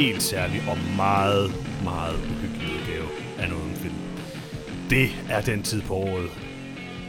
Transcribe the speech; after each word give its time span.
helt 0.00 0.22
særlig 0.22 0.60
og 0.68 0.78
meget, 0.96 1.50
meget 1.84 2.14
uhyggelig 2.14 2.68
udgave 2.74 3.08
af 3.38 3.48
noget 3.48 3.76
film. 3.76 3.94
Det 4.90 5.08
er 5.30 5.40
den 5.40 5.62
tid 5.62 5.82
på 5.82 5.94
året. 5.94 6.30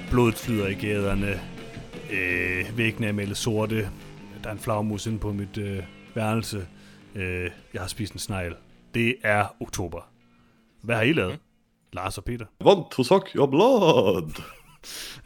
Blodet 0.09 0.36
flyder 0.36 0.68
i 0.68 0.73
gaderne. 0.73 1.41
Øh, 2.12 2.77
væggene 2.77 3.08
er 3.08 3.12
malet 3.12 3.38
sorte. 3.38 3.90
Der 4.44 4.49
er 4.49 4.52
en 4.52 4.59
flagmus 4.59 5.05
inde 5.05 5.20
på 5.20 5.34
mit 5.34 5.58
øh, 5.58 5.84
værelse. 6.16 6.68
Øh, 7.15 7.52
jeg 7.74 7.82
har 7.82 7.88
spist 7.88 8.13
en 8.13 8.20
snegl. 8.20 8.55
Det 8.93 9.15
er 9.24 9.55
oktober. 9.60 10.12
Hvad 10.84 10.96
har 10.96 11.04
I 11.04 11.13
lavet? 11.13 11.40
Lars 11.93 12.18
og 12.18 12.24
Peter. 12.24 12.46
Want 12.63 12.91
to 12.91 13.04
suck 13.04 13.35
your 13.35 13.48
blood. 13.48 14.32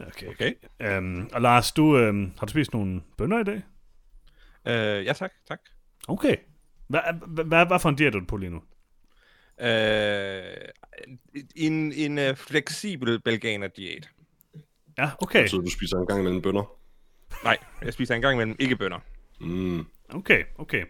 Okay. 0.00 0.28
okay. 0.28 0.52
Um, 0.98 1.30
og 1.32 1.42
Lars, 1.42 1.72
du, 1.72 2.08
um, 2.08 2.32
har 2.38 2.46
du 2.46 2.50
spist 2.50 2.72
nogle 2.72 3.02
bønner 3.18 3.40
i 3.40 3.44
dag? 3.44 3.62
Uh, 4.66 5.04
ja, 5.06 5.12
tak. 5.12 5.30
tak. 5.48 5.58
Okay. 6.08 6.36
Hvad, 6.88 7.00
hvad, 7.26 7.44
hvad, 7.44 7.66
hvad 7.66 7.78
for 7.78 7.88
en 7.88 7.96
diæt 7.96 8.14
er 8.14 8.18
du 8.20 8.26
på 8.26 8.36
lige 8.36 8.50
nu? 8.50 8.62
Uh, 9.62 9.66
en 11.56 11.92
en 11.92 12.18
uh, 12.18 12.36
fleksibel 12.36 13.20
belganer-diæt. 13.20 14.10
Ja, 14.98 15.10
okay. 15.18 15.46
Så 15.46 15.56
du 15.56 15.70
spiser 15.70 15.98
en 15.98 16.06
gang 16.06 16.20
imellem 16.20 16.42
bønner? 16.42 16.78
Nej, 17.44 17.56
jeg 17.82 17.92
spiser 17.92 18.14
en 18.14 18.22
gang 18.22 18.34
imellem 18.34 18.56
ikke 18.58 18.76
bønner. 18.76 18.98
Mm. 19.40 19.86
Okay, 20.08 20.44
okay. 20.58 20.84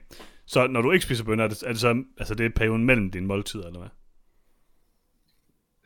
Så 0.47 0.67
når 0.67 0.83
du 0.83 0.93
ikke 0.93 1.05
spiser 1.05 1.25
bønner, 1.25 1.45
er 1.45 1.49
det, 1.49 1.63
er 1.63 1.69
det 1.69 1.81
så 1.81 2.05
altså 2.19 2.35
det 2.35 2.47
er 2.47 2.51
perioden 2.51 2.85
mellem 2.85 3.11
dine 3.11 3.27
måltider, 3.27 3.67
eller 3.67 3.79
hvad? 3.79 3.89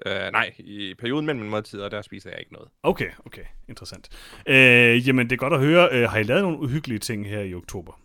Uh, 0.07 0.33
nej, 0.33 0.55
i 0.59 0.95
perioden 0.95 1.27
mellem 1.27 1.41
mine 1.41 1.51
måltider, 1.51 1.89
der 1.89 2.03
spiser 2.03 2.31
jeg 2.31 2.39
ikke 2.39 2.53
noget. 2.53 2.69
Okay, 2.83 3.11
okay. 3.25 3.45
Interessant. 3.69 4.09
Uh, 4.49 5.09
jamen, 5.09 5.31
det 5.31 5.33
er 5.33 5.37
godt 5.37 5.53
at 5.53 5.61
høre. 5.61 5.89
Uh, 5.93 6.11
har 6.11 6.19
I 6.19 6.23
lavet 6.23 6.43
nogle 6.43 6.59
uhyggelige 6.59 6.99
ting 6.99 7.29
her 7.29 7.41
i 7.41 7.55
oktober? 7.55 8.01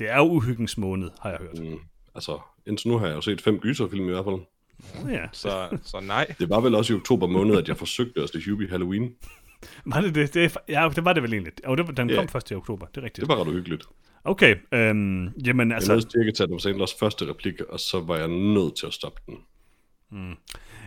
Det 0.00 0.08
er 0.10 0.16
jo 0.16 0.24
uhyggens 0.24 0.78
måned, 0.78 1.10
har 1.20 1.30
jeg 1.30 1.38
hørt. 1.38 1.58
Mm. 1.58 1.78
Altså, 2.14 2.38
indtil 2.66 2.88
nu 2.88 2.98
har 2.98 3.06
jeg 3.06 3.16
jo 3.16 3.20
set 3.20 3.40
fem 3.40 3.58
gyserfilm 3.58 4.08
i 4.08 4.10
hvert 4.10 4.24
fald. 4.24 4.40
Oh, 5.04 5.12
ja. 5.12 5.26
Så, 5.32 5.78
så 5.82 6.00
nej. 6.00 6.34
Det 6.38 6.48
var 6.48 6.60
vel 6.60 6.74
også 6.74 6.92
i 6.92 6.96
oktober 6.96 7.26
måned, 7.26 7.56
at 7.56 7.68
jeg 7.68 7.76
forsøgte 7.76 8.18
os 8.18 8.30
til 8.30 8.50
Hubie 8.50 8.68
Halloween. 8.68 9.14
Var 9.84 10.00
det 10.00 10.14
det? 10.14 10.34
det 10.34 10.56
ja, 10.68 10.88
det 10.94 11.04
var 11.04 11.12
det 11.12 11.22
vel 11.22 11.32
egentlig. 11.32 11.52
Og 11.64 11.76
det, 11.76 11.86
den 11.86 12.08
kom 12.08 12.10
yeah. 12.10 12.28
først 12.28 12.50
i 12.50 12.54
oktober, 12.54 12.86
det 12.86 12.96
er 12.96 13.04
rigtigt. 13.04 13.20
Det 13.20 13.28
var 13.28 13.40
ret 13.40 13.48
uhyggeligt. 13.48 13.84
Okay, 14.24 14.56
øhm, 14.72 15.28
jamen 15.46 15.72
altså... 15.72 15.92
Jeg 15.92 16.02
nåede 16.02 16.26
ikke 16.26 16.36
til 16.36 16.42
Adam 16.42 16.58
Sandlers 16.58 16.94
første 16.94 17.28
replik, 17.28 17.60
og 17.60 17.80
så 17.80 18.00
var 18.00 18.16
jeg 18.16 18.28
nødt 18.28 18.76
til 18.76 18.86
at 18.86 18.92
stoppe 18.92 19.20
den. 19.26 19.36
Mm. 20.10 20.36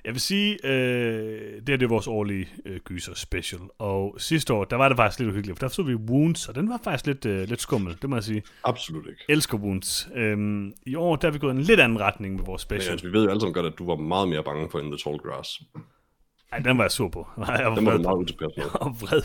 Jeg 0.05 0.13
vil 0.13 0.21
sige, 0.21 0.67
øh, 0.67 1.61
det 1.67 1.73
er 1.73 1.77
det 1.77 1.89
vores 1.89 2.07
årlige 2.07 2.47
øh, 2.65 2.79
gyser 2.79 3.13
special. 3.13 3.61
Og 3.79 4.15
sidste 4.17 4.53
år, 4.53 4.63
der 4.63 4.75
var 4.75 4.87
det 4.89 4.97
faktisk 4.97 5.19
lidt 5.19 5.29
uhyggeligt, 5.29 5.59
for 5.59 5.67
der 5.67 5.73
så 5.73 5.83
vi 5.83 5.95
Wounds, 5.95 6.49
og 6.49 6.55
den 6.55 6.69
var 6.69 6.79
faktisk 6.83 7.07
lidt, 7.07 7.25
øh, 7.25 7.47
lidt 7.47 7.61
skummel, 7.61 7.97
det 8.01 8.09
må 8.09 8.15
jeg 8.15 8.23
sige. 8.23 8.43
Absolut 8.63 9.07
ikke. 9.07 9.21
Elsker 9.29 9.57
Wounds. 9.57 10.09
Øhm, 10.15 10.73
I 10.85 10.95
år, 10.95 11.15
der 11.15 11.27
er 11.27 11.31
vi 11.31 11.39
gået 11.39 11.51
en 11.51 11.61
lidt 11.61 11.79
anden 11.79 11.99
retning 11.99 12.35
med 12.35 12.43
vores 12.45 12.61
special. 12.61 12.89
Men 12.89 12.91
altså, 12.91 13.07
vi 13.07 13.13
ved 13.13 13.23
jo 13.23 13.29
alle 13.29 13.41
sammen 13.41 13.53
godt, 13.53 13.65
at 13.65 13.73
du 13.77 13.85
var 13.85 13.95
meget 13.95 14.27
mere 14.27 14.43
bange 14.43 14.69
for 14.71 14.79
In 14.79 14.85
the 14.85 14.97
Tall 14.97 15.17
Grass. 15.17 15.61
Nej, 16.51 16.59
den 16.59 16.77
var 16.77 16.83
jeg 16.83 16.91
sur 16.91 17.09
på. 17.09 17.27
Jeg 17.37 17.65
var 17.65 17.75
den 17.75 17.85
var 17.85 17.97
meget 17.97 18.17
utilpas 18.17 18.51
med. 18.57 18.65
Og 18.73 19.01
vred. 19.01 19.21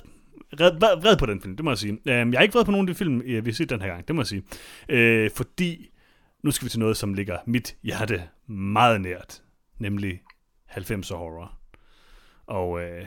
Vred, 0.59 0.72
vred, 0.81 1.03
vred 1.03 1.16
på 1.16 1.27
den 1.27 1.41
film, 1.41 1.56
det 1.56 1.65
må 1.65 1.71
jeg 1.71 1.78
sige. 1.78 1.93
Øhm, 1.93 2.33
jeg 2.33 2.39
er 2.39 2.43
ikke 2.43 2.55
vred 2.55 2.65
på 2.65 2.71
nogen 2.71 2.89
af 2.89 2.95
de 2.95 2.99
film, 2.99 3.22
vi 3.25 3.34
har 3.45 3.53
set 3.53 3.71
den 3.71 3.81
her 3.81 3.89
gang, 3.89 4.09
det 4.09 4.15
må 4.15 4.22
jeg 4.22 4.27
sige. 4.27 4.43
Øh, 4.89 5.31
fordi 5.37 5.91
nu 6.43 6.50
skal 6.50 6.65
vi 6.65 6.71
til 6.71 6.81
noget, 6.81 6.97
som 6.97 7.15
ligger 7.15 7.39
mit 7.47 7.77
hjerte 7.83 8.22
meget 8.47 9.00
nært, 9.00 9.43
nemlig 9.78 10.21
90'er 10.71 11.15
horror. 11.15 11.53
Og 12.47 12.81
øh, 12.83 13.06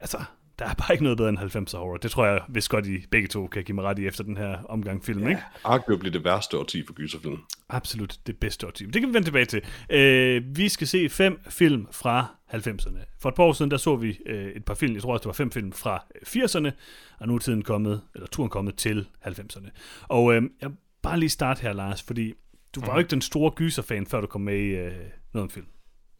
altså, 0.00 0.24
der 0.58 0.64
er 0.64 0.74
bare 0.74 0.94
ikke 0.94 1.04
noget 1.04 1.16
bedre 1.16 1.28
end 1.28 1.38
90'er 1.38 1.76
horror. 1.76 1.96
Det 1.96 2.10
tror 2.10 2.26
jeg, 2.26 2.42
hvis 2.48 2.68
godt 2.68 2.86
I 2.86 3.06
begge 3.10 3.28
to 3.28 3.46
kan 3.46 3.64
give 3.64 3.74
mig 3.74 3.84
ret 3.84 3.98
i 3.98 4.06
efter 4.06 4.24
den 4.24 4.36
her 4.36 4.58
omgang 4.68 5.04
film, 5.04 5.22
ja. 5.22 5.28
ikke? 5.28 5.42
Arguably 5.64 6.08
det 6.08 6.24
værste 6.24 6.58
årti 6.58 6.86
for 6.86 6.94
gyserfilm. 6.94 7.38
Absolut 7.68 8.18
det 8.26 8.38
bedste 8.38 8.66
årti. 8.66 8.86
Det 8.86 8.94
kan 8.94 9.08
vi 9.08 9.14
vende 9.14 9.26
tilbage 9.26 9.44
til. 9.44 9.62
Øh, 9.90 10.56
vi 10.56 10.68
skal 10.68 10.86
se 10.86 11.08
fem 11.08 11.40
film 11.48 11.86
fra 11.90 12.26
90'erne. 12.54 13.16
For 13.18 13.28
et 13.28 13.34
par 13.34 13.44
år 13.44 13.52
siden, 13.52 13.70
der 13.70 13.76
så 13.76 13.96
vi 13.96 14.18
øh, 14.26 14.52
et 14.52 14.64
par 14.64 14.74
film, 14.74 14.94
jeg 14.94 15.02
tror 15.02 15.12
også, 15.12 15.22
det 15.22 15.26
var 15.26 15.32
fem 15.32 15.50
film 15.50 15.72
fra 15.72 16.04
80'erne, 16.26 16.70
og 17.18 17.28
nu 17.28 17.34
er 17.34 17.38
tiden 17.38 17.62
kommet, 17.62 18.02
eller 18.14 18.26
turen 18.26 18.50
kommet 18.50 18.76
til 18.76 19.08
90'erne. 19.26 19.68
Og 20.02 20.34
øh, 20.34 20.42
jeg 20.60 20.68
vil 20.68 20.76
bare 21.02 21.18
lige 21.20 21.30
starte 21.30 21.62
her, 21.62 21.72
Lars, 21.72 22.02
fordi 22.02 22.34
du 22.74 22.80
var 22.80 22.92
jo 22.92 22.98
ikke 22.98 23.10
den 23.10 23.20
store 23.20 23.50
gyserfan, 23.50 24.06
før 24.06 24.20
du 24.20 24.26
kom 24.26 24.40
med 24.40 24.58
i 24.58 24.68
øh, 24.68 24.92
noget 25.32 25.42
om 25.42 25.50
film. 25.50 25.66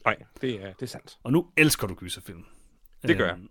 Nej, 0.05 0.17
det 0.41 0.55
er, 0.55 0.73
det 0.73 0.83
er 0.83 0.87
sandt. 0.87 1.19
Og 1.23 1.33
nu 1.33 1.47
elsker 1.57 1.87
du 1.87 1.95
gyserfilm. 1.95 2.45
Det 3.03 3.17
gør 3.17 3.27
jeg. 3.27 3.37
Øhm, 3.37 3.49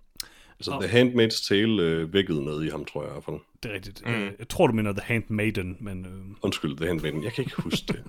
Altså, 0.59 0.87
The 0.87 1.01
Handmaid's 1.01 1.47
Tale 1.47 1.83
øh, 1.83 2.13
vækkede 2.13 2.45
noget 2.45 2.65
i 2.65 2.69
ham, 2.69 2.85
tror 2.85 3.01
jeg 3.01 3.09
i 3.09 3.13
hvert 3.13 3.23
fald. 3.23 3.35
Det 3.63 3.71
er 3.71 3.75
rigtigt. 3.75 4.03
Mm. 4.05 4.29
Jeg 4.39 4.47
tror, 4.49 4.67
du 4.67 4.73
mener 4.73 4.91
The 4.91 5.01
Handmaiden, 5.01 5.77
men... 5.79 6.05
Øh... 6.05 6.35
Undskyld, 6.41 6.77
The 6.77 6.85
Handmaiden. 6.87 7.23
Jeg 7.23 7.33
kan 7.33 7.43
ikke 7.43 7.61
huske 7.61 7.85
det. 7.87 8.03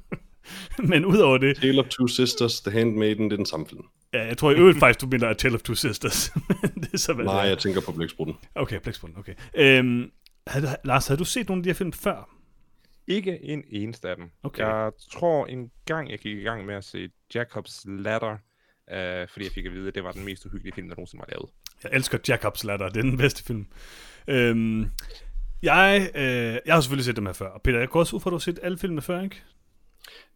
men 0.91 1.05
udover 1.05 1.39
det... 1.39 1.57
Tale 1.57 1.81
of 1.81 1.89
Two 1.89 2.07
Sisters, 2.07 2.61
The 2.61 2.71
Handmaiden, 2.71 3.25
det 3.25 3.33
er 3.33 3.37
den 3.37 3.47
samme 3.47 3.67
film. 3.67 3.83
Ja, 4.13 4.27
jeg 4.27 4.39
tror 4.39 4.51
i 4.51 4.55
øvrigt 4.55 4.79
faktisk, 4.79 5.01
du 5.01 5.07
mener 5.07 5.29
A 5.29 5.35
Tale 5.35 5.55
of 5.55 5.63
Two 5.63 5.75
Sisters. 5.75 6.33
det 6.83 6.95
er 6.95 6.99
så, 6.99 7.13
hvad 7.13 7.25
Nej, 7.25 7.35
det 7.35 7.43
er. 7.43 7.49
jeg 7.49 7.59
tænker 7.59 7.81
på 7.81 7.93
Blæksprutten. 7.93 8.37
Okay, 8.55 8.81
Blæksprutten, 8.81 9.19
okay. 9.19 9.35
Øhm, 9.55 10.11
havde, 10.47 10.77
Lars, 10.85 11.07
havde 11.07 11.19
du 11.19 11.25
set 11.25 11.49
nogle 11.49 11.61
af 11.61 11.63
de 11.63 11.69
her 11.69 11.75
film 11.75 11.93
før? 11.93 12.29
Ikke 13.07 13.39
en 13.43 13.65
eneste 13.69 14.09
af 14.09 14.17
dem. 14.17 14.31
Okay. 14.43 14.63
Jeg 14.63 14.91
tror 15.13 15.47
en 15.47 15.71
gang, 15.87 16.11
jeg 16.11 16.19
gik 16.19 16.37
i 16.37 16.43
gang 16.43 16.67
med 16.67 16.75
at 16.75 16.85
se 16.85 17.09
Jacobs 17.35 17.83
Ladder, 17.89 18.33
øh, 18.93 19.29
fordi 19.29 19.45
jeg 19.45 19.53
fik 19.53 19.67
at 19.67 19.73
vide, 19.73 19.89
at 19.89 19.95
det 19.95 20.05
var 20.05 20.13
den 20.13 20.25
mest 20.25 20.47
uhyggelige 20.47 20.75
film, 20.75 20.89
der 20.89 20.95
nogensinde 20.97 21.21
var 21.29 21.29
lavet. 21.37 21.51
Jeg 21.85 21.91
elsker 21.95 22.19
Jacobs 22.29 22.65
Ladder, 22.65 22.89
det 22.89 22.97
er 22.97 23.03
den 23.03 23.17
bedste 23.17 23.45
film. 23.45 23.67
Øhm, 24.29 24.91
jeg, 25.63 26.11
øh, 26.15 26.59
jeg 26.67 26.75
har 26.75 26.81
selvfølgelig 26.81 27.05
set 27.05 27.17
dem 27.17 27.27
her 27.27 27.33
før. 27.33 27.49
Og 27.49 27.63
Peter, 27.63 27.79
jeg 27.79 27.89
går 27.89 28.01
også 28.01 28.17
ud 28.17 28.21
fra, 28.21 28.29
at 28.29 28.33
du 28.33 28.37
har 28.37 28.41
set 28.41 28.59
alle 28.63 28.79
filmene 28.79 29.03
før, 29.03 29.23
ikke? 29.23 29.43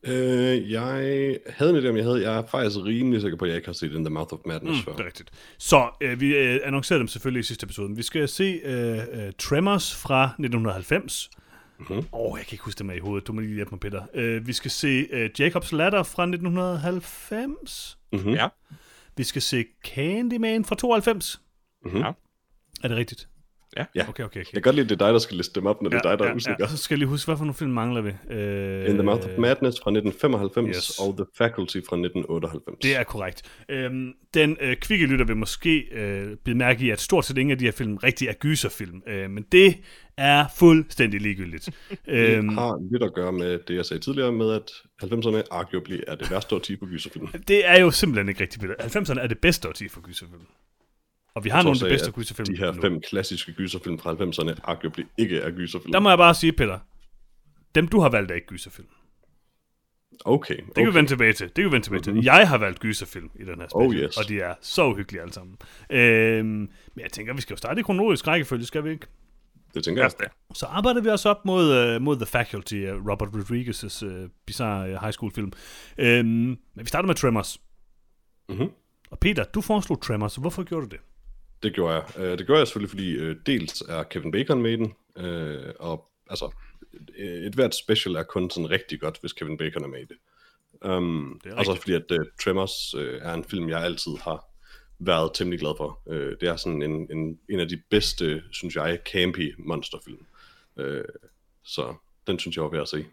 Øh, 0.02 0.70
jeg 0.70 1.38
havde 1.46 1.70
en 1.78 1.84
idé 1.84 1.88
om, 1.88 1.96
jeg 1.96 2.04
havde. 2.04 2.22
Jeg 2.30 2.38
er 2.38 2.46
faktisk 2.46 2.76
rimelig 2.84 3.20
sikker 3.20 3.38
på, 3.38 3.44
at 3.44 3.48
jeg 3.48 3.56
ikke 3.56 3.68
har 3.68 3.72
set 3.72 3.92
In 3.92 4.04
the 4.04 4.10
Mouth 4.10 4.34
of 4.34 4.38
Madness 4.46 4.78
Mm, 4.78 4.84
før. 4.84 4.92
det 4.92 5.00
er 5.00 5.06
rigtigt. 5.06 5.30
Så 5.58 5.90
øh, 6.00 6.20
vi 6.20 6.36
øh, 6.36 6.60
annoncerede 6.64 7.00
dem 7.00 7.08
selvfølgelig 7.08 7.40
i 7.40 7.42
sidste 7.42 7.64
episode. 7.64 7.96
Vi 7.96 8.02
skal 8.02 8.28
se 8.28 8.60
øh, 8.64 8.98
øh, 9.12 9.32
Tremors 9.38 9.94
fra 9.96 10.24
1990. 10.24 11.30
Åh, 11.80 11.96
Mhm. 11.96 12.04
oh, 12.12 12.38
jeg 12.38 12.46
kan 12.46 12.54
ikke 12.54 12.64
huske 12.64 12.78
det 12.78 12.86
med 12.86 12.96
i 12.96 12.98
hovedet. 12.98 13.26
Du 13.26 13.32
må 13.32 13.40
lige 13.40 13.54
hjælpe 13.54 13.70
mig, 13.70 13.80
Peter. 13.80 14.02
Øh, 14.14 14.46
vi 14.46 14.52
skal 14.52 14.70
se 14.70 15.06
øh, 15.10 15.30
Jacobs 15.38 15.72
Ladder 15.72 16.02
fra 16.02 16.26
1990. 16.26 17.98
Mm-hmm. 18.12 18.32
Ja. 18.34 18.48
Vi 19.16 19.24
skal 19.24 19.42
se 19.42 19.64
Candyman 19.84 20.64
fra 20.64 20.74
92. 20.76 21.40
Mhm. 21.84 21.96
Ja. 21.96 22.12
Er 22.82 22.88
det 22.88 22.96
rigtigt? 22.96 23.28
Ja. 23.76 23.84
Ja. 23.94 24.08
Okay, 24.08 24.24
okay, 24.24 24.24
okay. 24.24 24.36
Jeg 24.36 24.46
kan 24.52 24.62
godt 24.62 24.74
lide, 24.76 24.84
at 24.84 24.90
det 24.90 25.02
er 25.02 25.06
dig, 25.06 25.12
der 25.12 25.18
skal 25.18 25.36
liste 25.36 25.60
dem 25.60 25.66
op, 25.66 25.82
når 25.82 25.90
det 25.90 25.96
er 25.96 26.02
dig, 26.02 26.18
der 26.18 26.24
er 26.24 26.34
usikker. 26.34 26.66
Så 26.66 26.76
skal 26.76 26.94
jeg 26.94 26.98
lige 26.98 27.08
huske, 27.08 27.28
hvad 27.28 27.36
for 27.36 27.44
nogle 27.44 27.54
film 27.54 27.70
mangler 27.70 28.00
vi? 28.00 28.08
Øh, 28.30 28.88
In 28.90 28.94
the 28.94 29.02
Mouth 29.02 29.24
of 29.26 29.38
Madness 29.38 29.80
fra 29.82 29.90
1995 29.90 30.76
Yes. 30.76 30.98
og 30.98 31.16
The 31.16 31.26
Faculty 31.38 31.76
fra 31.88 31.96
1998. 31.96 32.78
Det 32.82 32.96
er 32.96 33.04
korrekt. 33.04 33.42
Øhm, 33.68 34.12
den 34.34 34.56
øh, 34.60 34.76
kvikke 34.76 35.06
lytter 35.06 35.24
vil 35.24 35.36
måske 35.36 35.78
øh, 35.92 36.36
blive 36.44 36.56
mærke 36.56 36.84
i, 36.84 36.90
at 36.90 37.00
stort 37.00 37.24
set 37.24 37.38
ingen 37.38 37.50
af 37.52 37.58
de 37.58 37.64
her 37.64 37.72
film 37.72 37.96
rigtig 37.96 38.28
er 38.28 38.32
gyserfilm. 38.32 39.02
Øh, 39.06 39.30
men 39.30 39.44
det 39.52 39.74
er 40.18 40.46
fuldstændig 40.56 41.20
ligegyldigt. 41.20 41.68
øhm, 42.06 42.48
Det 42.48 42.54
har 42.58 42.88
lidt 42.92 43.02
at 43.02 43.14
gøre 43.14 43.32
med 43.32 43.58
det, 43.68 43.74
jeg 43.74 43.84
sagde 43.84 44.02
tidligere, 44.02 44.32
med 44.32 44.52
at 44.52 44.70
90'erne 45.02 45.42
arguably 45.50 46.00
er 46.06 46.14
det 46.14 46.30
værste 46.30 46.54
årti 46.54 46.76
på 46.76 46.86
gyserfilm. 46.86 47.26
det 47.48 47.68
er 47.68 47.80
jo 47.80 47.90
simpelthen 47.90 48.28
ikke 48.28 48.40
rigtigt, 48.40 48.62
Peter. 48.62 48.74
90'erne 48.74 49.20
er 49.20 49.26
det 49.26 49.38
bedste 49.38 49.68
årti 49.68 49.88
for 49.88 50.00
gyserfilm. 50.00 50.40
Og 51.34 51.44
vi 51.44 51.48
har 51.48 51.62
nogle 51.62 51.78
af 51.82 51.88
de 51.88 51.94
bedste 51.94 52.10
gyserfilm. 52.12 52.46
De 52.46 52.56
her 52.56 52.72
nu. 52.72 52.80
fem 52.80 53.00
klassiske 53.00 53.52
gyserfilm 53.52 53.98
fra 53.98 54.12
90'erne 54.14 54.60
arguably 54.64 55.02
ikke 55.18 55.38
er 55.38 55.50
gyserfilm. 55.50 55.92
Der 55.92 56.00
må 56.00 56.08
jeg 56.08 56.18
bare 56.18 56.34
sige, 56.34 56.52
Peter. 56.52 56.78
Dem, 57.74 57.88
du 57.88 58.00
har 58.00 58.08
valgt, 58.08 58.30
er 58.30 58.34
ikke 58.34 58.46
gyserfilm. 58.46 58.88
Okay, 60.24 60.56
Det 60.56 60.74
kan 60.74 60.82
vi 60.84 60.88
okay. 60.88 60.96
vende 60.96 61.10
tilbage 61.10 61.32
til. 61.32 61.46
Det 61.46 61.54
kan 61.54 61.64
vi 61.64 61.72
vende 61.72 61.86
tilbage 61.86 62.02
til. 62.02 62.24
Jeg 62.24 62.48
har 62.48 62.58
valgt 62.58 62.80
gyserfilm 62.80 63.30
i 63.34 63.44
den 63.44 63.60
her 63.60 63.68
special, 63.68 63.86
Oh, 63.86 63.94
yes. 63.94 64.16
og 64.16 64.28
de 64.28 64.40
er 64.40 64.54
så 64.60 64.86
uhyggelige 64.86 65.22
alle 65.22 65.32
sammen. 65.32 65.56
Øhm, 65.90 66.46
men 66.46 66.70
jeg 67.02 67.10
tænker, 67.12 67.34
vi 67.34 67.40
skal 67.40 67.54
jo 67.54 67.58
starte 67.58 67.80
i 67.80 67.82
kronologisk 67.82 68.26
rækkefølge, 68.26 68.64
skal 68.66 68.84
vi 68.84 68.90
ikke? 68.90 69.06
Det 69.74 69.84
tænker 69.84 70.02
jeg. 70.02 70.10
Det. 70.18 70.28
Så 70.56 70.66
arbejder 70.66 71.00
vi 71.00 71.08
også 71.08 71.28
op 71.28 71.44
mod, 71.44 71.94
uh, 71.96 72.02
mod 72.02 72.16
The 72.16 72.26
Faculty, 72.26 72.74
uh, 72.74 73.10
Robert 73.10 73.28
Rodriguez' 73.28 74.06
uh, 74.06 74.28
bizarre 74.46 74.94
uh, 74.94 75.00
high 75.00 75.12
school 75.12 75.32
film. 75.34 75.52
Øhm, 75.98 76.26
men 76.28 76.58
vi 76.74 76.86
starter 76.86 77.06
med 77.06 77.14
Tremors. 77.14 77.58
Mhm. 78.48 78.70
Og 79.10 79.18
Peter, 79.18 79.44
du 79.44 79.60
foreslog 79.60 80.02
Tremors. 80.02 80.36
Hvorfor 80.36 80.62
gjorde 80.62 80.86
du 80.86 80.90
det? 80.90 81.00
Det 81.62 81.74
gjorde 81.74 81.94
jeg. 81.94 82.04
Øh, 82.18 82.38
Det 82.38 82.46
gjorde 82.46 82.58
jeg 82.58 82.66
selvfølgelig, 82.66 82.90
fordi 82.90 83.10
øh, 83.12 83.36
dels 83.46 83.80
er 83.88 84.02
Kevin 84.02 84.30
Bacon 84.32 84.62
med 84.62 84.70
i 84.72 84.76
den, 84.76 84.92
øh, 85.16 85.72
og 85.80 86.08
altså, 86.30 86.50
øh, 87.18 87.26
et 87.46 87.54
hvert 87.54 87.74
special 87.74 88.14
er 88.14 88.22
kun 88.22 88.50
sådan 88.50 88.70
rigtig 88.70 89.00
godt, 89.00 89.18
hvis 89.20 89.32
Kevin 89.32 89.56
Bacon 89.58 89.84
er 89.84 89.88
med 89.88 89.98
i 90.00 90.04
det. 90.04 90.16
Um, 90.90 91.40
Det 91.44 91.52
er 91.52 91.56
også 91.56 91.72
rigtigt. 91.72 92.02
fordi, 92.06 92.14
at 92.14 92.20
uh, 92.20 92.26
Tremors 92.44 92.94
uh, 92.94 93.02
er 93.02 93.34
en 93.34 93.44
film, 93.44 93.68
jeg 93.68 93.82
altid 93.82 94.12
har 94.22 94.44
været 94.98 95.30
temmelig 95.34 95.60
glad 95.60 95.74
for. 95.76 96.02
Uh, 96.06 96.14
det 96.16 96.42
er 96.42 96.56
sådan 96.56 96.82
en, 96.82 97.12
en, 97.12 97.40
en 97.50 97.60
af 97.60 97.68
de 97.68 97.82
bedste, 97.90 98.42
synes 98.52 98.76
jeg, 98.76 98.98
campy 99.12 99.54
monsterfilm. 99.58 100.26
Uh, 100.76 100.84
så 101.62 101.94
den 102.26 102.38
synes 102.38 102.56
jeg 102.56 102.64
var 102.64 102.70
værd 102.70 102.82
at 102.82 102.88
se. 102.88 103.06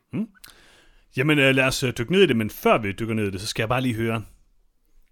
Jamen, 1.17 1.39
uh, 1.39 1.55
lad 1.55 1.63
os 1.63 1.83
uh, 1.83 1.89
dykke 1.97 2.11
ned 2.11 2.21
i 2.21 2.27
det, 2.27 2.35
men 2.37 2.49
før 2.49 2.77
vi 2.77 2.91
dykker 2.91 3.13
ned 3.13 3.27
i 3.27 3.31
det, 3.31 3.41
så 3.41 3.47
skal 3.47 3.61
jeg 3.63 3.69
bare 3.69 3.81
lige 3.81 3.95
høre, 3.95 4.25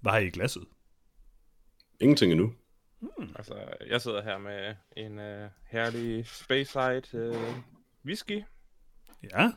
hvad 0.02 0.12
har 0.12 0.20
I 0.20 0.28
i 0.28 0.30
glasset? 0.30 0.64
Ingenting 2.00 2.32
endnu. 2.32 2.54
Altså, 3.36 3.56
jeg 3.88 4.02
sidder 4.02 4.24
her 4.24 4.38
med 4.38 4.76
en 4.98 5.12
uh, 5.20 5.50
herlig 5.68 6.28
Speyside 6.28 7.30
uh, 7.30 7.56
whisky. 8.06 8.44
Ja, 9.32 9.52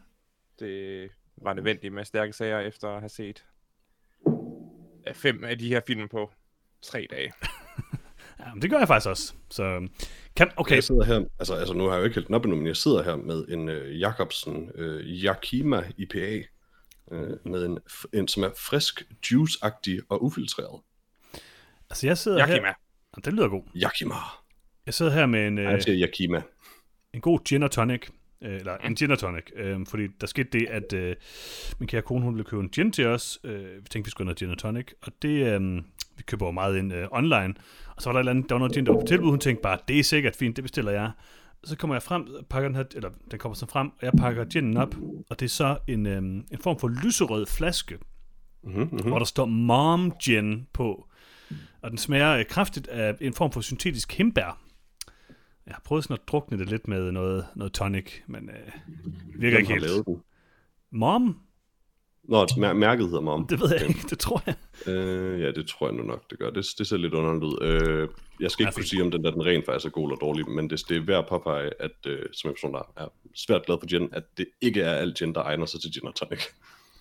Det 0.58 1.10
var 1.36 1.54
nødvendigt 1.54 1.94
med 1.94 2.04
stærke 2.04 2.32
sager 2.32 2.60
efter 2.60 2.88
at 2.88 3.00
have 3.00 3.08
set 3.08 3.44
øh, 5.08 5.14
fem 5.14 5.44
af 5.44 5.58
de 5.58 5.68
her 5.68 5.80
film 5.86 6.08
på 6.08 6.32
tre 6.86 7.06
dage. 7.10 7.32
ja 8.40 8.52
men 8.54 8.62
det 8.62 8.70
gør 8.70 8.78
jeg 8.78 8.88
faktisk 8.88 9.08
også. 9.08 9.34
Så 9.50 9.88
kan, 10.36 10.50
okay, 10.56 10.74
Jeg 10.74 10.84
sidder 10.84 11.04
her, 11.04 11.24
altså, 11.38 11.54
altså 11.54 11.74
nu 11.74 11.84
har 11.84 11.92
jeg 11.92 11.98
jo 12.00 12.04
ikke 12.04 12.14
hældt 12.14 12.26
den 12.26 12.34
op 12.34 12.44
endnu, 12.44 12.56
men 12.56 12.66
jeg 12.66 12.76
sidder 12.76 13.02
her 13.02 13.16
med 13.16 13.44
en 13.48 13.68
uh, 13.68 14.00
Jacobsen 14.00 14.70
uh, 14.78 15.00
Yakima 15.00 15.82
IPA, 15.98 16.42
uh, 17.06 17.18
med 17.52 17.66
en, 17.66 17.78
en, 18.12 18.28
som 18.28 18.42
er 18.42 18.50
frisk, 18.58 19.02
juice-agtig 19.26 20.00
og 20.08 20.24
ufiltreret. 20.24 20.80
altså 21.90 22.06
jeg 22.06 22.18
sidder 22.18 22.48
Yakima. 22.48 22.66
her... 22.66 23.20
Det 23.24 23.32
lyder 23.32 23.48
god. 23.48 23.62
Yakima. 23.76 24.14
Jeg 24.86 24.94
sidder 24.94 25.12
her 25.12 25.26
med 25.26 25.46
en, 25.46 25.58
Øh. 25.58 25.66
øh, 25.66 25.72
Jeg 25.72 25.82
siger 25.82 26.06
Yakima. 26.08 26.42
en 27.12 27.20
god 27.20 27.40
gin 27.44 27.62
og 27.62 27.70
tonic. 27.70 28.02
Øh, 28.42 28.54
eller 28.56 28.76
en 28.76 28.94
gin 28.94 29.10
og 29.10 29.18
tonic. 29.18 29.44
Øh, 29.56 29.86
fordi 29.88 30.06
der 30.20 30.26
skete 30.26 30.48
det, 30.52 30.66
at 30.70 30.92
øh, 30.92 31.16
min 31.78 31.86
kære 31.86 32.02
kone, 32.02 32.24
hun 32.24 32.34
ville 32.34 32.44
købe 32.44 32.62
en 32.62 32.68
gin 32.68 32.92
til 32.92 33.06
os. 33.06 33.38
Øh, 33.44 33.76
vi 33.76 33.88
tænkte, 33.90 34.04
vi 34.04 34.10
skulle 34.10 34.24
have 34.26 34.28
noget 34.28 34.38
gin 34.38 34.50
og 34.50 34.58
tonic. 34.58 34.86
Og 35.02 35.12
det, 35.22 35.60
øh, 35.60 35.82
vi 36.16 36.22
køber 36.22 36.46
jo 36.46 36.52
meget 36.52 36.78
ind 36.78 36.92
øh, 36.92 37.08
online. 37.10 37.54
Og 37.96 38.02
så 38.02 38.08
var 38.08 38.12
der, 38.12 38.18
et 38.18 38.22
eller 38.22 38.30
andet, 38.30 38.48
der 38.48 38.54
var 38.54 38.58
noget 38.58 38.74
gin, 38.74 38.86
der 38.86 38.92
var 38.92 39.00
på 39.00 39.06
tilbud. 39.06 39.30
Hun 39.30 39.40
tænkte 39.40 39.62
bare, 39.62 39.78
det 39.88 39.98
er 39.98 40.04
sikkert 40.04 40.36
fint, 40.36 40.56
det 40.56 40.64
bestiller 40.64 40.92
jeg. 40.92 41.10
Så 41.64 41.76
kommer 41.76 41.94
jeg 41.94 42.02
frem, 42.02 42.28
pakker 42.50 42.68
den 42.68 42.76
her, 42.76 42.84
eller 42.94 43.10
den 43.30 43.38
kommer 43.38 43.54
så 43.54 43.66
frem, 43.66 43.88
og 43.88 44.02
jeg 44.02 44.12
pakker 44.18 44.44
ginen 44.44 44.76
op. 44.76 44.94
Og 45.30 45.40
det 45.40 45.46
er 45.46 45.50
så 45.50 45.78
en, 45.88 46.06
øh, 46.06 46.22
en 46.22 46.58
form 46.60 46.78
for 46.78 46.88
lyserød 46.88 47.46
flaske, 47.46 47.98
Mm-hmm, 48.66 48.82
mm-hmm. 48.82 49.08
hvor 49.08 49.18
der 49.18 49.26
står 49.26 49.46
Mom 49.46 50.12
Gin 50.24 50.66
på. 50.72 51.08
Og 51.82 51.90
den 51.90 51.98
smager 51.98 52.32
øh, 52.32 52.44
kraftigt 52.44 52.88
af 52.88 53.16
en 53.20 53.34
form 53.34 53.52
for 53.52 53.60
syntetisk 53.60 54.12
himbær. 54.12 54.60
Jeg 55.66 55.74
har 55.74 55.82
prøvet 55.84 56.04
sådan 56.04 56.14
at 56.14 56.28
drukne 56.28 56.58
det 56.58 56.70
lidt 56.70 56.88
med 56.88 57.12
noget, 57.12 57.46
noget 57.56 57.72
tonic, 57.72 58.12
men 58.26 58.50
øh, 58.50 58.72
virker 59.40 59.64
Hvem 59.64 59.76
ikke 59.76 59.86
helt. 59.86 60.08
Mom? 60.92 61.40
Nå, 62.28 62.44
mær- 62.56 62.72
mærket 62.72 63.06
hedder 63.06 63.20
Mom. 63.20 63.46
Det 63.46 63.60
ved 63.60 63.70
jeg 63.80 63.88
ikke, 63.88 64.00
det 64.10 64.18
tror 64.18 64.42
jeg. 64.46 64.54
Øh, 64.86 65.40
ja, 65.40 65.50
det 65.52 65.68
tror 65.68 65.86
jeg 65.88 65.96
nu 65.96 66.02
nok, 66.02 66.30
det 66.30 66.38
gør. 66.38 66.50
Det, 66.50 66.66
det 66.78 66.86
ser 66.86 66.96
lidt 66.96 67.14
underligt 67.14 67.44
ud. 67.44 67.58
Øh, 67.62 68.08
jeg 68.40 68.50
skal 68.50 68.62
ikke 68.62 68.74
kunne 68.74 68.84
sige, 68.84 69.02
om 69.02 69.10
den 69.10 69.24
der 69.24 69.30
den 69.30 69.46
rent 69.46 69.64
faktisk 69.66 69.86
er 69.86 69.90
god 69.90 70.08
eller 70.08 70.16
dårlig, 70.16 70.48
men 70.50 70.70
det, 70.70 70.82
det 70.88 70.96
er 70.96 71.00
værd 71.00 71.18
at 71.18 71.26
påpege, 71.28 71.70
at 71.80 71.90
øh, 72.06 72.18
som 72.32 72.50
en 72.50 72.54
person, 72.54 72.72
der 72.74 72.92
er 72.96 73.08
svært 73.34 73.66
glad 73.66 73.76
for 73.80 73.86
gin, 73.86 74.08
at 74.12 74.22
det 74.38 74.46
ikke 74.60 74.80
er 74.82 74.92
alt 74.94 75.18
gin, 75.18 75.34
der 75.34 75.42
egner 75.42 75.66
sig 75.66 75.80
til 75.80 75.92
gin 75.92 76.06
og 76.06 76.14
tonic. 76.14 76.40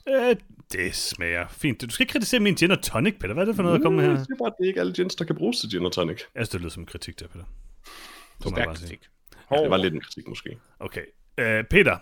Øh, 0.10 0.36
det 0.72 0.96
smager 0.96 1.48
fint. 1.50 1.82
Du 1.82 1.90
skal 1.90 2.04
ikke 2.04 2.12
kritisere 2.12 2.40
min 2.40 2.56
gin 2.56 2.72
og 2.72 2.82
tonic, 2.82 3.16
Peter. 3.20 3.34
Hvad 3.34 3.44
er 3.44 3.48
det 3.48 3.56
for 3.56 3.64
noget 3.64 3.76
at 3.76 3.82
komme 3.82 3.96
med 3.96 4.06
her? 4.06 4.12
Jeg 4.12 4.26
siger 4.26 4.38
bare, 4.38 4.48
at 4.48 4.54
det 4.60 4.64
er 4.64 4.68
ikke 4.68 4.80
alle 4.80 4.94
gins, 4.94 5.16
der 5.16 5.26
kan 5.26 5.36
bruges 5.36 5.60
til 5.60 5.70
gin 5.70 5.86
og 5.86 5.92
tonic. 5.92 6.18
Jeg 6.20 6.26
synes, 6.36 6.50
det 6.50 6.60
lyder 6.62 6.70
som 6.72 6.84
en 6.84 6.88
kritik 6.88 7.20
der, 7.20 7.28
Peter. 7.28 7.46
Det 8.44 8.48
Stærk 8.50 8.68
kritik. 8.68 9.00
Ja, 9.52 9.56
det 9.62 9.70
var 9.70 9.78
lidt 9.78 9.94
en 9.94 10.02
kritik 10.02 10.28
måske. 10.28 10.58
Okay. 10.80 11.02
Øh, 11.38 11.64
Peter, 11.64 11.98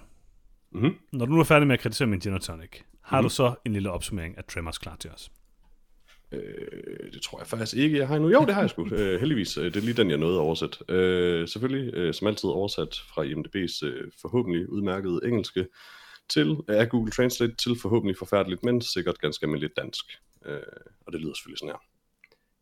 Mhm. 0.71 0.95
når 1.11 1.25
du 1.25 1.31
nu 1.31 1.39
er 1.39 1.43
færdig 1.43 1.67
med 1.67 1.73
at 1.73 1.79
kritisere 1.79 2.07
min 2.07 2.19
gin 2.19 2.33
og 2.33 2.41
tonic, 2.41 2.69
har 3.03 3.21
Mhm. 3.21 3.25
du 3.25 3.29
så 3.29 3.55
en 3.65 3.73
lille 3.73 3.91
opsummering 3.91 4.37
af 4.37 4.43
Tremors 4.45 4.77
klar 4.77 4.95
til 4.95 5.09
os? 5.11 5.31
Øh, 6.31 7.11
det 7.13 7.21
tror 7.21 7.39
jeg 7.39 7.47
faktisk 7.47 7.77
ikke, 7.77 7.97
jeg 7.97 8.07
har 8.07 8.15
endnu. 8.15 8.29
Jo, 8.31 8.45
det 8.45 8.53
har 8.53 8.61
jeg 8.61 8.69
sgu. 8.69 8.87
øh, 8.95 9.19
heldigvis. 9.19 9.57
Øh, 9.57 9.65
Det 9.65 9.75
er 9.75 9.81
lige 9.81 9.93
den, 9.93 10.09
jeg 10.09 10.17
nåede 10.17 10.35
at 10.35 10.39
oversætte. 10.41 10.77
Øh, 10.89 11.47
selvfølgelig, 11.47 11.93
øh, 11.93 12.13
som 12.13 12.27
altid, 12.27 12.49
oversat 12.49 12.95
fra 13.13 13.23
IMDb's 13.23 13.85
øh, 13.85 14.11
forhåbentlig 14.21 14.69
udmærkede 14.69 15.19
engelske 15.23 15.67
til 16.29 16.57
af 16.67 16.89
Google 16.89 17.11
Translate 17.11 17.55
til 17.55 17.75
forhåbentlig 17.81 18.17
forfærdeligt, 18.17 18.63
men 18.63 18.81
sikkert 18.81 19.19
ganske 19.19 19.43
almindeligt 19.43 19.77
dansk. 19.77 20.05
Øh, 20.45 20.59
og 21.05 21.13
det 21.13 21.21
lyder 21.21 21.33
selvfølgelig 21.33 21.59
sådan 21.59 21.73
her. 21.73 21.81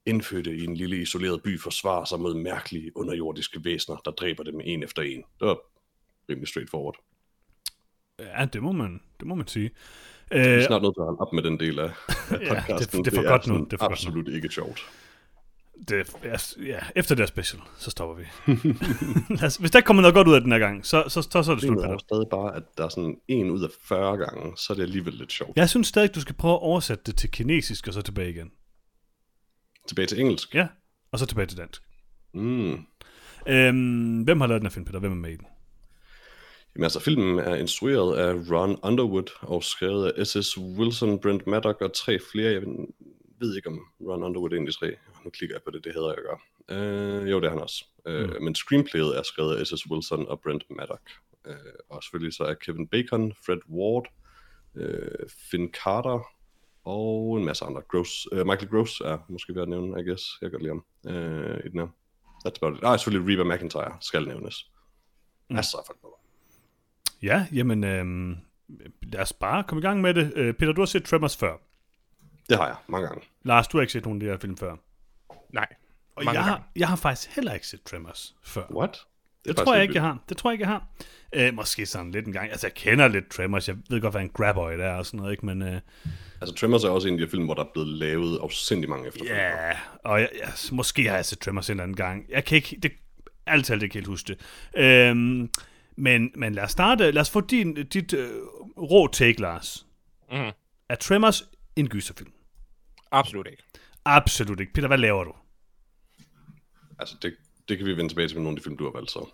Indfødte 0.06 0.56
i 0.56 0.64
en 0.64 0.78
lille 0.78 1.02
isoleret 1.02 1.44
by 1.44 1.60
forsvarer 1.60 2.06
sig 2.06 2.20
mod 2.20 2.36
mærkelige 2.36 2.98
underjordiske 2.98 3.66
væsener, 3.66 3.98
der 4.06 4.12
dræber 4.12 4.44
dem 4.44 4.60
en 4.64 4.84
efter 4.84 5.02
en. 5.02 5.18
Det 5.40 5.48
var 5.48 5.58
rimelig 6.30 6.48
straightforward. 6.48 6.96
Ja, 8.20 8.46
det 8.54 8.64
må 8.64 8.72
man, 8.72 9.02
det 9.20 9.28
må 9.28 9.36
man 9.36 9.48
sige. 9.48 9.72
Vi 10.32 10.38
er 10.38 10.58
Øh, 10.58 10.64
snart 10.66 10.82
nødt 10.82 10.96
til 10.96 11.02
at 11.02 11.06
holde 11.06 11.20
op 11.20 11.34
med 11.34 11.44
den 11.44 11.60
del 11.60 11.80
af, 11.80 11.86
af 11.86 11.92
Ja, 12.42 12.54
podcasten. 12.54 13.04
det- 13.06 13.12
det 13.14 13.18
er 13.18 13.22
for 13.22 13.28
godt 13.30 13.48
nu, 13.48 13.54
sådan 13.54 13.66
det 13.66 13.74
er 13.74 13.78
for 13.78 13.88
godt 13.88 13.90
nu. 13.90 13.94
absolut 14.10 14.28
ikke 14.36 14.50
sjovt. 14.50 14.82
det, 15.90 16.14
ja, 16.24 16.36
ja, 16.66 16.80
efter 16.96 17.16
det 17.16 17.22
her 17.22 17.28
special, 17.28 17.62
så 17.78 17.92
stopper 17.92 18.16
vi. 18.16 18.26
Os, 19.46 19.56
hvis 19.58 19.72
der 19.72 19.82
kommer 19.82 20.02
noget 20.02 20.14
godt 20.16 20.28
ud 20.28 20.34
af 20.34 20.42
den 20.42 20.52
her 20.52 20.60
gang, 20.60 20.86
så, 20.86 21.04
så, 21.08 21.22
så, 21.22 21.44
så 21.44 21.52
er 21.52 21.56
det 21.56 21.64
slut, 21.64 21.76
Problemet 21.76 21.94
er 21.96 21.98
stadig 22.00 22.28
bare, 22.32 22.56
at 22.56 22.64
der 22.78 22.86
er 22.86 22.90
sådan 22.90 23.18
en 23.28 23.50
ud 23.50 23.64
af 23.64 23.70
40 23.88 24.18
gange, 24.18 24.58
så 24.58 24.74
er 24.74 24.76
det 24.76 24.84
alligevel 24.84 25.14
lidt 25.14 25.32
sjovt. 25.32 25.52
Jeg 25.58 25.70
synes 25.70 25.88
stadig, 25.88 26.16
du 26.16 26.22
skal 26.22 26.36
prøve 26.36 26.54
at 26.54 26.60
oversætte 26.62 27.04
det 27.06 27.18
til 27.18 27.32
kinesisk, 27.32 27.88
og 27.88 27.94
så 27.94 28.02
tilbage 28.02 28.30
igen. 28.30 28.52
Tilbage 29.88 30.06
til 30.06 30.20
engelsk. 30.20 30.56
Ja, 30.56 30.68
og 31.12 31.20
så 31.20 31.26
tilbage 31.26 31.46
til 31.48 31.58
dansk. 31.58 31.82
Mm. 32.34 32.78
Øhm, 33.48 34.22
hvem 34.22 34.42
har 34.42 34.48
lavet 34.48 34.62
den 34.62 34.66
her 34.68 34.72
film, 34.72 34.86
Peter? 34.86 35.00
Hvem 35.00 35.12
er 35.12 35.16
med 35.16 35.32
i 35.32 35.36
den? 35.36 35.46
Jamen 36.76 36.84
altså, 36.84 37.00
filmen 37.00 37.40
er 37.40 37.56
instrueret 37.56 38.18
af 38.18 38.34
Ron 38.52 38.80
Underwood 38.84 39.32
og 39.42 39.64
skrevet 39.64 40.10
af 40.12 40.28
S.S. 40.28 40.58
Wilson, 40.58 41.20
Brent 41.20 41.48
Maddock 41.48 41.82
og 41.82 41.94
tre 41.94 42.20
flere. 42.32 42.52
Jeg 42.52 42.62
ved 43.40 43.56
ikke, 43.56 43.68
om 43.70 43.80
Ron 44.02 44.24
Underwood 44.24 44.52
er 44.52 44.56
en 44.56 44.68
af 44.68 44.74
de 44.74 44.78
tre. 44.80 44.96
Nu 45.26 45.30
klikker 45.30 45.56
jeg 45.56 45.64
på 45.64 45.72
det, 45.72 45.84
det 45.84 45.94
hedder 45.94 46.08
jeg 46.10 46.18
gør. 46.18 46.42
Øh, 46.70 47.32
jo, 47.32 47.40
det 47.40 47.46
er 47.46 47.50
han 47.50 47.60
også. 47.60 47.86
Øh, 48.08 48.30
Mm. 48.30 48.44
Men 48.44 48.56
screenplayet 48.56 49.18
er 49.18 49.24
skrevet 49.24 49.56
af 49.56 49.68
S.S. 49.68 49.90
Wilson 49.90 50.28
og 50.28 50.40
Brent 50.42 50.64
Maddock. 50.70 51.02
Øh, 51.48 51.56
og 51.90 52.04
selvfølgelig 52.04 52.34
så 52.34 52.44
er 52.44 52.54
Kevin 52.54 52.88
Bacon, 52.88 53.34
Fred 53.46 53.60
Ward, 53.70 54.06
øh, 54.76 55.30
Finn 55.52 55.74
Carter 55.84 56.28
og 56.86 57.38
en 57.38 57.46
masse 57.46 57.66
andre. 57.66 57.82
Gross, 57.82 58.28
øh, 58.32 58.48
Michael 58.48 58.70
Gross 58.70 59.00
er 59.02 59.18
måske 59.30 59.56
ved 59.56 59.62
at 59.62 59.70
nævne, 59.70 60.02
I 60.02 60.04
guess. 60.08 60.24
Jeg 60.42 60.52
kan 60.52 60.60
godt 60.60 60.64
lide 60.64 60.74
ham 60.74 61.16
øh, 61.16 61.60
i 61.66 61.70
den 61.70 61.80
her. 61.80 61.88
That's 62.48 62.58
about 62.62 62.78
it. 62.78 62.84
Ah, 62.84 63.00
selvfølgelig 63.00 63.40
Reba 63.42 63.56
McIntyre 63.56 63.98
skal 64.02 64.28
nævnes. 64.28 64.56
Mm. 65.50 65.56
Masser 65.56 65.78
af 65.78 65.84
folk 65.88 66.00
med. 66.04 66.21
Ja, 67.22 67.46
jamen, 67.54 67.84
øhm, 67.84 68.38
lad 69.02 69.22
os 69.22 69.34
bare 69.34 69.64
komme 69.64 69.80
i 69.82 69.86
gang 69.86 70.02
med 70.02 70.14
det. 70.14 70.34
Øh, 70.36 70.54
Peter, 70.54 70.72
du 70.72 70.82
har 70.82 70.86
set 70.86 71.04
Tremors 71.04 71.38
før. 71.38 71.54
Det 72.50 72.58
har 72.58 72.68
jeg 72.68 72.76
mange 72.88 73.08
gange. 73.08 73.24
Lars, 73.44 73.68
du 73.68 73.78
har 73.78 73.82
ikke 73.82 73.94
set 73.94 74.06
nogen 74.06 74.22
af 74.22 74.26
de 74.26 74.32
her 74.32 74.38
film 74.38 74.58
før. 74.58 74.76
Nej. 75.54 75.68
Og 76.16 76.24
Mange 76.26 76.40
jeg 76.40 76.46
gange. 76.46 76.50
har, 76.50 76.70
jeg 76.76 76.88
har 76.88 76.96
faktisk 76.96 77.36
heller 77.36 77.54
ikke 77.54 77.68
set 77.68 77.84
Tremors 77.84 78.36
før. 78.44 78.64
What? 78.76 79.06
Det 79.46 79.56
tror 79.58 79.74
jeg 79.74 79.84
ikke, 79.84 79.96
jeg 79.96 80.04
har. 80.04 80.18
Det 80.30 80.38
tror 80.38 80.50
jeg 80.50 80.54
ikke, 80.54 80.64
jeg 80.64 80.70
har. 80.70 80.88
Øh, 81.34 81.54
måske 81.54 81.86
sådan 81.86 82.12
lidt 82.12 82.28
en 82.28 82.34
gang. 82.34 82.52
Altså, 82.52 82.68
jeg 82.68 82.74
kender 82.74 83.08
lidt 83.08 83.30
Tremors. 83.30 83.68
Jeg 83.68 83.78
ved 83.90 84.02
godt, 84.02 84.14
hvad 84.14 84.22
en 84.22 84.30
graboid 84.30 84.80
er 84.80 84.94
og 84.94 85.06
sådan 85.06 85.18
noget, 85.18 85.32
ikke? 85.32 85.46
Men 85.46 85.62
øh, 85.62 85.80
Altså, 86.42 86.56
Tremors 86.56 86.84
er 86.84 86.90
også 86.90 87.08
en 87.08 87.14
af 87.14 87.20
de 87.20 87.28
film, 87.32 87.46
hvor 87.46 87.54
der 87.54 87.64
er 87.64 87.70
blevet 87.74 87.90
lavet 87.90 88.40
afsindig 88.44 88.90
mange 88.90 89.08
efterfølgere. 89.08 89.68
ja, 89.68 89.78
og 90.04 90.20
jeg, 90.22 90.30
jeg, 90.40 90.50
måske 90.72 91.08
har 91.08 91.16
jeg 91.16 91.26
set 91.26 91.40
Tremors 91.40 91.70
en 91.70 91.72
eller 91.74 91.84
anden 91.84 91.98
gang. 91.98 92.26
Jeg 92.30 92.46
kan 92.46 92.56
ikke, 92.56 92.80
det, 92.84 92.92
alt 93.46 93.66
talt 93.66 93.84
ikke 93.84 93.94
helt 93.94 94.08
huske 94.08 94.28
det. 94.28 94.40
Øhm, 94.84 95.50
men, 96.02 96.32
men 96.36 96.54
lad 96.56 96.64
os 96.64 96.72
starte. 96.72 97.12
Lad 97.12 97.22
os 97.22 97.30
få 97.30 97.42
din, 97.42 97.74
dit 97.74 98.14
øh, 98.14 98.30
rå 98.78 99.08
take, 99.08 99.42
Lars. 99.42 99.86
Mm. 100.32 100.38
Er 100.90 100.96
Tremors 100.96 101.44
en 101.76 101.90
gyserfilm? 101.90 102.32
Absolut 103.12 103.48
ikke. 103.52 103.64
Absolut 104.06 104.60
ikke. 104.60 104.74
Peter, 104.74 104.88
hvad 104.88 104.98
laver 104.98 105.24
du? 105.24 105.32
Altså, 107.00 107.16
det, 107.22 107.34
det 107.70 107.78
kan 107.78 107.88
vi 107.88 107.98
vende 107.98 108.10
tilbage 108.10 108.28
til 108.28 108.38
med 108.38 108.44
nogle 108.44 108.56
af 108.56 108.60
de 108.60 108.64
film, 108.64 108.78
du 108.78 108.84
har 108.84 108.92
valgt 108.92 109.12
så. 109.12 109.30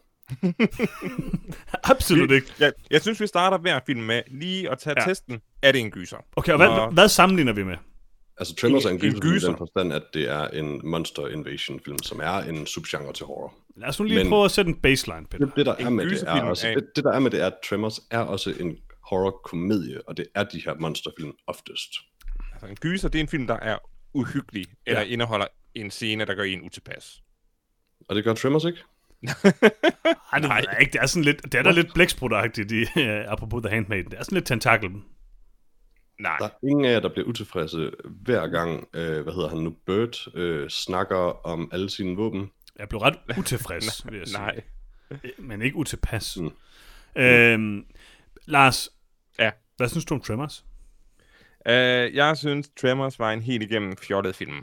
Absolut 1.93 2.31
ikke. 2.31 2.53
Jeg, 2.59 2.74
jeg 2.91 3.01
synes, 3.01 3.21
vi 3.21 3.27
starter 3.27 3.57
hver 3.57 3.79
film 3.86 4.01
med 4.01 4.21
lige 4.27 4.69
at 4.71 4.79
tage 4.79 4.95
Ja. 5.01 5.05
testen. 5.07 5.41
Er 5.62 5.71
det 5.71 5.81
en 5.81 5.91
gyser? 5.91 6.17
Okay, 6.36 6.51
og 6.51 6.57
hvad, 6.57 6.67
Nå. 6.67 6.89
hvad 6.89 7.09
sammenligner 7.09 7.53
vi 7.53 7.63
med? 7.63 7.77
Altså, 8.38 8.55
Tremors 8.55 8.86
er 8.86 8.89
en 8.89 8.95
En- 8.95 9.05
en 9.05 9.12
gyser, 9.13 9.17
i 9.17 9.33
gyser. 9.33 9.47
den 9.47 9.57
forstand, 9.57 9.93
at 9.93 10.03
det 10.13 10.29
er 10.29 10.47
en 10.47 10.81
monster 10.83 11.27
invasion 11.27 11.79
film, 11.86 11.97
som 12.03 12.19
er 12.24 12.33
en 12.39 12.65
subgenre 12.67 13.13
til 13.13 13.25
horror. 13.25 13.53
Lad 13.77 13.89
os 13.89 14.00
nu 14.00 14.05
lige 14.05 14.17
Men- 14.19 14.29
prøve 14.29 14.46
at 14.46 14.51
sætte 14.51 14.69
en 14.69 14.75
baseline, 14.81 15.25
Peter. 15.27 15.46
Det, 15.46 15.55
det 15.55 15.65
der 15.65 15.72
er 15.75 15.88
En 15.88 15.96
med 15.96 16.05
det 16.10 16.24
er 16.27 16.41
også, 16.43 16.67
er- 16.67 16.74
det, 16.74 16.86
det 16.96 17.03
der 17.03 17.12
er 17.12 17.19
med 17.19 17.31
det 17.31 17.41
er, 17.41 17.48
at 17.48 17.53
Tremors 17.69 18.00
er 18.12 18.19
også 18.19 18.53
en 18.60 18.77
horror-komedie, 19.10 20.07
og 20.07 20.17
det 20.17 20.25
er 20.36 20.43
de 20.43 20.62
her 20.65 20.75
monsterfilm 20.79 21.31
oftest. 21.48 21.89
Altså, 22.53 22.67
en 22.67 22.75
gyser, 22.75 23.10
det 23.10 23.19
er 23.19 23.24
en 23.24 23.27
film, 23.27 23.48
der 23.48 23.53
er 23.60 23.77
uhyggelig, 24.13 24.65
eller 24.86 25.01
Ja. 25.01 25.07
indeholder 25.07 25.46
en 25.75 25.91
scene, 25.91 26.25
der 26.25 26.36
gør 26.36 26.43
en 26.43 26.62
utilpas. 26.62 27.22
Og 28.10 28.15
det 28.15 28.24
gør 28.24 28.34
Tremors 28.34 28.65
ikke? 28.65 28.79
Ej, 30.34 30.39
det, 30.39 30.48
Nej. 30.50 30.62
ikke. 30.81 30.91
det 30.93 31.01
er 31.01 31.05
sådan 31.05 31.24
lidt, 31.24 31.43
det 31.43 31.55
er 31.55 31.63
da 31.63 31.72
lidt 31.72 31.93
blæksprutagtigt, 31.93 32.72
i, 32.72 32.81
uh, 32.81 33.31
apropos 33.31 33.62
The 33.63 33.69
Handmaiden. 33.75 34.12
Det 34.12 34.19
er 34.19 34.24
sådan 34.24 34.36
lidt 34.36 34.46
tentakel. 34.46 34.89
Nej. 36.19 36.38
Der 36.39 36.46
er 36.46 36.67
ingen 36.69 36.86
af 36.86 36.91
jer, 36.91 37.00
der 37.00 37.10
bliver 37.10 37.27
utilfredse 37.27 37.91
hver 38.24 38.48
gang, 38.48 38.88
øh, 38.93 39.22
hvad 39.24 39.34
hedder 39.34 39.50
han 39.50 39.57
nu, 39.57 39.75
Bert 39.86 40.27
øh, 40.34 40.69
snakker 40.69 41.46
om 41.46 41.69
alle 41.74 41.89
sine 41.89 42.15
våben. 42.15 42.50
Jeg 42.79 42.89
blev 42.89 43.00
ret 43.01 43.17
utilfreds, 43.39 44.05
vil 44.12 44.17
jeg 44.17 44.27
sige. 44.27 44.39
Nej. 44.39 44.62
Men 45.38 45.62
ikke 45.62 45.75
utilpas. 45.75 46.38
Mm. 46.38 46.43
Mm. 47.15 47.22
Øhm, 47.22 47.86
Lars, 48.46 48.89
Ja. 49.39 49.51
hvad 49.77 49.89
synes 49.89 50.05
du 50.05 50.13
om 50.13 50.22
Tremors? 50.22 50.65
Uh, 51.65 51.72
jeg 52.15 52.38
synes, 52.38 52.69
Tremors 52.81 53.19
var 53.19 53.31
en 53.34 53.41
helt 53.41 53.63
igennem 53.63 53.98
fjollet 53.98 54.36
film. 54.36 54.57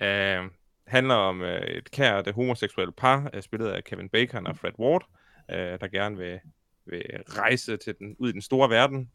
Uh, 0.00 0.50
handler 0.86 1.14
om 1.14 1.40
uh, 1.40 1.46
et 1.48 1.90
kært 1.90 2.30
homoseksuelt 2.34 2.96
par, 2.96 3.30
uh, 3.34 3.40
spillet 3.40 3.68
af 3.68 3.84
Kevin 3.84 4.08
Bacon 4.08 4.46
og 4.46 4.56
Fred 4.56 4.78
Ward, 4.78 5.04
uh, 5.48 5.56
der 5.80 5.88
gerne 5.88 6.16
vil, 6.16 6.40
vil 6.86 7.02
rejse 7.28 7.76
til 7.76 7.94
den, 7.98 8.16
ud 8.18 8.28
i 8.28 8.32
den 8.32 8.42
store 8.42 8.70
verden. 8.70 9.10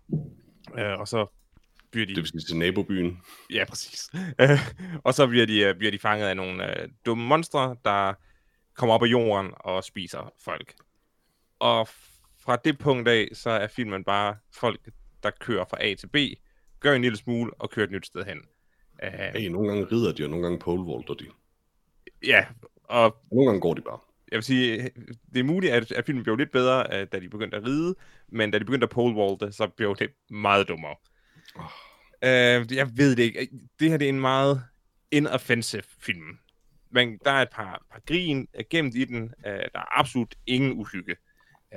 Uh, 0.73 0.99
og 0.99 1.07
så 1.07 1.25
bliver 1.91 2.07
de... 2.07 2.15
Det 2.15 2.21
vil 2.21 2.27
sige 2.27 2.41
til 2.41 2.57
nabobyen. 2.57 3.21
Ja, 3.49 3.65
præcis. 3.65 4.09
Og 5.05 5.13
så 5.13 5.27
bliver 5.27 5.45
de, 5.45 5.59
øh, 5.59 5.75
bliver 5.75 5.91
de 5.91 5.99
fanget 5.99 6.25
af 6.25 6.35
nogle 6.35 6.81
øh, 6.81 6.89
dumme 7.05 7.23
monstre, 7.23 7.75
der 7.85 8.13
kommer 8.73 8.95
op 8.95 9.03
af 9.03 9.07
jorden 9.07 9.51
og 9.57 9.83
spiser 9.83 10.33
folk. 10.45 10.73
Og 11.59 11.87
fra 12.39 12.55
det 12.55 12.77
punkt 12.77 13.07
af, 13.07 13.27
så 13.33 13.49
er 13.49 13.67
filmen 13.67 14.03
bare 14.03 14.35
folk, 14.53 14.89
der 15.23 15.29
kører 15.39 15.65
fra 15.69 15.77
A 15.79 15.93
til 15.93 16.07
B, 16.07 16.15
gør 16.79 16.93
en 16.93 17.01
lille 17.01 17.17
smule 17.17 17.51
og 17.59 17.69
kører 17.69 17.85
et 17.85 17.91
nyt 17.91 18.05
sted 18.05 18.23
hen. 18.23 18.37
Uh, 19.03 19.39
hey, 19.39 19.47
nogle 19.47 19.69
gange 19.69 19.85
rider 19.91 20.13
de, 20.13 20.23
og 20.23 20.29
nogle 20.29 20.43
gange 20.43 20.59
polevaulter 20.59 21.13
de. 21.13 21.25
Ja, 22.25 22.45
og... 22.83 23.17
Nogle 23.31 23.47
gange 23.47 23.61
går 23.61 23.73
de 23.73 23.81
bare. 23.81 23.99
Jeg 24.31 24.37
vil 24.37 24.43
sige, 24.43 24.89
det 25.33 25.39
er 25.39 25.43
muligt, 25.43 25.73
at, 25.73 25.91
at 25.91 26.05
filmen 26.05 26.23
blev 26.23 26.35
lidt 26.35 26.51
bedre, 26.51 27.05
da 27.05 27.19
de 27.19 27.29
begyndte 27.29 27.57
at 27.57 27.67
ride, 27.67 27.95
men 28.29 28.51
da 28.51 28.59
de 28.59 28.65
begyndte 28.65 28.85
at 28.85 28.89
polevalte, 28.89 29.51
så 29.51 29.67
blev 29.67 29.95
det 29.99 30.09
meget 30.29 30.67
dummere. 30.67 30.95
Oh. 31.55 31.63
Øh, 32.23 32.73
jeg 32.75 32.89
ved 32.97 33.15
det 33.15 33.23
ikke. 33.23 33.49
Det 33.79 33.89
her 33.89 33.97
det 33.97 34.05
er 34.05 34.09
en 34.09 34.19
meget 34.19 34.63
inoffensive 35.11 35.83
film. 35.99 36.37
Men 36.89 37.17
der 37.25 37.31
er 37.31 37.41
et 37.41 37.49
par, 37.49 37.85
par 37.91 38.01
grin 38.07 38.47
gemt 38.69 38.95
i 38.95 39.05
den. 39.05 39.33
Øh, 39.45 39.53
der 39.53 39.79
er 39.79 39.99
absolut 39.99 40.35
ingen 40.47 40.71
uhygge. 40.71 41.15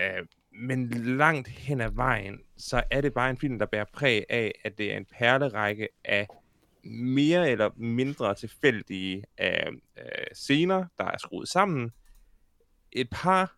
Øh, 0.01 0.27
men 0.53 0.91
langt 1.17 1.49
hen 1.49 1.81
ad 1.81 1.91
vejen, 1.91 2.41
så 2.57 2.83
er 2.91 3.01
det 3.01 3.15
bare 3.15 3.31
en 3.31 3.39
film, 3.39 3.59
der 3.59 3.67
bærer 3.67 3.85
præg 3.93 4.25
af, 4.29 4.53
at 4.65 4.79
det 4.79 4.93
er 4.93 4.97
en 4.97 5.07
perlerække 5.19 5.89
af 6.05 6.29
mere 6.85 7.51
eller 7.51 7.71
mindre 7.77 8.35
tilfældige 8.35 9.25
øh, 9.41 9.73
uh, 9.97 10.05
scener, 10.33 10.85
der 10.99 11.05
er 11.05 11.19
skruet 11.19 11.49
sammen. 11.49 11.91
Et 12.93 13.09
par 13.11 13.57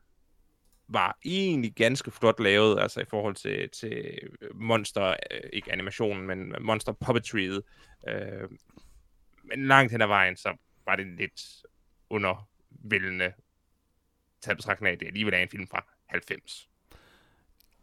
var 0.88 1.18
egentlig 1.24 1.72
ganske 1.74 2.10
flot 2.10 2.40
lavet, 2.40 2.80
altså 2.80 3.00
i 3.00 3.04
forhold 3.10 3.34
til, 3.34 3.68
til 3.70 4.18
øh, 4.42 4.56
monster, 4.60 5.06
øh, 5.06 5.50
ikke 5.52 5.72
animationen, 5.72 6.26
men 6.26 6.54
monster 6.60 6.92
puppetryet. 6.92 7.62
Øh, 8.08 8.48
men 9.44 9.66
langt 9.66 9.92
hen 9.92 10.00
ad 10.00 10.06
vejen, 10.06 10.36
så 10.36 10.56
var 10.86 10.96
det 10.96 11.06
lidt 11.06 11.42
undervældende 12.10 13.32
taget 14.42 14.56
betragtning 14.56 14.88
af, 14.88 14.92
at 14.92 15.00
det 15.00 15.06
alligevel 15.06 15.34
er 15.34 15.38
en 15.38 15.48
film 15.48 15.66
fra 15.68 15.84
90. 16.06 16.68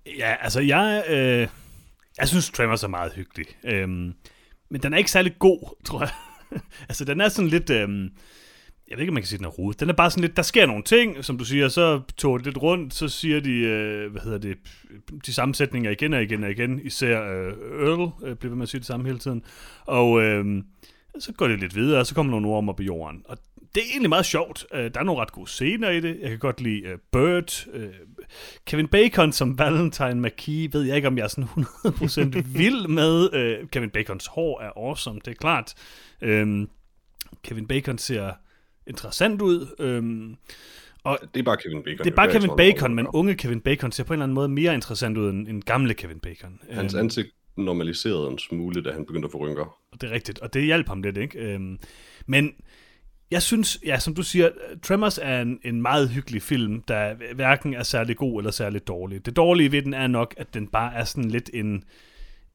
Ja, 0.05 0.35
altså 0.39 0.61
jeg, 0.61 1.03
øh, 1.09 1.47
jeg 2.17 2.27
synes 2.27 2.51
Tremors 2.51 2.83
er 2.83 2.87
meget 2.87 3.13
hyggelig. 3.13 3.47
Øhm, 3.63 4.13
men 4.69 4.83
den 4.83 4.93
er 4.93 4.97
ikke 4.97 5.11
særlig 5.11 5.35
god, 5.39 5.83
tror 5.85 5.99
jeg. 5.99 6.11
altså 6.89 7.05
den 7.05 7.21
er 7.21 7.29
sådan 7.29 7.49
lidt, 7.49 7.69
øh, 7.69 8.09
jeg 8.93 8.97
ved 8.97 9.01
ikke, 9.01 9.11
om 9.11 9.13
man 9.13 9.23
kan 9.23 9.27
sige, 9.27 9.37
den 9.37 9.45
er 9.45 9.49
rodet. 9.49 9.79
Den 9.79 9.89
er 9.89 9.93
bare 9.93 10.11
sådan 10.11 10.21
lidt, 10.21 10.37
der 10.37 10.41
sker 10.43 10.65
nogle 10.65 10.83
ting, 10.83 11.25
som 11.25 11.37
du 11.37 11.45
siger, 11.45 11.67
så 11.67 12.01
tog 12.17 12.39
det 12.39 12.45
lidt 12.45 12.57
rundt, 12.57 12.93
så 12.93 13.07
siger 13.07 13.39
de, 13.39 13.51
øh, 13.51 14.11
hvad 14.11 14.21
hedder 14.21 14.37
det, 14.37 14.57
de 15.25 15.33
samme 15.33 15.55
sætninger 15.55 15.91
igen 15.91 16.13
og 16.13 16.23
igen 16.23 16.43
og 16.43 16.51
igen, 16.51 16.79
især 16.83 17.21
øh, 17.21 17.53
Earl 17.87 18.11
øh, 18.23 18.35
bliver 18.35 18.49
ved 18.49 18.57
med 18.57 18.63
at 18.63 18.69
sige 18.69 18.79
det 18.79 18.87
samme 18.87 19.05
hele 19.05 19.19
tiden. 19.19 19.43
Og 19.85 20.21
øh, 20.21 20.63
så 21.19 21.33
går 21.33 21.47
det 21.47 21.59
lidt 21.59 21.75
videre, 21.75 21.99
og 21.99 22.05
så 22.05 22.15
kommer 22.15 22.31
nogle 22.31 22.47
ormer 22.47 22.73
på 22.73 22.83
jorden. 22.83 23.21
Og 23.25 23.37
det 23.75 23.81
er 23.81 23.87
egentlig 23.91 24.09
meget 24.09 24.25
sjovt. 24.25 24.65
Uh, 24.73 24.79
der 24.79 24.99
er 24.99 25.03
nogle 25.03 25.21
ret 25.21 25.31
gode 25.31 25.49
scener 25.49 25.89
i 25.89 25.99
det. 25.99 26.17
Jeg 26.21 26.29
kan 26.29 26.39
godt 26.39 26.61
lide 26.61 26.93
uh, 26.93 26.99
Bird. 27.11 27.65
Uh, 27.75 27.81
Kevin 28.65 28.87
Bacon 28.87 29.31
som 29.31 29.59
Valentine 29.59 30.21
McKee, 30.21 30.69
ved 30.73 30.81
jeg 30.81 30.95
ikke, 30.95 31.07
om 31.07 31.17
jeg 31.17 31.23
er 31.23 31.27
sådan 31.27 31.43
100% 31.43 32.41
vild 32.57 32.87
med. 32.87 33.33
Uh, 33.33 33.69
Kevin 33.69 33.89
Bacons 33.89 34.27
hår 34.27 34.61
er 34.61 34.71
awesome, 34.77 35.19
det 35.25 35.31
er 35.31 35.35
klart. 35.35 35.73
Uh, 36.21 36.67
Kevin 37.43 37.67
Bacon 37.67 37.97
ser 37.97 38.31
interessant 38.87 39.41
ud. 39.41 39.59
Uh, 39.79 40.35
og 41.03 41.19
det 41.33 41.39
er 41.39 41.43
bare 41.43 41.57
Kevin 41.57 41.83
Bacon. 41.83 41.97
Det 41.97 42.11
er 42.11 42.15
bare 42.15 42.31
Kevin 42.31 42.51
Bacon, 42.57 42.95
men 42.95 43.07
unge 43.07 43.35
Kevin 43.35 43.61
Bacon 43.61 43.91
ser 43.91 44.03
på 44.03 44.13
en 44.13 44.15
eller 44.15 44.23
anden 44.23 44.35
måde 44.35 44.49
mere 44.49 44.73
interessant 44.73 45.17
ud 45.17 45.29
end, 45.29 45.47
end 45.47 45.63
gamle 45.63 45.93
Kevin 45.93 46.19
Bacon. 46.19 46.59
Hans 46.69 46.95
ansigt 46.95 47.27
normaliserede 47.57 48.27
en 48.31 48.39
smule, 48.39 48.83
da 48.83 48.91
han 48.91 49.05
begyndte 49.05 49.25
at 49.25 49.31
få 49.31 49.37
rynker. 49.37 49.77
Det 49.93 50.03
er 50.03 50.11
rigtigt, 50.11 50.39
og 50.39 50.53
det 50.53 50.63
hjalp 50.63 50.87
ham 50.87 51.01
lidt, 51.01 51.17
ikke? 51.17 51.39
Øhm, 51.39 51.79
men 52.25 52.53
jeg 53.31 53.41
synes, 53.41 53.79
ja, 53.85 53.99
som 53.99 54.15
du 54.15 54.23
siger, 54.23 54.49
Tremors 54.83 55.19
er 55.21 55.41
en, 55.41 55.59
en 55.63 55.81
meget 55.81 56.09
hyggelig 56.09 56.41
film, 56.41 56.81
der 56.81 57.15
hverken 57.35 57.73
er 57.73 57.83
særlig 57.83 58.17
god 58.17 58.39
eller 58.39 58.51
særlig 58.51 58.87
dårlig. 58.87 59.25
Det 59.25 59.35
dårlige 59.35 59.71
ved 59.71 59.81
den 59.81 59.93
er 59.93 60.07
nok, 60.07 60.33
at 60.37 60.53
den 60.53 60.67
bare 60.67 60.93
er 60.93 61.03
sådan 61.03 61.29
lidt 61.29 61.49
en, 61.53 61.83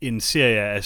en 0.00 0.20
serie 0.20 0.60
af 0.60 0.84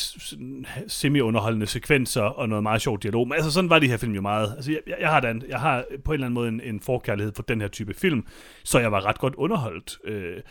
semi-underholdende 0.89 1.67
sekvenser 1.67 2.23
og 2.23 2.49
noget 2.49 2.63
meget 2.63 2.83
sjovt 2.83 3.03
dialog. 3.03 3.29
Men 3.29 3.35
altså, 3.35 3.51
sådan 3.51 3.71
var 3.71 3.79
de 3.79 3.89
her 3.89 3.97
film 3.97 4.15
jo 4.15 4.21
meget. 4.21 4.53
Altså, 4.57 4.73
jeg, 4.73 4.81
jeg, 5.01 5.11
har, 5.11 5.21
den, 5.21 5.45
jeg 5.49 5.61
har 5.61 5.85
på 6.05 6.13
en 6.13 6.15
eller 6.15 6.27
anden 6.27 6.35
måde 6.35 6.49
en, 6.49 6.61
en 6.61 6.81
forkærlighed 6.81 7.33
for 7.37 7.43
den 7.43 7.61
her 7.61 7.69
type 7.69 7.95
film, 7.95 8.27
så 8.65 8.79
jeg 8.79 8.93
var 8.93 9.07
ret 9.07 9.19
godt 9.19 9.35
underholdt. 9.35 9.99
Øh, 10.05 10.43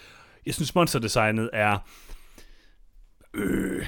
jeg 0.46 0.54
synes, 0.54 0.76
monsterdesignet 0.76 1.50
er 1.54 1.78
øh, 3.34 3.86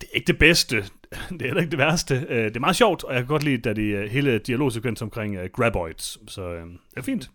det 0.00 0.08
er 0.12 0.16
ikke 0.16 0.26
det 0.26 0.38
bedste, 0.38 0.76
det 1.30 1.42
er 1.42 1.46
heller 1.46 1.60
ikke 1.60 1.70
det 1.70 1.78
værste. 1.78 2.26
Øh, 2.28 2.44
det 2.44 2.56
er 2.56 2.60
meget 2.60 2.76
sjovt, 2.76 3.04
og 3.04 3.14
jeg 3.14 3.20
kan 3.20 3.28
godt 3.28 3.44
lide, 3.44 3.70
at 3.70 3.76
de 3.76 3.82
øh, 3.82 4.10
hele 4.10 4.38
dialogsekvens 4.38 5.02
omkring 5.02 5.40
uh, 5.40 5.44
graboids, 5.44 6.32
så 6.32 6.42
øh, 6.42 6.66
det 6.66 6.96
er 6.96 7.02
fint. 7.02 7.30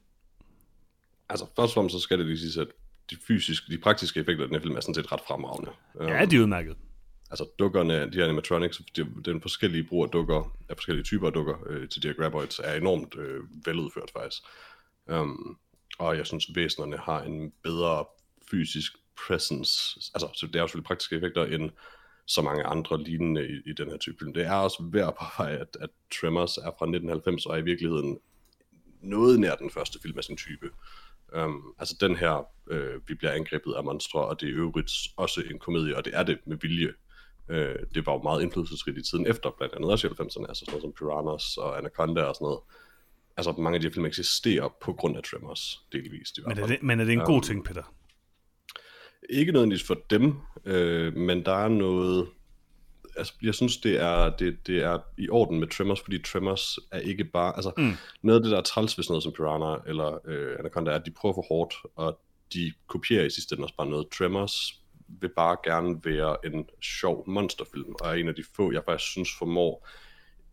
Altså, 1.30 1.46
først 1.46 1.70
og 1.70 1.74
fremmest 1.74 1.94
så 1.96 2.00
skal 2.00 2.20
det 2.20 2.26
lige 2.26 2.40
sige, 2.40 2.62
at 2.62 2.68
de 3.10 3.18
fysiske, 3.28 3.72
de 3.72 3.78
praktiske 3.78 4.20
effekter 4.20 4.44
af 4.44 4.48
den 4.48 4.56
her 4.56 4.62
film 4.62 4.76
er 4.76 4.82
sådan 4.82 4.96
set 4.96 5.12
ret 5.12 5.22
fremragende. 5.28 5.72
Ja, 6.00 6.26
de 6.26 6.36
er 6.36 6.42
udmærket. 6.42 6.76
Altså 7.32 7.46
dukkerne, 7.60 8.12
de 8.12 8.18
her 8.18 8.24
animatronics, 8.24 8.82
de, 8.96 9.08
den 9.26 9.42
forskellige 9.42 9.84
brug 9.84 10.04
af 10.04 10.10
dukker, 10.10 10.56
af 10.70 10.76
forskellige 10.76 11.04
typer 11.04 11.28
af 11.28 11.34
dukker 11.34 11.56
øh, 11.70 11.90
til 11.90 12.04
de 12.04 12.08
her 12.08 12.16
graboids, 12.16 12.60
er 12.64 12.74
enormt 12.74 13.16
øh, 13.18 13.40
veludført 13.66 14.12
faktisk. 14.18 14.44
Um, 15.06 15.58
og 16.00 16.18
jeg 16.18 16.26
synes, 16.26 16.56
væsenerne 16.56 16.98
har 16.98 17.22
en 17.22 17.54
bedre 17.64 18.06
fysisk 18.52 18.94
presence, 19.28 20.00
altså 20.14 20.30
så 20.36 20.48
det 20.48 20.56
er 20.56 20.60
jo 20.60 20.68
selvfølgelig 20.68 20.88
praktiske 20.88 21.16
effekter, 21.16 21.46
end 21.46 21.72
så 22.26 22.42
mange 22.42 22.64
andre 22.64 23.04
lignende 23.04 23.48
i, 23.50 23.70
i 23.70 23.74
den 23.74 23.90
her 23.90 23.98
type 23.98 24.18
film. 24.20 24.34
Det 24.34 24.46
er 24.46 24.54
også 24.54 24.84
værd 24.92 25.16
på 25.20 25.26
vej, 25.38 25.52
at, 25.52 25.78
at 25.82 25.90
Tremors 26.20 26.58
er 26.58 26.72
fra 26.80 26.86
1990 26.86 27.46
og 27.46 27.54
er 27.54 27.58
i 27.62 27.64
virkeligheden 27.64 28.20
noget 29.02 29.40
nær 29.40 29.56
den 29.56 29.70
første 29.70 30.00
film 30.02 30.18
af 30.18 30.24
sin 30.24 30.38
type. 30.38 30.70
Um, 31.36 31.76
altså 31.80 31.96
den 32.02 32.16
her, 32.16 32.48
øh, 32.72 33.02
vi 33.08 33.14
bliver 33.14 33.32
angrebet 33.32 33.74
af 33.74 33.84
monstre, 33.84 34.26
og 34.26 34.42
det 34.42 34.50
er 34.50 34.56
øvrigt 34.56 34.92
også 35.18 35.44
en 35.52 35.60
komedie, 35.60 35.98
og 35.98 36.06
det 36.06 36.16
er 36.16 36.24
det 36.24 36.40
med 36.46 36.58
vilje. 36.62 36.94
Øh, 37.50 37.76
det 37.96 38.06
var 38.06 38.14
jo 38.14 38.22
meget 38.22 38.42
indflydelsesrigt 38.42 38.98
i 38.98 39.02
tiden 39.02 39.28
efter, 39.28 39.50
blandt 39.58 39.76
andet 39.76 39.92
også 39.92 40.08
i 40.08 40.10
90'erne, 40.10 40.46
altså 40.50 40.66
sådan 40.66 40.72
noget 40.72 40.82
som 40.82 40.94
Piranhas 40.94 41.58
og 41.58 41.78
Anaconda 41.78 42.24
og 42.24 42.36
sådan 42.36 42.46
noget. 42.46 42.60
Altså 43.38 43.52
mange 43.52 43.76
af 43.76 43.82
de 43.82 43.88
her 43.88 43.94
film 43.94 44.06
eksisterer 44.06 44.70
på 44.82 44.94
grund 44.94 45.18
af 45.18 45.24
Tremors, 45.24 45.82
delvist 45.92 46.38
i 46.38 46.42
hvert 46.42 46.58
fald. 46.58 46.68
Men 46.68 46.72
er 46.72 46.78
det, 46.78 46.84
men 46.84 47.00
er 47.00 47.04
det 47.04 47.14
en 47.14 47.20
um, 47.20 47.26
god 47.26 47.42
ting, 47.42 47.66
Peter? 47.66 47.94
Ikke 49.30 49.52
nødvendigvis 49.52 49.88
for 49.88 49.98
dem, 50.10 50.34
øh, 50.66 51.16
men 51.16 51.46
der 51.46 51.54
er 51.54 51.68
noget... 51.68 52.28
Altså, 53.20 53.34
jeg 53.42 53.56
synes, 53.56 53.78
det 53.78 54.02
er, 54.02 54.36
det, 54.36 54.68
det 54.68 54.84
er 54.84 55.00
i 55.18 55.30
orden 55.30 55.60
med 55.60 55.68
Tremors, 55.68 56.02
fordi 56.02 56.22
Tremors 56.22 56.80
er 56.92 57.00
ikke 57.00 57.24
bare... 57.24 57.56
Altså, 57.56 57.72
mm. 57.78 57.94
noget 58.22 58.40
af 58.40 58.44
det, 58.44 58.52
der 58.52 58.58
er 58.58 58.62
træls 58.62 58.98
ved 58.98 59.04
sådan 59.04 59.12
noget 59.12 59.24
som 59.24 59.34
Piranha 59.34 59.76
eller 59.88 60.20
øh, 60.28 60.56
Anaconda, 60.60 60.92
er, 60.92 60.96
at 60.96 61.06
de 61.06 61.12
prøver 61.12 61.36
for 61.36 61.46
hårdt, 61.50 61.74
og 61.96 62.20
de 62.54 62.74
kopierer 62.88 63.26
i 63.26 63.30
sidste 63.30 63.56
ende 63.56 63.66
også 63.66 63.76
bare 63.76 63.90
noget. 63.90 64.08
Tremors 64.10 64.74
vil 65.08 65.30
bare 65.36 65.58
gerne 65.64 66.00
være 66.04 66.38
en 66.46 66.66
sjov 66.82 67.24
monsterfilm, 67.28 67.96
og 68.02 68.10
er 68.10 68.14
en 68.14 68.28
af 68.28 68.36
de 68.36 68.44
få, 68.56 68.72
jeg 68.72 68.82
faktisk 68.86 69.12
synes 69.12 69.30
formår 69.40 69.88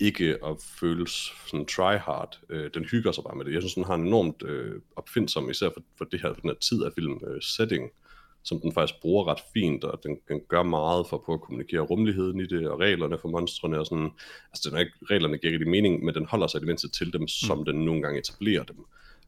ikke 0.00 0.38
at 0.44 0.56
føles 0.80 1.32
sådan 1.46 1.66
try-hard. 1.66 2.40
Øh, 2.50 2.70
den 2.74 2.84
hygger 2.84 3.12
sig 3.12 3.24
bare 3.24 3.36
med 3.36 3.44
det. 3.44 3.52
Jeg 3.52 3.62
synes, 3.62 3.74
den 3.74 3.84
har 3.84 3.94
en 3.94 4.06
enormt 4.06 4.42
øh, 4.42 4.80
opfindsom, 4.96 5.50
især 5.50 5.68
for, 5.74 5.82
for 5.98 6.04
det 6.04 6.22
her, 6.22 6.32
den 6.32 6.50
her 6.50 6.54
tid 6.54 6.84
af 6.84 6.92
film, 6.94 7.20
øh, 7.26 7.42
setting, 7.42 7.90
som 8.46 8.60
den 8.60 8.72
faktisk 8.72 9.00
bruger 9.00 9.28
ret 9.28 9.40
fint, 9.52 9.84
og 9.84 10.00
den, 10.02 10.18
den 10.28 10.40
gør 10.48 10.62
meget 10.62 11.06
for 11.06 11.22
på 11.26 11.34
at 11.34 11.40
kommunikere 11.40 11.80
rummeligheden 11.80 12.40
i 12.40 12.46
det, 12.46 12.68
og 12.68 12.80
reglerne 12.80 13.18
for 13.18 13.28
monstrene, 13.28 13.78
og 13.78 13.86
sådan, 13.86 14.10
altså 14.52 14.68
den 14.68 14.76
er 14.76 14.80
ikke, 14.80 14.92
reglerne 15.10 15.38
giver 15.38 15.52
ikke 15.52 15.70
mening, 15.70 16.04
men 16.04 16.14
den 16.14 16.26
holder 16.26 16.46
sig 16.46 16.58
i 16.58 16.60
det 16.60 16.66
mindste 16.66 16.88
til 16.88 17.12
dem, 17.12 17.28
som 17.28 17.58
mm. 17.58 17.64
den 17.64 17.84
nogle 17.84 18.02
gange 18.02 18.18
etablerer 18.18 18.62
dem. 18.62 18.76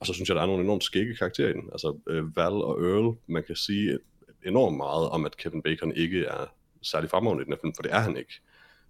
Og 0.01 0.07
så 0.07 0.13
synes 0.13 0.29
jeg, 0.29 0.37
der 0.37 0.43
er 0.43 0.47
nogle 0.47 0.65
enormt 0.65 0.85
skægge 0.85 1.17
karakterer 1.17 1.49
i 1.49 1.53
den. 1.53 1.69
Altså 1.73 1.97
øh, 2.07 2.37
Val 2.37 2.53
og 2.53 2.83
Earl, 2.83 3.17
man 3.27 3.45
kan 3.47 3.57
sige 3.57 3.99
enormt 4.47 4.77
meget 4.77 5.09
om, 5.09 5.25
at 5.25 5.37
Kevin 5.37 5.63
Bacon 5.63 5.93
ikke 5.97 6.25
er 6.25 6.47
særlig 6.83 7.11
fremragende 7.11 7.43
i 7.43 7.45
den 7.45 7.53
her 7.53 7.61
film, 7.61 7.75
for 7.75 7.83
det 7.83 7.93
er 7.93 8.01
han 8.01 8.17
ikke. 8.17 8.35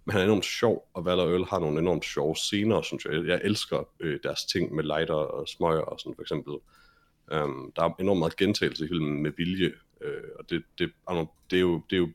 Men 0.05 0.11
han 0.11 0.21
er 0.21 0.25
enormt 0.25 0.45
sjov, 0.45 0.89
og 0.93 1.05
Val 1.05 1.19
og 1.19 1.31
Earl 1.31 1.45
har 1.49 1.59
nogle 1.59 1.79
enormt 1.79 2.05
sjove 2.05 2.35
scener, 2.35 2.81
synes 2.81 3.05
jeg. 3.05 3.27
Jeg 3.27 3.41
elsker 3.43 3.87
øh, 3.99 4.19
deres 4.23 4.45
ting 4.45 4.75
med 4.75 4.83
lighter 4.83 5.13
og 5.13 5.47
smøger 5.47 5.81
og 5.81 5.99
sådan 5.99 6.15
for 6.15 6.21
eksempel. 6.21 6.53
Um, 7.31 7.71
der 7.75 7.83
er 7.83 7.95
enormt 7.99 8.19
meget 8.19 8.35
gentagelse 8.35 8.85
i 8.85 8.87
filmen 8.87 9.23
med 9.23 9.31
vilje, 9.37 9.71
Øh, 10.01 10.23
og 10.39 10.49
det, 10.49 10.63
det, 10.79 10.91
altså, 11.07 11.25
det, 11.49 11.57
er 11.57 11.61
jo, 11.61 11.81
det 11.89 11.95
er 11.95 11.99
jo 11.99 12.09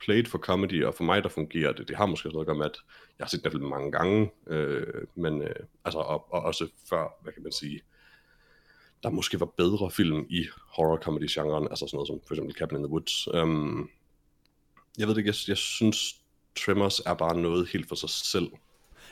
played 0.00 0.24
for 0.24 0.38
comedy, 0.38 0.84
og 0.84 0.94
for 0.94 1.04
mig 1.04 1.22
der 1.22 1.28
fungerer 1.28 1.72
det. 1.72 1.88
Det 1.88 1.96
har 1.96 2.06
måske 2.06 2.28
noget 2.28 2.42
at 2.42 2.46
gøre 2.46 2.56
med, 2.56 2.66
at 2.66 2.78
jeg 3.18 3.24
har 3.24 3.28
set 3.28 3.52
den 3.52 3.68
mange 3.68 3.92
gange, 3.92 4.30
øh, 4.46 5.06
men 5.14 5.42
øh, 5.42 5.54
altså, 5.84 5.98
og, 5.98 6.32
og 6.32 6.42
også 6.42 6.68
før, 6.88 7.18
hvad 7.22 7.32
kan 7.32 7.42
man 7.42 7.52
sige, 7.52 7.80
der 9.02 9.10
måske 9.10 9.40
var 9.40 9.46
bedre 9.46 9.90
film 9.90 10.26
i 10.28 10.46
horror-comedy-genren, 10.76 11.68
altså 11.68 11.86
sådan 11.86 11.96
noget 11.96 12.08
som 12.08 12.20
for 12.26 12.34
eksempel 12.34 12.54
Cabin 12.54 12.78
in 12.78 12.84
the 12.84 12.92
Woods. 12.92 13.28
Um, 13.28 13.90
jeg 14.98 15.08
ved 15.08 15.16
ikke, 15.18 15.28
jeg, 15.28 15.48
jeg 15.48 15.56
synes 15.56 16.20
Tremors 16.56 17.00
er 17.00 17.14
bare 17.14 17.40
noget 17.40 17.68
helt 17.68 17.88
for 17.88 17.94
sig 17.94 18.10
selv. 18.10 18.50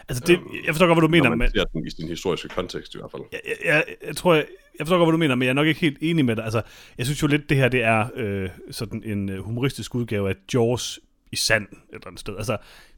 Altså, 0.08 0.24
det, 0.26 0.38
øhm, 0.38 0.46
jeg 0.66 0.74
forstår 0.74 0.86
godt, 0.86 0.96
hvad 0.96 1.02
du 1.02 1.08
mener. 1.08 1.28
Når 1.28 1.36
man 1.36 1.50
ser 1.50 1.64
den 1.64 1.86
i 1.86 1.90
sin 1.90 2.08
historiske 2.08 2.48
kontekst 2.48 2.94
i 2.94 2.98
hvert 2.98 3.10
fald. 3.10 3.22
Jeg, 3.32 3.40
jeg, 3.44 3.56
jeg, 3.64 3.84
jeg 4.06 4.16
tror, 4.16 4.34
jeg, 4.34 4.46
jeg 4.78 4.86
forstår 4.86 4.98
godt, 4.98 5.06
hvad 5.06 5.12
du 5.12 5.18
mener, 5.18 5.34
men 5.34 5.42
jeg 5.42 5.50
er 5.50 5.54
nok 5.54 5.66
ikke 5.66 5.80
helt 5.80 5.98
enig 6.00 6.24
med 6.24 6.36
dig. 6.36 6.44
Altså, 6.44 6.62
jeg 6.98 7.06
synes 7.06 7.22
jo 7.22 7.26
lidt, 7.26 7.48
det 7.48 7.56
her 7.56 7.68
det 7.68 7.82
er 7.82 8.06
øh, 8.14 8.48
sådan 8.70 9.02
en 9.04 9.28
øh, 9.28 9.38
humoristisk 9.38 9.94
udgave 9.94 10.28
af 10.28 10.34
Jaws 10.54 11.00
i 11.32 11.36
sand 11.36 11.62
et 11.62 11.78
eller 11.92 12.06
andet 12.06 12.20
sted. 12.20 12.36
Altså, 12.36 12.56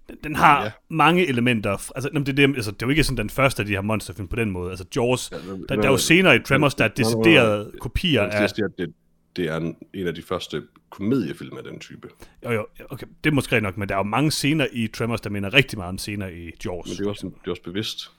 den, 0.09 0.17
den 0.25 0.37
har 0.37 0.65
ja. 0.65 0.71
mange 0.89 1.27
elementer. 1.27 1.71
Altså, 1.95 2.11
det, 2.15 2.37
det, 2.37 2.43
altså, 2.57 2.71
det 2.71 2.83
er 2.83 2.87
jo 2.87 2.91
ikke 2.91 3.05
sådan 3.05 3.17
den 3.17 3.31
første 3.31 3.63
af 3.63 3.67
de 3.67 3.73
her 3.73 3.81
monsterfilm 3.81 4.29
på 4.29 4.37
den 4.37 4.51
måde. 4.51 4.71
Altså, 4.71 4.85
Jaws, 4.97 5.31
ja, 5.33 5.37
der, 5.69 5.77
der 5.77 5.83
er 5.83 5.91
jo 5.91 5.97
senere 5.97 6.37
i 6.37 6.39
Tremors, 6.39 6.75
der 6.75 6.85
er 6.85 6.89
deciderede 6.89 7.73
kopier 7.81 8.23
af... 8.23 8.49
Det, 8.49 8.79
det, 8.79 8.95
det 9.39 9.49
er 9.49 9.57
en, 9.57 9.77
en 9.95 10.07
af 10.07 10.15
de 10.15 10.23
første 10.23 10.63
komediefilm 10.91 11.57
af 11.57 11.65
den 11.65 11.79
type. 11.81 12.09
Jo, 12.45 12.51
jo, 12.53 12.67
okay, 12.91 13.07
det 13.25 13.31
er 13.31 13.35
måske 13.35 13.61
nok, 13.61 13.77
men 13.77 13.89
der 13.89 13.95
er 13.95 13.99
jo 13.99 14.03
mange 14.03 14.31
scener 14.31 14.67
i 14.73 14.87
Tremors, 14.87 15.21
der 15.21 15.31
minder 15.31 15.55
rigtig 15.55 15.79
meget 15.79 15.89
om 15.89 15.99
scener 15.99 16.27
i 16.29 16.51
Jaws. 16.65 16.87
Men 16.89 16.97
det 16.97 17.05
er 17.05 17.09
også, 17.11 17.27
det 17.27 17.47
er 17.47 17.51
også 17.51 17.63
bevidst. 17.63 18.11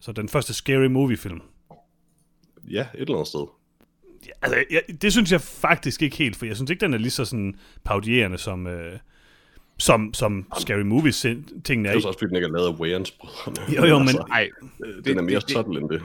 Så 0.00 0.12
den 0.12 0.28
første 0.28 0.54
Scary 0.54 0.86
Movie-film. 0.86 1.40
Ja, 2.70 2.80
et 2.94 3.00
eller 3.00 3.14
andet 3.14 3.28
sted. 3.28 3.40
Ja, 4.26 4.30
altså, 4.42 4.64
jeg, 4.70 4.82
det 5.02 5.12
synes 5.12 5.32
jeg 5.32 5.40
faktisk 5.40 6.02
ikke 6.02 6.16
helt, 6.16 6.36
for 6.36 6.46
jeg 6.46 6.56
synes 6.56 6.70
ikke, 6.70 6.80
den 6.80 6.94
er 6.94 6.98
lige 6.98 7.10
så 7.10 7.24
sådan 7.24 7.54
paudierende 7.84 8.38
som, 8.38 8.66
øh, 8.66 8.98
som, 9.78 10.14
som 10.14 10.46
Scary 10.58 10.80
Movie-tingene 10.82 11.88
Det 11.88 11.94
er. 11.96 12.00
er 12.00 12.06
også, 12.06 12.18
fordi 12.18 12.28
den 12.28 12.36
ikke 12.36 12.46
er 12.46 12.50
lavet 12.52 12.66
af 12.68 12.72
Wayans-brødrene. 12.80 13.76
Jo, 13.76 13.84
jo, 13.84 13.98
men- 13.98 14.16
Ej, 14.32 14.50
øh, 14.86 15.04
den 15.04 15.18
er 15.18 15.22
mere 15.22 15.40
det- 15.40 15.50
subtle 15.50 15.80
end 15.80 15.88
det 15.90 16.02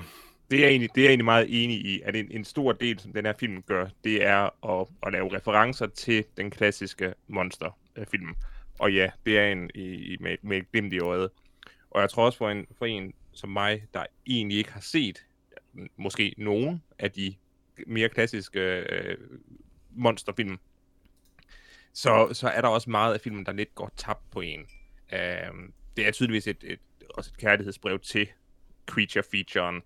det 0.54 0.60
er 0.60 0.66
jeg 0.66 0.72
egentlig, 0.72 0.96
det 0.96 1.02
er 1.02 1.06
jeg 1.06 1.10
egentlig 1.10 1.26
meget 1.26 1.64
enig 1.64 1.86
i, 1.86 2.02
at 2.02 2.16
en, 2.16 2.28
en 2.32 2.44
stor 2.44 2.72
del, 2.72 3.00
som 3.00 3.14
den 3.14 3.26
her 3.26 3.34
film 3.40 3.62
gør, 3.62 3.88
det 4.04 4.26
er 4.26 4.66
at, 4.80 4.88
at 5.04 5.14
lave 5.14 5.36
referencer 5.36 5.88
til 5.88 6.26
den 6.38 6.52
klassiske 6.52 7.14
monsterfilm. 7.28 8.30
Øh, 8.30 8.36
Og 8.80 8.94
ja, 8.94 9.12
det 9.26 9.40
er 9.40 9.52
en 9.52 9.70
i, 9.76 10.18
med, 10.20 10.38
med 10.42 10.58
et 10.58 10.72
glimt 10.72 10.94
i 10.94 11.00
øjet. 11.00 11.30
Og 11.90 12.02
jeg 12.02 12.10
tror 12.10 12.26
også 12.26 12.38
for 12.38 12.50
en, 12.50 12.66
for 12.78 12.86
en 12.86 13.14
som 13.32 13.50
mig, 13.50 13.88
der 13.94 14.06
egentlig 14.26 14.58
ikke 14.58 14.72
har 14.72 14.82
set 14.82 15.26
måske 15.98 16.36
nogen 16.38 16.84
af 17.00 17.12
de 17.12 17.36
mere 17.88 18.10
klassiske 18.10 18.60
øh, 18.60 19.18
monsterfilm, 19.92 20.58
så, 21.94 22.30
så 22.34 22.48
er 22.48 22.62
der 22.62 22.68
også 22.68 22.90
meget 22.90 23.14
af 23.14 23.22
filmen, 23.22 23.46
der 23.46 23.52
lidt 23.52 23.76
går 23.76 23.92
tabt 23.98 24.32
på 24.32 24.42
en. 24.42 24.60
Øh, 25.14 25.70
det 25.98 26.08
er 26.08 26.12
tydeligvis 26.12 26.48
et, 26.48 26.64
et, 26.64 26.80
også 27.10 27.32
et 27.34 27.38
kærlighedsbrev 27.38 28.00
til 28.00 28.28
creature-featuren, 28.92 29.82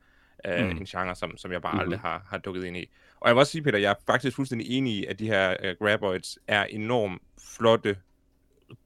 øh, 0.48 0.60
Mm. 0.60 0.66
mm. 0.72 0.78
en 0.78 0.86
genre, 0.86 1.16
som, 1.16 1.38
som 1.38 1.52
jeg 1.52 1.62
bare 1.62 1.74
Mhm. 1.74 1.80
aldrig 1.82 2.00
har, 2.00 2.26
har 2.30 2.38
dukket 2.38 2.64
ind 2.64 2.78
i. 2.78 2.90
Og 3.20 3.28
jeg 3.28 3.36
vil 3.36 3.40
også 3.40 3.52
sige, 3.52 3.62
Peter, 3.62 3.78
jeg 3.80 3.92
er 3.92 3.96
faktisk 4.06 4.36
fuldstændig 4.36 4.70
enig 4.78 4.94
i, 4.94 5.06
at 5.06 5.20
de 5.20 5.28
her 5.28 5.56
uh, 5.64 5.88
graboids 5.88 6.38
er 6.48 6.64
enormt 6.64 7.22
flotte 7.56 7.98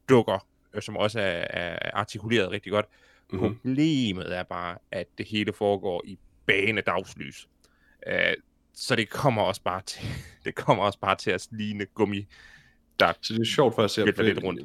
dukker, 0.08 0.46
øh, 0.74 0.82
som 0.82 0.96
også 0.96 1.20
er, 1.20 1.46
er 1.50 1.90
artikuleret 1.92 2.50
rigtig 2.50 2.72
godt. 2.72 2.86
Mm-hmm. 3.32 3.56
Problemet 3.56 4.36
er 4.36 4.42
bare, 4.42 4.78
at 4.90 5.06
det 5.18 5.26
hele 5.26 5.52
foregår 5.52 6.02
i 6.06 6.18
bane 6.46 6.80
dagslys. 6.80 7.48
Uh, 8.06 8.12
så 8.74 8.96
det 8.96 9.10
kommer 9.10 9.42
også 9.42 9.62
bare 9.62 9.82
til, 9.86 10.02
det 10.44 10.54
kommer 10.54 10.84
også 10.84 10.98
bare 10.98 11.16
til 11.16 11.30
at 11.30 11.48
ligne 11.50 11.86
gummi, 11.86 12.26
der 13.00 13.12
Så 13.22 13.34
det 13.34 13.40
er 13.40 13.44
sjovt 13.44 13.74
faktisk. 13.74 13.98
Jeg, 13.98 14.06
Vælter 14.06 14.22
lidt 14.22 14.42
rundt. 14.44 14.60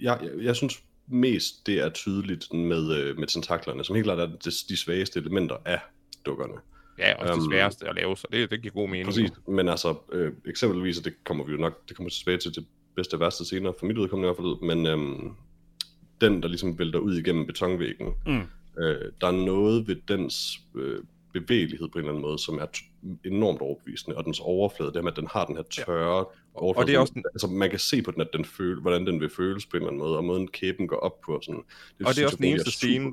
Jeg, 0.00 0.18
jeg, 0.22 0.30
jeg 0.44 0.56
synes 0.56 0.84
mest, 1.06 1.66
det 1.66 1.78
er 1.78 1.88
tydeligt 1.90 2.52
med, 2.52 2.96
øh, 2.96 3.18
med 3.18 3.26
tentaklerne, 3.26 3.84
som 3.84 3.94
helt 3.96 4.04
klart 4.04 4.18
er 4.18 4.26
de, 4.26 4.50
de 4.68 4.76
svageste 4.76 5.20
elementer 5.20 5.56
af 5.64 5.80
dukkerne. 6.26 6.54
ja, 6.98 7.14
også 7.14 7.32
det 7.34 7.40
Øhm, 7.40 7.50
sværeste 7.50 7.88
at 7.88 7.94
lave, 7.94 8.16
så 8.16 8.26
det, 8.32 8.50
det 8.50 8.62
giver 8.62 8.74
god 8.74 8.88
mening. 8.88 9.06
Præcis, 9.06 9.30
men 9.48 9.68
altså 9.68 9.94
øh, 10.12 10.32
eksempelvis, 10.46 10.98
og 10.98 11.04
det 11.04 11.14
kommer 11.24 11.44
vi 11.44 11.52
jo 11.52 11.58
nok, 11.58 11.88
det 11.88 11.96
kommer 11.96 12.10
tilbage 12.10 12.38
til 12.38 12.54
det 12.54 12.66
bedste 12.96 13.14
og 13.14 13.20
værste 13.20 13.44
senere, 13.44 13.74
for 13.78 13.86
mit 13.86 13.98
udkommende 13.98 14.26
i 14.26 14.32
hvert 14.34 14.60
fald, 14.60 14.74
men 14.76 14.86
øhm, 14.86 15.30
den, 16.20 16.42
der 16.42 16.48
ligesom 16.48 16.78
vælter 16.78 16.98
ud 16.98 17.14
igennem 17.16 17.46
betonvæggen, 17.46 18.08
Mm. 18.26 18.40
øh, 18.82 19.12
der 19.20 19.26
er 19.26 19.44
noget 19.44 19.88
ved 19.88 19.96
dens 20.08 20.60
øh, 20.76 20.98
bevægelighed 21.32 21.88
på 21.88 21.98
en 21.98 22.04
eller 22.04 22.10
anden 22.12 22.22
måde, 22.22 22.38
som 22.38 22.58
er 22.58 22.66
enormt 23.24 23.60
overbevisende, 23.60 24.16
og 24.16 24.24
dens 24.24 24.40
overflade, 24.40 24.92
det 24.92 25.04
med, 25.04 25.12
at 25.12 25.16
den 25.16 25.26
har 25.32 25.44
den 25.44 25.56
her 25.56 25.62
tørre 25.62 26.16
ja. 26.18 26.24
overflade. 26.54 26.86
det 26.86 26.94
er 26.94 26.98
også 26.98 27.10
sådan- 27.10 27.22
Altså, 27.34 27.46
man 27.46 27.70
kan 27.70 27.78
se 27.78 28.02
på 28.02 28.10
den, 28.10 28.20
at 28.20 28.28
den 28.32 28.44
føle, 28.44 28.80
hvordan 28.80 29.06
den 29.06 29.20
vil 29.20 29.30
føles 29.30 29.66
på 29.66 29.76
en 29.76 29.82
eller 29.82 29.88
anden 29.90 29.98
måde, 29.98 30.16
og 30.16 30.24
måden 30.24 30.48
kæben 30.48 30.86
går 30.86 30.96
op 30.96 31.20
på. 31.20 31.40
Sådan, 31.42 31.62
det 31.98 32.06
Og 32.06 32.14
det 32.14 32.22
er 32.22 32.24
også 32.26 32.36
den 32.36 32.44
eneste 32.44 32.70
scene. 32.70 33.12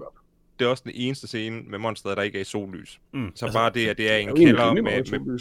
Det 0.61 0.67
er 0.67 0.69
også 0.69 0.83
den 0.85 0.91
eneste 0.95 1.27
scene 1.27 1.61
med 1.67 1.79
monsteret, 1.79 2.17
der 2.17 2.23
ikke 2.23 2.37
er 2.37 2.41
i 2.41 2.45
sollys. 2.45 2.99
Mm. 3.13 3.31
Så 3.35 3.45
altså, 3.45 3.59
bare 3.59 3.71
det, 3.73 3.87
at 3.87 3.97
det 3.97 4.11
er 4.11 4.17
en 4.17 4.29
er 4.29 4.35
kælder 4.35 4.73
med, 4.73 4.81
med, 4.81 5.39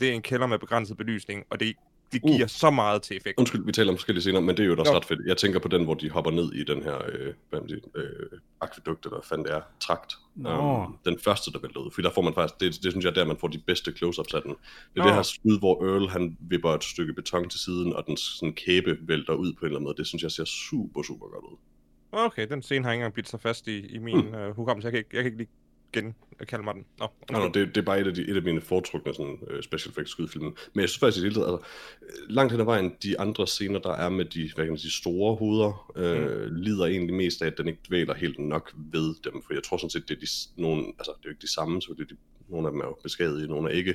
det 0.00 0.08
er 0.08 0.12
en 0.12 0.22
kælder 0.22 0.46
med 0.46 0.58
begrænset 0.58 0.96
belysning, 0.96 1.44
og 1.50 1.60
det, 1.60 1.76
det 2.12 2.20
Uh. 2.22 2.34
giver 2.34 2.46
så 2.46 2.70
meget 2.70 3.02
til 3.02 3.16
effekt. 3.16 3.38
Undskyld, 3.38 3.64
vi 3.64 3.72
taler 3.72 3.90
om 3.90 3.96
forskellige 3.96 4.22
scener, 4.22 4.40
men 4.40 4.56
det 4.56 4.62
er 4.62 4.66
jo 4.66 4.74
Nå. 4.74 4.82
ret 4.82 5.04
fedt. 5.04 5.20
Jeg 5.26 5.36
tænker 5.36 5.58
på 5.58 5.68
den, 5.68 5.84
hvor 5.84 5.94
de 5.94 6.10
hopper 6.10 6.30
ned 6.30 6.52
i 6.52 6.64
den 6.64 6.82
her 6.82 6.96
øh, 7.12 7.34
hvad 7.50 7.60
man 7.60 7.68
siger, 7.68 7.80
øh, 7.94 8.38
akvedukt, 8.60 9.04
eller 9.04 9.16
hvad 9.16 9.26
fanden 9.28 9.46
det 9.46 9.54
er, 9.54 9.60
trakt. 9.80 10.14
Nå. 10.36 10.84
Um, 10.84 10.98
den 11.04 11.18
første, 11.18 11.52
der 11.52 11.58
vælter 11.58 11.80
ud. 11.80 11.90
For 11.94 12.02
der 12.02 12.10
får 12.10 12.22
man 12.22 12.34
faktisk, 12.34 12.60
det, 12.60 12.84
det 12.84 12.92
synes 12.92 13.04
jeg 13.04 13.10
er 13.10 13.14
der, 13.14 13.24
man 13.24 13.36
får 13.36 13.48
de 13.48 13.58
bedste 13.58 13.90
close-ups 13.90 14.34
af 14.34 14.42
den. 14.42 14.50
Det 14.50 15.00
er 15.00 15.02
Nå. 15.02 15.06
det 15.06 15.14
her 15.14 15.22
skud, 15.22 15.58
hvor 15.58 15.84
Earl 15.84 16.08
han 16.08 16.36
vipper 16.40 16.70
et 16.70 16.84
stykke 16.84 17.12
beton 17.12 17.48
til 17.48 17.60
siden, 17.60 17.92
og 17.92 18.06
den 18.06 18.16
sådan, 18.16 18.52
kæbe 18.52 18.98
vælter 19.00 19.34
ud 19.34 19.52
på 19.52 19.60
en 19.60 19.66
eller 19.66 19.76
anden 19.78 19.84
måde. 19.84 19.96
Det 19.96 20.06
synes 20.06 20.22
jeg 20.22 20.30
ser 20.30 20.44
super, 20.44 21.02
super 21.02 21.26
godt 21.26 21.44
ud. 21.44 21.56
Okay, 22.18 22.46
den 22.48 22.62
scene 22.62 22.84
har 22.84 22.92
ikke 22.92 23.00
engang 23.00 23.14
bidt 23.14 23.28
sig 23.28 23.40
fast 23.40 23.68
i, 23.68 23.86
i 23.86 23.98
min 23.98 24.16
mm. 24.16 24.34
uh, 24.34 24.56
hukommelse. 24.56 24.86
Jeg 24.86 24.92
kan, 24.92 24.98
ikke, 24.98 25.10
jeg 25.12 25.22
kan 25.22 25.32
ikke 25.32 25.38
lige 25.38 25.50
genkalde 25.92 26.64
mig 26.64 26.74
den. 26.74 26.86
Nå, 26.98 27.08
nå, 27.30 27.44
det, 27.44 27.54
det 27.54 27.76
er 27.76 27.82
bare 27.82 28.00
et 28.00 28.06
af, 28.06 28.14
de, 28.14 28.30
et 28.30 28.36
af 28.36 28.42
mine 28.42 28.60
foretrukne 28.60 29.14
sådan, 29.14 29.38
uh, 29.42 29.60
special 29.60 29.90
effects 29.90 30.10
skudfilm. 30.10 30.44
Men 30.44 30.80
jeg 30.80 30.88
synes 30.88 30.98
faktisk 30.98 31.24
i 31.24 31.28
det 31.28 31.32
hele 31.32 31.44
taget, 31.44 31.52
altså, 31.52 31.66
øh, 32.02 32.34
langt 32.34 32.52
hen 32.52 32.60
ad 32.60 32.64
vejen, 32.64 32.92
de 33.02 33.20
andre 33.20 33.46
scener, 33.46 33.78
der 33.78 33.92
er 33.92 34.08
med 34.08 34.24
de, 34.24 34.50
hvad 34.54 34.64
kan 34.64 34.72
man 34.72 34.78
sige, 34.78 34.90
store 34.90 35.36
hoveder, 35.36 35.92
øh, 35.96 36.50
mm. 36.50 36.56
lider 36.56 36.86
egentlig 36.86 37.14
mest 37.16 37.42
af, 37.42 37.46
at 37.46 37.58
den 37.58 37.68
ikke 37.68 37.80
dvæler 37.88 38.14
helt 38.14 38.38
nok 38.38 38.72
ved 38.76 39.14
dem. 39.24 39.42
For 39.42 39.54
jeg 39.54 39.62
tror 39.62 39.76
sådan 39.76 39.90
set, 39.90 40.08
det 40.08 40.16
er, 40.16 40.20
de, 40.20 40.62
nogle, 40.62 40.86
altså, 40.98 41.12
det 41.18 41.24
er 41.24 41.28
jo 41.28 41.30
ikke 41.30 41.42
de 41.42 41.52
samme, 41.52 41.82
så 41.82 41.94
det 41.96 42.02
er 42.02 42.14
de, 42.14 42.16
nogle 42.48 42.66
af 42.68 42.72
dem 42.72 42.80
er 42.80 42.84
jo 42.84 42.98
beskadiget, 43.02 43.48
nogle 43.48 43.70
er 43.70 43.74
ikke. 43.74 43.94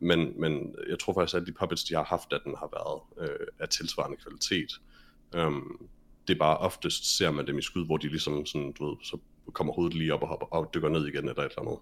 Men, 0.00 0.40
men 0.40 0.74
jeg 0.88 0.98
tror 0.98 1.12
faktisk, 1.12 1.36
at 1.36 1.46
de 1.46 1.52
puppets, 1.52 1.84
de 1.84 1.94
har 1.94 2.04
haft, 2.04 2.32
at 2.32 2.40
den 2.44 2.54
har 2.58 2.68
været 2.72 3.28
øh, 3.30 3.46
af 3.58 3.68
tilsvarende 3.68 4.16
kvalitet. 4.16 4.80
Um, 5.36 5.88
det 6.28 6.34
er 6.34 6.38
bare 6.38 6.58
oftest 6.58 7.16
ser 7.16 7.30
man 7.30 7.46
dem 7.46 7.58
i 7.58 7.62
skud, 7.62 7.86
hvor 7.86 7.96
de 7.96 8.08
ligesom 8.08 8.46
sådan, 8.46 8.72
du 8.72 8.88
ved, 8.88 8.96
så 9.02 9.18
kommer 9.52 9.72
hovedet 9.72 9.94
lige 9.94 10.14
op 10.14 10.22
og, 10.22 10.28
hopper, 10.28 10.46
og 10.46 10.70
dykker 10.74 10.88
ned 10.88 11.06
igen 11.06 11.28
eller 11.28 11.42
et 11.42 11.52
eller 11.58 11.60
andet. 11.60 11.78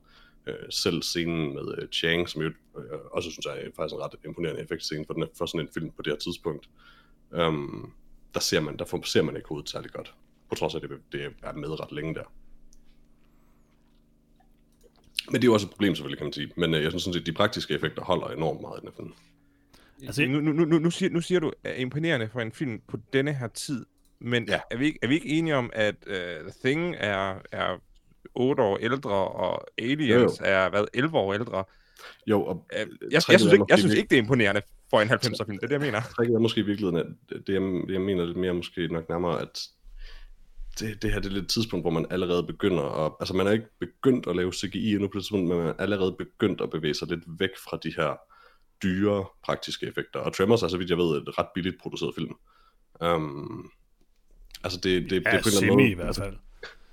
Øh, 0.46 0.70
selv 0.70 1.02
scenen 1.02 1.54
med 1.54 1.78
øh, 1.78 1.88
Chang, 1.88 2.28
som 2.28 2.42
jeg 2.42 2.50
øh, 2.76 2.98
også 3.12 3.30
synes 3.30 3.46
jeg 3.46 3.62
er 3.62 3.70
faktisk 3.76 3.94
en 3.94 4.00
ret 4.00 4.14
imponerende 4.24 4.62
effektscene 4.62 5.04
for, 5.06 5.14
den, 5.14 5.24
for 5.38 5.46
sådan 5.46 5.60
en 5.60 5.72
film 5.74 5.90
på 5.90 6.02
det 6.02 6.12
her 6.12 6.18
tidspunkt. 6.18 6.68
øhm, 7.32 7.92
der 8.34 8.40
ser 8.40 8.60
man, 8.60 8.76
der 8.76 9.00
ser 9.04 9.22
man 9.22 9.36
ikke 9.36 9.48
hovedet 9.48 9.70
særlig 9.70 9.90
godt. 9.90 10.14
På 10.48 10.54
trods 10.54 10.74
af, 10.74 10.78
at 10.78 10.90
det, 10.90 10.98
det 11.12 11.34
er 11.42 11.52
med 11.52 11.80
ret 11.80 11.92
længe 11.92 12.14
der. 12.14 12.24
Men 15.30 15.34
det 15.34 15.44
er 15.44 15.48
jo 15.48 15.54
også 15.54 15.66
et 15.66 15.70
problem 15.70 15.94
selvfølgelig, 15.94 16.18
kan 16.18 16.24
man 16.24 16.32
sige. 16.32 16.52
Men 16.56 16.74
øh, 16.74 16.82
jeg 16.82 16.90
synes 16.90 17.02
sådan 17.02 17.14
set, 17.14 17.20
at 17.20 17.26
de 17.26 17.32
praktiske 17.32 17.74
effekter 17.74 18.02
holder 18.02 18.26
enormt 18.28 18.60
meget 18.60 18.76
i 18.76 18.80
den 18.80 18.88
her 18.88 18.96
film. 18.96 19.12
Altså, 20.06 20.26
nu, 20.26 20.40
nu, 20.40 20.52
nu, 20.52 20.78
nu, 20.78 20.90
siger, 20.90 21.10
nu 21.10 21.20
siger 21.20 21.40
du, 21.40 21.52
at 21.64 21.78
imponerende 21.78 22.28
for 22.32 22.40
en 22.40 22.52
film 22.52 22.80
på 22.88 22.98
denne 23.12 23.32
her 23.32 23.48
tid, 23.48 23.86
men 24.20 24.48
Ja. 24.48 24.60
er, 24.70 24.76
vi 24.76 24.86
ikke, 24.86 24.98
er 25.02 25.08
vi 25.08 25.14
ikke 25.14 25.28
enige 25.28 25.56
om, 25.56 25.70
at 25.72 25.94
uh, 26.06 26.14
The 26.14 26.52
Thing 26.64 26.96
er, 26.98 27.34
er 27.52 27.80
8 28.34 28.62
år 28.62 28.76
ældre, 28.76 29.10
og 29.10 29.66
Aliens 29.78 30.40
Jo, 30.40 30.44
er 30.44 30.68
hvad, 30.70 30.84
11 30.94 31.18
år 31.18 31.34
ældre? 31.34 31.64
Jo, 32.26 32.44
og 32.44 32.54
Uh, 32.72 32.78
jeg, 32.78 32.86
jeg, 33.12 33.22
synes 33.22 33.52
ikke, 33.52 33.64
jeg 33.68 33.78
synes 33.78 33.94
ikke, 33.94 34.08
det 34.08 34.16
er 34.16 34.22
imponerende 34.22 34.62
for 34.90 35.00
en 35.00 35.08
90'er 35.08 35.44
film. 35.46 35.58
Det 35.58 35.62
er 35.62 35.66
det, 35.66 35.70
jeg 35.72 35.80
mener. 35.80 36.00
tricket 36.00 36.34
er 36.34 36.38
måske 36.38 36.60
i 36.60 36.64
virkeligheden, 36.64 36.96
at 36.96 37.06
det, 37.46 37.54
jeg, 37.54 37.60
det 37.60 37.92
jeg 37.92 38.00
mener 38.00 38.24
lidt 38.24 38.36
mere 38.36 38.54
måske 38.54 38.88
nok 38.88 39.08
nærmere, 39.08 39.40
at 39.40 39.60
det, 40.80 41.02
det 41.02 41.12
her 41.12 41.20
det 41.20 41.28
er 41.28 41.32
lidt 41.32 41.44
et 41.44 41.50
tidspunkt, 41.50 41.84
hvor 41.84 41.90
man 41.90 42.06
allerede 42.10 42.42
begynder 42.42 43.06
at, 43.06 43.12
altså 43.20 43.34
man 43.34 43.46
er 43.46 43.50
ikke 43.50 43.78
begyndt 43.80 44.26
at 44.26 44.36
lave 44.36 44.52
CGI 44.52 44.92
endnu 44.92 45.08
på 45.08 45.18
det 45.18 45.22
tidspunkt, 45.24 45.48
men 45.48 45.58
man 45.58 45.66
er 45.66 45.74
allerede 45.78 46.16
begyndt 46.18 46.60
at 46.60 46.70
bevæge 46.70 46.94
sig 46.94 47.08
lidt 47.08 47.24
væk 47.38 47.50
fra 47.64 47.78
de 47.82 47.94
her 47.96 48.20
dyre 48.82 49.26
praktiske 49.44 49.86
effekter. 49.86 50.20
Og 50.20 50.34
Tremors 50.34 50.62
er, 50.62 50.68
så 50.68 50.76
vidt 50.78 50.90
jeg 50.90 50.98
ved, 50.98 51.16
et 51.16 51.38
ret 51.38 51.48
billigt 51.54 51.80
produceret 51.82 52.14
film. 52.14 52.34
Um, 53.04 53.70
altså 54.64 54.80
det, 54.82 55.02
det, 55.02 55.10
det, 55.10 55.16
Ja, 55.16 55.18
det 55.18 55.38
er 55.38 55.42
på 55.42 55.48
en 55.48 55.64
eller 55.64 55.72
anden 55.72 55.78
semi 55.78 55.82
måde, 55.82 55.90
i 55.90 55.94
hvert 55.94 56.16
fald. 56.16 56.36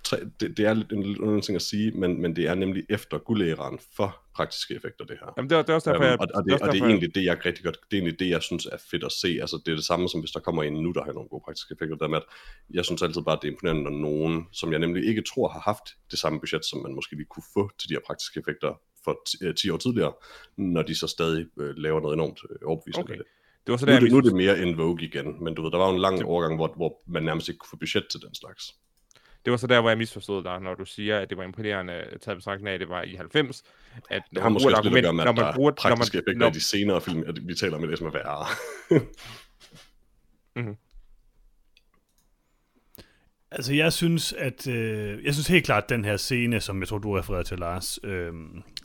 tre, 0.04 0.18
det, 0.40 0.58
det 0.58 0.66
er 0.66 0.74
lidt 0.74 0.92
en 0.92 1.04
lidt 1.04 1.18
underlig 1.20 1.44
ting 1.44 1.56
at 1.56 1.62
sige, 1.62 1.92
men, 1.92 2.22
men 2.22 2.36
det 2.36 2.48
er 2.48 2.56
nemlig 2.56 2.84
efter 2.90 3.18
guldæraen 3.18 3.80
for 3.96 4.24
praktiske 4.36 4.76
effekter, 4.76 5.06
det 5.06 5.18
her. 5.22 5.34
Jamen, 5.38 5.50
det 5.50 5.58
er, 5.58 5.62
det 5.62 5.70
er 5.70 5.74
også 5.74 5.90
derfor, 5.92 6.04
Øhm, 6.04 6.10
jeg... 6.12 6.20
og, 6.20 6.28
og, 6.34 6.44
det 6.46 6.54
er 6.54 6.58
det, 6.58 6.68
og 6.68 6.74
det 6.74 6.82
er 6.82 6.86
egentlig 6.86 7.16
det, 7.16 7.24
jeg 7.24 7.46
rigtig 7.46 7.64
godt, 7.66 7.78
det 7.92 7.98
er 7.98 8.02
egentlig 8.02 8.20
det, 8.20 8.30
jeg 8.30 8.42
synes 8.44 8.66
er 8.66 8.78
fedt 8.92 9.04
at 9.04 9.12
se. 9.12 9.28
Altså, 9.42 9.62
det 9.66 9.72
er 9.72 9.76
det 9.76 9.86
samme, 9.86 10.10
som 10.10 10.20
hvis 10.20 10.32
der 10.32 10.40
kommer 10.40 10.64
en 10.64 10.74
nu, 10.74 10.92
der 10.92 11.04
har 11.04 11.12
nogle 11.14 11.30
gode 11.30 11.42
praktiske 11.46 11.74
effekter. 11.74 11.96
Der 11.98 12.08
med, 12.08 12.18
at 12.18 12.24
jeg 12.70 12.86
synes 12.86 13.02
altid 13.02 13.22
bare, 13.22 13.36
at 13.36 13.42
det 13.42 13.48
er 13.48 13.52
imponerende, 13.52 13.84
når 13.84 13.92
nogen, 14.10 14.48
som 14.52 14.72
jeg 14.72 14.80
nemlig 14.80 15.06
ikke 15.08 15.24
tror 15.34 15.48
har 15.50 15.60
haft 15.60 15.84
det 16.12 16.20
samme 16.20 16.40
budget, 16.40 16.66
som 16.66 16.80
man 16.84 16.94
måske 16.96 17.16
lige 17.16 17.26
kunne 17.34 17.44
få 17.54 17.72
til 17.80 17.90
de 17.90 17.94
her 17.94 18.02
praktiske 18.08 18.40
effekter 18.40 18.82
for 19.04 19.20
ti- 19.28 19.38
øh, 19.46 19.56
10 19.56 19.70
år 19.70 19.78
tidligere, 19.78 20.14
når 20.58 20.82
de 20.82 20.96
så 20.96 21.08
stadig 21.08 21.46
øh, 21.60 21.74
laver 21.78 22.00
noget 22.02 22.14
enormt 22.14 22.40
øh, 22.50 22.56
overbevisende 22.66 23.04
Okay. 23.04 23.18
det. 23.18 23.26
Det 23.68 23.72
var 23.72 23.78
så 23.78 23.86
Nu, 23.86 23.92
der, 23.92 23.98
er 23.98 24.00
det, 24.00 24.12
nu 24.12 24.18
er 24.18 24.22
det 24.22 24.36
mere 24.36 24.60
en 24.60 24.78
Vogue 24.78 25.04
igen, 25.04 25.44
men 25.44 25.56
du 25.56 25.62
ved, 25.62 25.72
der 25.72 25.78
var 25.78 25.90
en 25.90 26.00
lang 26.00 26.26
overgang, 26.26 26.56
hvor, 26.56 26.74
hvor 26.76 27.02
man 27.08 27.24
nærmest 27.24 27.50
ikke 27.50 27.60
kunne 27.60 27.70
få 27.70 27.78
budget 27.78 28.06
til 28.12 28.20
den 28.22 28.36
slags. 28.36 28.76
det 29.46 29.52
var 29.52 29.58
så 29.58 29.68
der, 29.68 29.82
hvor 29.82 29.90
jeg 29.90 29.98
misforstod 29.98 30.44
dig, 30.44 30.60
når 30.60 30.76
du 30.76 30.86
siger, 30.86 31.20
at 31.20 31.30
det 31.30 31.38
var 31.38 31.44
imponerende, 31.44 31.94
taget 32.22 32.38
betragtning 32.38 32.70
af, 32.70 32.74
at 32.74 32.80
det 32.80 32.90
var 32.90 33.04
i 33.04 33.16
90. 33.16 33.64
At 34.10 34.24
Det 34.34 34.42
har 34.42 34.50
måske 34.50 34.68
også 34.68 34.82
lidt 34.84 34.96
at 34.96 35.04
gøre 35.04 35.14
med, 35.14 35.24
når 35.24 35.32
at 35.32 35.38
der 35.38 35.44
man 35.44 35.54
bruger, 35.56 35.72
er 35.72 35.76
praktiske 35.76 36.18
når 36.18 36.22
man, 36.22 36.24
effekter 36.24 36.40
når, 36.40 36.48
i 36.48 36.54
de 36.54 36.64
senere 36.64 37.02
film, 37.02 37.24
at 37.28 37.48
vi 37.48 37.56
taler 37.56 37.76
om 37.76 37.88
det, 37.88 37.98
som 37.98 38.08
er 38.08 38.12
værre. 38.12 38.46
Altså, 43.52 43.74
jeg 43.74 43.94
synes, 43.94 44.34
at 44.34 44.68
øh, 44.68 45.26
jeg 45.26 45.34
synes 45.34 45.48
helt 45.48 45.66
klart, 45.66 45.84
at 45.84 45.90
den 45.90 46.06
her 46.06 46.18
scene, 46.18 46.60
som 46.60 46.80
jeg 46.80 46.88
tror, 46.88 46.98
du 46.98 47.14
refererede 47.14 47.44
til, 47.44 47.60
Lars, 47.60 48.00
øh, 48.04 48.34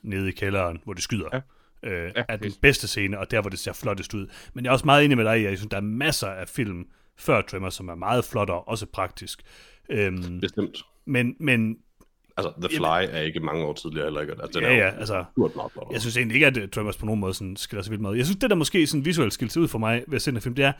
nede 0.03 0.29
i 0.29 0.33
kælderen, 0.33 0.81
hvor 0.85 0.93
de 0.93 1.03
skyder, 1.03 1.29
ja. 1.33 1.41
Øh, 1.85 2.11
Ja, 2.17 2.23
er 2.29 2.37
den 2.37 2.53
bedste 2.63 2.89
scene, 2.89 3.19
og 3.19 3.31
der, 3.31 3.41
hvor 3.41 3.51
det 3.51 3.59
ser 3.59 3.73
flottest 3.73 4.15
ud. 4.15 4.27
Men 4.55 4.65
jeg 4.65 4.69
er 4.71 4.73
også 4.73 4.85
meget 4.85 5.05
enig 5.05 5.17
med 5.17 5.25
dig 5.25 5.43
jeg 5.43 5.59
synes, 5.59 5.71
der 5.71 5.77
er 5.77 5.81
masser 5.81 6.29
af 6.29 6.49
film 6.49 6.85
før 7.17 7.41
Tremor, 7.43 7.71
som 7.71 7.89
er 7.89 7.95
meget 7.95 8.25
flottere, 8.25 8.61
også 8.61 8.87
praktisk. 8.87 9.43
Øhm, 9.91 10.41
Bestemt. 10.41 10.83
men, 11.07 11.37
men 11.41 11.77
Altså, 12.37 12.53
The 12.61 12.77
Fly 12.77 13.17
er 13.17 13.21
ikke 13.21 13.41
mange 13.41 13.65
år 13.65 13.73
tidligere 13.73 14.07
heller 14.07 14.21
ikke. 14.21 14.33
Altså, 14.33 14.61
den 14.61 14.63
Ja, 14.69 14.73
er 14.73 14.77
jo 14.77 14.83
ja, 14.83 14.91
altså, 14.99 15.25
jeg 15.93 16.01
synes 16.01 16.17
egentlig 16.17 16.35
ikke, 16.35 16.47
at 16.47 16.57
uh, 16.57 16.69
Tremors 16.69 16.97
på 16.97 17.07
nogen 17.07 17.21
måde 17.21 17.35
sådan, 17.35 17.57
skiller 17.57 17.83
sig 17.83 17.91
vildt 17.91 18.03
meget. 18.03 18.17
Jeg 18.17 18.27
synes, 18.27 18.39
det 18.41 18.51
der 18.51 18.57
måske 18.57 18.87
sådan 18.87 19.05
visuelt 19.05 19.33
skilte 19.33 19.53
sig 19.53 19.63
ud 19.63 19.69
for 19.69 19.79
mig 19.79 20.05
ved 20.09 20.17
at 20.17 20.23
se 20.23 20.31
den 20.33 20.41
film, 20.41 20.55
det 20.55 20.65
er, 20.65 20.73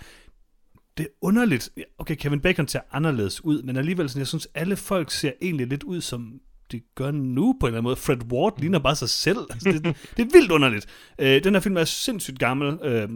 det 0.97 1.05
er 1.07 1.11
underligt. 1.21 1.71
Okay, 1.99 2.15
Kevin 2.15 2.41
Bacon 2.41 2.69
ser 2.69 2.81
anderledes 2.93 3.45
ud, 3.45 3.63
men 3.63 3.77
alligevel, 3.77 4.09
sådan, 4.09 4.19
jeg 4.21 4.27
synes, 4.27 4.49
alle 4.55 4.77
folk 4.77 5.11
ser 5.11 5.33
egentlig 5.43 5.67
lidt 5.67 5.83
ud, 5.83 6.01
som 6.01 6.41
de 6.73 6.81
gør 6.95 7.11
nu 7.11 7.57
på 7.61 7.67
en 7.67 7.69
eller 7.69 7.79
anden 7.79 7.85
måde. 7.85 7.97
Fred 7.97 8.33
Ward 8.33 8.61
ligner 8.61 8.79
bare 8.79 8.97
sig 8.97 9.09
selv. 9.09 9.39
Altså, 9.51 9.73
det, 9.73 9.83
det 10.17 10.23
er 10.23 10.31
vildt 10.33 10.53
underligt. 10.53 10.87
Øh, 11.19 11.45
den 11.45 11.55
her 11.55 11.61
film 11.61 11.77
er 11.77 11.85
sindssygt 11.85 12.39
gammel. 12.39 12.79
Øh, 12.83 13.09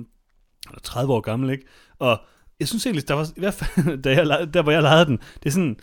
eller 0.68 0.80
30 0.82 1.12
år 1.12 1.20
gammel, 1.20 1.50
ikke? 1.50 1.64
Og 1.98 2.20
jeg 2.60 2.68
synes 2.68 2.86
egentlig, 2.86 3.08
der 3.08 3.14
var, 3.14 3.26
i 3.36 3.40
hvert 3.40 3.54
fald, 3.54 3.98
da 4.02 4.10
jeg, 4.10 4.54
der 4.54 4.62
hvor 4.62 4.72
jeg 4.72 4.82
lejede 4.82 5.06
den, 5.06 5.18
det 5.42 5.46
er 5.46 5.50
sådan, 5.50 5.76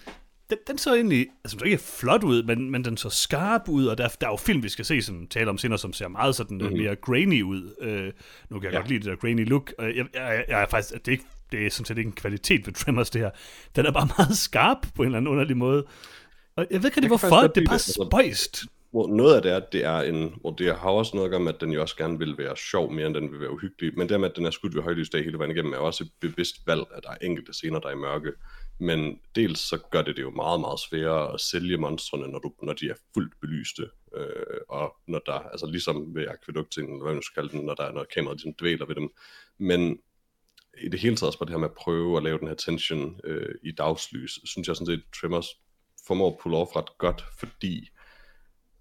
den, 0.49 0.57
den 0.67 0.77
så 0.77 0.95
egentlig, 0.95 1.27
altså 1.43 1.55
den 1.55 1.59
så 1.59 1.65
ikke 1.65 1.77
flot 1.77 2.23
ud, 2.23 2.43
men, 2.43 2.71
men 2.71 2.86
den 2.86 2.97
så 2.97 3.09
skarp 3.09 3.69
ud, 3.69 3.86
og 3.86 3.97
der, 3.97 4.07
der 4.21 4.27
er 4.27 4.31
jo 4.31 4.38
film, 4.38 4.63
vi 4.63 4.69
skal 4.69 4.86
se, 4.86 5.01
som 5.01 5.27
taler 5.27 5.49
om 5.49 5.57
senere, 5.57 5.79
som 5.79 5.93
ser 5.93 6.07
meget 6.07 6.36
sådan 6.36 6.57
mm-hmm. 6.57 6.77
mere 6.77 6.95
grainy 6.95 7.41
ud. 7.41 7.75
Øh, 7.81 8.12
nu 8.49 8.59
kan 8.59 8.63
jeg 8.63 8.71
ja. 8.71 8.77
Ja. 8.77 8.77
godt 8.77 8.88
lide 8.88 8.99
det 8.99 9.05
der 9.05 9.15
grainy 9.15 9.49
look. 9.49 9.73
og 9.77 9.86
Jeg, 9.86 10.05
jeg, 10.13 10.45
jeg 10.47 10.62
er 10.62 10.67
faktisk, 10.69 10.93
det 10.93 11.07
er, 11.07 11.12
ikke, 11.12 11.25
det 11.51 11.65
er 11.65 11.69
sådan 11.69 11.86
set 11.86 11.97
ikke 11.97 12.07
en 12.07 12.13
kvalitet 12.13 12.65
ved 12.67 12.73
Tremors, 12.73 13.09
det 13.09 13.21
her. 13.21 13.29
Den 13.75 13.86
er 13.86 13.91
bare 13.91 14.07
meget 14.17 14.38
skarp 14.38 14.88
på 14.95 15.01
en 15.01 15.05
eller 15.05 15.17
anden 15.17 15.31
underlig 15.31 15.57
måde. 15.57 15.86
Og 16.56 16.68
jeg 16.72 16.80
ved 16.80 16.89
ikke 16.89 16.98
rigtig, 16.98 17.08
hvorfor. 17.08 17.28
Det 17.28 17.58
er 17.58 17.66
bare 17.66 17.74
altså. 17.74 18.08
spøjst. 18.10 18.63
Hvor 18.92 19.08
noget 19.08 19.36
af 19.36 19.42
det 19.42 19.52
er, 19.52 19.58
at 19.58 19.74
det 19.74 19.86
er 19.86 20.02
en, 20.02 20.36
hvor 20.42 20.52
det 20.52 20.76
har 20.76 20.89
også 20.89 21.12
noget 21.16 21.28
at 21.28 21.32
gøre 21.32 21.39
med, 21.39 21.54
at 21.54 21.62
den 21.62 21.72
jo 21.72 21.82
også 21.82 21.98
gerne 21.98 22.20
vil 22.20 22.38
være 22.38 22.58
sjov, 22.58 22.92
mere 22.92 23.08
end 23.08 23.16
den 23.16 23.32
vil 23.32 23.39
være 23.39 23.52
uhyggelig. 23.52 23.98
Men 23.98 24.10
det 24.10 24.20
med, 24.20 24.30
at 24.30 24.36
den 24.36 24.46
er 24.46 24.52
skudt 24.52 24.76
ved 24.76 24.82
højlysdag 24.84 25.24
hele 25.24 25.38
vejen 25.38 25.52
igennem, 25.52 25.74
er 25.74 25.78
også 25.78 26.04
et 26.04 26.12
bevidst 26.20 26.56
valg, 26.68 26.84
at 26.96 27.04
der 27.04 27.10
er 27.10 27.18
enkelte 27.22 27.54
scener, 27.54 27.80
der 27.80 27.88
er 27.88 27.94
i 27.94 27.96
mørke. 27.96 28.32
Men 28.80 29.20
dels 29.36 29.60
så 29.60 29.78
gør 29.92 30.02
det 30.02 30.16
det 30.16 30.22
jo 30.22 30.30
meget, 30.32 30.60
meget 30.60 30.80
sværere 30.80 31.34
at 31.34 31.42
sælge 31.42 31.78
monstrene, 31.78 32.28
når, 32.28 32.39
du, 32.39 32.52
når 32.63 32.74
de 32.74 32.89
er 32.89 32.96
fuldt 33.13 33.34
belyste. 33.42 33.84
Øh, 34.18 34.58
og 34.70 34.96
når 35.08 35.22
der, 35.26 35.34
altså 35.34 35.66
ligesom 35.66 36.16
ved 36.16 36.28
akvædukten, 36.28 36.84
eller 36.84 37.04
hvad 37.04 37.13
man 37.13 37.24
skal 37.24 37.42
kalde 37.42 37.58
den, 37.58 37.66
når, 37.66 37.74
der, 37.74 37.92
når 37.92 38.06
kameraet 38.13 38.38
ligesom 38.38 38.54
dvæler 38.60 38.86
ved 38.86 38.96
dem. 38.96 39.10
Men 39.58 40.00
i 40.84 40.89
det 40.89 41.00
hele 41.00 41.16
taget 41.16 41.28
også 41.28 41.39
bare 41.39 41.46
det 41.46 41.54
her 41.54 41.60
med 41.60 41.70
at 41.70 41.76
prøve 41.84 42.18
at 42.18 42.24
lave 42.24 42.39
den 42.39 42.48
her 42.48 42.56
tension 42.56 43.20
øh, 43.24 43.56
i 43.63 43.72
dagslys, 43.72 44.39
synes 44.46 44.68
jeg 44.68 44.76
sådan 44.76 44.86
set, 44.86 45.04
Tremors 45.22 45.48
formår 46.08 46.32
at 46.32 46.38
pulle 46.42 46.58
off 46.58 46.76
ret 46.76 46.98
godt, 46.98 47.26
fordi 47.39 47.89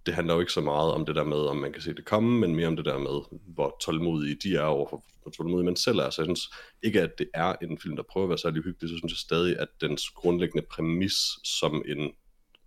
det 0.07 0.15
handler 0.15 0.35
jo 0.35 0.41
ikke 0.41 0.53
så 0.53 0.61
meget 0.61 0.93
om 0.93 1.07
det 1.07 1.17
der 1.17 1.25
med, 1.25 1.37
om 1.37 1.57
man 1.57 1.73
kan 1.73 1.83
se 1.83 1.95
det 1.95 2.05
komme, 2.05 2.41
men 2.41 2.57
mere 2.57 2.67
om 2.67 2.77
det 2.77 2.85
der 2.85 2.99
med, 2.99 3.39
hvor 3.55 3.77
tålmodige 3.81 4.35
de 4.35 4.57
er 4.57 4.63
overfor, 4.63 5.05
hvor 5.23 5.31
tålmodige 5.31 5.65
man 5.65 5.77
selv 5.77 5.99
er. 5.99 6.11
Så 6.11 6.23
jeg 6.23 6.27
synes 6.27 6.51
ikke, 6.83 7.03
at 7.03 7.19
det 7.19 7.29
er 7.35 7.55
en 7.63 7.79
film, 7.79 7.97
der 7.97 8.03
prøver 8.03 8.25
at 8.25 8.29
være 8.29 8.39
særlig 8.39 8.63
hyggelig, 8.63 8.91
så 8.91 8.97
synes 8.97 9.13
jeg 9.13 9.17
stadig, 9.17 9.59
at 9.59 9.69
dens 9.81 10.11
grundlæggende 10.11 10.67
præmis 10.71 11.15
som 11.45 11.83
en, 11.87 12.13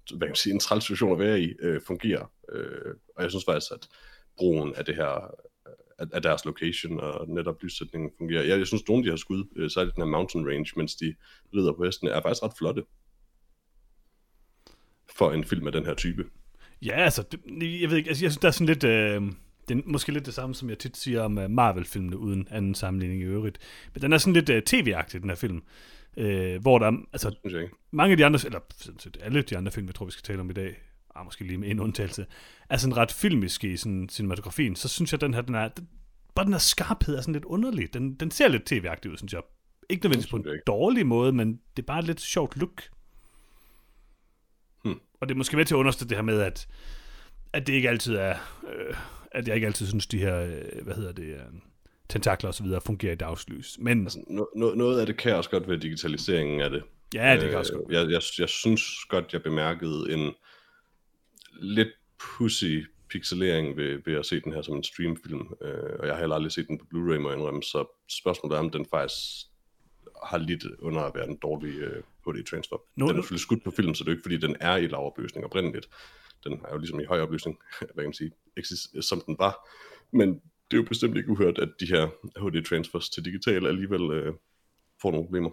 hvad 0.09 0.19
kan 0.19 0.29
man 0.29 0.35
sige, 0.35 0.53
en 0.53 0.59
træls 0.59 0.83
situation 0.83 1.11
at 1.11 1.19
være 1.19 1.41
i, 1.41 1.53
øh, 1.59 1.81
fungerer. 1.87 2.31
Øh, 2.51 2.93
og 3.15 3.23
jeg 3.23 3.31
synes 3.31 3.45
faktisk, 3.45 3.71
at 3.71 3.87
brugen 4.37 4.75
af 4.75 4.85
det 4.85 4.95
her 4.95 5.31
af, 5.99 6.05
af 6.13 6.21
deres 6.21 6.45
location 6.45 6.99
og 6.99 7.29
netop 7.29 7.63
lyssætningen 7.63 8.11
fungerer. 8.17 8.43
Jeg, 8.43 8.59
jeg 8.59 8.67
synes, 8.67 8.87
nogle 8.87 8.99
af 8.99 9.03
de 9.03 9.09
her 9.09 9.17
skud, 9.17 9.43
øh, 9.55 9.69
særligt 9.69 9.95
den 9.95 10.03
her 10.03 10.09
mountain 10.09 10.47
range, 10.47 10.73
mens 10.75 10.95
de 10.95 11.15
rider 11.55 11.73
på 11.73 11.83
hesten, 11.83 12.07
er 12.07 12.21
faktisk 12.21 12.43
ret 12.43 12.57
flotte 12.57 12.83
for 15.15 15.31
en 15.31 15.43
film 15.43 15.67
af 15.67 15.71
den 15.73 15.85
her 15.85 15.93
type. 15.93 16.25
Ja, 16.81 16.91
altså, 17.03 17.23
det, 17.31 17.81
jeg 17.81 17.89
ved 17.89 17.97
ikke, 17.97 18.07
altså, 18.09 18.25
jeg 18.25 18.31
synes, 18.31 18.37
der 18.41 18.47
er 18.47 18.51
sådan 18.51 18.67
lidt, 18.67 18.83
øh, 18.83 19.21
det 19.69 19.77
er 19.77 19.81
måske 19.85 20.11
lidt 20.11 20.25
det 20.25 20.33
samme, 20.33 20.55
som 20.55 20.69
jeg 20.69 20.79
tit 20.79 20.97
siger 20.97 21.21
om 21.21 21.37
uh, 21.37 21.49
Marvel-filmene, 21.49 22.17
uden 22.17 22.47
anden 22.51 22.75
sammenligning 22.75 23.21
i 23.21 23.25
øvrigt. 23.25 23.57
Men 23.93 24.01
den 24.01 24.13
er 24.13 24.17
sådan 24.17 24.33
lidt 24.33 24.49
uh, 24.49 24.55
tv-agtig, 24.65 25.21
den 25.21 25.29
her 25.29 25.35
film. 25.35 25.61
Øh, 26.17 26.61
hvor 26.61 26.79
der, 26.79 26.87
er- 26.87 27.05
altså, 27.13 27.35
mange 27.91 28.11
af 28.11 28.17
de 28.17 28.25
andre, 28.25 28.39
eller 28.45 28.59
sådan 28.77 28.99
set 28.99 29.17
alle 29.21 29.41
de 29.41 29.57
andre 29.57 29.71
film, 29.71 29.87
jeg 29.87 29.95
tror, 29.95 30.05
vi 30.05 30.11
skal 30.11 30.23
tale 30.23 30.39
om 30.41 30.49
i 30.49 30.53
dag, 30.53 30.75
ah, 31.15 31.25
måske 31.25 31.43
lige 31.43 31.57
med 31.57 31.69
en 31.69 31.79
undtagelse, 31.79 32.25
er 32.69 32.77
sådan 32.77 32.97
ret 32.97 33.11
filmisk 33.11 33.63
i 33.63 33.77
sådan, 33.77 34.09
cinematografien, 34.09 34.75
så 34.75 34.87
synes 34.87 35.11
jeg, 35.11 35.21
den 35.21 35.33
her, 35.33 35.41
den 35.41 35.55
er, 35.55 35.67
den, 35.67 35.87
bare 36.35 36.45
den 36.45 36.53
her 36.53 36.59
skarphed 36.59 37.15
er 37.15 37.21
sådan 37.21 37.33
lidt 37.33 37.45
underlig. 37.45 37.93
Den, 37.93 38.13
den 38.15 38.31
ser 38.31 38.47
lidt 38.47 38.65
tv-agtig 38.65 39.11
ud, 39.11 39.17
synes 39.17 39.33
jeg. 39.33 39.41
Ikke 39.89 40.05
nødvendigvis 40.05 40.29
på 40.31 40.37
en 40.37 40.45
dårlig 40.67 41.07
måde, 41.07 41.31
men 41.31 41.59
det 41.77 41.83
er 41.83 41.85
bare 41.87 41.99
et 41.99 42.05
lidt 42.05 42.21
sjovt 42.21 42.57
look. 42.57 42.83
Og 45.25 45.29
det 45.29 45.35
er 45.35 45.37
måske 45.37 45.57
med 45.57 45.65
til 45.65 45.73
at 45.73 45.77
understøtte 45.77 46.09
det 46.09 46.17
her 46.17 46.23
med, 46.23 46.41
at, 46.41 46.67
at 47.53 47.67
det 47.67 47.73
ikke 47.73 47.89
altid 47.89 48.15
er, 48.15 48.35
øh, 48.69 48.95
at 49.31 49.47
jeg 49.47 49.55
ikke 49.55 49.67
altid 49.67 49.87
synes, 49.87 50.07
de 50.07 50.17
her, 50.17 50.41
øh, 50.41 50.83
hvad 50.83 50.95
hedder 50.95 51.11
det, 51.11 51.25
øh, 51.25 51.39
tentakler 52.09 52.47
og 52.47 52.53
så 52.53 52.63
videre 52.63 52.81
fungerer 52.85 53.13
i 53.13 53.15
dagslys. 53.15 53.77
Men 53.79 54.03
Altså, 54.03 54.23
no, 54.27 54.45
no, 54.55 54.73
noget 54.73 54.99
af 54.99 55.05
det 55.05 55.17
kan 55.17 55.35
også 55.35 55.49
godt 55.49 55.67
være 55.67 55.77
digitaliseringen 55.77 56.61
af 56.61 56.69
det. 56.69 56.83
ja, 57.13 57.37
det 57.41 57.49
kan 57.49 57.57
også 57.57 57.73
godt. 57.73 57.85
Øh, 57.89 57.93
jeg, 57.93 58.11
jeg, 58.11 58.21
jeg 58.39 58.49
synes 58.49 59.05
godt, 59.09 59.33
jeg 59.33 59.43
bemærkede 59.43 60.13
en 60.13 60.33
lidt 61.61 61.89
pussy 62.19 62.83
pixelering 63.09 63.77
ved, 63.77 64.01
ved 64.05 64.13
at 64.13 64.25
se 64.25 64.41
den 64.41 64.53
her 64.53 64.61
som 64.61 64.75
en 64.75 64.83
streamfilm, 64.83 65.53
øh, 65.61 65.99
og 65.99 66.07
jeg 66.07 66.13
har 66.15 66.19
heller 66.19 66.35
aldrig 66.35 66.51
set 66.51 66.67
den 66.67 66.77
på 66.77 66.85
Blu-ray, 66.85 67.17
må 67.17 67.29
jeg 67.29 67.37
indrømme, 67.37 67.63
så 67.63 67.85
spørgsmålet 68.09 68.55
er, 68.55 68.59
om 68.59 68.69
den 68.69 68.85
faktisk 68.91 69.47
har 70.25 70.37
lidt 70.37 70.63
under 70.79 71.01
at 71.01 71.15
være 71.15 71.27
en 71.29 71.37
dårlig 71.37 71.77
øh, 71.79 72.03
HD-transfer. 72.27 72.77
Nu- 72.95 73.05
No, 73.05 73.09
den 73.11 73.17
er 73.17 73.21
selvfølgelig 73.21 73.41
skudt 73.41 73.63
på 73.63 73.71
film, 73.71 73.93
så 73.95 74.03
det 74.03 74.07
er 74.09 74.13
ikke, 74.13 74.23
fordi 74.23 74.37
den 74.37 74.55
er 74.59 74.75
i 74.75 74.87
lav 74.87 75.05
opløsning 75.05 75.45
oprindeligt. 75.45 75.89
Den 76.43 76.53
er 76.53 76.73
jo 76.73 76.77
ligesom 76.77 76.99
i 76.99 77.05
høj 77.05 77.21
opløsning, 77.21 77.57
hvad 77.93 78.03
kan 78.03 78.03
man 78.05 78.13
sige, 78.13 78.31
som 79.01 79.21
den 79.25 79.35
var. 79.39 79.67
Men 80.13 80.29
det 80.71 80.77
er 80.77 80.77
jo 80.77 80.83
bestemt 80.89 81.17
ikke 81.17 81.29
uhørt, 81.29 81.57
at 81.57 81.69
de 81.79 81.85
her 81.85 82.07
HD-transfers 82.39 83.09
til 83.13 83.25
digital 83.25 83.67
alligevel 83.67 84.01
øh, 84.11 84.33
får 85.01 85.11
nogle 85.11 85.25
problemer. 85.27 85.49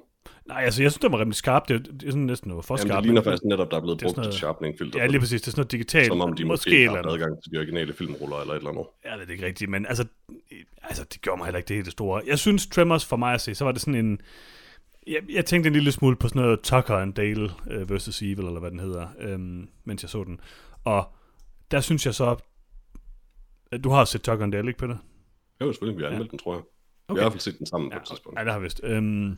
Nej, 0.47 0.63
altså, 0.65 0.83
jeg 0.83 0.93
synes, 0.93 1.01
det 1.01 1.13
var 1.13 1.21
rimelig 1.21 1.37
skarpt. 1.37 1.69
Det, 1.69 1.75
er- 1.75 1.79
det 1.93 2.03
er 2.03 2.11
sådan 2.11 2.23
næsten 2.23 2.49
noget 2.49 2.65
for 2.65 2.75
Jamen, 2.79 2.89
skarpt. 2.89 3.03
det 3.03 3.07
ligner 3.07 3.23
faktisk 3.23 3.45
netop, 3.45 3.71
der 3.71 3.77
er 3.77 3.81
blevet 3.81 4.03
er 4.03 4.07
brugt 4.13 4.27
et 4.27 4.35
sharpening-filter. 4.35 4.99
Ja, 4.99 5.07
lige 5.07 5.13
det. 5.13 5.21
præcis. 5.21 5.41
Det 5.43 5.49
er 5.49 5.51
sådan 5.51 5.61
noget 5.61 5.73
digitalt. 5.73 6.07
Som 6.07 6.21
om 6.21 6.33
de 6.33 6.45
måske 6.45 6.79
eller 6.85 6.91
har 7.03 7.03
adgang 7.11 7.43
til 7.43 7.53
de 7.53 7.59
originale 7.59 7.93
filmruller 7.93 8.37
eller 8.37 8.55
et 8.55 8.59
eller 8.59 8.71
andet. 8.71 8.87
Ved 9.19 9.27
det 9.27 9.33
ikke 9.33 9.47
rigtigt, 9.47 9.71
men 9.71 9.87
altså, 9.87 10.05
altså, 10.83 11.05
det 11.13 11.21
gjorde 11.23 11.39
mig 11.39 11.47
heller 11.47 11.59
ikke 11.59 11.69
det 11.69 11.77
helt 11.77 11.93
store. 11.93 12.23
Jeg 12.27 12.39
synes, 12.39 12.67
Tremors 12.67 13.05
for 13.07 13.17
mig 13.17 13.35
at 13.35 13.41
se, 13.41 13.55
så 13.55 13.65
var 13.65 13.73
det 13.73 13.81
sådan 13.81 13.95
en... 13.95 14.21
Jeg, 15.07 15.23
jeg 15.29 15.47
tænkte 15.47 15.69
en 15.69 15.73
lille 15.75 15.93
smule 15.93 16.17
på 16.17 16.29
sådan 16.29 16.43
noget 16.43 16.61
Tucker 16.61 16.97
and 16.97 17.15
Dale 17.15 17.51
uh, 17.67 17.91
versus 17.91 18.23
Evil, 18.23 18.47
eller 18.47 18.61
hvad 18.61 18.71
den 18.71 18.81
hedder, 18.81 19.09
øhm, 19.19 19.69
mens 19.85 20.03
jeg 20.03 20.11
så 20.11 20.25
den. 20.25 20.41
Og 20.85 21.15
der 21.71 21.81
synes 21.81 22.07
jeg 22.07 22.15
så... 22.15 22.37
at 23.73 23.85
Du 23.85 23.91
har 23.91 24.05
set 24.05 24.23
Tucker 24.23 24.45
and 24.45 24.53
Dale, 24.53 24.69
ikke, 24.69 24.79
Peter? 24.79 24.97
Jo, 25.61 25.73
selvfølgelig, 25.73 25.99
vi 25.99 26.03
har 26.03 26.11
anmeldt 26.11 26.31
den, 26.31 26.39
tror 26.39 26.55
jeg. 26.55 26.63
Vi 27.09 27.15
har 27.15 27.17
i 27.17 27.23
hvert 27.23 27.33
fald 27.33 27.41
set 27.41 27.59
den 27.59 27.67
sammen 27.67 27.91
på 27.91 27.97
et 27.97 28.05
tidspunkt. 28.05 28.39
Ja, 28.39 28.45
det 28.45 28.53
har 28.53 28.59
jeg 28.59 28.65
vist. 28.65 28.81
Øhm, 28.85 29.37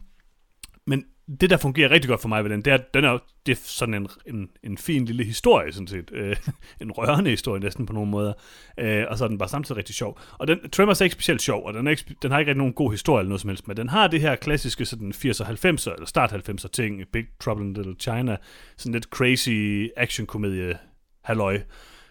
men 0.86 1.04
det, 1.40 1.50
der 1.50 1.56
fungerer 1.56 1.90
rigtig 1.90 2.08
godt 2.08 2.20
for 2.20 2.28
mig 2.28 2.44
ved 2.44 2.50
den, 2.50 2.62
det 2.62 2.72
er, 2.72 2.76
den 2.94 3.04
er, 3.04 3.18
det 3.46 3.52
er 3.52 3.60
sådan 3.64 3.94
en, 3.94 4.08
en, 4.26 4.48
en 4.62 4.78
fin 4.78 5.04
lille 5.04 5.24
historie, 5.24 5.72
sådan 5.72 5.86
set. 5.86 6.10
Øh, 6.12 6.36
en 6.80 6.92
rørende 6.92 7.30
historie 7.30 7.60
næsten 7.60 7.86
på 7.86 7.92
nogle 7.92 8.10
måder. 8.10 8.32
Øh, 8.78 9.04
og 9.08 9.18
så 9.18 9.24
er 9.24 9.28
den 9.28 9.38
bare 9.38 9.48
samtidig 9.48 9.76
rigtig 9.76 9.94
sjov. 9.94 10.20
Og 10.38 10.48
den, 10.48 10.70
Tremors 10.70 11.00
er 11.00 11.04
ikke 11.04 11.14
specielt 11.14 11.42
sjov, 11.42 11.66
og 11.66 11.74
den, 11.74 11.86
er 11.86 11.90
ikke, 11.90 12.14
den 12.22 12.30
har 12.30 12.38
ikke 12.38 12.50
rigtig 12.50 12.58
nogen 12.58 12.72
god 12.72 12.90
historie 12.90 13.20
eller 13.20 13.28
noget 13.28 13.40
som 13.40 13.48
helst, 13.48 13.68
men 13.68 13.76
den 13.76 13.88
har 13.88 14.06
det 14.06 14.20
her 14.20 14.36
klassiske 14.36 14.84
sådan 14.84 15.12
80'er 15.12 15.44
90'er, 15.44 15.92
eller 15.94 16.06
start 16.06 16.32
90'er 16.32 16.68
ting, 16.68 17.02
Big 17.12 17.26
Trouble 17.40 17.64
in 17.64 17.74
Little 17.74 17.96
China, 18.00 18.36
sådan 18.76 18.92
lidt 18.92 19.04
crazy 19.04 19.88
action-komedie 19.96 20.78
halløj, 21.24 21.60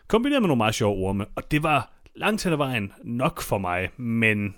kombineret 0.08 0.42
med 0.42 0.48
nogle 0.48 0.58
meget 0.58 0.76
sjove 0.76 1.08
orme, 1.08 1.26
og 1.36 1.52
det 1.52 1.64
var 1.64 1.94
langt 2.16 2.44
hen 2.44 2.54
ad 2.54 2.58
vejen 2.58 2.94
nok 3.04 3.42
for 3.42 3.58
mig, 3.58 3.90
men 3.98 4.56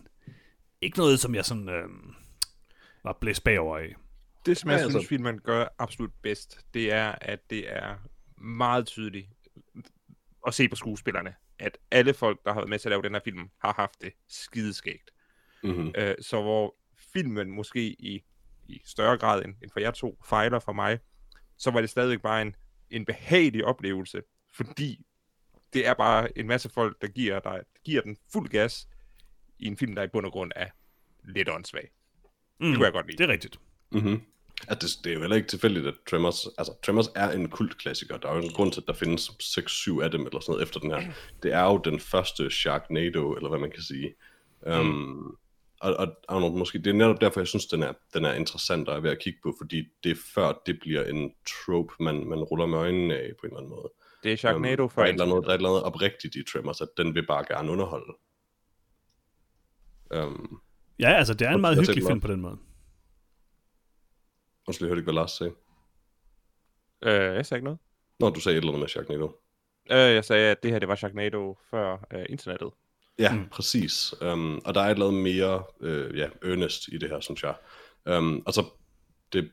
ikke 0.82 0.98
noget, 0.98 1.20
som 1.20 1.36
jeg 1.36 1.46
sådan 1.46 1.70
øh, 1.70 1.90
var 3.04 3.18
blæst 3.22 3.44
bagover 3.44 3.78
af. 3.78 3.96
Det, 4.46 4.58
som 4.58 4.70
jeg 4.70 4.76
Ja, 4.78 4.84
synes, 4.84 4.96
altså- 4.96 5.10
filmen 5.10 5.40
gør 5.42 5.66
absolut 5.80 6.12
bedst, 6.22 6.60
det 6.74 6.92
er, 6.92 7.16
at 7.22 7.50
det 7.50 7.74
er 7.74 7.96
meget 8.38 8.88
tydeligt 8.88 9.28
at 10.48 10.54
se 10.54 10.70
på 10.70 10.76
skuespillerne, 10.76 11.36
at 11.60 11.78
alle 11.92 12.14
folk, 12.14 12.40
der 12.46 12.54
har 12.54 12.60
været 12.60 12.70
med 12.70 12.80
til 12.80 12.90
at 12.90 12.92
lave 12.92 13.02
den 13.02 13.14
her 13.14 13.22
film, 13.24 13.50
har 13.60 13.74
haft 13.74 14.02
det 14.02 14.14
skideskægt. 14.28 15.12
Mm-hmm. 15.64 15.92
Øh, 15.98 16.16
så 16.22 16.42
hvor 16.42 16.76
filmen 17.14 17.52
måske 17.52 17.86
i, 17.88 18.24
i 18.68 18.82
større 18.86 19.18
grad 19.18 19.46
end, 19.46 19.56
end 19.64 19.72
for 19.72 19.80
jer 19.80 19.92
to 19.92 20.18
fejler 20.26 20.60
for 20.60 20.74
mig, 20.74 21.00
så 21.58 21.72
var 21.72 21.82
det 21.82 21.90
stadigvæk 21.90 22.22
bare 22.22 22.42
en, 22.42 22.56
en 22.90 23.06
behagelig 23.06 23.66
oplevelse, 23.66 24.22
fordi 24.54 25.06
det 25.74 25.88
er 25.88 25.94
bare 25.94 26.38
en 26.38 26.48
masse 26.48 26.70
folk, 26.70 27.02
der 27.02 27.08
giver, 27.08 27.40
dig, 27.40 27.62
giver 27.84 28.02
den 28.02 28.18
fuld 28.34 28.50
gas 28.50 28.88
i 29.60 29.66
en 29.66 29.78
film, 29.78 29.96
der 29.96 30.04
i 30.04 30.08
bund 30.08 30.26
og 30.26 30.32
grund 30.32 30.52
er 30.56 30.70
lidt 31.24 31.50
åndssvag. 31.50 31.92
Mm, 32.60 32.68
Det 32.68 32.76
kunne 32.76 32.86
jeg 32.86 32.94
godt 32.94 33.08
lide. 33.08 33.18
Det 33.18 33.24
er 33.24 33.34
rigtigt. 33.34 33.60
Mm-hmm. 33.92 34.22
At 34.68 34.82
det, 34.82 34.90
det 35.04 35.10
er 35.10 35.14
jo 35.14 35.20
heller 35.20 35.36
ikke 35.36 35.48
tilfældigt, 35.48 35.88
at 35.88 35.94
Tremors, 36.10 36.48
altså 36.58 36.74
Tremors 36.86 37.08
er 37.16 37.32
en 37.32 37.50
kultklassiker. 37.50 38.18
Der 38.18 38.30
er 38.30 38.36
jo 38.36 38.42
en 38.42 38.50
grund 38.50 38.72
til, 38.72 38.82
at 38.82 38.88
der 38.88 38.94
findes 38.94 39.30
6-7 39.30 40.02
af 40.02 40.12
dem 40.12 40.26
eller 40.26 40.40
sådan 40.40 40.52
noget 40.52 40.64
efter 40.64 40.80
den 40.80 40.92
her. 40.92 41.02
Det 41.44 41.54
er 41.54 41.64
jo 41.64 41.78
den 41.78 42.00
første 42.00 42.52
Sharknado, 42.52 43.34
eller 43.34 43.50
hvad 43.50 43.60
man 43.60 43.72
kan 43.72 43.84
sige. 43.84 44.14
Um, 44.62 45.38
og, 45.80 45.96
og, 45.96 46.08
og 46.28 46.52
måske, 46.52 46.80
det 46.80 46.88
er 46.88 46.94
netop 46.94 47.22
derfor, 47.22 47.40
jeg 47.40 47.48
synes, 47.48 47.66
den 47.66 47.84
er, 47.84 47.94
den 48.14 48.26
er 48.26 48.34
interessant 48.34 48.90
at 48.90 49.04
være 49.04 49.12
at 49.12 49.20
kigge 49.20 49.40
på, 49.44 49.54
fordi 49.62 49.88
det 50.04 50.12
er 50.12 50.16
før, 50.36 50.62
det 50.66 50.80
bliver 50.80 51.04
en 51.04 51.32
trope, 51.48 51.94
man, 52.00 52.28
man 52.28 52.40
ruller 52.40 52.66
med 52.66 52.78
øjnene 52.78 53.16
af 53.16 53.32
på 53.40 53.46
en 53.46 53.52
eller 53.52 53.58
anden 53.58 53.70
måde. 53.70 53.90
Det 54.24 54.34
er 54.34 54.38
Sharknado 54.38 54.84
Øhm, 54.84 54.90
for 54.90 55.02
der, 55.02 55.08
er 55.08 55.14
et 55.14 55.22
eller 55.22 55.26
andet, 55.26 55.44
der 55.44 55.50
er 55.50 55.54
et 55.54 55.58
eller 55.58 55.70
andet 55.70 55.84
oprigtigt 55.84 56.36
i 56.36 56.44
Tremors, 56.44 56.82
at 56.82 56.90
den 56.98 57.16
vil 57.16 57.28
bare 57.28 57.46
gerne 57.50 57.72
underholde. 57.72 58.14
Um, 60.16 60.62
Ja, 61.00 61.10
altså, 61.10 61.34
det 61.34 61.48
er 61.48 61.52
en 61.52 61.62
meget 61.62 61.80
hyggelig 61.80 62.04
film 62.08 62.22
på 62.22 62.28
den 62.28 62.42
måde. 62.42 62.58
Undskyld, 64.68 64.86
jeg 64.86 64.90
hørte 64.90 65.00
ikke, 65.00 65.06
hvad 65.06 65.14
Lars 65.14 65.32
sagde. 65.32 65.54
Øh, 67.04 67.36
jeg 67.36 67.46
sagde 67.46 67.60
ikke 67.60 67.66
noget. 67.66 67.80
Når 68.20 68.30
du 68.30 68.40
sagde 68.40 68.58
et 68.58 68.62
eller 68.62 68.72
andet 68.72 68.80
med 68.80 68.90
Sharknado. 68.90 69.32
Øh, 69.92 69.98
jeg 69.98 70.26
sagde, 70.26 70.52
at 70.52 70.64
det 70.64 70.72
her 70.72 70.80
det 70.80 70.88
var 70.88 70.96
Sharknado 70.96 71.58
før 71.72 72.08
øh, 72.14 72.26
internettet. 72.30 72.72
Ja, 73.20 73.34
mm. 73.34 73.50
præcis. 73.50 74.14
Um, 74.22 74.62
og 74.66 74.76
der 74.76 74.82
er 74.82 74.86
et 74.86 74.92
eller 74.92 75.08
andet 75.08 75.24
mere 75.24 75.64
øh, 75.82 76.18
ja, 76.18 76.30
earnest 76.44 76.88
i 76.88 76.98
det 76.98 77.10
her, 77.10 77.20
synes 77.20 77.44
jeg. 77.44 77.56
Um, 78.18 78.44
altså, 78.46 78.66
det, 79.34 79.52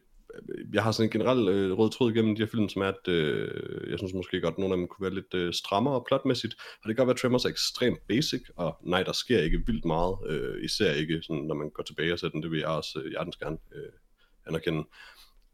jeg 0.72 0.82
har 0.82 0.92
sådan 0.92 1.06
en 1.06 1.10
generel 1.10 1.48
øh, 1.48 1.78
rød 1.78 1.90
tråd 1.90 2.12
igennem 2.12 2.36
de 2.36 2.42
her 2.42 2.46
film, 2.46 2.68
som 2.68 2.82
er, 2.82 2.86
at 2.86 3.08
øh, 3.08 3.90
jeg 3.90 3.98
synes 3.98 4.14
måske 4.14 4.40
godt, 4.40 4.54
at 4.54 4.58
nogle 4.58 4.74
af 4.74 4.78
dem 4.78 4.88
kunne 4.88 5.04
være 5.04 5.14
lidt 5.14 5.34
øh, 5.34 5.52
strammere 5.52 6.04
plotmæssigt. 6.06 6.54
Og 6.54 6.88
det 6.88 6.96
kan 6.96 6.96
godt 6.96 7.06
være, 7.06 7.14
at 7.14 7.20
Tremors 7.20 7.44
er 7.44 7.48
ekstremt 7.48 7.98
basic, 8.08 8.42
og 8.56 8.76
nej, 8.82 9.02
der 9.02 9.12
sker 9.12 9.38
ikke 9.38 9.62
vildt 9.66 9.84
meget, 9.84 10.16
øh, 10.26 10.64
især 10.64 10.92
ikke, 10.92 11.22
sådan, 11.22 11.42
når 11.42 11.54
man 11.54 11.70
går 11.70 11.82
tilbage 11.82 12.12
og 12.12 12.18
ser 12.18 12.28
den, 12.28 12.42
det 12.42 12.50
vil 12.50 12.58
jeg 12.58 12.68
også 12.68 13.00
øh, 13.04 13.10
hjertens 13.10 13.36
gerne 13.36 13.58
øh, 13.74 13.92
anerkende. 14.46 14.84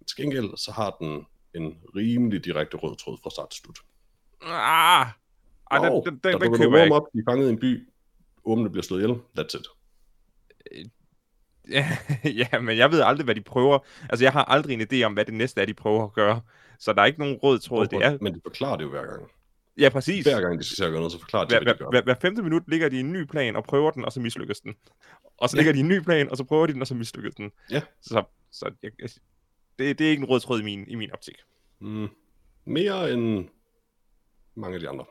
Til 0.06 0.16
gengæld, 0.16 0.56
så 0.56 0.72
har 0.72 0.96
den 1.00 1.26
en 1.54 1.78
rimelig 1.96 2.44
direkte 2.44 2.76
rød 2.76 2.96
tråd 2.96 3.18
fra 3.22 3.30
start 3.30 3.50
til 3.50 3.60
slut. 3.62 3.78
Ah! 4.42 5.06
Ej, 5.70 5.78
den, 5.78 5.92
den, 5.92 6.04
den, 6.04 6.32
der 6.32 6.38
den 6.38 6.52
køber 6.52 6.58
nogle 6.58 6.76
jeg 6.76 6.84
ikke. 6.84 6.96
op, 6.96 7.06
de 7.14 7.22
fanget 7.28 7.46
i 7.46 7.50
en 7.50 7.58
by, 7.58 7.88
ormene 8.44 8.70
bliver 8.70 8.82
slået 8.82 9.02
ihjel, 9.02 9.18
that's 9.38 9.58
it. 9.58 9.66
Ja, 11.70 11.86
ja, 12.52 12.60
men 12.60 12.78
jeg 12.78 12.90
ved 12.90 13.00
aldrig, 13.00 13.24
hvad 13.24 13.34
de 13.34 13.40
prøver. 13.40 13.78
Altså, 14.10 14.24
jeg 14.24 14.32
har 14.32 14.44
aldrig 14.44 14.74
en 14.74 14.80
idé 14.92 15.02
om, 15.02 15.12
hvad 15.12 15.24
det 15.24 15.34
næste 15.34 15.60
er, 15.60 15.66
de 15.66 15.74
prøver 15.74 16.04
at 16.04 16.12
gøre. 16.12 16.40
Så 16.78 16.92
der 16.92 17.02
er 17.02 17.06
ikke 17.06 17.18
nogen 17.18 17.36
rød 17.36 17.58
tråd. 17.58 17.86
Det 17.86 18.04
er... 18.04 18.18
Men 18.20 18.34
de 18.34 18.40
forklarer 18.44 18.76
det 18.76 18.84
jo 18.84 18.90
hver 18.90 19.06
gang. 19.06 19.30
Ja, 19.78 19.88
præcis. 19.88 20.26
Hver 20.26 20.40
gang 20.40 20.58
de 20.58 20.64
skal 20.64 20.84
gøre 20.90 20.96
noget, 21.00 21.12
så 21.12 21.18
forklarer 21.18 21.44
de, 21.44 21.54
Hver, 21.54 21.62
hvad 21.62 21.74
de 21.74 21.78
gør. 21.78 21.90
hver, 21.90 22.02
hver 22.02 22.14
femte 22.20 22.42
minut 22.42 22.62
ligger 22.68 22.88
de 22.88 22.96
i 22.96 23.00
en 23.00 23.12
ny 23.12 23.24
plan 23.24 23.56
og 23.56 23.64
prøver 23.64 23.90
den, 23.90 24.04
og 24.04 24.12
så 24.12 24.20
mislykkes 24.20 24.60
den. 24.60 24.74
Og 25.38 25.48
så 25.48 25.56
Ja. 25.56 25.58
ligger 25.60 25.72
de 25.72 25.78
i 25.78 25.80
en 25.82 25.88
ny 25.88 26.00
plan, 26.00 26.30
og 26.30 26.36
så 26.36 26.44
prøver 26.44 26.66
de 26.66 26.72
den, 26.72 26.80
og 26.80 26.86
så 26.86 26.94
mislykkes 26.94 27.34
den. 27.34 27.50
Ja. 27.70 27.82
Så, 28.00 28.24
så 28.52 28.70
jeg, 28.82 28.90
jeg, 28.98 29.08
det, 29.78 29.98
det 29.98 30.06
er 30.06 30.10
ikke 30.10 30.20
en 30.20 30.28
rød 30.28 30.40
tråd 30.40 30.60
i 30.60 30.64
min, 30.64 30.88
i 30.88 30.94
min 30.94 31.12
optik. 31.12 31.34
Mm, 31.80 32.08
mere 32.64 33.12
end 33.12 33.48
mange 34.54 34.74
af 34.74 34.80
de 34.80 34.88
andre. 34.88 35.04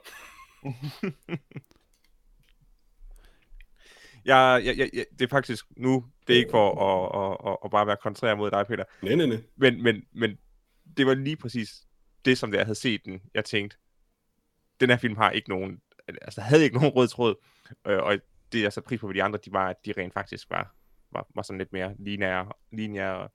Jeg, 4.25 4.61
jeg, 4.65 4.77
jeg, 4.77 4.89
jeg, 4.93 5.05
det 5.19 5.21
er 5.25 5.29
faktisk 5.29 5.65
nu, 5.77 6.05
det 6.27 6.33
er 6.33 6.37
ikke 6.37 6.51
for 6.51 6.69
at, 6.81 7.31
at, 7.31 7.51
at, 7.51 7.57
at 7.65 7.71
bare 7.71 7.87
være 7.87 7.97
kontrær 8.03 8.35
mod 8.35 8.51
dig, 8.51 8.65
Peter, 8.67 8.83
Nej, 9.01 9.15
nej, 9.15 9.25
nej. 9.25 9.37
men, 9.55 9.83
men, 9.83 10.03
men 10.11 10.37
det 10.97 11.05
var 11.07 11.13
lige 11.13 11.35
præcis 11.37 11.69
det, 12.25 12.37
som 12.37 12.53
jeg 12.53 12.65
havde 12.65 12.75
set 12.75 13.01
den, 13.05 13.21
jeg 13.33 13.45
tænkte, 13.45 13.77
den 14.79 14.89
her 14.89 14.97
film 14.97 15.15
har 15.15 15.31
ikke 15.31 15.49
nogen, 15.49 15.81
altså 16.07 16.41
havde 16.41 16.63
ikke 16.63 16.75
nogen 16.75 16.91
rød 16.91 17.07
tråd, 17.07 17.35
øh, 17.87 17.97
og 17.97 18.17
det 18.51 18.61
jeg 18.61 18.73
satte 18.73 18.87
pris 18.87 18.99
på 18.99 19.07
ved 19.07 19.15
de 19.15 19.23
andre, 19.23 19.39
de 19.45 19.51
var, 19.51 19.69
at 19.69 19.85
de 19.85 19.93
rent 19.97 20.13
faktisk 20.13 20.49
var, 20.49 20.75
var, 21.11 21.27
var 21.35 21.41
sådan 21.41 21.57
lidt 21.57 21.73
mere 21.73 21.95
lineære, 21.99 22.51
lineære 22.71 23.17
og 23.17 23.31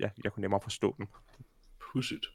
ja, 0.00 0.10
jeg 0.24 0.32
kunne 0.32 0.40
nemmere 0.40 0.60
forstå 0.62 0.94
dem. 0.98 1.06
Pudsigt. 1.92 2.26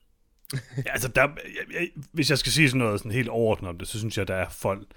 Ja, 0.78 0.92
altså, 0.92 1.08
der, 1.08 1.22
jeg, 1.22 1.74
jeg, 1.74 1.89
hvis 2.12 2.30
jeg 2.30 2.38
skal 2.38 2.52
sige 2.52 2.70
sådan 2.70 2.80
noget 2.80 3.00
sådan 3.00 3.12
helt 3.12 3.30
overordnet 3.30 3.70
om 3.70 3.78
det, 3.78 3.88
så 3.88 4.00
synes 4.00 4.18
jeg, 4.18 4.28
der 4.28 4.36
er 4.36 4.50
folk... 4.50 4.88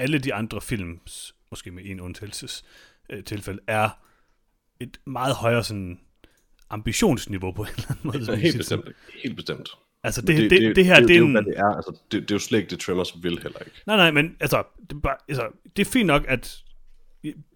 Alle 0.00 0.18
de 0.18 0.34
andre 0.34 0.60
films, 0.60 1.36
måske 1.50 1.70
med 1.70 1.82
en 1.86 2.00
undtagelses 2.00 2.64
øh, 3.10 3.24
tilfælde, 3.24 3.60
er 3.66 3.90
et 4.80 5.00
meget 5.04 5.34
højere 5.34 5.64
sådan 5.64 6.00
ambitionsniveau 6.70 7.52
på 7.52 7.62
en 7.62 7.68
eller 7.68 7.90
anden 7.90 8.02
måde. 8.04 8.32
Ja, 8.32 8.36
helt 8.36 8.56
bestemt. 8.56 8.88
Helt 9.22 9.36
bestemt. 9.36 9.68
Altså, 10.04 10.20
det, 10.20 10.36
det, 10.36 10.50
det, 10.50 10.76
det 10.76 10.84
her, 10.84 11.00
det, 11.00 11.08
det, 11.08 11.14
er 11.14 11.16
er 11.16 11.18
jo, 11.18 11.26
en... 11.26 11.32
hvad 11.32 11.42
det 11.42 11.54
er. 11.56 11.76
Altså, 11.76 11.92
det, 12.12 12.22
det 12.22 12.30
er 12.30 12.34
jo 12.34 12.38
slet 12.38 12.58
ikke 12.58 12.70
det, 12.70 12.80
Tremors 12.80 13.14
vil 13.22 13.30
heller 13.42 13.58
ikke. 13.58 13.72
Nej, 13.86 13.96
nej, 13.96 14.10
men 14.10 14.36
altså 14.40 14.62
det, 14.90 14.96
er 14.96 15.00
bare, 15.00 15.16
altså, 15.28 15.46
det 15.76 15.86
er 15.86 15.90
fint 15.90 16.06
nok, 16.06 16.24
at 16.28 16.58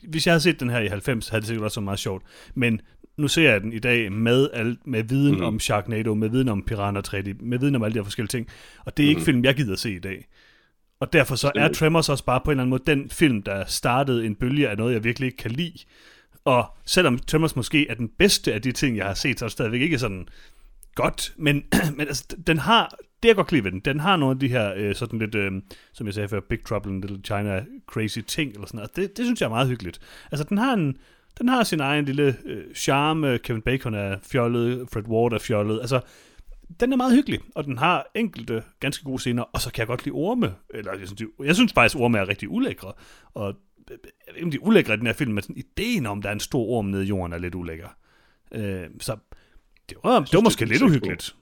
hvis 0.08 0.26
jeg 0.26 0.32
havde 0.32 0.40
set 0.42 0.60
den 0.60 0.70
her 0.70 0.78
i 0.80 0.86
90, 0.86 1.28
havde 1.28 1.40
det 1.40 1.46
sikkert 1.46 1.64
også 1.64 1.80
været 1.80 1.84
meget 1.84 1.98
sjovt. 1.98 2.22
Men 2.54 2.80
nu 3.16 3.28
ser 3.28 3.50
jeg 3.50 3.60
den 3.60 3.72
i 3.72 3.78
dag 3.78 4.12
med, 4.12 4.48
al, 4.52 4.78
med 4.84 5.02
viden 5.02 5.36
mm. 5.36 5.44
om 5.44 5.60
Sharknado, 5.60 6.14
med 6.14 6.28
viden 6.28 6.48
om 6.48 6.62
Piranha 6.62 7.02
3D, 7.08 7.34
med 7.40 7.58
viden 7.58 7.74
om 7.74 7.82
alle 7.82 7.94
de 7.94 7.98
her 7.98 8.04
forskellige 8.04 8.28
ting. 8.28 8.48
Og 8.84 8.96
det 8.96 9.04
er 9.04 9.08
ikke 9.08 9.18
Mhm. 9.18 9.24
film, 9.24 9.44
jeg 9.44 9.54
gider 9.54 9.76
se 9.76 9.94
i 9.94 9.98
dag. 9.98 10.26
Og 11.00 11.12
derfor 11.12 11.34
så 11.34 11.52
er. 11.54 11.72
Tremors 11.72 12.08
også 12.08 12.24
bare 12.24 12.40
på 12.44 12.50
en 12.50 12.52
eller 12.52 12.62
anden 12.62 12.70
måde 12.70 12.82
den 12.86 13.10
film, 13.10 13.42
der 13.42 13.64
startede 13.66 14.26
en 14.26 14.34
bølge 14.34 14.68
af 14.68 14.76
noget, 14.76 14.94
jeg 14.94 15.04
virkelig 15.04 15.26
ikke 15.26 15.38
kan 15.38 15.50
lide. 15.50 15.78
Og 16.44 16.76
selvom 16.86 17.18
Tremors 17.18 17.56
måske 17.56 17.88
er 17.88 17.94
den 17.94 18.08
bedste 18.18 18.54
af 18.54 18.62
de 18.62 18.72
ting, 18.72 18.96
jeg 18.96 19.06
har 19.06 19.14
set, 19.14 19.38
så 19.38 19.44
er 19.44 19.46
det 19.46 19.52
stadigvæk 19.52 19.80
ikke 19.80 19.98
sådan 19.98 20.28
godt. 20.94 21.34
Men, 21.36 21.64
men 21.96 22.06
altså, 22.06 22.36
den 22.46 22.58
har, 22.58 22.96
det 23.22 23.28
jeg 23.28 23.36
godt 23.36 23.46
kan 23.46 23.54
lide 23.54 23.64
ved 23.64 23.72
den, 23.72 23.80
den 23.80 24.00
har 24.00 24.16
nogle 24.16 24.34
af 24.34 24.38
de 24.40 24.48
her 24.48 24.72
øh, 24.76 24.94
sådan 24.94 25.18
lidt, 25.18 25.34
øh, 25.34 25.52
som 25.92 26.06
jeg 26.06 26.14
sagde 26.14 26.28
før, 26.28 26.40
Big 26.40 26.64
Trouble 26.64 26.92
in 26.92 27.00
Little 27.00 27.20
China 27.24 27.64
crazy 27.86 28.18
ting, 28.18 28.52
eller 28.52 28.66
sådan 28.66 28.78
noget. 28.78 28.96
Det, 28.96 29.16
det 29.16 29.26
synes 29.26 29.40
jeg 29.40 29.46
er 29.46 29.50
meget 29.50 29.68
hyggeligt. 29.68 30.00
Altså, 30.32 30.44
den 30.44 30.58
har 30.58 30.72
en, 30.72 30.96
den 31.38 31.48
har 31.48 31.62
sin 31.62 31.80
egen 31.80 32.04
lille 32.04 32.36
øh, 32.44 32.74
charme. 32.74 33.38
Kevin 33.38 33.62
Bacon 33.62 33.94
er 33.94 34.16
fjollet, 34.22 34.88
Fred 34.92 35.08
Ward 35.08 35.32
er 35.32 35.38
fjollet. 35.38 35.80
Altså, 35.80 36.00
den 36.80 36.92
er 36.92 36.96
meget 36.96 37.14
hyggelig, 37.14 37.40
og 37.54 37.64
den 37.64 37.78
har 37.78 38.06
enkelte 38.14 38.62
ganske 38.80 39.04
gode 39.04 39.18
scener, 39.18 39.42
og 39.42 39.60
så 39.60 39.72
kan 39.72 39.80
jeg 39.80 39.86
godt 39.86 40.04
lide 40.04 40.14
orme. 40.14 40.54
Eller, 40.74 40.92
jeg, 40.92 41.06
synes, 41.06 41.18
de, 41.18 41.26
jeg 41.44 41.54
synes 41.54 41.72
faktisk, 41.72 41.96
orme 41.96 42.18
er 42.18 42.28
rigtig 42.28 42.48
ulækre. 42.50 42.92
Og 43.34 43.54
øh, 43.90 43.98
jeg 44.26 44.34
ved 44.34 44.36
ikke, 44.36 44.44
om 44.44 44.50
de 44.50 44.56
er 44.56 44.66
ulækre 44.66 44.94
i 44.94 44.96
den 44.96 45.06
her 45.06 45.12
film, 45.12 45.32
men 45.32 45.42
sådan, 45.42 45.56
ideen 45.56 46.06
om, 46.06 46.22
der 46.22 46.28
er 46.28 46.32
en 46.32 46.40
stor 46.40 46.64
orm 46.64 46.84
nede 46.84 47.04
i 47.04 47.08
jorden, 47.08 47.32
er 47.32 47.38
lidt 47.38 47.54
ulækker. 47.54 47.88
Øh, 48.54 48.86
så 49.00 49.16
det 49.88 49.96
var, 50.04 50.10
det 50.10 50.18
var 50.20 50.24
det 50.38 50.42
måske 50.44 50.64
er 50.64 50.68
lidt 50.68 50.82
uhyggeligt. 50.82 51.34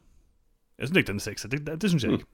Jeg 0.79 0.87
synes 0.89 0.97
ikke, 0.99 1.07
den 1.07 1.17
er 1.17 1.21
sexet. 1.21 1.51
Det, 1.53 1.67
det, 1.67 1.83
det 1.83 1.91
synes 1.91 2.03
jeg 2.03 2.11
Mm. 2.11 2.15
ikke. 2.15 2.27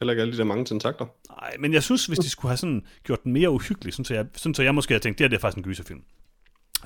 Heller 0.00 0.12
ikke 0.12 0.20
alle 0.20 0.32
de 0.32 0.38
der 0.38 0.44
mange 0.44 0.64
tentakler. 0.64 1.06
Nej, 1.30 1.56
men 1.58 1.72
jeg 1.72 1.82
synes, 1.82 2.06
hvis 2.06 2.18
de 2.18 2.28
skulle 2.30 2.50
have 2.50 2.56
sådan 2.56 2.86
gjort 3.04 3.24
den 3.24 3.32
mere 3.32 3.50
uhyggelig, 3.50 3.92
sådan 3.94 4.04
så 4.04 4.14
jeg, 4.14 4.26
sådan 4.36 4.54
så 4.54 4.62
jeg 4.62 4.74
måske 4.74 4.92
havde 4.94 5.02
tænkt, 5.02 5.18
det 5.18 5.24
her 5.24 5.28
det 5.28 5.36
er 5.36 5.40
faktisk 5.40 5.56
en 5.58 5.62
gyserfilm, 5.64 6.02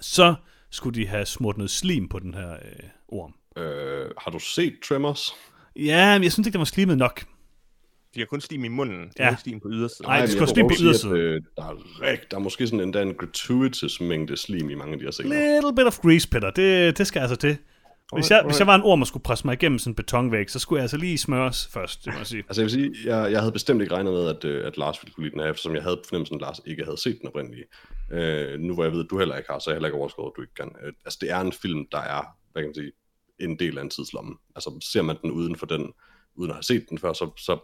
så 0.01 0.35
skulle 0.71 1.01
de 1.03 1.07
have 1.07 1.27
smurt 1.27 1.57
noget 1.57 1.71
slim 1.71 2.09
på 2.09 2.19
den 2.19 2.35
her 2.35 2.53
øh, 2.53 2.59
orm. 3.09 3.35
Øh, 3.63 4.11
har 4.19 4.31
du 4.31 4.39
set 4.39 4.75
Tremors? 4.89 5.33
Ja, 5.77 6.19
men 6.19 6.23
jeg 6.25 6.33
synes 6.33 6.47
ikke, 6.47 6.53
den 6.55 6.59
var 6.59 6.65
slimet 6.65 6.99
nok. 6.99 7.25
De 8.15 8.21
har 8.21 8.27
kun 8.27 8.41
slim 8.41 8.65
i 8.65 8.69
munden, 8.69 9.01
de 9.03 9.11
Ja. 9.19 9.25
har 9.25 9.31
ikke 9.31 9.43
slim 9.43 9.61
på 9.61 9.69
ydersiden. 9.71 10.07
Nej, 10.09 10.27
det 10.27 10.41
også 10.41 10.55
lige 10.55 10.65
vil 10.65 10.77
på 10.77 10.83
ydersiden. 10.83 11.17
at, 11.17 11.21
øh, 11.23 11.43
der, 11.57 11.63
er 11.63 12.01
rigt, 12.03 12.31
der 12.31 12.37
er 12.37 12.41
måske 12.41 12.67
sådan 12.67 12.81
endda 12.81 13.03
en 13.03 13.15
gratuitous 13.15 14.01
mængde 14.01 14.37
slim 14.37 14.71
i 14.71 14.75
mange 14.75 14.93
af 14.93 14.99
de 14.99 15.05
her 15.05 15.11
scener. 15.11 15.55
Little 15.55 15.75
bit 15.77 15.87
of 15.87 15.99
grease, 15.99 16.29
Peter. 16.29 16.51
Det, 16.51 16.99
det 16.99 17.07
skal 17.07 17.21
altså 17.21 17.37
til. 17.37 17.57
Hvis 18.15 18.31
jeg, 18.31 18.43
hvis 18.47 18.59
jeg 18.59 18.67
var 18.67 18.75
en 18.75 18.83
orm 18.83 19.01
og 19.01 19.07
skulle 19.07 19.23
presse 19.23 19.47
mig 19.47 19.53
igennem 19.53 19.79
sådan 19.79 19.91
en 19.91 19.95
betonvæg, 19.95 20.51
så 20.51 20.59
skulle 20.59 20.79
jeg 20.79 20.85
altså 20.85 20.97
lige 20.97 21.19
smøres 21.19 21.69
først, 21.73 22.05
det 22.05 22.13
må 22.13 22.19
jeg 22.19 22.27
sige. 22.27 22.45
Altså 22.49 22.63
jeg 22.63 22.65
vil 22.65 22.71
sige, 22.71 22.95
jeg, 23.05 23.33
jeg 23.33 23.41
havde 23.41 23.53
bestemt 23.53 23.83
ikke 23.83 23.95
regnet 23.95 24.13
med, 24.13 24.29
at, 24.29 24.45
øh, 24.45 24.67
at 24.67 24.77
Lars 24.77 25.03
ville 25.03 25.15
kunne 25.15 25.25
lide 25.25 25.33
den 25.33 25.41
her, 25.41 25.51
eftersom 25.51 25.75
jeg 25.75 25.83
havde 25.83 26.01
fornemmelsen, 26.09 26.35
at 26.35 26.41
Lars 26.41 26.61
ikke 26.67 26.85
havde 26.85 27.01
set 27.01 27.19
den 27.21 27.29
oprindelige. 27.29 27.65
Øh, 28.13 28.61
nu 28.61 28.75
hvor 28.75 28.85
jeg 28.85 28.93
ved, 28.93 29.05
at 29.05 29.11
du 29.11 29.19
heller 29.19 29.37
ikke 29.37 29.51
har, 29.51 29.59
så 29.59 29.71
er 29.71 29.73
jeg 29.73 29.77
heller 29.77 29.89
ikke 29.89 29.99
overskåret, 29.99 30.33
at 30.33 30.37
du 30.37 30.43
ikke 30.43 30.55
kan. 30.55 30.71
Øh, 30.85 30.93
altså 31.05 31.19
det 31.21 31.31
er 31.31 31.41
en 31.41 31.53
film, 31.53 31.87
der 31.93 31.99
er, 31.99 32.23
hvad 32.53 32.63
kan 32.63 32.69
man 32.69 32.75
sige, 32.75 32.93
en 33.41 33.59
del 33.59 33.79
af 33.79 33.83
en 33.83 33.91
tidslomme. 33.91 34.35
Altså 34.57 34.87
ser 34.93 35.03
man 35.03 35.17
den 35.23 35.31
uden 35.31 35.57
for 35.57 35.67
den, 35.67 35.93
uden 36.35 36.51
at 36.51 36.57
have 36.57 36.63
set 36.63 36.87
den 36.91 36.99
før, 36.99 37.13
så, 37.13 37.31
så 37.37 37.59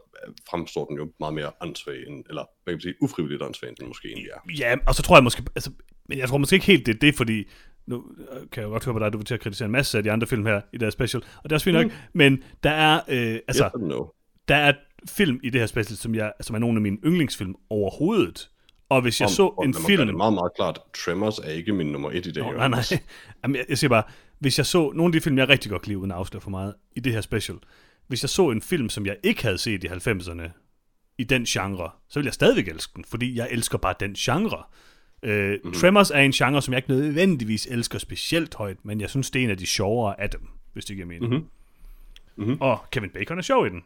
fremstår 0.50 0.86
den 0.86 0.96
jo 0.96 1.12
meget 1.20 1.34
mere 1.34 1.50
åndssvag, 1.60 2.06
end, 2.06 2.24
eller 2.28 2.44
hvad 2.64 2.72
kan 2.72 2.76
man 2.76 2.80
sige, 2.80 2.94
ufrivilligt 3.02 3.42
åndssvag, 3.42 3.68
end 3.68 3.76
den 3.76 3.88
måske 3.88 4.08
egentlig 4.08 4.30
er. 4.34 4.40
Ja, 4.58 4.76
og 4.86 4.94
så 4.94 5.02
tror 5.02 5.16
jeg 5.16 5.24
måske, 5.24 5.42
altså, 5.54 5.70
men 6.08 6.18
jeg 6.18 6.28
tror 6.28 6.38
måske 6.38 6.54
ikke 6.54 6.66
helt, 6.66 6.86
det 6.86 6.94
er 6.94 6.98
det, 6.98 7.14
fordi 7.14 7.44
nu 7.86 8.04
øh, 8.18 8.36
kan 8.52 8.60
jeg 8.60 8.68
jo 8.68 8.72
godt 8.72 8.84
høre 8.84 8.92
på 8.94 8.98
dig, 8.98 9.12
du 9.12 9.18
vil 9.18 9.24
til 9.26 9.34
at 9.34 9.40
kritisere 9.40 9.66
en 9.66 9.72
masse 9.72 9.98
af 9.98 10.04
de 10.04 10.12
andre 10.12 10.26
film 10.26 10.46
her 10.46 10.60
i 10.72 10.78
deres 10.78 10.94
special, 10.94 11.22
og 11.36 11.42
det 11.44 11.52
er 11.52 11.56
også 11.56 11.64
fint 11.64 11.76
nok, 11.76 11.92
men 12.12 12.42
der 12.62 12.70
er, 12.70 13.00
øh, 13.08 13.38
altså, 13.48 13.64
Yes 13.64 13.70
and 13.74 13.82
no. 13.86 14.04
der 14.48 14.54
er 14.56 14.72
film 15.08 15.40
i 15.42 15.50
det 15.50 15.60
her 15.60 15.66
special, 15.66 15.96
som, 15.96 16.14
jeg, 16.14 16.32
som 16.40 16.54
er 16.56 16.58
nogle 16.60 16.76
af 16.76 16.82
mine 16.82 16.98
yndlingsfilm 17.04 17.54
overhovedet, 17.70 18.50
og 18.88 19.02
hvis 19.02 19.20
jeg 19.20 19.26
Om- 19.26 19.32
så 19.32 19.46
og 19.46 19.64
en 19.64 19.74
film... 19.74 20.06
Det 20.06 20.12
er 20.12 20.16
meget, 20.16 20.32
meget 20.34 20.52
klart, 20.56 20.78
Tremors 21.04 21.38
er 21.38 21.50
ikke 21.50 21.72
min 21.72 21.86
nummer 21.86 22.10
et 22.10 22.26
i 22.26 22.30
det 22.30 22.44
her. 22.44 22.52
nej, 22.52 22.68
nej. 22.68 22.82
Jamen, 23.42 23.56
jeg, 23.56 23.64
jeg 23.68 23.78
siger 23.78 23.88
bare, 23.88 24.02
hvis 24.38 24.58
jeg 24.58 24.66
så 24.66 24.90
nogle 24.94 25.04
af 25.04 25.12
de 25.12 25.20
film, 25.20 25.38
jeg 25.38 25.48
rigtig 25.48 25.70
godt 25.70 25.82
kan 25.82 25.88
lide, 25.88 25.98
uden 25.98 26.10
at 26.10 26.16
afsløre 26.16 26.40
for 26.40 26.50
meget, 26.50 26.74
i 26.96 27.00
det 27.00 27.12
her 27.12 27.20
special, 27.20 27.58
hvis 28.06 28.22
jeg 28.22 28.30
så 28.30 28.50
en 28.50 28.62
film, 28.62 28.88
som 28.88 29.06
jeg 29.06 29.16
ikke 29.22 29.42
havde 29.42 29.58
set 29.58 29.84
i 29.84 29.86
90'erne, 29.86 30.50
i 31.18 31.24
den 31.24 31.44
genre, 31.44 31.90
så 32.08 32.18
ville 32.18 32.26
jeg 32.26 32.34
stadigvæk 32.34 32.68
elske 32.68 32.92
den, 32.96 33.04
fordi 33.04 33.36
jeg 33.36 33.48
elsker 33.50 33.78
bare 33.78 33.94
den 34.00 34.14
genre. 34.14 34.62
Øh, 35.22 35.50
mm-hmm. 35.52 35.72
Tremors 35.72 36.11
er 36.11 36.18
en 36.18 36.33
genre, 36.33 36.62
som 36.62 36.72
jeg 36.72 36.78
ikke 36.78 36.90
nødvendigvis 36.90 37.66
elsker 37.66 37.98
specielt 37.98 38.54
højt, 38.54 38.85
men 38.85 39.00
jeg 39.00 39.11
synes, 39.11 39.30
det 39.30 39.40
er 39.40 39.44
en 39.44 39.50
af 39.50 39.59
de 39.59 39.66
sjovere 39.66 40.20
af 40.20 40.30
dem, 40.30 40.48
hvis 40.72 40.85
det 40.85 40.96
giver 40.96 41.06
mening. 41.09 41.33
Mhm. 41.33 41.46
Mhm. 42.37 42.56
Og 42.61 42.85
Kevin 42.90 43.11
Bacon 43.11 43.38
er 43.38 43.42
sjov 43.42 43.66
i 43.66 43.68
den. 43.68 43.85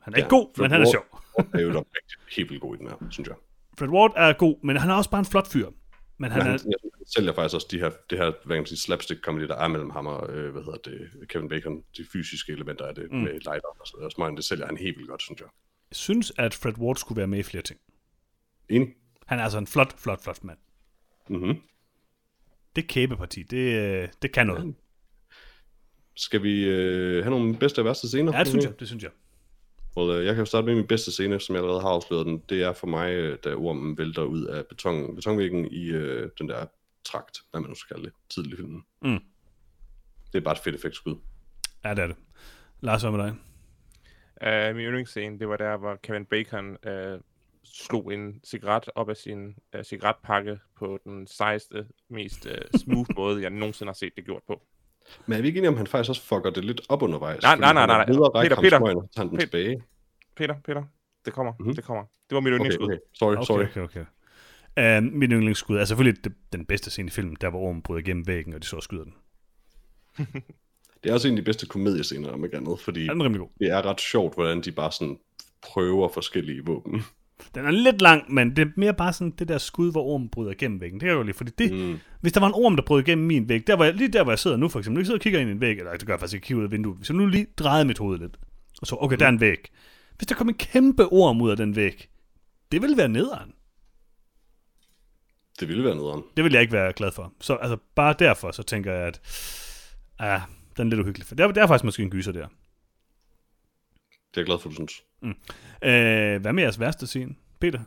Han 0.00 0.12
er 0.12 0.16
ikke 0.16 0.26
Ja, 0.26 0.28
god, 0.28 0.48
Fred 0.56 0.64
men 0.64 0.70
han 0.70 0.80
er 0.82 0.90
sjov. 0.90 1.04
Det 1.52 1.60
er 1.60 1.64
jo 1.64 1.68
rigtig 1.70 2.18
helt 2.36 2.50
vildt 2.50 2.62
god 2.62 2.76
i 2.76 2.78
den 2.78 2.88
her, 2.88 2.96
synes 3.10 3.28
jeg. 3.28 3.36
Fred 3.78 3.88
Ward 3.88 4.12
er 4.16 4.32
god, 4.32 4.56
men 4.62 4.76
han 4.76 4.90
er 4.90 4.94
også 4.94 5.10
bare 5.10 5.18
en 5.18 5.24
flot 5.24 5.48
fyr. 5.52 5.68
Men 6.18 6.30
han 6.30 6.42
Han, 6.42 6.52
er, 6.52 6.58
han, 6.58 6.70
jeg 6.70 6.78
synes, 6.80 6.94
han 6.96 7.06
sælger 7.06 7.32
faktisk 7.34 7.54
også 7.54 7.66
de 7.70 7.78
her, 7.78 7.90
det 8.10 8.18
her 8.18 8.24
hvad 8.24 8.56
kan 8.56 8.60
man 8.60 8.66
sige, 8.66 8.78
slapstick 8.78 9.20
comedy, 9.20 9.48
der 9.48 9.56
er 9.56 9.68
mellem 9.68 9.90
ham 9.90 10.06
og, 10.06 10.30
øh, 10.34 10.52
hvad 10.52 10.62
hedder 10.62 10.78
det, 10.84 11.28
Kevin 11.28 11.48
Bacon, 11.48 11.82
de 11.96 12.06
fysiske 12.12 12.52
elementer 12.52 12.84
af 12.86 12.94
det, 12.94 13.12
mm. 13.12 13.18
med 13.18 13.32
light 13.32 13.64
og 13.64 13.86
så 13.86 14.12
videre. 14.16 14.36
Det 14.36 14.44
sælger 14.44 14.66
han 14.66 14.76
helt 14.76 14.96
vildt 14.96 15.10
godt, 15.10 15.22
synes 15.22 15.40
jeg. 15.40 15.48
jeg 15.90 15.96
synes, 15.96 16.32
at 16.38 16.54
Fred 16.54 16.78
Ward 16.78 16.96
skulle 16.96 17.16
være 17.16 17.26
med 17.26 17.38
i 17.38 17.42
flere 17.42 17.62
ting. 17.62 17.80
Enig? 18.68 18.88
Han 19.26 19.38
er 19.38 19.42
altså 19.42 19.58
en 19.58 19.66
flot, 19.66 19.98
flot, 19.98 20.22
flot 20.22 20.44
mand. 20.44 20.58
Mm-hmm. 21.28 21.60
Det 22.76 22.88
kæbeparti, 22.88 23.42
det, 23.42 23.56
øh, 23.56 24.08
det 24.22 24.32
kan 24.32 24.46
noget. 24.46 24.74
Skal 26.16 26.42
vi 26.42 26.64
øh, 26.64 27.24
have 27.24 27.30
nogle 27.30 27.56
bedste 27.56 27.78
og 27.78 27.84
værste 27.84 28.08
scener? 28.08 28.32
Ja, 28.32 28.38
det 28.38 28.48
synes 28.48 28.64
jeg. 28.64 28.80
Det 28.80 28.88
synes 28.88 29.02
jeg. 29.02 29.10
Og, 29.96 30.16
øh, 30.16 30.26
jeg 30.26 30.34
kan 30.34 30.42
jo 30.42 30.46
starte 30.46 30.66
med 30.66 30.74
min 30.74 30.86
bedste 30.86 31.12
scene, 31.12 31.40
som 31.40 31.54
jeg 31.54 31.62
allerede 31.62 31.82
har 31.82 31.88
afsløret 31.88 32.26
den. 32.26 32.42
Det 32.48 32.62
er 32.62 32.72
for 32.72 32.86
mig, 32.86 33.10
øh, 33.10 33.38
da 33.44 33.54
ormen 33.54 33.98
vælter 33.98 34.22
ud 34.22 34.44
af 34.44 34.66
beton, 34.66 35.14
betonvæggen 35.14 35.66
i 35.66 35.86
øh, 35.86 36.30
den 36.38 36.48
der 36.48 36.66
trakt, 37.04 37.38
hvad 37.50 37.60
man 37.60 37.70
nu 37.70 37.74
skal 37.74 37.96
kalde 37.96 38.08
det, 38.08 38.14
tidlig 38.30 38.52
i 38.52 38.56
filmen. 38.56 38.82
Mm. 39.02 39.18
Det 40.32 40.38
er 40.38 40.40
bare 40.40 40.52
et 40.52 40.60
fedt 40.64 40.74
effektskud. 40.74 41.16
Ja, 41.84 41.90
det 41.90 41.98
er 41.98 42.06
det. 42.06 42.16
Lars, 42.80 43.02
hvad 43.02 43.10
med 43.10 43.24
dig? 43.24 43.34
Uh, 44.70 44.76
min 44.76 44.84
yndlingsscene, 44.84 45.38
det 45.38 45.48
var 45.48 45.56
der, 45.56 45.76
hvor 45.76 45.98
Kevin 46.02 46.26
Bacon 46.26 46.70
uh, 46.70 47.20
slog 47.64 48.12
en 48.14 48.40
cigaret 48.44 48.84
op 48.94 49.08
af 49.10 49.16
sin 49.16 49.46
uh, 49.46 49.82
cigaretpakke 49.82 50.58
på 50.78 50.98
den 51.04 51.26
sejeste, 51.26 51.86
mest 52.10 52.46
uh, 52.46 52.80
smooth 52.80 53.10
måde, 53.18 53.42
jeg 53.42 53.50
nogensinde 53.50 53.88
har 53.90 53.94
set 53.94 54.12
det 54.16 54.24
gjort 54.24 54.42
på. 54.46 54.62
Men 55.26 55.38
er 55.38 55.42
vi 55.42 55.48
ikke 55.48 55.58
enige 55.58 55.68
om, 55.68 55.76
han 55.76 55.86
faktisk 55.86 56.08
også 56.10 56.22
fucker 56.22 56.50
det 56.50 56.64
lidt 56.64 56.80
op 56.88 57.02
undervejs? 57.02 57.42
Nej, 57.42 57.56
nej, 57.56 57.72
nej, 57.72 57.86
nej. 57.86 57.96
række 58.04 58.56
Peter, 58.56 58.78
Peter. 58.80 59.08
han 59.16 59.28
den 59.28 59.36
Peter. 59.36 59.46
tilbage. 59.46 59.82
Peter, 60.36 60.54
Peter, 60.64 60.84
det 61.24 61.32
kommer, 61.32 61.52
Mhm. 61.52 61.62
mm-hmm. 61.62 61.74
det 61.74 61.84
kommer. 61.84 62.04
Det 62.30 62.34
var 62.34 62.40
mit 62.40 62.52
yndlingsskud. 62.52 62.84
okay. 62.86 62.98
Sorry, 63.14 63.34
Okay, 63.36 63.44
sorry. 63.46 63.64
okay, 63.64 63.80
okay. 63.80 64.04
Uh, 64.98 65.12
min 65.12 65.32
yndlingsskud 65.32 65.76
er 65.76 65.84
selvfølgelig 65.84 66.24
det, 66.24 66.32
den 66.52 66.66
bedste 66.66 66.90
scene 66.90 67.06
i 67.06 67.10
filmen, 67.10 67.36
der 67.40 67.50
hvor 67.50 67.60
ormen 67.60 67.82
bryder 67.82 68.00
igennem 68.00 68.26
væggen, 68.26 68.54
og 68.54 68.62
de 68.62 68.66
så 68.66 68.80
skyder 68.80 69.04
den. 69.04 69.14
Det 71.04 71.10
er 71.10 71.14
også 71.14 71.28
en 71.28 71.34
af 71.34 71.36
de 71.36 71.44
bedste 71.44 71.66
komediescener, 71.66 72.30
om 72.30 72.44
ikke 72.44 72.56
andet, 72.56 72.80
fordi 72.80 73.00
Den 73.06 73.20
er 73.20 73.48
det 73.58 73.70
er 73.70 73.86
ret 73.86 74.00
sjovt, 74.00 74.34
hvordan 74.34 74.60
de 74.60 74.72
bare 74.72 74.92
sådan 74.92 75.18
prøver 75.62 76.08
forskellige 76.08 76.64
våben. 76.64 77.02
Den 77.54 77.66
er 77.66 77.70
lidt 77.70 78.02
lang, 78.02 78.34
men 78.34 78.56
det 78.56 78.62
er 78.62 78.70
mere 78.76 78.94
bare 78.94 79.12
sådan 79.12 79.30
det 79.30 79.48
der 79.48 79.58
skud, 79.58 79.90
hvor 79.90 80.02
ormen 80.02 80.28
bryder 80.28 80.50
igennem 80.50 80.80
væggen. 80.80 81.00
Det 81.00 81.08
er 81.08 81.12
jo 81.12 81.22
lige, 81.22 81.34
fordi 81.34 81.50
det, 81.58 81.72
mm. 81.72 81.98
hvis 82.20 82.32
der 82.32 82.40
var 82.40 82.46
en 82.46 82.54
orm, 82.54 82.76
der 82.76 82.82
brød 82.82 83.02
igennem 83.02 83.26
min 83.26 83.48
væg, 83.48 83.66
der 83.66 83.76
var 83.76 83.84
jeg, 83.84 83.94
lige 83.94 84.08
der, 84.08 84.22
hvor 84.22 84.32
jeg 84.32 84.38
sidder 84.38 84.56
nu 84.56 84.68
for 84.68 84.78
eksempel, 84.78 85.00
nu 85.00 85.04
sidder 85.04 85.18
og 85.18 85.22
kigger 85.22 85.40
ind 85.40 85.48
i 85.48 85.52
en 85.52 85.60
væg, 85.60 85.78
eller 85.78 85.92
det 85.92 86.06
gør 86.06 86.12
jeg 86.12 86.20
faktisk 86.20 86.34
ikke 86.34 86.46
kigge 86.46 86.58
ud 86.58 86.64
af 86.64 86.70
vinduet, 86.70 86.96
hvis 86.96 87.08
jeg 87.08 87.16
nu 87.16 87.26
lige 87.26 87.46
drejede 87.58 87.84
mit 87.84 87.98
hoved 87.98 88.18
lidt, 88.18 88.38
og 88.80 88.86
så, 88.86 88.96
okay, 89.00 89.16
der 89.16 89.24
er 89.24 89.28
en 89.28 89.40
væg. 89.40 89.58
Hvis 90.16 90.26
der 90.26 90.34
kom 90.34 90.48
en 90.48 90.54
kæmpe 90.54 91.12
orm 91.12 91.40
ud 91.42 91.50
af 91.50 91.56
den 91.56 91.76
væg, 91.76 92.08
det 92.72 92.82
ville 92.82 92.96
være 92.96 93.08
nederen. 93.08 93.52
Det 95.60 95.68
ville 95.68 95.84
være 95.84 95.94
nederen. 95.94 96.22
Det 96.36 96.44
vil 96.44 96.52
jeg 96.52 96.60
ikke 96.60 96.72
være 96.72 96.92
glad 96.92 97.12
for. 97.12 97.32
Så 97.40 97.54
altså, 97.54 97.76
bare 97.94 98.14
derfor, 98.18 98.50
så 98.50 98.62
tænker 98.62 98.92
jeg, 98.92 99.06
at 99.06 99.20
ah, 100.18 100.40
den 100.76 100.86
er 100.86 100.90
lidt 100.90 101.00
uhyggelig. 101.00 101.30
Det 101.30 101.40
er, 101.40 101.48
det 101.48 101.62
er 101.62 101.66
faktisk 101.66 101.84
måske 101.84 102.02
en 102.02 102.10
gyser 102.10 102.32
der. 102.32 102.46
Det 104.34 104.36
er 104.36 104.40
jeg 104.40 104.46
glad 104.46 104.58
for, 104.58 104.68
du 104.68 104.74
synes. 104.74 104.92
Øh, 105.84 106.40
hvad 106.40 106.52
med 106.52 106.62
jeres 106.62 106.80
værste 106.80 107.06
scene, 107.06 107.34
Peter? 107.60 107.80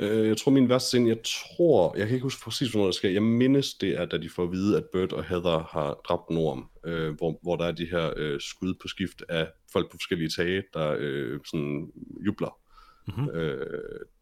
Øh, 0.00 0.28
jeg 0.28 0.36
tror, 0.36 0.52
min 0.52 0.68
værste 0.68 0.88
scene, 0.88 1.08
jeg 1.08 1.18
tror, 1.24 1.96
jeg 1.96 2.06
kan 2.06 2.14
ikke 2.14 2.22
huske 2.22 2.44
præcis, 2.44 2.70
hvornår 2.70 2.86
det 2.86 2.94
sker. 2.94 3.10
Jeg 3.10 3.22
mindes, 3.22 3.74
det 3.74 4.00
er, 4.00 4.04
da 4.04 4.18
de 4.18 4.30
får 4.30 4.42
at 4.42 4.52
vide, 4.52 4.76
at 4.76 4.84
Bert 4.92 5.12
og 5.12 5.24
Heather 5.24 5.68
har 5.70 6.00
dræbt 6.08 6.28
en 6.30 6.36
orm, 6.36 6.70
øh, 6.84 7.14
hvor, 7.14 7.38
hvor 7.42 7.56
der 7.56 7.64
er 7.64 7.72
de 7.72 7.86
her 7.86 8.12
øh, 8.16 8.40
skud 8.40 8.74
på 8.82 8.88
skift 8.88 9.22
af 9.28 9.48
folk 9.72 9.90
på 9.90 9.96
forskellige 9.96 10.28
tage, 10.28 10.62
der 10.74 10.96
øh, 10.98 11.40
sådan 11.44 11.90
jubler. 12.26 12.58
Mm-hmm. 13.06 13.28
Øh, 13.28 13.66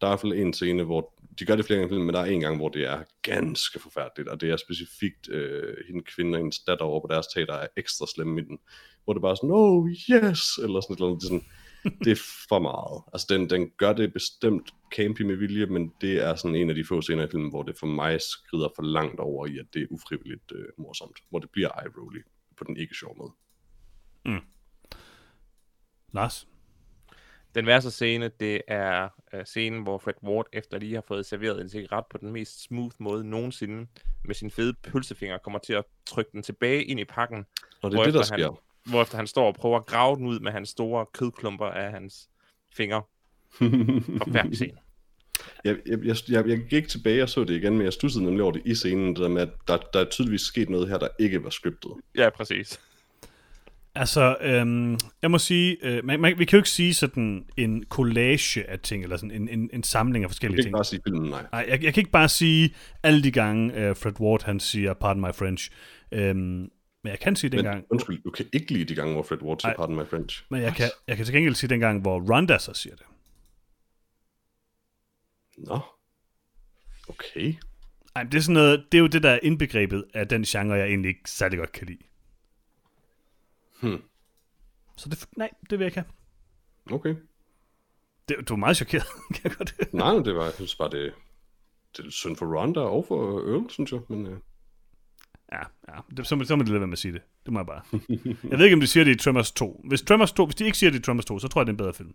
der 0.01 0.07
er 0.07 0.11
i 0.11 0.11
hvert 0.11 0.19
fald 0.19 0.33
en 0.33 0.53
scene, 0.53 0.83
hvor 0.83 1.13
de 1.39 1.45
gør 1.45 1.55
det 1.55 1.65
flere 1.65 1.79
gange 1.79 1.99
men 1.99 2.13
der 2.13 2.19
er 2.19 2.25
en 2.25 2.39
gang, 2.39 2.57
hvor 2.57 2.69
det 2.69 2.83
er 2.83 3.03
ganske 3.21 3.79
forfærdeligt, 3.79 4.29
og 4.29 4.41
det 4.41 4.49
er 4.49 4.57
specifikt 4.57 5.29
øh, 5.29 5.77
hende 5.87 6.03
kvinde 6.03 6.35
og 6.35 6.37
hendes 6.37 6.59
datter 6.59 6.85
over 6.85 7.01
på 7.01 7.07
deres 7.13 7.27
tag, 7.27 7.47
der 7.47 7.53
er 7.53 7.67
ekstra 7.77 8.05
slemme 8.15 8.41
i 8.41 8.43
den, 8.43 8.59
hvor 9.03 9.13
det 9.13 9.21
bare 9.21 9.31
er 9.31 9.35
sådan, 9.35 9.49
oh 9.53 9.89
yes, 9.89 10.57
eller 10.57 10.81
sådan 10.81 10.95
noget, 10.99 11.21
det 11.21 11.25
er 11.25 11.27
sådan, 11.27 11.45
det 12.03 12.11
er 12.11 12.21
for 12.49 12.59
meget. 12.59 13.03
Altså, 13.13 13.27
den, 13.29 13.49
den 13.49 13.69
gør 13.77 13.93
det 13.93 14.13
bestemt 14.13 14.73
campy 14.95 15.21
med 15.21 15.35
vilje, 15.35 15.65
men 15.65 15.93
det 16.01 16.23
er 16.23 16.35
sådan 16.35 16.55
en 16.55 16.69
af 16.69 16.75
de 16.75 16.85
få 16.85 17.01
scener 17.01 17.27
i 17.27 17.29
filmen, 17.31 17.49
hvor 17.49 17.63
det 17.63 17.77
for 17.79 17.87
mig 17.87 18.21
skrider 18.21 18.69
for 18.75 18.83
langt 18.83 19.19
over 19.19 19.47
i, 19.47 19.57
at 19.57 19.65
det 19.73 19.81
er 19.81 19.87
ufrivilligt 19.89 20.51
øh, 20.55 20.65
morsomt. 20.77 21.17
Hvor 21.29 21.39
det 21.39 21.49
bliver 21.49 21.69
eye-rolly 21.69 22.53
på 22.57 22.63
den 22.63 22.77
ikke 22.77 22.95
sjove 22.95 23.15
måde. 23.17 23.31
Lars? 26.13 26.47
Den 27.55 27.65
værste 27.65 27.91
scene, 27.91 28.31
det 28.39 28.61
er 28.67 29.09
uh, 29.33 29.39
scenen, 29.45 29.83
hvor 29.83 29.97
Fred 29.97 30.13
Ward 30.23 30.45
efter 30.53 30.79
lige 30.79 30.93
har 30.93 31.03
fået 31.07 31.25
serveret 31.25 31.61
en 31.61 31.69
cigaret 31.69 32.05
på 32.11 32.17
den 32.17 32.31
mest 32.31 32.63
smooth 32.63 32.95
måde 32.99 33.23
nogensinde, 33.29 33.87
med 34.25 34.35
sin 34.35 34.51
fede 34.51 34.73
pølsefinger, 34.83 35.37
kommer 35.37 35.59
til 35.59 35.73
at 35.73 35.83
trykke 36.05 36.31
den 36.31 36.43
tilbage 36.43 36.83
ind 36.83 36.99
i 36.99 37.05
pakken, 37.05 37.45
Og 37.81 37.91
det 37.91 37.99
er 37.99 38.03
det, 38.03 38.13
der 38.13 38.19
Hvorefter 38.19 38.35
han- 38.35 38.39
sker. 38.53 38.61
hvorefter 38.91 39.17
han 39.17 39.27
står 39.27 39.47
og 39.47 39.55
prøver 39.55 39.77
at 39.77 39.85
grave 39.85 40.15
den 40.15 40.27
ud 40.27 40.39
med 40.39 40.51
hans 40.51 40.69
store 40.69 41.05
kødklumper 41.13 41.65
af 41.65 41.91
hans 41.91 42.29
fingre. 42.73 43.01
Forfærdelig 44.23 44.55
scene. 44.57 44.77
Jeg, 45.65 45.77
jeg, 45.85 45.99
jeg, 46.05 46.15
jeg, 46.29 46.47
jeg 46.47 46.59
gik 46.69 46.87
tilbage 46.87 47.23
og 47.23 47.29
så 47.29 47.43
det 47.43 47.53
igen, 47.55 47.73
men 47.77 47.81
jeg 47.85 47.93
stussede 47.93 48.23
nemlig 48.23 48.43
over 48.43 48.51
det 48.51 48.61
i 48.65 48.75
scenen, 48.75 49.07
det 49.09 49.17
der 49.17 49.27
med, 49.27 49.41
at 49.41 49.49
der, 49.67 49.77
der 49.93 49.99
er 49.99 50.09
tydeligvis 50.09 50.41
sket 50.41 50.69
noget 50.69 50.89
her, 50.89 50.97
der 50.97 51.07
ikke 51.19 51.43
var 51.43 51.49
scriptet. 51.49 51.91
Ja, 52.15 52.29
præcis. 52.29 52.79
Altså, 53.95 54.37
øhm, 54.41 54.97
jeg 55.21 55.31
må 55.31 55.37
sige, 55.37 55.77
øh, 55.81 56.05
man, 56.05 56.19
man, 56.19 56.39
vi 56.39 56.45
kan 56.45 56.57
jo 56.57 56.59
ikke 56.59 56.69
sige 56.69 56.93
sådan 56.93 57.45
en 57.57 57.83
collage 57.89 58.69
af 58.69 58.79
ting, 58.79 59.03
eller 59.03 59.17
sådan 59.17 59.31
en, 59.31 59.49
en, 59.49 59.69
en 59.73 59.83
samling 59.83 60.23
af 60.23 60.27
Jeg 60.27 60.31
forskellige 60.31 60.57
kan 60.57 60.59
ikke 60.59 60.65
ting. 60.67 60.75
bare 60.75 60.83
sige 60.83 61.01
filmen, 61.07 61.29
nej. 61.29 61.45
Nej, 61.51 61.65
jeg, 61.69 61.83
jeg 61.83 61.93
kan 61.93 62.01
ikke 62.01 62.11
bare 62.11 62.29
sige 62.29 62.75
alle 63.03 63.23
de 63.23 63.31
gange, 63.31 63.89
uh, 63.89 63.95
Fred 63.97 64.19
Ward 64.19 64.43
han 64.43 64.59
siger, 64.59 64.93
pardon 64.93 65.21
my 65.21 65.33
French. 65.33 65.71
Øhm, 66.11 66.37
men 67.03 67.09
jeg 67.11 67.19
kan 67.19 67.35
sige 67.35 67.49
Men 67.49 67.57
dengang, 67.57 67.85
undskyld, 67.91 68.23
du 68.23 68.29
kan 68.31 68.45
ikke 68.53 68.73
lide 68.73 68.85
de 68.85 68.95
gange, 68.95 69.13
hvor 69.13 69.23
Fred 69.23 69.41
Ward 69.41 69.59
siger, 69.59 69.69
Nej. 69.69 69.75
pardon 69.77 69.95
my 69.95 70.05
French. 70.09 70.43
men 70.49 70.61
jeg 70.61 70.73
kan, 70.75 70.89
jeg 71.07 71.17
kan 71.17 71.25
til 71.25 71.35
gengæld 71.35 71.55
sige 71.55 71.69
dengang, 71.69 72.01
hvor 72.01 72.35
Ronda 72.35 72.57
så 72.57 72.73
siger 72.73 72.95
det. 72.95 73.05
Nå. 75.57 75.79
Okay. 77.09 77.53
Ej, 78.15 78.23
det 78.23 78.33
er 78.33 78.41
sådan 78.41 78.53
noget, 78.53 78.85
det 78.91 78.97
er 78.97 79.01
jo 79.01 79.07
det, 79.07 79.23
der 79.23 79.29
er 79.29 79.39
indbegrebet 79.43 80.05
af 80.13 80.27
den 80.27 80.43
genre, 80.43 80.73
jeg 80.75 80.87
egentlig 80.87 81.09
ikke 81.09 81.29
særlig 81.29 81.59
godt 81.59 81.71
kan 81.71 81.87
lide. 81.87 81.99
Hmm. 83.81 84.01
Så 84.97 85.09
det, 85.09 85.25
nej, 85.37 85.49
det 85.69 85.79
vil 85.79 85.85
jeg 85.85 85.87
ikke 85.87 85.99
have. 85.99 86.95
Okay. 86.95 87.15
Det, 88.29 88.49
du 88.49 88.53
er 88.53 88.57
meget 88.57 88.77
chokeret, 88.77 89.05
kan 89.35 89.41
jeg 89.43 89.51
godt 89.57 89.93
Nej, 89.93 90.13
det 90.13 90.35
var, 90.35 90.43
jeg 90.43 90.53
synes 90.53 90.75
bare, 90.75 90.89
det, 90.89 91.13
det 91.97 92.05
er 92.05 92.09
synd 92.09 92.35
for 92.35 92.59
Ronda 92.59 92.79
og 92.79 93.05
for 93.07 93.39
Earl, 93.53 93.69
synes 93.69 93.91
jeg. 93.91 93.99
Men 94.09 94.25
øh, 94.25 94.37
Ja, 95.51 95.59
ja. 95.93 95.99
Det, 96.17 96.27
så, 96.27 96.43
så 96.43 96.55
må 96.55 96.63
det 96.63 96.69
lade 96.69 96.79
være 96.79 96.87
med 96.87 96.93
at 96.93 96.99
sige 96.99 97.13
det. 97.13 97.21
Det 97.45 97.53
må 97.53 97.59
jeg 97.59 97.65
bare. 97.65 97.81
Jeg 98.49 98.57
ved 98.57 98.65
ikke, 98.65 98.73
om 98.73 98.79
de 98.79 98.87
siger 98.87 99.03
det 99.03 99.11
i 99.11 99.17
Tremors 99.17 99.51
2. 99.51 99.81
Hvis, 99.87 100.01
Tremors 100.01 100.31
2, 100.31 100.45
hvis 100.45 100.55
de 100.55 100.65
ikke 100.65 100.77
siger 100.77 100.91
det 100.91 100.99
i 100.99 101.01
Tremors 101.01 101.25
2, 101.25 101.39
så 101.39 101.47
tror 101.47 101.61
jeg, 101.61 101.65
det 101.65 101.69
er 101.69 101.73
en 101.73 101.77
bedre 101.77 101.93
film. 101.93 102.13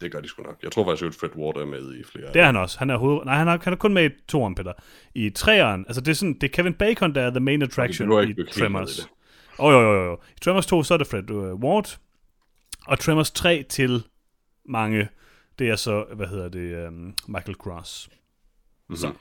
det 0.00 0.12
gør 0.12 0.20
de 0.20 0.28
sgu 0.28 0.42
nok. 0.42 0.58
Jeg 0.62 0.72
tror 0.72 0.84
faktisk, 0.84 1.06
at 1.06 1.14
Fred 1.14 1.36
Ward 1.36 1.56
er 1.56 1.66
med 1.66 1.94
i 1.94 2.04
flere. 2.04 2.32
Det 2.32 2.40
er 2.40 2.46
han 2.46 2.56
også. 2.56 2.78
Han 2.78 2.90
er, 2.90 2.96
hoved... 2.96 3.24
Nej, 3.24 3.36
han 3.36 3.48
er, 3.48 3.58
han 3.62 3.72
er 3.72 3.76
kun 3.76 3.94
med 3.94 4.10
i 4.10 4.14
toeren, 4.28 4.54
Peter. 4.54 4.72
I 5.14 5.30
treeren, 5.30 5.84
altså 5.88 6.00
det 6.00 6.08
er, 6.10 6.14
sådan, 6.14 6.34
det 6.34 6.42
er 6.42 6.48
Kevin 6.48 6.74
Bacon, 6.74 7.14
der 7.14 7.22
er 7.22 7.30
the 7.30 7.40
main 7.40 7.62
attraction 7.62 8.28
i 8.28 8.34
Tremors. 8.52 8.96
det. 8.96 9.08
Åh, 9.58 9.66
oh, 9.66 9.72
jo, 9.72 9.80
jo, 9.92 10.04
jo. 10.04 10.18
I 10.36 10.40
Tremors 10.40 10.66
2, 10.66 10.82
så 10.82 10.94
er 10.94 10.98
det 10.98 11.06
Fred 11.06 11.30
uh, 11.30 11.54
Ward. 11.60 11.98
Og 12.86 12.98
Tremors 12.98 13.30
3 13.30 13.62
til 13.68 14.04
mange, 14.64 15.08
det 15.58 15.68
er 15.68 15.76
så, 15.76 16.04
hvad 16.16 16.26
hedder 16.26 16.48
det, 16.48 16.88
um, 16.88 17.14
Michael 17.28 17.54
Cross. 17.56 18.08
Mhm. 18.88 18.96
Så. 18.96 19.12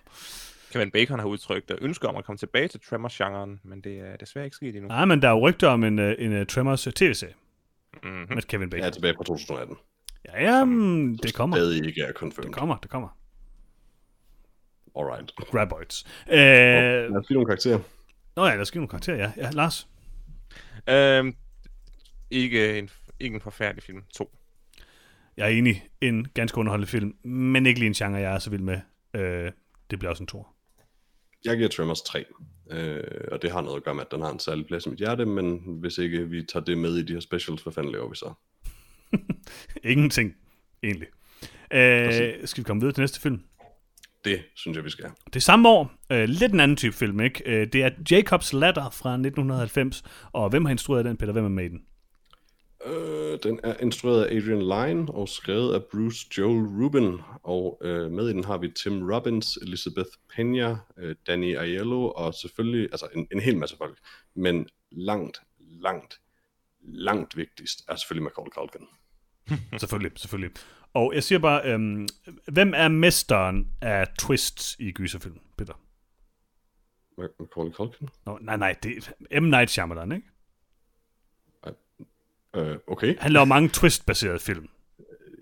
Kevin 0.73 0.91
Bacon 0.91 1.19
har 1.19 1.27
udtrykt 1.27 1.71
øh, 1.71 1.77
ønske 1.81 2.07
om 2.07 2.15
at 2.15 2.25
komme 2.25 2.37
tilbage 2.37 2.67
til 2.67 2.79
Tremors-genren, 2.89 3.59
men 3.63 3.81
det 3.81 3.99
er 3.99 4.15
desværre 4.17 4.45
ikke 4.45 4.55
sket 4.55 4.75
endnu. 4.75 4.87
Nej, 4.87 5.05
men 5.05 5.21
der 5.21 5.27
er 5.27 5.31
jo 5.31 5.39
rygter 5.49 5.67
om 5.67 5.83
en, 5.83 5.99
uh, 5.99 6.11
en 6.17 6.41
uh, 6.41 6.45
Tremors 6.47 6.87
tv-serie 6.95 7.33
Mm-hmm. 8.03 8.35
med 8.35 8.41
Kevin 8.43 8.69
Jeg 8.71 8.77
er 8.77 8.81
Bacon. 8.81 8.93
tilbage 8.93 9.13
fra 9.17 9.23
2018. 9.23 9.77
Ja, 10.25 10.43
ja, 10.43 10.63
mm, 10.63 11.17
det 11.17 11.33
kommer. 11.33 11.55
Stadig 11.57 11.86
ikke 11.86 12.01
er 12.01 12.13
confirmed. 12.13 12.47
Det 12.47 12.55
kommer, 12.55 12.77
det 12.77 12.89
kommer. 12.89 13.07
Alright. 14.99 15.36
Graboids. 15.36 16.05
Øh, 16.31 16.38
Lad 16.38 17.17
os 17.17 17.27
give 17.27 17.36
nogle 17.36 17.45
karakterer. 17.45 17.79
Nå 18.36 18.45
ja, 18.45 18.57
der 18.57 18.63
skal 18.63 18.79
nogle 18.79 18.89
karakterer, 18.89 19.17
ja. 19.17 19.31
ja 19.38 19.49
Lars? 19.51 19.88
Øhm, 20.89 21.36
ikke, 22.31 22.79
en, 22.79 22.89
ikke 23.19 23.36
en 23.36 23.41
forfærdelig 23.41 23.83
film. 23.83 24.03
To. 24.13 24.38
Jeg 25.38 25.45
er 25.45 25.49
enig. 25.49 25.88
En 26.01 26.27
ganske 26.33 26.57
underholdende 26.57 26.88
film, 26.88 27.15
men 27.23 27.65
ikke 27.65 27.79
lige 27.79 27.88
en 27.88 27.93
genre, 27.93 28.19
jeg 28.19 28.36
er 28.36 28.39
så 28.39 28.49
vild 28.49 28.61
med. 28.61 28.79
Øh, 29.13 29.51
det 29.89 29.99
bliver 29.99 30.09
også 30.09 30.23
en 30.23 30.27
tor. 30.27 30.55
Jeg 31.45 31.57
giver 31.57 31.69
Tremors 31.69 32.01
3. 32.01 32.25
Øh, 32.71 33.03
og 33.31 33.41
det 33.41 33.51
har 33.51 33.61
noget 33.61 33.77
at 33.77 33.83
gøre 33.83 33.95
med, 33.95 34.03
at 34.03 34.11
den 34.11 34.21
har 34.21 34.31
en 34.31 34.39
særlig 34.39 34.65
plads 34.65 34.86
i 34.86 34.89
mit 34.89 34.99
hjerte, 34.99 35.25
men 35.25 35.61
hvis 35.65 35.97
ikke 35.97 36.29
vi 36.29 36.43
tager 36.43 36.63
det 36.63 36.77
med 36.77 36.97
i 36.97 37.03
de 37.03 37.13
her 37.13 37.19
specials, 37.19 37.63
hvad 37.63 37.73
fanden 37.73 37.91
laver 37.91 38.09
vi 38.09 38.15
så? 38.15 38.33
Ingenting, 39.93 40.36
egentlig. 40.83 41.07
Øh, 41.71 42.47
skal 42.47 42.63
vi 42.63 42.65
komme 42.65 42.81
videre 42.81 42.93
til 42.93 43.01
næste 43.01 43.21
film? 43.21 43.41
Det 44.26 44.43
synes 44.55 44.76
jeg, 44.76 44.86
vi 44.86 44.89
skal. 44.89 45.09
Det 45.34 45.43
samme 45.43 45.69
år. 45.69 45.91
Øh, 46.11 46.23
lidt 46.23 46.53
en 46.53 46.59
anden 46.59 46.78
type 46.78 46.95
film, 46.95 47.19
ikke? 47.19 47.43
Øh, 47.45 47.67
det 47.73 47.84
er 47.84 47.89
Jacobs 48.11 48.53
Ladder 48.53 48.89
fra 48.89 49.13
1990. 49.13 50.03
Og 50.32 50.49
hvem 50.49 50.65
har 50.65 50.71
instrueret 50.71 51.05
den, 51.05 51.17
Peter? 51.17 51.32
Hvem 51.32 51.45
er 51.45 51.49
med 51.49 51.65
i 51.65 51.67
den? 51.67 51.82
Øh, 52.86 53.39
den 53.43 53.59
er 53.63 53.76
instrueret 53.82 54.23
af 54.23 54.36
Adrian 54.36 54.61
Lyne 54.61 55.11
og 55.11 55.30
skrevet 55.30 55.73
af 55.73 55.84
Bruce 55.91 56.28
Joel 56.38 56.65
Rubin. 56.65 57.19
Og 57.43 57.82
øh, 57.84 58.11
med 58.11 58.30
i 58.30 58.34
den 58.34 58.43
har 58.43 58.57
vi 58.57 58.71
Tim 58.84 59.11
Robbins, 59.11 59.57
Elizabeth 59.61 60.09
Pena, 60.36 60.78
øh, 60.97 61.15
Danny 61.28 61.57
Aiello 61.57 62.09
og 62.09 62.34
selvfølgelig 62.34 62.89
altså 62.91 63.07
en, 63.15 63.28
en 63.32 63.39
hel 63.39 63.57
masse 63.57 63.78
folk. 63.78 63.97
Men 64.36 64.67
langt, 64.91 65.41
langt, 65.59 66.19
langt 66.82 67.38
vigtigst 67.38 67.84
er 67.88 67.95
selvfølgelig 67.95 68.23
Macaulay 68.23 68.51
Culkin. 68.51 68.88
selvfølgelig, 69.80 70.11
selvfølgelig. 70.15 70.51
Og 70.95 71.11
jeg 71.15 71.23
siger 71.23 71.39
bare, 71.39 71.61
øhm, 71.73 72.07
hvem 72.51 72.73
er 72.75 72.87
mesteren 72.87 73.67
af 73.81 74.07
twists 74.19 74.75
i 74.79 74.91
gyserfilm, 74.91 75.39
Peter? 75.57 75.73
Ma- 77.19 77.35
Macaulay 77.39 77.71
Culkin? 77.71 78.09
Nå, 78.25 78.37
nej, 78.41 78.57
nej, 78.57 78.75
det 78.83 79.13
er 79.31 79.39
M. 79.39 79.43
Night 79.43 79.71
Shyamalan, 79.71 80.11
ikke? 80.11 80.27
Øh, 82.55 82.77
okay. 82.87 83.15
Han 83.19 83.31
laver 83.31 83.45
mange 83.45 83.69
twist-baserede 83.69 84.39
film. 84.39 84.67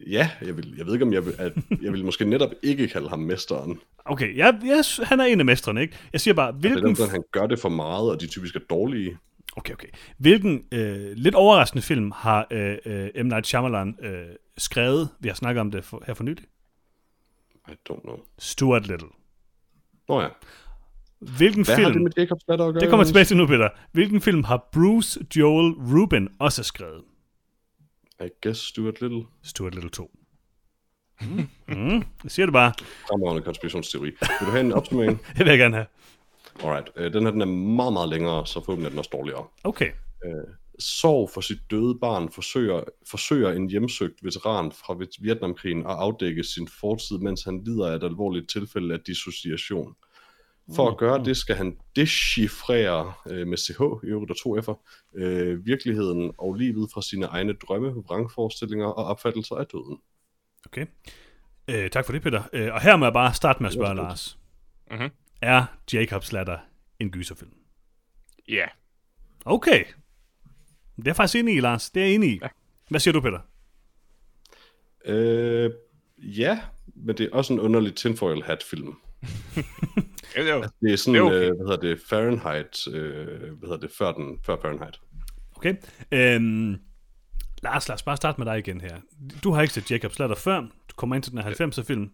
Ja, 0.07 0.29
jeg, 0.41 0.57
vil, 0.57 0.73
jeg 0.77 0.85
ved 0.85 0.93
ikke, 0.93 1.05
om 1.05 1.13
jeg 1.13 1.25
vil, 1.25 1.35
at, 1.37 1.53
jeg 1.81 1.93
vil 1.93 2.05
måske 2.05 2.25
netop 2.25 2.49
ikke 2.63 2.87
kalde 2.87 3.09
ham 3.09 3.19
mesteren. 3.19 3.79
Okay, 4.05 4.37
jeg, 4.37 4.59
jeg, 4.65 4.83
han 5.07 5.19
er 5.19 5.23
en 5.25 5.39
af 5.39 5.45
mestrene, 5.45 5.81
ikke? 5.81 5.97
Jeg 6.13 6.21
siger 6.21 6.33
bare, 6.33 6.51
Det 6.51 6.65
er 6.65 6.69
hvilken... 6.69 6.95
dem, 6.95 7.09
han 7.09 7.23
gør 7.31 7.47
det 7.47 7.59
for 7.59 7.69
meget, 7.69 8.11
og 8.11 8.21
de 8.21 8.27
typisk 8.27 8.55
er 8.55 8.59
dårlige. 8.69 9.17
Okay, 9.57 9.73
okay. 9.73 9.87
Hvilken 10.17 10.63
øh, 10.71 11.11
lidt 11.15 11.35
overraskende 11.35 11.81
film 11.81 12.11
har 12.15 12.47
øh, 12.51 12.77
øh, 12.85 13.25
M. 13.25 13.27
Night 13.27 13.47
Shyamalan 13.47 13.97
øh, 14.01 14.25
skrevet? 14.57 15.09
Vi 15.19 15.27
har 15.27 15.35
snakket 15.35 15.61
om 15.61 15.71
det 15.71 15.85
for, 15.85 16.03
her 16.07 16.13
for 16.13 16.23
nylig. 16.23 16.45
I 17.69 17.71
don't 17.89 18.01
know. 18.01 18.19
Stuart 18.39 18.87
Little. 18.87 19.09
Nå 20.09 20.21
ja. 20.21 20.27
Hvilken 21.19 21.65
Hvad 21.65 21.75
film... 21.75 21.85
har 21.85 21.93
det 21.93 22.01
med 22.01 22.11
Jacobs 22.17 22.43
latter 22.47 22.65
at 22.65 22.73
gøre? 22.73 22.81
det 22.81 22.89
kommer 22.89 23.05
tilbage 23.05 23.25
til 23.25 23.37
nu, 23.37 23.47
Peter. 23.47 23.69
Hvilken 23.91 24.21
film 24.21 24.43
har 24.43 24.69
Bruce 24.73 25.19
Joel 25.35 25.73
Rubin 25.73 26.29
også 26.39 26.63
skrevet? 26.63 27.03
I 28.21 28.29
guess 28.41 28.59
Stuart 28.59 29.01
Little. 29.01 29.23
Stuart 29.43 29.75
Little 29.75 29.89
2. 29.89 30.11
Mm. 31.21 31.47
Mm. 31.67 32.03
Jeg 32.23 32.31
siger 32.31 32.45
det 32.45 32.53
bare. 32.53 32.73
Fremragende 33.07 33.45
konspirationsteori. 33.45 34.05
Vil 34.05 34.47
du 34.47 34.51
have 34.51 34.59
en 34.59 34.73
opsummering? 34.73 35.21
Det 35.37 35.39
vil 35.39 35.47
jeg 35.47 35.57
gerne 35.57 35.75
have. 35.75 35.87
Alright. 36.63 36.89
Øh, 36.95 37.13
den 37.13 37.23
her 37.23 37.31
den 37.31 37.41
er 37.41 37.45
meget, 37.45 37.93
meget 37.93 38.09
længere, 38.09 38.47
så 38.47 38.53
forhåbentlig 38.53 38.85
er 38.85 38.89
den 38.89 38.99
også 38.99 39.09
dårligere. 39.13 39.45
Okay. 39.63 39.91
Sorg 40.79 41.29
for 41.29 41.41
sit 41.41 41.57
døde 41.71 41.97
barn 42.01 42.29
forsøger, 42.31 42.83
forsøger 43.09 43.51
en 43.51 43.69
hjemsøgt 43.69 44.23
veteran 44.23 44.71
fra 44.71 44.93
Viet- 44.93 45.23
Vietnamkrigen 45.23 45.79
at 45.79 45.91
afdække 45.91 46.43
sin 46.43 46.67
fortid, 46.79 47.17
mens 47.17 47.43
han 47.43 47.63
lider 47.63 47.87
af 47.87 47.95
et 47.95 48.03
alvorligt 48.03 48.49
tilfælde 48.49 48.93
af 48.93 48.99
dissociation. 48.99 49.95
For 50.75 50.87
at 50.91 50.97
gøre 50.97 51.23
det, 51.23 51.37
skal 51.37 51.55
han 51.55 51.77
dechiffrere 51.95 53.13
øh, 53.29 53.47
med 53.47 53.57
CH, 53.57 53.81
i 54.05 54.07
øvrigt 54.07 54.29
der 54.29 54.35
to 54.43 54.57
F'er, 54.57 54.75
øh, 55.15 55.65
virkeligheden 55.65 56.33
og 56.37 56.53
livet 56.53 56.89
fra 56.93 57.01
sine 57.01 57.25
egne 57.25 57.53
drømme, 57.53 57.89
vrangforestillinger 57.89 58.85
og 58.87 59.05
opfattelser 59.05 59.55
af 59.55 59.65
døden. 59.65 59.97
Okay. 60.65 60.85
Øh, 61.67 61.89
tak 61.89 62.05
for 62.05 62.13
det, 62.13 62.21
Peter. 62.21 62.43
Øh, 62.53 62.73
og 62.73 62.81
her 62.81 62.95
må 62.95 63.05
jeg 63.05 63.13
bare 63.13 63.33
starte 63.33 63.63
med 63.63 63.67
at 63.69 63.73
spørge 63.73 63.95
Lars. 63.95 64.37
Mhm. 64.91 65.09
Er 65.43 65.65
Jacobs 65.93 66.31
Latter 66.31 66.57
en 66.99 67.11
gyserfilm? 67.11 67.51
Ja. 68.47 68.65
Okay. 69.45 69.83
Det 70.95 70.97
er 70.97 71.03
jeg 71.05 71.15
faktisk 71.15 71.39
enig 71.39 71.55
i, 71.55 71.59
Lars. 71.59 71.89
Det 71.89 72.01
er 72.01 72.05
jeg 72.05 72.15
enig 72.15 72.29
i. 72.29 72.39
Hvad 72.89 72.99
siger 72.99 73.13
du, 73.13 73.21
Peter? 73.21 73.39
Øh, 75.05 75.71
ja, 76.17 76.61
men 76.95 77.17
det 77.17 77.25
er 77.25 77.29
også 77.31 77.53
en 77.53 77.59
underlig 77.59 77.95
tinfoil 77.95 78.43
hat 78.43 78.63
film. 78.63 78.93
Jo, 80.37 80.43
jo. 80.43 80.63
Det 80.81 80.93
er 80.93 80.95
sådan, 80.95 81.13
Det 81.13 81.21
er 81.21 81.29
det 81.29 81.37
okay. 81.37 81.49
øh, 81.49 81.55
hvad 81.55 81.67
hedder 81.67 81.81
det, 81.89 82.01
Fahrenheit, 82.09 82.87
øh, 82.87 83.27
hvad 83.27 83.69
hedder 83.69 83.77
det, 83.77 83.91
før, 83.91 84.11
den, 84.11 84.39
før 84.45 84.55
Fahrenheit. 84.61 84.99
Okay. 85.55 85.75
Øhm, 86.11 86.79
Lars, 87.63 87.87
lad 87.87 87.93
os 87.93 88.03
bare 88.03 88.17
starte 88.17 88.41
med 88.41 88.45
dig 88.45 88.59
igen 88.59 88.81
her. 88.81 89.01
Du 89.43 89.51
har 89.51 89.61
ikke 89.61 89.73
set 89.73 89.91
Jacobs 89.91 90.19
Latter 90.19 90.35
før. 90.35 90.59
Du 90.61 90.95
kommer 90.95 91.15
ind 91.15 91.23
til 91.23 91.31
den 91.31 91.41
her 91.41 91.67
90'er 91.67 91.83
film. 91.83 92.11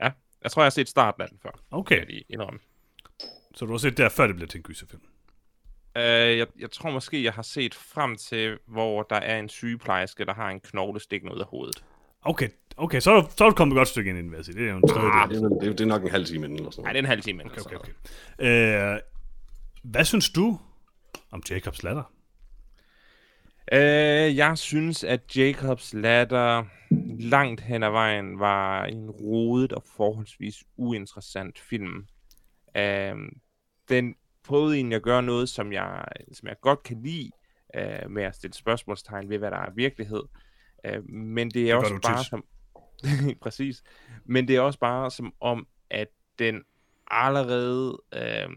Ja. 0.00 0.10
Jeg 0.44 0.50
tror, 0.50 0.62
jeg 0.62 0.66
har 0.66 0.70
set 0.70 0.88
starten 0.88 1.22
af 1.22 1.28
den 1.28 1.38
før. 1.42 1.50
Okay. 1.70 1.96
Jeg 1.96 2.22
indrømme. 2.28 2.60
Så 3.54 3.66
du 3.66 3.70
har 3.70 3.78
set 3.78 3.96
der, 3.96 4.08
før 4.08 4.26
det 4.26 4.36
blev 4.36 4.48
til 4.48 4.58
en 4.58 4.62
gyserfilm. 4.62 5.02
Uh, 5.96 6.02
jeg, 6.02 6.46
jeg 6.58 6.70
tror 6.70 6.90
måske, 6.90 7.24
jeg 7.24 7.32
har 7.32 7.42
set 7.42 7.74
frem 7.74 8.16
til, 8.16 8.58
hvor 8.66 9.02
der 9.02 9.16
er 9.16 9.38
en 9.38 9.48
sygeplejerske, 9.48 10.24
der 10.24 10.34
har 10.34 10.50
en 10.50 10.60
knogle 10.60 11.00
stikkende 11.00 11.34
ud 11.34 11.40
af 11.40 11.46
hovedet. 11.46 11.84
Okay, 12.22 12.48
okay 12.76 13.00
så, 13.00 13.10
er 13.10 13.20
du, 13.20 13.28
så 13.36 13.44
er 13.44 13.48
du 13.48 13.54
kommet 13.54 13.74
et 13.74 13.76
godt 13.76 13.88
stykke 13.88 14.10
ind 14.10 14.18
i 14.18 14.22
den, 14.22 14.30
vil 14.30 14.36
jeg 14.36 14.44
sige. 14.44 14.58
Det 14.58 14.66
er 14.66 14.70
jo 14.70 14.76
en 14.76 14.88
tredje 14.88 15.10
Ah. 15.12 15.28
Det 15.28 15.36
er, 15.36 15.48
det, 15.48 15.68
er, 15.68 15.72
det 15.72 15.80
er 15.80 15.86
nok 15.86 16.02
en 16.02 16.10
halv 16.10 16.24
time 16.24 16.44
inden, 16.44 16.58
eller 16.58 16.70
sådan 16.70 16.84
Nej, 16.84 16.92
det 16.92 16.98
er 16.98 17.02
en 17.02 17.08
halv 17.08 17.22
time. 17.22 17.44
Okay, 17.44 17.60
Okay, 17.60 17.76
okay. 17.76 18.94
Øh, 18.94 18.98
hvad 19.82 20.04
synes 20.04 20.30
du 20.30 20.60
om 21.30 21.42
Jacobs 21.50 21.82
Latter? 21.82 22.12
Uh, 23.72 24.36
jeg 24.36 24.58
synes, 24.58 25.04
at 25.04 25.36
Jacobs 25.36 25.94
Ladder 25.94 26.64
langt 27.20 27.60
hen 27.60 27.82
ad 27.82 27.90
vejen 27.90 28.38
var 28.38 28.84
en 28.84 29.10
rodet 29.10 29.72
og 29.72 29.82
forholdsvis 29.96 30.64
uinteressant 30.76 31.58
film. 31.58 32.06
Uh, 32.78 33.18
den 33.88 34.14
prøvede 34.44 34.76
egentlig 34.76 34.96
at 34.96 35.02
gøre 35.02 35.22
noget, 35.22 35.48
som 35.48 35.72
jeg, 35.72 36.04
som 36.32 36.48
jeg 36.48 36.56
godt 36.60 36.82
kan 36.82 37.02
lide, 37.02 37.30
uh, 37.76 38.10
med 38.10 38.22
at 38.22 38.34
stille 38.34 38.54
spørgsmålstegn 38.54 39.28
ved, 39.28 39.38
hvad 39.38 39.50
der 39.50 39.58
er 39.58 39.70
virkelighed. 39.70 40.22
Uh, 40.88 41.10
men 41.10 41.50
det 41.50 41.70
er 41.70 41.74
gør 41.74 41.80
også 41.80 42.00
bare 42.02 42.18
tit. 42.18 42.26
som... 42.26 42.44
Præcis. 43.42 43.82
Men 44.24 44.48
det 44.48 44.56
er 44.56 44.60
også 44.60 44.78
bare 44.78 45.10
som 45.10 45.34
om, 45.40 45.66
at 45.90 46.08
den 46.38 46.62
allerede 47.06 48.02
øh, 48.14 48.48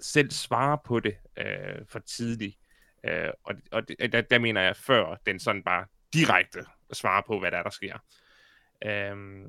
selv 0.00 0.30
svarer 0.30 0.76
på 0.84 1.00
det 1.00 1.16
øh, 1.36 1.86
for 1.88 1.98
tidligt. 1.98 2.58
Øh, 3.04 3.28
og 3.44 3.54
og 3.72 3.88
det, 3.88 4.12
der, 4.12 4.20
der 4.20 4.38
mener 4.38 4.60
jeg 4.60 4.76
før, 4.76 5.16
den 5.26 5.38
sådan 5.38 5.62
bare 5.62 5.86
direkte 6.12 6.64
svare 6.92 7.22
på, 7.26 7.38
hvad 7.38 7.50
der 7.50 7.58
er, 7.58 7.62
der 7.62 7.70
sker. 7.70 7.98
Øh, 8.84 9.46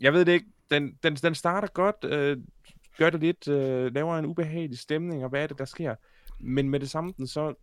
jeg 0.00 0.12
ved 0.12 0.24
det 0.24 0.32
ikke. 0.32 0.46
Den, 0.70 0.98
den, 1.02 1.16
den 1.16 1.34
starter 1.34 1.68
godt, 1.68 2.04
øh, 2.04 2.36
gør 2.98 3.10
det 3.10 3.20
lidt, 3.20 3.48
øh, 3.48 3.94
laver 3.94 4.18
en 4.18 4.26
ubehagelig 4.26 4.78
stemning, 4.78 5.24
og 5.24 5.30
hvad 5.30 5.42
er 5.42 5.46
det, 5.46 5.58
der 5.58 5.64
sker. 5.64 5.94
Men 6.40 6.70
med 6.70 6.80
det 6.80 6.90
samme, 6.90 7.14
den 7.16 7.26
så 7.26 7.54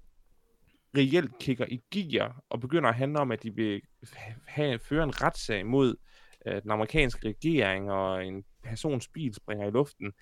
reelt 0.97 1.39
kigger 1.39 1.66
i 1.70 1.82
gear, 1.91 2.43
og 2.49 2.59
begynder 2.59 2.89
at 2.89 2.95
handle 2.95 3.20
om, 3.20 3.32
at 3.32 3.43
de 3.43 3.55
vil 3.55 3.82
have, 4.47 4.80
føre 4.80 5.03
en 5.03 5.22
retssag 5.22 5.66
mod 5.66 5.95
øh, 6.45 6.62
den 6.62 6.72
amerikanske 6.72 7.28
regering, 7.28 7.91
og 7.91 8.26
en 8.26 8.43
persons 8.64 9.07
bil 9.07 9.34
springer 9.34 9.68
i 9.68 9.72
luften, 9.72 10.14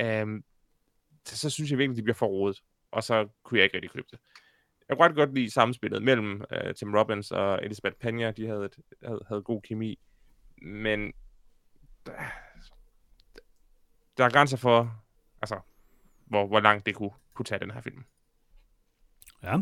øh, 0.00 0.26
så, 1.24 1.38
så 1.38 1.50
synes 1.50 1.70
jeg 1.70 1.78
virkelig, 1.78 1.96
de 1.96 2.02
bliver 2.02 2.14
for 2.14 2.26
rodet. 2.26 2.62
Og 2.90 3.04
så 3.04 3.28
kunne 3.42 3.58
jeg 3.58 3.64
ikke 3.64 3.76
rigtig 3.76 3.90
købe 3.90 4.08
det. 4.10 4.18
Jeg 4.88 4.96
kunne 4.96 5.08
ret 5.08 5.14
godt 5.14 5.34
lide 5.34 5.50
samspillet 5.50 6.02
mellem 6.02 6.44
øh, 6.52 6.74
Tim 6.74 6.94
Robbins 6.94 7.30
og 7.30 7.64
Elisabeth 7.64 7.96
Pena. 7.96 8.30
De 8.30 8.46
havde, 8.46 8.64
et, 8.64 8.76
havde, 9.04 9.20
havde 9.28 9.42
god 9.42 9.62
kemi. 9.62 9.98
Men 10.62 11.12
der, 12.06 12.12
der 14.16 14.24
er 14.24 14.30
grænser 14.30 14.56
for, 14.56 15.04
altså, 15.42 15.60
hvor, 16.26 16.46
hvor 16.46 16.60
langt 16.60 16.86
det 16.86 16.94
kunne, 16.94 17.10
kunne 17.34 17.46
tage 17.46 17.58
den 17.58 17.70
her 17.70 17.80
film. 17.80 18.04
Ja. 19.42 19.60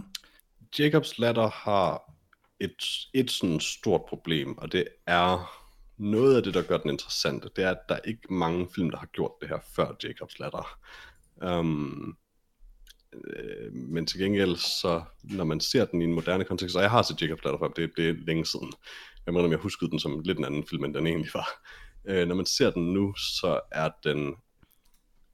Jacobs 0.79 1.19
Ladder 1.19 1.49
har 1.49 2.13
et, 2.61 3.09
et 3.15 3.31
sådan 3.31 3.61
stort 3.61 4.03
problem, 4.09 4.59
og 4.59 4.73
det 4.73 4.89
er 5.07 5.63
noget 5.97 6.37
af 6.37 6.43
det, 6.43 6.55
der 6.55 6.63
gør 6.63 6.79
den 6.79 6.91
interessant, 6.91 7.57
det 7.57 7.65
er, 7.65 7.71
at 7.71 7.81
der 7.89 7.95
er 7.95 8.01
ikke 8.05 8.35
mange 8.35 8.69
film, 8.75 8.91
der 8.91 8.99
har 8.99 9.07
gjort 9.07 9.33
det 9.41 9.49
her 9.49 9.59
før 9.77 9.97
Jacobs 10.05 10.39
Ladder. 10.39 10.79
Um, 11.37 12.19
øh, 13.25 13.73
men 13.73 14.07
til 14.07 14.21
gengæld, 14.21 14.57
så 14.57 15.03
når 15.23 15.45
man 15.45 15.61
ser 15.61 15.85
den 15.85 16.03
i 16.03 16.05
en 16.05 16.15
moderne 16.15 16.45
kontekst, 16.45 16.77
og 16.77 16.83
jeg 16.83 16.91
har 16.91 17.03
set 17.03 17.23
Jacob 17.23 17.45
Ladder 17.45 17.69
det, 17.69 17.91
det 17.97 18.09
er 18.09 18.15
længe 18.27 18.47
siden. 18.47 18.73
Jeg 19.27 19.35
mener, 19.35 19.49
jeg 19.49 19.59
huskede 19.59 19.91
den 19.91 19.99
som 19.99 20.21
lidt 20.21 20.39
en 20.39 20.45
anden 20.45 20.67
film, 20.71 20.85
end 20.85 20.95
den 20.95 21.07
egentlig 21.07 21.31
var. 21.35 21.49
Øh, 22.09 22.29
når 22.29 22.35
man 22.35 22.47
ser 22.47 22.71
den 22.71 22.93
nu, 22.93 23.15
så 23.15 23.61
er 23.73 23.91
den 24.05 24.35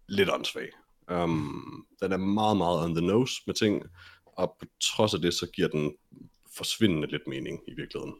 lidt 0.08 0.30
åndssvag. 0.30 0.68
Um, 1.12 1.86
den 2.02 2.12
er 2.12 2.16
meget, 2.16 2.56
meget 2.56 2.84
on 2.84 2.94
the 2.94 3.06
nose 3.06 3.42
med 3.46 3.54
ting, 3.54 3.82
og 4.26 4.56
på 4.60 4.66
trods 4.80 5.14
af 5.14 5.20
det, 5.20 5.34
så 5.34 5.46
giver 5.46 5.68
den 5.68 5.94
forsvindende 6.56 7.10
lidt 7.10 7.26
mening 7.26 7.60
i 7.68 7.74
virkeligheden. 7.76 8.14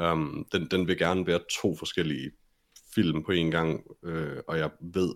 Um, 0.00 0.46
den, 0.52 0.68
den 0.70 0.88
vil 0.88 0.98
gerne 0.98 1.26
være 1.26 1.40
to 1.62 1.76
forskellige 1.76 2.30
film 2.94 3.24
på 3.24 3.32
en 3.32 3.50
gang, 3.50 3.84
øh, 4.04 4.36
og 4.48 4.58
jeg 4.58 4.70
ved 4.80 5.14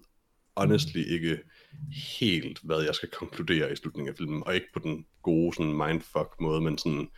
honestly 0.56 0.98
ikke 0.98 1.38
helt, 2.20 2.58
hvad 2.62 2.82
jeg 2.82 2.94
skal 2.94 3.08
konkludere 3.08 3.72
i 3.72 3.76
slutningen 3.76 4.08
af 4.12 4.16
filmen, 4.16 4.42
og 4.46 4.54
ikke 4.54 4.66
på 4.74 4.78
den 4.78 5.06
gode 5.22 5.54
sådan 5.54 5.76
mindfuck 5.76 6.34
måde, 6.40 6.60
men 6.60 6.78
sådan, 6.78 7.08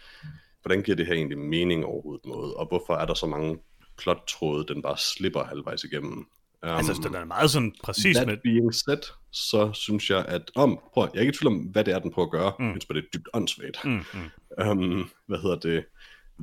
hvordan 0.62 0.82
giver 0.82 0.96
det 0.96 1.06
her 1.06 1.14
egentlig 1.14 1.38
mening 1.38 1.84
overhovedet 1.84 2.26
måde, 2.26 2.54
og 2.56 2.66
hvorfor 2.68 2.94
er 2.94 3.06
der 3.06 3.14
så 3.14 3.26
mange 3.26 3.58
plottråde, 3.98 4.74
den 4.74 4.82
bare 4.82 4.98
slipper 4.98 5.44
halvvejs 5.44 5.84
igennem. 5.84 6.18
Um, 6.62 6.68
Altså, 6.68 7.00
den 7.04 7.14
er 7.14 7.24
meget 7.24 7.50
sådan 7.50 7.74
præcis 7.84 8.16
That 8.16 8.26
med... 8.28 8.36
being 8.36 8.74
said, 8.74 8.98
så 9.32 9.72
synes 9.72 10.10
jeg, 10.10 10.24
at 10.28 10.50
om, 10.54 10.80
prøv, 10.94 11.08
jeg 11.12 11.18
er 11.18 11.20
ikke 11.20 11.30
i 11.30 11.36
tvivl 11.36 11.54
om, 11.54 11.58
hvad 11.60 11.84
det 11.84 11.94
er, 11.94 11.98
den 11.98 12.12
prøver 12.12 12.26
at 12.26 12.32
gøre, 12.32 12.52
Mm. 12.58 12.64
mm. 12.64 12.70
men 12.70 12.80
det 12.80 12.96
er 12.96 13.08
dybt 13.14 13.28
åndssvagt. 13.34 13.84
Mm, 13.84 13.90
mm. 13.90 14.68
Um, 14.68 15.10
hvad 15.26 15.38
hedder 15.38 15.56
det? 15.58 15.84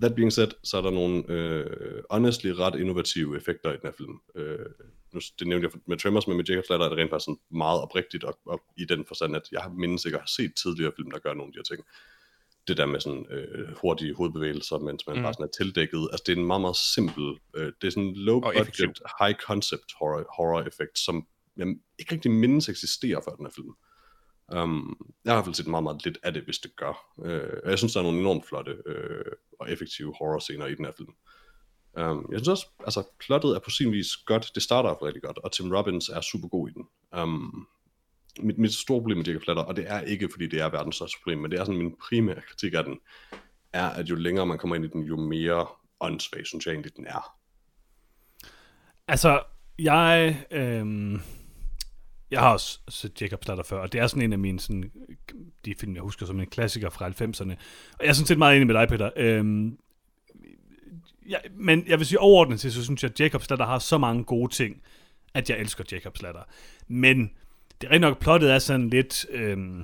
That 0.02 0.16
being 0.16 0.34
said, 0.34 0.47
så 0.64 0.78
er 0.78 0.82
der 0.82 0.89
nogle 0.91 1.24
øh, 1.30 2.04
honestly 2.10 2.47
ret 2.50 2.80
innovative 2.80 3.38
effekter 3.38 3.70
i 3.70 3.74
den 3.74 3.82
her 3.84 3.91
film. 3.91 4.20
Øh, 4.36 4.66
nu, 5.14 5.20
det 5.39 5.47
nævnte 5.47 5.70
jeg 5.74 5.82
med 5.86 5.97
Tremors, 5.97 6.28
men 6.28 6.38
med 6.38 6.50
Jacob's 6.50 6.68
Ladder 6.70 6.86
er 6.86 6.89
det 6.89 6.97
rent 6.97 7.10
faktisk 7.10 7.26
sådan 7.26 7.39
meget 7.52 7.82
oprigtigt, 7.82 8.24
og, 8.24 8.39
og 8.45 8.62
i 8.78 8.86
den 8.86 9.06
forstand, 9.06 9.36
at 9.36 9.41
jeg 9.52 9.62
har 9.62 9.70
mindes 9.70 10.06
ikke 10.06 10.16
at 10.16 10.22
have 10.22 10.28
set 10.28 10.52
tidligere 10.64 10.91
film, 10.95 11.12
der 11.12 11.20
gør 11.20 11.34
nogle 11.34 11.50
af 11.50 11.54
de 11.54 11.58
her 11.60 11.76
ting. 11.76 11.86
Det 12.68 12.78
der 12.78 12.86
med 12.86 13.00
sådan 13.00 13.26
øh, 13.32 13.76
hurtige 13.82 14.14
hovedbevægelser, 14.14 14.78
mens 14.78 15.08
man 15.08 15.16
Mm. 15.18 15.24
bare 15.24 15.34
sådan 15.34 15.43
er 15.45 15.52
tildækket. 15.58 16.08
Altså 16.12 16.24
det 16.28 16.34
er 16.34 16.38
en 16.38 16.45
meget, 16.47 16.62
meget 16.62 16.76
simpel, 16.76 17.26
øh, 17.56 17.72
det 17.82 17.88
er 17.88 17.91
sådan 17.91 18.14
low 18.16 18.39
budget, 18.39 19.00
high 19.22 19.36
concept 19.47 19.89
horror, 20.00 20.26
horror 20.38 20.62
effekt, 20.62 21.00
som 21.00 21.28
jeg 21.58 21.68
ikke 22.00 22.14
rigtig 22.16 22.32
mindes 22.32 22.70
eksisterer 22.70 23.22
før 23.26 23.32
den 23.36 23.45
her 23.45 23.52
film. 23.56 23.74
Um, 24.52 24.97
jeg 25.26 25.34
har 25.34 25.36
i 25.36 25.38
hvert 25.38 25.45
fald 25.45 25.56
set 25.56 25.68
meget, 25.68 25.84
meget 25.84 26.06
lidt 26.06 26.18
af 26.24 26.34
det, 26.34 26.43
hvis 26.43 26.60
det 26.60 26.76
gør. 26.76 27.14
Uh, 27.18 27.60
og 27.64 27.70
jeg 27.70 27.78
synes, 27.78 27.93
der 27.93 28.00
er 28.00 28.04
nogle 28.04 28.20
enormt 28.20 28.45
flotte 28.45 28.72
uh, 28.72 29.32
og 29.60 29.72
effektive 29.72 30.14
horror-scener 30.20 30.66
i 30.66 30.76
den 30.76 30.86
her 30.86 30.91
film. 30.97 31.14
Um, 31.93 32.30
jeg 32.32 32.39
synes 32.39 32.47
også, 32.47 32.68
altså, 32.80 33.04
plottet 33.20 33.56
er 33.56 33.60
på 33.60 33.70
sin 33.70 33.91
vis 33.91 34.18
godt. 34.18 34.52
Det 34.56 34.64
starter 34.64 34.89
op 34.89 35.02
rigtig 35.02 35.22
godt, 35.22 35.38
og 35.38 35.52
Tim 35.52 35.72
Robbins 35.72 36.10
er 36.10 36.22
super 36.22 36.47
god 36.47 36.70
i 36.70 36.74
den. 36.74 36.88
Um, 37.22 37.68
mit, 38.39 38.58
mit 38.58 38.74
store 38.74 39.02
problem 39.02 39.18
med 39.18 39.26
Jacob 39.26 39.43
Flatter, 39.43 39.64
og 39.64 39.76
det 39.76 39.86
er 39.88 40.02
ikke, 40.02 40.30
fordi 40.32 40.47
det 40.47 40.62
er 40.62 40.70
verdens 40.70 40.95
største 40.95 41.18
problem, 41.24 41.39
men 41.39 41.52
det 41.52 41.60
er 41.60 41.64
sådan 41.64 41.78
min 41.78 41.95
primære 42.10 42.41
kritik 42.41 42.74
af 42.74 42.84
den, 42.84 43.00
er, 43.74 43.89
at 43.89 44.10
jo 44.10 44.16
længere 44.16 44.45
man 44.45 44.58
kommer 44.58 44.76
ind 44.76 44.86
i 44.86 44.88
den, 44.88 45.04
jo 45.04 45.18
mere 45.18 45.68
åndssvag, 46.00 46.47
synes 46.47 46.66
jeg 46.66 46.72
egentlig, 46.72 46.95
den 46.95 47.08
er. 47.08 47.36
Altså, 49.08 49.43
jeg... 49.80 50.38
Øh 50.52 51.20
jeg 52.32 52.39
har 52.39 52.53
også 52.53 52.80
set 52.89 53.21
Jacob 53.21 53.43
Slatter 53.43 53.63
før, 53.63 53.80
og 53.80 53.93
det 53.93 54.01
er 54.01 54.07
sådan 54.07 54.21
en 54.21 54.34
af 54.34 54.39
mine, 54.39 54.59
sådan, 54.59 54.91
de 55.65 55.75
film, 55.80 55.95
jeg 55.95 56.03
husker 56.03 56.25
som 56.25 56.39
en 56.39 56.47
klassiker 56.47 56.89
fra 56.89 57.07
90'erne. 57.07 57.51
Og 57.93 58.03
jeg 58.03 58.09
er 58.09 58.13
sådan 58.13 58.27
set 58.27 58.38
meget 58.38 58.55
enig 58.55 58.67
med 58.67 58.75
dig, 58.75 58.88
Peter. 58.88 59.09
Øhm, 59.15 59.77
ja, 61.30 61.38
men 61.51 61.84
jeg 61.88 61.99
vil 61.99 62.07
sige 62.07 62.19
overordnet 62.19 62.59
til, 62.59 62.73
så 62.73 62.84
synes 62.84 63.03
jeg, 63.03 63.11
at 63.11 63.19
Jacob 63.19 63.43
Slatter 63.43 63.65
har 63.65 63.80
så 63.80 63.97
mange 63.97 64.23
gode 64.23 64.53
ting, 64.53 64.82
at 65.34 65.49
jeg 65.49 65.59
elsker 65.59 65.84
Jacob 65.91 66.17
Slatter. 66.17 66.43
Men 66.88 67.32
det 67.82 67.88
er 67.88 67.91
rigtig 67.91 68.09
nok, 68.09 68.19
plottet 68.19 68.51
er 68.51 68.59
sådan 68.59 68.89
lidt... 68.89 69.25
Øhm, 69.30 69.84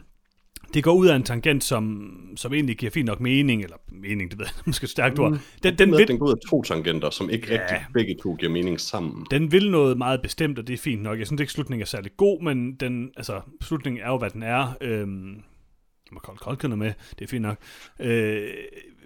det 0.73 0.83
går 0.83 0.93
ud 0.93 1.07
af 1.07 1.15
en 1.15 1.23
tangent, 1.23 1.63
som, 1.63 2.11
som 2.35 2.53
egentlig 2.53 2.77
giver 2.77 2.91
fint 2.91 3.05
nok 3.05 3.19
mening, 3.19 3.63
eller 3.63 3.77
mening, 3.91 4.31
det 4.31 4.39
ved 4.39 4.45
jeg 4.45 4.53
måske 4.65 4.87
stærkt 4.87 5.19
ord. 5.19 5.31
Den, 5.31 5.39
Den, 5.63 5.77
den, 5.77 5.89
den, 5.89 5.97
vil, 5.97 6.07
den 6.07 6.19
går 6.19 6.25
ud 6.25 6.31
af 6.31 6.49
to 6.49 6.61
tangenter, 6.63 7.09
som 7.09 7.29
ikke 7.29 7.47
Ja. 7.53 7.61
rigtig 7.61 7.85
begge 7.93 8.15
to 8.23 8.33
giver 8.35 8.51
mening 8.51 8.79
sammen. 8.81 9.25
den 9.31 9.51
vil 9.51 9.71
noget 9.71 9.97
meget 9.97 10.21
bestemt, 10.21 10.59
og 10.59 10.67
det 10.67 10.73
er 10.73 10.77
fint 10.77 11.01
nok. 11.01 11.19
Jeg 11.19 11.27
synes 11.27 11.39
ikke, 11.41 11.53
slutningen 11.53 11.81
er 11.81 11.85
særlig 11.85 12.11
god, 12.17 12.41
men 12.41 12.75
den, 12.75 13.11
altså, 13.17 13.41
slutningen 13.61 14.03
er 14.03 14.07
jo, 14.07 14.17
hvad 14.17 14.29
den 14.29 14.43
er. 14.43 14.77
Øhm, 14.81 15.31
jeg 15.33 16.11
må 16.13 16.19
kolde 16.19 16.37
koldkender 16.39 16.77
med, 16.77 16.93
det 17.19 17.25
er 17.25 17.29
fint 17.29 17.41
nok. 17.41 17.57
Øh, 17.99 18.47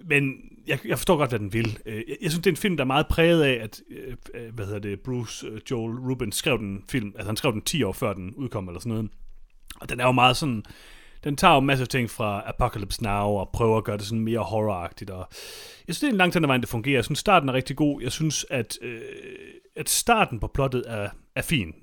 men 0.08 0.32
jeg, 0.66 0.78
jeg 0.84 0.98
forstår 0.98 1.16
godt, 1.16 1.30
hvad 1.30 1.38
den 1.38 1.52
vil. 1.52 1.78
Øh, 1.86 1.94
jeg, 1.94 2.16
jeg 2.22 2.30
synes, 2.30 2.42
det 2.42 2.46
er 2.46 2.52
en 2.52 2.56
film, 2.56 2.76
der 2.76 2.84
er 2.84 2.86
meget 2.86 3.06
præget 3.06 3.42
af, 3.42 3.58
at 3.64 3.80
øh, 3.90 4.14
øh, 4.34 4.54
hvad 4.54 4.64
hedder 4.66 4.78
det, 4.80 5.00
Bruce 5.00 5.46
øh, 5.46 5.60
Joel 5.70 5.98
Rubin 5.98 6.32
skrev 6.32 6.58
den 6.58 6.84
film, 6.90 7.12
altså 7.14 7.26
han 7.26 7.36
skrev 7.36 7.52
den 7.52 7.62
10 7.62 7.82
år 7.82 7.92
før 7.92 8.12
den 8.12 8.34
udkom, 8.34 8.68
eller 8.68 8.80
sådan 8.80 8.90
noget. 8.90 9.10
Og 9.80 9.90
den 9.90 10.00
er 10.00 10.04
jo 10.04 10.12
meget 10.12 10.36
sådan, 10.36 10.62
den 11.24 11.36
tager 11.36 11.54
jo 11.54 11.60
en 11.60 11.66
masse 11.66 11.86
ting 11.86 12.10
fra 12.10 12.42
Apocalypse 12.46 13.02
Now 13.02 13.26
og 13.26 13.50
prøver 13.52 13.78
at 13.78 13.84
gøre 13.84 13.96
det 13.96 14.06
sådan 14.06 14.24
mere 14.24 14.38
horroragtigt. 14.38 15.10
Og 15.10 15.28
jeg 15.86 15.94
synes, 15.94 16.00
det 16.00 16.06
er 16.06 16.12
en 16.12 16.16
lang 16.16 16.32
tid, 16.32 16.40
vejen, 16.40 16.60
det 16.60 16.68
fungerer. 16.68 16.96
Jeg 16.96 17.04
synes, 17.04 17.18
starten 17.18 17.48
er 17.48 17.52
rigtig 17.52 17.76
god. 17.76 18.02
Jeg 18.02 18.12
synes, 18.12 18.46
at, 18.50 18.78
øh, 18.82 19.00
at 19.76 19.88
starten 19.88 20.40
på 20.40 20.46
plottet 20.46 20.84
er, 20.86 21.08
er 21.36 21.42
fin. 21.42 21.74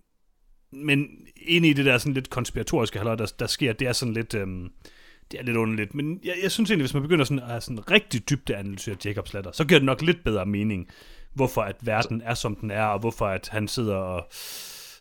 Men 0.71 1.07
inde 1.35 1.69
i 1.69 1.73
det 1.73 1.85
der 1.85 1.97
sådan 1.97 2.13
lidt 2.13 2.29
konspiratoriske 2.29 2.99
halløj, 2.99 3.15
der, 3.15 3.33
der 3.39 3.47
sker, 3.47 3.73
det 3.73 3.87
er 3.87 3.93
sådan 3.93 4.13
lidt... 4.13 4.33
Øh, 4.33 4.47
det 5.31 5.39
er 5.39 5.43
lidt 5.43 5.57
underligt, 5.57 5.95
men 5.95 6.19
jeg, 6.23 6.35
jeg 6.43 6.51
synes 6.51 6.69
egentlig, 6.69 6.83
hvis 6.83 6.93
man 6.93 7.03
begynder 7.03 7.25
sådan 7.25 7.39
at 7.39 7.47
have 7.47 7.61
sådan 7.61 7.91
rigtig 7.91 8.29
dybde 8.29 8.55
analysere 8.55 8.95
Jacobs 9.05 9.33
latter, 9.33 9.51
så 9.51 9.65
giver 9.65 9.79
det 9.79 9.85
nok 9.85 10.01
lidt 10.01 10.23
bedre 10.23 10.45
mening, 10.45 10.87
hvorfor 11.33 11.61
at 11.61 11.75
verden 11.81 12.21
er, 12.25 12.33
som 12.33 12.55
den 12.55 12.71
er, 12.71 12.83
og 12.85 12.99
hvorfor 12.99 13.27
at 13.27 13.49
han 13.51 13.67
sidder 13.67 13.95
og 13.95 14.27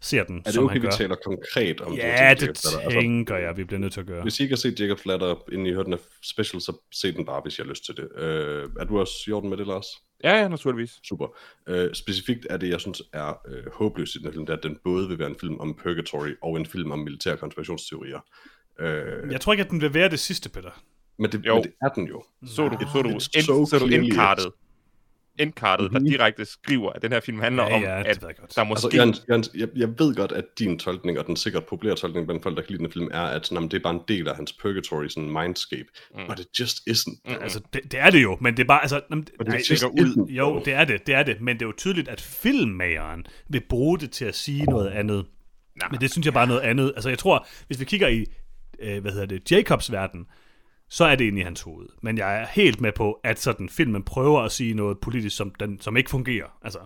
ser 0.06 0.24
den, 0.24 0.38
Er 0.38 0.42
det 0.42 0.54
som 0.54 0.64
okay, 0.64 0.72
han 0.72 0.82
vi 0.82 0.86
gør. 0.86 0.90
taler 0.92 1.16
konkret 1.24 1.80
om 1.80 1.94
Ja, 1.94 2.16
her 2.18 2.34
det 2.34 2.40
Ladder? 2.42 2.78
Altså, 2.80 3.00
tænker 3.00 3.36
jeg, 3.36 3.56
vi 3.56 3.64
bliver 3.64 3.80
nødt 3.80 3.92
til 3.92 4.00
at 4.00 4.06
gøre. 4.06 4.22
Hvis 4.22 4.40
I 4.40 4.42
ikke 4.42 4.52
har 4.52 4.56
set 4.56 4.80
Jacob's 4.80 5.02
Ladder, 5.06 5.44
inden 5.52 5.66
I 5.66 5.70
hørte 5.72 5.84
den 5.84 5.92
af 5.92 5.98
special, 6.24 6.60
så 6.60 6.72
se 6.94 7.12
den 7.12 7.24
bare, 7.24 7.40
hvis 7.44 7.58
I 7.58 7.62
har 7.62 7.68
lyst 7.68 7.84
til 7.84 7.96
det. 7.96 8.08
Øh, 8.22 8.68
er 8.80 8.84
du 8.84 8.98
også 9.00 9.12
i 9.28 9.32
orden 9.32 9.50
med 9.50 9.56
det, 9.58 9.66
Lars? 9.66 9.86
Ja, 10.24 10.36
ja, 10.40 10.48
naturligvis. 10.48 10.90
Super. 11.08 11.26
Øh, 11.68 11.94
specifikt 11.94 12.46
er 12.50 12.56
det, 12.56 12.68
jeg 12.68 12.80
synes 12.80 13.02
er 13.12 13.40
øh, 13.48 13.62
håbløst 13.72 14.14
i 14.14 14.18
den 14.18 14.24
her 14.26 14.32
film, 14.32 14.46
det 14.46 14.52
er, 14.52 14.56
at 14.56 14.62
den 14.62 14.78
både 14.84 15.08
vil 15.08 15.18
være 15.18 15.28
en 15.30 15.36
film 15.40 15.60
om 15.60 15.74
purgatory 15.82 16.30
og 16.42 16.56
en 16.56 16.66
film 16.66 16.92
om 16.92 16.98
militære 16.98 17.36
konspirationsteorier. 17.36 18.20
Øh, 18.80 19.32
Jeg 19.32 19.40
tror 19.40 19.52
ikke, 19.52 19.64
at 19.64 19.70
den 19.70 19.80
vil 19.80 19.94
være 19.94 20.08
det 20.08 20.20
sidste, 20.20 20.48
Peter. 20.50 20.70
men, 21.18 21.32
det, 21.32 21.46
Jo. 21.46 21.54
men 21.54 21.64
det 21.64 21.72
er 21.82 21.88
den 21.88 22.06
jo. 22.08 22.24
Så 22.46 22.68
du, 22.68 22.76
så 22.92 23.02
du, 23.02 23.08
end, 23.08 23.20
so 23.20 23.66
så 23.66 23.78
du 23.78 23.86
clearly 23.86 24.10
endkartet, 25.38 25.84
endkartet, 25.84 25.92
der 25.92 25.98
Mhm. 26.00 26.08
direkte 26.08 26.44
skriver, 26.44 26.90
at 26.92 27.02
den 27.02 27.12
her 27.12 27.20
film 27.20 27.40
handler 27.40 27.62
Ja, 27.66 27.74
om, 27.74 27.82
ja, 27.82 27.98
det 27.98 28.04
at 28.06 28.22
jeg 28.22 28.36
godt. 28.36 28.56
der 28.56 28.64
måske... 28.64 29.00
Altså, 29.02 29.22
jeg, 29.28 29.36
jeg, 29.54 29.60
jeg, 29.60 29.68
jeg 29.76 29.88
ved 29.98 30.14
godt, 30.14 30.32
at 30.32 30.44
din 30.58 30.78
tolkning, 30.78 31.18
og 31.18 31.26
den 31.26 31.36
sikkert 31.36 31.64
populære 31.64 31.96
tolkning 31.96 32.26
blandt 32.26 32.42
folk, 32.42 32.56
der 32.56 32.62
kan 32.62 32.70
lide 32.72 32.82
den 32.82 32.92
film, 32.92 33.08
er, 33.12 33.20
at 33.20 33.52
jamen, 33.52 33.70
det 33.70 33.76
er 33.76 33.82
bare 33.82 33.94
en 33.94 34.00
del 34.08 34.28
af 34.28 34.36
hans 34.36 34.52
purgatory, 34.52 35.08
sådan 35.08 35.30
mindscape. 35.30 35.84
Mm. 36.14 36.20
But 36.28 36.38
it 36.40 36.60
just 36.60 36.80
isn't. 36.90 37.20
Mm. 37.24 37.34
Altså, 37.42 37.60
det, 37.72 37.80
det 37.92 38.00
er 38.00 38.10
det 38.10 38.22
jo, 38.22 38.38
men 38.40 38.56
det 38.56 38.62
er 38.62 38.66
bare, 38.66 38.80
altså... 38.82 39.00
Jamen, 39.10 39.26
But 39.38 39.48
nej, 39.48 39.62
stikker 39.62 39.86
ud. 39.88 40.26
jo, 40.28 40.62
det 40.64 40.72
er 40.74 40.84
det, 40.84 41.06
det 41.06 41.14
er 41.14 41.22
det, 41.22 41.40
men 41.40 41.56
det 41.56 41.62
er 41.62 41.66
jo 41.66 41.74
tydeligt, 41.76 42.08
at 42.08 42.20
filmmageren 42.20 43.26
vil 43.48 43.62
bruge 43.68 43.98
det 43.98 44.10
til 44.10 44.24
at 44.24 44.34
sige 44.34 44.64
noget 44.64 44.88
andet. 44.90 45.26
Nej. 45.80 45.88
Men 45.90 46.00
det 46.00 46.10
synes 46.12 46.24
jeg 46.24 46.34
bare 46.34 46.44
er 46.44 46.48
noget 46.48 46.60
andet. 46.60 46.92
Altså, 46.94 47.08
jeg 47.08 47.18
tror, 47.18 47.46
hvis 47.66 47.80
vi 47.80 47.84
kigger 47.84 48.08
i, 48.08 48.24
øh, 48.82 49.00
hvad 49.02 49.12
hedder 49.12 49.26
det, 49.26 49.50
Jacobs 49.52 49.92
verden, 49.92 50.26
så 50.90 51.04
er 51.04 51.14
det 51.16 51.24
inde 51.24 51.40
i 51.40 51.44
hans 51.44 51.60
hoved. 51.60 51.86
Men 52.02 52.18
jeg 52.18 52.40
er 52.42 52.46
helt 52.46 52.80
med 52.80 52.92
på, 52.92 53.12
at 53.24 53.38
sådan 53.40 53.68
filmen 53.68 54.02
prøver 54.02 54.40
at 54.40 54.52
sige 54.52 54.74
noget 54.74 54.98
politisk, 54.98 55.36
som, 55.36 55.50
den, 55.60 55.80
som 55.80 55.96
ikke 55.96 56.10
fungerer. 56.10 56.58
Altså, 56.62 56.78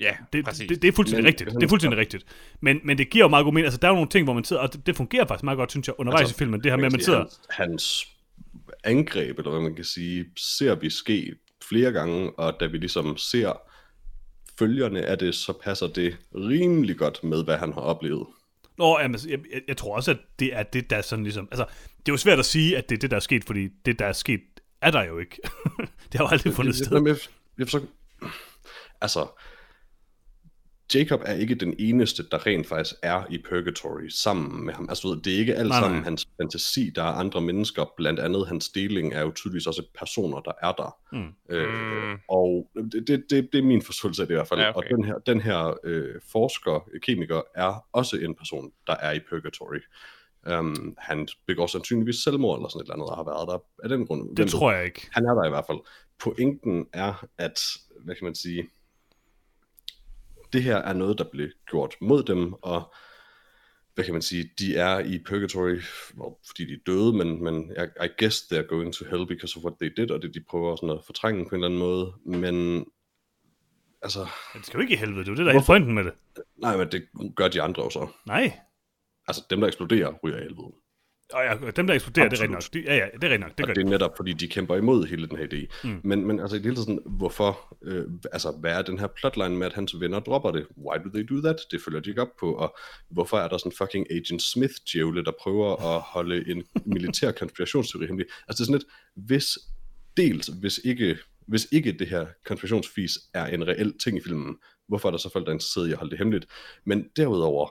Ja, 0.00 0.16
det, 0.32 0.44
præcis. 0.44 0.68
det, 0.68 0.82
det 0.82 0.88
er 0.88 0.92
fuldstændig 0.92 1.22
Men- 1.22 1.28
rigtigt. 1.28 1.50
Det 1.50 1.62
er 1.62 1.68
fuldstændig 1.68 1.98
rigtigt. 1.98 2.24
Men, 2.60 2.80
men 2.84 2.98
det 2.98 3.10
giver 3.10 3.24
jo 3.24 3.28
meget 3.28 3.44
god 3.44 3.52
mening. 3.52 3.64
Altså, 3.66 3.78
der 3.78 3.88
er 3.88 3.90
jo 3.90 3.94
nogle 3.94 4.08
ting, 4.10 4.24
hvor 4.24 4.32
man 4.34 4.44
sidder, 4.44 4.62
og 4.62 4.72
det, 4.72 4.86
det 4.86 4.96
fungerer 4.96 5.26
faktisk 5.26 5.44
meget 5.44 5.56
godt, 5.56 5.70
synes 5.70 5.86
jeg, 5.88 5.94
undervejs 5.98 6.20
altså, 6.20 6.34
i 6.34 6.38
filmen. 6.38 6.60
Det 6.64 6.72
her 6.72 6.76
med, 6.76 6.86
at 6.86 6.92
man 6.92 7.00
sidder... 7.00 7.18
Hans, 7.18 7.40
hans 7.50 8.06
angreb, 8.84 9.38
eller 9.38 9.50
hvad 9.50 9.60
man 9.60 9.74
kan 9.74 9.84
sige, 9.84 10.24
ser 10.36 10.74
vi 10.74 10.90
ske 10.90 11.34
flere 11.68 11.92
gange, 11.92 12.38
og 12.38 12.54
da 12.60 12.66
vi 12.66 12.76
ligesom 12.78 13.16
ser 13.16 13.52
følgerne 14.58 15.02
af 15.02 15.18
det, 15.18 15.34
så 15.34 15.52
passer 15.64 15.86
det 15.86 16.16
rimelig 16.34 16.96
godt 16.96 17.24
med, 17.24 17.44
hvad 17.44 17.56
han 17.56 17.72
har 17.72 17.80
oplevet. 17.80 18.26
Nå, 18.78 18.98
jamen, 19.00 19.18
jeg, 19.28 19.38
jeg, 19.52 19.60
jeg 19.68 19.76
tror 19.76 19.96
også, 19.96 20.10
at 20.10 20.18
det 20.38 20.54
er 20.56 20.62
det, 20.62 20.90
der 20.90 21.02
sådan 21.02 21.22
ligesom... 21.24 21.48
Altså, 21.50 21.64
det 22.06 22.12
er 22.12 22.12
jo 22.12 22.16
svært 22.16 22.38
at 22.38 22.44
sige, 22.44 22.76
at 22.76 22.88
det 22.88 22.94
er 22.94 22.98
det, 22.98 23.10
der 23.10 23.16
er 23.16 23.20
sket, 23.20 23.44
fordi 23.44 23.68
det, 23.86 23.98
der 23.98 24.06
er 24.06 24.12
sket, 24.12 24.40
er 24.80 24.90
der 24.90 25.02
jo 25.02 25.18
ikke. 25.18 25.38
det 26.12 26.14
har 26.14 26.24
jo 26.24 26.28
aldrig 26.28 26.54
fundet 26.54 26.76
sted. 26.76 26.92
Jamen, 26.92 27.06
jeg, 27.06 27.16
jeg 27.58 27.66
forstår, 27.68 27.88
altså, 29.00 29.26
Jacob 30.94 31.20
er 31.24 31.34
ikke 31.34 31.54
den 31.54 31.74
eneste, 31.78 32.28
der 32.30 32.46
rent 32.46 32.66
faktisk 32.66 32.94
er 33.02 33.22
i 33.30 33.38
Purgatory 33.48 34.08
sammen 34.08 34.66
med 34.66 34.74
ham. 34.74 34.86
Altså, 34.88 35.08
ved, 35.08 35.22
det 35.22 35.34
er 35.34 35.38
ikke 35.38 35.54
alt 35.54 35.68
Nej, 35.68 35.80
sammen 35.80 35.98
nej. 35.98 36.04
hans 36.04 36.28
fantasi, 36.40 36.90
der 36.94 37.02
er 37.02 37.12
andre 37.12 37.40
mennesker. 37.40 37.84
Blandt 37.96 38.20
andet 38.20 38.48
hans 38.48 38.68
deling 38.68 39.14
er 39.14 39.20
jo 39.20 39.32
tydeligvis 39.32 39.66
også 39.66 39.82
personer, 39.98 40.40
der 40.40 40.52
er 40.62 40.72
der. 40.72 40.96
Mm. 41.12 41.54
Øh, 41.56 41.68
Mm. 42.14 42.18
Og 42.28 42.70
det, 42.92 43.08
det, 43.08 43.24
det, 43.30 43.48
det 43.52 43.58
er 43.58 43.62
min 43.62 43.82
forståelse 43.82 44.22
af 44.22 44.28
det 44.28 44.34
i 44.34 44.36
hvert 44.36 44.48
fald. 44.48 44.60
Ja, 44.60 44.76
okay. 44.76 44.90
Og 44.90 44.96
den 44.96 45.04
her, 45.04 45.18
den 45.18 45.40
her 45.40 45.78
øh, 45.84 46.14
forsker, 46.32 46.88
kemiker, 47.02 47.40
er 47.54 47.84
også 47.92 48.16
en 48.16 48.34
person, 48.34 48.70
der 48.86 48.96
er 48.96 49.12
i 49.12 49.20
Purgatory. 49.30 49.78
Um, 50.50 50.96
han 50.98 51.28
begår 51.46 51.66
sandsynligvis 51.66 52.16
selvmord 52.16 52.58
eller 52.58 52.68
sådan 52.68 52.80
et 52.80 52.84
eller 52.84 52.94
andet, 52.94 53.08
og 53.08 53.16
har 53.16 53.24
været 53.24 53.48
der 53.48 53.58
af 53.82 53.88
den 53.88 54.06
grund. 54.06 54.36
Det 54.36 54.50
tror 54.50 54.72
jeg 54.72 54.84
ikke. 54.84 55.08
Han 55.12 55.26
er 55.26 55.34
der 55.34 55.44
i 55.44 55.48
hvert 55.48 55.64
fald. 55.66 55.78
Pointen 56.18 56.86
er, 56.92 57.26
at, 57.38 57.60
hvad 58.04 58.14
kan 58.14 58.24
man 58.24 58.34
sige, 58.34 58.68
det 60.52 60.62
her 60.62 60.76
er 60.76 60.92
noget, 60.92 61.18
der 61.18 61.24
blev 61.32 61.48
gjort 61.70 61.94
mod 62.00 62.22
dem, 62.22 62.52
og 62.52 62.94
hvad 63.94 64.04
kan 64.04 64.12
man 64.14 64.22
sige, 64.22 64.50
de 64.58 64.76
er 64.76 64.98
i 64.98 65.18
purgatory, 65.26 65.80
well, 66.18 66.34
fordi 66.46 66.64
de 66.64 66.72
er 66.72 66.78
døde, 66.86 67.12
men, 67.12 67.44
men 67.44 67.70
I, 67.70 68.04
I 68.04 68.08
guess 68.18 68.42
they're 68.52 68.66
going 68.66 68.94
to 68.94 69.04
hell 69.10 69.26
because 69.26 69.58
of 69.58 69.64
what 69.64 69.74
they 69.80 69.92
did, 69.96 70.10
og 70.10 70.22
det 70.22 70.34
de 70.34 70.44
prøver 70.50 70.76
sådan 70.76 70.90
at 70.90 71.04
fortrænge 71.06 71.44
på 71.44 71.54
en 71.54 71.54
eller 71.54 71.66
anden 71.66 71.78
måde, 71.78 72.12
men 72.24 72.86
altså, 74.02 74.26
Det 74.54 74.66
skal 74.66 74.76
jo 74.78 74.82
ikke 74.82 74.94
i 74.94 74.96
helvede, 74.96 75.20
det 75.20 75.28
er 75.28 75.32
jo 75.32 75.36
det, 75.36 75.46
der 75.46 75.60
er 75.60 75.64
pointen 75.66 75.94
med 75.94 76.04
det. 76.04 76.12
nej, 76.56 76.76
men 76.76 76.92
det 76.92 77.08
gør 77.36 77.48
de 77.48 77.62
andre 77.62 77.82
jo 77.82 77.90
så. 77.90 78.08
Nej. 78.26 78.58
Altså, 79.28 79.42
dem 79.50 79.60
der 79.60 79.66
eksploderer, 79.66 80.12
ryger 80.22 80.36
i 80.36 80.40
helvede. 80.42 80.72
Og 81.32 81.42
ja, 81.44 81.70
dem, 81.70 81.86
der 81.86 81.94
eksploderer, 81.94 82.28
det 82.28 82.38
er 82.38 82.42
rigtigt 82.42 82.56
Absolut. 82.56 82.84
nok. 82.84 82.90
De, 82.90 82.94
ja, 82.94 83.04
ja, 83.04 83.08
det 83.14 83.24
er 83.24 83.30
rigtigt 83.30 83.40
nok. 83.40 83.58
Det 83.58 83.64
og 83.64 83.68
det 83.68 83.76
de. 83.76 83.80
er 83.80 83.84
netop, 83.84 84.16
fordi 84.16 84.32
de 84.32 84.48
kæmper 84.48 84.76
imod 84.76 85.06
hele 85.06 85.28
den 85.28 85.36
her 85.38 85.46
idé. 85.46 85.88
Mm. 85.88 86.00
Men, 86.04 86.26
men 86.26 86.40
altså 86.40 86.56
i 86.56 86.58
det 86.58 86.66
hele 86.66 86.76
sådan, 86.76 86.98
hvorfor, 87.06 87.76
øh, 87.82 88.04
altså 88.32 88.50
hvad 88.60 88.78
er 88.78 88.82
den 88.82 88.98
her 88.98 89.06
plotline 89.06 89.56
med, 89.56 89.66
at 89.66 89.72
hans 89.72 90.00
venner 90.00 90.20
dropper 90.20 90.50
det? 90.50 90.66
Why 90.76 90.96
do 91.04 91.10
they 91.14 91.26
do 91.30 91.40
that? 91.40 91.56
Det 91.70 91.80
følger 91.84 92.00
de 92.00 92.10
ikke 92.10 92.22
op 92.22 92.36
på, 92.40 92.54
og 92.54 92.76
hvorfor 93.10 93.36
er 93.38 93.48
der 93.48 93.58
sådan 93.58 93.72
fucking 93.72 94.12
Agent 94.12 94.42
smith 94.42 94.74
djævle 94.92 95.24
der 95.24 95.32
prøver 95.40 95.96
at 95.96 96.00
holde 96.00 96.50
en 96.50 96.64
militær 96.86 97.32
konspirationsteori 97.40 98.06
hemmelig? 98.06 98.26
Altså 98.48 98.64
det 98.64 98.70
er 98.70 98.72
sådan 98.72 98.78
lidt, 98.78 99.26
hvis 99.26 99.58
dels, 100.16 100.46
hvis 100.46 100.80
ikke, 100.84 101.18
hvis 101.48 101.66
ikke 101.72 101.92
det 101.92 102.06
her 102.06 102.26
konspirationsfis 102.46 103.12
er 103.34 103.46
en 103.46 103.66
reel 103.66 103.98
ting 103.98 104.16
i 104.16 104.20
filmen, 104.20 104.56
hvorfor 104.88 105.08
er 105.08 105.10
der 105.10 105.18
så 105.18 105.30
folk, 105.32 105.44
der 105.44 105.50
er 105.50 105.54
interesseret 105.54 105.88
i 105.88 105.92
at 105.92 105.98
holde 105.98 106.10
det 106.10 106.18
hemmeligt? 106.18 106.46
Men 106.86 107.06
derudover, 107.16 107.68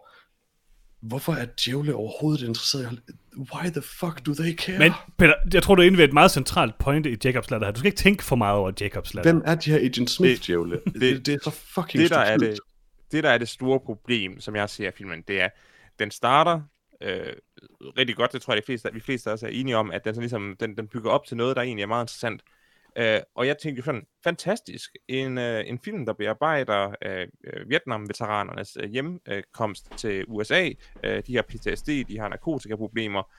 hvorfor 1.08 1.34
er 1.34 1.45
djævle 1.45 1.95
overhovedet 1.95 2.47
interesseret 2.47 2.91
i. 2.93 3.12
Why 3.38 3.70
the 3.72 3.82
fuck 3.82 4.26
do 4.26 4.34
they 4.34 4.56
care? 4.56 4.80
Men 4.80 4.91
Peter, 5.18 5.34
jeg 5.54 5.64
tror, 5.64 5.76
du 5.76 5.82
er 5.82 5.86
inde 5.86 5.97
ved 5.97 6.06
et 6.06 6.14
meget 6.14 6.32
centralt 6.32 6.78
pointe 6.78 7.12
i 7.12 7.18
Jacobs 7.24 7.51
latter 7.51 7.68
her. 7.68 7.72
Du 7.72 7.80
skal 7.80 7.88
ikke 7.88 7.97
tænke 7.97 8.24
for 8.24 8.36
meget 8.36 8.58
over 8.58 8.72
Jacobs 8.82 9.14
latter. 9.14 9.32
Hvem 9.32 9.41
er 9.45 9.56
de 9.56 9.72
her 9.72 9.78
Agent 9.78 10.10
Smith-djævle? 10.10 10.80
Det, 10.86 10.93
det- 10.93 11.01
det, 11.01 11.26
det 11.26 11.34
er 11.34 11.39
så 11.43 11.51
fucking 11.51 12.01
det, 12.04 12.10
der 12.12 12.18
er 12.18 12.38
det, 12.38 12.60
det, 13.12 13.24
der 13.24 13.30
er 13.30 13.38
det 13.38 13.49
store 13.49 13.80
problem, 13.80 14.39
som 14.41 14.56
jeg 14.56 14.70
ser 14.70 14.88
af 14.88 14.93
filmen, 14.93 15.22
det 15.28 15.41
er, 15.41 15.49
den 15.99 16.12
starter 16.12 16.62
øh, 17.04 17.20
rigtig 17.97 18.16
godt, 18.16 18.34
det 18.34 18.41
tror 18.41 18.54
jeg, 18.54 18.62
de 18.62 18.66
fleste, 18.66 18.89
vi 18.93 18.99
fleste 18.99 19.32
også 19.32 19.45
er 19.45 19.51
enige 19.51 19.78
om, 19.78 19.91
at 19.91 20.04
den, 20.06 20.14
sådan 20.14 20.22
ligesom, 20.22 20.56
den, 20.60 20.78
den 20.78 20.88
bygger 20.88 21.10
op 21.12 21.26
til 21.26 21.38
noget, 21.38 21.56
der 21.56 21.62
egentlig 21.62 21.84
er 21.84 21.88
meget 21.88 22.04
interessant. 22.04 22.41
Øh, 22.96 23.20
og 23.36 23.48
jeg 23.48 23.58
tænkte 23.58 23.80
jo 23.80 23.84
sådan, 23.84 24.06
fantastisk, 24.24 24.91
en, 25.08 25.38
øh, 25.38 25.64
en 25.68 25.80
film, 25.80 26.06
der 26.06 26.14
bearbejder 26.14 26.96
øh, 27.06 27.28
øh, 27.44 27.70
Vietnam-veteranernes 27.70 28.78
øh, 28.82 28.89
hjemkomst 28.89 29.89
til 29.98 30.26
USA, 30.28 30.70
øh, 31.04 31.24
de 31.28 31.36
har 31.36 31.41
PTSD, 31.41 31.88
de 32.08 32.20
har 32.20 32.28
narkotikaproblemer, 32.30 33.34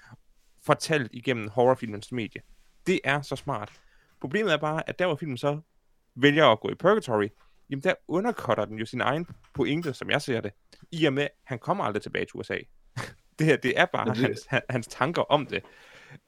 fortalt 0.67 1.11
igennem 1.13 1.49
horrorfilmens 1.49 2.13
medie. 2.13 2.41
Det 2.87 3.01
er 3.05 3.23
så 3.23 3.37
smart. 3.37 3.73
Problemet 4.21 4.53
er 4.53 4.57
bare, 4.57 4.89
at 4.89 4.99
der 4.99 5.07
hvor 5.07 5.17
filmen 5.17 5.37
så 5.39 5.61
vælger 6.15 6.47
at 6.47 6.61
gå 6.61 6.71
i 6.71 6.75
purgatory, 6.75 7.29
jamen 7.71 7.83
der 7.83 7.95
undercutter 8.09 8.65
den 8.65 8.79
jo 8.79 8.87
sin 8.87 9.01
egen 9.01 9.27
pointe, 9.55 9.95
som 9.95 10.11
jeg 10.11 10.23
ser 10.23 10.41
det, 10.41 10.53
i 10.93 11.05
og 11.05 11.13
med, 11.13 11.23
at 11.23 11.31
han 11.45 11.59
kommer 11.59 11.85
aldrig 11.85 12.03
tilbage 12.03 12.25
til 12.25 12.37
USA. 12.37 12.59
det 13.39 13.47
her, 13.47 13.57
det 13.57 13.81
er 13.81 13.85
bare 13.85 14.09
det- 14.09 14.17
hans, 14.17 14.47
han- 14.49 14.63
hans 14.71 14.87
tanker 14.87 15.23
om 15.23 15.47
det. 15.47 15.63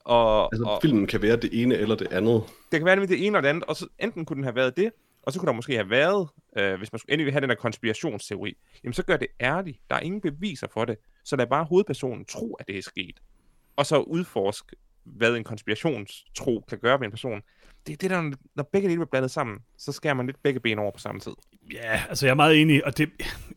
Og, 0.05 0.45
Altså, 0.55 0.65
og 0.65 0.79
filmen 0.83 1.07
kan 1.07 1.23
være 1.23 1.37
det 1.37 1.63
ene 1.63 1.75
eller 1.75 1.95
det 1.95 2.13
andet. 2.13 2.43
det 2.73 2.81
kan 2.81 2.85
være 2.85 2.97
nemlig 2.97 3.09
det 3.09 3.27
ene 3.27 3.27
eller 3.27 3.41
det 3.41 3.49
andet, 3.49 3.65
og 3.65 3.77
så 3.77 3.87
enten 3.99 4.25
kunne 4.25 4.35
den 4.37 4.45
have 4.45 4.55
været 4.55 4.77
det, 4.77 4.91
og 5.23 5.33
så 5.33 5.39
kunne 5.39 5.47
der 5.47 5.53
måske 5.53 5.75
have 5.75 5.91
været, 5.91 6.29
øh, 6.59 6.79
hvis 6.79 6.93
man 6.93 6.99
skulle 6.99 7.13
endelig 7.13 7.33
have 7.33 7.41
den 7.41 7.49
der 7.49 7.55
konspirationsteori, 7.55 8.57
jamen 8.85 8.93
så 8.93 9.03
gør 9.03 9.17
det 9.17 9.29
ærligt. 9.41 9.79
Der 9.91 9.97
er 9.97 10.01
ingen 10.01 10.21
beviser 10.21 10.67
for 10.73 10.85
det. 10.85 10.97
så 11.25 11.37
lad 11.37 11.47
bare 11.47 11.65
hovedpersonen 11.65 12.25
tro, 12.25 12.55
at 12.55 12.69
det 12.69 12.79
er 12.79 12.83
sket. 12.83 13.21
Og 13.77 13.87
så 13.87 13.99
udforske, 13.99 14.77
hvad 15.07 15.37
en 15.37 15.45
konspirationstro 15.45 16.65
kan 16.69 16.79
gøre 16.79 17.01
ved 17.01 17.07
en 17.07 17.11
person. 17.11 17.41
Det 17.87 17.93
er 17.93 17.97
det, 17.97 18.11
der, 18.11 18.33
når 18.57 18.69
begge 18.73 18.89
dele 18.89 18.99
bliver 18.99 19.11
blandet 19.11 19.31
sammen, 19.31 19.59
så 19.79 19.93
skærer 19.93 20.15
man 20.15 20.27
lidt 20.27 20.43
begge 20.43 20.61
ben 20.61 20.79
over 20.79 20.91
på 20.91 20.99
samme 20.99 21.21
tid. 21.21 21.33
Ja, 21.73 22.03
altså 22.09 22.27
jeg 22.27 22.31
er 22.31 22.37
meget 22.37 22.61
enig, 22.61 22.87
og 22.87 22.99
det, 22.99 23.11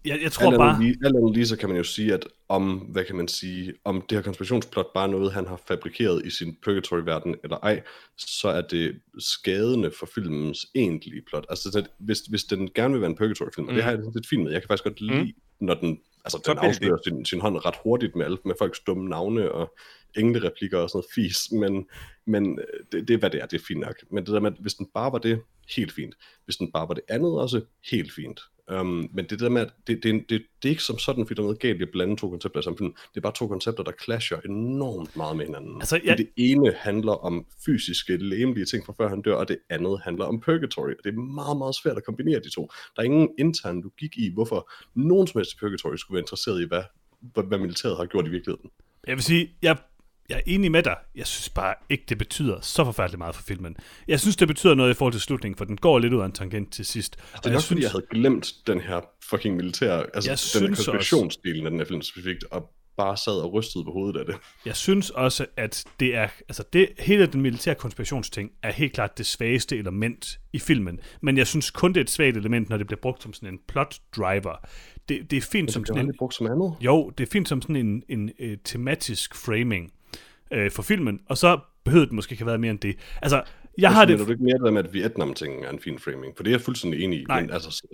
jeg, 0.06 0.20
jeg 0.24 0.32
tror 0.32 0.48
Alt 0.48 0.58
bare... 0.58 0.86
alt 0.86 1.16
andet 1.16 1.34
lige, 1.34 1.48
så 1.48 1.58
kan 1.58 1.70
man 1.70 1.78
jo 1.78 1.84
sige, 1.84 2.14
at 2.14 2.28
om, 2.50 2.78
hvad 2.78 3.04
kan 3.04 3.16
man 3.16 3.28
sige, 3.28 3.74
om 3.84 4.02
det 4.02 4.18
her 4.18 4.24
konspirationsplot 4.24 4.94
bare 4.94 5.08
er 5.08 5.12
noget, 5.12 5.34
han 5.34 5.48
har 5.48 5.62
fabrikeret 5.68 6.26
i 6.26 6.30
sin 6.30 6.56
purgatory-verden 6.64 7.36
eller 7.44 7.58
ej, 7.58 7.82
så 8.18 8.48
er 8.48 8.62
det 8.62 9.00
skadende 9.20 9.92
for 10.00 10.10
filmens 10.16 10.68
egentlige 10.76 11.22
plot. 11.28 11.46
Altså, 11.50 11.70
det, 11.74 11.88
hvis, 12.00 12.20
hvis 12.20 12.44
den 12.44 12.70
gerne 12.76 12.94
vil 12.94 13.02
være 13.02 13.10
en 13.10 13.18
purgatory-film, 13.18 13.66
mm. 13.66 13.70
og 13.70 13.76
det 13.76 13.84
har 13.84 13.92
jeg 13.92 14.00
lidt 14.14 14.28
fint 14.30 14.44
med, 14.44 14.52
jeg 14.52 14.62
kan 14.62 14.68
faktisk 14.68 14.84
godt 14.84 15.02
lide, 15.02 15.24
mm. 15.24 15.66
når 15.66 15.74
den, 15.74 16.00
altså, 16.26 16.38
Så 16.38 16.52
den 16.52 16.58
bliver 16.58 16.62
det 16.62 16.68
afslører 16.68 16.98
sin, 17.04 17.26
sin 17.26 17.42
hånd 17.42 17.66
ret 17.66 17.76
hurtigt 17.84 18.16
med, 18.16 18.26
alt, 18.26 18.46
med 18.46 18.56
folks 18.60 18.80
dumme 18.80 19.10
navne 19.10 19.52
og 19.52 19.78
englereplikker 20.18 20.78
og 20.78 20.90
sådan 20.90 20.98
noget 20.98 21.12
fis, 21.16 21.52
men, 21.52 21.88
men 22.26 22.60
øh, 22.60 22.80
det, 22.92 23.08
det 23.08 23.14
er, 23.14 23.18
hvad 23.18 23.30
det 23.30 23.42
er, 23.42 23.46
det 23.46 23.62
er 23.62 23.66
fint 23.68 23.80
nok. 23.80 23.96
Men 24.12 24.26
det 24.26 24.34
der 24.34 24.40
med, 24.40 24.52
hvis 24.60 24.74
den 24.74 24.88
bare 24.94 25.12
var 25.12 25.18
det, 25.18 25.42
helt 25.76 25.92
fint. 25.92 26.16
Hvis 26.46 26.58
den 26.58 26.72
bare 26.72 26.88
var 26.88 26.94
det 26.94 27.04
andet 27.10 27.40
også, 27.40 27.62
helt 27.92 28.14
fint. 28.14 28.42
Um, 28.72 29.10
men 29.14 29.26
det 29.30 29.40
der 29.40 29.50
med, 29.50 29.62
at 29.62 29.74
det, 29.88 30.04
det, 30.04 30.14
det, 30.14 30.42
det 30.62 30.66
er 30.66 30.70
ikke 30.70 30.84
som 30.84 30.98
sådan, 30.98 31.26
fordi 31.26 31.36
der 31.36 31.42
er 31.42 31.46
noget 31.46 31.60
galt 31.60 31.80
i 31.80 31.84
at 31.84 31.90
blande 31.92 32.16
to 32.16 32.30
koncepter 32.30 32.60
i 32.60 32.64
samme 32.64 32.78
film. 32.78 32.92
Det 32.92 33.18
er 33.18 33.22
bare 33.22 33.34
to 33.36 33.48
koncepter, 33.48 33.84
der 33.84 33.92
clasher 34.04 34.38
enormt 34.46 35.16
meget 35.16 35.38
med 35.38 35.46
hinanden. 35.46 35.76
Altså, 35.76 36.00
jeg... 36.04 36.18
Det 36.18 36.30
ene 36.38 36.74
handler 36.78 37.12
om 37.12 37.46
fysiske, 37.66 38.18
læmelige 38.18 38.66
ting 38.66 38.86
fra 38.86 38.94
før 38.98 39.10
han 39.10 39.22
dør, 39.22 39.36
og 39.36 39.48
det 39.48 39.58
andet 39.70 40.02
handler 40.04 40.26
om 40.26 40.40
purgatory. 40.40 40.90
Og 40.90 41.04
det 41.04 41.10
er 41.10 41.18
meget, 41.18 41.58
meget 41.58 41.76
svært 41.76 41.98
at 41.98 42.04
kombinere 42.04 42.40
de 42.40 42.50
to. 42.50 42.70
Der 42.96 43.02
er 43.02 43.06
ingen 43.06 43.30
intern 43.40 43.82
logik 43.82 44.18
i, 44.18 44.34
hvorfor 44.34 44.72
nogen 44.96 45.28
som 45.28 45.40
helst 45.40 45.60
purgatory 45.60 45.96
skulle 45.96 46.16
være 46.16 46.24
interesseret 46.24 46.62
i, 46.62 46.68
hvad, 46.68 46.84
hvad, 47.22 47.44
hvad 47.44 47.58
militæret 47.58 47.98
har 47.98 48.06
gjort 48.06 48.28
i 48.28 48.30
virkeligheden. 48.30 48.70
Jeg 49.08 49.16
vil 49.16 49.24
sige, 49.24 49.50
jeg, 49.62 49.78
jeg 50.30 50.36
er 50.36 50.42
enig 50.46 50.72
med 50.72 50.84
dig. 50.84 50.96
Jeg 51.16 51.28
synes 51.28 51.50
bare 51.50 51.76
ikke, 51.90 52.04
det 52.10 52.18
betyder 52.18 52.62
så 52.62 52.86
forfærdeligt 52.86 53.18
meget 53.18 53.36
for 53.36 53.44
filmen. 53.44 53.76
Jeg 54.08 54.20
synes, 54.20 54.36
det 54.36 54.48
betyder 54.48 54.76
noget 54.76 54.92
i 54.92 54.94
forhold 54.94 55.14
til 55.14 55.22
slutningen, 55.22 55.58
for 55.58 55.66
den 55.66 55.78
går 55.78 56.00
lidt 56.00 56.14
ud 56.14 56.22
af 56.22 56.26
en 56.26 56.32
tangent 56.32 56.74
til 56.74 56.86
sidst. 56.86 57.16
Altså, 57.18 57.38
det 57.44 57.46
er 57.46 57.54
nok, 57.54 57.62
synes... 57.62 57.68
fordi 57.68 57.82
jeg 57.82 57.92
havde 57.92 58.06
glemt 58.12 58.54
den 58.68 58.82
her 58.82 59.02
fucking 59.30 59.56
militær, 59.56 59.94
altså 60.14 60.32
Jeg 60.32 60.62
den 60.62 60.70
her 60.70 60.76
konspirationsdelen 60.76 61.66
af 61.66 61.72
den 61.72 61.80
her 61.80 61.86
film 61.86 62.02
specifikt, 62.02 62.44
og 62.52 62.70
bare 62.98 63.18
sad 63.18 63.34
og 63.34 63.54
rystede 63.54 63.84
på 63.84 63.92
hovedet 63.92 64.20
af 64.20 64.26
det. 64.26 64.36
Jeg 64.66 64.76
synes 64.76 65.10
også, 65.10 65.46
at 65.58 65.86
det 66.00 66.16
er, 66.16 66.28
altså 66.50 66.64
det, 66.74 66.90
hele 67.00 67.26
den 67.26 67.42
militære 67.42 67.76
konspirationsting 67.76 68.52
er 68.64 68.72
helt 68.72 68.94
klart 68.94 69.18
det 69.18 69.26
svageste 69.26 69.78
element 69.78 70.40
i 70.54 70.60
filmen. 70.60 71.00
Men 71.22 71.38
jeg 71.38 71.48
synes 71.48 71.72
kun, 71.72 71.94
det 71.94 71.98
er 71.98 72.02
et 72.02 72.10
svagt 72.10 72.38
element, 72.38 72.70
når 72.70 72.78
det 72.78 72.88
bliver 72.88 73.00
brugt 73.02 73.24
som 73.24 73.34
sådan 73.34 73.50
en 73.50 73.60
plot 73.68 73.96
driver. 74.16 74.68
Det, 75.10 75.32
det 75.32 75.38
er 75.38 75.42
fint 75.42 75.66
Men 75.66 75.72
som 75.72 75.82
det 75.82 75.88
sådan 75.88 76.06
blev 76.06 76.10
en, 76.10 76.18
brugt 76.20 76.36
som 76.36 76.48
andet. 76.48 76.76
jo, 76.82 77.10
det 77.18 77.24
er 77.28 77.32
fint 77.32 77.50
som 77.50 77.62
sådan 77.62 77.76
en, 77.76 78.04
en, 78.10 78.32
en 78.40 78.60
tematisk 78.64 79.36
framing 79.36 79.92
øh, 80.52 80.72
for 80.72 80.82
filmen, 80.82 81.20
og 81.26 81.38
så 81.38 81.60
behøvede 81.86 82.06
det 82.06 82.16
måske 82.16 82.34
ikke 82.34 82.44
have 82.44 82.48
været 82.48 82.60
mere 82.60 82.72
end 82.72 82.80
det. 82.80 82.96
Altså, 83.22 83.44
jeg 83.78 83.94
har 83.94 84.06
det... 84.06 84.20
det... 84.20 84.28
du 84.28 84.32
ikke 84.32 84.44
mere 84.44 84.58
det 84.58 84.66
der 84.66 84.72
med, 84.72 84.84
at 84.84 84.94
Vietnam-tingen 84.94 85.64
er 85.66 85.70
en 85.70 85.80
fin 85.80 86.00
framing? 86.00 86.34
For 86.36 86.44
det 86.44 86.52
er 86.52 86.54
jeg 86.54 86.62
fuldstændig 86.62 87.04
enig 87.04 87.20
i. 87.20 87.24
Nej. 87.24 87.42
Men 87.42 87.52
altså, 87.52 87.88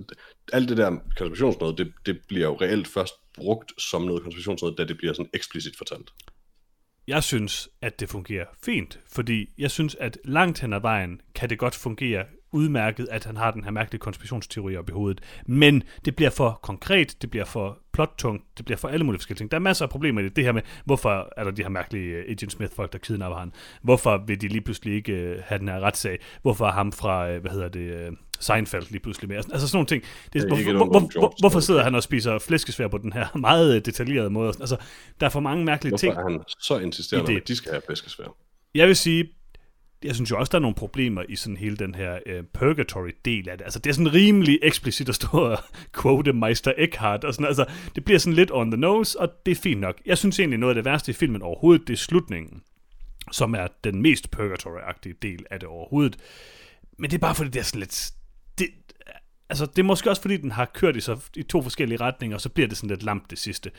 alt 0.54 0.70
det 0.70 0.78
der 0.78 0.92
konspirationsnød, 1.18 1.76
det, 1.76 1.94
det 2.06 2.20
bliver 2.28 2.48
jo 2.48 2.56
reelt 2.62 2.88
først 2.88 3.14
brugt 3.36 3.82
som 3.82 4.02
noget 4.02 4.24
konspirationsnød, 4.24 4.76
da 4.76 4.84
det 4.84 4.98
bliver 4.98 5.14
sådan 5.14 5.30
eksplicit 5.34 5.78
fortalt. 5.78 6.12
Jeg 7.08 7.24
synes, 7.24 7.70
at 7.82 8.00
det 8.00 8.10
fungerer 8.10 8.46
fint, 8.66 9.00
fordi 9.12 9.50
jeg 9.58 9.72
synes, 9.72 9.96
at 9.96 10.18
langt 10.26 10.60
hen 10.60 10.74
ad 10.74 10.82
vejen 10.82 11.22
kan 11.36 11.50
det 11.50 11.60
godt 11.60 11.76
fungere 11.76 12.26
udmærket, 12.56 13.08
at 13.12 13.26
han 13.26 13.38
har 13.38 13.52
den 13.52 13.64
her 13.64 13.72
mærkelige 13.72 14.00
konspirationsteori 14.00 14.78
op 14.78 14.90
i 14.90 14.92
hovedet. 14.92 15.22
Men 15.46 15.84
det 16.06 16.16
bliver 16.16 16.30
for 16.30 16.60
konkret, 16.62 17.22
det 17.22 17.30
bliver 17.32 17.46
for 17.46 17.80
plottungt, 17.94 18.44
det 18.58 18.66
bliver 18.66 18.78
for 18.78 18.88
alle 18.88 19.06
mulige 19.06 19.20
forskellige 19.20 19.40
ting. 19.40 19.52
Der 19.52 19.58
er 19.58 19.62
masser 19.62 19.86
af 19.86 19.90
problemer 19.90 20.22
i 20.22 20.24
det. 20.24 20.36
Det 20.36 20.44
her 20.44 20.52
med, 20.52 20.62
hvorfor 20.86 21.34
er 21.38 21.44
der 21.44 21.52
de 21.52 21.62
her 21.62 21.70
mærkelige 21.70 22.18
uh, 22.18 22.32
Agent 22.32 22.52
Smith-folk, 22.52 22.94
der 22.94 23.00
kidnapper 23.00 23.38
han? 23.38 23.52
Hvorfor 23.82 24.24
vil 24.28 24.42
de 24.42 24.48
lige 24.48 24.62
pludselig 24.62 24.94
ikke 24.96 25.14
uh, 25.14 25.44
have 25.44 25.60
den 25.60 25.68
her 25.68 25.80
retssag? 25.80 26.20
Hvorfor 26.42 26.66
er 26.68 26.72
ham 26.72 26.92
fra, 26.92 27.36
uh, 27.36 27.42
hvad 27.42 27.52
hedder 27.52 27.70
det, 27.70 28.18
Seinfeld 28.40 28.86
lige 28.90 29.00
pludselig 29.00 29.30
med? 29.30 29.38
Altså 29.38 29.68
sådan 29.68 29.76
nogle 29.78 29.88
ting. 29.88 30.04
Det, 30.34 30.44
er 30.44 30.48
hvor, 30.48 30.58
ikke 30.58 30.74
hvor, 30.74 30.86
hvor, 30.86 31.00
hvor, 31.00 31.20
George, 31.20 31.36
hvorfor 31.40 31.60
sidder 31.60 31.84
han 31.84 31.96
og 31.96 32.04
spiser 32.04 32.40
flæskesvær 32.40 32.88
på 32.88 32.98
den 32.98 33.14
her 33.14 33.38
meget 33.50 33.86
detaljerede 33.86 34.30
måde? 34.30 34.54
Altså, 34.60 34.78
der 35.20 35.26
er 35.26 35.30
for 35.30 35.40
mange 35.40 35.66
mærkelige 35.66 35.92
Hvorfor 35.92 36.02
ting. 36.02 36.14
er 36.18 36.30
han 36.30 36.44
så 36.60 36.80
insisterende, 36.80 37.32
det. 37.32 37.42
at 37.42 37.48
de 37.48 37.56
skal 37.56 37.72
have 37.72 37.82
flæskesvær? 37.86 38.26
Jeg 38.76 38.88
vil 38.88 38.96
sige, 38.96 39.26
jeg 40.04 40.16
synes 40.16 40.32
jo 40.32 40.40
også, 40.40 40.52
der 40.52 40.58
er 40.58 40.62
nogle 40.62 40.76
problemer 40.76 41.24
i 41.30 41.36
sådan 41.36 41.58
hele 41.58 41.78
den 41.78 41.96
her 41.96 42.20
øh, 42.26 42.44
purgatory-del 42.54 43.50
af 43.50 43.58
det. 43.58 43.64
Altså, 43.64 43.80
det 43.80 43.90
er 43.90 43.94
sådan 43.94 44.14
rimelig 44.14 44.60
eksplicit 44.62 45.10
at 45.10 45.16
stå 45.16 45.28
og 45.28 45.60
quote 46.02 46.34
Meister 46.34 46.74
Eckhart 46.78 47.24
og 47.24 47.34
sådan 47.34 47.48
Altså, 47.48 47.66
det 47.96 48.06
bliver 48.06 48.20
sådan 48.20 48.36
lidt 48.36 48.52
on 48.52 48.72
the 48.72 48.80
nose, 48.80 49.20
og 49.20 49.30
det 49.46 49.52
er 49.52 49.56
fint 49.56 49.82
nok. 49.82 50.02
Jeg 50.06 50.18
synes 50.18 50.40
egentlig, 50.40 50.60
noget 50.60 50.72
af 50.72 50.76
det 50.76 50.86
værste 50.86 51.10
i 51.10 51.14
filmen 51.14 51.42
overhovedet, 51.42 51.88
det 51.88 51.94
er 51.94 51.98
slutningen, 51.98 52.62
som 53.32 53.56
er 53.56 53.68
den 53.84 54.02
mest 54.02 54.28
purgatory-agtige 54.36 55.14
del 55.22 55.46
af 55.52 55.60
det 55.60 55.70
overhovedet. 55.70 56.18
Men 56.98 57.12
det 57.12 57.18
er 57.18 57.22
bare 57.22 57.36
fordi, 57.36 57.50
det 57.50 57.60
er 57.60 57.64
sådan 57.64 57.80
lidt... 57.80 58.12
Det, 58.60 58.68
altså, 59.50 59.66
det 59.66 59.80
er 59.80 59.84
måske 59.84 60.10
også 60.10 60.22
fordi, 60.22 60.38
den 60.38 60.52
har 60.52 60.66
kørt 60.66 60.96
i, 60.96 61.00
så, 61.00 61.20
i 61.36 61.44
to 61.44 61.62
forskellige 61.62 62.00
retninger, 62.00 62.38
og 62.38 62.42
så 62.42 62.50
bliver 62.50 62.68
det 62.68 62.78
sådan 62.78 62.90
lidt 62.90 63.04
lamp 63.04 63.30
det 63.30 63.40
sidste. 63.40 63.72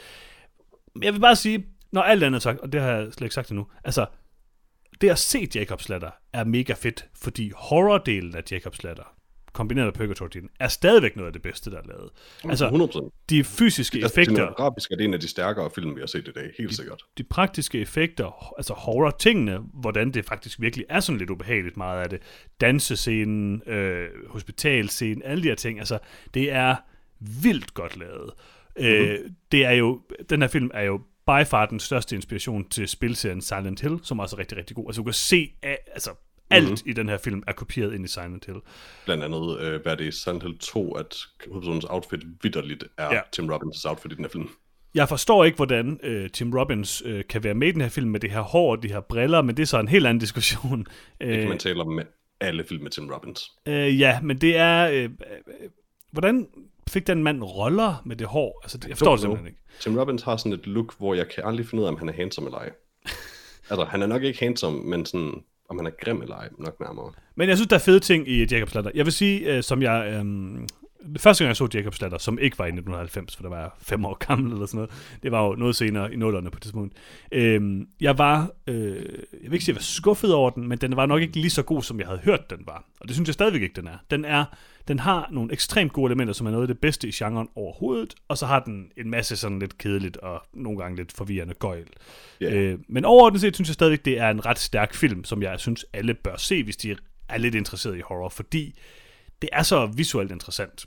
Men 0.95 1.03
jeg 1.03 1.13
vil 1.13 1.21
bare 1.21 1.37
sige, 1.37 1.67
når 1.93 2.03
alt 2.03 2.23
andet 2.23 2.39
er 2.39 2.43
sagt, 2.43 2.61
og 2.61 2.73
det 2.73 2.81
har 2.81 2.91
jeg 2.91 3.13
slet 3.13 3.27
ikke 3.27 3.35
sagt 3.35 3.51
endnu, 3.51 3.67
altså, 3.85 4.07
det 5.01 5.11
at 5.11 5.19
se 5.19 5.49
Jacobs 5.55 5.89
Ladder 5.89 6.11
er 6.33 6.45
mega 6.45 6.73
fedt, 6.73 7.09
fordi 7.15 7.53
horror-delen 7.57 8.37
af 8.37 8.43
Jacobs 8.53 8.83
Ladder, 8.83 9.17
kombineret 9.53 9.87
med 9.87 9.93
Purgatory-delen, 10.09 10.49
er 10.61 10.69
stadigvæk 10.69 11.17
noget 11.17 11.27
af 11.27 11.33
det 11.33 11.43
bedste, 11.43 11.71
der 11.71 11.79
er 11.79 11.87
lavet. 11.87 12.11
Altså, 12.45 12.69
100%. 12.69 13.27
de 13.31 13.45
fysiske 13.45 13.99
Altså, 13.99 14.07
effekter, 14.07 14.35
cinematografisk 14.35 14.91
er 14.91 14.97
det 14.97 15.05
en 15.05 15.15
af 15.15 15.21
de 15.21 15.29
stærkere 15.29 15.71
film, 15.75 15.95
vi 15.95 16.01
har 16.01 16.07
set 16.07 16.29
i 16.29 16.33
dag, 16.33 16.51
helt 16.59 16.75
sikkert. 16.75 17.03
de 17.19 17.23
praktiske 17.23 17.81
effekter, 17.81 18.55
altså 18.59 18.75
horror-tingene, 18.75 19.59
hvordan 19.75 20.11
det 20.11 20.25
faktisk 20.25 20.61
virkelig 20.61 20.87
er 20.89 21.01
sådan 21.01 21.19
lidt 21.19 21.31
ubehageligt 21.31 21.77
meget 21.77 22.03
af 22.03 22.11
det, 22.11 22.23
dansescenen, 22.61 23.63
øh, 23.67 24.09
hospitalscenen, 24.29 25.23
alle 25.25 25.43
de 25.43 25.49
her 25.49 25.55
ting, 25.55 25.79
altså, 25.79 25.99
det 26.35 26.53
er 26.53 26.77
vildt 27.43 27.75
godt 27.75 27.97
lavet. 27.97 28.31
Mm-hmm. 28.77 28.91
Øh, 28.91 29.19
det 29.53 29.65
er 29.65 29.73
jo, 29.73 30.01
den 30.31 30.43
her 30.43 30.49
film 30.49 30.71
er 30.75 30.83
jo 30.83 31.01
by 31.27 31.45
far 31.47 31.67
den 31.67 31.81
største 31.81 32.17
inspiration 32.17 32.69
til 32.69 32.89
spilserien 32.89 33.41
Silent 33.41 33.81
Hill, 33.81 33.99
som 34.03 34.19
også 34.21 34.37
er 34.37 34.41
rigtig, 34.41 34.59
rigtig 34.59 34.77
god. 34.77 34.85
Altså, 34.89 35.01
du 35.01 35.05
kan 35.05 35.13
se, 35.15 35.51
at, 35.63 35.79
altså, 35.93 36.11
alt 36.51 36.65
mm-hmm. 36.69 36.91
i 36.91 36.93
den 36.93 37.09
her 37.09 37.19
film 37.19 37.43
er 37.47 37.53
kopieret 37.53 37.95
ind 37.95 38.05
i 38.05 38.09
Silent 38.09 38.47
Hill. 38.47 38.59
Blandt 39.05 39.25
andet, 39.25 39.61
øh, 39.61 39.83
hvad 39.83 39.93
er 39.93 39.97
det 39.97 40.05
i 40.05 40.11
Silent 40.11 40.43
Hill 40.43 40.59
2, 40.59 40.93
at 40.93 41.17
hovedpersonens 41.49 41.85
outfit 41.85 42.21
vidderligt 42.43 42.85
er 42.99 43.05
Ja. 43.05 43.15
ja. 43.15 43.21
Tim 43.33 43.51
Robbins' 43.51 43.89
outfit 43.89 44.13
i 44.13 44.15
den 44.15 44.25
her 44.25 44.31
film. 44.31 44.49
Jeg 44.95 45.09
forstår 45.09 45.45
ikke, 45.45 45.57
hvordan 45.57 46.01
øh, 46.03 46.31
Tim 46.31 46.53
Robbins 46.53 47.03
øh, 47.07 47.25
kan 47.29 47.45
være 47.45 47.55
med 47.55 47.69
i 47.69 47.73
den 47.73 47.81
her 47.81 47.89
film 47.89 48.11
med 48.11 48.21
det 48.21 48.31
her 48.31 48.41
hår 48.41 48.71
og 48.77 48.83
de 48.83 48.89
her 48.89 49.01
briller, 49.01 49.43
men 49.43 49.57
det 49.57 49.63
er 49.63 49.67
så 49.67 49.81
en 49.81 49.89
helt 49.89 50.07
anden 50.07 50.21
diskussion. 50.21 50.79
Det 51.21 51.29
kan 51.29 51.41
Øh, 51.43 51.49
man 51.49 51.59
tale 51.59 51.81
om 51.81 51.93
med 51.93 52.05
alle 52.41 52.65
film 52.69 52.83
med 52.83 52.91
Tim 52.91 53.11
Robbins. 53.11 53.53
øh, 53.67 54.01
ja, 54.01 54.21
men 54.21 54.41
det 54.41 54.57
er... 54.57 54.89
Øh, 54.91 55.05
øh, 55.05 55.11
hvordan 56.13 56.49
fik 56.91 57.07
den 57.07 57.23
mand 57.23 57.43
roller 57.43 58.03
med 58.05 58.17
det 58.17 58.27
hår? 58.27 58.61
Altså, 58.63 58.79
det, 58.79 58.89
jeg 58.89 58.97
forstår 58.97 59.13
det 59.13 59.21
simpelthen 59.21 59.47
ikke. 59.47 59.59
Tim 59.81 59.99
Robbins 59.99 60.23
har 60.23 60.37
sådan 60.37 60.53
et 60.53 60.67
look, 60.67 60.99
hvor 60.99 61.15
jeg 61.15 61.29
kan 61.29 61.45
aldrig 61.47 61.67
finde 61.67 61.83
ud 61.83 61.87
af, 61.87 61.93
om 61.93 61.99
han 61.99 62.09
er 62.09 62.13
handsome 62.13 62.47
eller 62.47 62.59
ej. 62.59 62.71
altså, 63.71 63.85
han 63.85 64.03
er 64.03 64.07
nok 64.07 64.23
ikke 64.23 64.39
handsome, 64.39 64.83
men 64.83 65.07
sådan, 65.07 65.33
om 65.69 65.79
han 65.79 65.87
er 65.87 65.91
grim 66.05 66.23
eller 66.23 66.37
ej, 66.37 66.49
nok 66.59 66.81
nærmere. 66.81 67.13
Men 67.35 67.49
jeg 67.49 67.57
synes, 67.57 67.69
der 67.69 67.77
er 67.77 67.81
fede 67.81 68.01
ting 68.01 68.29
i 68.29 68.47
Jacobs 68.51 68.75
Ladder. 68.75 68.91
Jeg 68.95 69.05
vil 69.05 69.13
sige, 69.13 69.57
øh, 69.57 69.63
som 69.63 69.83
jeg... 69.83 70.13
Øh, 70.13 70.25
første 71.19 71.45
gang, 71.45 71.49
jeg 71.49 71.57
så 71.57 71.69
Jacobs 71.75 72.01
Ladder, 72.01 72.19
som 72.19 72.39
ikke 72.39 72.59
var 72.59 72.65
i 72.65 72.69
1990, 72.69 73.37
for 73.37 73.43
der 73.43 73.51
var 73.51 73.61
jeg 73.61 73.71
fem 73.79 74.05
år 74.05 74.15
gammel 74.27 74.53
eller 74.53 74.67
sådan 74.67 74.79
noget. 74.79 74.91
Det 75.23 75.33
var 75.33 75.47
jo 75.47 75.55
noget 75.55 75.77
senere 75.77 76.13
i 76.13 76.17
nullerne 76.17 76.51
på 76.51 76.55
det 76.55 76.63
tidspunkt. 76.63 76.95
Øhm, 77.33 77.89
jeg 78.01 78.19
var, 78.19 78.51
øh, 78.67 78.77
jeg 78.87 78.97
vil 79.43 79.53
ikke 79.53 79.65
sige, 79.65 79.73
jeg 79.73 79.77
var 79.77 79.83
skuffet 79.83 80.35
over 80.35 80.51
den, 80.51 80.69
men 80.69 80.79
den 80.79 80.97
var 80.97 81.07
nok 81.07 81.23
ikke 81.23 81.37
lige 81.37 81.51
så 81.51 81.63
god, 81.63 81.83
som 81.83 81.99
jeg 82.01 82.07
havde 82.07 82.21
hørt, 82.21 82.51
den 82.51 82.59
var. 82.67 82.85
Og 83.01 83.09
det 83.09 83.17
synes 83.17 83.29
jeg 83.29 83.35
stadigvæk 83.35 83.63
ikke, 83.63 83.77
den 83.77 83.87
er. 83.87 83.99
Den 84.11 84.25
er, 84.25 84.45
den 84.89 84.99
har 84.99 85.29
nogle 85.31 85.53
ekstremt 85.53 85.93
gode 85.93 86.07
elementer, 86.07 86.35
som 86.35 86.47
er 86.47 86.51
noget 86.51 86.65
af 86.65 86.69
det 86.69 86.79
bedste 86.79 87.09
i 87.09 87.11
genren 87.11 87.49
overhovedet, 87.55 88.15
og 88.29 88.39
så 88.39 88.47
har 88.47 88.61
den 88.61 88.91
en 88.97 89.11
masse 89.11 89.37
sådan 89.37 89.59
lidt 89.59 89.79
kedeligt 89.79 90.17
og 90.17 90.43
nogle 90.55 90.79
gange 90.79 90.97
lidt 90.97 91.13
forvirrende 91.13 91.55
gøjl. 91.55 91.87
Ja. 92.41 92.55
Øh, 92.55 92.79
men 92.89 93.05
overordnet 93.05 93.41
set 93.41 93.55
synes 93.55 93.69
jeg 93.69 93.75
stadigvæk, 93.75 94.05
det 94.05 94.19
er 94.19 94.31
en 94.31 94.47
ret 94.47 94.59
stærk 94.59 94.95
film, 94.95 95.25
som 95.25 95.43
jeg 95.43 95.61
synes, 95.61 95.85
alle 95.93 96.15
bør 96.15 96.37
se, 96.37 96.65
hvis 96.65 96.77
de 96.77 96.97
er 97.29 97.39
lidt 97.39 97.55
interesseret 97.55 97.97
i 97.97 98.01
horror, 98.01 98.29
fordi 98.29 98.79
det 99.43 99.49
er 99.53 99.63
så 99.63 99.87
visuelt 99.87 100.33
interessant. 100.33 100.87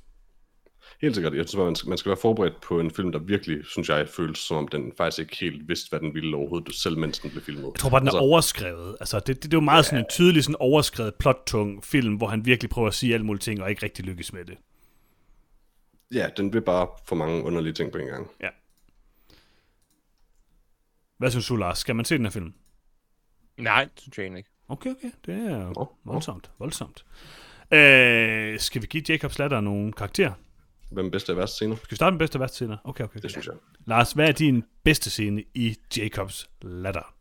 Helt 1.01 1.15
sikkert. 1.15 1.35
Jeg 1.35 1.49
synes 1.49 1.63
man 1.65 1.75
skal, 1.75 1.89
man 1.89 1.97
skal 1.97 2.09
være 2.09 2.17
forberedt 2.21 2.61
på 2.61 2.79
en 2.79 2.91
film, 2.91 3.11
der 3.11 3.19
virkelig, 3.19 3.65
synes 3.65 3.89
jeg, 3.89 4.09
føles 4.09 4.37
som 4.37 4.57
om 4.57 4.67
den 4.67 4.93
faktisk 4.97 5.19
ikke 5.19 5.37
helt 5.37 5.67
vidste, 5.67 5.89
hvad 5.89 5.99
den 5.99 6.13
ville 6.13 6.37
overhovedet, 6.37 6.75
selv 6.75 6.97
mens 6.97 7.19
den 7.19 7.29
blev 7.29 7.43
filmet. 7.43 7.63
Jeg 7.63 7.73
tror 7.73 7.89
bare, 7.89 7.99
den 7.99 8.07
er 8.07 8.11
altså, 8.11 8.19
overskrevet. 8.19 8.97
Altså, 8.99 9.19
det, 9.19 9.27
det, 9.27 9.43
det 9.43 9.53
er 9.53 9.57
jo 9.57 9.61
meget 9.61 9.85
sådan 9.85 9.99
en 9.99 10.05
tydelig, 10.09 10.43
sådan 10.43 10.55
overskrevet, 10.59 11.15
plottung 11.15 11.85
film, 11.85 12.15
hvor 12.15 12.27
han 12.27 12.45
virkelig 12.45 12.69
prøver 12.69 12.87
at 12.87 12.93
sige 12.93 13.13
alle 13.13 13.25
mulige 13.25 13.39
ting, 13.41 13.61
og 13.61 13.69
ikke 13.69 13.83
rigtig 13.83 14.05
lykkes 14.05 14.33
med 14.33 14.45
det. 14.45 14.57
Ja, 16.13 16.29
den 16.37 16.53
vil 16.53 16.61
bare 16.61 16.87
for 17.07 17.15
mange 17.15 17.43
underlige 17.43 17.73
ting 17.73 17.91
på 17.91 17.97
en 17.97 18.07
gang. 18.07 18.27
Ja. 18.41 18.49
Hvad 21.17 21.31
synes 21.31 21.47
du, 21.47 21.55
Lars? 21.55 21.77
Skal 21.77 21.95
man 21.95 22.05
se 22.05 22.17
den 22.17 22.25
her 22.25 22.31
film? 22.31 22.53
Nej, 23.57 23.83
det 23.83 24.01
synes 24.01 24.17
jeg 24.17 24.23
egentlig 24.23 24.39
ikke. 24.39 24.49
Okay, 24.67 24.89
okay. 24.89 25.11
Det 25.25 25.35
er 25.35 25.73
nå. 25.75 25.95
voldsomt, 26.03 26.51
voldsomt. 26.59 27.05
Øh, 27.71 28.59
skal 28.59 28.81
vi 28.81 28.87
give 28.87 29.03
Jacobs 29.09 29.39
Latter 29.39 29.61
nogle 29.61 29.93
karakterer? 29.93 30.33
Hvem 30.91 31.11
bedste 31.11 31.29
og 31.31 31.37
værste 31.37 31.55
scener? 31.55 31.75
Skal 31.75 31.91
vi 31.91 31.95
starte 31.95 32.13
med 32.13 32.19
bedste 32.19 32.35
og 32.35 32.39
værste 32.39 32.55
scener? 32.55 32.77
Okay, 32.83 33.03
okay. 33.03 33.19
Det 33.19 33.31
synes 33.31 33.45
jeg. 33.47 33.55
Lars, 33.85 34.11
hvad 34.11 34.27
er 34.27 34.31
din 34.31 34.63
bedste 34.83 35.09
scene 35.09 35.43
i 35.53 35.75
Jacobs 35.97 36.49
Ladder? 36.61 37.15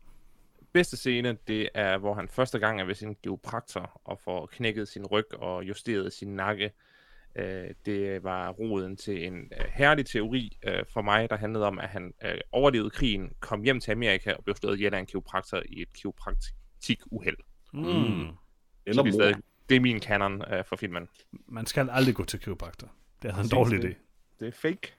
Bedste 0.73 0.97
scene, 0.97 1.37
det 1.47 1.69
er, 1.73 1.97
hvor 1.97 2.13
han 2.13 2.27
første 2.27 2.59
gang 2.59 2.81
er 2.81 2.85
ved 2.85 2.95
sin 2.95 3.15
geopraktor 3.23 4.01
og 4.05 4.19
får 4.23 4.45
knækket 4.51 4.87
sin 4.87 5.05
ryg 5.05 5.33
og 5.33 5.63
justeret 5.63 6.13
sin 6.13 6.35
nakke. 6.35 6.71
Øh, 7.35 7.67
det 7.85 8.23
var 8.23 8.49
roden 8.49 8.97
til 8.97 9.25
en 9.27 9.35
øh, 9.35 9.65
herlig 9.73 10.05
teori 10.05 10.57
øh, 10.67 10.83
for 10.93 11.01
mig, 11.01 11.29
der 11.29 11.37
handlede 11.37 11.65
om, 11.65 11.79
at 11.79 11.89
han 11.89 12.13
øh, 12.25 12.37
overlevede 12.51 12.89
krigen, 12.89 13.31
kom 13.39 13.61
hjem 13.63 13.79
til 13.79 13.91
Amerika 13.91 14.33
og 14.33 14.43
blev 14.43 14.55
slået 14.55 14.75
ihjel 14.75 14.93
af 14.93 14.99
en 14.99 15.05
kiropraktor 15.05 15.63
i 15.69 15.81
et 15.81 15.93
kiropraktik-uheld. 15.93 17.37
Mm. 17.73 17.81
Eller 17.81 18.23
Så 18.23 18.37
det, 18.85 18.97
er 18.97 19.03
mor. 19.03 19.11
stadig, 19.11 19.35
det 19.69 19.75
er 19.75 19.79
min 19.79 19.99
kanon 19.99 20.53
øh, 20.53 20.65
for 20.65 20.75
filmen. 20.75 21.07
Man 21.47 21.65
skal 21.65 21.89
aldrig 21.89 22.15
gå 22.15 22.23
til 22.23 22.39
kiropraktor. 22.39 22.87
Det 23.21 23.31
er 23.31 23.35
en 23.35 23.49
dårlig 23.49 23.81
det- 23.81 23.89
idé. 23.89 23.93
Det 24.39 24.47
er 24.47 24.51
fake. 24.51 24.93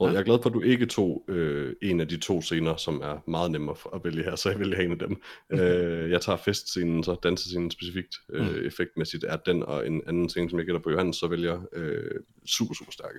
Og 0.00 0.12
jeg 0.12 0.18
er 0.18 0.22
glad 0.24 0.38
for, 0.42 0.48
at 0.50 0.54
du 0.54 0.60
ikke 0.60 0.86
tog 0.86 1.24
øh, 1.28 1.74
en 1.82 2.00
af 2.00 2.08
de 2.08 2.16
to 2.16 2.42
scener, 2.42 2.76
som 2.76 3.00
er 3.00 3.30
meget 3.30 3.50
nemmere 3.50 3.76
for 3.76 3.94
at 3.94 4.04
vælge 4.04 4.22
her, 4.24 4.36
så 4.36 4.50
jeg 4.50 4.58
vælger 4.58 4.78
en 4.80 4.92
af 4.92 4.98
dem. 4.98 5.22
øh, 5.60 6.10
jeg 6.10 6.20
tager 6.20 6.36
festscenen, 6.36 7.04
så 7.04 7.14
dansescenen 7.22 7.70
specifikt, 7.70 8.14
øh, 8.32 8.46
Mm. 8.46 8.66
effektmæssigt 8.66 9.24
er 9.28 9.36
den, 9.36 9.62
og 9.62 9.86
en 9.86 10.02
anden 10.06 10.28
scene, 10.28 10.50
som 10.50 10.58
jeg 10.58 10.66
gætter 10.66 10.80
på 10.80 10.90
Johannes, 10.90 11.16
så 11.16 11.26
vælger 11.28 11.60
øh, 11.72 12.10
super, 12.46 12.74
super 12.74 12.92
stærke. 12.92 13.18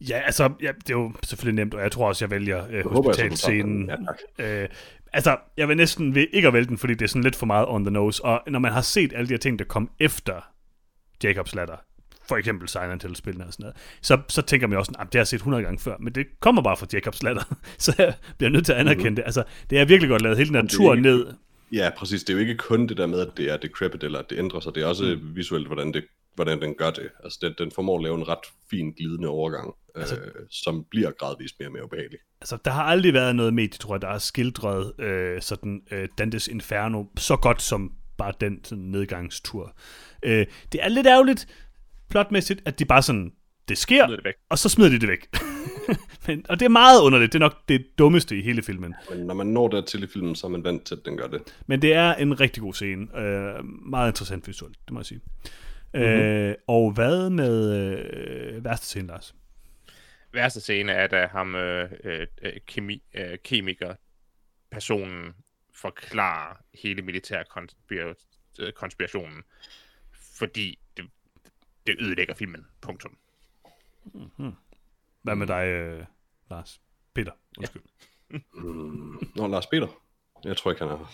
Ja, 0.00 0.18
altså, 0.18 0.52
ja, 0.62 0.72
det 0.86 0.90
er 0.90 0.98
jo 0.98 1.12
selvfølgelig 1.24 1.64
nemt, 1.64 1.74
og 1.74 1.82
jeg 1.82 1.92
tror 1.92 2.08
også, 2.08 2.24
jeg 2.24 2.30
vælger 2.30 2.66
øh, 2.70 2.86
hospitalscenen. 2.86 3.90
Ja. 4.38 4.62
Øh, 4.62 4.68
altså, 5.12 5.36
jeg 5.56 5.68
vil 5.68 5.76
næsten 5.76 6.14
ved 6.14 6.26
ikke 6.32 6.48
at 6.48 6.54
vælge 6.54 6.66
den, 6.68 6.78
fordi 6.78 6.94
det 6.94 7.02
er 7.02 7.08
sådan 7.08 7.22
lidt 7.22 7.36
for 7.36 7.46
meget 7.46 7.66
on 7.68 7.84
the 7.84 7.90
nose. 7.90 8.24
Og 8.24 8.42
når 8.46 8.58
man 8.58 8.72
har 8.72 8.80
set 8.80 9.12
alle 9.14 9.28
de 9.28 9.32
her 9.32 9.38
ting, 9.38 9.58
der 9.58 9.64
kom 9.64 9.90
efter 10.00 10.40
Jacobs 11.24 11.54
Ladder, 11.54 11.76
for 12.28 12.36
eksempel 12.36 12.68
Silent 12.68 13.02
Hill-spillene 13.02 13.46
og 13.46 13.52
sådan 13.52 13.62
noget, 13.62 13.76
så, 14.02 14.20
så 14.28 14.42
tænker 14.42 14.66
man 14.66 14.78
også, 14.78 14.92
at 14.98 15.06
det 15.06 15.14
har 15.14 15.20
jeg 15.20 15.26
set 15.26 15.36
100 15.36 15.64
gange 15.64 15.78
før, 15.78 15.96
men 16.00 16.14
det 16.14 16.26
kommer 16.40 16.62
bare 16.62 16.76
fra 16.76 16.86
Jacobs 16.92 17.22
Ladder, 17.22 17.56
så 17.78 17.94
jeg 17.98 18.14
bliver 18.38 18.50
nødt 18.50 18.66
til 18.66 18.72
at 18.72 18.78
anerkende 18.78 19.10
mm-hmm. 19.10 19.16
det. 19.16 19.22
Altså, 19.26 19.44
det 19.70 19.78
er 19.78 19.84
virkelig 19.84 20.08
godt 20.08 20.22
lavet, 20.22 20.38
hele 20.38 20.68
tur 20.68 20.94
ikke- 20.94 21.02
ned. 21.02 21.26
Ja, 21.72 21.90
præcis. 21.96 22.24
Det 22.24 22.32
er 22.32 22.34
jo 22.34 22.40
ikke 22.40 22.56
kun 22.56 22.86
det 22.86 22.96
der 22.96 23.06
med, 23.06 23.20
at 23.20 23.36
det 23.36 23.50
er 23.50 23.56
decrepit, 23.56 24.04
eller 24.04 24.18
at 24.18 24.30
det 24.30 24.38
ændrer 24.38 24.60
sig. 24.60 24.74
Det 24.74 24.82
er 24.82 24.86
også 24.86 25.18
mm. 25.22 25.36
visuelt, 25.36 25.66
hvordan, 25.66 25.92
det, 25.92 26.04
hvordan 26.34 26.62
den 26.62 26.74
gør 26.74 26.90
det. 26.90 27.08
Altså, 27.24 27.38
den, 27.42 27.54
den 27.58 27.70
formår 27.74 27.96
at 27.96 28.02
lave 28.02 28.14
en 28.14 28.28
ret 28.28 28.46
fin 28.70 28.92
glidende 28.92 29.28
overgang, 29.28 29.74
altså, 29.94 30.14
øh, 30.16 30.46
som 30.50 30.84
bliver 30.90 31.10
gradvist 31.10 31.54
mere 31.58 31.68
og 31.68 31.72
mere 31.72 31.84
ubehagelig. 31.84 32.18
Altså, 32.40 32.58
der 32.64 32.70
har 32.70 32.82
aldrig 32.82 33.14
været 33.14 33.36
noget 33.36 33.54
medie, 33.54 33.78
tror 33.78 33.94
jeg, 33.94 34.02
der 34.02 34.08
har 34.08 34.18
skildret 34.18 35.00
øh, 35.00 35.42
sådan 35.42 35.82
øh, 35.90 36.08
Dantes 36.18 36.48
Inferno 36.48 37.04
så 37.16 37.36
godt 37.36 37.62
som 37.62 37.92
bare 38.18 38.32
den 38.40 38.64
sådan, 38.64 38.84
nedgangstur. 38.84 39.76
Øh, 40.22 40.46
det 40.72 40.84
er 40.84 40.88
lidt 40.88 41.06
ærgerligt, 41.06 41.48
plotmæssigt, 42.10 42.62
at 42.64 42.78
de 42.78 42.84
bare 42.84 43.02
sådan, 43.02 43.32
det 43.68 43.78
sker, 43.78 44.06
Smider 44.06 44.16
det 44.16 44.24
væk. 44.24 44.34
og 44.48 44.58
så 44.58 44.68
smider 44.68 44.90
de 44.90 44.98
det 45.00 45.08
væk. 45.08 45.26
Men, 46.26 46.46
og 46.48 46.58
det 46.60 46.64
er 46.64 46.70
meget 46.70 47.00
underligt, 47.02 47.32
det 47.32 47.38
er 47.38 47.44
nok 47.44 47.68
det 47.68 47.86
dummeste 47.98 48.38
i 48.38 48.42
hele 48.42 48.62
filmen. 48.62 48.94
Men 49.10 49.18
når 49.26 49.34
man 49.34 49.46
når 49.46 49.68
dertil 49.68 50.02
i 50.02 50.06
filmen, 50.06 50.34
så 50.34 50.46
er 50.46 50.50
man 50.50 50.64
vant 50.64 50.84
til, 50.86 50.94
at 50.94 51.00
den 51.04 51.16
gør 51.16 51.26
det. 51.26 51.42
Men 51.66 51.82
det 51.82 51.92
er 51.94 52.14
en 52.14 52.40
rigtig 52.40 52.62
god 52.62 52.74
scene. 52.74 53.18
Øh, 53.20 53.64
meget 53.64 54.10
interessant 54.10 54.46
visuelt, 54.48 54.76
det 54.84 54.92
må 54.92 55.00
jeg 55.00 55.06
sige. 55.06 55.20
Mm-hmm. 55.94 56.08
Øh, 56.08 56.54
og 56.66 56.92
hvad 56.92 57.30
med 57.30 57.72
øh, 57.76 58.64
værste 58.64 58.86
scene, 58.86 59.06
Lars? 59.08 59.34
værste 60.32 60.60
scene 60.60 60.92
er, 60.92 61.06
da 61.06 61.26
ham 61.32 61.54
øh, 61.54 61.90
øh, 62.04 62.26
øh, 62.42 62.52
kemi, 62.66 63.02
øh, 63.14 63.38
kemiker 63.44 63.94
personen 64.70 65.32
forklarer 65.74 66.56
hele 66.82 67.02
militær 67.02 67.42
konspira- 67.42 68.14
øh, 68.58 68.72
konspirationen, 68.72 69.42
fordi 70.38 70.78
det, 71.86 71.96
ødelægger 72.00 72.34
filmen. 72.34 72.66
Punktum. 72.80 73.18
Hvad 75.22 75.36
med 75.36 75.46
dig, 75.46 75.66
øh, 75.66 76.04
Lars? 76.50 76.80
Peter, 77.14 77.32
undskyld. 77.58 77.82
Nå, 79.36 79.46
Lars 79.46 79.66
Peter. 79.66 79.88
Jeg 80.44 80.56
tror 80.56 80.70
ikke, 80.70 80.84
han 80.84 80.92
er 80.92 80.96
her. 80.96 81.06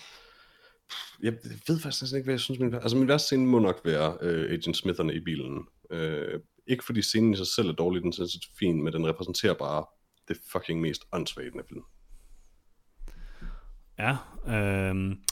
Jeg 1.22 1.32
ved 1.68 1.80
faktisk 1.80 2.02
næsten 2.02 2.16
ikke, 2.16 2.24
hvad 2.24 2.34
jeg 2.34 2.40
synes. 2.40 2.60
Min, 2.60 2.74
altså, 2.74 2.96
min 2.96 3.08
værste 3.08 3.26
scene 3.26 3.46
må 3.46 3.58
nok 3.58 3.80
være 3.84 4.18
øh, 4.20 4.52
Agent 4.52 4.76
Smitherne 4.76 5.14
i 5.14 5.20
bilen. 5.20 5.66
Øh, 5.90 6.40
ikke 6.66 6.84
fordi 6.84 7.02
scenen 7.02 7.32
i 7.32 7.36
sig 7.36 7.46
selv 7.46 7.68
er 7.68 7.72
dårlig, 7.72 8.02
den 8.02 8.08
er 8.08 8.12
sådan 8.12 8.28
set 8.28 8.44
fin, 8.58 8.82
men 8.82 8.92
den 8.92 9.06
repræsenterer 9.06 9.54
bare 9.54 9.84
det 10.28 10.36
fucking 10.52 10.80
mest 10.80 11.02
åndssvage 11.12 11.46
i 11.46 11.50
den 11.50 11.60
her 11.60 11.66
film. 11.68 11.82
Ja, 13.98 14.16
øhm, 14.56 15.22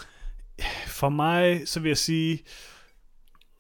for 0.87 1.09
mig, 1.09 1.69
så 1.69 1.81
vil 1.81 1.89
jeg 1.89 1.99
sige, 1.99 2.45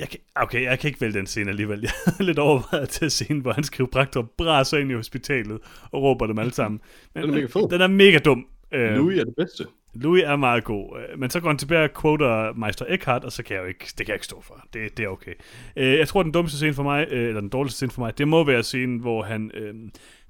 jeg 0.00 0.08
kan, 0.08 0.20
okay, 0.36 0.62
jeg 0.62 0.78
kan 0.78 0.88
ikke 0.88 1.00
vælge 1.00 1.18
den 1.18 1.26
scene 1.26 1.50
alligevel. 1.50 1.80
Jeg 1.82 1.90
er 2.18 2.22
lidt 2.22 2.38
overvejet 2.38 2.88
til 2.88 3.10
scenen, 3.10 3.42
hvor 3.42 3.52
hans 3.52 3.70
kiropraktor 3.70 4.22
braser 4.22 4.78
ind 4.78 4.90
i 4.90 4.94
hospitalet 4.94 5.58
og 5.90 6.02
råber 6.02 6.26
dem 6.26 6.38
alle 6.38 6.52
sammen. 6.52 6.80
Men, 7.14 7.22
Den 7.22 7.30
er 7.30 7.34
mega 7.34 7.46
fed. 7.46 7.68
Den 7.70 7.80
er 7.80 7.86
mega 7.86 8.18
dum. 8.18 8.46
Øhm, 8.72 8.94
Louis 8.94 9.18
er 9.18 9.24
det 9.24 9.34
bedste. 9.36 9.66
Louis 9.94 10.22
er 10.22 10.36
meget 10.36 10.64
god, 10.64 10.98
øh, 10.98 11.18
men 11.18 11.30
så 11.30 11.40
går 11.40 11.48
han 11.48 11.58
tilbage 11.58 11.84
og 11.84 12.02
quoter 12.02 12.52
Meister 12.52 12.84
Eckhart, 12.88 13.24
og 13.24 13.32
så 13.32 13.42
kan 13.42 13.56
jeg 13.56 13.62
jo 13.62 13.68
ikke, 13.68 13.84
det 13.84 13.96
kan 13.96 14.08
jeg 14.08 14.14
ikke 14.14 14.24
stå 14.24 14.40
for. 14.40 14.66
Det, 14.72 14.96
det 14.96 15.04
er 15.04 15.08
okay. 15.08 15.34
Øh, 15.76 15.98
jeg 15.98 16.08
tror, 16.08 16.22
den 16.22 16.32
dummeste 16.32 16.56
scene 16.56 16.74
for 16.74 16.82
mig, 16.82 17.06
øh, 17.10 17.28
eller 17.28 17.40
den 17.40 17.50
dårligste 17.50 17.76
scene 17.76 17.90
for 17.90 18.02
mig, 18.02 18.18
det 18.18 18.28
må 18.28 18.44
være 18.44 18.62
scenen, 18.62 18.98
hvor 18.98 19.22
han 19.22 19.50
øh, 19.54 19.74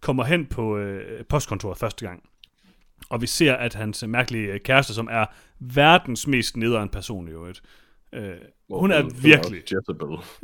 kommer 0.01 0.25
hen 0.25 0.47
på 0.47 0.79
øh, 0.79 1.25
postkontoret 1.25 1.79
første 1.79 2.07
gang. 2.07 2.23
Og 3.09 3.23
vi 3.23 3.27
ser, 3.27 3.55
at 3.55 3.75
hans 3.75 4.05
mærkelige 4.07 4.59
kæreste, 4.59 4.95
som 4.95 5.09
er 5.11 5.27
verdens 5.61 6.27
mest 6.27 6.57
nederen 6.57 6.89
person 6.89 7.29
i 7.29 7.31
øvrigt, 7.31 7.61
øh, 7.65 7.90
Hvor 8.69 8.79
hun 8.81 8.91
er 8.91 9.03
virkelig, 9.23 9.63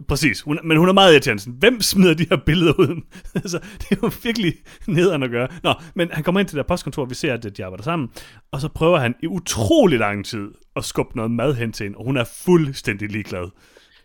præcis, 0.09 0.41
hun, 0.41 0.59
men 0.64 0.77
hun 0.79 0.89
er 0.89 0.93
meget 0.93 1.12
irriterende. 1.12 1.43
Sådan, 1.43 1.59
Hvem 1.59 1.81
smider 1.81 2.14
de 2.14 2.27
her 2.31 2.37
billeder 2.47 2.73
ud? 2.79 3.03
altså, 3.35 3.59
det 3.79 3.87
er 3.93 3.97
jo 4.03 4.11
virkelig 4.23 4.55
nederen 4.87 5.23
at 5.23 5.31
gøre. 5.31 5.49
Nå, 5.62 5.75
men 5.95 6.11
han 6.12 6.25
kommer 6.25 6.41
ind 6.41 6.49
til 6.49 6.57
det 6.57 6.64
der 6.64 6.69
postkontor, 6.69 7.05
vi 7.05 7.14
ser, 7.14 7.35
at 7.35 7.57
de 7.57 7.64
arbejder 7.64 7.85
sammen, 7.85 8.09
og 8.53 8.61
så 8.61 8.69
prøver 8.69 8.99
han 8.99 9.14
i 9.23 9.27
utrolig 9.27 9.99
lang 9.99 10.25
tid 10.27 10.49
at 10.77 10.85
skubbe 10.85 11.17
noget 11.17 11.31
mad 11.31 11.55
hen 11.55 11.73
til 11.73 11.85
hende, 11.85 11.99
og 11.99 12.05
hun 12.05 12.17
er 12.17 12.25
fuldstændig 12.45 13.11
ligeglad. 13.11 13.49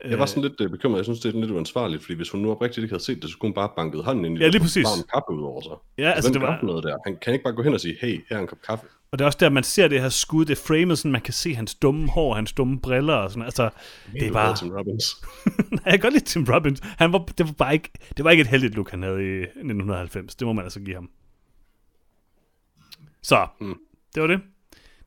Jeg 0.05 0.19
var 0.19 0.25
sådan 0.25 0.43
lidt 0.43 0.61
øh, 0.61 0.69
bekymret. 0.69 0.97
Jeg 0.97 1.05
synes, 1.05 1.19
det 1.19 1.35
er 1.35 1.39
lidt 1.39 1.51
uansvarligt, 1.51 2.01
fordi 2.03 2.15
hvis 2.15 2.29
hun 2.29 2.41
nu 2.41 2.51
oprigtigt 2.51 2.83
ikke 2.83 2.93
havde 2.93 3.03
set 3.03 3.21
det, 3.21 3.29
så 3.29 3.37
kunne 3.37 3.47
hun 3.49 3.53
bare 3.53 3.69
banket 3.75 4.03
hånden 4.03 4.25
ind 4.25 4.37
i 4.37 4.39
Ja, 4.39 4.45
det, 4.45 4.53
lige 4.53 4.61
præcis. 4.61 4.83
varm 4.85 5.07
kaffe 5.13 5.39
ud 5.39 5.43
over 5.43 5.61
sig. 5.61 5.71
Ja, 5.97 6.11
altså, 6.11 6.27
det 6.31 6.33
Hvem 6.37 6.41
var- 6.41 6.47
gør 6.53 6.57
sådan 6.57 6.67
noget 6.67 6.83
der? 6.83 6.97
Han 7.05 7.17
kan 7.21 7.33
ikke 7.33 7.43
bare 7.43 7.53
gå 7.53 7.63
hen 7.63 7.73
og 7.73 7.79
sige, 7.81 7.97
hey, 8.01 8.21
her 8.29 8.37
er 8.37 8.41
en 8.41 8.47
kop 8.47 8.61
kaffe. 8.67 8.85
Og 9.11 9.19
det 9.19 9.23
er 9.23 9.25
også 9.25 9.37
der, 9.41 9.49
man 9.49 9.63
ser 9.63 9.87
det 9.87 10.01
her 10.01 10.09
skud, 10.09 10.45
det 10.45 10.57
er 10.59 10.63
framet, 10.67 10.97
sådan 10.97 11.11
man 11.11 11.21
kan 11.21 11.33
se 11.33 11.55
hans 11.55 11.75
dumme 11.75 12.09
hår, 12.09 12.33
hans 12.35 12.53
dumme 12.53 12.79
briller 12.81 13.13
og 13.13 13.31
sådan. 13.31 13.43
Altså, 13.43 13.69
det 14.13 14.27
er 14.27 14.31
bare... 14.31 14.55
Tim 14.57 14.69
Robbins. 14.71 15.05
Nej, 15.71 15.81
jeg 15.85 15.91
kan 15.93 15.99
godt 15.99 16.13
lide 16.13 16.25
Tim 16.25 16.43
Robbins. 16.43 16.79
Han 16.79 17.13
var, 17.13 17.19
det 17.37 17.45
var 17.47 17.53
bare 17.53 17.73
ikke, 17.73 17.89
det 18.17 18.25
var 18.25 18.31
ikke 18.31 18.41
et 18.41 18.47
heldigt 18.47 18.75
look, 18.75 18.89
han 18.91 19.03
havde 19.03 19.23
i 19.39 19.41
1990. 19.41 20.35
Det 20.35 20.47
må 20.47 20.53
man 20.53 20.63
altså 20.63 20.79
give 20.79 20.95
ham. 20.95 21.09
Så, 23.21 23.47
Mm. 23.59 23.77
det 24.15 24.21
var 24.21 24.27
det. 24.27 24.41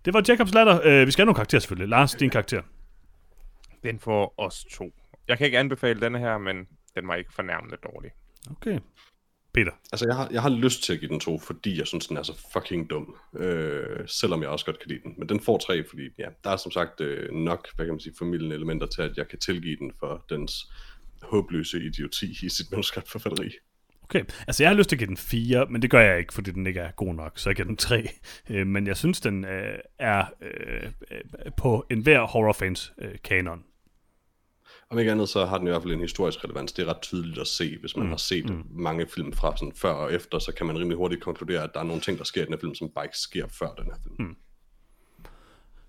Det 0.04 0.14
var 0.14 0.24
Jacobs 0.28 0.54
Ladder. 0.54 0.80
Øh, 0.84 1.06
vi 1.06 1.10
skal 1.10 1.22
have 1.22 1.26
nogle 1.26 1.36
karakterer 1.36 1.60
selvfølgelig. 1.60 1.88
Lars, 1.88 2.12
din 2.14 2.30
karakter. 2.30 2.62
Den 3.82 3.98
får 3.98 4.34
os 4.38 4.64
to. 4.70 4.94
Jeg 5.28 5.38
kan 5.38 5.44
ikke 5.44 5.58
anbefale 5.58 6.00
denne 6.00 6.18
her, 6.18 6.38
men 6.38 6.56
den 6.94 7.08
var 7.08 7.14
ikke 7.14 7.32
fornærmende 7.32 7.76
dårlig. 7.84 8.10
Okay. 8.50 8.78
Peter. 9.54 9.72
Altså, 9.92 10.06
jeg 10.06 10.16
har, 10.16 10.28
jeg 10.32 10.42
har 10.42 10.48
lyst 10.48 10.82
til 10.82 10.92
at 10.92 11.00
give 11.00 11.08
den 11.08 11.20
to, 11.20 11.38
fordi 11.38 11.78
jeg 11.78 11.86
synes, 11.86 12.06
den 12.06 12.16
er 12.16 12.22
så 12.22 12.48
fucking 12.52 12.90
dum. 12.90 13.16
Øh, 13.36 13.98
selvom 14.06 14.42
jeg 14.42 14.50
også 14.50 14.64
godt 14.64 14.78
kan 14.78 14.88
lide 14.88 15.00
den. 15.02 15.14
Men 15.18 15.28
den 15.28 15.40
får 15.40 15.58
tre, 15.58 15.84
fordi 15.88 16.02
ja, 16.18 16.28
der 16.44 16.50
er 16.50 16.56
som 16.56 16.72
sagt 16.72 17.00
øh, 17.00 17.32
nok, 17.32 17.68
hvad 17.76 17.86
kan 17.86 17.94
man 17.94 18.00
sige, 18.00 18.14
familien 18.18 18.52
elementer 18.52 18.86
til, 18.86 19.02
at 19.02 19.16
jeg 19.16 19.28
kan 19.28 19.38
tilgive 19.38 19.76
den 19.76 19.92
for 20.00 20.24
dens 20.28 20.72
håbløse 21.22 21.84
idioti 21.84 22.26
i 22.42 22.48
sit 22.48 22.70
manuskriptforfatteri. 22.70 23.50
Okay, 24.02 24.24
altså 24.46 24.62
jeg 24.62 24.70
har 24.70 24.76
lyst 24.76 24.88
til 24.88 24.96
at 24.96 24.98
give 24.98 25.08
den 25.08 25.16
4, 25.16 25.66
men 25.70 25.82
det 25.82 25.90
gør 25.90 26.00
jeg 26.00 26.18
ikke, 26.18 26.34
fordi 26.34 26.50
den 26.50 26.66
ikke 26.66 26.80
er 26.80 26.90
god 26.90 27.14
nok, 27.14 27.38
så 27.38 27.48
jeg 27.48 27.56
giver 27.56 27.66
den 27.66 27.76
3. 27.76 28.08
Øh, 28.50 28.66
men 28.66 28.86
jeg 28.86 28.96
synes, 28.96 29.20
den 29.20 29.44
øh, 29.44 29.78
er 29.98 30.24
øh, 30.42 30.90
øh, 31.10 31.20
på 31.56 31.86
enhver 31.90 32.26
horrorfans 32.26 32.92
øh, 32.98 33.14
kanon. 33.24 33.62
Om 34.90 34.98
ikke 34.98 35.12
andet, 35.12 35.28
så 35.28 35.44
har 35.44 35.58
den 35.58 35.66
i 35.66 35.70
hvert 35.70 35.82
fald 35.82 35.92
en 35.92 36.00
historisk 36.00 36.44
relevans. 36.44 36.72
Det 36.72 36.82
er 36.82 36.90
ret 36.90 37.00
tydeligt 37.00 37.38
at 37.38 37.46
se, 37.46 37.78
hvis 37.80 37.96
man 37.96 38.06
mm. 38.06 38.10
har 38.10 38.16
set 38.16 38.50
mm. 38.50 38.62
mange 38.70 39.06
film 39.06 39.32
fra 39.32 39.56
sådan 39.56 39.72
før 39.76 39.90
og 39.90 40.12
efter, 40.12 40.38
så 40.38 40.52
kan 40.52 40.66
man 40.66 40.78
rimelig 40.78 40.96
hurtigt 40.96 41.22
konkludere, 41.22 41.62
at 41.62 41.70
der 41.74 41.80
er 41.80 41.84
nogle 41.84 42.02
ting, 42.02 42.18
der 42.18 42.24
sker 42.24 42.42
i 42.42 42.44
den 42.44 42.52
her 42.52 42.60
film, 42.60 42.74
som 42.74 42.88
bare 42.94 43.04
ikke 43.04 43.18
sker 43.18 43.46
før 43.48 43.74
den 43.78 43.84
her 43.84 43.94
film. 44.04 44.28
Mm. 44.28 44.36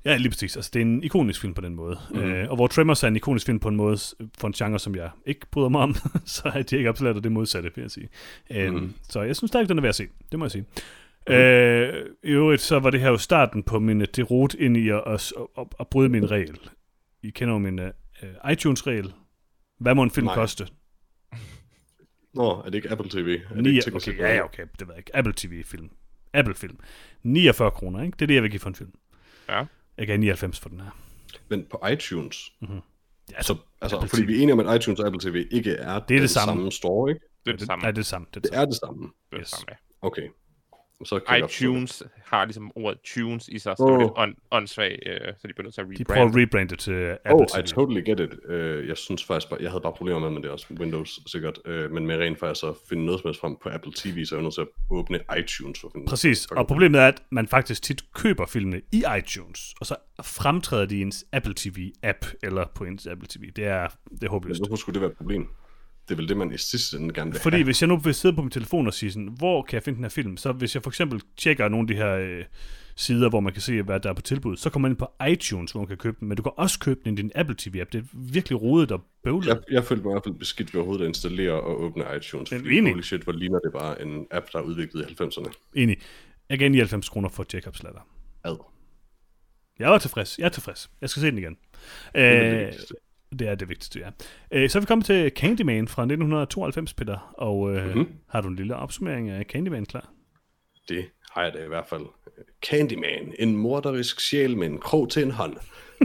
Ja, 0.06 0.18
lige 0.18 0.30
præcis. 0.30 0.56
Altså, 0.56 0.72
det 0.74 0.80
er 0.80 0.86
en 0.86 1.04
ikonisk 1.04 1.41
film 1.41 1.54
på 1.54 1.62
den 1.62 1.76
måde. 1.76 1.98
Mm. 2.12 2.20
Øh, 2.20 2.50
og 2.50 2.56
hvor 2.56 2.68
Tremors 2.68 3.04
er 3.04 3.08
en 3.08 3.16
ikonisk 3.16 3.46
film 3.46 3.60
på 3.60 3.68
en 3.68 3.76
måde, 3.76 3.98
for 4.38 4.48
en 4.48 4.54
genre, 4.54 4.80
som 4.80 4.96
jeg 4.96 5.10
ikke 5.26 5.46
bryder 5.52 5.70
mig 5.70 5.82
om, 5.82 5.96
så 6.26 6.41
er 6.46 6.64
Jacob's 6.72 7.04
Ladder 7.04 7.22
det 7.22 7.32
modsatte, 7.32 7.72
vil 7.76 7.82
jeg 7.82 7.91
sige. 7.91 8.10
Mm. 8.50 8.56
Øh, 8.56 8.89
så 9.10 9.22
jeg 9.22 9.36
synes 9.36 9.50
stadig, 9.52 9.70
den 9.70 9.78
er 9.78 9.82
værd 9.82 9.89
at 9.89 9.96
se. 9.96 10.08
Det 10.32 10.39
må 10.39 10.46
jeg 10.46 10.52
sige. 10.52 10.66
Mm. 11.28 11.34
Øh, 11.34 12.06
I 12.24 12.28
øvrigt, 12.28 12.62
så 12.62 12.80
var 12.80 12.89
det 12.89 13.00
her 13.00 13.10
jo 13.10 13.18
starten 13.18 13.64
på 13.64 13.80
min 13.80 14.06
derot 14.16 14.54
ind 14.54 14.78
i 14.78 14.89
at, 14.89 15.02
at, 15.06 15.34
at, 15.58 15.68
at 15.80 15.88
bryde 15.88 16.10
min 16.10 16.32
regel. 16.32 16.60
I 17.24 17.30
kender 17.30 17.54
jo 17.54 17.60
min 17.60 17.80
uh, 18.24 18.51
iTunes-regel. 18.51 19.13
Hvad 19.80 19.95
må 19.95 20.03
en 20.03 20.11
film 20.11 20.26
Nej. 20.26 20.36
koste? 20.36 20.68
Nå, 22.34 22.49
er 22.61 22.63
det 22.63 22.76
ikke 22.76 22.91
Apple 22.91 23.09
TV? 23.09 23.41
Er 23.49 23.53
det 23.53 23.63
Ni, 23.63 23.70
ikke 23.70 23.95
okay, 23.95 24.18
ja, 24.18 24.36
ja, 24.36 24.43
okay, 24.43 24.63
det 24.80 24.88
ved 24.88 24.95
jeg 24.95 24.97
ikke. 24.99 25.16
Apple 25.16 25.34
TV-film. 25.38 25.89
Apple-film. 26.34 26.78
49 27.24 27.72
kroner, 27.72 28.03
ikke? 28.03 28.16
Det 28.16 28.22
er 28.22 28.28
det, 28.28 28.34
jeg 28.36 28.43
vil 28.43 28.51
give 28.51 28.59
for 28.59 28.70
en 28.70 28.76
film. 28.76 28.91
Ja. 29.49 29.66
Jeg 29.97 30.07
gav 30.07 30.18
99 30.18 30.59
for 30.59 30.70
den 30.70 30.80
her. 30.80 30.89
Men 31.49 31.66
på 31.72 31.88
iTunes, 31.91 32.51
Mhm. 32.59 32.72
mm-hmm. 32.72 32.82
Så, 33.41 33.55
altså, 33.82 33.95
Apple 33.97 34.09
fordi 34.09 34.22
TV. 34.22 34.28
vi 34.28 34.34
er 34.38 34.41
enige 34.41 34.53
om, 34.53 34.59
at 34.59 34.76
iTunes 34.82 34.99
og 34.99 35.07
Apple 35.07 35.20
TV 35.32 35.47
ikke 35.51 35.72
er 35.72 35.99
det 35.99 36.20
den 36.20 36.28
samme. 36.28 36.49
samme 36.51 36.72
store, 36.72 37.09
ikke? 37.11 37.22
Det 37.45 37.53
er 37.53 37.57
det 37.57 37.68
samme. 37.68 37.82
Nej, 37.82 37.91
det 37.91 37.97
er 37.97 38.01
det 38.01 38.05
samme. 38.05 38.28
Det 38.34 38.38
er 38.38 38.41
det 38.41 38.51
Det 38.51 38.51
samme. 38.51 38.61
er 38.61 38.66
det 38.66 38.76
samme. 38.76 39.11
Det 39.32 39.36
er 39.36 39.39
det 39.39 39.47
samme, 39.47 39.66
ja. 39.70 39.76
Okay. 40.07 40.28
Så 41.04 41.20
iTunes 41.38 42.04
har 42.26 42.46
ligesom 42.46 42.72
ordet 42.76 43.00
tunes 43.04 43.48
i 43.48 43.60
sig, 43.60 43.78
så 43.78 43.84
det 43.88 43.93
er 43.93 44.00
lidt 44.00 44.12
ånd, 44.16 44.36
åndssvagt, 44.52 44.93
øh, 45.06 45.20
så 45.38 45.48
de 45.48 45.54
bliver 45.54 45.64
nødt 45.64 45.74
til 45.74 45.82
at 45.82 45.88
De 45.98 46.04
prøver 46.04 46.20
rebrande. 46.20 46.41
at 46.41 46.48
rebrande 46.48 46.70
det 46.70 46.80
til 46.80 47.18
Apple 47.26 47.34
Oh, 47.34 47.46
TV. 47.46 47.60
I 47.60 47.68
totally 47.68 48.04
get 48.10 48.20
it. 48.20 48.34
Uh, 48.50 48.88
jeg 48.88 48.98
synes 48.98 49.24
faktisk 49.24 49.50
bare, 49.50 49.60
jeg 49.62 49.72
havde 49.72 49.82
bare 49.82 49.93
problemer 49.93 50.20
med, 50.20 50.30
men 50.30 50.43
det 50.43 50.48
er 50.50 50.52
også 50.52 50.68
Windows 50.80 51.20
sikkert, 51.32 51.60
uh, 51.70 51.91
men 51.91 52.08
med 52.08 52.18
rent 52.18 52.39
faktisk 52.39 52.66
at 52.66 52.76
finde 52.89 53.06
noget 53.06 53.22
som 53.22 53.28
helst 53.28 53.41
frem 53.41 53.56
på 53.64 53.70
Apple 53.70 53.91
TV, 53.96 54.26
så 54.26 54.36
er 54.36 54.39
jeg 54.39 54.43
nødt 54.43 54.54
til 54.54 54.62
at 54.62 54.68
åbne 54.91 55.20
iTunes 55.39 55.80
for 55.80 55.88
at 55.88 55.91
finde 55.93 56.08
Præcis, 56.08 56.46
og 56.46 56.68
problemet 56.68 57.02
er, 57.02 57.08
at 57.08 57.22
man 57.32 57.48
faktisk 57.48 57.82
tit 57.84 58.14
køber 58.14 58.46
filmene 58.46 58.82
i 58.91 59.04
iTunes, 59.18 59.74
og 59.80 59.86
så 59.86 59.96
fremtræder 60.24 60.86
de 60.86 60.98
i 60.98 61.02
ens 61.02 61.26
Apple 61.34 61.54
TV-app, 61.60 62.26
eller 62.43 62.66
på 62.76 62.84
ens 62.84 63.08
Apple 63.08 63.28
TV. 63.30 63.52
Det 63.56 63.66
er, 63.66 63.88
det 64.12 64.24
er 64.24 64.30
håbløst. 64.30 64.62
Men 64.62 64.68
hvorfor 64.68 64.80
skulle 64.82 64.93
det 64.93 65.02
være 65.02 65.12
et 65.12 65.18
problem? 65.18 65.48
Det 66.08 66.12
er 66.12 66.16
vel 66.16 66.30
det, 66.30 66.38
man 66.38 66.53
i 66.53 66.58
sidste 66.58 66.97
ende 66.97 67.14
gerne 67.14 67.32
vil 67.32 67.41
Fordi 67.41 67.56
have. 67.58 67.64
hvis 67.64 67.82
jeg 67.82 67.88
nu 67.88 67.97
vil 67.97 68.14
sidde 68.14 68.36
på 68.36 68.41
min 68.41 68.51
telefon 68.51 68.88
og 68.88 68.93
sige 68.93 69.12
sådan, 69.12 69.28
hvor 69.38 69.62
kan 69.64 69.76
jeg 69.76 69.84
finde 69.84 69.95
den 69.97 70.03
her 70.03 70.10
film? 70.10 70.38
Så 70.38 70.51
hvis 70.51 70.76
jeg 70.76 70.84
for 70.84 70.89
eksempel 70.89 71.22
tjekker 71.38 71.68
nogle 71.68 71.84
af 71.84 71.88
de 71.88 71.95
her 71.95 72.16
øh, 72.16 72.43
sider, 72.95 73.30
hvor 73.30 73.39
man 73.39 73.53
kan 73.53 73.62
se, 73.62 73.82
hvad 73.82 73.99
der 73.99 74.10
er 74.10 74.14
på 74.14 74.22
tilbud, 74.22 74.58
så 74.58 74.70
kommer 74.70 74.89
man 74.89 74.91
ind 74.91 74.97
på 74.97 75.08
iTunes, 75.30 75.72
hvor 75.72 75.82
man 75.82 75.88
kan 75.88 75.97
købe 75.97 76.18
den, 76.20 76.28
men 76.28 76.38
du 76.38 76.43
kan 76.43 76.51
også 76.58 76.80
købe 76.80 76.99
den 77.06 77.14
i 77.14 77.16
din 77.22 77.32
Apple 77.36 77.56
TV-app. 77.60 77.91
Det 77.93 77.99
er 77.99 78.06
virkelig 78.14 78.62
rodet 78.62 78.91
og 78.91 79.01
bøvlet. 79.24 79.47
Jeg, 79.47 79.58
jeg 79.72 79.84
følte 79.84 80.03
mig 80.03 80.12
i 80.12 80.14
hvert 80.14 80.24
fald 80.24 80.36
beskidt 80.36 80.74
ved 80.74 80.80
overhovedet 80.82 81.03
at 81.03 81.08
installere 81.08 81.53
og 81.62 81.82
åbne 81.82 82.03
iTunes, 82.18 82.51
Men 82.51 82.60
fordi 82.60 82.78
enig. 82.78 82.93
holy 82.93 83.01
shit, 83.01 83.22
hvor 83.22 83.34
ligner 83.34 83.60
det 83.60 83.72
bare 83.74 84.01
en 84.01 84.26
app, 84.32 84.45
der 84.53 84.60
er 84.60 84.64
udviklet 84.64 85.10
i 85.12 85.14
90'erne. 85.24 85.51
Enig. 85.74 85.97
Jeg 86.49 86.60
gav 86.60 86.70
99 86.70 87.10
kroner 87.10 87.30
for 87.30 87.45
Jacobs 87.53 87.84
latter. 87.84 88.01
Ad. 88.43 88.58
Jeg 89.80 89.91
var 89.91 89.97
tilfreds. 89.97 90.39
Jeg 90.39 90.45
er 90.45 90.49
tilfreds. 90.49 90.89
Jeg 91.01 91.10
skal 91.10 91.22
se 91.22 91.28
den 91.28 91.38
igen. 91.38 91.58
Det 92.16 92.22
er 92.22 92.43
det 92.43 92.53
Øh, 92.62 92.66
vigtigste. 92.68 92.93
Det 93.39 93.47
er 93.47 93.55
det 93.55 93.69
vigtigste, 93.69 93.99
ja. 93.99 94.09
Øh, 94.51 94.69
så 94.69 94.77
er 94.77 94.79
vi 94.79 94.86
kommet 94.86 95.05
til 95.05 95.31
Candyman 95.36 95.88
fra 95.88 96.01
1992, 96.01 96.93
Peter. 96.93 97.33
Og 97.38 97.75
øh, 97.75 97.86
Mhm. 97.88 97.97
mm-hmm. 97.97 98.13
har 98.29 98.41
du 98.41 98.47
en 98.47 98.55
lille 98.55 98.75
opsummering 98.75 99.29
af 99.29 99.45
Candyman 99.45 99.86
klar? 99.86 100.09
Det 100.89 101.05
har 101.31 101.43
jeg 101.43 101.53
da 101.53 101.63
i 101.63 101.67
hvert 101.67 101.86
fald. 101.89 102.01
Candyman, 102.65 103.33
en 103.39 103.57
morderisk 103.57 104.19
sjæl 104.19 104.57
med 104.57 104.67
en 104.67 104.77
krog 104.77 105.09
til 105.11 105.23
en 105.23 105.31
hånd, 105.31 105.57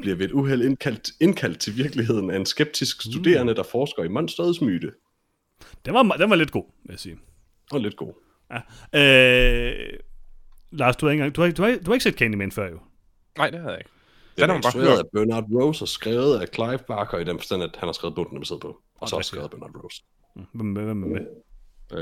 bliver 0.03 0.17
ved 0.17 0.25
et 0.27 0.33
uheld 0.33 0.63
indkaldt, 0.63 1.11
indkaldt 1.21 1.59
til 1.61 1.77
virkeligheden 1.77 2.31
af 2.31 2.37
en 2.37 2.47
skeptisk 2.47 3.03
studerende, 3.03 3.55
der 3.55 3.63
forsker 3.63 4.05
i 4.05 4.09
monsterets 4.09 4.61
myte. 4.61 4.93
Den 5.85 5.95
var, 5.95 6.03
den 6.03 6.31
var 6.31 6.37
lidt 6.37 6.51
god, 6.51 6.65
vil 6.85 6.93
jeg 6.93 6.99
sige. 7.01 7.19
Og 7.73 7.81
lidt 7.81 7.97
god. 7.97 8.13
Ja. 8.51 8.61
Øh, 9.01 9.99
Lars, 10.73 10.97
du 10.97 11.07
har, 11.07 11.11
ikke 11.11 11.21
engang, 11.21 11.37
du, 11.37 11.43
har, 11.43 11.51
du, 11.51 11.63
har, 11.63 11.71
du 11.71 11.85
har 11.85 11.93
ikke 11.93 12.03
set 12.03 12.15
Candyman 12.15 12.53
før, 12.53 12.71
jo. 12.71 12.79
Nej, 13.39 13.51
det 13.51 13.59
havde 13.61 13.73
jeg 13.73 13.81
ikke. 13.81 13.91
Den 14.41 14.49
har 14.51 14.57
er 14.57 14.61
man 14.63 14.63
bare 14.63 14.97
hørt. 14.97 14.99
af 14.99 15.05
Bernard 15.15 15.45
Rose 15.53 15.85
og 15.85 15.89
skrevet 15.89 16.41
af 16.41 16.47
Clive 16.55 16.79
Barker 16.89 17.19
i 17.19 17.25
den 17.25 17.39
forstand, 17.39 17.63
at 17.63 17.71
han 17.79 17.87
har 17.89 17.93
skrevet 17.93 18.15
bogen, 18.15 18.29
den 18.29 18.37
er 18.37 18.41
baseret 18.41 18.61
på. 18.61 18.81
Og 19.01 19.09
så 19.09 19.17
også 19.17 19.29
skrevet 19.29 19.45
af 19.45 19.51
Bernard 19.51 19.71
Rose. 19.85 20.03
Hvem 20.55 20.73
hvem- 20.73 20.85
hvem 20.87 21.03
er 21.03 21.09
med? 21.09 21.27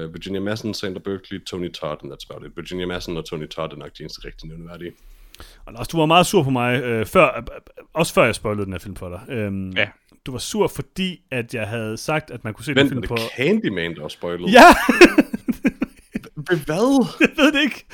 Uh, 0.05 0.15
Virginia 0.15 0.41
Madsen, 0.41 0.75
Sandra 0.75 1.01
Berkeley, 1.05 1.45
Tony 1.45 1.73
Todd, 1.73 1.99
and 2.03 2.13
that's 2.13 2.27
about 2.31 2.47
it. 2.47 2.57
Virginia 2.57 2.87
Madsen 2.87 3.17
og 3.17 3.25
Tony 3.25 3.49
Todd 3.49 3.73
er 3.73 3.77
nok 3.77 3.91
de 3.99 4.03
eneste 4.03 4.25
rigtig 4.27 4.49
nævneværdige. 4.49 4.93
Og 5.67 5.73
Lars, 5.73 5.89
du 5.89 5.97
var 5.99 6.07
meget 6.07 6.27
sur 6.27 6.43
på 6.43 6.51
mig, 6.51 6.83
øh, 6.83 7.07
før, 7.07 7.37
øh, 7.37 7.43
også 7.93 8.15
før 8.15 8.25
jeg 8.25 8.35
spoilede 8.35 8.65
den 8.65 8.73
her 8.73 8.79
film 8.81 8.97
for 8.97 9.09
dig. 9.09 9.21
Øhm, 9.35 9.71
Ja. 9.71 9.89
Du 10.27 10.33
var 10.33 10.39
sur, 10.39 10.69
fordi 10.69 11.21
at 11.31 11.55
jeg 11.55 11.69
havde 11.69 11.97
sagt, 11.97 12.31
at 12.31 12.45
man 12.45 12.55
kunne 12.55 12.65
se 12.65 12.71
den 12.71 12.77
Vent, 12.79 12.89
film 12.89 13.01
det 13.01 13.09
på... 13.09 13.15
er 13.15 13.29
Candyman, 13.37 13.95
der 13.97 14.05
er 14.05 14.09
spoilet. 14.09 14.53
Ja, 14.53 14.65
Hvad? 16.35 17.07
jeg 17.21 17.29
ved 17.37 17.53
det 17.53 17.61
ikke. 17.63 17.87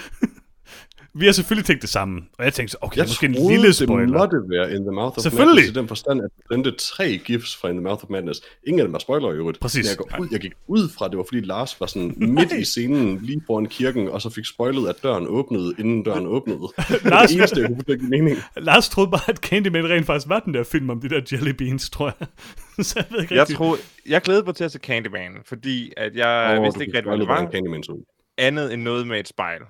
Vi 1.16 1.26
har 1.26 1.32
selvfølgelig 1.32 1.66
tænkt 1.66 1.82
det 1.82 1.90
samme, 1.90 2.20
og 2.38 2.44
jeg 2.44 2.52
tænkte 2.52 2.72
så, 2.72 2.78
okay, 2.80 2.96
Jeg 2.96 3.04
måske 3.08 3.26
en 3.26 3.34
troede, 3.34 3.50
lille 3.52 3.66
det 3.66 3.76
spoiler. 3.76 4.18
måtte 4.18 4.36
være 4.48 4.74
In 4.74 4.82
the 4.82 4.90
Mouth 4.92 5.16
of 5.18 5.22
Selvfølgelig. 5.22 5.54
Madness 5.54 5.70
i 5.76 5.80
den 5.80 5.88
forstand, 5.88 6.20
at 6.24 6.30
du 6.36 6.54
sendte 6.54 6.70
tre 6.78 7.18
gifs 7.18 7.56
fra 7.56 7.68
In 7.68 7.74
the 7.74 7.82
Mouth 7.82 8.04
of 8.04 8.10
Madness. 8.10 8.40
Ingen 8.66 8.80
af 8.80 8.86
dem 8.86 8.92
var 8.92 8.98
spoiler 8.98 9.32
i 9.32 9.34
øvrigt. 9.34 9.60
Præcis. 9.60 9.84
Men 9.84 9.88
Jeg, 9.88 9.96
går 9.96 10.22
ud, 10.24 10.28
jeg 10.32 10.40
gik 10.40 10.52
ud 10.66 10.88
fra, 10.88 11.04
at 11.04 11.10
det 11.10 11.18
var 11.18 11.24
fordi 11.28 11.40
Lars 11.40 11.80
var 11.80 11.86
sådan 11.86 12.14
midt 12.38 12.52
i 12.52 12.64
scenen, 12.64 13.18
lige 13.22 13.42
foran 13.46 13.66
kirken, 13.66 14.08
og 14.08 14.22
så 14.22 14.30
fik 14.30 14.44
spoilet, 14.46 14.88
at 14.88 14.96
døren 15.02 15.26
åbnede, 15.28 15.74
inden 15.78 16.02
døren 16.02 16.26
åbnede. 16.26 16.58
det 16.58 17.02
Lars- 17.12 17.28
det 17.30 17.36
eneste, 17.38 17.60
jeg 17.60 17.68
kunne 17.98 18.08
mening. 18.08 18.36
Lars 18.56 18.88
troede 18.88 19.10
bare, 19.10 19.30
at 19.30 19.36
Candyman 19.38 19.90
rent 19.90 20.06
faktisk 20.06 20.28
var 20.28 20.40
den 20.40 20.54
der 20.54 20.62
film 20.64 20.90
om 20.90 21.00
de 21.00 21.08
der 21.08 21.20
jelly 21.32 21.50
beans, 21.50 21.90
tror 21.90 22.12
jeg. 22.20 22.26
så 22.86 22.94
jeg 22.98 23.06
ved 23.10 23.20
ikke 23.22 23.34
Jeg, 23.34 23.40
rigtig. 23.40 23.56
troede, 23.56 23.80
jeg 24.08 24.22
glædede 24.22 24.44
mig 24.46 24.54
til 24.54 24.64
at 24.64 24.72
se 24.72 24.78
Candyman, 24.78 25.32
fordi 25.46 25.92
at 25.96 26.14
jeg 26.16 26.54
Åh, 26.58 26.64
vidste 26.64 26.80
ikke 26.84 26.96
rigtig, 26.96 27.10
hvad 27.10 27.18
det 27.18 27.28
var, 27.28 27.50
Candyman 27.52 27.82
så 27.82 28.04
andet 28.38 28.72
end 28.72 28.82
noget 28.82 29.06
med 29.06 29.20
et 29.20 29.28
spejl. 29.28 29.60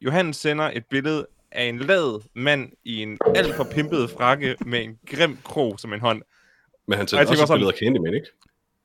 Johannes 0.00 0.36
sender 0.36 0.70
et 0.74 0.86
billede 0.86 1.26
af 1.50 1.64
en 1.64 1.78
lad 1.78 2.22
mand 2.34 2.72
i 2.84 3.02
en 3.02 3.18
alt 3.34 3.54
for 3.54 3.64
pimpet 3.64 4.10
frakke 4.10 4.56
med 4.66 4.84
en 4.84 4.98
grim 5.06 5.38
krog 5.44 5.80
som 5.80 5.92
en 5.92 6.00
hånd. 6.00 6.22
Men 6.86 6.98
han 6.98 7.08
sendte 7.08 7.26
tænker 7.26 7.42
også 7.42 7.54
et 7.54 7.56
billede 7.56 7.72
af 7.72 7.78
Candyman, 7.78 8.14
ikke? 8.14 8.26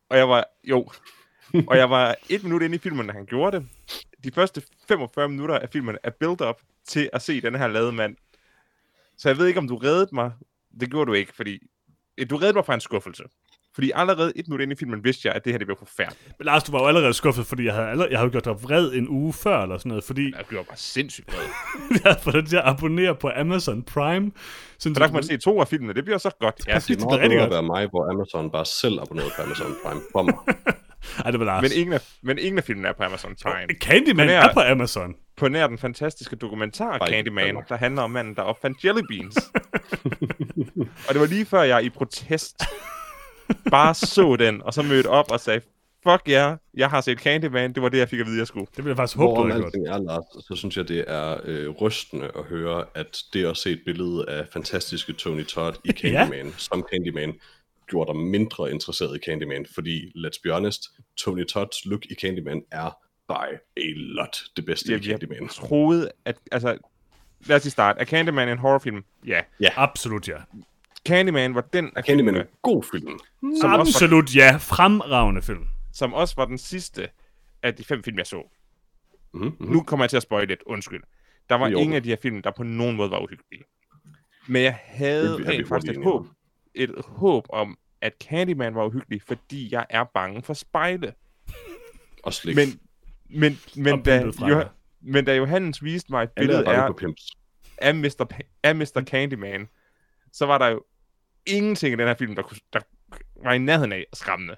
Og 0.10 0.18
jeg 0.18 0.30
var, 0.30 0.46
jo, 0.64 0.92
og 1.70 1.78
jeg 1.78 1.90
var 1.90 2.16
et 2.30 2.44
minut 2.44 2.62
inde 2.62 2.76
i 2.76 2.80
filmen, 2.80 3.08
da 3.08 3.14
han 3.14 3.26
gjorde 3.26 3.58
det. 3.58 3.68
De 4.24 4.32
første 4.32 4.64
45 4.88 5.30
minutter 5.30 5.60
af 5.60 5.70
filmen 5.70 5.98
er 6.04 6.10
build 6.10 6.42
up 6.42 6.62
til 6.86 7.10
at 7.14 7.22
se 7.22 7.42
den 7.42 7.56
her 7.56 7.68
lade 7.68 7.92
mand. 7.92 8.16
Så 9.18 9.30
jeg 9.30 9.38
ved 9.38 9.48
ikke, 9.48 9.60
om 9.60 9.68
du 9.68 9.78
reddede 9.78 10.10
mig. 10.12 10.32
Det 10.80 10.90
gjorde 10.90 11.08
du 11.08 11.14
ikke, 11.14 11.36
fordi... 11.36 11.68
Du 12.30 12.36
reddede 12.36 12.54
mig 12.54 12.66
fra 12.66 12.74
en 12.74 12.82
skuffelse. 12.82 13.24
Fordi 13.76 13.92
allerede 13.96 14.34
et 14.36 14.48
minut 14.48 14.62
inde 14.62 14.74
i 14.74 14.76
filmen 14.76 15.04
vidste 15.04 15.28
jeg, 15.28 15.36
at 15.36 15.46
det 15.46 15.54
her 15.54 15.58
det 15.58 15.68
blev 15.68 15.78
forfærdeligt. 15.78 16.32
Men 16.40 16.46
Lars, 16.46 16.64
du 16.64 16.72
var 16.72 16.80
jo 16.80 16.86
allerede 16.88 17.14
skuffet, 17.14 17.46
fordi 17.46 17.66
jeg 17.66 17.74
havde, 17.74 17.88
allerede, 17.88 18.12
jeg 18.12 18.20
havde 18.20 18.32
gjort 18.32 18.46
dig 18.46 18.64
vred 18.64 18.94
en 18.94 19.10
uge 19.10 19.34
før, 19.34 19.62
eller 19.64 19.78
sådan 19.78 19.90
noget, 19.90 20.04
fordi 20.04 20.34
Jeg 20.38 20.46
gjorde 20.50 20.66
mig 20.70 20.78
sindssygt 20.78 21.28
vred. 21.34 21.44
jeg 21.92 22.00
havde 22.04 22.20
fået 22.24 22.34
dig 22.36 22.46
til 22.48 22.56
at 22.58 22.64
abonnere 22.66 23.16
på 23.16 23.30
Amazon 23.36 23.84
Prime. 23.84 24.32
Sådan, 24.80 24.96
Så 24.96 25.00
der 25.00 25.08
kan 25.08 25.14
man 25.14 25.24
se 25.24 25.38
to 25.38 25.60
af 25.62 25.68
filmene. 25.68 25.94
Det 25.94 26.04
bliver 26.06 26.18
så 26.18 26.30
godt. 26.40 26.56
Ja. 26.68 26.76
Det 26.76 26.88
Det 26.88 27.00
meget 27.00 27.12
rigtig 27.20 27.30
bedre 27.30 27.44
at 27.44 27.50
godt. 27.50 27.54
være 27.54 27.64
mig, 27.64 27.88
hvor 27.90 28.12
Amazon 28.14 28.52
bare 28.52 28.66
selv 28.66 29.00
abonnerede 29.02 29.32
på 29.38 29.42
Amazon 29.42 29.76
Prime 29.86 30.02
for 30.12 30.22
mig. 30.24 30.34
Ej, 31.26 31.32
det 31.32 31.40
var 31.40 31.46
Lars. 31.46 31.62
men, 31.62 31.72
ingen 31.76 31.94
af, 31.94 32.02
men 32.24 32.38
ingen 32.40 32.58
af 32.58 32.64
filmene 32.64 32.88
er 32.88 32.94
på 32.94 33.04
Amazon 33.04 33.36
Prime. 33.44 33.68
Candyman 33.82 34.30
er, 34.30 34.34
jeg- 34.34 34.50
er 34.50 34.54
på 34.54 34.60
Amazon. 34.60 35.16
På 35.38 35.48
nær 35.48 35.68
den 35.68 35.78
fantastiske 35.78 36.36
dokumentar 36.36 36.98
Bare 36.98 37.10
i 37.10 37.14
Candyman, 37.14 37.58
der 37.70 37.76
handler 37.78 38.02
om 38.02 38.12
manden, 38.12 38.36
der 38.36 38.42
opfandt 38.42 38.86
jelly 38.86 39.02
beans. 39.10 39.36
og 41.08 41.14
det 41.14 41.20
var 41.20 41.26
lige 41.26 41.46
før 41.46 41.62
jeg 41.62 41.84
i 41.84 41.90
protest 41.90 42.64
bare 43.72 43.94
så 43.94 44.36
den, 44.40 44.62
og 44.62 44.74
så 44.74 44.82
mødte 44.82 45.08
op 45.08 45.32
og 45.32 45.40
sagde, 45.40 45.62
fuck 46.04 46.22
ja, 46.28 46.48
yeah, 46.48 46.58
jeg 46.74 46.90
har 46.90 47.02
set 47.02 47.20
Candyman, 47.20 47.74
det 47.74 47.84
var 47.84 47.90
det, 47.90 47.98
jeg 47.98 48.10
fik 48.10 48.20
at 48.20 48.26
vide, 48.26 48.38
jeg 48.38 48.48
skulle. 48.48 48.68
Det 48.76 48.84
bliver 48.84 48.96
faktisk 48.96 49.18
håbe, 49.18 49.30
du 49.30 49.34
Hvorom 49.34 49.48
gjort. 49.48 49.66
alting 49.66 49.88
er, 49.88 49.98
Lars, 49.98 50.46
så 50.48 50.56
synes 50.56 50.78
jeg, 50.78 50.88
det 50.88 51.04
er 51.08 51.38
øh, 51.44 51.70
rystende 51.70 52.32
at 52.38 52.44
høre, 52.44 52.86
at 52.96 53.18
det 53.34 53.46
at 53.46 53.58
se 53.58 53.72
et 53.72 53.82
billede 53.86 54.30
af 54.30 54.48
fantastiske 54.54 55.14
Tony 55.14 55.46
Todd 55.46 55.76
i 55.84 55.92
Candyman, 56.02 56.46
ja. 56.46 56.52
som 56.58 56.86
Candyman, 56.92 57.34
gjorde 57.88 58.14
dig 58.14 58.20
mindre 58.22 58.72
interesseret 58.72 59.18
i 59.18 59.20
Candyman, 59.26 59.66
fordi, 59.74 60.12
let's 60.16 60.42
be 60.44 60.52
honest, 60.52 60.82
Tony 61.18 61.46
Todds 61.46 61.86
look 61.86 62.06
i 62.06 62.16
Candyman 62.16 62.64
er 62.72 62.98
by 63.28 63.56
a 63.78 63.92
lot 63.96 64.44
det 64.56 64.66
bedste 64.66 64.90
i 64.90 64.92
Jeg, 64.92 65.08
jeg 65.08 65.20
Candyman. 65.20 65.48
troede, 65.48 66.12
at, 66.26 66.38
altså, 66.52 66.78
lad 67.46 67.58
os 67.58 67.64
lige 67.64 67.72
starte. 67.72 68.00
Er 68.00 68.06
Candyman 68.06 68.50
en 68.50 68.58
horrorfilm? 68.58 69.04
Ja. 69.28 69.42
Absolut 69.76 70.28
ja. 70.28 70.38
Candyman 71.08 71.56
var 71.56 71.62
den 71.62 71.92
af 71.96 72.04
Candyman 72.04 72.36
er 72.36 72.42
en 72.42 72.48
god 72.62 72.84
film. 72.92 73.08
som 73.08 73.50
også, 73.52 73.68
var, 73.68 73.80
Absolut 73.80 74.36
ja. 74.36 74.56
Fremragende 74.60 75.42
film. 75.42 75.68
som 75.94 76.14
også 76.14 76.36
var 76.38 76.46
den 76.46 76.58
sidste 76.58 77.10
af 77.64 77.76
de 77.76 77.84
fem 77.84 78.04
film, 78.04 78.18
jeg 78.18 78.26
så. 78.28 78.58
Mm-hmm. 79.34 79.56
Nu 79.72 79.84
kommer 79.84 80.04
jeg 80.04 80.10
til 80.10 80.18
at 80.18 80.24
spoil 80.24 80.48
lidt, 80.48 80.64
undskyld. 80.66 81.04
Der 81.50 81.56
var 81.56 81.68
i 81.68 81.74
ingen 81.74 81.94
af 81.94 82.04
de 82.04 82.10
her 82.10 82.16
film, 82.22 82.42
der 82.42 82.52
på 82.52 82.64
nogen 82.64 82.96
måde 82.96 83.12
var 83.12 83.20
uhyggelige. 83.20 83.64
Men 84.48 84.62
jeg 84.64 84.80
havde 84.84 85.30
Det 85.30 85.40
vi 85.40 85.44
rent 85.52 85.68
faktisk 85.68 85.98
et 85.98 86.04
håb, 86.04 86.26
et 86.76 86.92
håb 87.06 87.46
om, 87.50 87.78
at 88.02 88.14
Candyman 88.24 88.76
var 88.76 88.86
uhyggelig, 88.86 89.22
fordi 89.22 89.70
jeg 89.72 89.86
er 89.90 90.04
bange 90.04 90.42
for 90.42 90.54
spejle. 90.54 91.14
Og 92.24 92.34
slik. 92.34 92.56
Men, 92.56 92.68
men, 93.30 93.60
men, 93.76 93.94
Og 94.00 94.06
da, 94.06 94.24
jo, 94.48 94.64
men 95.02 95.26
da 95.26 95.36
Johannes 95.36 95.84
viste 95.84 96.12
mig 96.12 96.24
et 96.24 96.32
billede 96.36 96.68
af, 96.68 96.90
af, 97.78 97.96
Mr. 97.96 98.26
Pa- 98.34 98.60
af 98.64 98.76
Mr. 98.76 99.04
Candyman, 99.08 99.68
så 100.32 100.46
var 100.46 100.58
der 100.58 100.68
jo 100.68 100.84
ingenting 101.46 101.94
i 101.94 101.98
den 101.98 102.08
her 102.08 102.16
film, 102.20 102.36
der, 102.36 102.42
kunne, 102.42 102.58
der 102.74 102.80
var 103.44 103.54
i 103.54 103.58
nærheden 103.58 103.92
af 103.92 104.06
skræmmende. 104.14 104.56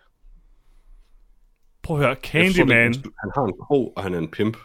Prøv 1.83 1.99
at 1.99 2.05
høre. 2.05 2.15
Candyman. 2.23 2.93
det, 2.93 3.03
Han 3.03 3.31
har 3.35 3.43
en 3.43 3.53
krog, 3.61 3.93
og 3.95 4.03
han 4.03 4.13
er 4.13 4.17
en 4.17 4.27
pimp. 4.31 4.57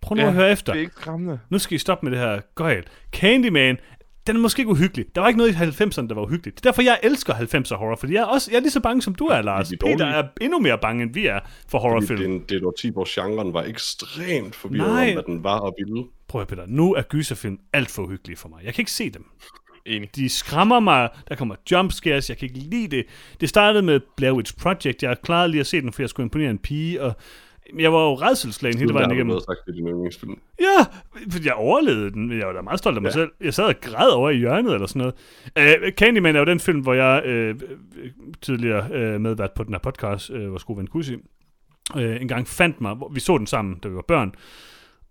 Prøv 0.00 0.16
nu 0.16 0.22
at 0.26 0.32
høre 0.32 0.50
efter. 0.52 0.72
Det 0.72 0.78
er 0.78 0.82
ikke 0.82 0.94
skræmmende. 0.96 1.40
Nu 1.50 1.58
skal 1.58 1.74
I 1.74 1.78
stoppe 1.78 2.06
med 2.06 2.18
det 2.18 2.26
her 2.26 2.40
gøjl. 2.54 2.84
Candyman, 3.12 3.78
den 4.26 4.36
er 4.36 4.40
måske 4.40 4.60
ikke 4.60 4.70
uhyggelig. 4.70 5.06
Der 5.14 5.20
var 5.20 5.28
ikke 5.28 5.38
noget 5.38 5.52
i 5.52 5.54
90'erne, 5.54 6.08
der 6.08 6.14
var 6.14 6.22
uhyggeligt. 6.22 6.56
Det 6.56 6.66
er 6.66 6.70
derfor, 6.70 6.82
jeg 6.82 7.00
elsker 7.02 7.34
90'er 7.34 7.74
horror, 7.76 7.96
fordi 7.96 8.14
jeg 8.14 8.20
er, 8.20 8.26
også, 8.26 8.50
jeg 8.50 8.56
er 8.56 8.60
lige 8.60 8.70
så 8.70 8.80
bange, 8.80 9.02
som 9.02 9.14
du 9.14 9.26
er, 9.26 9.42
Lars. 9.42 9.72
er 9.72 9.76
Peter 9.80 10.06
er 10.06 10.28
endnu 10.40 10.58
mere 10.58 10.78
bange, 10.78 11.02
end 11.02 11.14
vi 11.14 11.26
er 11.26 11.40
for 11.68 11.78
horrorfilm. 11.78 12.18
det, 12.18 12.26
er 12.34 12.38
det 12.38 12.52
er 12.52 12.56
et 12.56 12.64
årti, 12.64 12.88
hvor 12.90 13.14
genren 13.14 13.54
var 13.54 13.62
ekstremt 13.62 14.54
forvirret 14.54 14.88
Nej. 14.88 15.08
om, 15.08 15.12
hvad 15.12 15.22
den 15.22 15.44
var 15.44 15.58
og 15.58 15.74
ville. 15.78 16.04
Prøv 16.28 16.40
at 16.40 16.50
høre, 16.50 16.56
Peter. 16.56 16.74
Nu 16.76 16.94
er 16.94 17.02
gyserfilm 17.02 17.58
alt 17.72 17.90
for 17.90 18.02
uhyggelige 18.02 18.36
for 18.36 18.48
mig. 18.48 18.64
Jeg 18.64 18.74
kan 18.74 18.82
ikke 18.82 18.92
se 18.92 19.10
dem. 19.10 19.26
Enig. 19.96 20.16
De 20.16 20.28
skræmmer 20.28 20.80
mig. 20.80 21.08
Der 21.28 21.34
kommer 21.34 21.54
jumpscares. 21.70 22.28
Jeg 22.28 22.38
kan 22.38 22.48
ikke 22.48 22.58
lide 22.58 22.96
det. 22.96 23.06
Det 23.40 23.48
startede 23.48 23.82
med 23.82 24.00
Blair 24.16 24.32
Witch 24.32 24.54
Project. 24.58 25.02
Jeg 25.02 25.16
klarede 25.22 25.50
lige 25.50 25.60
at 25.60 25.66
se 25.66 25.80
den, 25.80 25.92
for 25.92 26.02
jeg 26.02 26.08
skulle 26.08 26.24
imponere 26.24 26.50
en 26.50 26.58
pige, 26.58 27.02
og 27.02 27.12
Jeg 27.78 27.92
var 27.92 27.98
jo 27.98 28.14
redselslagen 28.14 28.78
hele 28.78 28.94
vejen 28.94 29.10
igennem. 29.10 29.36
Du 29.36 29.40
sagt, 29.40 29.58
det 29.66 29.72
er 29.72 29.76
din 29.76 29.88
yndlingsfilm. 29.88 30.38
Ja, 30.60 30.86
jeg 31.44 31.54
overlevede 31.54 32.10
den. 32.10 32.38
Jeg 32.38 32.46
var 32.46 32.52
da 32.52 32.60
meget 32.60 32.78
stolt 32.78 32.96
af 32.96 33.02
mig 33.02 33.08
ja. 33.08 33.12
selv. 33.12 33.30
Jeg 33.40 33.54
sad 33.54 33.64
og 33.64 33.74
græd 33.80 34.10
over 34.10 34.30
i 34.30 34.36
hjørnet 34.36 34.74
eller 34.74 34.86
sådan 34.86 35.12
noget. 35.56 35.82
Uh, 35.82 35.88
Candyman 35.92 36.36
er 36.36 36.40
jo 36.40 36.46
den 36.46 36.60
film, 36.60 36.80
hvor 36.80 36.94
jeg 36.94 37.22
uh, 37.26 37.60
tidligere 38.42 39.14
uh, 39.14 39.20
medvært 39.20 39.52
på 39.52 39.64
den 39.64 39.74
her 39.74 39.78
podcast, 39.78 40.30
uh, 40.30 40.50
vores 40.50 40.64
gode 40.64 40.78
ven 40.78 40.86
Kusi, 40.86 41.14
uh, 41.94 42.02
en 42.02 42.28
gang 42.28 42.48
fandt 42.48 42.80
mig. 42.80 42.96
Vi 43.12 43.20
så 43.20 43.38
den 43.38 43.46
sammen, 43.46 43.78
da 43.82 43.88
vi 43.88 43.94
var 43.94 44.04
børn. 44.08 44.34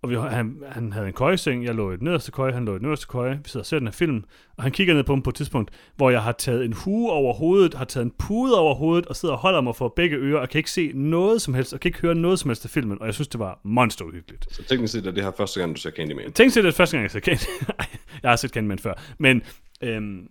Og 0.02 0.10
vi, 0.10 0.14
han, 0.14 0.62
han 0.68 0.92
havde 0.92 1.06
en 1.06 1.12
køjeseng, 1.12 1.64
jeg 1.64 1.74
lå 1.74 1.92
i 1.92 1.96
den 1.96 2.04
nederste 2.04 2.32
køje, 2.32 2.52
han 2.52 2.64
lå 2.64 2.72
i 2.72 2.78
den 2.78 2.82
nederste 2.82 3.06
køje, 3.06 3.40
vi 3.44 3.48
sidder 3.48 3.62
og 3.62 3.66
ser 3.66 3.78
den 3.78 3.86
her 3.86 3.92
film, 3.92 4.24
og 4.56 4.62
han 4.62 4.72
kigger 4.72 4.94
ned 4.94 5.04
på 5.04 5.14
mig 5.14 5.22
på 5.22 5.30
et 5.30 5.36
tidspunkt, 5.36 5.70
hvor 5.96 6.10
jeg 6.10 6.22
har 6.22 6.32
taget 6.32 6.64
en 6.64 6.72
hue 6.72 7.10
over 7.10 7.34
hovedet, 7.34 7.74
har 7.74 7.84
taget 7.84 8.04
en 8.04 8.12
pude 8.18 8.60
over 8.60 8.74
hovedet, 8.74 9.06
og 9.06 9.16
sidder 9.16 9.34
og 9.34 9.40
holder 9.40 9.60
mig 9.60 9.76
for 9.76 9.92
begge 9.96 10.16
ører, 10.16 10.40
og 10.40 10.48
kan 10.48 10.58
ikke 10.58 10.70
se 10.70 10.92
noget 10.94 11.42
som 11.42 11.54
helst, 11.54 11.74
og 11.74 11.80
kan 11.80 11.88
ikke 11.88 12.00
høre 12.00 12.14
noget 12.14 12.38
som 12.38 12.48
helst 12.48 12.64
af 12.64 12.70
filmen, 12.70 13.00
og 13.00 13.06
jeg 13.06 13.14
synes, 13.14 13.28
det 13.28 13.40
var 13.40 13.60
monsteruhyggeligt. 13.64 14.54
Så 14.54 14.62
teknisk 14.62 14.92
set 14.92 15.06
er 15.06 15.10
det 15.10 15.24
her 15.24 15.30
første 15.36 15.60
gang, 15.60 15.74
du 15.74 15.80
ser 15.80 15.90
Candyman? 15.90 16.32
Teknisk 16.32 16.54
set 16.54 16.64
er 16.64 16.68
det 16.68 16.74
første 16.74 16.96
gang, 16.96 17.02
jeg 17.02 17.10
ser 17.10 17.20
Candyman. 17.20 17.76
jeg 18.22 18.30
har 18.30 18.36
set 18.36 18.50
Candyman 18.50 18.78
før, 18.78 18.94
men 19.18 19.42
øhm, 19.82 20.28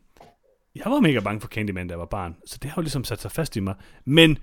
jeg 0.76 0.84
var 0.86 1.00
mega 1.00 1.20
bange 1.20 1.42
for 1.42 1.48
Candyman, 1.48 1.88
da 1.88 1.92
jeg 1.92 2.00
var 2.00 2.06
barn, 2.06 2.36
så 2.46 2.58
det 2.62 2.70
har 2.70 2.82
jo 2.82 2.82
ligesom 2.82 3.04
sat 3.04 3.22
sig 3.22 3.32
fast 3.32 3.56
i 3.56 3.60
mig. 3.60 3.76
Men 4.06 4.38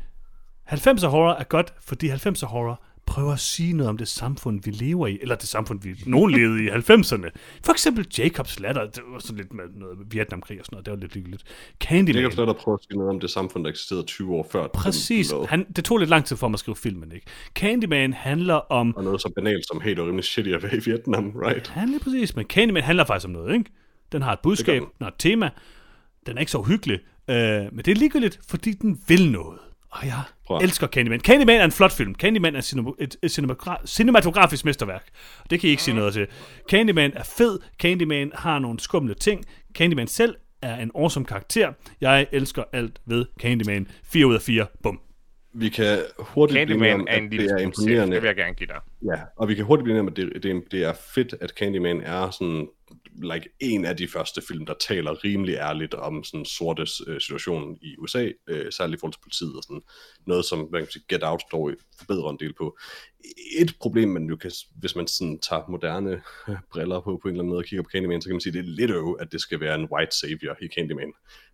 90'er 0.72 1.06
horror 1.06 1.32
er 1.32 1.44
godt, 1.44 1.74
fordi 1.80 2.08
90'er 2.08 2.46
horror 2.46 2.82
prøver 3.06 3.32
at 3.32 3.40
sige 3.40 3.72
noget 3.72 3.90
om 3.90 3.96
det 3.96 4.08
samfund, 4.08 4.60
vi 4.64 4.70
lever 4.70 5.06
i, 5.06 5.18
eller 5.22 5.34
det 5.34 5.48
samfund, 5.48 5.80
vi 5.82 5.94
nogen 6.06 6.30
levede 6.30 6.64
i 6.64 6.68
90'erne. 6.68 7.30
For 7.64 7.72
eksempel 7.72 8.06
Jacobs 8.18 8.60
Ladder, 8.60 8.90
det 8.90 9.02
var 9.12 9.18
sådan 9.18 9.36
lidt 9.36 9.52
med 9.54 9.64
noget 9.74 9.98
Vietnamkrig 10.10 10.60
og 10.60 10.66
sådan 10.66 10.74
noget, 10.74 10.86
det 10.86 10.92
var 10.92 10.98
lidt 10.98 11.14
hyggeligt. 11.14 11.42
Candyman. 11.80 12.22
Jacobs 12.22 12.36
Ladder 12.36 12.52
prøver 12.52 12.78
at 12.78 12.84
sige 12.84 12.98
noget 12.98 13.10
om 13.10 13.20
det 13.20 13.30
samfund, 13.30 13.64
der 13.64 13.70
eksisterede 13.70 14.04
20 14.04 14.34
år 14.34 14.48
før. 14.52 14.66
Præcis. 14.66 15.32
Han, 15.48 15.66
det 15.76 15.84
tog 15.84 15.98
lidt 15.98 16.10
lang 16.10 16.24
tid 16.24 16.36
for 16.36 16.48
mig 16.48 16.54
at 16.54 16.60
skrive 16.60 16.76
filmen, 16.76 17.12
ikke? 17.12 17.26
Candyman 17.54 18.12
handler 18.12 18.54
om... 18.54 18.96
Og 18.96 19.04
noget 19.04 19.20
så 19.20 19.32
banalt 19.36 19.66
som, 19.66 19.80
det 19.80 19.98
var 19.98 20.06
rimelig 20.06 20.24
shitty 20.24 20.50
at 20.50 20.62
være 20.62 20.76
i 20.76 20.80
Vietnam, 20.84 21.32
right? 21.36 21.68
Han 21.68 21.94
er 21.94 21.98
præcis, 21.98 22.36
men 22.36 22.46
Candyman 22.46 22.82
handler 22.82 23.04
faktisk 23.04 23.26
om 23.26 23.32
noget, 23.32 23.54
ikke? 23.54 23.70
Den 24.12 24.22
har 24.22 24.32
et 24.32 24.40
budskab, 24.42 24.80
den 24.80 24.88
har 25.00 25.08
et 25.08 25.14
tema, 25.18 25.50
den 26.26 26.36
er 26.36 26.40
ikke 26.40 26.52
så 26.52 26.58
uhyggelig, 26.58 26.98
øh, 27.30 27.36
men 27.36 27.78
det 27.78 27.88
er 27.88 27.94
ligegyldigt, 27.94 28.40
fordi 28.48 28.72
den 28.72 29.00
vil 29.08 29.30
noget. 29.30 29.58
Og 30.00 30.06
jeg 30.06 30.22
Prøv. 30.46 30.58
elsker 30.62 30.86
Candyman. 30.86 31.20
Candyman 31.20 31.60
er 31.60 31.64
en 31.64 31.72
flot 31.72 31.92
film. 31.92 32.14
Candyman 32.14 32.54
er 32.56 32.94
et, 32.98 33.16
et 33.22 33.38
cinemagra- 33.38 33.86
cinematografisk 33.86 34.64
mesterværk. 34.64 35.06
Det 35.50 35.60
kan 35.60 35.68
I 35.68 35.70
ikke 35.70 35.82
sige 35.82 35.94
noget 35.94 36.12
til. 36.12 36.26
Candyman 36.70 37.12
er 37.14 37.22
fed. 37.24 37.58
Candyman 37.78 38.32
har 38.34 38.58
nogle 38.58 38.80
skumle 38.80 39.14
ting. 39.14 39.44
Candyman 39.74 40.06
selv 40.06 40.34
er 40.62 40.76
en 40.76 40.90
awesome 40.94 41.26
karakter. 41.26 41.72
Jeg 42.00 42.26
elsker 42.32 42.62
alt 42.72 43.00
ved 43.06 43.24
Candyman. 43.40 43.88
4 44.04 44.26
ud 44.26 44.34
af 44.34 44.42
4. 44.42 44.66
Bum. 44.82 45.00
Vi 45.54 45.68
kan 45.68 45.98
hurtigt 46.18 46.58
Candyman 46.58 46.78
blive 46.80 46.94
om, 46.94 47.06
er 47.10 47.16
en 47.16 47.30
lille 47.30 47.48
det 47.48 47.52
er 47.54 47.58
imponerende. 47.58 48.14
Det 48.14 48.22
vil 48.22 48.28
jeg 48.28 48.36
gerne 48.36 48.54
give 48.54 48.66
dig. 48.66 48.80
Ja, 49.16 49.20
og 49.36 49.48
vi 49.48 49.54
kan 49.54 49.64
hurtigt 49.64 49.84
blive 49.84 50.00
om, 50.00 50.06
at 50.08 50.16
det, 50.16 50.42
det, 50.42 50.62
det 50.70 50.84
er 50.84 50.92
fedt, 51.14 51.34
at 51.40 51.50
Candyman 51.50 52.00
er 52.00 52.30
sådan 52.30 52.68
like 53.22 53.48
en 53.60 53.84
af 53.84 53.96
de 53.96 54.08
første 54.08 54.42
film, 54.48 54.66
der 54.66 54.74
taler 54.88 55.24
rimelig 55.24 55.54
ærligt 55.54 55.94
om 55.94 56.24
sådan 56.24 56.44
sorte 56.44 56.86
øh, 57.06 57.20
situation 57.20 57.78
i 57.82 57.96
USA, 57.98 58.30
øh, 58.46 58.72
særligt 58.72 58.98
i 58.98 59.00
forhold 59.00 59.12
til 59.12 59.20
politiet 59.22 59.56
og 59.56 59.62
sådan 59.62 59.82
noget, 60.26 60.44
som 60.44 60.68
man 60.72 60.80
kan 60.82 60.90
sige, 60.90 61.04
Get 61.08 61.22
Out 61.22 61.42
dog 61.52 61.72
forbedrer 61.98 62.30
en 62.30 62.38
del 62.40 62.52
på. 62.52 62.78
Et 63.58 63.74
problem, 63.80 64.08
man 64.08 64.24
jo 64.24 64.36
kan, 64.36 64.50
hvis 64.76 64.96
man 64.96 65.06
sådan 65.06 65.38
tager 65.38 65.62
moderne 65.68 66.22
øh, 66.48 66.56
briller 66.72 67.00
på 67.00 67.18
på 67.22 67.28
en 67.28 67.34
eller 67.34 67.42
anden 67.42 67.48
måde 67.48 67.60
og 67.60 67.64
kigger 67.64 67.82
på 67.82 67.90
Candyman, 67.92 68.22
så 68.22 68.28
kan 68.28 68.34
man 68.34 68.40
sige, 68.40 68.58
at 68.58 68.64
det 68.64 68.70
er 68.70 68.76
lidt 68.76 68.90
øv, 68.90 69.16
at 69.20 69.32
det 69.32 69.40
skal 69.40 69.60
være 69.60 69.74
en 69.74 69.88
white 69.92 70.16
savior 70.16 70.56
i 70.62 70.68
Candyman. 70.68 71.12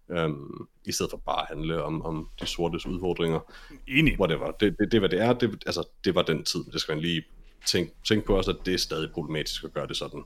Um, 0.09 0.69
I 0.85 0.93
stedet 0.93 1.11
for 1.11 1.23
bare 1.27 1.41
at 1.41 1.49
handle 1.49 1.83
om, 1.83 2.03
om 2.03 2.29
de 2.41 2.47
sortes 2.47 2.87
udfordringer. 2.87 3.41
Enig. 3.89 4.21
Whatever. 4.21 4.51
Det, 4.51 4.77
det, 4.79 4.93
det, 4.93 5.01
hvad 5.01 5.09
det 5.09 5.21
er, 5.21 5.33
det, 5.33 5.63
altså, 5.67 5.89
det 6.05 6.15
var 6.15 6.23
den 6.23 6.45
tid. 6.45 6.61
Det 6.73 6.81
skal 6.81 6.95
man 6.95 7.03
lige 7.03 7.23
tænke, 7.67 7.93
tænke 8.09 8.27
på 8.27 8.37
også, 8.37 8.51
at 8.51 8.57
det 8.67 8.75
er 8.75 8.79
stadig 8.79 9.11
problematisk 9.13 9.65
at 9.65 9.73
gøre 9.73 9.87
det 9.87 9.97
sådan. 9.97 10.25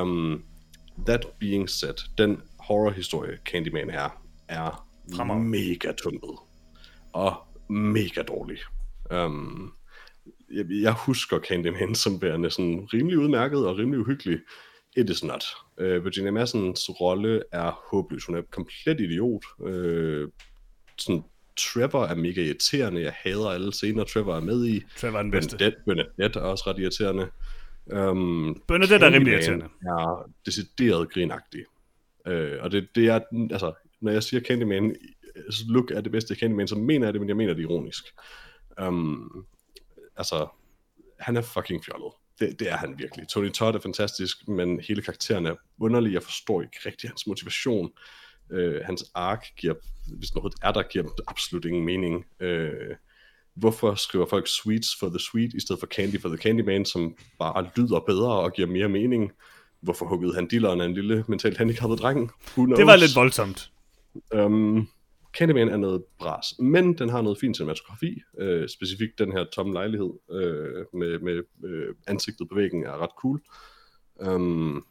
Um, 0.00 0.44
that 1.06 1.26
being 1.40 1.68
said, 1.70 1.94
den 2.18 2.42
horror-historie 2.58 3.38
Candyman 3.44 3.90
er, 3.90 4.22
er 4.48 4.86
Fremad. 5.16 5.36
mega 5.36 5.92
tumpet. 5.92 6.30
Og 7.12 7.34
mega 7.68 8.22
dårlig. 8.22 8.58
Um, 9.10 9.72
jeg, 10.52 10.66
jeg 10.70 10.92
husker 10.92 11.40
Candyman 11.40 11.94
som 11.94 12.22
værende 12.22 12.50
sådan 12.50 12.88
rimelig 12.92 13.18
udmærket 13.18 13.66
og 13.66 13.78
rimelig 13.78 14.00
uhyggelig. 14.00 14.38
It 14.96 15.10
is 15.10 15.24
not. 15.24 15.44
Uh, 15.80 16.04
Virginia 16.04 16.30
Massens 16.30 16.90
rolle 17.00 17.42
er 17.52 17.84
håbløs. 17.90 18.24
Hun 18.24 18.36
er 18.36 18.42
komplet 18.50 19.00
idiot. 19.00 19.44
Uh, 19.58 20.28
sådan, 20.98 21.22
Trevor 21.58 22.04
er 22.04 22.14
mega 22.14 22.42
irriterende. 22.42 23.02
Jeg 23.02 23.14
hader 23.16 23.50
alle 23.50 23.72
scener, 23.72 24.04
Trevor 24.04 24.36
er 24.36 24.40
med 24.40 24.66
i. 24.66 24.82
Trevor 24.96 25.18
er 25.18 25.22
den 25.22 25.30
bedste. 25.30 25.56
Bernadette, 25.56 25.82
Bernadette 25.86 26.38
er 26.40 26.44
også 26.44 26.64
ret 26.66 26.78
irriterende. 26.78 27.30
Um, 27.86 28.62
Bernadette 28.68 29.06
er 29.06 29.12
rimelig 29.12 29.32
irriterende. 29.32 29.64
er 29.64 30.30
decideret 30.46 31.10
grinagtig. 31.12 31.64
Uh, 32.28 32.60
og 32.60 32.70
det, 32.70 32.88
det 32.94 33.06
er, 33.08 33.20
altså, 33.50 33.72
når 34.00 34.12
jeg 34.12 34.22
siger 34.22 34.40
Candyman, 34.40 34.96
look 35.68 35.90
er 35.90 36.00
det 36.00 36.12
bedste 36.12 36.34
Candyman, 36.34 36.68
så 36.68 36.74
mener 36.76 37.06
jeg 37.06 37.14
det, 37.14 37.20
men 37.20 37.28
jeg 37.28 37.36
mener 37.36 37.54
det 37.54 37.62
ironisk. 37.62 38.04
Um, 38.82 39.46
altså, 40.16 40.48
han 41.20 41.36
er 41.36 41.42
fucking 41.42 41.84
fjollet. 41.84 42.12
Det, 42.40 42.60
det 42.60 42.70
er 42.72 42.76
han 42.76 42.98
virkelig. 42.98 43.28
Tony 43.28 43.52
Todd 43.52 43.74
er 43.74 43.80
fantastisk, 43.80 44.48
men 44.48 44.80
hele 44.80 45.02
karakteren 45.02 45.46
er 45.46 45.54
underlig. 45.80 46.12
Jeg 46.12 46.22
forstår 46.22 46.62
ikke 46.62 46.78
rigtig 46.86 47.10
hans 47.10 47.26
motivation. 47.26 47.92
Uh, 48.50 48.76
hans 48.84 49.10
ark 49.14 49.46
giver, 49.56 49.74
hvis 50.18 50.34
noget 50.34 50.54
er 50.62 50.72
der, 50.72 50.82
giver 50.82 51.04
absolut 51.26 51.64
ingen 51.64 51.84
mening. 51.84 52.26
Uh, 52.40 52.96
hvorfor 53.56 53.94
skriver 53.94 54.26
folk 54.26 54.46
sweets 54.48 54.88
for 55.00 55.08
the 55.08 55.18
sweet, 55.18 55.54
i 55.54 55.60
stedet 55.60 55.80
for 55.80 55.86
candy 55.86 56.20
for 56.20 56.28
the 56.28 56.38
Candyman, 56.38 56.84
som 56.84 57.16
bare 57.38 57.70
lyder 57.76 58.00
bedre 58.00 58.32
og 58.32 58.52
giver 58.52 58.68
mere 58.68 58.88
mening? 58.88 59.32
Hvorfor 59.80 60.06
huggede 60.06 60.34
han 60.34 60.48
dilleren 60.48 60.80
af 60.80 60.84
en 60.84 60.94
lille 60.94 61.24
mentalt 61.28 61.58
handicappet 61.58 61.98
dreng? 61.98 62.30
Det 62.56 62.86
var 62.86 62.96
lidt 62.96 63.16
voldsomt. 63.16 63.70
Um, 64.34 64.88
Candyman 65.38 65.68
er 65.68 65.76
noget 65.76 66.02
bras, 66.18 66.54
men 66.58 66.98
den 66.98 67.08
har 67.08 67.22
noget 67.22 67.38
fin 67.38 67.54
cinematografi, 67.54 68.22
øh, 68.38 68.68
specifikt 68.68 69.18
den 69.18 69.32
her 69.32 69.44
tomme 69.52 69.72
lejlighed 69.72 70.12
øh, 70.30 70.84
med, 71.00 71.18
med 71.18 71.42
øh, 71.64 71.94
ansigtet 72.06 72.48
på 72.48 72.54
væggen 72.54 72.84
er 72.84 73.02
ret 73.02 73.10
cool. 73.18 73.40
Um, 74.14 74.84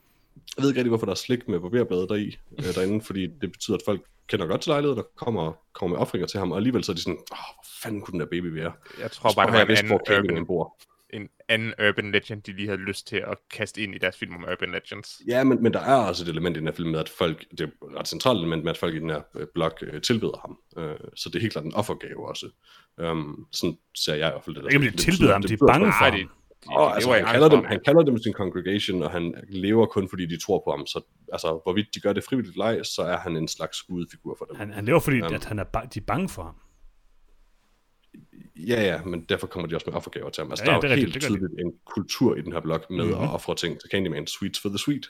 jeg 0.57 0.63
ved 0.63 0.70
ikke 0.70 0.80
rigtig, 0.80 0.89
hvorfor 0.89 1.05
der 1.05 1.13
er 1.13 1.16
slik 1.16 1.47
med 1.47 1.59
barberblade 1.59 2.07
deri, 2.07 2.38
øh, 2.59 2.76
derinde, 2.76 3.01
fordi 3.01 3.28
det 3.41 3.51
betyder, 3.51 3.78
at 3.78 3.84
folk 3.86 4.01
kender 4.28 4.45
godt 4.45 4.61
til 4.61 4.69
lejligheden, 4.69 4.99
og 4.99 5.11
kommer, 5.15 5.53
kommer 5.73 5.95
med 5.97 6.01
offringer 6.01 6.28
til 6.28 6.39
ham, 6.39 6.51
og 6.51 6.57
alligevel 6.57 6.84
så 6.84 6.91
er 6.91 6.95
de 6.95 7.01
sådan, 7.01 7.17
åh, 7.32 7.38
hvor 7.38 7.65
fanden 7.84 8.01
kunne 8.01 8.11
den 8.11 8.19
der 8.19 8.26
baby 8.26 8.45
være? 8.45 8.73
Jeg 8.99 9.11
tror 9.11 9.32
bare, 9.36 9.45
det 9.45 9.53
var 9.53 9.61
en 9.61 9.71
anden 9.71 9.93
urban, 9.93 10.45
bor. 10.45 10.78
en 11.09 11.30
anden 11.49 11.73
urban 11.88 12.11
legend, 12.11 12.41
de 12.41 12.51
lige 12.51 12.67
havde 12.67 12.82
lyst 12.82 13.07
til 13.07 13.17
at 13.17 13.38
kaste 13.51 13.82
ind 13.82 13.95
i 13.95 13.97
deres 13.97 14.17
film 14.17 14.36
om 14.36 14.45
urban 14.51 14.71
legends. 14.71 15.21
Ja, 15.28 15.43
men, 15.43 15.63
men 15.63 15.73
der 15.73 15.80
er 15.80 15.95
også 15.95 16.23
et 16.23 16.30
element 16.30 16.57
i 16.57 16.59
den 16.59 16.67
her 16.67 16.73
film 16.73 16.89
med, 16.89 16.99
at 16.99 17.09
folk, 17.09 17.45
det 17.51 17.61
er 17.61 17.65
et 17.65 17.73
ret 17.99 18.07
centralt 18.07 18.38
element 18.38 18.63
med, 18.63 18.71
at 18.71 18.78
folk 18.78 18.95
i 18.95 18.99
den 18.99 19.09
her 19.09 19.21
øh, 19.36 19.47
blog 19.53 19.71
øh, 19.82 20.01
tilbeder 20.01 20.38
ham. 20.41 20.84
Øh, 20.84 20.95
så 21.15 21.30
det 21.30 21.36
er 21.36 21.41
helt 21.41 21.53
klart 21.53 21.65
en 21.65 21.73
offergave 21.73 22.30
også. 22.30 22.49
Um, 22.97 23.47
sådan 23.51 23.78
ser 23.95 24.15
jeg 24.15 24.28
i 24.28 24.32
hvert 24.32 24.43
fald 24.43 24.55
det. 24.55 24.63
Der. 24.63 24.69
Ikke, 24.69 24.91
de 24.91 24.97
tilbyder 24.97 25.34
ham, 25.34 25.41
de 25.41 25.53
er 25.53 25.57
bange 25.67 25.86
for 25.86 26.05
ham. 26.05 26.30
Og, 26.68 26.95
altså, 26.95 27.11
han, 27.11 27.26
kalder 27.26 27.49
dem, 27.49 27.63
han 27.63 27.80
kalder 27.86 28.03
dem 28.03 28.18
sin 28.18 28.34
congregation, 28.34 29.03
og 29.03 29.11
han 29.11 29.34
lever 29.49 29.86
kun 29.86 30.09
fordi 30.09 30.26
de 30.26 30.38
tror 30.38 30.61
på 30.66 30.72
ham. 30.72 30.86
Så 30.86 31.01
altså, 31.34 31.59
hvorvidt 31.63 31.88
de 31.95 31.99
gør 31.99 32.13
det 32.13 32.24
frivilligt 32.24 32.57
leg, 32.57 32.80
så 32.84 33.01
er 33.01 33.18
han 33.18 33.38
en 33.38 33.47
slags 33.47 33.84
gudfigur 33.84 34.36
for 34.38 34.45
dem. 34.45 34.55
Han, 34.55 34.72
han 34.72 34.86
lever 34.86 34.99
fordi, 34.99 35.22
um, 35.22 35.34
at 35.34 35.45
han 35.45 35.59
er 35.59 35.63
ba- 35.78 35.88
de 35.93 35.99
er 35.99 36.03
bange 36.07 36.30
for 36.30 36.43
ham. 36.43 36.55
Ja, 38.55 38.84
ja, 38.84 39.03
men 39.03 39.26
derfor 39.30 39.47
kommer 39.47 39.70
de 39.70 39.76
også 39.76 39.86
med 39.88 39.95
offergaver 39.95 40.30
til 40.30 40.41
ham. 40.41 40.51
Altså, 40.51 40.66
ja, 40.66 40.74
ja, 40.74 40.80
der 40.80 40.88
er 40.88 40.91
jo 40.91 40.95
helt 40.95 41.16
rigtigt, 41.16 41.24
tydeligt 41.24 41.59
en 41.59 41.74
kultur 41.86 42.36
i 42.36 42.41
den 42.41 42.53
her 42.53 42.59
blog 42.59 42.82
med 42.89 43.05
mm-hmm. 43.05 43.24
at 43.24 43.30
ofre 43.34 43.55
ting 43.55 43.80
til 43.80 43.89
Candyman, 43.89 44.28
Sweets 44.28 44.59
for 44.59 44.70
the 44.70 44.78
Sweet, 44.78 45.09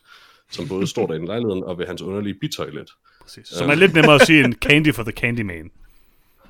som 0.51 0.68
både 0.68 0.88
står 0.88 1.08
der 1.08 1.14
i 1.14 1.26
lejligheden 1.26 1.64
og 1.64 1.78
ved 1.78 1.86
hans 1.88 2.01
underlige 2.01 2.34
bitoilet. 2.41 2.89
Præcis. 3.22 3.47
Som 3.47 3.66
um, 3.66 3.72
er 3.72 3.76
lidt 3.76 3.93
nemmere 3.93 4.16
at 4.16 4.22
sige 4.28 4.43
en 4.43 4.53
Candy 4.53 4.93
for 4.93 5.03
the 5.03 5.12
Candyman. 5.12 5.72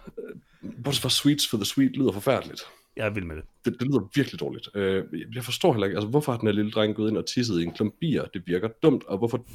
Bortset 0.84 1.02
fra 1.02 1.10
Sweets 1.10 1.50
for 1.50 1.58
the 1.58 1.66
Sweet 1.66 1.92
lyder 1.92 2.12
forfærdeligt. 2.12 2.62
Jeg 2.98 3.06
er 3.06 3.10
vild 3.10 3.26
med 3.26 3.36
det. 3.36 3.46
Det, 3.66 3.80
det 3.80 3.88
lyder 3.88 4.10
virkelig 4.16 4.40
dårligt. 4.40 4.70
Øh, 4.76 5.04
jeg 5.36 5.44
forstår 5.44 5.74
heller 5.74 5.88
ikke, 5.88 5.98
altså 5.98 6.10
hvorfor 6.10 6.32
har 6.32 6.40
den 6.40 6.48
her 6.48 6.54
lille 6.54 6.72
dreng 6.72 6.96
gået 6.96 7.10
ind 7.10 7.18
og 7.18 7.26
tisset 7.26 7.60
i 7.60 7.64
en 7.64 7.72
klump 7.72 7.94
bier? 8.00 8.26
Det 8.26 8.44
virker 8.46 8.68
dumt, 8.68 9.04
og 9.04 9.18
hvorfor 9.18 9.46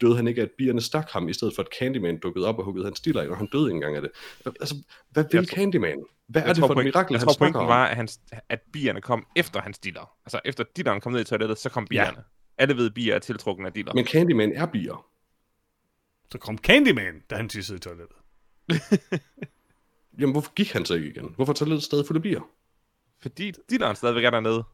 døde 0.00 0.16
han 0.16 0.28
ikke 0.28 0.40
af, 0.40 0.44
at 0.44 0.50
bierne 0.58 0.80
stak 0.80 1.10
ham, 1.10 1.28
i 1.28 1.32
stedet 1.32 1.54
for 1.54 1.62
at 1.62 1.68
Candyman 1.78 2.18
dukkede 2.18 2.46
op 2.46 2.58
og 2.58 2.64
huggede 2.64 2.86
hans 2.86 2.98
stiller 2.98 3.30
og 3.30 3.36
han 3.36 3.48
døde 3.52 3.64
ikke 3.64 3.74
engang 3.74 3.96
af 3.96 4.02
det? 4.02 4.10
Altså, 4.46 4.74
hvad 5.10 5.24
vil 5.32 5.46
tror, 5.46 5.56
Candyman? 5.56 6.04
Hvad 6.26 6.42
er 6.42 6.52
det 6.52 6.56
for 6.56 6.78
et 6.78 6.84
mirakel, 6.84 7.14
jeg 7.14 7.20
han 7.20 7.28
tror, 7.28 7.34
pointen 7.38 7.66
var, 7.66 7.86
at, 7.86 7.96
hans, 7.96 8.20
at 8.48 8.60
bierne 8.72 9.00
kom 9.00 9.26
efter 9.36 9.60
hans 9.60 9.78
diller. 9.78 10.10
Altså, 10.24 10.40
efter 10.44 10.64
dilleren 10.76 11.00
kom 11.00 11.12
ned 11.12 11.20
i 11.20 11.24
toilettet, 11.24 11.58
så 11.58 11.68
kom 11.68 11.86
bierne. 11.86 12.18
Ja. 12.18 12.62
Alle 12.62 12.76
ved, 12.76 12.86
at 12.86 12.94
bier 12.94 13.14
er 13.14 13.18
tiltrukket 13.18 13.66
af 13.66 13.72
diller. 13.72 13.94
Men 13.94 14.06
Candyman 14.06 14.52
er 14.52 14.66
bier. 14.66 15.06
Så 16.32 16.38
kom 16.38 16.58
Candyman, 16.58 17.22
da 17.30 17.34
han 17.34 17.48
tissede 17.48 17.76
i 17.76 17.80
toilettet. 17.80 18.16
Jamen, 20.18 20.32
hvorfor 20.32 20.52
gik 20.54 20.72
han 20.72 20.84
så 20.84 20.94
ikke 20.94 21.08
igen? 21.08 21.32
Hvorfor 21.36 21.52
toilettet 21.52 21.82
stadig 21.82 22.06
fuld 22.06 22.16
af 22.16 22.22
bier? 22.22 22.40
Fordi 23.22 23.52
dilleren 23.70 23.96
stadigvæk 23.96 24.24
er 24.24 24.30
dernede. 24.30 24.64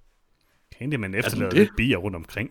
Candyman 0.79 1.15
efterlader 1.15 1.55
lidt 1.57 1.71
bier 1.77 1.97
rundt 1.97 2.17
omkring. 2.17 2.51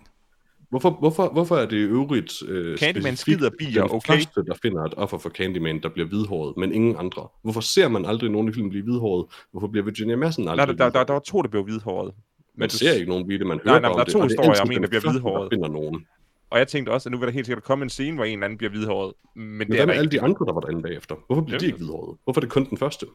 Hvorfor, 0.69 0.89
hvorfor, 0.89 1.29
hvorfor 1.33 1.55
er 1.57 1.65
det 1.65 1.77
i 1.77 1.81
øvrigt 1.81 2.33
øh, 2.47 2.77
Candyman 2.77 3.15
skider 3.15 3.49
bier, 3.59 3.81
den 3.81 3.91
okay? 3.95 4.13
første, 4.13 4.43
der 4.45 4.53
finder 4.61 4.83
et 4.83 4.93
offer 4.97 5.17
for 5.17 5.29
Candyman, 5.29 5.81
der 5.81 5.89
bliver 5.89 6.07
hvidhåret, 6.07 6.57
men 6.57 6.71
ingen 6.73 6.95
andre? 6.97 7.27
Hvorfor 7.41 7.61
ser 7.61 7.87
man 7.87 8.05
aldrig 8.05 8.29
nogen 8.29 8.49
i 8.49 8.51
filmen 8.53 8.69
blive 8.69 8.83
hvidhåret? 8.83 9.25
Hvorfor 9.51 9.67
bliver 9.67 9.83
Virginia 9.85 10.15
Madsen 10.15 10.43
Der, 10.45 10.51
aldrig 10.51 10.67
der, 10.67 10.73
der, 10.83 10.89
der, 10.89 11.03
der 11.03 11.13
var 11.13 11.19
to, 11.19 11.41
der 11.41 11.49
blev 11.49 11.63
hvidhåret. 11.63 12.13
Man 12.57 12.69
du- 12.69 12.77
ser 12.77 12.93
ikke 12.93 13.09
nogen 13.09 13.25
blive 13.27 13.39
det, 13.39 13.47
man 13.47 13.57
Nej, 13.57 13.73
hører 13.73 13.81
nej, 13.81 13.89
der 13.89 13.93
om 13.95 13.99
er 13.99 14.03
to 14.03 14.21
det, 14.21 14.31
historier 14.31 14.61
om 14.61 14.71
en, 14.71 14.81
der 14.81 14.87
bliver 14.87 15.11
hvidhåret. 15.11 15.49
finder 15.53 15.67
nogen. 15.69 16.05
Og 16.49 16.59
jeg 16.59 16.67
tænkte 16.67 16.89
også, 16.89 17.09
at 17.09 17.11
nu 17.11 17.17
vil 17.17 17.27
der 17.27 17.33
helt 17.33 17.45
sikkert 17.45 17.63
komme 17.63 17.83
en 17.83 17.89
scene, 17.89 18.15
hvor 18.15 18.25
en 18.25 18.31
eller 18.33 18.45
anden 18.45 18.57
bliver 18.57 18.71
hvidhåret. 18.71 19.13
Men, 19.35 19.45
Men 19.57 19.59
det 19.59 19.67
hvad 19.67 19.79
er 19.79 19.85
med 19.85 19.93
der 19.93 19.99
alle 19.99 20.11
de 20.11 20.21
andre, 20.21 20.45
der 20.45 20.53
var 20.53 20.61
derinde 20.61 20.81
bagefter? 20.81 21.15
Hvorfor 21.27 21.41
bliver 21.41 21.59
de 21.59 21.65
ikke 21.65 21.77
hvidhåret? 21.77 22.17
Hvorfor 22.23 22.39
er 22.39 22.41
det 22.41 22.49
kun 22.49 22.69
den 22.69 22.77
første? 22.77 23.05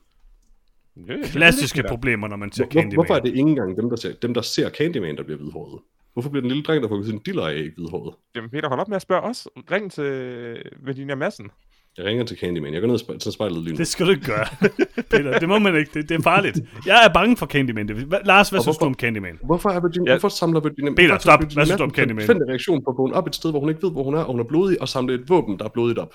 Det 1.08 1.24
Klassiske 1.24 1.76
Peter. 1.76 1.88
problemer, 1.88 2.28
når 2.28 2.36
man 2.36 2.52
ser 2.52 2.64
Hvor, 2.64 2.70
Candyman. 2.72 2.94
hvorfor 2.94 3.14
er 3.14 3.20
det 3.20 3.28
ikke 3.28 3.40
engang 3.40 3.76
dem, 3.76 3.88
der 3.90 3.96
ser, 3.96 4.12
dem, 4.22 4.34
der 4.34 4.40
ser 4.42 4.70
Candyman, 4.70 5.16
der 5.16 5.22
bliver 5.22 5.38
hvidhåret? 5.38 5.80
Hvorfor 6.12 6.30
bliver 6.30 6.40
den 6.40 6.48
lille 6.50 6.62
dreng, 6.62 6.82
der 6.82 6.88
får 6.88 7.02
sin 7.02 7.18
diller 7.18 7.46
af, 7.46 7.54
ikke 7.56 7.72
hvidhåret? 7.76 8.14
Jamen 8.36 8.50
Peter, 8.50 8.68
hold 8.68 8.80
op 8.80 8.88
med 8.88 8.96
at 8.96 9.02
spørge 9.02 9.22
os. 9.22 9.48
Ring 9.72 9.92
til 9.92 10.56
Virginia 10.86 11.14
Madsen. 11.14 11.50
Jeg 11.98 12.04
ringer 12.06 12.24
til 12.24 12.38
Candyman. 12.38 12.72
Jeg 12.74 12.80
går 12.82 12.86
ned 12.86 12.94
og 12.94 13.00
spejl- 13.00 13.18
til 13.18 13.32
spejlet 13.32 13.58
lige 13.62 13.72
nu. 13.72 13.78
Det 13.78 13.86
skal 13.86 14.06
du 14.06 14.10
ikke 14.10 14.24
gøre, 14.26 14.46
Peter. 15.10 15.38
Det 15.38 15.48
må 15.48 15.58
man 15.58 15.76
ikke. 15.76 15.90
Det, 15.94 16.08
det 16.08 16.14
er 16.18 16.22
farligt. 16.22 16.58
Jeg 16.86 17.04
er 17.08 17.12
bange 17.12 17.36
for 17.36 17.46
Candyman. 17.46 17.88
Det- 17.88 17.94
Hva- 17.96 18.24
Lars, 18.24 18.50
hvad 18.50 18.58
Og 18.58 18.62
synes 18.62 18.76
du 18.76 18.80
hvorfor- 18.80 18.86
om 18.86 18.94
Candyman? 18.94 19.38
Hvorfor, 19.44 19.68
er 19.70 19.80
Virginia, 19.80 20.12
Ja. 20.12 20.18
hvorfor 20.18 20.28
samler 20.28 20.60
Virginia... 20.60 20.92
Peter, 20.94 21.18
stop. 21.18 21.40
Virginia 21.40 21.54
Hvad 21.58 21.66
synes 21.66 21.78
du 21.78 21.84
om 21.84 21.90
Candyman? 21.90 22.26
konsekvent 22.26 22.48
reaktion 22.50 22.84
på 22.84 22.90
at 22.90 22.96
vågne 22.98 23.14
op 23.14 23.26
et 23.26 23.34
sted, 23.34 23.50
hvor 23.50 23.60
hun 23.60 23.68
ikke 23.68 23.82
ved, 23.82 23.92
hvor 23.92 24.02
hun 24.02 24.14
er, 24.14 24.18
og 24.20 24.30
hun 24.32 24.40
er 24.40 24.44
blodig, 24.44 24.80
og 24.82 24.88
samle 24.88 25.14
et 25.14 25.28
våben, 25.28 25.58
der 25.58 25.64
er 25.64 25.68
blodigt 25.68 25.98
op. 25.98 26.14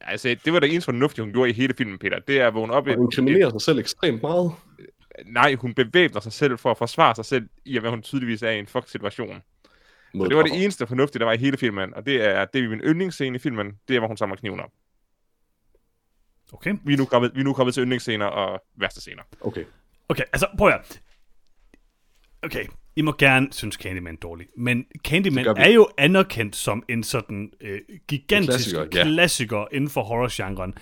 Altså, 0.00 0.36
det 0.44 0.52
var 0.52 0.60
det 0.60 0.70
eneste 0.70 0.84
fornuftige, 0.84 1.24
hun 1.24 1.32
gjorde 1.32 1.50
i 1.50 1.52
hele 1.52 1.74
filmen, 1.74 1.98
Peter. 1.98 2.18
Det 2.18 2.40
er 2.40 2.46
at 2.46 2.54
vågne 2.54 2.72
op 2.72 2.86
Og 2.86 2.92
et, 2.92 2.96
inkriminerer 2.96 3.50
sig 3.50 3.60
selv 3.60 3.78
ekstremt 3.78 4.22
meget. 4.22 4.52
et, 4.78 4.86
Nej, 5.26 5.54
hun 5.54 5.74
bevæbner 5.74 6.20
sig 6.20 6.32
selv 6.32 6.58
for 6.58 6.70
at 6.70 6.78
forsvare 6.78 7.14
sig 7.14 7.24
selv, 7.24 7.48
i 7.64 7.76
og 7.76 7.82
med 7.82 7.88
at 7.88 7.92
hun 7.92 8.02
tydeligvis 8.02 8.42
er 8.42 8.50
i 8.50 8.58
en 8.58 8.66
fuck-situation. 8.66 9.42
Mod 10.14 10.26
Så 10.26 10.28
det 10.28 10.36
var 10.36 10.42
det 10.42 10.62
eneste 10.62 10.86
fornuftige, 10.86 11.18
der 11.18 11.24
var 11.24 11.32
i 11.32 11.36
hele 11.36 11.56
filmen. 11.56 11.94
Og 11.94 12.06
det 12.06 12.24
er, 12.24 12.44
det 12.44 12.64
er 12.64 12.68
min 12.68 12.80
yndlingsscene 12.80 13.36
i 13.36 13.38
filmen. 13.38 13.78
Det 13.88 13.96
er, 13.96 14.00
hvor 14.00 14.08
hun 14.08 14.16
samler 14.16 14.36
kniven 14.36 14.60
op. 14.60 14.70
Okay. 16.52 16.74
Vi 16.84 16.92
er 16.92 16.96
nu 16.96 17.04
kommet, 17.04 17.34
vi 17.34 17.40
er 17.40 17.44
nu 17.44 17.52
kommet 17.52 17.74
til 17.74 17.82
yndlingsscener 17.82 18.26
og 18.26 18.62
værste 18.76 19.00
scener. 19.00 19.22
Okay. 19.40 19.64
Okay, 20.08 20.24
altså 20.32 20.46
prøv 20.58 20.68
at. 20.68 21.00
Okay, 22.42 22.66
I 22.98 23.02
må 23.02 23.14
gerne 23.18 23.48
synes 23.50 23.74
Candyman 23.74 24.14
er 24.14 24.18
dårlig, 24.18 24.46
men 24.56 24.84
Candyman 25.04 25.46
er 25.56 25.70
jo 25.70 25.88
anerkendt 25.98 26.56
som 26.56 26.82
en 26.88 27.02
sådan 27.02 27.50
øh, 27.60 27.80
gigantisk 28.08 28.48
klassiker, 28.48 28.86
ja. 28.94 29.04
klassiker 29.04 29.64
inden 29.72 29.90
for 29.90 30.02
horrorgenren. 30.02 30.74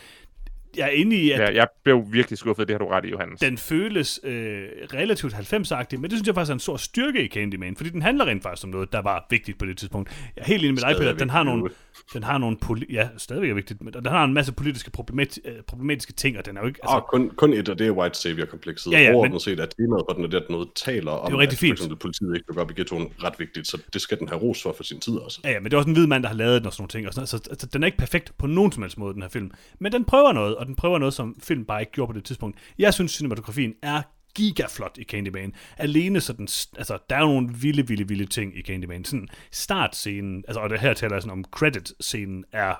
Jeg 0.76 0.86
er 0.86 0.90
inde 0.90 1.16
i, 1.16 1.30
at 1.30 1.40
Ja, 1.40 1.54
jeg 1.54 1.68
blev 1.84 2.04
virkelig 2.10 2.38
skuffet, 2.38 2.68
det 2.68 2.74
har 2.74 2.78
du 2.78 2.86
ret 2.86 3.04
i, 3.04 3.08
Johannes. 3.08 3.40
den 3.40 3.58
føles 3.58 4.20
øh, 4.24 4.68
relativt 4.94 5.34
90-agtig, 5.34 5.96
men 5.98 6.02
det 6.02 6.12
synes 6.12 6.26
jeg 6.26 6.34
faktisk 6.34 6.50
er 6.50 6.54
en 6.54 6.60
stor 6.60 6.76
styrke 6.76 7.24
i 7.24 7.28
Candyman, 7.28 7.76
fordi 7.76 7.90
den 7.90 8.02
handler 8.02 8.26
rent 8.26 8.42
faktisk 8.42 8.64
om 8.64 8.70
noget, 8.70 8.92
der 8.92 9.02
var 9.02 9.26
vigtigt 9.30 9.58
på 9.58 9.66
det 9.66 9.78
tidspunkt. 9.78 10.30
Jeg 10.36 10.42
er 10.42 10.46
helt 10.46 10.62
enig 10.62 10.74
med 10.74 10.82
dig, 10.82 10.96
Peter. 10.98 11.12
er 11.12 11.16
Den 11.16 11.30
har 11.30 11.42
nogle. 11.42 11.70
Den 12.12 12.22
har 12.22 12.38
nogle 12.38 12.57
poli- 12.64 12.92
ja, 12.92 13.09
stadigvæk 13.16 13.51
er 13.51 13.55
vigtigt, 13.55 13.82
men 13.82 13.92
den 13.94 14.07
har 14.07 14.24
en 14.24 14.32
masse 14.34 14.53
politiske 14.53 14.90
problemati- 14.99 15.40
øh, 15.49 15.62
problematiske 15.66 16.12
ting, 16.12 16.38
og 16.38 16.47
den 16.47 16.57
er 16.57 16.61
jo 16.61 16.66
ikke... 16.66 16.80
Altså, 16.82 16.97
ah, 16.97 17.03
kun, 17.03 17.30
kun 17.36 17.53
et, 17.53 17.68
og 17.68 17.78
det 17.78 17.86
er 17.86 17.90
white 17.90 18.18
savior-komplekset. 18.18 18.92
Ja, 18.92 19.01
ja, 19.01 19.11
Overordnet 19.12 19.32
men- 19.32 19.40
set 19.40 19.61
er 19.61 19.66
temaet 19.66 20.05
for 20.09 20.14
den, 20.14 20.24
er 20.24 20.28
det, 20.28 20.36
at 20.36 20.51
noget 20.51 20.68
taler 20.76 21.11
om, 21.12 21.32
jo 21.32 21.38
rigtig 21.40 21.55
at 21.57 21.59
fint. 21.59 21.78
for 21.78 21.84
eksempel 21.84 21.99
politiet 21.99 22.34
ikke 22.34 22.44
dukker 22.49 22.62
op 22.62 22.70
i 22.70 22.74
ghettoen 22.74 23.09
ret 23.22 23.34
vigtigt, 23.38 23.66
så 23.68 23.82
det 23.92 24.01
skal 24.01 24.18
den 24.18 24.28
have 24.28 24.40
ros 24.40 24.62
for 24.62 24.72
for 24.76 24.84
sin 24.84 25.01
tid 25.01 25.14
også. 25.14 25.40
Ja, 25.44 25.51
ja, 25.51 25.61
men 25.61 25.64
det 25.64 25.72
er 25.72 25.76
også 25.78 25.88
en 25.88 25.94
hvid 25.97 26.07
mand, 26.07 26.22
der 26.22 26.28
har 26.28 26.36
lavet 26.36 26.61
den 26.61 26.66
og 26.66 26.72
sådan 26.72 26.82
nogle 26.82 26.88
ting. 26.88 27.07
Og 27.09 27.14
sådan, 27.14 27.26
så 27.26 27.40
altså, 27.51 27.66
den 27.66 27.82
er 27.82 27.86
ikke 27.86 27.99
perfekt 27.99 28.32
på 28.38 28.47
nogen 28.47 28.72
som 28.72 28.82
helst 28.82 28.99
måde, 28.99 29.14
den 29.14 29.22
her 29.22 29.28
film. 29.28 29.51
Men 29.78 29.92
den 29.92 30.05
prøver 30.05 30.32
noget, 30.32 30.57
og 30.57 30.66
den 30.66 30.74
prøver 30.74 30.99
noget, 30.99 31.14
som 31.14 31.36
film 31.42 31.64
bare 31.64 31.80
ikke 31.80 31.92
gjorde 31.92 32.12
på 32.12 32.16
det 32.18 32.24
tidspunkt. 32.24 32.59
Jeg 32.78 32.94
synes, 32.94 33.12
cinematografien 33.12 33.72
er 33.82 34.03
gigaflot 34.37 34.99
i 34.99 35.05
Candyman. 35.05 35.55
Alene 35.76 36.20
sådan, 36.20 36.49
altså, 36.78 36.99
der 37.11 37.16
er 37.16 37.20
nogle 37.20 37.49
vilde, 37.61 37.89
vilde, 37.89 38.09
vilde 38.09 38.26
ting 38.26 38.59
i 38.59 38.62
Candyman. 38.62 39.05
Sådan 39.05 39.28
startscenen, 39.53 40.45
altså, 40.49 40.61
og 40.61 40.70
det 40.70 40.80
her 40.80 40.95
taler 40.95 41.14
jeg 41.14 41.22
sådan 41.22 41.39
om 41.39 41.45
credit-scenen, 41.57 42.45
er 42.53 42.74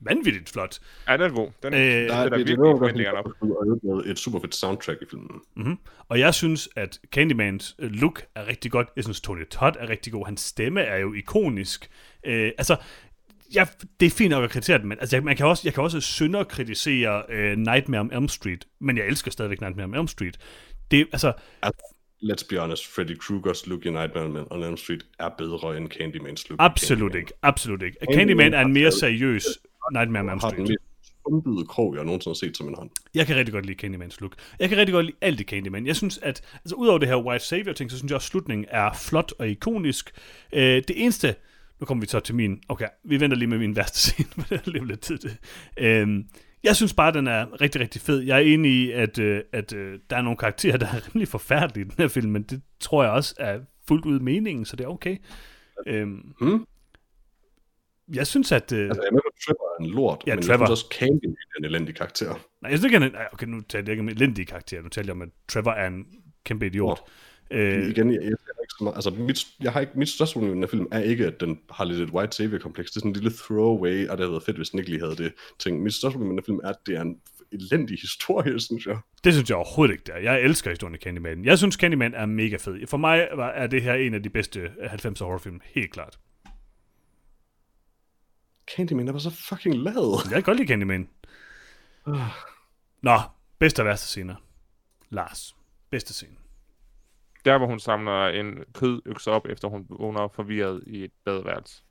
vanvittigt 0.00 0.50
flot. 0.50 0.78
Ja, 1.08 1.12
den 1.12 1.20
er 1.20 1.28
god. 1.28 1.50
Den, 1.62 1.74
Øh, 1.74 1.80
Der 1.80 1.84
er, 1.86 1.98
den 2.00 2.08
det, 2.08 2.14
er 2.14 2.22
det 2.22 2.32
er 2.32 2.36
virkelig 2.36 2.56
forventningerne 2.56 3.18
op. 3.18 3.24
der 3.24 4.10
et 4.10 4.18
super 4.18 4.40
fedt 4.40 4.54
soundtrack 4.54 5.02
i 5.02 5.04
filmen. 5.10 5.30
Mm-hmm. 5.56 5.78
Og 6.08 6.18
jeg 6.18 6.34
synes, 6.34 6.68
at 6.76 7.00
Candymans 7.12 7.74
øh, 7.78 7.90
look 7.90 8.22
er 8.34 8.46
rigtig 8.46 8.70
godt. 8.70 8.88
Jeg 8.96 9.04
synes, 9.04 9.20
Tony 9.20 9.48
Todd 9.48 9.74
er 9.78 9.88
rigtig 9.88 10.12
god. 10.12 10.26
Hans 10.26 10.40
stemme 10.40 10.80
er 10.80 10.96
jo 10.96 11.12
ikonisk. 11.12 11.90
Øh, 12.26 12.50
altså, 12.58 12.76
ja, 13.54 13.66
det 14.00 14.06
er 14.06 14.10
fint 14.10 14.30
nok 14.30 14.44
at 14.44 14.50
kritisere 14.50 14.78
den, 14.78 14.88
men 14.88 14.98
altså, 15.00 15.16
jeg, 15.16 15.24
man 15.24 15.36
kan 15.36 15.46
også, 15.46 15.62
jeg 15.64 15.74
kan 15.74 15.82
også 15.82 16.00
sønderkritisere 16.00 17.22
øh, 17.28 17.56
Nightmare 17.56 18.00
on 18.00 18.12
Elm 18.12 18.28
Street, 18.28 18.66
men 18.80 18.98
jeg 18.98 19.06
elsker 19.06 19.30
stadigvæk 19.30 19.60
Nightmare 19.60 19.86
on 19.86 19.94
Elm 19.94 20.08
Street. 20.08 20.38
Det 20.90 21.08
altså, 21.12 21.32
Let's 22.22 22.46
be 22.50 22.58
honest, 22.58 22.86
Freddy 22.86 23.18
Kruegers 23.18 23.66
look 23.66 23.84
i 23.84 23.90
Nightmare 23.90 24.46
on 24.50 24.62
Elm 24.62 24.76
Street 24.76 25.06
er 25.18 25.28
bedre 25.38 25.76
end 25.76 25.88
Candymans 25.88 26.48
look. 26.48 26.56
absolut 26.62 27.12
Candyman. 27.12 27.20
ikke, 27.20 27.32
absolut 27.42 27.82
ikke. 27.82 27.96
Candyman 27.98 28.18
Candyman 28.18 28.54
er 28.54 28.60
en 28.60 28.72
mere 28.72 28.92
seriøs 28.92 29.44
Nightmare 29.92 30.22
on 30.22 30.30
Elm 30.30 30.40
Street. 30.40 30.58
mest 30.58 30.80
bumpede 31.30 31.66
krog, 31.66 31.96
jeg 31.96 32.04
nogensinde 32.04 32.30
har 32.30 32.34
set 32.34 32.56
som 32.56 32.68
en 32.68 32.74
hånd. 32.74 32.90
Jeg 33.14 33.26
kan 33.26 33.36
rigtig 33.36 33.52
godt 33.52 33.66
lide 33.66 33.78
Candymans 33.78 34.20
look. 34.20 34.34
Jeg 34.58 34.68
kan 34.68 34.78
rigtig 34.78 34.92
godt 34.92 35.06
lide 35.06 35.16
alt 35.20 35.40
i 35.40 35.44
Candyman. 35.44 35.86
Jeg 35.86 35.96
synes, 35.96 36.18
at 36.18 36.42
altså, 36.54 36.74
udover 36.74 36.98
det 36.98 37.08
her 37.08 37.16
White 37.16 37.44
Savior 37.44 37.72
ting, 37.72 37.90
så 37.90 37.96
synes 37.98 38.10
jeg 38.10 38.16
også, 38.16 38.26
at 38.26 38.30
slutningen 38.30 38.66
er 38.70 38.92
flot 38.92 39.32
og 39.38 39.48
ikonisk. 39.48 40.12
Øh, 40.52 40.60
det 40.60 41.02
eneste, 41.02 41.34
nu 41.80 41.86
kommer 41.86 42.00
vi 42.00 42.08
så 42.08 42.20
til 42.20 42.34
min, 42.34 42.60
okay, 42.68 42.88
vi 43.04 43.20
venter 43.20 43.36
lige 43.36 43.48
med 43.48 43.58
min 43.58 43.76
værste 43.76 43.98
scene, 43.98 44.28
for 44.48 44.56
det 44.56 44.76
er 44.76 44.84
lidt 44.84 45.00
tid 45.00 45.18
til. 45.18 45.38
Øh, 45.76 46.08
jeg 46.64 46.76
synes 46.76 46.94
bare, 46.94 47.12
den 47.12 47.26
er 47.26 47.60
rigtig, 47.60 47.80
rigtig 47.80 48.00
fed. 48.00 48.20
Jeg 48.20 48.36
er 48.36 48.40
enig 48.40 48.72
i, 48.72 48.90
at, 48.92 49.18
øh, 49.18 49.42
at 49.52 49.72
øh, 49.72 49.98
der 50.10 50.16
er 50.16 50.22
nogle 50.22 50.36
karakterer, 50.36 50.76
der 50.76 50.86
er 50.86 51.08
rimelig 51.08 51.28
forfærdelige 51.28 51.84
i 51.86 51.88
den 51.88 51.94
her 51.98 52.08
film, 52.08 52.30
men 52.30 52.42
det 52.42 52.62
tror 52.80 53.02
jeg 53.02 53.12
også 53.12 53.34
er 53.38 53.58
fuldt 53.88 54.04
ud 54.04 54.20
meningen, 54.20 54.64
så 54.64 54.76
det 54.76 54.84
er 54.84 54.88
okay. 54.88 55.16
Øh, 55.86 56.06
Hmm? 56.40 56.66
jeg 58.14 58.26
synes, 58.26 58.52
at... 58.52 58.72
Øh, 58.72 58.84
Altså, 58.88 59.02
jeg 59.02 59.08
er 59.12 59.16
at 59.16 59.32
Trevor 59.46 59.74
er 59.80 59.84
en 59.84 59.90
lort, 59.90 60.22
Ja, 60.26 60.34
men 60.34 60.44
Trevor. 60.44 60.52
jeg 60.62 60.68
synes 60.68 60.70
også, 60.84 60.96
Candyman 60.98 61.36
er 61.54 61.58
en 61.58 61.64
elendig 61.64 61.94
karakter. 61.94 62.26
Nej, 62.62 62.70
jeg 62.70 62.78
synes 62.78 62.84
ikke, 62.84 62.98
han 63.00 63.14
er, 63.14 63.24
okay, 63.32 63.46
nu 63.46 63.60
taler 63.60 63.84
jeg 63.84 63.90
ikke 63.92 64.00
om 64.00 64.08
elendige 64.08 64.46
karakterer, 64.46 64.82
nu 64.82 64.88
taler 64.88 65.06
jeg 65.06 65.12
om, 65.14 65.22
at 65.22 65.28
Trevor 65.48 65.70
er 65.70 65.86
en 65.86 66.06
kæmpe 66.44 66.66
idiot. 66.66 67.00
Øh, 67.50 67.88
Igen, 67.88 68.12
jeg, 68.12 68.22
jeg, 68.22 68.32
så 68.78 68.84
meget, 68.84 68.94
altså, 68.94 69.10
mit, 69.10 69.46
jeg 69.60 69.72
har 69.72 69.80
ikke, 69.80 69.92
mit 69.96 70.08
største 70.08 70.32
problem 70.32 70.56
med 70.56 70.62
den 70.62 70.70
film 70.70 70.86
er 70.90 71.00
ikke, 71.00 71.26
at 71.26 71.40
den 71.40 71.58
har 71.70 71.84
lidt 71.84 72.00
et 72.00 72.10
white 72.10 72.36
savior-kompleks. 72.36 72.90
Det 72.90 72.96
er 72.96 73.00
sådan 73.00 73.10
en 73.10 73.16
lille 73.16 73.30
throwaway, 73.30 74.08
og 74.08 74.18
det 74.18 74.24
havde 74.24 74.32
været 74.32 74.42
fedt, 74.42 74.56
hvis 74.56 74.70
den 74.70 74.78
ikke 74.78 74.90
lige 74.90 75.02
havde 75.02 75.16
det 75.16 75.32
ting. 75.58 75.82
Mit 75.82 75.94
største 75.94 76.14
problem 76.14 76.34
med 76.34 76.36
den 76.36 76.44
film 76.44 76.60
er, 76.64 76.68
at 76.68 76.76
det 76.86 76.96
er 76.96 77.02
en 77.02 77.20
elendig 77.52 77.98
historie, 78.00 78.60
synes 78.68 78.86
jeg. 78.86 78.98
Det 79.24 79.32
synes 79.32 79.48
jeg 79.48 79.56
overhovedet 79.56 79.92
ikke, 79.92 80.04
der. 80.06 80.16
Jeg 80.16 80.40
elsker 80.40 80.70
historien 80.70 80.94
i 80.94 80.98
Candyman. 80.98 81.44
Jeg 81.44 81.58
synes, 81.58 81.74
Candyman 81.74 82.14
er 82.14 82.26
mega 82.26 82.56
fed. 82.56 82.86
For 82.86 82.96
mig 82.96 83.28
er 83.54 83.66
det 83.66 83.82
her 83.82 83.94
en 83.94 84.14
af 84.14 84.22
de 84.22 84.30
bedste 84.30 84.70
90'er 84.80 85.24
horrorfilm. 85.24 85.60
Helt 85.64 85.92
klart. 85.92 86.18
Candyman 88.76 89.08
er 89.08 89.12
bare 89.12 89.20
så 89.20 89.30
fucking 89.30 89.74
lad. 89.74 90.20
Jeg 90.24 90.32
kan 90.32 90.42
godt 90.42 90.56
lide 90.56 90.68
Candyman. 90.68 91.08
Nå, 93.02 93.18
bedste 93.58 93.80
og 93.80 93.86
værste 93.86 94.06
scener. 94.06 94.34
Lars, 95.10 95.56
bedste 95.90 96.14
scene. 96.14 96.36
Der, 97.46 97.58
hvor 97.58 97.66
hun 97.66 97.80
samler 97.80 98.26
en 98.26 98.58
kødøkse 98.74 99.30
op, 99.30 99.46
efter 99.50 99.68
hun 99.68 99.86
vågner 99.88 100.28
forvirret 100.28 100.82
i 100.86 101.04
et 101.04 101.10
badeværelse. 101.24 101.82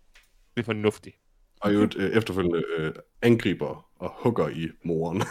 Det 0.55 0.61
er 0.61 0.65
fornuftigt. 0.65 1.15
Og 1.61 1.73
jo 1.73 1.89
øh, 1.97 2.11
efterfølgende 2.17 2.63
øh, 2.77 2.93
angriber 3.21 3.87
og 3.99 4.13
hugger 4.17 4.49
i 4.49 4.69
moren. 4.83 5.21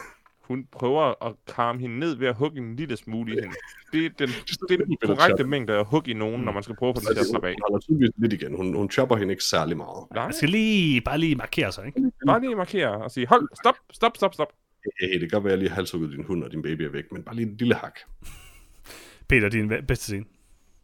Hun 0.49 0.67
prøver 0.73 1.25
at 1.27 1.35
karme 1.47 1.81
hende 1.81 1.99
ned 1.99 2.17
ved 2.17 2.29
at 2.29 2.35
hugge 2.35 2.59
en 2.59 2.77
lille 2.77 2.97
smule 2.97 3.33
i 3.33 3.41
hende. 3.41 3.57
Det 3.93 4.07
er 4.07 4.11
den, 4.19 4.29
det 4.69 4.81
er 4.81 4.85
den 4.85 4.97
korrekte 5.03 5.45
mængde 5.45 5.73
at 5.73 5.87
hugge 5.87 6.11
i 6.11 6.15
nogen, 6.15 6.43
når 6.43 6.53
man 6.53 6.63
skal 6.63 6.77
prøve 6.77 6.91
at 6.91 6.97
få 6.97 7.01
den 7.01 7.15
til 7.15 7.21
at 7.21 7.27
slappe 7.27 7.49
af. 7.49 7.53
Hun 7.53 7.63
holder 7.69 7.79
tydeligvis 7.81 8.11
lidt 8.17 8.33
igen. 8.33 8.57
Hun, 8.57 8.75
hun 8.75 8.91
chopper 8.91 9.17
hende 9.17 9.33
ikke 9.33 9.45
særlig 9.45 9.77
meget. 9.77 10.07
Nej, 10.15 10.25
Jeg 10.25 10.35
skal 10.35 10.49
lige, 10.49 11.01
bare 11.01 11.19
lige 11.19 11.35
markere 11.35 11.73
sig, 11.73 11.87
ikke? 11.87 12.11
bare 12.27 12.41
lige 12.41 12.55
markere 12.55 13.03
og 13.03 13.11
sige, 13.11 13.27
hold, 13.27 13.49
stop, 13.63 13.75
stop, 13.93 14.17
stop, 14.17 14.35
stop. 14.35 14.53
Hey, 15.01 15.13
det 15.13 15.21
kan 15.21 15.29
godt 15.29 15.45
være, 15.45 15.53
at 15.53 15.57
jeg 15.57 15.59
lige 15.59 15.69
har 15.69 15.75
halshugget 15.75 16.13
din 16.13 16.25
hund, 16.25 16.45
og 16.45 16.53
din 16.53 16.63
baby 16.63 16.83
er 16.83 16.91
væk, 16.91 17.05
men 17.13 17.23
bare 17.23 17.37
lige 17.37 17.47
en 17.51 17.57
lille 17.57 17.75
hak. 17.75 17.99
Peter, 19.29 19.49
din 19.49 19.69
bedste 19.69 20.05
scene. 20.05 20.25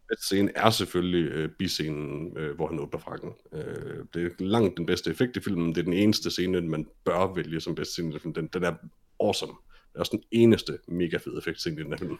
Bedste 0.08 0.26
scene 0.26 0.52
er 0.56 0.70
selvfølgelig 0.70 1.32
øh, 1.32 1.48
biscenen, 1.58 2.36
øh, 2.38 2.54
hvor 2.56 2.66
han 2.68 2.78
åbner 2.78 3.00
frakken. 3.00 3.30
Øh, 3.52 4.04
det 4.14 4.24
er 4.24 4.30
langt 4.38 4.76
den 4.76 4.86
bedste 4.86 5.10
effekt 5.10 5.36
i 5.36 5.40
filmen. 5.40 5.68
Det 5.68 5.78
er 5.78 5.82
den 5.84 5.92
eneste 5.92 6.30
scene, 6.30 6.60
man 6.60 6.86
bør 7.04 7.34
vælge 7.34 7.60
som 7.60 7.74
bedste 7.74 7.92
scene 7.92 8.14
i 8.14 8.18
filmen. 8.18 8.34
Den, 8.34 8.46
den 8.46 8.64
er 8.64 8.74
awesome. 9.20 9.52
Det 9.72 9.96
er 9.96 10.00
også 10.00 10.12
den 10.12 10.22
eneste 10.30 10.78
mega 10.88 11.16
fede 11.16 11.38
effektscene 11.38 11.80
i 11.80 11.84
den 11.84 11.92
her 11.92 11.98
film. 11.98 12.18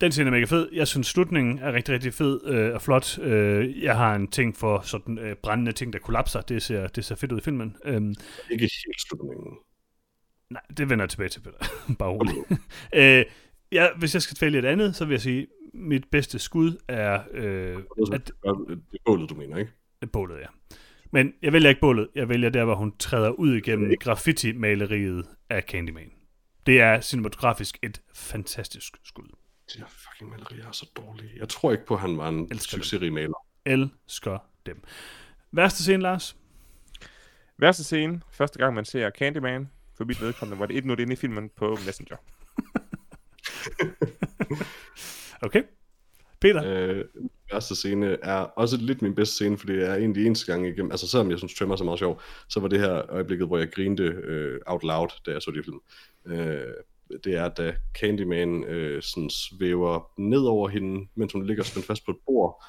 Den 0.00 0.12
scene 0.12 0.26
er 0.28 0.32
mega 0.32 0.44
fed. 0.44 0.68
Jeg 0.72 0.88
synes, 0.88 1.06
slutningen 1.06 1.58
er 1.58 1.72
rigtig, 1.72 1.94
rigtig 1.94 2.14
fed 2.14 2.40
øh, 2.44 2.74
og 2.74 2.82
flot. 2.82 3.18
Øh, 3.18 3.82
jeg 3.82 3.96
har 3.96 4.14
en 4.14 4.28
ting 4.28 4.56
for 4.56 4.80
sådan 4.80 5.18
øh, 5.18 5.36
brændende 5.36 5.72
ting, 5.72 5.92
der 5.92 5.98
kollapser. 5.98 6.40
Det 6.40 6.62
ser, 6.62 6.86
det 6.86 7.04
ser 7.04 7.14
fedt 7.14 7.32
ud 7.32 7.38
i 7.38 7.42
filmen. 7.42 7.76
Øhm, 7.84 8.14
Ikke 8.50 8.62
helt 8.62 9.00
slutningen. 9.08 9.58
nej, 10.50 10.62
det 10.76 10.90
vender 10.90 11.02
jeg 11.02 11.10
tilbage 11.10 11.28
til, 11.28 11.40
Peter. 11.40 11.58
bare 11.98 12.10
roligt. 12.10 12.36
øh, 13.00 13.24
ja, 13.82 13.88
hvis 13.98 14.14
jeg 14.14 14.22
skal 14.22 14.36
vælge 14.40 14.58
et 14.58 14.64
andet, 14.64 14.96
så 14.96 15.04
vil 15.04 15.12
jeg 15.12 15.20
sige, 15.20 15.46
mit 15.74 16.04
bedste 16.10 16.38
skud 16.38 16.76
er 16.88 17.20
øh, 17.32 17.76
At... 18.12 18.26
Det 18.26 18.32
er 18.44 18.98
bålet, 19.04 19.30
du 19.30 19.34
mener, 19.34 19.56
ikke? 19.56 19.72
bålet, 20.12 20.40
ja. 20.40 20.46
Men 21.10 21.32
jeg 21.42 21.52
vælger 21.52 21.68
ikke 21.68 21.80
bålet. 21.80 22.08
Jeg 22.14 22.28
vælger 22.28 22.50
der, 22.50 22.64
hvor 22.64 22.74
hun 22.74 22.96
træder 22.98 23.30
ud 23.30 23.54
igennem 23.54 23.94
graffiti-maleriet 24.00 25.24
af 25.50 25.62
Candyman. 25.62 26.10
Det 26.66 26.80
er 26.80 27.00
cinematografisk 27.00 27.78
et 27.82 28.02
fantastisk 28.14 28.96
skud. 29.04 29.28
De 29.74 29.78
her 29.78 29.86
fucking 29.88 30.30
malerier 30.30 30.66
er 30.68 30.72
så 30.72 30.90
dårlige. 30.96 31.30
Jeg 31.36 31.48
tror 31.48 31.72
ikke 31.72 31.86
på, 31.86 31.94
at 31.94 32.00
han 32.00 32.18
var 32.18 32.28
en 32.28 32.48
Elsker 32.50 32.76
succesrig 32.76 33.12
maler. 33.12 33.46
Elsker 33.64 34.38
dem. 34.66 34.82
Værste 35.52 35.82
scene, 35.82 36.02
Lars? 36.02 36.36
Værste 37.58 37.84
scene, 37.84 38.20
første 38.30 38.58
gang 38.58 38.74
man 38.74 38.84
ser 38.84 39.10
Candyman, 39.10 39.68
for 39.96 40.04
mit 40.04 40.20
vedkommende, 40.20 40.60
var 40.60 40.66
det 40.66 40.76
et 40.76 40.84
minut 40.84 41.00
inde 41.00 41.12
i 41.12 41.16
filmen 41.16 41.50
på 41.56 41.78
Messenger. 41.86 42.16
Okay. 45.42 45.62
Peter? 46.40 46.62
Øh, 46.64 47.04
første 47.50 47.76
scene 47.76 48.16
er 48.22 48.36
også 48.36 48.76
lidt 48.76 49.02
min 49.02 49.14
bedste 49.14 49.34
scene, 49.34 49.58
for 49.58 49.66
det 49.66 49.88
er 49.88 49.94
de 49.94 50.26
eneste 50.26 50.52
gange 50.52 50.68
igennem, 50.68 50.90
altså 50.90 51.08
selvom 51.08 51.30
jeg 51.30 51.38
synes 51.38 51.54
Tremors 51.54 51.80
er 51.80 51.84
meget 51.84 51.98
sjov, 51.98 52.20
så 52.48 52.60
var 52.60 52.68
det 52.68 52.80
her 52.80 53.02
øjeblikket, 53.10 53.46
hvor 53.46 53.58
jeg 53.58 53.72
grinte 53.72 54.02
øh, 54.02 54.60
out 54.66 54.82
loud, 54.82 55.08
da 55.26 55.30
jeg 55.30 55.42
så 55.42 55.50
de 55.50 55.62
film. 55.62 55.80
Øh, 56.26 56.72
det 57.24 57.34
er, 57.34 57.48
da 57.48 57.74
Candyman 57.98 58.64
øh, 58.64 59.02
sådan 59.02 59.30
svæver 59.30 60.10
ned 60.20 60.40
over 60.40 60.68
hende, 60.68 61.08
mens 61.14 61.32
hun 61.32 61.46
ligger 61.46 61.64
spændt 61.64 61.86
fast 61.86 62.04
på 62.04 62.10
et 62.10 62.18
bord, 62.26 62.64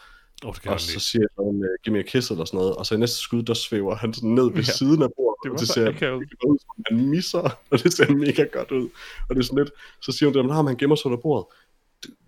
Oh, 0.45 0.53
det 0.53 0.61
kan 0.61 0.71
og 0.71 0.81
så 0.81 0.99
siger 0.99 1.27
han, 1.37 1.45
uh, 1.45 1.83
giv 1.83 1.93
me 1.93 1.99
a 1.99 2.01
kiss 2.01 2.31
eller 2.31 2.45
sådan 2.45 2.57
noget, 2.57 2.75
og 2.75 2.85
så 2.85 2.95
i 2.95 2.97
næste 2.97 3.17
skud, 3.17 3.43
der 3.43 3.53
svæver 3.53 3.95
han 3.95 4.13
sådan 4.13 4.29
ned 4.29 4.43
ved 4.43 4.63
ja. 4.63 4.71
siden 4.79 5.01
af 5.01 5.09
bordet, 5.17 5.26
Det 5.47 5.51
var 5.51 5.57
og 5.57 5.59
det 5.59 5.69
ser 5.69 5.89
akavet. 5.89 6.23
ud, 6.45 6.57
som 6.59 6.83
han 6.89 7.09
misser, 7.09 7.39
og 7.71 7.83
det 7.83 7.93
ser 7.93 8.11
mega 8.11 8.43
godt 8.43 8.71
ud, 8.71 8.89
og 9.29 9.35
det 9.35 9.41
er 9.41 9.45
sådan 9.45 9.63
lidt, 9.63 9.73
så 10.01 10.11
siger 10.11 10.29
hun 10.29 10.49
det, 10.49 10.59
at 10.59 10.65
han 10.65 10.77
gemmer 10.77 10.95
sig 10.95 11.05
under 11.05 11.21
bordet, 11.21 11.45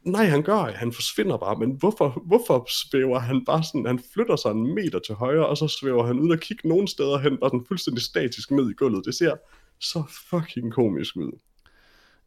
nej, 0.04 0.26
han 0.26 0.44
gør 0.44 0.72
han 0.72 0.94
forsvinder 0.94 1.38
bare, 1.38 1.60
men 1.60 1.72
hvorfor, 1.72 2.24
hvorfor 2.26 2.68
svæver 2.70 3.20
han 3.20 3.46
bare 3.46 3.64
sådan, 3.64 3.86
han 3.86 4.00
flytter 4.14 4.36
sig 4.36 4.52
en 4.52 4.76
meter 4.76 5.00
til 5.00 5.16
højre, 5.16 5.48
og 5.48 5.58
så 5.58 5.68
svæver 5.68 6.08
han 6.08 6.20
uden 6.20 6.32
at 6.32 6.40
kigge 6.40 6.70
nogen 6.70 6.88
steder 6.88 7.18
hen, 7.18 7.38
bare 7.38 7.50
sådan 7.50 7.66
fuldstændig 7.68 8.04
statisk 8.04 8.52
ned 8.52 8.70
i 8.70 8.74
gulvet, 8.74 9.06
det 9.06 9.16
ser 9.16 9.36
så 9.80 10.04
fucking 10.30 10.74
komisk 10.74 11.16
ud. 11.16 11.32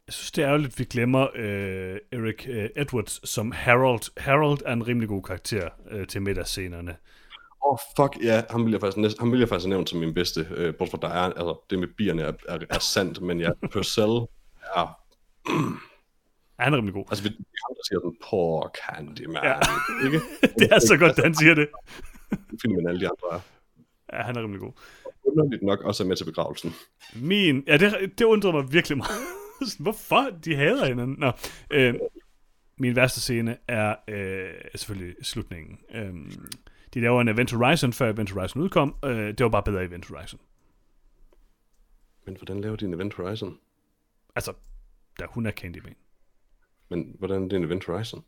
Jeg 0.07 0.13
synes, 0.13 0.31
det 0.31 0.43
er 0.43 0.47
ærgerligt, 0.47 0.73
at 0.73 0.79
vi 0.79 0.83
glemmer 0.83 1.27
øh, 1.35 1.97
Eric 2.11 2.47
øh, 2.47 2.69
Edwards 2.75 3.29
som 3.29 3.51
Harold. 3.51 4.19
Harold 4.19 4.59
er 4.65 4.73
en 4.73 4.87
rimelig 4.87 5.09
god 5.09 5.23
karakter 5.23 5.69
øh, 5.91 6.07
til 6.07 6.21
middagsscenerne. 6.21 6.95
Oh, 7.65 7.77
fuck, 7.97 8.23
ja, 8.23 8.43
ham 8.49 8.65
vil 8.65 8.71
jeg 8.71 8.81
faktisk, 8.81 8.97
næsten, 8.97 9.19
ham 9.19 9.31
vil 9.31 9.39
jeg 9.39 9.49
faktisk 9.49 9.69
nævne 9.69 9.87
som 9.87 9.99
min 9.99 10.13
bedste, 10.13 10.47
øh, 10.51 10.75
bortset 10.75 10.99
fra 11.01 11.07
der 11.07 11.13
er, 11.13 11.21
altså, 11.23 11.65
det 11.69 11.79
med 11.79 11.87
bierne 11.97 12.21
er, 12.21 12.33
er, 12.47 12.59
er 12.69 12.79
sandt, 12.79 13.21
men 13.21 13.39
ja, 13.39 13.49
Purcell 13.71 14.19
er 14.75 14.99
Er 16.59 16.63
han 16.63 16.75
rimelig 16.75 16.93
god? 16.93 17.05
Altså, 17.09 17.23
vi 17.23 17.29
der 17.29 17.83
siger 17.87 17.99
sådan, 17.99 18.15
poor 18.29 18.75
Candyman, 18.77 19.43
Ja. 19.43 19.49
ja. 19.49 20.05
ikke? 20.05 20.19
det 20.59 20.71
er 20.71 20.79
så 20.79 20.97
godt, 20.97 21.17
at 21.17 21.23
han 21.23 21.35
siger 21.35 21.53
det. 21.53 21.67
Filmen 22.61 22.87
alle 22.87 22.99
de 22.99 23.09
andre 23.09 23.37
er. 23.37 23.39
Ja, 24.13 24.23
han 24.23 24.35
er 24.35 24.41
rimelig 24.41 24.59
god. 24.61 24.71
Underligt 25.23 25.63
nok 25.63 25.81
også 25.81 26.03
er 26.03 26.07
med 26.07 26.15
til 26.15 26.25
begravelsen. 26.25 26.73
Min, 27.15 27.63
ja, 27.67 27.77
det, 27.77 28.19
det 28.19 28.25
undrede 28.25 28.53
mig 28.53 28.73
virkelig 28.73 28.97
meget. 28.97 29.19
Hvorfor? 29.79 30.29
De 30.45 30.55
hader 30.55 30.85
hinanden. 30.85 31.15
Nå, 31.19 31.31
øh, 31.71 31.93
min 32.77 32.95
værste 32.95 33.21
scene 33.21 33.57
er 33.67 33.95
øh, 34.07 34.49
selvfølgelig 34.75 35.15
slutningen. 35.21 35.79
Øh, 35.95 36.13
de 36.93 36.99
laver 37.01 37.21
en 37.21 37.27
Event 37.27 37.51
Horizon, 37.51 37.93
før 37.93 38.09
Event 38.13 38.31
Horizon 38.31 38.61
udkom. 38.61 38.95
Øh, 39.05 39.27
det 39.27 39.39
var 39.43 39.49
bare 39.49 39.63
bedre 39.63 39.83
i 39.83 39.85
Event 39.85 40.07
Horizon. 40.07 40.39
Men 42.25 42.35
hvordan 42.37 42.61
laver 42.61 42.75
de 42.75 42.85
en 42.85 42.93
Event 42.93 43.13
Horizon? 43.13 43.57
Altså, 44.35 44.53
da 45.19 45.25
hun 45.29 45.45
er 45.45 45.51
Candyman. 45.51 45.95
Men 46.89 47.15
hvordan 47.19 47.43
er 47.43 47.47
det 47.47 47.57
en 47.57 47.63
Event 47.63 47.85
Horizon? 47.85 48.23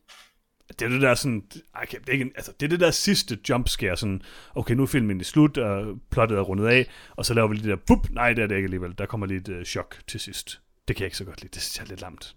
Det 0.69 0.81
er 0.81 0.89
det 0.89 1.01
der 1.01 1.15
sådan, 1.15 1.47
okay, 1.73 1.97
det, 1.99 2.09
er 2.09 2.13
ikke, 2.13 2.25
en- 2.25 2.31
altså, 2.35 2.53
det 2.59 2.65
er 2.65 2.69
det 2.69 2.79
der 2.79 2.91
sidste 2.91 3.39
jumpscare, 3.49 3.97
sådan, 3.97 4.21
okay, 4.55 4.73
nu 4.73 4.83
er 4.83 4.87
filmen 4.87 5.21
i 5.21 5.23
slut, 5.23 5.57
og 5.57 5.99
plottet 6.11 6.37
er 6.37 6.41
rundet 6.41 6.67
af, 6.67 6.89
og 7.15 7.25
så 7.25 7.33
laver 7.33 7.47
vi 7.47 7.55
lige 7.55 7.69
det 7.69 7.77
der, 7.77 7.83
bup, 7.95 8.09
nej, 8.09 8.33
det 8.33 8.43
er 8.43 8.47
det 8.47 8.55
ikke 8.55 8.65
alligevel, 8.65 8.97
der 8.97 9.05
kommer 9.05 9.27
lige 9.27 9.39
et 9.39 9.49
uh, 9.49 9.63
chok 9.63 9.97
til 10.07 10.19
sidst. 10.19 10.61
Det 10.87 10.95
kan 10.95 11.03
jeg 11.03 11.07
ikke 11.07 11.17
så 11.17 11.25
godt 11.25 11.41
lide, 11.41 11.51
det 11.53 11.61
synes 11.61 11.77
jeg 11.77 11.83
er 11.85 11.89
lidt 11.89 12.01
lamt. 12.01 12.35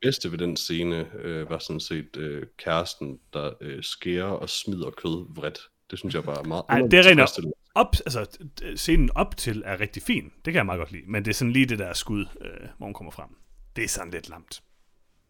Bedste 0.00 0.32
ved 0.32 0.38
den 0.38 0.56
scene 0.56 1.10
øh, 1.14 1.50
var 1.50 1.58
sådan 1.58 1.80
set 1.80 2.16
øh, 2.16 2.46
kæresten, 2.56 3.20
der 3.32 3.52
øh, 3.60 3.82
skærer 3.82 4.24
og 4.24 4.48
smider 4.48 4.90
kød 4.90 5.34
vredt. 5.34 5.58
Det 5.90 5.98
synes 5.98 6.14
jeg 6.14 6.24
bare 6.24 6.38
er 6.38 6.44
meget 6.44 6.64
Ej, 6.68 6.80
det 6.80 6.94
er 6.94 7.10
rent. 7.10 7.54
Op, 7.74 7.94
altså, 8.06 8.38
scenen 8.76 9.10
op 9.14 9.36
til 9.36 9.62
er 9.66 9.80
rigtig 9.80 10.02
fin, 10.02 10.24
det 10.24 10.44
kan 10.44 10.54
jeg 10.54 10.66
meget 10.66 10.78
godt 10.78 10.92
lide, 10.92 11.04
men 11.06 11.24
det 11.24 11.30
er 11.30 11.34
sådan 11.34 11.52
lige 11.52 11.66
det 11.66 11.78
der 11.78 11.92
skud, 11.92 12.26
øh, 12.40 12.68
hvor 12.76 12.86
hun 12.86 12.94
kommer 12.94 13.10
frem. 13.10 13.28
Det 13.76 13.84
er 13.84 13.88
sådan 13.88 14.10
lidt 14.10 14.28
lamt. 14.28 14.62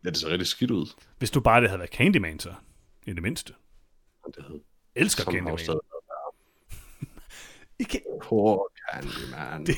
Ja, 0.04 0.10
det 0.10 0.16
ser 0.18 0.28
rigtig 0.28 0.46
skidt 0.46 0.70
ud. 0.70 0.86
Hvis 1.18 1.30
du 1.30 1.40
bare 1.40 1.60
det 1.60 1.68
havde 1.68 1.78
været 1.78 1.90
Candyman, 1.90 2.38
så 2.38 2.54
i 3.06 3.12
det 3.12 3.22
mindste. 3.22 3.54
Det 4.26 4.44
havde 4.44 4.60
Elsker 4.94 5.24
Candyman. 5.24 5.58
stadig 5.58 5.80
I 7.78 7.82
kan, 7.82 8.00
Poor 8.22 8.72
Candyman. 8.90 9.66
Det... 9.66 9.76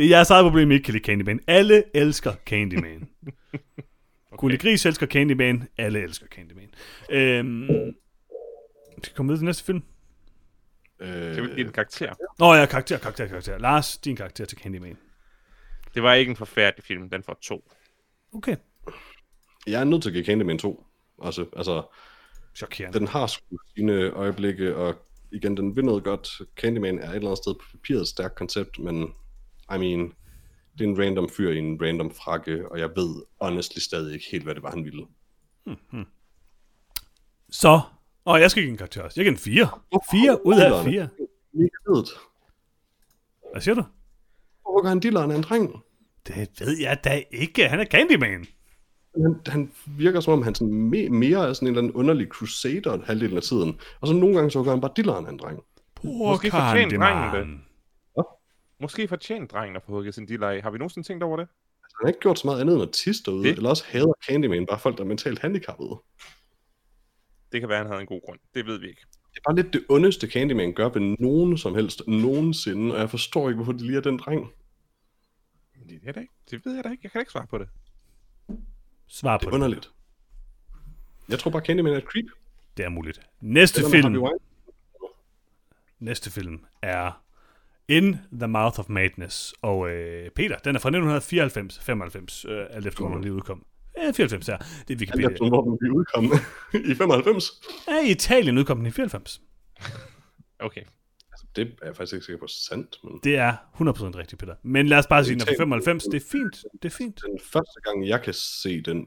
Det 0.00 0.06
er 0.06 0.16
jeres 0.16 0.30
eget 0.30 0.44
problem, 0.44 0.70
I 0.70 0.74
ikke 0.74 0.84
kan 0.84 0.92
lide 0.94 1.04
Candyman. 1.04 1.40
Alle 1.46 1.84
elsker 1.96 2.34
Candyman. 2.46 3.08
okay. 3.22 4.36
Gulli 4.36 4.56
Gris 4.56 4.86
elsker 4.86 5.06
Candyman. 5.06 5.68
Alle 5.78 6.02
elsker 6.02 6.26
Candyman. 6.26 6.70
Øhm, 7.10 7.66
skal 8.98 9.12
vi 9.12 9.16
komme 9.16 9.28
videre 9.30 9.40
til 9.40 9.44
næste 9.44 9.64
film? 9.64 9.82
Øh, 11.00 11.34
Kan 11.34 11.44
vi 11.44 11.48
give 11.48 11.66
en 11.66 11.72
karakter? 11.72 12.14
Nå 12.38 12.54
ja, 12.54 12.66
karakter, 12.66 12.98
karakter, 12.98 13.26
karakter. 13.26 13.58
Lars, 13.58 13.98
din 13.98 14.16
karakter 14.16 14.44
til 14.44 14.58
Candyman. 14.58 14.96
Det 15.94 16.02
var 16.02 16.14
ikke 16.14 16.30
en 16.30 16.36
forfærdelig 16.36 16.84
film, 16.84 17.10
den 17.10 17.22
får 17.22 17.38
to. 17.42 17.70
Okay. 18.34 18.56
jeg 19.66 19.80
er 19.80 19.84
nødt 19.84 20.02
til 20.02 20.08
at 20.10 20.14
give 20.14 20.24
Candyman 20.24 20.58
2. 20.58 20.84
Altså, 21.24 21.46
altså 21.56 21.82
Chokerende. 22.54 22.98
den 22.98 23.08
har 23.08 23.26
sgu 23.26 23.58
sine 23.76 24.10
øjeblikke, 24.10 24.76
og 24.76 24.94
igen, 25.32 25.56
den 25.56 25.76
vil 25.76 25.84
noget 25.84 26.04
godt. 26.04 26.28
Candyman 26.56 26.98
er 26.98 27.08
et 27.08 27.14
eller 27.14 27.28
andet 27.28 27.38
sted 27.38 27.54
på 27.54 27.64
papiret 27.72 28.00
et 28.00 28.08
stærkt 28.08 28.34
koncept, 28.34 28.78
men 28.78 29.14
I 29.74 29.78
mean, 29.78 30.12
det 30.78 30.84
er 30.84 30.88
en 30.88 30.98
random 30.98 31.28
fyr 31.28 31.50
i 31.50 31.58
en 31.58 31.82
random 31.82 32.10
frakke, 32.10 32.72
og 32.72 32.78
jeg 32.78 32.90
ved 32.96 33.22
honestly 33.40 33.78
stadig 33.78 34.14
ikke 34.14 34.26
helt, 34.32 34.44
hvad 34.44 34.54
det 34.54 34.62
var, 34.62 34.70
han 34.70 34.84
ville. 34.84 35.06
Så, 37.50 37.80
og 38.24 38.40
jeg 38.40 38.50
skal 38.50 38.62
give 38.62 38.70
en 38.70 38.76
karakter 38.76 39.02
også. 39.02 39.20
Jeg 39.20 39.24
giver 39.24 39.32
en 39.32 39.38
4. 39.38 39.68
4 40.10 40.46
ud 40.46 40.54
af 40.60 40.84
4. 40.84 41.08
Mega 41.52 41.68
fedt. 41.88 42.10
Hvad 43.52 43.62
siger 43.62 43.74
du? 43.74 43.84
Gør 44.82 44.88
han 44.88 45.00
dilleren 45.00 45.30
af 45.30 45.36
en 45.36 45.42
dreng? 45.42 45.82
Det 46.26 46.50
ved 46.60 46.78
jeg 46.80 47.04
da 47.04 47.22
ikke. 47.30 47.68
Han 47.68 47.80
er 47.80 47.84
Candyman. 47.84 48.46
Han, 49.16 49.40
han 49.46 49.72
virker 49.86 50.20
som 50.20 50.32
om, 50.32 50.42
han 50.42 50.54
sådan 50.54 50.74
me, 50.74 51.08
mere 51.08 51.48
er 51.48 51.52
sådan 51.52 51.68
en 51.68 51.72
eller 51.72 51.82
anden 51.82 51.92
underlig 51.92 52.26
crusader 52.26 52.98
halvdelen 53.04 53.36
af 53.36 53.42
tiden. 53.42 53.80
Og 54.00 54.08
så 54.08 54.14
nogle 54.14 54.34
gange 54.36 54.50
så 54.50 54.62
gør 54.62 54.70
han 54.70 54.80
bare 54.80 54.92
dilleren 54.96 55.26
af 55.26 55.30
en 55.30 55.38
dreng. 55.38 55.60
Poor 55.94 56.28
Måske 56.28 56.50
Candyman. 56.50 57.60
Måske 58.80 59.08
fortjent 59.08 59.50
drengen 59.50 59.76
at 59.76 59.82
få 59.82 59.92
hugget 59.92 60.14
sin 60.14 60.28
dealer 60.28 60.48
af. 60.48 60.62
Har 60.62 60.70
vi 60.70 60.78
nogensinde 60.78 61.08
tænkt 61.08 61.22
over 61.22 61.36
det? 61.36 61.48
Han 61.80 62.06
har 62.06 62.08
ikke 62.08 62.20
gjort 62.20 62.38
så 62.38 62.46
meget 62.46 62.60
andet 62.60 62.74
end 62.74 62.82
at 62.82 62.90
tisse 62.92 63.22
derude, 63.24 63.44
Det- 63.44 63.56
eller 63.56 63.70
også 63.70 63.84
hader 63.86 64.12
Candyman 64.28 64.66
bare 64.66 64.78
folk, 64.78 64.96
der 64.98 65.04
er 65.04 65.08
mentalt 65.08 65.38
handicappede. 65.38 66.00
Det 67.52 67.60
kan 67.60 67.68
være, 67.68 67.78
han 67.78 67.86
havde 67.86 68.00
en 68.00 68.06
god 68.06 68.20
grund. 68.26 68.38
Det 68.54 68.66
ved 68.66 68.78
vi 68.78 68.88
ikke. 68.88 69.00
Det 69.34 69.36
er 69.38 69.50
bare 69.50 69.56
lidt 69.62 69.72
det 69.72 69.84
ondeste, 69.88 70.26
Candyman 70.30 70.72
gør 70.72 70.88
ved 70.88 71.16
nogen 71.18 71.58
som 71.58 71.74
helst 71.74 72.02
nogensinde, 72.06 72.94
og 72.94 73.00
jeg 73.00 73.10
forstår 73.10 73.48
ikke, 73.48 73.56
hvorfor 73.56 73.72
de 73.72 73.86
lige 73.86 73.96
er 73.96 74.00
den 74.00 74.18
dreng. 74.18 74.52
Det, 75.88 76.00
er 76.06 76.12
det, 76.12 76.20
ikke. 76.20 76.32
det 76.50 76.64
ved 76.66 76.74
jeg 76.74 76.84
da 76.84 76.88
ikke. 76.90 77.00
Jeg 77.02 77.10
kan 77.12 77.20
ikke 77.20 77.32
svare 77.32 77.46
på 77.46 77.58
det. 77.58 77.68
Svar 79.06 79.36
Det 79.36 79.44
på 79.44 79.48
er 79.48 79.50
det. 79.50 79.54
underligt. 79.54 79.90
Jeg 81.28 81.38
tror 81.38 81.50
bare, 81.50 81.62
Candyman 81.64 81.92
er 81.92 81.96
et 81.98 82.04
creep. 82.04 82.26
Det 82.76 82.84
er 82.84 82.88
muligt. 82.88 83.20
Næste 83.40 83.82
med 83.82 83.90
film. 83.90 84.16
Næste 85.98 86.30
film 86.30 86.64
er 86.82 87.22
In 87.90 88.16
the 88.38 88.48
Mouth 88.48 88.78
of 88.80 88.88
Madness. 88.88 89.54
Og 89.62 89.90
øh, 89.90 90.30
Peter, 90.30 90.58
den 90.58 90.76
er 90.76 90.80
fra 90.80 90.88
1994, 90.88 91.78
95, 91.78 92.44
øh, 92.44 92.66
alt 92.70 92.86
efter, 92.86 93.00
hvornår 93.00 93.14
den 93.16 93.24
lige 93.24 93.34
udkom. 93.34 93.66
Ja, 93.98 94.10
94 94.12 94.46
her. 94.46 94.56
Det 94.56 94.64
er 94.66 94.74
Alt 94.90 95.00
Wikipedia. 95.00 95.28
efter, 95.30 95.48
hvor 95.48 95.62
den 95.64 95.78
blev 95.78 95.92
udkommet 95.92 96.32
i 96.90 96.94
95. 96.94 97.50
Ja, 97.88 98.06
i 98.06 98.10
Italien 98.10 98.58
udkom 98.58 98.76
den 98.78 98.86
i 98.86 98.90
94. 98.90 99.40
Okay. 100.62 100.80
Altså, 101.32 101.46
det 101.56 101.66
er 101.82 101.86
jeg 101.86 101.96
faktisk 101.96 102.14
ikke 102.14 102.26
sikker 102.26 102.38
på 102.38 102.46
sandt, 102.46 102.96
men 103.04 103.20
Det 103.24 103.36
er 103.36 103.52
100% 103.52 104.18
rigtigt, 104.18 104.38
Peter. 104.40 104.54
Men 104.62 104.86
lad 104.86 104.98
os 104.98 105.06
bare 105.06 105.24
sige, 105.24 105.34
den 105.34 105.40
er 105.40 105.44
fra 105.44 105.52
Italien. 105.52 105.68
95. 105.82 106.04
Det 106.04 106.14
er 106.14 106.26
fint. 106.32 106.56
Det 106.82 106.84
er 106.84 106.96
fint. 106.96 107.20
den 107.26 107.38
første 107.52 107.80
gang, 107.84 108.08
jeg 108.08 108.22
kan 108.22 108.34
se 108.34 108.80
den 108.82 109.06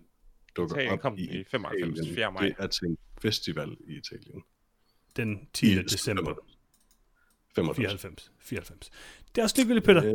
dukker 0.57 0.75
Italien 0.75 0.93
op 0.93 0.99
kom 0.99 1.17
i 1.17 1.21
i 1.21 1.43
95, 1.51 1.97
Italien, 1.99 2.15
4. 2.15 2.31
maj. 2.31 2.43
det 2.43 2.55
er 2.59 2.67
til 2.67 2.85
en 2.87 2.97
festival 3.21 3.69
i 3.87 3.93
Italien. 3.97 4.41
Den 5.17 5.47
10. 5.53 5.65
I 5.71 5.81
december 5.81 6.23
95. 6.23 6.52
94. 7.55 8.31
94. 8.39 8.89
Det 9.35 9.41
er 9.41 9.43
også 9.43 9.55
ligegyldigt, 9.57 9.85
Peter. 9.85 10.05
Øh, 10.05 10.13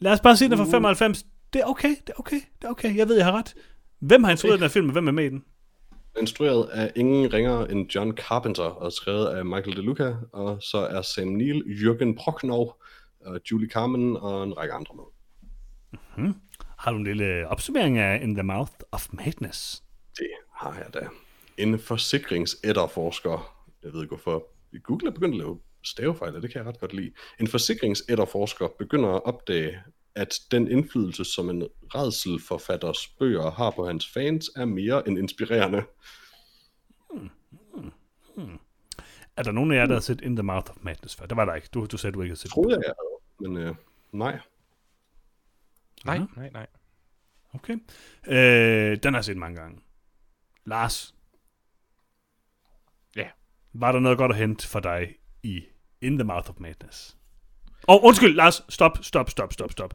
Lad 0.00 0.12
os 0.12 0.20
bare 0.20 0.36
sige, 0.36 0.48
den 0.50 0.58
fra 0.58 0.64
95. 0.64 1.26
Det 1.52 1.60
er 1.60 1.64
okay. 1.64 1.88
Det 1.88 2.08
er 2.08 2.20
okay. 2.20 2.40
Det 2.58 2.64
er 2.64 2.68
okay. 2.68 2.96
Jeg 2.96 3.08
ved, 3.08 3.16
jeg 3.16 3.24
har 3.24 3.32
ret. 3.32 3.54
Hvem 3.98 4.24
har 4.24 4.30
instrueret 4.30 4.58
den 4.58 4.64
her 4.64 4.68
film, 4.68 4.86
og 4.86 4.92
hvem 4.92 5.08
er 5.08 5.12
med 5.12 5.24
i 5.24 5.28
den? 5.28 5.44
instrueret 6.18 6.68
af 6.68 6.92
ingen 6.96 7.32
ringere 7.32 7.72
end 7.72 7.94
John 7.94 8.16
Carpenter 8.16 8.62
og 8.62 8.92
skrevet 8.92 9.26
af 9.26 9.44
Michael 9.44 9.76
DeLuca, 9.76 10.14
og 10.32 10.62
så 10.62 10.78
er 10.78 11.02
Sam 11.02 11.28
Neill, 11.28 11.62
Jürgen 11.62 12.14
Prochnow, 12.16 12.72
Julie 13.50 13.68
Carmen 13.70 14.16
og 14.16 14.44
en 14.44 14.58
række 14.58 14.74
andre 14.74 14.94
med. 14.94 16.32
Har 16.78 16.90
du 16.90 16.96
en 16.96 17.04
lille 17.04 17.48
opsummering 17.48 17.98
af 17.98 18.22
In 18.22 18.34
the 18.34 18.42
Mouth 18.42 18.72
of 18.92 19.08
Madness? 19.12 19.82
Det 20.18 20.30
har 20.52 20.74
jeg 20.74 20.94
da. 20.94 21.08
En 21.56 21.78
forsikringsætterforsker, 21.78 23.64
jeg 23.82 23.92
ved 23.92 24.02
ikke 24.02 24.14
hvorfor, 24.14 24.44
Google 24.82 25.08
er 25.08 25.12
begyndt 25.12 25.34
at 25.34 25.38
lave 25.38 25.58
stavefejl, 25.84 26.36
og 26.36 26.42
det 26.42 26.52
kan 26.52 26.58
jeg 26.58 26.68
ret 26.68 26.80
godt 26.80 26.92
lide. 26.92 27.12
En 27.40 27.46
forsikringsætterforsker 27.48 28.68
begynder 28.78 29.08
at 29.08 29.24
opdage, 29.24 29.82
at 30.14 30.34
den 30.50 30.70
indflydelse, 30.70 31.24
som 31.24 31.50
en 31.50 31.68
redselforfatters 31.94 33.08
bøger 33.18 33.50
har 33.50 33.70
på 33.70 33.86
hans 33.86 34.08
fans, 34.08 34.50
er 34.56 34.64
mere 34.64 35.08
end 35.08 35.18
inspirerende. 35.18 35.82
Er 39.36 39.42
der 39.42 39.52
nogen 39.52 39.72
af 39.72 39.76
jer, 39.76 39.86
der 39.86 39.94
har 39.94 40.00
set 40.00 40.20
In 40.20 40.36
the 40.36 40.42
Mouth 40.42 40.70
of 40.70 40.76
Madness 40.80 41.16
før? 41.16 41.26
Det 41.26 41.36
var 41.36 41.44
der 41.44 41.54
ikke. 41.54 41.68
Du, 41.74 41.86
du 41.86 41.96
sagde, 41.96 42.14
du 42.14 42.22
ikke 42.22 42.30
havde 42.30 42.40
set 42.40 42.44
Det 42.44 42.50
troede 42.52 42.70
jeg, 42.74 42.82
jeg 42.86 42.94
havde, 42.98 43.54
men 43.54 43.62
øh, 43.68 43.74
nej. 44.12 44.40
Nej, 46.04 46.14
Ja. 46.14 46.26
nej, 46.36 46.50
nej. 46.50 46.66
Okay. 47.54 47.72
Øh, 48.26 48.98
den 49.02 49.12
har 49.14 49.18
jeg 49.18 49.24
set 49.24 49.36
mange 49.36 49.60
gange. 49.60 49.80
Lars? 50.64 51.14
Ja. 53.16 53.28
Var 53.72 53.92
der 53.92 53.98
noget 54.00 54.18
godt 54.18 54.32
at 54.32 54.38
hente 54.38 54.68
for 54.68 54.80
dig 54.80 55.14
i 55.42 55.64
In 56.00 56.18
the 56.18 56.24
Mouth 56.24 56.50
of 56.50 56.56
Madness? 56.60 57.16
Og 57.82 58.02
oh, 58.02 58.08
undskyld, 58.08 58.34
Lars. 58.34 58.62
Stop, 58.68 58.98
stop, 59.02 59.30
stop, 59.30 59.52
stop, 59.52 59.72
stop. 59.72 59.94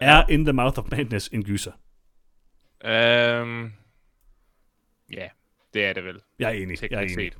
Er 0.00 0.26
In 0.26 0.44
the 0.44 0.52
Mouth 0.52 0.78
of 0.78 0.84
Madness 0.90 1.28
en 1.28 1.44
gyser? 1.44 1.72
Øhm, 2.84 3.72
ja, 5.12 5.28
det 5.74 5.84
er 5.84 5.92
det 5.92 6.04
vel. 6.04 6.20
Jeg 6.38 6.48
er 6.48 6.62
enig. 6.62 6.82
Jeg 6.82 6.90
er 6.92 7.00
enig. 7.00 7.14
set. 7.14 7.38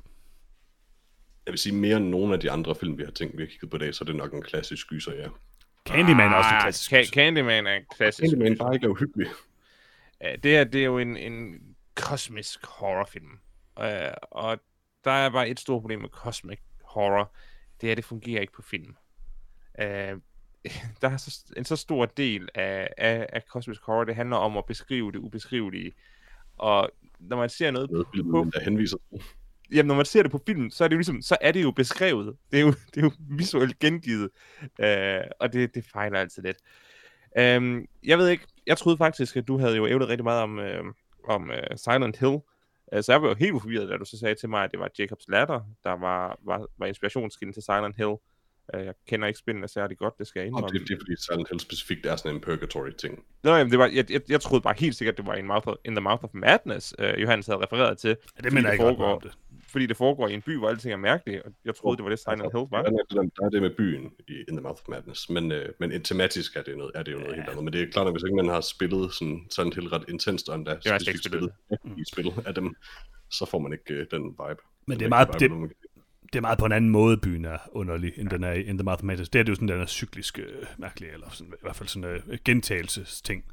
Jeg 1.45 1.51
vil 1.51 1.59
sige, 1.59 1.75
mere 1.75 1.97
end 1.97 2.09
nogle 2.09 2.33
af 2.33 2.39
de 2.39 2.51
andre 2.51 2.75
film, 2.75 2.97
vi 2.97 3.03
har 3.03 3.11
tænkt, 3.11 3.37
vi 3.37 3.41
har 3.43 3.47
kigget 3.47 3.69
på 3.69 3.75
i 3.75 3.79
dag, 3.79 3.95
så 3.95 4.03
er 4.03 4.05
det 4.05 4.15
nok 4.15 4.33
en 4.33 4.41
klassisk 4.41 4.87
gyser, 4.87 5.13
ja. 5.13 5.27
Candyman 5.87 6.31
er 6.31 6.35
også 6.35 6.49
en 6.49 6.55
Ah, 6.55 6.61
klassisk 6.61 6.91
Ca- 6.93 6.99
gyser. 7.01 7.13
Candyman 7.13 7.67
er 7.67 7.73
en 7.73 7.83
klassisk. 7.95 8.29
Candyman 8.29 8.57
bare 8.57 8.73
ikke 8.73 8.85
er 8.85 8.89
uhyggelig. 8.89 9.27
Ja, 10.21 10.35
det 10.35 10.51
her, 10.51 10.63
det 10.63 10.81
er 10.81 10.85
jo 10.85 10.97
en, 10.97 11.17
en 11.17 11.61
kosmisk 11.95 12.65
horrorfilm. 12.65 13.39
Uh, 13.79 13.85
og 14.21 14.59
der 15.03 15.11
er 15.11 15.29
bare 15.29 15.49
et 15.49 15.59
stort 15.59 15.81
problem 15.81 15.99
med 16.01 16.09
cosmic 16.09 16.59
horror. 16.95 17.31
Det 17.81 17.87
er, 17.87 17.91
at 17.91 17.97
det 17.97 18.05
fungerer 18.05 18.41
ikke 18.41 18.53
på 18.53 18.61
film. 18.61 18.95
Uh, 19.79 19.85
der 21.01 21.09
er 21.09 21.17
så, 21.17 21.53
en 21.57 21.65
så 21.65 21.75
stor 21.75 22.05
del 22.05 22.49
af, 22.55 22.89
af, 22.97 23.29
af 23.33 23.41
cosmic 23.49 23.77
horror, 23.83 24.03
det 24.03 24.15
handler 24.15 24.37
om 24.37 24.57
at 24.57 24.65
beskrive 24.65 25.11
det 25.11 25.19
ubeskrivelige. 25.19 25.91
Og 26.57 26.89
når 27.19 27.37
man 27.37 27.49
ser 27.49 27.71
noget 27.71 27.91
Noget 27.91 28.07
film, 28.13 28.31
på, 28.31 28.47
der 28.53 28.59
henviser 28.59 28.97
jamen, 29.71 29.87
når 29.87 29.95
man 29.95 30.05
ser 30.05 30.21
det 30.21 30.31
på 30.31 30.41
film, 30.45 30.69
så 30.69 30.83
er 30.83 30.87
det 30.87 30.95
jo 30.95 30.97
ligesom, 30.97 31.21
så 31.21 31.37
er 31.41 31.51
det 31.51 31.63
jo 31.63 31.71
beskrevet. 31.71 32.35
Det 32.51 32.59
er 32.59 32.61
jo, 32.61 32.71
det 32.71 32.97
er 32.97 33.01
jo 33.01 33.11
visuelt 33.19 33.79
gengivet. 33.79 34.29
Uh, 34.61 35.29
og 35.39 35.53
det, 35.53 35.75
det 35.75 35.85
fejler 35.93 36.19
altid 36.19 36.43
lidt. 36.43 36.57
Um, 37.57 37.87
jeg 38.03 38.17
ved 38.17 38.29
ikke, 38.29 38.45
jeg 38.67 38.77
troede 38.77 38.97
faktisk, 38.97 39.35
at 39.35 39.47
du 39.47 39.57
havde 39.57 39.75
jo 39.75 39.87
ævlet 39.87 40.09
rigtig 40.09 40.23
meget 40.23 40.41
om, 40.41 40.57
uh, 40.57 40.93
om 41.35 41.49
uh, 41.49 41.77
Silent 41.77 42.17
Hill. 42.17 42.37
Så 43.01 43.11
jeg 43.11 43.21
var 43.21 43.27
jo 43.27 43.35
helt 43.35 43.61
forvirret, 43.61 43.89
da 43.89 43.97
du 43.97 44.05
så 44.05 44.17
sagde 44.17 44.35
til 44.35 44.49
mig, 44.49 44.63
at 44.63 44.71
det 44.71 44.79
var 44.79 44.89
Jacobs 44.99 45.25
Ladder, 45.27 45.61
der 45.83 45.91
var, 45.91 46.39
var, 46.45 46.67
var 46.77 46.85
inspirationskilden 46.85 47.53
til 47.53 47.63
Silent 47.63 47.95
Hill. 47.95 48.15
Uh, 48.73 48.85
jeg 48.85 48.93
kender 49.07 49.27
ikke 49.27 49.39
spillene 49.39 49.67
særlig 49.67 49.97
godt, 49.97 50.17
det 50.17 50.27
skal 50.27 50.39
jeg 50.39 50.53
Og 50.53 50.59
indrømme. 50.59 50.79
det, 50.79 50.87
det 50.87 50.93
er 50.93 50.99
fordi 50.99 51.15
Silent 51.21 51.49
Hill 51.49 51.59
specifikt 51.59 52.05
er 52.05 52.15
sådan 52.15 52.35
en 52.35 52.41
purgatory-ting. 52.41 53.23
Nå, 53.43 53.55
jamen, 53.55 53.71
det 53.71 53.79
var, 53.79 53.87
jeg, 53.93 54.11
jeg, 54.11 54.21
jeg 54.29 54.41
troede 54.41 54.61
bare 54.61 54.75
helt 54.77 54.95
sikkert, 54.95 55.17
det 55.17 55.25
var 55.25 55.35
in, 55.35 55.45
mouth 55.45 55.67
of, 55.67 55.75
in 55.85 55.95
the 55.95 56.01
Mouth 56.01 56.23
of 56.23 56.29
Madness, 56.33 56.95
uh, 56.99 57.21
Johannes 57.21 57.45
havde 57.45 57.59
refereret 57.59 57.97
til. 57.97 58.09
Ja, 58.09 58.41
det 58.43 58.53
mener 58.53 58.69
jeg 58.69 58.73
ikke 58.73 58.83
foregår, 58.83 59.15
om 59.15 59.21
det. 59.21 59.37
Fordi 59.75 59.85
det 59.85 59.97
foregår 59.97 60.27
i 60.27 60.33
en 60.33 60.41
by, 60.41 60.57
hvor 60.57 60.69
alting 60.69 60.93
er 60.93 60.97
mærkeligt, 60.97 61.41
og 61.43 61.51
jeg 61.65 61.75
troede, 61.75 61.97
det 61.97 62.03
var 62.03 62.09
det 62.09 62.19
Silent 62.19 62.41
Hill 62.41 62.67
var. 62.71 62.81
Der 62.81 62.89
er, 62.89 63.21
det, 63.21 63.31
der 63.37 63.45
er 63.45 63.49
det 63.49 63.61
med 63.61 63.69
byen 63.69 64.11
i 64.27 64.33
In 64.47 64.55
the 64.57 64.61
Mouth 64.61 64.81
of 64.81 64.89
Madness, 64.89 65.29
men, 65.29 65.51
øh, 65.51 65.69
men 65.79 65.91
en 65.91 66.03
tematisk 66.03 66.55
er 66.55 66.63
det, 66.63 66.77
noget, 66.77 66.91
er 66.95 67.03
det 67.03 67.11
jo 67.11 67.17
noget 67.17 67.35
helt 67.35 67.49
andet. 67.49 67.63
Men 67.63 67.73
det 67.73 67.81
er 67.81 67.91
klart, 67.91 68.07
at 68.07 68.13
hvis 68.13 68.23
ikke 68.23 68.35
man 68.35 68.49
har 68.49 68.61
spillet 68.61 69.13
sådan 69.13 69.47
Silent 69.55 69.75
Hill 69.75 69.87
ret 69.87 70.05
intenst, 70.09 70.49
og 70.49 70.55
endda 70.55 70.77
specifikt 70.81 71.25
spillet 71.25 71.51
i 71.97 72.03
spil 72.11 72.33
af 72.45 72.55
dem, 72.55 72.75
så 73.31 73.45
får 73.45 73.59
man 73.59 73.71
ikke 73.73 73.93
øh, 73.93 74.05
den 74.11 74.23
vibe. 74.23 74.61
Men 74.87 74.99
det 74.99 75.05
er 75.05 75.09
meget, 75.09 75.27
vibe, 75.41 75.55
det, 75.55 75.71
det 76.33 76.35
er 76.35 76.41
meget 76.41 76.59
på 76.59 76.65
en 76.65 76.71
anden 76.71 76.91
måde, 76.91 77.17
byen 77.17 77.45
er 77.45 77.57
underlig, 77.71 78.13
end 78.17 78.29
den 78.29 78.43
er 78.43 78.51
i 78.51 78.63
In 78.63 78.77
the 78.77 78.85
Mouth 78.85 78.99
of 78.99 79.03
Madness. 79.03 79.29
Det 79.29 79.39
er 79.39 79.43
det 79.43 79.49
jo 79.49 79.55
sådan, 79.55 79.67
den 79.67 79.81
er 79.81 79.85
cyklisk 79.85 80.39
øh, 80.39 80.65
mærkelig, 80.77 81.09
eller 81.09 81.29
sådan, 81.29 81.53
i 81.53 81.61
hvert 81.61 81.75
fald 81.75 81.89
sådan 81.89 82.09
en 82.09 82.21
øh, 82.27 82.37
gentagelsesting. 82.45 83.43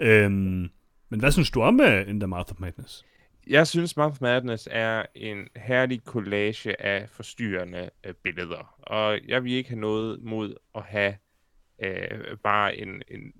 Øhm, 0.00 0.70
men 1.08 1.20
hvad 1.20 1.32
synes 1.32 1.50
du 1.50 1.62
om 1.62 1.80
uh, 1.80 2.08
In 2.08 2.20
the 2.20 2.26
Mouth 2.26 2.52
of 2.52 2.60
Madness? 2.60 3.04
Jeg 3.46 3.66
synes, 3.66 3.96
Mouth 3.96 4.12
of 4.12 4.20
Madness 4.20 4.68
er 4.70 5.06
en 5.14 5.48
herlig 5.56 6.00
collage 6.04 6.82
af 6.82 7.08
forstyrrende 7.08 7.90
øh, 8.04 8.14
billeder. 8.14 8.76
Og 8.82 9.20
jeg 9.28 9.44
vil 9.44 9.52
ikke 9.52 9.70
have 9.70 9.80
noget 9.80 10.22
mod 10.22 10.54
at 10.74 10.82
have 10.82 11.16
øh, 11.82 12.36
bare 12.44 12.76
en, 12.76 13.02
en, 13.08 13.32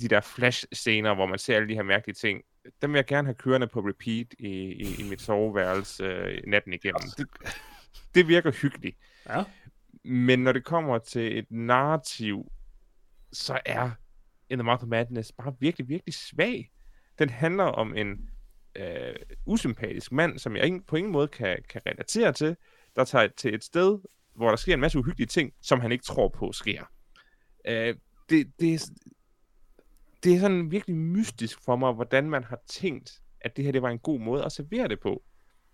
de 0.00 0.08
der 0.08 0.20
flash-scener, 0.20 1.14
hvor 1.14 1.26
man 1.26 1.38
ser 1.38 1.56
alle 1.56 1.68
de 1.68 1.74
her 1.74 1.82
mærkelige 1.82 2.14
ting. 2.14 2.42
Dem 2.82 2.92
vil 2.92 2.98
jeg 2.98 3.06
gerne 3.06 3.26
have 3.26 3.34
kørende 3.34 3.66
på 3.66 3.80
repeat 3.80 4.26
i, 4.38 4.48
i, 4.72 4.94
i 4.98 5.08
mit 5.08 5.22
soveværelse 5.22 6.04
øh, 6.04 6.42
natten 6.46 6.72
igennem. 6.72 7.02
Det, 7.18 7.26
det 8.14 8.28
virker 8.28 8.50
hyggeligt. 8.50 8.96
Ja. 9.28 9.44
Men 10.04 10.38
når 10.38 10.52
det 10.52 10.64
kommer 10.64 10.98
til 10.98 11.38
et 11.38 11.46
narrativ, 11.50 12.52
så 13.32 13.60
er 13.66 13.90
In 14.50 14.58
the 14.58 14.64
Mouth 14.64 14.82
of 14.82 14.88
Madness 14.88 15.32
bare 15.32 15.54
virkelig, 15.60 15.88
virkelig 15.88 16.14
svag. 16.14 16.70
Den 17.18 17.28
handler 17.28 17.64
om 17.64 17.96
en 17.96 18.30
øh, 18.76 19.14
usympatisk 19.46 20.12
mand, 20.12 20.38
som 20.38 20.56
jeg 20.56 20.66
ingen, 20.66 20.82
på 20.82 20.96
ingen 20.96 21.12
måde 21.12 21.28
kan, 21.28 21.58
kan 21.68 21.80
relatere 21.86 22.32
til, 22.32 22.56
der 22.96 23.04
tager 23.04 23.28
til 23.36 23.54
et 23.54 23.64
sted, 23.64 23.98
hvor 24.34 24.48
der 24.48 24.56
sker 24.56 24.74
en 24.74 24.80
masse 24.80 24.98
uhyggelige 24.98 25.26
ting, 25.26 25.52
som 25.62 25.80
han 25.80 25.92
ikke 25.92 26.04
tror 26.04 26.28
på 26.28 26.52
sker. 26.52 26.84
Øh, 27.64 27.94
det, 28.30 28.52
det, 28.60 28.74
er, 28.74 28.90
det 30.24 30.34
er 30.34 30.40
sådan 30.40 30.70
virkelig 30.70 30.96
mystisk 30.96 31.64
for 31.64 31.76
mig, 31.76 31.92
hvordan 31.92 32.30
man 32.30 32.44
har 32.44 32.58
tænkt, 32.66 33.20
at 33.40 33.56
det 33.56 33.64
her 33.64 33.72
det 33.72 33.82
var 33.82 33.90
en 33.90 33.98
god 33.98 34.20
måde 34.20 34.44
at 34.44 34.52
servere 34.52 34.88
det 34.88 35.00
på. 35.00 35.22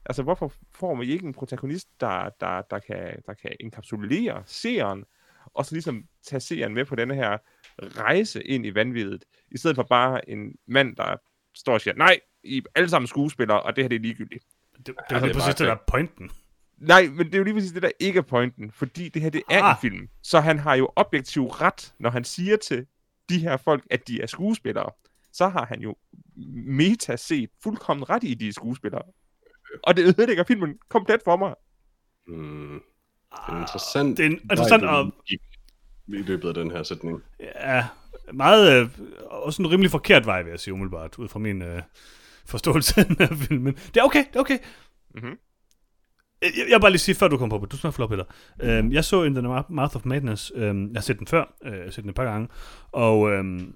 Altså, 0.04 0.22
hvorfor 0.22 0.52
får 0.74 0.94
man 0.94 1.06
ikke 1.06 1.26
en 1.26 1.32
protagonist, 1.32 1.88
der, 2.00 2.30
der, 2.40 2.62
der, 2.62 2.78
kan, 2.78 3.22
der 3.26 3.34
kan 3.34 3.56
inkapsulere 3.60 4.42
seeren, 4.46 5.04
og 5.44 5.66
så 5.66 5.74
ligesom 5.74 6.04
tage 6.26 6.40
seeren 6.40 6.74
med 6.74 6.84
på 6.84 6.96
denne 6.96 7.14
her 7.14 7.38
rejse 7.78 8.42
ind 8.42 8.66
i 8.66 8.74
vanvittet, 8.74 9.24
i 9.50 9.58
stedet 9.58 9.76
for 9.76 9.82
bare 9.82 10.30
en 10.30 10.56
mand, 10.66 10.96
der 10.96 11.16
står 11.56 11.72
og 11.74 11.80
siger, 11.80 11.94
nej, 11.94 12.20
I 12.44 12.58
er 12.58 12.62
alle 12.74 12.88
sammen 12.88 13.06
skuespillere, 13.06 13.62
og 13.62 13.76
det 13.76 13.84
her 13.84 13.88
det 13.88 13.96
er 13.96 14.00
ligegyldigt. 14.00 14.44
Det, 14.78 14.86
det 14.86 14.94
Ja, 15.10 15.16
er 15.16 15.20
jo 15.20 15.26
det 15.26 15.30
er 15.30 15.34
præcis 15.34 15.46
meget 15.46 15.58
det, 15.58 15.66
der 15.66 15.72
er 15.72 15.78
pointen. 15.86 16.30
Nej, 16.78 17.06
men 17.08 17.26
det 17.26 17.34
er 17.34 17.38
jo 17.38 17.44
lige 17.44 17.54
præcis 17.54 17.72
det, 17.72 17.82
der 17.82 17.90
ikke 18.00 18.18
er 18.18 18.22
pointen, 18.22 18.72
fordi 18.72 19.08
det 19.08 19.22
her, 19.22 19.30
det 19.30 19.42
er 19.50 19.62
Ah. 19.62 19.70
en 19.70 19.76
film. 19.90 20.08
Så 20.22 20.40
han 20.40 20.58
har 20.58 20.74
jo 20.74 20.90
objektiv 20.96 21.46
ret, 21.46 21.94
når 21.98 22.10
han 22.10 22.24
siger 22.24 22.56
til 22.56 22.86
de 23.28 23.38
her 23.38 23.56
folk, 23.56 23.84
at 23.90 24.08
de 24.08 24.22
er 24.22 24.26
skuespillere. 24.26 24.90
Så 25.32 25.48
har 25.48 25.66
han 25.66 25.80
jo 25.80 25.96
meta 26.66 27.16
set 27.16 27.50
fuldkommen 27.62 28.10
ret 28.10 28.24
i, 28.24 28.32
at 28.32 28.40
de 28.40 28.48
er 28.48 28.52
skuespillere. 28.52 29.02
Og 29.82 29.96
det 29.96 30.02
ødelægger 30.18 30.44
filmen 30.44 30.78
komplet 30.88 31.20
for 31.24 31.36
mig. 31.36 31.54
Mm, 32.26 32.80
det 33.30 33.38
er 33.48 33.52
en 33.52 33.60
interessant, 33.60 34.16
Det 34.18 34.26
er 34.26 34.30
en 34.30 34.38
interessant 34.50 35.14
gik 35.26 35.40
i 36.08 36.12
løbet 36.22 36.48
af 36.48 36.54
den 36.54 36.70
her 36.70 36.82
sætning. 36.82 37.22
ja, 37.40 37.86
meget, 38.32 38.72
øh, 38.72 38.88
også 39.30 39.62
en 39.62 39.70
rimelig 39.70 39.90
forkert 39.90 40.26
vej, 40.26 40.42
vil 40.42 40.50
jeg 40.50 40.60
sige 40.60 40.74
umiddelbart, 40.74 41.18
ud 41.18 41.28
fra 41.28 41.38
min 41.38 41.62
øh, 41.62 41.82
forståelse 42.46 43.00
af 43.00 43.06
den 43.06 43.16
her 43.18 43.36
film. 43.36 43.62
Men 43.62 43.74
det 43.74 43.96
er 43.96 44.02
okay, 44.04 44.24
det 44.28 44.36
er 44.36 44.40
okay. 44.40 44.58
Mhm. 45.14 45.38
Jeg, 46.42 46.50
jeg 46.56 46.74
vil 46.74 46.80
bare 46.80 46.90
lige 46.90 46.98
sige, 46.98 47.14
før 47.14 47.28
du 47.28 47.36
kom 47.36 47.48
på, 47.48 47.66
du 47.70 47.76
få 47.76 47.98
lov, 47.98 48.08
Peter. 48.08 48.24
Øhm, 48.62 48.92
jeg 48.92 49.04
så 49.04 49.22
In 49.22 49.34
the 49.34 49.42
Mouth 49.68 49.96
of 49.96 50.04
Madness, 50.04 50.52
øhm, 50.54 50.86
jeg 50.86 50.96
har 50.96 51.02
set 51.02 51.18
den 51.18 51.26
før, 51.26 51.54
øh, 51.64 51.72
jeg 51.72 51.84
har 51.84 51.90
set 51.90 52.02
den 52.02 52.08
et 52.08 52.14
par 52.16 52.24
gange, 52.24 52.48
og 52.92 53.30
øhm, 53.32 53.74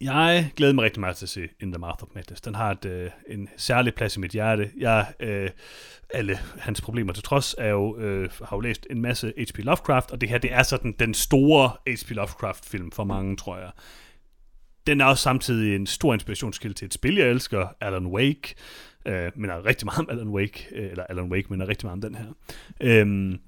jeg 0.00 0.52
glæder 0.56 0.72
mig 0.72 0.84
rigtig 0.84 1.00
meget 1.00 1.16
til 1.16 1.24
at 1.24 1.28
se 1.28 1.48
In 1.60 1.72
the 1.72 1.78
Mouth 1.78 2.02
of 2.02 2.08
Madness. 2.14 2.40
Den 2.40 2.54
har 2.54 2.70
et, 2.70 2.84
øh, 2.84 3.10
en 3.28 3.48
særlig 3.56 3.94
plads 3.94 4.16
i 4.16 4.20
mit 4.20 4.30
hjerte. 4.30 4.70
Jeg, 4.76 5.06
øh, 5.20 5.50
alle 6.10 6.38
hans 6.58 6.80
problemer 6.80 7.12
til 7.12 7.22
trods, 7.22 7.54
er 7.58 7.68
jo, 7.68 7.98
øh, 7.98 8.30
har 8.44 8.56
jo 8.56 8.60
læst 8.60 8.86
en 8.90 9.02
masse 9.02 9.32
H.P. 9.38 9.58
Lovecraft, 9.58 10.10
og 10.10 10.20
det 10.20 10.28
her, 10.28 10.38
det 10.38 10.52
er 10.52 10.62
sådan 10.62 10.94
den 10.98 11.14
store 11.14 11.70
H.P. 11.86 12.10
Lovecraft-film 12.10 12.90
for 12.90 13.04
mange, 13.04 13.36
tror 13.36 13.58
jeg. 13.58 13.70
Den 14.86 15.00
er 15.00 15.04
også 15.04 15.22
samtidig 15.22 15.76
en 15.76 15.86
stor 15.86 16.14
inspirationskilde 16.14 16.74
til 16.74 16.86
et 16.86 16.94
spil, 16.94 17.16
jeg 17.16 17.28
elsker, 17.28 17.68
Alan 17.80 18.06
Wake, 18.06 18.54
øh, 19.06 19.30
men 19.36 19.50
er 19.50 19.64
rigtig 19.64 19.86
meget 19.86 19.98
om 19.98 20.08
Alan 20.10 20.28
Wake, 20.28 20.66
øh, 20.72 20.90
eller 20.90 21.04
Alan 21.04 21.32
Wake, 21.32 21.46
men 21.50 21.60
er 21.60 21.68
rigtig 21.68 21.86
meget 21.86 22.04
om 22.04 22.10
den 22.10 22.14
her. 22.14 22.26
Øh, 22.80 23.38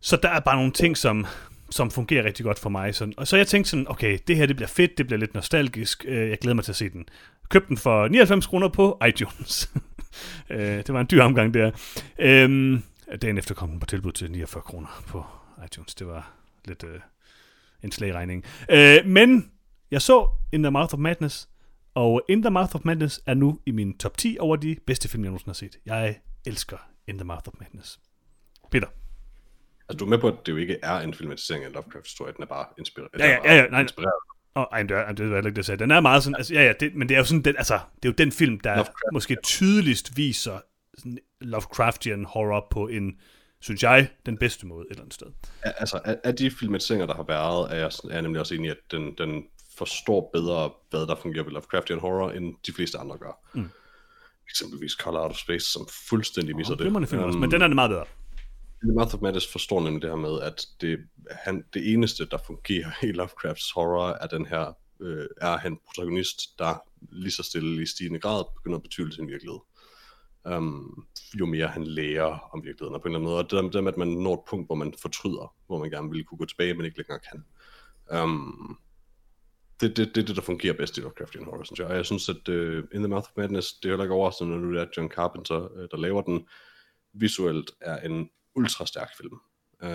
så 0.00 0.16
der 0.16 0.28
er 0.28 0.40
bare 0.40 0.56
nogle 0.56 0.72
ting, 0.72 0.96
som, 0.96 1.26
som 1.70 1.90
fungerer 1.90 2.24
rigtig 2.24 2.44
godt 2.44 2.58
for 2.58 2.70
mig. 2.70 2.94
Sådan. 2.94 3.14
Og 3.16 3.28
så 3.28 3.36
jeg 3.36 3.46
tænkte 3.46 3.70
sådan, 3.70 3.86
okay, 3.88 4.18
det 4.28 4.36
her 4.36 4.46
det 4.46 4.56
bliver 4.56 4.68
fedt, 4.68 4.98
det 4.98 5.06
bliver 5.06 5.20
lidt 5.20 5.34
nostalgisk, 5.34 6.04
øh, 6.08 6.30
jeg 6.30 6.38
glæder 6.38 6.54
mig 6.54 6.64
til 6.64 6.72
at 6.72 6.76
se 6.76 6.88
den. 6.88 7.08
Købte 7.48 7.68
den 7.68 7.76
for 7.76 8.08
99 8.08 8.46
kroner 8.46 8.68
på 8.68 9.00
iTunes. 9.08 9.70
øh, 10.50 10.58
det 10.60 10.92
var 10.92 11.00
en 11.00 11.08
dyr 11.10 11.22
omgang 11.22 11.54
der. 11.54 11.70
Øh, 12.18 12.80
dagen 13.22 13.38
efter 13.38 13.54
kom 13.54 13.70
den 13.70 13.80
på 13.80 13.86
tilbud 13.86 14.12
til 14.12 14.30
49 14.30 14.62
kroner 14.62 15.02
på 15.06 15.24
iTunes. 15.64 15.94
Det 15.94 16.06
var 16.06 16.32
lidt 16.64 16.84
øh, 16.84 17.00
en 17.82 17.92
slagregning. 17.92 18.44
Øh, 18.70 19.06
men 19.06 19.50
jeg 19.90 20.02
så 20.02 20.28
In 20.52 20.62
the 20.62 20.70
Mouth 20.70 20.94
of 20.94 20.98
Madness, 20.98 21.48
og 21.94 22.22
In 22.28 22.42
the 22.42 22.50
Mouth 22.50 22.76
of 22.76 22.80
Madness 22.84 23.20
er 23.26 23.34
nu 23.34 23.58
i 23.66 23.70
min 23.70 23.98
top 23.98 24.18
10 24.18 24.36
over 24.40 24.56
de 24.56 24.76
bedste 24.86 25.08
film, 25.08 25.24
jeg 25.24 25.30
nogensinde 25.30 25.50
har 25.50 25.54
set. 25.54 25.76
Jeg 25.86 26.20
elsker 26.46 26.76
In 27.06 27.18
the 27.18 27.24
Mouth 27.24 27.44
of 27.46 27.54
Madness. 27.60 28.00
Peter. 28.70 28.86
Altså, 29.88 29.98
du 29.98 30.04
er 30.04 30.08
med 30.08 30.18
på, 30.18 30.28
at 30.28 30.34
det 30.46 30.52
jo 30.52 30.56
ikke 30.56 30.78
er 30.82 30.98
en 31.00 31.14
filmatisering 31.14 31.64
af 31.64 31.68
en 31.68 31.74
Lovecraft-historie, 31.74 32.32
den 32.32 32.42
er 32.42 32.46
bare 32.46 32.66
inspireret. 32.78 33.10
Ja, 33.18 33.26
ja, 33.28 33.38
ja, 33.44 33.54
ja, 33.62 33.66
nej. 33.70 33.80
inspireret. 33.82 34.12
Oh, 34.54 34.64
ej, 34.72 34.82
det, 34.82 34.90
er, 34.96 35.12
det 35.12 35.30
var 35.30 35.36
ikke 35.36 35.50
det, 35.50 35.56
jeg 35.56 35.64
sagde. 35.64 35.78
Den 35.78 35.90
er 35.90 36.00
meget 36.00 36.22
sådan, 36.22 36.36
altså, 36.36 36.54
ja, 36.54 36.64
ja, 36.64 36.72
det, 36.80 36.94
men 36.94 37.08
det 37.08 37.14
er 37.14 37.18
jo 37.18 37.24
sådan, 37.24 37.42
den, 37.42 37.54
altså, 37.58 37.74
det 38.02 38.08
er 38.08 38.12
jo 38.12 38.14
den 38.18 38.32
film, 38.32 38.60
der 38.60 38.70
Lovecraft, 38.74 39.12
måske 39.12 39.36
tydeligst 39.44 40.16
viser 40.16 40.58
sådan 40.98 41.18
Lovecraftian 41.40 42.24
horror 42.24 42.66
på 42.70 42.88
en, 42.88 43.20
synes 43.60 43.82
jeg, 43.82 44.08
den 44.26 44.38
bedste 44.38 44.66
måde 44.66 44.80
et 44.80 44.90
eller 44.90 45.02
andet 45.02 45.14
sted. 45.14 45.26
Ja, 45.66 45.70
altså, 45.78 46.00
af, 46.04 46.16
af 46.24 46.34
de 46.34 46.50
filmatiseringer, 46.50 47.06
der 47.06 47.14
har 47.14 47.22
været, 47.22 47.72
er 47.72 47.76
jeg, 47.76 47.86
er 47.86 48.12
jeg 48.12 48.22
nemlig 48.22 48.40
også 48.40 48.54
enig 48.54 48.68
i, 48.68 48.70
at 48.70 48.76
den, 48.90 49.14
den 49.18 49.44
forstår 49.78 50.30
bedre, 50.32 50.70
hvad 50.90 51.00
der 51.06 51.16
fungerer 51.22 51.44
ved 51.44 51.52
Lovecraftian 51.52 51.98
horror, 51.98 52.30
end 52.30 52.54
de 52.66 52.72
fleste 52.72 52.98
andre 52.98 53.18
gør. 53.18 53.40
Mm. 53.54 53.68
eksempelvis 54.50 54.92
Color 54.92 55.20
Out 55.22 55.30
of 55.30 55.36
Space, 55.36 55.70
som 55.70 55.86
fuldstændig 56.08 56.56
misser 56.56 56.74
Oh, 56.74 56.78
det. 56.78 56.86
det. 56.86 56.96
Også, 56.96 57.16
Øhm, 57.16 57.36
men 57.40 57.50
den 57.50 57.62
er 57.62 57.68
meget 57.68 57.90
bedre. 57.90 58.04
The 58.86 58.94
Mouth 58.94 59.14
of 59.14 59.20
Madness 59.20 59.52
forstår 59.52 59.80
nemlig 59.80 60.02
det 60.02 60.10
her 60.10 60.16
med, 60.16 60.40
at 60.40 60.66
det, 60.80 60.98
han, 61.30 61.64
det 61.74 61.92
eneste, 61.92 62.26
der 62.26 62.38
fungerer 62.46 62.90
i 63.02 63.12
Lovecrafts 63.12 63.70
horror, 63.70 64.08
er 64.08 64.26
den 64.26 64.46
her, 64.46 64.72
øh, 65.00 65.26
er 65.40 65.56
han 65.56 65.78
protagonist, 65.86 66.58
der 66.58 66.74
lige 67.12 67.32
så 67.32 67.42
stille 67.42 67.82
i 67.82 67.86
stigende 67.86 68.20
grad 68.20 68.44
begynder 68.56 68.76
at 68.76 68.82
betyde 68.82 69.14
sin 69.14 69.28
virkelighed. 69.28 69.58
Um, 70.44 71.06
jo 71.40 71.46
mere 71.46 71.66
han 71.66 71.84
lærer 71.84 72.50
om 72.52 72.64
virkeligheden 72.64 72.94
og 72.94 73.02
på 73.02 73.08
en 73.08 73.14
eller 73.14 73.18
anden 73.18 73.30
måde. 73.30 73.38
Og 73.38 73.44
det 73.44 73.72
der, 73.74 73.80
med, 73.80 73.92
at 73.92 73.98
man 73.98 74.08
når 74.08 74.34
et 74.34 74.40
punkt, 74.48 74.68
hvor 74.68 74.74
man 74.74 74.94
fortryder, 74.98 75.54
hvor 75.66 75.78
man 75.78 75.90
gerne 75.90 76.10
ville 76.10 76.24
kunne 76.24 76.38
gå 76.38 76.44
tilbage, 76.44 76.74
men 76.74 76.84
ikke 76.86 76.98
længere 76.98 77.18
kan. 77.30 77.44
Um, 78.22 78.78
det, 79.80 79.96
det, 79.96 80.14
det 80.14 80.28
det, 80.28 80.36
der 80.36 80.42
fungerer 80.42 80.74
bedst 80.74 80.98
i 80.98 81.00
Lovecraftian 81.00 81.44
horror, 81.44 81.62
synes 81.62 81.78
jeg. 81.78 81.86
Og 81.86 81.96
jeg 81.96 82.06
synes, 82.06 82.28
at 82.28 82.48
uh, 82.48 82.78
In 82.94 83.00
the 83.00 83.08
Mouth 83.08 83.28
of 83.28 83.36
Madness, 83.36 83.72
det 83.72 83.88
er 83.88 83.92
heller 83.92 84.04
ikke 84.04 84.14
overraskende, 84.14 84.58
når 84.58 84.72
det 84.72 84.80
er 84.80 84.86
John 84.96 85.10
Carpenter, 85.10 85.58
uh, 85.58 85.86
der 85.90 85.96
laver 85.96 86.22
den, 86.22 86.48
visuelt 87.12 87.70
er 87.80 88.00
en 88.00 88.30
ultra 88.56 88.86
stærk 88.86 89.10
film. 89.16 89.34
Uh, 89.82 89.88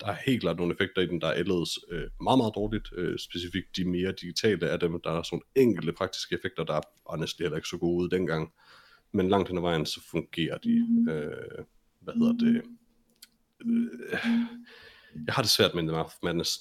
der 0.00 0.06
er 0.06 0.16
helt 0.26 0.40
klart 0.40 0.56
nogle 0.56 0.74
effekter 0.74 1.02
i 1.02 1.06
den, 1.06 1.20
der 1.20 1.32
ældes 1.32 1.90
uh, 1.92 2.24
meget, 2.24 2.38
meget 2.38 2.52
dårligt. 2.54 2.92
Uh, 2.92 3.16
specifikt 3.18 3.76
de 3.76 3.84
mere 3.84 4.12
digitale 4.12 4.70
af 4.70 4.80
dem. 4.80 5.00
Der 5.04 5.10
er 5.10 5.22
sådan 5.22 5.42
enkelte 5.54 5.92
praktiske 5.92 6.34
effekter, 6.34 6.64
der 6.64 6.74
er 6.74 6.80
honestly 7.06 7.42
heller 7.42 7.56
ikke 7.56 7.68
så 7.68 7.78
gode 7.78 8.04
ud 8.04 8.08
dengang. 8.08 8.52
Men 9.12 9.28
langt 9.28 9.48
hen 9.48 9.56
ad 9.56 9.62
vejen, 9.62 9.86
så 9.86 10.00
fungerer 10.10 10.58
de. 10.58 10.86
Uh, 11.00 11.64
hvad 12.00 12.14
hedder 12.14 12.32
det? 12.32 12.62
Uh, 13.64 14.20
jeg 15.26 15.34
har 15.34 15.42
det 15.42 15.50
svært 15.50 15.74
med 15.74 15.82
The 15.82 15.92
Mouth 15.92 16.14
Madness. 16.22 16.60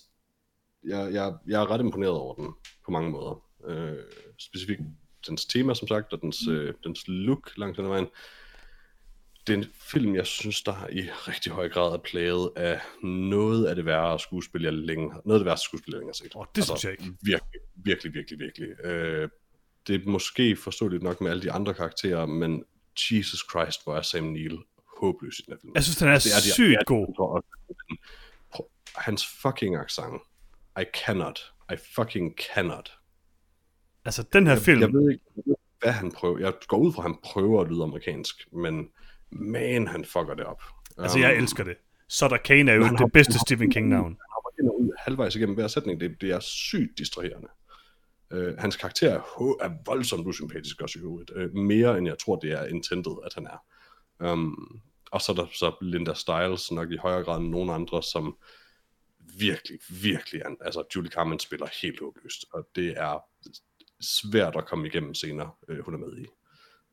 Jeg, 0.84 1.14
jeg, 1.14 1.34
jeg 1.48 1.62
er 1.62 1.72
ret 1.72 1.82
imponeret 1.82 2.14
over 2.14 2.36
den 2.36 2.54
på 2.86 2.92
mange 2.92 3.10
måder. 3.10 3.44
Uh, 3.60 4.04
specifikt 4.38 4.82
dens 5.28 5.46
tema, 5.46 5.74
som 5.74 5.88
sagt, 5.88 6.14
og 6.14 6.22
dens, 6.22 6.48
uh, 6.48 6.70
dens 6.84 7.04
look 7.08 7.58
langt 7.58 7.78
hen 7.78 7.86
ad 7.86 7.90
vejen 7.90 8.08
det 9.48 9.54
er 9.54 9.58
en 9.58 9.66
film, 9.74 10.16
jeg 10.16 10.26
synes, 10.26 10.62
der 10.62 10.88
i 10.90 11.02
rigtig 11.02 11.52
høj 11.52 11.70
grad 11.70 11.94
er 11.94 11.98
plaget 11.98 12.52
af 12.56 12.80
noget 13.04 13.66
af 13.66 13.76
det 13.76 13.86
værre 13.86 14.20
skuespil, 14.20 14.62
jeg 14.62 14.74
længe 14.74 15.08
Noget 15.08 15.40
af 15.40 15.40
det 15.40 15.46
værste 15.46 15.66
skuespil, 15.66 15.92
jeg 15.92 16.00
længe 16.00 16.10
har 16.10 16.14
set. 16.14 16.36
Åh, 16.36 16.46
det 16.56 16.64
synes 16.64 16.84
jeg 16.84 16.92
ikke. 16.92 17.04
Virkelig, 17.22 17.62
virkelig, 17.76 18.14
virkelig, 18.14 18.40
virkelig. 18.40 18.86
Øh, 18.86 19.30
det 19.88 19.96
er 19.96 20.10
måske 20.10 20.56
forståeligt 20.56 21.04
nok 21.04 21.22
med 21.22 21.32
alle 21.32 21.44
de 21.44 21.52
andre 21.52 21.74
karakterer, 21.74 22.26
men 22.26 22.64
Jesus 23.12 23.46
Christ, 23.50 23.84
hvor 23.84 23.96
er 23.96 24.02
Sam 24.02 24.24
Neill 24.24 24.58
håbløs 25.00 25.40
i 25.40 25.42
den 25.42 25.54
her 25.54 25.58
film. 25.62 25.72
Jeg 25.76 25.84
synes, 25.84 25.98
den 25.98 26.08
er, 26.08 26.14
Det 26.14 26.26
er 26.26 26.54
sygt 26.54 26.76
er 26.76 26.80
de 26.80 26.86
god. 26.86 27.42
Hans 28.96 29.26
fucking 29.42 29.76
accent. 29.76 30.22
I 30.82 30.84
cannot. 31.06 31.54
I 31.74 31.76
fucking 31.96 32.36
cannot. 32.54 32.92
Altså, 34.06 34.24
den 34.34 34.48
her 34.48 34.56
film, 34.56 34.82
Jeg 34.82 34.94
ved 34.94 35.12
ikke, 35.12 35.24
jeg 35.36 35.44
ved 35.46 35.54
ikke, 35.54 35.62
hvad 35.82 35.92
han 35.92 36.12
prøver. 36.12 36.40
Jeg 36.40 36.54
går 36.68 36.78
ud 36.78 36.94
fra, 36.94 37.02
at 37.02 37.04
han 37.04 37.18
prøver 37.24 37.62
at 37.62 37.68
lyde 37.68 37.84
amerikansk, 37.84 38.54
men 38.54 38.90
man, 39.32 39.88
han 39.88 40.06
fucker 40.06 40.34
det 40.34 40.46
op. 40.46 40.64
altså, 40.98 41.20
jeg 41.20 41.32
Um, 41.38 41.44
elsker 41.44 41.64
det. 41.64 41.78
Sutter 42.10 42.38
Kane 42.38 42.72
er 42.72 42.76
jo 42.76 42.84
det 42.84 43.12
bedste 43.14 43.34
har- 43.34 43.44
Stephen 43.48 43.72
King-navn. 43.72 44.06
Han 44.06 44.18
hopper 44.34 44.50
ind 44.62 44.70
og 44.70 44.82
ud 44.82 44.90
halvvejs 44.98 45.36
igennem 45.36 45.56
hver 45.56 45.68
sætning. 45.68 46.00
Det, 46.00 46.22
det 46.22 46.32
er 46.32 46.40
sygt 46.40 46.98
distraherende. 46.98 47.48
Uh, 48.36 48.58
hans 48.58 48.76
karakter 48.76 49.10
er, 49.14 49.20
er 49.62 49.72
voldsomt 49.86 50.28
usympatisk 50.28 50.82
også 50.82 51.00
i 51.00 51.02
øvrigt. 51.02 51.30
Uh, 51.30 51.54
mere 51.56 51.98
end 51.98 52.08
jeg 52.08 52.18
tror, 52.20 52.36
det 52.36 52.52
er 52.52 52.66
intended, 52.66 53.12
at 53.26 53.34
han 53.34 53.48
er. 53.48 53.64
Um, 54.32 54.82
og 55.12 55.22
så 55.22 55.32
er 55.32 55.36
der 55.36 55.46
så 55.54 55.76
Linda 55.82 56.14
Stiles 56.14 56.72
nok 56.72 56.92
i 56.92 56.98
højere 56.98 57.24
grad 57.24 57.40
end 57.40 57.50
nogen 57.50 57.70
andre, 57.70 58.04
som 58.04 58.38
virkelig, 59.40 59.80
virkelig 60.02 60.42
altså 60.62 60.84
Julie 60.96 61.12
Carmen 61.12 61.40
spiller 61.40 61.68
helt 61.82 62.00
håbløst, 62.00 62.46
og 62.54 62.68
det 62.76 62.94
er 62.98 63.18
svært 64.02 64.56
at 64.56 64.66
komme 64.66 64.88
igennem 64.88 65.14
senere, 65.14 65.52
øh, 65.68 65.80
hun 65.86 65.94
er 65.94 65.98
med 65.98 66.18
i. 66.18 66.26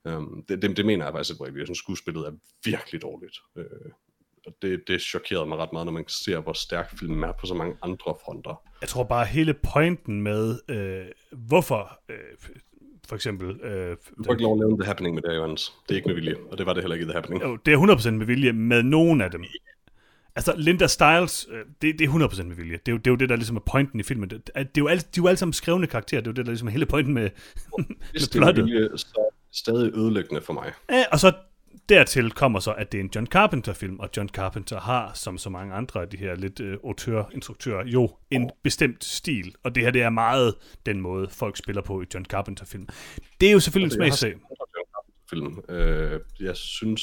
Um, 0.06 0.44
det, 0.48 0.62
det, 0.62 0.76
det 0.76 0.86
mener 0.86 1.04
jeg 1.04 1.14
faktisk 1.14 1.36
ikke, 1.46 1.58
jeg 1.58 1.66
synes 1.66 1.78
skuespillet 1.78 2.26
er 2.26 2.32
virkelig 2.64 3.02
dårligt. 3.02 3.36
Øh, 3.56 3.64
og 4.46 4.52
det, 4.62 4.82
det 4.88 5.00
chokerede 5.00 5.46
mig 5.46 5.58
ret 5.58 5.72
meget, 5.72 5.86
når 5.86 5.92
man 5.92 6.04
ser, 6.08 6.40
hvor 6.40 6.52
stærk 6.52 6.98
filmen 6.98 7.24
er 7.24 7.32
på 7.40 7.46
så 7.46 7.54
mange 7.54 7.76
andre 7.82 8.14
fronter. 8.24 8.62
Jeg 8.80 8.88
tror 8.88 9.04
bare, 9.04 9.24
hele 9.26 9.54
pointen 9.54 10.22
med, 10.22 10.58
øh, 10.68 11.06
hvorfor, 11.32 12.00
øh, 12.08 12.16
for 13.08 13.14
eksempel... 13.14 13.60
Øh, 13.60 13.96
Du 14.18 14.24
får 14.24 14.32
ikke 14.32 14.42
lov 14.42 14.52
at 14.54 14.58
lave 14.58 14.78
The 14.80 14.86
Happening 14.86 15.14
med 15.14 15.22
det, 15.22 15.32
Jørgens. 15.34 15.72
Det 15.88 15.94
er 15.94 15.96
ikke 15.96 16.08
med 16.08 16.14
vilje, 16.14 16.34
og 16.50 16.58
det 16.58 16.66
var 16.66 16.72
det 16.72 16.82
heller 16.82 16.94
ikke 16.94 17.04
i 17.04 17.08
The 17.08 17.14
Happening. 17.14 17.42
Jo, 17.42 17.56
det 17.56 17.74
er 17.74 17.78
100% 18.06 18.10
med 18.10 18.26
vilje 18.26 18.52
med 18.52 18.82
nogen 18.82 19.20
af 19.20 19.30
dem. 19.30 19.44
Altså, 20.36 20.54
Linda 20.56 20.86
Stiles, 20.86 21.48
øh, 21.50 21.58
det, 21.82 21.98
det 21.98 22.04
er 22.04 22.28
100% 22.28 22.42
med 22.42 22.56
vilje. 22.56 22.72
Det 22.72 22.88
er, 22.88 22.92
jo, 22.92 22.98
det 22.98 23.06
er 23.06 23.10
jo 23.10 23.16
det, 23.16 23.28
der 23.28 23.36
ligesom 23.36 23.56
er 23.56 23.60
pointen 23.60 24.00
i 24.00 24.02
filmen. 24.02 24.30
Det, 24.30 24.46
det 24.46 24.60
er 24.60 24.64
jo 24.78 24.86
alle, 24.86 25.00
de 25.00 25.06
er 25.06 25.22
jo 25.22 25.26
alle 25.26 25.36
sammen 25.36 25.52
skrevne 25.52 25.86
karakterer. 25.86 26.20
Det 26.20 26.26
er 26.26 26.30
jo 26.30 26.34
det, 26.34 26.46
der 26.46 26.50
ligesom 26.52 26.68
er 26.68 26.72
hele 26.72 26.86
pointen 26.86 27.14
med, 27.14 27.22
med 27.78 27.84
er 28.14 28.28
plottet. 28.32 28.64
vilje, 28.64 28.88
så 28.98 29.25
stadig 29.56 29.92
ødelæggende 29.96 30.42
for 30.42 30.52
mig. 30.52 30.72
Ja, 30.90 31.04
og 31.12 31.20
så 31.20 31.32
dertil 31.88 32.30
kommer 32.30 32.60
så, 32.60 32.72
at 32.72 32.92
det 32.92 33.00
er 33.00 33.04
en 33.04 33.10
John 33.14 33.26
Carpenter-film, 33.26 33.98
og 34.00 34.08
John 34.16 34.28
Carpenter 34.28 34.80
har, 34.80 35.10
som 35.14 35.38
så 35.38 35.50
mange 35.50 35.74
andre 35.74 36.02
af 36.02 36.08
de 36.08 36.16
her 36.16 36.34
lidt 36.34 36.60
øh, 36.60 36.78
autør-instruktører, 36.84 37.86
jo 37.86 38.10
en 38.30 38.50
bestemt 38.62 39.04
stil. 39.04 39.54
Og 39.64 39.74
det 39.74 39.82
her, 39.82 39.90
det 39.90 40.02
er 40.02 40.10
meget 40.10 40.54
den 40.86 41.00
måde, 41.00 41.28
folk 41.30 41.56
spiller 41.56 41.82
på 41.82 42.02
i 42.02 42.04
John 42.14 42.24
Carpenter-film. 42.24 42.88
Det 43.40 43.48
er 43.48 43.52
jo 43.52 43.60
selvfølgelig 43.60 43.94
en 43.96 44.00
Jeg 44.02 44.06
har 44.10 44.16
smagssag. 44.16 44.34
Carpenter-film. 45.30 45.76
Øh, 45.76 46.20
jeg 46.40 46.56
synes, 46.56 47.02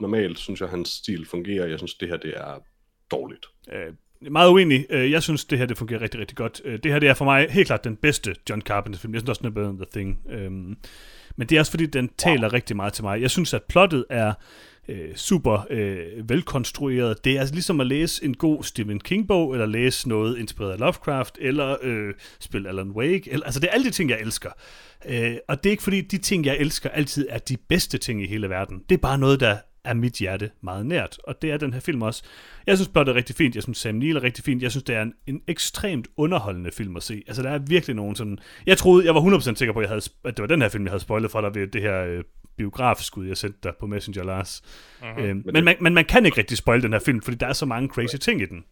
normalt 0.00 0.38
synes 0.38 0.60
jeg, 0.60 0.68
hans 0.68 0.88
stil 0.88 1.26
fungerer. 1.26 1.66
Jeg 1.66 1.78
synes, 1.78 1.94
det 1.94 2.08
her 2.08 2.16
det 2.16 2.32
er 2.36 2.62
dårligt. 3.10 3.46
Øh, 3.72 3.94
meget 4.32 4.50
uenig. 4.50 4.86
Øh, 4.90 5.10
Jeg 5.10 5.22
synes, 5.22 5.44
det 5.44 5.58
her 5.58 5.66
det 5.66 5.78
fungerer 5.78 6.00
rigtig, 6.00 6.20
rigtig 6.20 6.36
godt. 6.36 6.60
Øh, 6.64 6.78
Det 6.82 6.92
her 6.92 6.98
det 6.98 7.08
er 7.08 7.14
for 7.14 7.24
mig 7.24 7.46
helt 7.50 7.66
klart 7.66 7.84
den 7.84 7.96
bedste 7.96 8.34
John 8.50 8.62
Carpenter-film. 8.62 9.14
Jeg 9.14 9.20
synes 9.20 9.28
også, 9.28 9.38
den 9.40 9.46
er 9.46 9.54
bedre 9.54 9.70
end 9.70 9.78
The 9.78 9.86
Thing. 9.92 10.20
Øhm, 10.30 10.76
Men 11.36 11.48
det 11.48 11.56
er 11.56 11.60
også, 11.60 11.72
fordi 11.72 11.86
den 11.86 12.10
taler 12.18 12.52
rigtig 12.52 12.76
meget 12.76 12.92
til 12.92 13.04
mig. 13.04 13.20
Jeg 13.20 13.30
synes, 13.30 13.54
at 13.54 13.62
plottet 13.62 14.04
er 14.10 14.32
øh, 14.88 15.14
super 15.14 15.66
øh, 15.70 16.28
velkonstrueret. 16.28 17.24
Det 17.24 17.36
er 17.36 17.40
altså 17.40 17.54
ligesom 17.54 17.80
at 17.80 17.86
læse 17.86 18.24
en 18.24 18.34
god 18.34 18.62
Stephen 18.62 19.00
King-bog, 19.00 19.52
eller 19.52 19.66
læse 19.66 20.08
noget 20.08 20.38
inspireret 20.38 20.72
af 20.72 20.78
Lovecraft, 20.78 21.38
eller 21.40 21.76
øh, 21.82 22.14
spille 22.40 22.68
Alan 22.68 22.90
Wake. 22.90 23.30
Eller, 23.30 23.46
altså, 23.46 23.60
det 23.60 23.68
er 23.68 23.72
alle 23.72 23.86
de 23.86 23.90
ting, 23.90 24.10
jeg 24.10 24.20
elsker. 24.20 24.50
Øh, 25.08 25.36
og 25.48 25.64
det 25.64 25.70
er 25.70 25.72
ikke, 25.72 25.82
fordi 25.82 26.00
de 26.00 26.18
ting, 26.18 26.46
jeg 26.46 26.56
elsker, 26.58 26.90
altid 26.90 27.26
er 27.30 27.38
de 27.38 27.56
bedste 27.68 27.98
ting 27.98 28.22
i 28.22 28.26
hele 28.26 28.48
verden. 28.48 28.82
Det 28.88 28.94
er 28.94 29.00
bare 29.00 29.18
noget, 29.18 29.40
der 29.40 29.56
er 29.86 29.94
mit 29.94 30.12
hjerte 30.12 30.50
meget 30.60 30.86
nært, 30.86 31.18
og 31.24 31.42
det 31.42 31.50
er 31.50 31.56
den 31.56 31.72
her 31.72 31.80
film 31.80 32.02
også. 32.02 32.22
Jeg 32.66 32.76
synes 32.76 32.88
plottet 32.88 33.12
er 33.12 33.16
rigtig 33.16 33.36
fint, 33.36 33.54
jeg 33.54 33.62
synes 33.62 33.78
Sam 33.78 33.94
Neill 33.94 34.16
er 34.16 34.22
rigtig 34.22 34.44
fint, 34.44 34.62
jeg 34.62 34.70
synes 34.70 34.84
det 34.84 34.96
er 34.96 35.02
en, 35.02 35.14
en 35.26 35.42
ekstremt 35.46 36.08
underholdende 36.16 36.70
film 36.72 36.96
at 36.96 37.02
se. 37.02 37.22
Altså 37.26 37.42
der 37.42 37.50
er 37.50 37.58
virkelig 37.58 37.96
nogen 37.96 38.16
sådan... 38.16 38.38
Jeg 38.66 38.78
troede, 38.78 39.06
jeg 39.06 39.14
var 39.14 39.20
100% 39.20 39.54
sikker 39.54 39.72
på, 39.72 39.78
at, 39.78 39.82
jeg 39.82 39.90
havde, 39.90 40.02
at 40.24 40.36
det 40.36 40.42
var 40.42 40.46
den 40.46 40.62
her 40.62 40.68
film, 40.68 40.84
jeg 40.84 40.90
havde 40.90 41.02
spoilet 41.02 41.30
for 41.30 41.40
dig 41.40 41.54
ved 41.54 41.66
det 41.66 41.82
her 41.82 42.04
øh, 42.04 42.24
biografskud, 42.56 43.26
jeg 43.26 43.36
sendte 43.36 43.58
dig 43.62 43.72
på 43.80 43.86
Messenger, 43.86 44.24
Lars. 44.24 44.62
Uh-huh. 45.00 45.20
Øh, 45.20 45.36
men, 45.52 45.64
man, 45.64 45.76
men 45.80 45.94
man 45.94 46.04
kan 46.04 46.26
ikke 46.26 46.38
rigtig 46.38 46.58
spoil 46.58 46.82
den 46.82 46.92
her 46.92 47.00
film, 47.00 47.22
fordi 47.22 47.36
der 47.36 47.46
er 47.46 47.52
så 47.52 47.66
mange 47.66 47.88
crazy 47.88 48.16
ting 48.16 48.42
i 48.42 48.46
den. 48.46 48.64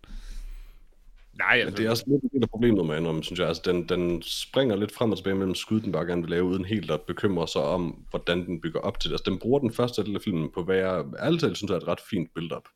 Nej, 1.38 1.56
Men 1.56 1.66
altså, 1.66 1.76
det 1.76 1.86
er 1.86 1.90
også 1.90 2.04
lidt 2.06 2.22
en 2.22 2.30
del 2.32 2.42
af 2.42 2.50
problemet 2.50 2.86
med 2.86 2.96
Anom, 2.96 3.22
synes 3.22 3.40
jeg. 3.40 3.48
Altså, 3.48 3.62
den, 3.64 3.88
den 3.88 4.22
springer 4.22 4.76
lidt 4.76 4.92
frem 4.92 5.10
og 5.10 5.16
tilbage 5.16 5.36
mellem 5.36 5.54
skud, 5.54 5.80
den 5.80 5.92
bare 5.92 6.06
gerne 6.06 6.22
vil 6.22 6.30
lave, 6.30 6.44
uden 6.44 6.64
helt 6.64 6.90
at 6.90 7.00
bekymre 7.00 7.48
sig 7.48 7.62
om, 7.62 8.06
hvordan 8.10 8.46
den 8.46 8.60
bygger 8.60 8.80
op 8.80 9.00
til 9.00 9.10
det. 9.10 9.14
Altså, 9.14 9.30
den 9.30 9.38
bruger 9.38 9.58
den 9.58 9.72
første 9.72 10.04
del 10.04 10.14
af 10.14 10.22
filmen 10.22 10.50
på, 10.54 10.64
hvad 10.64 10.76
jeg 10.76 11.04
ærligt 11.20 11.40
talt 11.40 11.56
synes 11.56 11.70
er 11.70 11.76
et 11.76 11.88
ret 11.88 12.00
fint 12.10 12.34
build-up. 12.34 12.68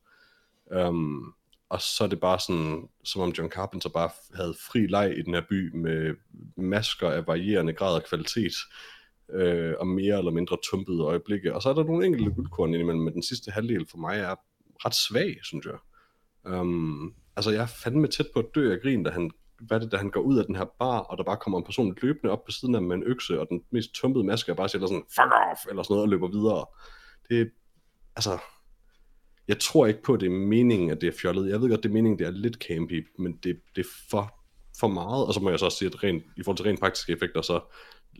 Um, 0.88 1.34
og 1.68 1.80
så 1.80 2.04
er 2.04 2.08
det 2.08 2.20
bare 2.20 2.38
sådan, 2.40 2.88
som 3.04 3.22
om 3.22 3.30
John 3.38 3.50
Carpenter 3.50 3.88
bare 3.88 4.10
havde 4.34 4.54
fri 4.70 4.86
leg 4.86 5.18
i 5.18 5.22
den 5.22 5.34
her 5.34 5.42
by 5.50 5.74
med 5.74 6.14
masker 6.56 7.10
af 7.10 7.26
varierende 7.26 7.72
grad 7.72 7.96
af 7.96 8.04
kvalitet 8.08 8.54
øh, 9.32 9.74
og 9.78 9.86
mere 9.86 10.18
eller 10.18 10.30
mindre 10.30 10.56
tumpede 10.70 11.02
øjeblikke. 11.02 11.54
Og 11.54 11.62
så 11.62 11.68
er 11.68 11.74
der 11.74 11.84
nogle 11.84 12.06
enkelte 12.06 12.30
guldkorn 12.30 12.74
indimellem, 12.74 13.04
men 13.04 13.14
den 13.14 13.22
sidste 13.22 13.50
halvdel 13.50 13.86
for 13.90 13.98
mig 13.98 14.18
er 14.18 14.34
ret 14.84 14.94
svag, 14.94 15.38
synes 15.42 15.66
jeg. 15.66 15.78
Um, 16.52 17.14
altså, 17.38 17.50
jeg 17.50 17.62
er 17.62 17.66
fandme 17.66 18.06
tæt 18.06 18.26
på 18.34 18.38
at 18.38 18.46
dø 18.54 18.72
af 18.72 18.80
grin, 18.80 19.02
da 19.02 19.10
han, 19.10 19.30
hvad 19.60 19.80
det, 19.80 19.92
da 19.92 19.96
han 19.96 20.10
går 20.10 20.20
ud 20.20 20.38
af 20.38 20.44
den 20.44 20.56
her 20.56 20.64
bar, 20.78 20.98
og 20.98 21.18
der 21.18 21.24
bare 21.24 21.36
kommer 21.36 21.58
en 21.58 21.64
person 21.64 21.96
løbende 22.02 22.32
op 22.32 22.44
på 22.44 22.50
siden 22.50 22.74
af 22.74 22.82
med 22.82 22.96
en 22.96 23.02
økse, 23.02 23.40
og 23.40 23.46
den 23.50 23.60
mest 23.70 23.92
tumpede 23.94 24.24
maske 24.24 24.52
og 24.52 24.56
bare 24.56 24.68
siger 24.68 24.86
sådan, 24.86 25.04
fuck 25.16 25.32
off, 25.50 25.60
eller 25.70 25.82
sådan 25.82 25.94
noget, 25.94 26.02
og 26.02 26.08
løber 26.08 26.28
videre. 26.28 26.66
Det 27.28 27.50
altså, 28.16 28.38
jeg 29.48 29.58
tror 29.58 29.86
ikke 29.86 30.02
på, 30.02 30.14
at 30.14 30.20
det 30.20 30.26
er 30.26 30.30
meningen, 30.30 30.90
at 30.90 31.00
det 31.00 31.06
er 31.06 31.12
fjollet. 31.20 31.50
Jeg 31.50 31.60
ved 31.60 31.68
godt, 31.68 31.82
det 31.82 31.88
er 31.88 31.92
meningen, 31.92 32.18
det 32.18 32.26
er 32.26 32.30
lidt 32.30 32.56
campy, 32.56 33.08
men 33.18 33.32
det, 33.32 33.60
det 33.76 33.80
er 33.86 33.88
for, 34.10 34.34
for 34.80 34.88
meget. 34.88 35.26
Og 35.26 35.34
så 35.34 35.40
må 35.40 35.50
jeg 35.50 35.58
så 35.58 35.64
også 35.64 35.78
sige, 35.78 35.90
at 35.94 36.04
rent, 36.04 36.24
i 36.36 36.42
forhold 36.42 36.56
til 36.56 36.66
rent 36.66 36.80
praktiske 36.80 37.12
effekter, 37.12 37.42
så 37.42 37.60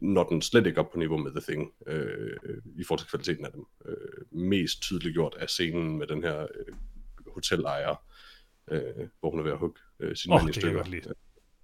når 0.03 0.24
den 0.24 0.43
slet 0.43 0.66
ikke 0.66 0.81
op 0.81 0.90
på 0.93 0.99
niveau 0.99 1.16
med 1.16 1.31
The 1.31 1.40
Thing, 1.40 1.73
øh, 1.86 2.36
i 2.78 2.85
forhold 2.85 2.99
til 2.99 3.09
kvaliteten 3.09 3.45
af 3.45 3.53
dem. 3.53 3.65
Øh, 3.86 4.39
mest 4.40 4.82
tydeligt 4.82 5.15
gjort 5.15 5.36
af 5.40 5.49
scenen 5.49 5.99
med 5.99 6.07
den 6.07 6.23
her 6.23 6.40
øh, 6.40 6.74
hotelejer, 7.35 7.95
øh, 8.70 9.09
hvor 9.20 9.31
hun 9.31 9.40
er 9.40 9.43
ved 9.43 9.53
at 9.53 9.59
hugge 9.59 9.81
øh, 10.01 10.16
sin 10.16 10.32
Åh, 10.32 10.36
mand 10.36 10.45
i 10.45 10.49
jeg 10.49 10.55
stykker. 10.55 11.15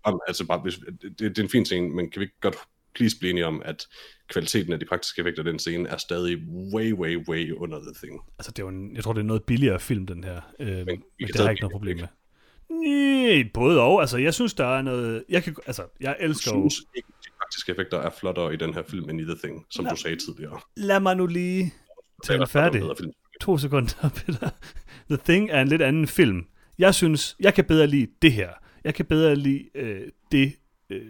Jamen, 0.06 0.20
altså 0.26 0.46
bare, 0.46 0.60
hvis, 0.60 0.80
det, 1.02 1.18
det 1.18 1.38
er 1.38 1.42
en 1.42 1.48
fin 1.48 1.64
scene, 1.64 1.88
men 1.88 2.10
kan 2.10 2.20
vi 2.20 2.24
ikke 2.24 2.40
godt 2.40 2.56
please 2.94 3.18
blive 3.18 3.30
enige 3.30 3.46
om, 3.46 3.62
at 3.64 3.86
kvaliteten 4.28 4.72
af 4.72 4.80
de 4.80 4.86
praktiske 4.86 5.20
effekter 5.20 5.42
af 5.42 5.44
den 5.44 5.58
scene 5.58 5.88
er 5.88 5.96
stadig 5.96 6.38
way, 6.74 6.92
way, 6.92 7.28
way 7.28 7.52
under 7.52 7.78
The 7.78 7.94
Thing. 7.94 8.20
Altså, 8.38 8.50
det 8.50 8.58
er 8.58 8.62
jo 8.62 8.68
en, 8.68 8.96
jeg 8.96 9.04
tror, 9.04 9.12
det 9.12 9.20
er 9.20 9.24
noget 9.24 9.44
billigere 9.44 9.80
film, 9.80 10.06
den 10.06 10.24
her. 10.24 10.40
Øh, 10.60 10.68
men, 10.68 10.86
men 10.86 10.96
det 11.18 11.36
har 11.36 11.42
jeg 11.42 11.50
ikke 11.50 11.62
noget 11.62 11.72
problem 11.72 11.96
med. 11.96 12.06
Nej, 12.70 13.50
både 13.54 13.80
og. 13.80 14.00
Altså, 14.00 14.18
jeg 14.18 14.34
synes, 14.34 14.54
der 14.54 14.76
er 14.78 14.82
noget... 14.82 15.24
Jeg, 15.28 15.42
kan, 15.42 15.56
altså, 15.66 15.82
jeg 16.00 16.16
Jeg 16.20 16.26
elsker 16.28 16.50
jo... 16.54 16.70
synes 16.70 16.86
ikke, 16.96 17.08
de 17.24 17.30
praktiske 17.38 17.72
effekter 17.72 17.98
er 17.98 18.10
flottere 18.10 18.54
i 18.54 18.56
den 18.56 18.74
her 18.74 18.82
film 18.88 19.10
end 19.10 19.20
i 19.20 19.24
The 19.24 19.36
Thing, 19.44 19.66
som 19.70 19.86
du 19.86 19.96
sagde 19.96 20.16
tidligere. 20.16 20.60
Lad 20.76 21.00
mig 21.00 21.16
nu 21.16 21.26
lige 21.26 21.74
tale 22.24 22.46
færdig. 22.46 22.82
To 23.40 23.58
sekunder, 23.58 24.10
Peter. 24.26 24.50
The 25.10 25.18
Thing 25.24 25.50
er 25.50 25.60
en 25.60 25.68
lidt 25.68 25.82
anden 25.82 26.06
film. 26.06 26.46
Jeg 26.78 26.94
synes, 26.94 27.36
jeg 27.40 27.54
kan 27.54 27.64
bedre 27.64 27.86
lide 27.86 28.06
det 28.22 28.32
her. 28.32 28.50
Jeg 28.84 28.94
kan 28.94 29.04
bedre 29.04 29.36
lide 29.36 29.64
øh, 29.74 30.08
det, 30.32 30.56
øh, 30.90 31.06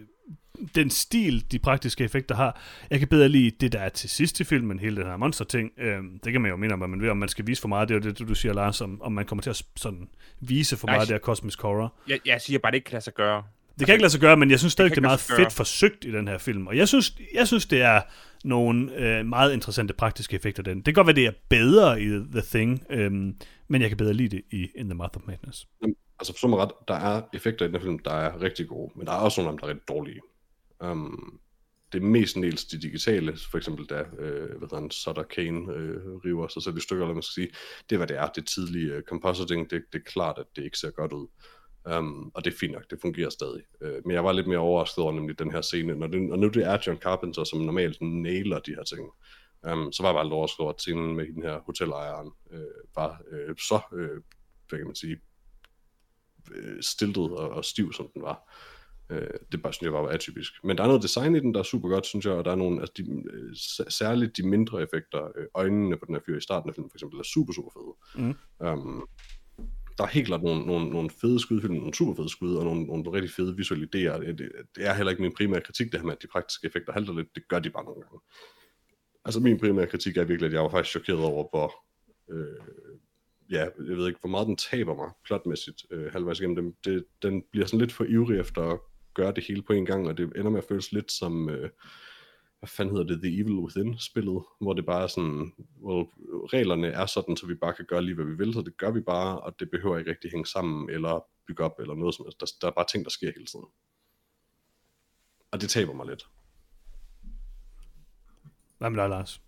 den 0.75 0.89
stil, 0.89 1.51
de 1.51 1.59
praktiske 1.59 2.03
effekter 2.03 2.35
har. 2.35 2.61
Jeg 2.89 2.99
kan 2.99 3.07
bedre 3.07 3.29
lide 3.29 3.51
det, 3.51 3.71
der 3.71 3.79
er 3.79 3.89
til 3.89 4.09
sidst 4.09 4.39
i 4.39 4.43
filmen, 4.43 4.79
hele 4.79 4.95
den 4.95 5.05
her 5.05 5.17
monster-ting. 5.17 5.71
Øh, 5.77 6.03
det 6.23 6.31
kan 6.31 6.41
man 6.41 6.51
jo 6.51 6.57
mene 6.57 6.73
om, 6.73 6.79
hvad 6.79 6.87
man 6.87 7.01
vil, 7.01 7.09
om 7.09 7.17
man 7.17 7.29
skal 7.29 7.47
vise 7.47 7.61
for 7.61 7.67
meget. 7.67 7.89
Det 7.89 7.95
er 7.95 7.99
jo 7.99 8.11
det, 8.11 8.27
du 8.27 8.35
siger, 8.35 8.53
Lars, 8.53 8.81
om, 8.81 9.01
om 9.01 9.11
man 9.11 9.25
kommer 9.25 9.41
til 9.41 9.49
at 9.49 9.63
sådan, 9.75 10.09
vise 10.39 10.77
for 10.77 10.87
Nej, 10.87 10.95
meget 10.95 11.01
af 11.01 11.07
det 11.07 11.13
her 11.13 11.19
cosmic 11.19 11.55
horror. 11.59 11.93
Jeg, 12.07 12.19
jeg 12.25 12.41
siger 12.41 12.59
bare, 12.59 12.71
det 12.71 12.75
ikke 12.75 12.85
kan 12.85 12.93
lade 12.93 13.03
sig 13.03 13.13
gøre. 13.13 13.43
Det 13.79 13.85
kan 13.85 13.93
ikke 13.93 14.01
lade 14.01 14.11
sig 14.11 14.21
gøre, 14.21 14.37
men 14.37 14.51
jeg 14.51 14.59
synes 14.59 14.73
stadig, 14.73 14.89
det, 14.89 14.95
det 14.95 15.03
er 15.03 15.07
meget 15.07 15.19
fedt 15.19 15.53
forsøgt 15.53 16.05
i 16.05 16.11
den 16.11 16.27
her 16.27 16.37
film. 16.37 16.67
Og 16.67 16.77
jeg 16.77 16.87
synes, 16.87 17.17
jeg 17.33 17.47
synes 17.47 17.65
det 17.65 17.81
er 17.81 18.01
nogle 18.43 18.95
øh, 18.95 19.25
meget 19.25 19.53
interessante 19.53 19.93
praktiske 19.93 20.35
effekter. 20.35 20.63
Den. 20.63 20.77
Det 20.77 20.85
kan 20.85 20.93
godt 20.93 21.07
være, 21.07 21.15
det 21.15 21.25
er 21.25 21.31
bedre 21.49 22.01
i 22.01 22.07
The 22.07 22.41
Thing, 22.41 22.83
øhm, 22.89 23.35
men 23.67 23.81
jeg 23.81 23.89
kan 23.89 23.97
bedre 23.97 24.13
lide 24.13 24.35
det 24.35 24.41
i 24.51 24.67
In 24.75 24.85
the 24.85 24.93
Mouth 24.93 25.17
of 25.17 25.21
Madness. 25.27 25.67
Altså 26.19 26.33
forstå 26.33 26.47
mig 26.47 26.59
ret, 26.59 26.71
der 26.87 26.93
er 26.93 27.21
effekter 27.33 27.65
i 27.65 27.67
den 27.67 27.75
her 27.75 27.81
film, 27.81 27.99
der 27.99 28.11
er 28.11 28.41
rigtig 28.41 28.67
gode, 28.67 28.91
men 28.95 29.07
der 29.07 29.13
er 29.13 29.17
også 29.17 29.41
nogle 29.41 29.49
af 29.49 29.53
dem, 29.53 29.59
der 29.59 29.65
er 29.65 29.69
rigtig 29.69 29.87
dårlige. 29.87 30.19
Um, 30.79 31.39
det 31.93 32.03
er 32.03 32.05
mest 32.05 32.71
de 32.71 32.81
digitale, 32.81 33.37
for 33.51 33.57
eksempel 33.57 33.85
da, 33.85 34.03
øh, 34.19 34.57
hvad 34.57 34.79
han, 34.79 34.91
Sutter 34.91 35.23
Kane 35.23 35.73
øh, 35.73 35.97
river 36.25 36.47
sig 36.47 36.63
selv 36.63 36.77
i 36.77 36.81
stykker, 36.81 37.05
eller 37.05 37.13
man 37.13 37.23
skal 37.23 37.43
sige. 37.43 37.55
Det 37.89 37.95
er, 37.95 37.97
hvad 37.97 38.07
det 38.07 38.17
er. 38.17 38.27
Det 38.27 38.47
tidlige 38.47 38.93
øh, 38.93 39.03
compositing, 39.03 39.69
det, 39.69 39.83
det 39.93 39.99
er 39.99 40.03
klart, 40.03 40.37
at 40.37 40.45
det 40.55 40.63
ikke 40.63 40.77
ser 40.77 40.91
godt 40.91 41.13
ud. 41.13 41.27
Um, 41.85 42.31
og 42.33 42.45
det 42.45 42.53
er 42.53 42.57
fint 42.57 42.73
nok, 42.73 42.89
det 42.89 43.01
fungerer 43.01 43.29
stadig. 43.29 43.63
Uh, 43.81 44.05
men 44.05 44.11
jeg 44.11 44.23
var 44.23 44.31
lidt 44.31 44.47
mere 44.47 44.57
overrasket 44.57 45.03
over 45.03 45.13
nemlig 45.13 45.39
den 45.39 45.51
her 45.51 45.61
scene, 45.61 45.95
når 45.95 46.07
det, 46.07 46.31
og 46.31 46.39
nu 46.39 46.47
det 46.47 46.65
er 46.65 46.77
John 46.87 46.99
Carpenter, 46.99 47.43
som 47.43 47.59
normalt 47.59 48.01
nailer 48.01 48.59
de 48.59 48.75
her 48.75 48.83
ting. 48.83 49.09
Um, 49.71 49.91
så 49.91 50.03
var 50.03 50.09
jeg 50.09 50.15
bare 50.15 50.25
lidt 50.25 50.33
overrasket 50.33 50.59
over, 50.59 50.73
at 50.73 50.81
scenen 50.81 51.15
med 51.15 51.25
den 51.25 51.43
her 51.43 51.59
hotelejeren 51.59 52.31
øh, 52.51 52.59
var 52.95 53.21
øh, 53.31 53.55
så, 53.57 53.79
øh, 53.93 54.21
hvad 54.69 54.79
kan 54.79 54.87
man 54.87 54.95
sige, 54.95 55.17
øh, 56.51 56.81
stiltet 56.81 57.31
og, 57.31 57.49
og 57.49 57.65
stiv, 57.65 57.93
som 57.93 58.09
den 58.13 58.21
var. 58.21 58.53
Øh, 59.09 59.27
det 59.51 59.61
bare, 59.61 59.73
synes 59.73 59.85
jeg 59.85 59.91
bare 59.91 60.03
var 60.03 60.09
atypisk. 60.09 60.53
Men 60.63 60.77
der 60.77 60.83
er 60.83 60.87
noget 60.87 61.03
design 61.03 61.35
i 61.35 61.39
den, 61.39 61.53
der 61.53 61.59
er 61.59 61.63
super 61.63 61.89
godt, 61.89 62.05
synes 62.05 62.25
jeg, 62.25 62.33
og 62.33 62.45
der 62.45 62.51
er 62.51 62.55
nogle, 62.55 62.81
altså 62.81 62.93
de, 62.97 63.91
særligt 63.91 64.37
de 64.37 64.47
mindre 64.47 64.81
effekter, 64.81 65.31
øjnene 65.53 65.97
på 65.97 66.05
den 66.05 66.15
her 66.15 66.21
fyr 66.25 66.37
i 66.37 66.41
starten 66.41 66.69
af 66.69 66.75
filmen, 66.75 66.89
for 66.89 66.95
eksempel, 66.95 67.19
er 67.19 67.23
super, 67.23 67.53
super 67.53 67.71
fede. 67.73 68.25
Mm. 68.25 68.35
Um, 68.67 69.07
der 69.97 70.03
er 70.03 70.07
helt 70.07 70.27
klart 70.27 70.43
nogle, 70.43 70.65
nogle, 70.65 70.89
nogle 70.89 71.09
fede 71.09 71.39
skud 71.39 71.61
nogle 71.61 71.93
super 71.93 72.15
fede 72.15 72.29
skud, 72.29 72.55
og 72.55 72.65
nogle, 72.65 72.83
nogle 72.83 73.11
rigtig 73.11 73.31
fede 73.31 73.55
visuelle 73.57 73.85
idéer. 73.85 74.19
Det, 74.19 74.37
det, 74.37 74.51
det 74.75 74.87
er 74.87 74.93
heller 74.93 75.11
ikke 75.11 75.21
min 75.21 75.33
primære 75.37 75.61
kritik, 75.61 75.91
det 75.91 75.99
her 75.99 76.05
med, 76.05 76.13
at 76.13 76.21
de 76.21 76.27
praktiske 76.27 76.67
effekter 76.67 76.93
halter 76.93 77.13
lidt. 77.13 77.35
Det 77.35 77.47
gør 77.47 77.59
de 77.59 77.69
bare 77.69 77.85
nogle 77.85 78.01
gange. 78.01 78.19
Altså 79.25 79.39
min 79.39 79.59
primære 79.59 79.87
kritik 79.87 80.17
er 80.17 80.23
virkelig, 80.23 80.47
at 80.47 80.53
jeg 80.53 80.61
var 80.61 80.69
faktisk 80.69 80.91
chokeret 80.91 81.19
over, 81.19 81.47
hvor, 81.49 81.73
øh, 82.31 82.61
ja, 83.51 83.67
jeg 83.87 83.97
ved 83.97 84.07
ikke, 84.07 84.19
hvor 84.19 84.29
meget 84.29 84.47
den 84.47 84.55
taber 84.55 84.95
mig 84.95 85.09
plotmæssigt 85.25 85.85
øh, 85.91 86.11
halvvejs 86.11 86.39
igennem 86.39 86.55
dem. 86.55 86.75
Det, 86.85 87.05
den 87.21 87.43
bliver 87.51 87.65
sådan 87.65 87.79
lidt 87.79 87.93
for 87.93 88.03
ivrig 88.03 88.39
efter 88.39 88.61
at 88.61 88.79
gøre 89.13 89.33
det 89.35 89.43
hele 89.43 89.61
på 89.61 89.73
en 89.73 89.85
gang, 89.85 90.07
og 90.07 90.17
det 90.17 90.31
ender 90.35 90.49
med 90.49 90.57
at 90.57 90.67
føles 90.67 90.91
lidt 90.91 91.11
som, 91.11 91.49
øh, 91.49 91.69
hvad 92.65 92.69
fanden 92.69 92.95
hedder 92.95 93.13
det, 93.13 93.23
The 93.23 93.41
Evil 93.41 93.53
Within-spillet, 93.53 94.43
hvor 94.61 94.73
det 94.73 94.85
bare 94.85 95.03
er 95.03 95.07
sådan, 95.07 95.53
well, 95.81 96.05
reglerne 96.53 96.87
er 96.87 97.05
sådan, 97.05 97.37
så 97.37 97.47
vi 97.47 97.55
bare 97.55 97.73
kan 97.73 97.85
gøre 97.85 98.01
lige, 98.01 98.15
hvad 98.15 98.25
vi 98.25 98.35
vil, 98.35 98.53
så 98.53 98.61
det 98.61 98.77
gør 98.77 98.91
vi 98.91 99.01
bare, 99.01 99.39
og 99.39 99.59
det 99.59 99.71
behøver 99.71 99.97
ikke 99.97 100.11
rigtig 100.11 100.31
hænge 100.31 100.45
sammen, 100.45 100.89
eller 100.89 101.25
bygge 101.47 101.63
op, 101.63 101.79
eller 101.79 101.95
noget 101.95 102.15
som 102.15 102.25
helst. 102.25 102.39
Der, 102.39 102.45
der 102.61 102.67
er 102.67 102.71
bare 102.71 102.85
ting, 102.91 103.03
der 103.03 103.09
sker 103.09 103.31
hele 103.35 103.45
tiden. 103.45 103.65
Og 105.51 105.61
det 105.61 105.69
taber 105.69 105.93
mig 105.93 106.05
lidt. 106.05 106.27
Hvad 108.77 108.89
med 108.89 109.01
dig, 109.01 109.09
Lars? 109.09 109.41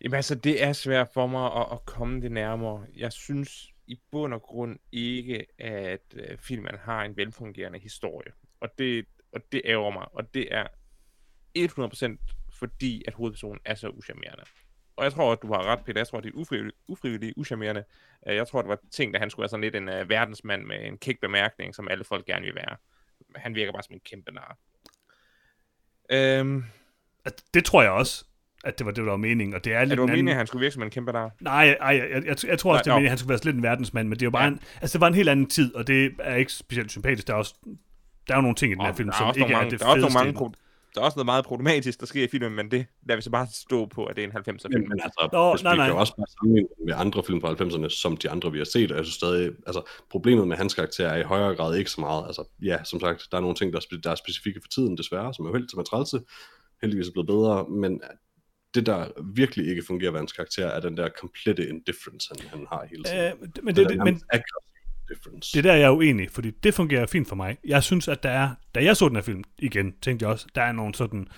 Jamen 0.00 0.14
altså, 0.14 0.34
det 0.34 0.62
er 0.62 0.72
svært 0.72 1.08
for 1.14 1.26
mig 1.26 1.52
at, 1.56 1.66
at 1.72 1.86
komme 1.86 2.20
det 2.20 2.32
nærmere. 2.32 2.86
Jeg 2.96 3.12
synes 3.12 3.68
i 3.86 4.00
bund 4.10 4.34
og 4.34 4.42
grund 4.42 4.78
ikke, 4.92 5.46
at 5.58 6.14
øh, 6.14 6.38
filmen 6.38 6.74
har 6.78 7.04
en 7.04 7.16
velfungerende 7.16 7.78
historie. 7.78 8.32
Og 8.60 8.68
det, 8.78 9.06
og 9.32 9.40
det 9.52 9.62
ærger 9.64 9.90
mig. 9.90 10.14
Og 10.14 10.34
det 10.34 10.54
er 10.54 10.66
100% 11.58 12.48
fordi, 12.58 13.02
at 13.08 13.14
hovedpersonen 13.14 13.58
er 13.64 13.74
så 13.74 13.88
uschammerende. 13.88 14.42
Og 14.96 15.04
jeg 15.04 15.12
tror, 15.12 15.32
at 15.32 15.38
du 15.42 15.52
har 15.52 15.62
ret, 15.66 15.78
Peter. 15.86 16.00
Jeg 16.00 16.06
tror, 16.08 16.18
at 16.18 16.24
det 16.24 16.30
er 16.30 16.34
ufrivilligt, 16.34 16.76
ufrivilligt 16.88 17.32
uschammerende. 17.36 17.84
Øh, 18.28 18.36
Jeg 18.36 18.48
tror, 18.48 18.62
det 18.62 18.68
var 18.68 18.78
ting, 18.92 19.14
at 19.14 19.20
han 19.20 19.30
skulle 19.30 19.42
være 19.42 19.48
sådan 19.48 19.60
lidt 19.64 19.74
en 19.76 19.88
uh, 19.88 20.08
verdensmand 20.08 20.64
med 20.64 20.76
en 20.86 20.98
kæk 20.98 21.20
bemærkning, 21.20 21.74
som 21.74 21.88
alle 21.88 22.04
folk 22.04 22.26
gerne 22.26 22.44
vil 22.44 22.54
være. 22.54 22.76
Han 23.36 23.54
virker 23.54 23.72
bare 23.72 23.82
som 23.82 23.94
en 23.94 24.00
kæmpe 24.10 24.32
nar. 24.32 24.56
Øhm, 26.10 26.64
det 27.54 27.64
tror 27.64 27.82
jeg 27.82 27.90
også, 27.90 28.24
at 28.64 28.78
det 28.78 28.86
var 28.86 28.92
det, 28.92 29.04
der 29.04 29.10
var 29.10 29.16
meningen. 29.16 29.54
Og 29.54 29.64
det 29.64 29.72
er 29.72 29.78
er 29.78 29.84
lidt 29.84 29.90
det 29.90 29.98
var 29.98 30.04
en 30.04 30.10
anden... 30.10 30.16
meningen, 30.16 30.30
at 30.32 30.36
han 30.36 30.46
skulle 30.46 30.60
virke 30.60 30.72
som 30.74 30.82
en 30.82 30.90
kæmpe 30.90 31.12
nar? 31.12 31.30
Nej, 31.40 31.76
ej, 31.80 31.86
jeg, 31.96 32.10
jeg, 32.10 32.24
jeg, 32.26 32.36
jeg 32.48 32.58
tror 32.58 32.72
også, 32.72 32.78
Nej, 32.78 32.82
det 32.82 32.86
er 32.86 32.90
nå. 32.90 32.94
meningen, 32.94 33.04
at 33.06 33.10
han 33.10 33.18
skulle 33.18 33.28
være 33.30 33.40
lidt 33.44 33.56
en 33.56 33.62
verdensmand, 33.62 34.08
men 34.08 34.12
det 34.18 34.22
er 34.22 34.26
jo 34.26 34.30
bare 34.30 34.42
Ja. 34.44 34.48
en, 34.48 34.60
altså 34.80 34.98
det 34.98 35.00
var 35.00 35.06
en 35.06 35.14
helt 35.14 35.28
anden 35.28 35.46
tid, 35.46 35.74
og 35.74 35.86
det 35.86 36.14
er 36.18 36.34
ikke 36.34 36.52
specielt 36.52 36.90
sympatisk. 36.90 37.26
Der 37.26 37.32
er 37.34 37.38
også 37.38 37.54
der 38.28 38.34
er 38.34 38.38
jo 38.38 38.42
nogle 38.42 38.54
ting 38.54 38.72
i 38.72 38.74
den 38.74 38.84
her 38.84 38.92
film, 38.92 39.08
der 39.08 39.14
er 39.14 39.18
som 39.18 39.28
ikke 39.28 39.40
nogle 39.40 39.54
er 39.54 39.58
mange, 39.58 39.70
det 39.70 39.80
der 39.80 39.86
er 39.86 39.90
også 39.90 40.00
nogle 40.00 40.12
fedeste. 40.12 40.40
mange 40.40 40.56
der 40.94 41.00
er 41.00 41.04
også 41.04 41.16
noget 41.16 41.26
meget 41.26 41.44
problematisk, 41.44 42.00
der 42.00 42.06
sker 42.06 42.24
i 42.24 42.28
filmen, 42.28 42.52
men 42.52 42.70
det 42.70 42.86
lader 43.08 43.16
vi 43.16 43.22
så 43.22 43.30
bare 43.30 43.46
stå 43.52 43.86
på, 43.86 44.04
at 44.04 44.16
det 44.16 44.24
er 44.24 44.28
en 44.28 44.36
90'er 44.36 44.42
film. 44.42 44.58
Men, 44.72 44.88
men 44.88 45.00
altså, 45.02 45.28
Nå, 45.32 45.54
nej, 45.54 45.62
nej, 45.62 45.76
nej. 45.76 45.86
kan 45.86 45.94
jo 45.94 46.00
også 46.00 46.16
bare 46.16 46.26
sammenligne 46.38 46.68
med 46.86 46.94
andre 46.96 47.24
film 47.24 47.40
fra 47.40 47.52
90'erne, 47.52 47.88
som 47.88 48.16
de 48.16 48.30
andre, 48.30 48.52
vi 48.52 48.58
har 48.58 48.64
set, 48.64 48.90
og 48.90 48.96
jeg 48.96 49.04
synes 49.04 49.14
stadig, 49.14 49.52
altså, 49.66 49.82
problemet 50.10 50.48
med 50.48 50.56
hans 50.56 50.74
karakter 50.74 51.08
er 51.08 51.16
i 51.16 51.22
højere 51.22 51.54
grad 51.56 51.76
ikke 51.76 51.90
så 51.90 52.00
meget, 52.00 52.26
altså, 52.26 52.44
ja, 52.62 52.84
som 52.84 53.00
sagt, 53.00 53.28
der 53.30 53.36
er 53.36 53.40
nogle 53.40 53.56
ting, 53.56 53.72
der 53.72 53.78
er, 53.78 53.82
spe- 53.82 54.00
der 54.04 54.10
er 54.10 54.14
specifikke 54.14 54.60
for 54.62 54.68
tiden, 54.68 54.98
desværre, 54.98 55.34
som 55.34 55.46
er 55.46 55.52
helt 55.56 55.70
som 55.70 55.80
er 55.80 55.84
trælse, 55.84 56.20
heldigvis 56.82 57.08
er 57.08 57.12
blevet 57.12 57.26
bedre, 57.26 57.64
men 57.68 58.00
det, 58.74 58.86
der 58.86 59.06
virkelig 59.34 59.68
ikke 59.68 59.82
fungerer 59.86 60.10
ved 60.10 60.18
hans 60.18 60.32
karakter, 60.32 60.66
er 60.66 60.80
den 60.80 60.96
der 60.96 61.08
komplette 61.20 61.68
indifference, 61.68 62.28
han, 62.30 62.48
han 62.48 62.66
har 62.72 62.86
hele 62.90 63.04
tiden. 63.04 63.32
Øh, 63.32 63.64
men, 63.64 63.76
det, 63.76 63.88
det, 63.88 63.98
men 63.98 64.22
difference. 65.14 65.52
det 65.52 65.66
er 65.66 65.72
der, 65.72 65.78
jeg 65.78 65.86
er 65.86 65.90
uenig, 65.90 66.30
fordi 66.30 66.50
det 66.50 66.74
fungerer 66.74 67.06
fint 67.06 67.28
for 67.28 67.36
mig. 67.36 67.56
Jeg 67.64 67.82
synes, 67.82 68.08
at 68.08 68.22
der 68.22 68.30
er, 68.30 68.50
da 68.74 68.84
jeg 68.84 68.96
så 68.96 69.08
den 69.08 69.16
her 69.16 69.22
film 69.22 69.44
igen, 69.58 69.92
tænkte 70.02 70.24
jeg 70.24 70.32
også, 70.32 70.46
der 70.54 70.62
er 70.62 70.72
nogle 70.72 70.94
sådan, 70.94 71.28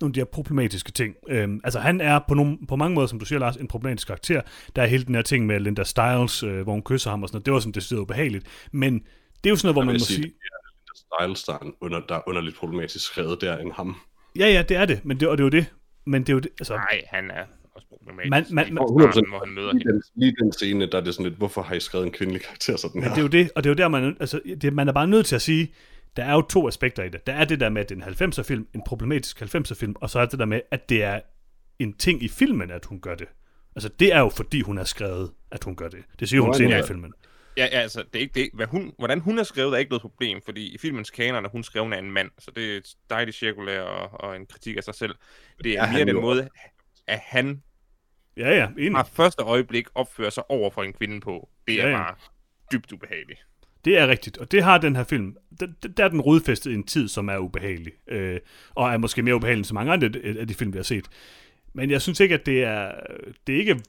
nogle 0.00 0.10
af 0.10 0.14
de 0.14 0.20
her 0.20 0.24
problematiske 0.24 0.92
ting. 0.92 1.14
Øhm, 1.28 1.60
altså 1.64 1.80
han 1.80 2.00
er 2.00 2.20
på, 2.28 2.34
nogle, 2.34 2.58
på 2.68 2.76
mange 2.76 2.94
måder, 2.94 3.06
som 3.06 3.18
du 3.18 3.24
siger, 3.24 3.38
Lars, 3.38 3.56
en 3.56 3.68
problematisk 3.68 4.06
karakter. 4.06 4.40
Der 4.76 4.82
er 4.82 4.86
hele 4.86 5.04
den 5.04 5.14
her 5.14 5.22
ting 5.22 5.46
med 5.46 5.60
Linda 5.60 5.84
Stiles, 5.84 6.42
øh, 6.42 6.62
hvor 6.62 6.72
hun 6.72 6.82
kysser 6.82 7.10
ham 7.10 7.22
og 7.22 7.28
sådan 7.28 7.36
noget. 7.36 7.46
Det 7.46 7.54
var 7.54 7.60
sådan, 7.60 7.72
det 7.72 7.82
sidder 7.82 8.02
ubehageligt. 8.02 8.46
Men 8.72 8.94
det 8.94 9.46
er 9.46 9.50
jo 9.50 9.56
sådan 9.56 9.66
noget, 9.66 9.74
hvor 9.74 9.84
man 9.84 9.94
må 9.94 9.98
sige, 9.98 10.16
sige, 10.16 10.22
det 10.22 10.32
er 10.32 11.24
Styles, 11.24 11.44
der 11.44 11.52
er, 11.52 11.58
en 11.58 11.74
under, 11.80 12.00
der 12.08 12.14
er 12.14 12.28
underligt 12.28 12.56
problematisk 12.56 13.04
skrevet 13.04 13.40
der 13.40 13.58
end 13.58 13.72
ham. 13.72 13.96
ja, 14.38 14.46
ja, 14.46 14.62
det 14.62 14.76
er 14.76 14.84
det, 14.84 15.04
men 15.04 15.20
det, 15.20 15.28
og 15.28 15.38
det 15.38 15.42
er 15.42 15.46
jo 15.46 15.50
det. 15.50 15.66
Men 16.06 16.22
det 16.22 16.28
er 16.28 16.32
jo 16.32 16.38
det, 16.38 16.50
altså, 16.60 16.74
Nej, 16.74 17.02
han 17.10 17.30
er 17.30 17.44
også 17.76 17.86
problematisk. 17.88 18.30
Man- 18.30 18.44
man- 18.50 18.74
man- 18.74 19.12
starten, 19.12 19.28
hvor 19.28 19.44
han 19.44 19.54
møder 19.54 19.72
Lige 19.72 19.82
hende. 19.82 19.92
den, 19.92 20.02
lige 20.14 20.34
den 20.42 20.52
scene, 20.52 20.86
der 20.86 20.98
er 20.98 21.04
det 21.04 21.14
sådan 21.14 21.26
lidt, 21.26 21.38
hvorfor 21.38 21.62
har 21.62 21.74
I 21.74 21.80
skrevet 21.80 22.06
en 22.06 22.12
kvindelig 22.12 22.42
karakter 22.42 22.76
sådan 22.76 23.02
her? 23.02 23.08
Men 23.08 23.14
det 23.16 23.18
er 23.18 23.22
jo 23.40 23.44
det, 23.44 23.50
og 23.56 23.64
det 23.64 23.70
er 23.70 23.74
jo 23.74 23.76
der, 23.76 23.88
man, 23.88 24.16
altså, 24.20 24.40
det, 24.62 24.72
man 24.72 24.88
er 24.88 24.92
bare 24.92 25.06
nødt 25.06 25.26
til 25.26 25.34
at 25.34 25.42
sige, 25.42 25.72
der 26.16 26.24
er 26.24 26.32
jo 26.32 26.42
to 26.42 26.68
aspekter 26.68 27.02
i 27.02 27.08
det. 27.08 27.26
Der 27.26 27.32
er 27.32 27.44
det 27.44 27.60
der 27.60 27.68
med, 27.68 27.82
at 27.82 27.88
det 27.88 28.02
er 28.02 28.06
en 28.06 28.32
90'er 28.32 28.42
film, 28.42 28.66
en 28.74 28.82
problematisk 28.86 29.42
90'er 29.42 29.74
film, 29.74 29.94
og 30.00 30.10
så 30.10 30.18
er 30.18 30.26
det 30.26 30.38
der 30.38 30.44
med, 30.44 30.60
at 30.70 30.88
det 30.88 31.02
er 31.02 31.20
en 31.78 31.92
ting 31.92 32.22
i 32.22 32.28
filmen, 32.28 32.70
at 32.70 32.84
hun 32.84 33.00
gør 33.00 33.14
det. 33.14 33.26
Altså, 33.76 33.88
det 33.88 34.14
er 34.14 34.20
jo 34.20 34.28
fordi, 34.28 34.60
hun 34.60 34.76
har 34.76 34.84
skrevet, 34.84 35.30
at 35.50 35.64
hun 35.64 35.76
gør 35.76 35.88
det. 35.88 35.98
Det 36.20 36.28
siger 36.28 36.40
hun 36.40 36.48
Nå, 36.50 36.54
senere 36.54 36.76
ja. 36.78 36.84
i 36.84 36.86
filmen. 36.86 37.12
Ja, 37.56 37.64
ja, 37.72 37.78
altså, 37.80 38.04
det 38.12 38.18
er 38.18 38.20
ikke 38.20 38.40
det. 38.40 38.50
Hvad 38.54 38.66
hun, 38.66 38.92
hvordan 38.98 39.20
hun 39.20 39.38
er 39.38 39.42
skrevet, 39.42 39.74
er 39.74 39.78
ikke 39.78 39.90
noget 39.90 40.02
problem, 40.02 40.40
fordi 40.44 40.74
i 40.74 40.78
filmens 40.78 41.10
kanon 41.10 41.44
er 41.44 41.48
hun 41.48 41.62
skrevet 41.64 41.92
af 41.92 41.98
en 41.98 42.10
mand, 42.10 42.30
så 42.38 42.50
det 42.56 42.72
er 42.72 42.76
et 42.76 42.94
dejligt 43.10 43.36
cirkulær 43.36 43.80
og, 43.80 44.20
og 44.24 44.36
en 44.36 44.46
kritik 44.46 44.76
af 44.76 44.84
sig 44.84 44.94
selv. 44.94 45.14
Det 45.64 45.72
er 45.78 45.84
han 45.84 45.94
mere 45.94 46.04
den 46.14 46.20
måde, 46.22 46.48
at 47.06 47.18
han 47.22 47.62
Ja, 48.36 48.50
ja, 48.56 48.68
enig. 48.78 48.92
fra 48.92 49.02
første 49.02 49.42
øjeblik 49.42 49.86
opfører 49.94 50.30
sig 50.30 50.50
over 50.50 50.70
for 50.70 50.82
en 50.82 50.92
kvinde 50.92 51.20
på. 51.20 51.48
Det 51.66 51.80
er 51.80 51.86
Ja, 51.88 51.90
ja. 51.90 51.96
bare 51.96 52.14
dybt 52.72 52.92
ubehageligt. 52.92 53.46
Det 53.84 53.98
er 53.98 54.08
rigtigt, 54.08 54.38
og 54.38 54.52
det 54.52 54.62
har 54.62 54.78
den 54.78 54.96
her 54.96 55.04
film. 55.04 55.36
Der, 55.60 55.66
der 55.96 56.04
er 56.04 56.08
den 56.08 56.20
rodfæstet 56.20 56.74
en 56.74 56.84
tid, 56.84 57.08
som 57.08 57.28
er 57.28 57.38
ubehagelig. 57.38 57.92
Øh, 58.08 58.40
og 58.74 58.92
er 58.92 58.96
måske 58.98 59.22
mere 59.22 59.34
ubehagelig 59.34 59.58
end 59.60 59.64
så 59.64 59.74
mange 59.74 59.92
andre 59.92 60.10
af 60.40 60.48
de 60.48 60.54
film, 60.54 60.72
vi 60.72 60.78
har 60.78 60.82
set. 60.82 61.08
Men 61.72 61.90
jeg 61.90 62.02
synes 62.02 62.20
ikke, 62.20 62.34
at 62.34 62.46
det 62.46 62.64
er, 62.64 62.92
det 63.46 63.54
er 63.54 63.58
ikke 63.58 63.80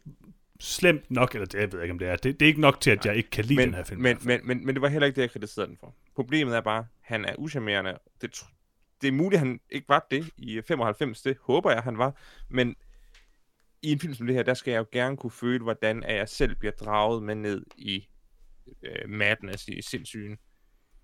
slemt 0.59 1.11
nok, 1.11 1.33
eller 1.35 1.45
det 1.45 1.59
jeg 1.59 1.71
ved 1.73 1.81
ikke, 1.81 1.91
om 1.91 1.99
det 1.99 2.07
er. 2.07 2.15
Det, 2.15 2.39
det 2.39 2.45
er 2.45 2.47
ikke 2.47 2.61
nok 2.61 2.81
til, 2.81 2.91
at 2.91 3.05
jeg 3.05 3.15
ikke 3.15 3.29
kan 3.29 3.45
lide 3.45 3.55
Men, 3.55 3.67
den 3.67 3.75
her 3.75 3.83
film. 3.83 4.01
men, 4.01 4.17
men, 4.21 4.39
men, 4.43 4.65
men 4.65 4.75
det 4.75 4.81
var 4.81 4.87
heller 4.87 5.05
ikke 5.05 5.15
det, 5.15 5.21
jeg 5.21 5.31
kritiserede 5.31 5.69
den 5.69 5.77
for. 5.79 5.95
Problemet 6.15 6.55
er 6.55 6.61
bare, 6.61 6.79
at 6.79 6.85
han 7.01 7.25
er 7.25 7.33
uschammerende. 7.37 7.97
Det, 8.21 8.41
det 9.01 9.07
er 9.07 9.11
muligt, 9.11 9.33
at 9.41 9.47
han 9.47 9.59
ikke 9.69 9.89
var 9.89 10.07
det 10.11 10.29
i 10.37 10.61
95. 10.67 11.21
Det 11.21 11.37
håber 11.41 11.71
jeg, 11.71 11.81
han 11.81 11.97
var. 11.97 12.15
Men 12.49 12.75
i 13.81 13.91
en 13.91 13.99
film 13.99 14.13
som 14.13 14.27
det 14.27 14.35
her, 14.35 14.43
der 14.43 14.53
skal 14.53 14.71
jeg 14.71 14.79
jo 14.79 14.85
gerne 14.91 15.17
kunne 15.17 15.31
føle, 15.31 15.63
hvordan 15.63 16.03
at 16.03 16.15
jeg 16.15 16.29
selv 16.29 16.55
bliver 16.55 16.71
draget 16.71 17.23
med 17.23 17.35
ned 17.35 17.65
i 17.77 18.07
øh, 18.83 19.09
madness, 19.09 19.67
i 19.67 19.81
sindssygen. 19.81 20.37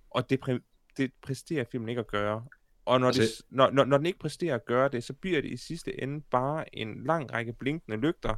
Og 0.10 0.30
det, 0.30 0.40
præ- 0.50 0.94
det 0.98 1.12
præsterer 1.22 1.66
filmen 1.72 1.90
ikke 1.90 2.00
at 2.00 2.08
gøre. 2.08 2.45
Og 2.86 3.00
når, 3.00 3.12
det, 3.12 3.20
Altså- 3.20 3.44
når, 3.50 3.72
når, 3.72 3.86
når 3.86 3.98
den 3.98 4.06
ikke 4.06 4.20
præsterer 4.20 4.56
at 4.56 4.66
gøre 4.66 4.90
det, 4.90 5.04
så 5.04 5.14
bliver 5.14 5.41
det 5.41 5.52
i 5.52 5.58
sidste 5.58 6.04
ende 6.04 6.22
bare 6.32 6.76
en 6.76 7.04
lang 7.04 7.34
række 7.34 7.54
blinkende 7.54 7.98
lygter, 7.98 8.36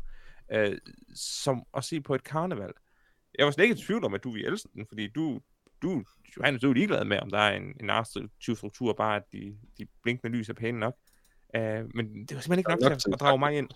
øh, 0.51 0.77
som 1.15 1.63
at 1.77 1.83
se 1.83 2.01
på 2.01 2.15
et 2.15 2.23
karneval. 2.23 2.71
Jeg 3.37 3.45
var 3.45 3.51
slet 3.51 3.63
ikke 3.63 3.75
i 3.75 3.85
tvivl 3.85 4.03
om, 4.05 4.13
at 4.13 4.23
du 4.23 4.31
ville 4.31 4.47
elske 4.47 4.69
den, 4.73 4.85
fordi 4.87 5.07
du 5.07 5.41
du, 5.81 6.03
Johannes, 6.37 6.61
du 6.61 6.69
er 6.69 6.73
ligeglad 6.73 7.05
med, 7.05 7.19
om 7.19 7.29
der 7.29 7.37
er 7.37 7.57
en, 7.57 7.63
en 7.63 7.85
narrativ 7.85 8.55
struktur, 8.55 8.93
bare 8.93 9.15
at 9.15 9.23
de, 9.31 9.57
de 9.77 9.87
blinkende 10.03 10.37
lys 10.37 10.49
er 10.49 10.53
pæne 10.53 10.79
nok. 10.79 10.95
Uh, 11.57 11.61
men 11.61 12.27
det 12.27 12.35
var 12.35 12.41
simpelthen 12.41 12.59
ikke 12.59 12.69
nok, 12.69 12.79
nok 12.81 12.99
til 12.99 13.09
at, 13.09 13.13
at 13.13 13.19
drage 13.19 13.39
mig 13.39 13.57
ind. 13.57 13.69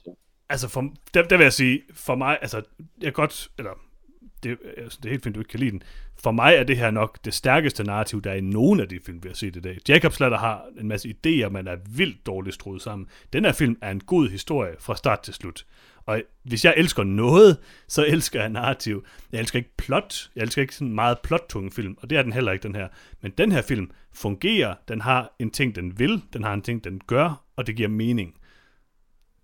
Altså, 0.49 0.67
for, 0.67 0.93
der, 1.13 1.21
der 1.21 1.37
vil 1.37 1.43
jeg 1.43 1.53
sige, 1.53 1.81
for 1.93 2.15
mig, 2.15 2.37
altså, 2.41 2.61
jeg 3.01 3.13
godt, 3.13 3.49
eller 3.57 3.71
det, 4.43 4.57
altså, 4.77 4.99
det 5.03 5.09
er 5.09 5.13
helt 5.13 5.23
fint, 5.23 5.35
du 5.35 5.41
ikke 5.41 5.49
kan 5.49 5.59
lide 5.59 5.71
den. 5.71 5.83
For 6.23 6.31
mig 6.31 6.55
er 6.55 6.63
det 6.63 6.77
her 6.77 6.91
nok 6.91 7.25
det 7.25 7.33
stærkeste 7.33 7.83
narrativ, 7.83 8.21
der 8.21 8.31
er 8.31 8.35
i 8.35 8.41
nogen 8.41 8.79
af 8.79 8.89
de 8.89 8.99
film, 9.05 9.23
vi 9.23 9.29
har 9.29 9.35
set 9.35 9.55
i 9.55 9.59
dag. 9.59 9.77
Jacob 9.89 10.13
Slatter 10.13 10.37
har 10.37 10.65
en 10.79 10.87
masse 10.87 11.09
idéer, 11.09 11.49
man 11.49 11.67
er 11.67 11.75
vildt 11.89 12.25
dårligt 12.25 12.53
skruet 12.53 12.81
sammen. 12.81 13.07
Den 13.33 13.45
her 13.45 13.51
film 13.51 13.77
er 13.81 13.91
en 13.91 13.99
god 13.99 14.29
historie 14.29 14.75
fra 14.79 14.95
start 14.95 15.19
til 15.19 15.33
slut. 15.33 15.65
Og 16.05 16.21
hvis 16.43 16.65
jeg 16.65 16.73
elsker 16.77 17.03
noget, 17.03 17.57
så 17.87 18.05
elsker 18.05 18.39
jeg 18.39 18.49
narrativ. 18.49 19.05
Jeg 19.31 19.39
elsker 19.39 19.59
ikke 19.59 19.77
plot. 19.77 20.29
Jeg 20.35 20.41
elsker 20.41 20.61
ikke 20.61 20.75
sådan 20.75 20.93
meget 20.93 21.19
plot-tunge 21.23 21.71
film, 21.71 21.97
og 22.01 22.09
det 22.09 22.17
er 22.17 22.23
den 22.23 22.33
heller 22.33 22.51
ikke, 22.51 22.63
den 22.63 22.75
her. 22.75 22.87
Men 23.21 23.31
den 23.31 23.51
her 23.51 23.61
film 23.61 23.91
fungerer. 24.13 24.75
Den 24.87 25.01
har 25.01 25.35
en 25.39 25.51
ting, 25.51 25.75
den 25.75 25.99
vil. 25.99 26.21
Den 26.33 26.43
har 26.43 26.53
en 26.53 26.61
ting, 26.61 26.83
den 26.83 27.01
gør, 27.07 27.43
og 27.55 27.67
det 27.67 27.75
giver 27.75 27.89
mening. 27.89 28.38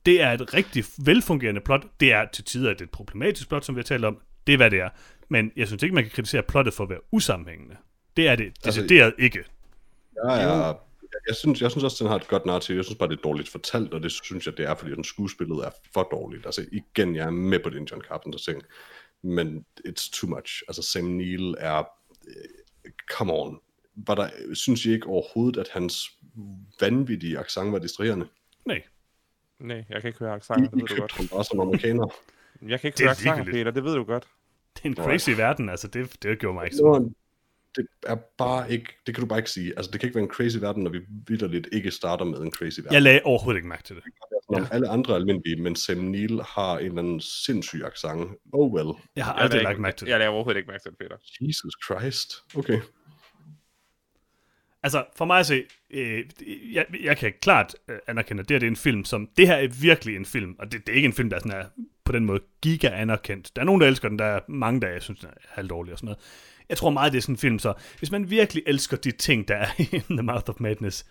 Det 0.06 0.22
er 0.22 0.32
et 0.32 0.54
rigtig 0.54 0.84
velfungerende 1.06 1.62
plot. 1.62 1.86
Det 2.00 2.12
er 2.14 2.26
til 2.34 2.44
tider 2.44 2.72
et 2.72 2.90
problematisk 2.92 3.50
plot, 3.50 3.66
som 3.66 3.76
vi 3.76 3.80
har 3.80 3.84
talt 3.84 4.06
om. 4.06 4.22
Det 4.48 4.54
er, 4.54 4.58
hvad 4.58 4.72
det 4.72 4.80
er. 4.80 4.90
Men 5.30 5.52
jeg 5.56 5.68
synes 5.68 5.84
ikke, 5.84 5.96
man 5.96 6.04
kan 6.04 6.12
kritisere 6.12 6.44
plottet 6.44 6.74
for 6.74 6.84
at 6.84 6.90
være 6.90 7.00
usammenhængende. 7.12 7.76
Det 8.18 8.28
er 8.28 8.36
det 8.36 8.66
decideret 8.66 9.06
altså, 9.06 9.22
ikke. 9.24 9.44
Ja, 10.26 10.34
ja. 10.34 10.74
Jeg 11.28 11.36
synes, 11.36 11.62
jeg 11.62 11.72
synes 11.72 11.84
også, 11.84 12.04
den 12.04 12.12
har 12.12 12.16
et 12.16 12.28
godt 12.28 12.46
narrativ. 12.46 12.76
Jeg 12.76 12.86
synes 12.86 12.98
bare, 12.98 13.10
det 13.10 13.18
er 13.18 13.22
dårligt 13.22 13.50
fortalt, 13.50 13.94
og 13.94 14.04
det 14.04 14.12
synes 14.12 14.46
jeg, 14.46 14.58
det 14.58 14.66
er, 14.66 14.76
fordi 14.76 14.92
den 14.92 15.04
skuespillet 15.04 15.58
er 15.58 15.70
for 15.94 16.08
dårligt. 16.12 16.46
Altså 16.46 16.66
igen, 16.72 17.16
jeg 17.16 17.26
er 17.26 17.30
med 17.30 17.60
på 17.60 17.70
din 17.70 17.84
John 17.92 18.02
Carpenter 18.02 18.40
ting, 18.40 18.62
men 19.24 19.66
it's 19.88 20.20
too 20.20 20.30
much. 20.30 20.62
Altså 20.68 20.82
Sam 20.82 21.06
Neill 21.06 21.56
er... 21.60 21.80
Uh, 22.28 22.92
come 23.12 23.34
on. 23.34 23.60
Var 23.96 24.16
der, 24.16 24.30
synes 24.54 24.86
I 24.86 24.94
ikke 24.94 25.08
overhovedet, 25.08 25.60
at 25.60 25.68
hans 25.72 26.12
vanvittige 26.82 27.40
accent 27.40 27.72
var 27.72 27.80
distraherende? 27.80 28.28
Nej. 28.66 28.82
Nej, 29.60 29.86
jeg 29.90 30.02
kan 30.02 30.08
ikke 30.08 30.20
høre 30.20 30.34
accent, 30.34 30.72
det 30.72 30.82
ved 30.82 30.88
du 30.88 30.96
godt. 31.00 31.30
Bare 31.32 31.44
som 31.44 31.60
amerikaner. 31.60 32.08
Jeg 32.68 32.80
kan 32.80 32.88
ikke 32.88 33.02
høre 33.02 33.12
accent, 33.12 33.46
Peter, 33.46 33.72
det 33.72 33.84
ved 33.84 33.96
du 33.96 34.04
godt. 34.04 34.28
Det 34.76 34.86
er 34.86 34.90
en 34.90 34.96
crazy 34.96 35.30
Nej. 35.30 35.38
verden, 35.38 35.70
altså 35.70 35.88
det, 35.88 36.24
det 36.24 36.40
gjorde 36.40 36.54
mig 36.54 36.66
ikke 36.66 36.76
så 36.76 37.12
det 37.76 37.88
er 38.08 38.16
bare 38.38 38.72
ikke, 38.72 38.86
det 39.08 39.16
kan 39.16 39.22
du 39.22 39.28
bare 39.28 39.40
ikke 39.40 39.52
sige. 39.52 39.74
Altså, 39.78 39.92
det 39.92 40.00
kan 40.00 40.08
ikke 40.08 40.16
være 40.16 40.24
en 40.24 40.30
crazy 40.30 40.58
verden, 40.58 40.84
når 40.84 40.92
vi 40.92 41.00
vidderligt 41.28 41.68
ikke 41.72 41.92
starter 41.92 42.26
med 42.26 42.40
en 42.40 42.52
crazy 42.52 42.80
verden. 42.80 42.94
Jeg 42.94 43.02
lagde 43.02 43.22
overhovedet 43.24 43.58
ikke 43.58 43.68
mærke 43.68 43.84
til 43.84 43.96
det. 43.96 44.04
Når 44.50 44.60
ja. 44.60 44.66
alle 44.72 44.90
andre 44.90 45.14
er 45.14 45.18
almindelige, 45.18 45.62
men 45.62 45.76
Sam 45.76 45.98
Neill 45.98 46.42
har 46.42 46.78
en 46.78 46.86
eller 46.86 47.00
anden 47.00 47.22
sindssyg 47.22 47.82
accent. 47.86 48.32
Oh 48.54 48.74
well. 48.74 48.90
Jeg 49.16 49.26
har 49.26 49.34
aldrig 49.34 49.64
lagt 49.64 49.80
mærke 49.80 49.98
til 49.98 50.06
det. 50.06 50.12
Jeg 50.12 50.20
lagde 50.20 50.30
overhovedet 50.30 50.60
ikke 50.60 50.72
mærke 50.72 50.84
til 50.84 50.92
det, 50.92 50.98
Peter. 50.98 51.16
Jesus 51.42 51.74
Christ. 51.86 52.34
Okay. 52.58 52.80
Altså, 54.86 55.06
for 55.16 55.26
mig 55.26 55.40
at 55.40 55.46
se, 55.46 55.64
øh, 55.92 56.24
jeg, 56.74 56.86
jeg 57.04 57.18
kan 57.18 57.34
klart 57.42 57.76
øh, 57.90 57.98
anerkende, 58.08 58.42
at 58.42 58.50
det, 58.50 58.56
her, 58.56 58.60
det 58.60 58.66
er 58.66 58.72
en 58.72 58.76
film, 58.76 59.06
som... 59.06 59.30
Det 59.38 59.48
her 59.48 59.56
er 59.56 59.68
virkelig 59.82 60.16
en 60.16 60.26
film, 60.26 60.56
og 60.60 60.72
det, 60.72 60.88
det 60.88 60.94
er 60.94 60.96
ikke 60.96 61.06
en 61.06 61.14
film, 61.14 61.30
der 61.30 61.40
sådan 61.40 61.52
er 61.52 61.66
på 62.04 62.12
den 62.12 62.26
måde 62.26 62.40
giga 62.62 62.90
anerkendt. 62.90 63.56
Der 63.56 63.62
er 63.62 63.66
nogen, 63.66 63.82
der 63.82 63.88
elsker 63.88 64.10
den, 64.10 64.20
der 64.20 64.26
er 64.26 64.40
mange, 64.48 64.82
der 64.82 64.88
jeg 64.88 65.02
synes, 65.02 65.20
den 65.20 65.30
er 65.30 65.34
halvdårlig 65.48 65.94
og 65.94 66.00
sådan 66.00 66.06
noget. 66.06 66.20
Jeg 66.70 66.78
tror 66.78 66.90
meget, 66.90 67.12
det 67.12 67.18
er 67.18 67.22
sådan 67.22 67.34
en 67.34 67.40
film, 67.40 67.60
så 67.60 67.74
hvis 68.00 68.12
man 68.12 68.30
virkelig 68.30 68.64
elsker 68.68 68.98
de 68.98 69.12
ting, 69.12 69.48
der 69.48 69.56
er 69.56 69.68
i 69.94 70.02
The 70.10 70.22
Mouth 70.22 70.50
of 70.50 70.56
Madness, 70.60 71.06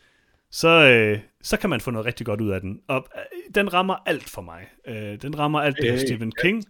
så, 0.51 0.69
øh, 0.69 1.19
så 1.43 1.57
kan 1.57 1.71
man 1.71 1.81
få 1.81 1.91
noget 1.91 2.07
rigtig 2.07 2.27
godt 2.27 2.41
ud 2.41 2.51
af 2.51 2.61
den. 2.61 2.81
Og 2.89 3.07
øh, 3.17 3.55
den 3.55 3.73
rammer 3.73 3.97
alt 4.07 4.31
for 4.31 4.43
mig. 4.43 4.67
Øh, 4.87 5.23
den 5.23 5.39
rammer 5.39 5.61
alt 5.61 5.77
det 5.77 5.91
hey, 5.91 5.99
Stephen 5.99 6.33
King. 6.33 6.65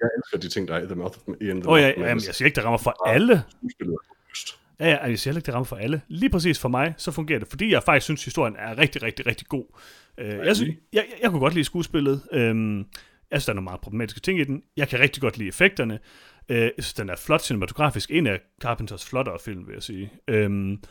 Jeg 0.00 0.10
elsker 0.16 0.38
de 0.38 0.48
ting, 0.48 0.68
der 0.68 0.74
er 0.74 0.82
i 0.82 0.86
The 0.86 0.94
Mouth 0.94 1.18
of, 1.18 1.34
in 1.40 1.60
the 1.60 1.70
oh, 1.70 1.80
ja, 1.80 1.86
Madness. 1.86 2.08
Jamen, 2.08 2.22
jeg 2.26 2.34
siger 2.34 2.46
ikke, 2.46 2.56
det 2.56 2.64
rammer 2.64 2.78
for 2.78 3.08
alle. 3.08 3.42
Ja, 4.80 4.88
ja, 4.88 5.04
jeg 5.06 5.18
siger 5.18 5.34
ikke, 5.36 5.46
det 5.46 5.54
rammer 5.54 5.64
for 5.64 5.76
alle. 5.76 6.00
Lige 6.08 6.30
præcis 6.30 6.58
for 6.58 6.68
mig, 6.68 6.94
så 6.96 7.10
fungerer 7.10 7.38
det, 7.38 7.48
fordi 7.48 7.72
jeg 7.72 7.82
faktisk 7.82 8.04
synes, 8.04 8.24
historien 8.24 8.56
er 8.58 8.78
rigtig, 8.78 9.02
rigtig, 9.02 9.26
rigtig 9.26 9.46
god. 9.46 9.64
Øh, 10.18 10.28
jeg, 10.28 10.56
synes, 10.56 10.74
jeg, 10.92 11.04
jeg, 11.10 11.18
jeg 11.22 11.30
kunne 11.30 11.40
godt 11.40 11.54
lide 11.54 11.64
skuespillet. 11.64 12.22
Øh, 12.32 12.78
jeg 13.30 13.40
synes, 13.40 13.44
der 13.44 13.52
er 13.52 13.54
nogle 13.54 13.64
meget 13.64 13.80
problematiske 13.80 14.20
ting 14.20 14.40
i 14.40 14.44
den. 14.44 14.62
Jeg 14.76 14.88
kan 14.88 15.00
rigtig 15.00 15.20
godt 15.20 15.38
lide 15.38 15.48
effekterne. 15.48 15.98
Øh, 16.48 16.58
jeg 16.58 16.72
synes, 16.78 16.92
den 16.92 17.08
er 17.08 17.16
flot 17.16 17.42
cinematografisk. 17.42 18.10
En 18.10 18.26
af 18.26 18.40
Carpenters 18.60 19.04
flottere 19.04 19.38
film, 19.44 19.66
vil 19.66 19.72
jeg 19.72 19.82
sige. 19.82 20.12
Øhm, 20.28 20.82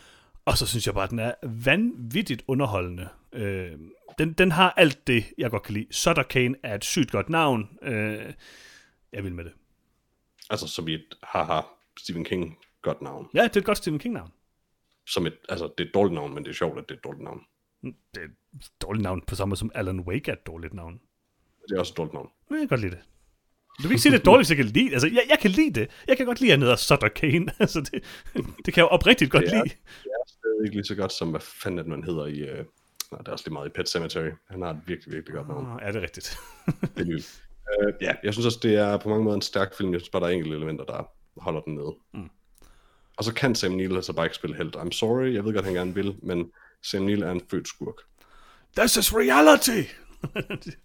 og 0.45 0.57
så 0.57 0.67
synes 0.67 0.85
jeg 0.85 0.93
bare, 0.93 1.03
at 1.03 1.09
den 1.09 1.19
er 1.19 1.33
vanvittigt 1.43 2.43
underholdende. 2.47 3.07
Øh, 3.33 3.71
den, 4.17 4.33
den 4.33 4.51
har 4.51 4.73
alt 4.77 5.07
det, 5.07 5.25
jeg 5.37 5.51
godt 5.51 5.63
kan 5.63 5.73
lide. 5.73 5.87
Sutter 5.91 6.23
Kane 6.23 6.55
er 6.63 6.75
et 6.75 6.85
sygt 6.85 7.11
godt 7.11 7.29
navn. 7.29 7.69
Øh, 7.81 8.33
jeg 9.13 9.23
vil 9.23 9.33
med 9.33 9.43
det. 9.43 9.53
Altså 10.49 10.67
som 10.67 10.87
i 10.87 10.93
et 10.93 11.17
haha 11.23 11.61
Stephen 11.99 12.25
King 12.25 12.57
godt 12.83 13.01
navn. 13.01 13.29
Ja, 13.33 13.43
det 13.43 13.55
er 13.55 13.59
et 13.59 13.65
godt 13.65 13.77
Stephen 13.77 13.99
King 13.99 14.13
navn. 14.13 14.31
Som 15.07 15.25
et, 15.25 15.33
altså 15.49 15.65
det 15.77 15.83
er 15.83 15.87
et 15.87 15.93
dårligt 15.93 16.13
navn, 16.13 16.33
men 16.33 16.43
det 16.43 16.49
er 16.49 16.53
sjovt, 16.53 16.77
at 16.77 16.89
det 16.89 16.95
er 16.95 16.97
et 16.97 17.03
dårligt 17.03 17.23
navn. 17.23 17.41
Mm, 17.83 17.95
det 18.15 18.21
er 18.21 18.25
et 18.25 18.71
dårligt 18.81 19.03
navn 19.03 19.21
på 19.27 19.35
samme 19.35 19.49
måde 19.49 19.59
som 19.59 19.71
Alan 19.75 19.99
Wake 19.99 20.31
er 20.31 20.35
et 20.35 20.45
dårligt 20.47 20.73
navn. 20.73 20.99
Det 21.69 21.75
er 21.75 21.79
også 21.79 21.93
et 21.93 21.97
dårligt 21.97 22.13
navn. 22.13 22.29
Jeg 22.49 22.57
kan 22.57 22.67
godt 22.67 22.81
lide 22.81 22.91
det. 22.91 23.01
Du 23.77 23.81
kan 23.81 23.91
ikke 23.91 24.01
sige, 24.01 24.11
det 24.11 24.19
er 24.19 24.23
dårligt, 24.23 24.39
hvis 24.39 24.49
jeg 24.49 24.65
kan 24.65 24.65
lide 24.65 24.93
Altså, 24.93 25.07
jeg, 25.07 25.23
jeg 25.29 25.39
kan 25.39 25.51
lide 25.51 25.79
det. 25.79 25.89
Jeg 26.07 26.17
kan 26.17 26.25
godt 26.25 26.39
lide, 26.39 26.51
at 26.51 26.57
han 26.57 26.61
hedder 26.61 26.75
Sutter 26.75 27.07
Kane. 27.07 27.51
altså, 27.59 27.81
det, 27.81 28.03
det 28.65 28.73
kan 28.73 28.81
jeg 28.81 28.83
jo 28.83 28.87
oprigtigt 28.87 29.31
godt 29.31 29.43
det 29.43 29.53
er, 29.53 29.63
lide. 29.63 29.75
Det 30.03 30.11
er 30.19 30.23
stadig 30.27 30.65
ikke 30.65 30.75
lige 30.75 30.85
så 30.85 30.95
godt, 30.95 31.11
som 31.11 31.29
hvad 31.29 31.41
fanden 31.41 31.79
er 31.79 31.83
man 31.83 32.03
hedder 32.03 32.25
i... 32.25 32.43
Uh... 32.43 32.65
Nej, 33.11 33.19
det 33.19 33.27
er 33.27 33.31
også 33.31 33.45
lige 33.45 33.53
meget 33.53 33.67
i 33.67 33.69
Pet 33.69 33.89
Cemetery. 33.89 34.31
Han 34.49 34.61
har 34.61 34.69
et 34.69 34.79
virkelig, 34.85 35.13
virkelig 35.13 35.35
godt 35.35 35.47
navn. 35.47 35.65
Oh, 35.65 35.79
ja, 35.81 35.87
det 35.87 35.95
er 35.95 36.01
rigtigt. 36.01 36.37
det 36.97 37.09
er 37.09 37.87
uh, 37.87 37.93
ja, 38.01 38.15
jeg 38.23 38.33
synes 38.33 38.45
også, 38.45 38.59
det 38.63 38.75
er 38.75 38.97
på 38.97 39.09
mange 39.09 39.23
måder 39.23 39.35
en 39.35 39.41
stærk 39.41 39.73
film. 39.77 39.91
Jeg 39.93 40.01
synes 40.01 40.09
bare, 40.09 40.21
der 40.21 40.27
er 40.27 40.31
enkelte 40.31 40.57
elementer, 40.57 40.85
der 40.85 41.09
holder 41.37 41.61
den 41.61 41.73
nede. 41.75 41.95
Mm. 42.13 42.29
Og 43.17 43.23
så 43.23 43.33
kan 43.33 43.55
Sam 43.55 43.71
Neill 43.71 43.95
altså 43.95 44.13
bare 44.13 44.25
ikke 44.25 44.35
spille 44.35 44.55
helt. 44.55 44.75
I'm 44.75 44.91
sorry, 44.91 45.33
jeg 45.33 45.45
ved 45.45 45.53
godt, 45.53 45.65
han 45.65 45.73
gerne 45.73 45.95
vil, 45.95 46.15
men 46.21 46.51
Sam 46.81 47.03
Neill 47.03 47.23
er 47.23 47.31
en 47.31 47.41
født 47.51 47.67
skurk. 47.67 47.95
This 48.77 48.97
is 48.97 49.13
reality! 49.13 49.89
det 50.59 50.75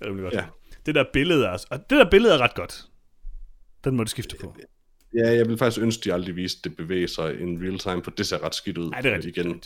er 0.00 0.22
godt. 0.22 0.34
Ja, 0.34 0.44
det 0.86 0.94
der 0.94 1.04
billede 1.12 1.46
er, 1.46 1.64
og 1.70 1.90
det 1.90 1.98
der 1.98 2.10
billede 2.10 2.34
er 2.34 2.38
ret 2.38 2.54
godt. 2.54 2.84
Den 3.84 3.96
må 3.96 4.04
du 4.04 4.10
skifte 4.10 4.36
på. 4.40 4.56
Ja, 5.14 5.30
jeg 5.30 5.48
vil 5.48 5.58
faktisk 5.58 5.82
ønske, 5.82 6.04
de 6.04 6.12
aldrig 6.14 6.36
viste 6.36 6.68
det 6.68 6.76
bevæge 6.76 7.08
sig 7.08 7.40
in 7.40 7.62
real 7.62 7.78
time, 7.78 8.04
for 8.04 8.10
det 8.10 8.26
ser 8.26 8.44
ret 8.44 8.54
skidt 8.54 8.78
ud. 8.78 8.90
Nej, 8.90 9.00
det 9.00 9.12
er 9.12 9.16
rigtigt. 9.16 9.36
Igen, 9.36 9.62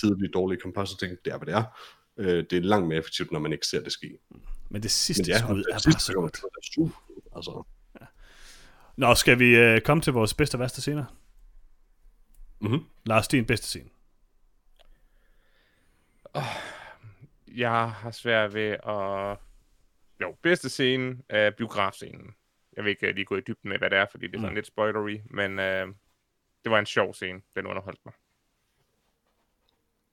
tidlig 0.00 0.34
dårlig 0.34 0.58
compositing, 0.62 1.16
det 1.24 1.32
er, 1.32 1.38
hvad 1.38 1.46
det 1.46 1.54
er. 1.54 1.64
Øh, 2.18 2.44
det 2.50 2.52
er 2.52 2.60
langt 2.60 2.88
mere 2.88 2.98
effektivt, 2.98 3.32
når 3.32 3.38
man 3.38 3.52
ikke 3.52 3.66
ser 3.66 3.82
det 3.82 3.92
ske. 3.92 4.18
Men 4.70 4.82
det 4.82 4.90
sidste 4.90 5.22
Men 5.22 5.28
ja, 5.28 5.38
skud 5.38 5.60
er 5.60 5.92
bare 5.92 6.00
så 6.00 6.12
godt. 6.12 6.40
Altså. 7.36 7.62
Ja. 8.00 8.06
Nå, 8.96 9.14
skal 9.14 9.38
vi 9.38 9.74
uh, 9.74 9.80
komme 9.80 10.02
til 10.02 10.12
vores 10.12 10.34
bedste 10.34 10.54
og 10.54 10.60
værste 10.60 10.80
scener? 10.80 11.04
Mm-hmm. 12.60 12.84
Lars, 13.04 13.28
din 13.28 13.46
bedste 13.46 13.66
scene. 13.66 13.90
Oh, 16.34 16.42
jeg 17.46 17.90
har 17.90 18.10
svært 18.10 18.54
ved 18.54 18.70
at 18.70 19.38
jo, 20.20 20.36
bedste 20.42 20.68
scene 20.68 21.22
er 21.28 21.50
biografscenen. 21.50 22.34
Jeg 22.76 22.84
vil 22.84 22.90
ikke 22.90 23.12
lige 23.12 23.24
gå 23.24 23.36
i 23.36 23.40
dybden 23.40 23.68
med, 23.68 23.78
hvad 23.78 23.90
det 23.90 23.98
er, 23.98 24.06
fordi 24.10 24.26
det 24.26 24.34
er 24.34 24.38
sådan 24.38 24.48
mm. 24.48 24.54
lidt 24.54 24.66
spoilery, 24.66 25.20
men 25.30 25.58
øh, 25.58 25.86
det 26.64 26.72
var 26.72 26.78
en 26.78 26.86
sjov 26.86 27.14
scene. 27.14 27.42
Den 27.56 27.66
underholdt 27.66 28.00
mig. 28.04 28.14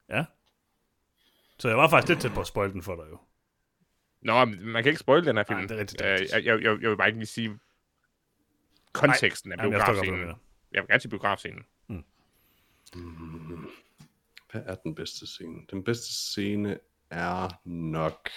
Ja. 0.10 0.26
Så 1.60 1.68
jeg 1.68 1.78
var 1.78 1.90
faktisk 1.90 2.10
lidt 2.10 2.22
tæt 2.22 2.32
på 2.32 2.42
at 2.42 2.48
spoil 2.48 2.74
den 2.74 2.84
for 2.84 2.96
dig 2.96 3.12
jo. 3.12 3.20
Nå, 4.22 4.46
man 4.46 4.84
kan 4.84 4.90
ikke 4.90 5.00
spoil 5.00 5.26
den 5.26 5.38
her 5.38 5.44
film. 5.44 5.60
Nej, 5.60 5.68
det 5.68 5.76
er 5.76 5.80
rigtigt, 5.80 6.02
rigtigt. 6.02 6.36
Øh, 6.36 6.46
jeg, 6.46 6.62
jeg, 6.64 6.82
jeg, 6.82 6.90
vil 6.90 6.98
bare 6.98 7.08
ikke 7.08 7.20
lige 7.20 7.28
sige 7.28 7.60
konteksten 8.94 9.50
Nej, 9.50 9.66
af 9.66 9.70
biografscenen. 9.70 10.20
Jeg, 10.20 10.36
jeg 10.72 10.82
vil 10.82 10.88
gerne 10.88 11.00
sige 11.00 11.10
biografscenen. 11.10 11.66
Mm. 12.96 13.68
Hvad 14.52 14.62
er 14.66 14.76
den 14.76 14.96
bedste 14.96 15.28
scene? 15.28 15.60
Den 15.72 15.84
bedste 15.84 16.14
scene 16.14 16.78
er 17.10 17.50
nok 17.70 18.30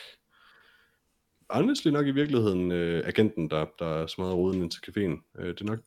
honestly 1.51 1.89
nok 1.89 2.07
i 2.07 2.11
virkeligheden 2.11 2.73
øh, 2.73 3.07
agenten, 3.07 3.51
der, 3.51 3.66
der 3.78 4.07
smadrer 4.07 4.35
ruden 4.35 4.62
ind 4.62 4.70
til 4.70 4.81
caféen. 4.81 5.41
Øh, 5.41 5.49
det 5.49 5.61
er 5.61 5.65
nok 5.65 5.78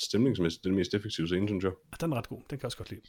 stemningsmæssigt 0.00 0.64
den 0.64 0.74
mest 0.74 0.94
effektive 0.94 1.26
scene, 1.26 1.48
synes 1.48 1.64
jeg. 1.64 1.72
Ja, 1.92 1.96
den 2.06 2.12
er 2.12 2.16
ret 2.16 2.28
god. 2.28 2.38
Den 2.38 2.44
kan 2.48 2.58
jeg 2.58 2.64
også 2.64 2.78
godt 2.78 2.90
lide. 2.90 3.00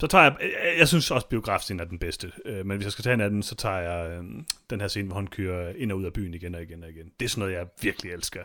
Så 0.00 0.06
tager 0.06 0.24
jeg, 0.24 0.36
jeg, 0.40 0.74
jeg 0.78 0.88
synes 0.88 1.10
også, 1.10 1.28
biografscenen 1.28 1.80
er 1.80 1.84
den 1.84 1.98
bedste. 1.98 2.32
Øh, 2.44 2.66
men 2.66 2.76
hvis 2.76 2.84
jeg 2.84 2.92
skal 2.92 3.02
tage 3.02 3.14
en 3.14 3.20
af 3.20 3.30
den, 3.30 3.42
så 3.42 3.54
tager 3.54 3.78
jeg 3.78 4.18
øh, 4.18 4.24
den 4.70 4.80
her 4.80 4.88
scene, 4.88 5.06
hvor 5.06 5.16
han 5.16 5.26
kører 5.26 5.74
ind 5.76 5.92
og 5.92 5.98
ud 5.98 6.04
af 6.04 6.12
byen 6.12 6.34
igen 6.34 6.54
og 6.54 6.62
igen 6.62 6.82
og 6.82 6.90
igen. 6.90 7.12
Det 7.20 7.24
er 7.24 7.28
sådan 7.28 7.40
noget, 7.40 7.54
jeg 7.54 7.66
virkelig 7.82 8.12
elsker. 8.12 8.44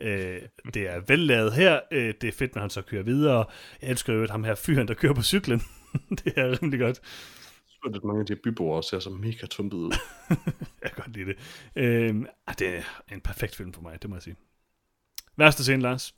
Øh, 0.00 0.42
det 0.74 0.88
er 0.88 1.00
vellavet 1.00 1.52
her. 1.52 1.80
Øh, 1.92 2.14
det 2.20 2.28
er 2.28 2.32
fedt, 2.32 2.54
når 2.54 2.60
han 2.60 2.70
så 2.70 2.82
kører 2.82 3.02
videre. 3.02 3.44
Jeg 3.82 3.90
elsker 3.90 4.12
jo 4.12 4.26
ham 4.30 4.44
her 4.44 4.54
fyren, 4.54 4.88
der 4.88 4.94
kører 4.94 5.14
på 5.14 5.22
cyklen. 5.22 5.62
det 6.24 6.32
er 6.36 6.62
rimelig 6.62 6.80
godt 6.80 7.00
synes, 7.82 7.96
at 7.96 8.04
mange 8.04 8.20
af 8.20 8.26
de 8.26 8.36
byboere 8.36 8.82
ser 8.82 8.98
så 8.98 9.10
mega 9.10 9.46
tumpet 9.46 9.76
ud. 9.76 9.92
jeg 10.82 10.90
kan 10.90 11.04
godt 11.04 11.16
lide 11.16 11.26
det. 11.26 11.38
Ah, 12.46 12.54
det 12.58 12.76
er 12.76 12.82
en 13.12 13.20
perfekt 13.20 13.56
film 13.56 13.72
for 13.72 13.82
mig, 13.82 14.02
det 14.02 14.10
må 14.10 14.16
jeg 14.16 14.22
sige. 14.22 14.36
Værste 15.36 15.62
scene, 15.62 15.82
Lars? 15.82 16.14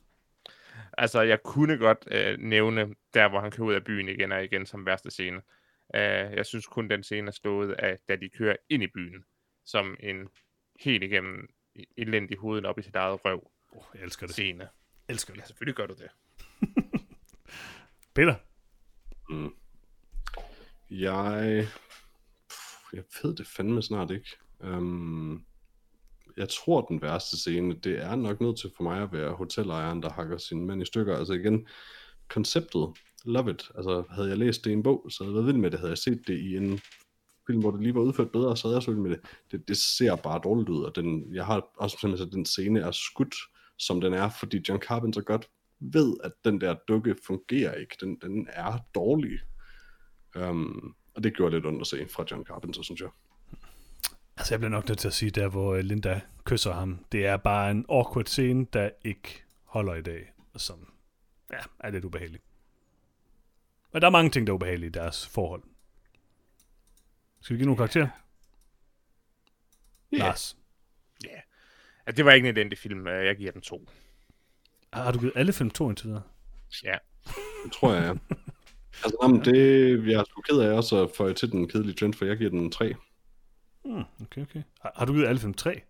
Altså, 0.99 1.21
jeg 1.21 1.43
kunne 1.43 1.79
godt 1.79 2.09
øh, 2.11 2.39
nævne 2.39 2.95
der, 3.15 3.29
hvor 3.29 3.41
han 3.41 3.51
kører 3.51 3.67
ud 3.67 3.75
af 3.75 3.85
byen 3.85 4.09
igen 4.09 4.33
og 4.33 4.45
igen 4.45 4.67
som 4.67 4.87
værste 4.87 5.11
scene. 5.11 5.43
Uh, 5.95 6.37
jeg 6.37 6.47
synes 6.47 6.67
kun, 6.67 6.91
den 6.91 7.03
scene 7.03 7.29
er 7.29 7.33
stået 7.33 7.73
af, 7.73 7.99
da 8.09 8.17
de 8.17 8.29
kører 8.29 8.57
ind 8.69 8.83
i 8.83 8.87
byen, 8.87 9.25
som 9.65 9.97
en 10.01 10.29
helt 10.81 11.03
igennem 11.03 11.49
elendig 11.97 12.39
hovedet 12.39 12.67
op 12.67 12.79
i 12.79 12.83
sit 12.83 12.97
eget 12.97 13.25
røv. 13.25 13.51
Oh, 13.73 13.85
jeg 13.95 14.03
elsker 14.03 14.27
det. 14.27 14.35
Scene. 14.35 14.69
Elsker 15.09 15.33
det. 15.33 15.41
Ja, 15.41 15.47
selvfølgelig 15.47 15.77
gør 15.77 15.87
du 15.87 15.95
det. 15.95 16.09
Peter? 18.15 18.35
Mm. 19.29 19.55
Jeg... 20.91 21.69
Jeg 22.93 23.05
ved 23.23 23.37
det 23.37 23.47
fandme 23.47 23.83
snart 23.83 24.11
ikke. 24.11 24.37
Um, 24.61 25.45
jeg 26.37 26.49
tror, 26.49 26.81
den 26.81 27.03
værste 27.03 27.39
scene, 27.39 27.75
det 27.75 28.03
er 28.03 28.15
nok 28.15 28.41
nødt 28.41 28.59
til 28.59 28.71
for 28.77 28.83
mig 28.83 29.03
at 29.03 29.13
være 29.13 29.33
hotelejeren, 29.33 30.03
der 30.03 30.11
hakker 30.11 30.39
sin 30.39 30.67
mand 30.67 30.83
i 30.83 30.85
stykker. 30.85 31.17
Altså 31.17 31.33
igen, 31.33 31.67
konceptet, 32.29 32.89
love 33.25 33.51
it. 33.51 33.71
Altså, 33.75 34.05
havde 34.11 34.29
jeg 34.29 34.39
læst 34.39 34.65
det 34.65 34.71
i 34.71 34.73
en 34.73 34.83
bog, 34.83 35.07
så 35.11 35.25
havde 35.25 35.31
jeg 35.31 35.35
været 35.35 35.47
vild 35.47 35.63
med 35.63 35.71
det. 35.71 35.79
Havde 35.79 35.91
jeg 35.91 35.99
set 35.99 36.23
det 36.27 36.39
i 36.39 36.57
en 36.57 36.81
film, 37.47 37.61
hvor 37.61 37.71
det 37.71 37.83
lige 37.83 37.95
var 37.95 38.01
udført 38.01 38.33
bedre, 38.33 38.57
så 38.57 38.69
havde 38.69 38.77
jeg 38.77 38.83
så 38.83 38.91
vild 38.91 39.01
med 39.01 39.11
det. 39.11 39.21
det. 39.51 39.69
Det 39.69 39.77
ser 39.77 40.17
bare 40.17 40.41
dårligt 40.45 40.69
ud, 40.69 40.85
og 40.85 40.97
den, 40.97 41.35
jeg 41.35 41.47
har 41.47 41.71
også 41.77 41.97
simpelthen 42.01 42.29
at 42.29 42.33
den 42.33 42.47
scene 42.47 42.81
er 42.81 42.91
skudt, 42.91 43.35
som 43.79 44.01
den 44.01 44.15
er, 44.15 44.31
fordi 44.31 44.63
John 44.69 44.83
Carpenter 44.83 45.21
godt 45.21 45.51
ved, 45.81 46.17
at 46.25 46.33
den 46.45 46.61
der 46.61 46.77
dukke 46.89 47.17
fungerer 47.27 47.75
ikke. 47.75 47.97
Den, 48.01 48.19
den 48.23 48.49
er 48.51 48.79
dårlig. 48.95 49.39
Um, 50.37 50.97
og 51.15 51.25
det 51.25 51.37
gjorde 51.37 51.55
lidt 51.55 51.67
ondt 51.67 51.81
at 51.81 51.87
se 51.87 52.09
fra 52.09 52.25
John 52.31 52.45
Carpenter, 52.45 52.83
synes 52.83 53.01
jeg. 53.01 53.09
Altså, 54.37 54.55
jeg 54.55 54.61
bliver 54.61 54.71
nok 54.71 54.89
nødt 54.89 54.99
til 54.99 55.09
at 55.09 55.15
sige, 55.15 55.31
der 55.31 55.49
hvor 55.49 55.75
øh, 55.75 55.81
Linda 55.81 56.21
kysser 56.45 56.73
ham, 56.73 57.05
det 57.13 57.27
er 57.27 57.37
bare 57.37 57.71
en 57.71 57.85
awkward 57.89 58.25
scene, 58.25 58.67
der 58.73 58.91
ikke 59.05 59.45
holder 59.65 59.95
i 59.95 60.03
dag, 60.03 60.33
og 60.55 60.61
som 60.61 60.93
ja, 61.53 61.59
er 61.81 61.91
lidt 61.91 62.05
ubehagelig. 62.05 62.41
Og 63.93 64.01
der 64.01 64.07
er 64.07 64.11
mange 64.11 64.31
ting, 64.31 64.47
der 64.47 64.53
er 64.53 64.55
ubehagelige 64.55 64.89
i 64.89 64.93
deres 64.93 65.27
forhold. 65.27 65.63
Skal 67.41 67.55
vi 67.55 67.59
give 67.59 67.67
nogle 67.67 67.77
karakterer? 67.77 68.09
Ja. 70.13 70.19
Lars, 70.19 70.57
Ja, 72.07 72.13
det 72.13 72.25
var 72.25 72.33
ikke 72.33 72.49
en 72.49 72.57
elendig 72.57 72.79
film. 72.79 73.07
Øh, 73.07 73.27
Jeg 73.27 73.37
giver 73.37 73.53
den 73.53 73.61
to. 73.61 73.89
har 74.93 75.13
du 75.13 75.19
givet 75.19 75.33
alle 75.37 75.53
film 75.53 75.71
to 75.71 75.89
indtil 75.89 76.07
videre? 76.07 76.23
Ja. 76.85 76.95
Det 77.65 77.73
tror 77.73 77.93
jeg, 77.93 78.03
ja. 78.03 78.37
Altså, 79.05 79.17
jamen, 79.23 79.45
det, 79.45 80.07
jeg 80.11 80.21
er 80.21 80.25
sgu 80.25 80.41
ked 80.41 80.59
af 80.61 80.73
også 80.73 81.03
at 81.03 81.11
få 81.17 81.33
til 81.33 81.53
den 81.53 81.69
kedelige 81.69 81.95
trend, 81.95 82.15
for 82.15 82.25
jeg 82.25 82.37
giver 82.37 82.51
den 82.51 82.71
3. 82.71 82.95
Hmm, 83.85 84.03
okay, 84.23 84.43
okay. 84.43 84.63
Har, 84.81 84.93
har 84.97 85.05
du 85.07 85.13
givet 85.13 85.27
alle 85.27 85.41
film 85.41 85.55
tre? 85.55 85.81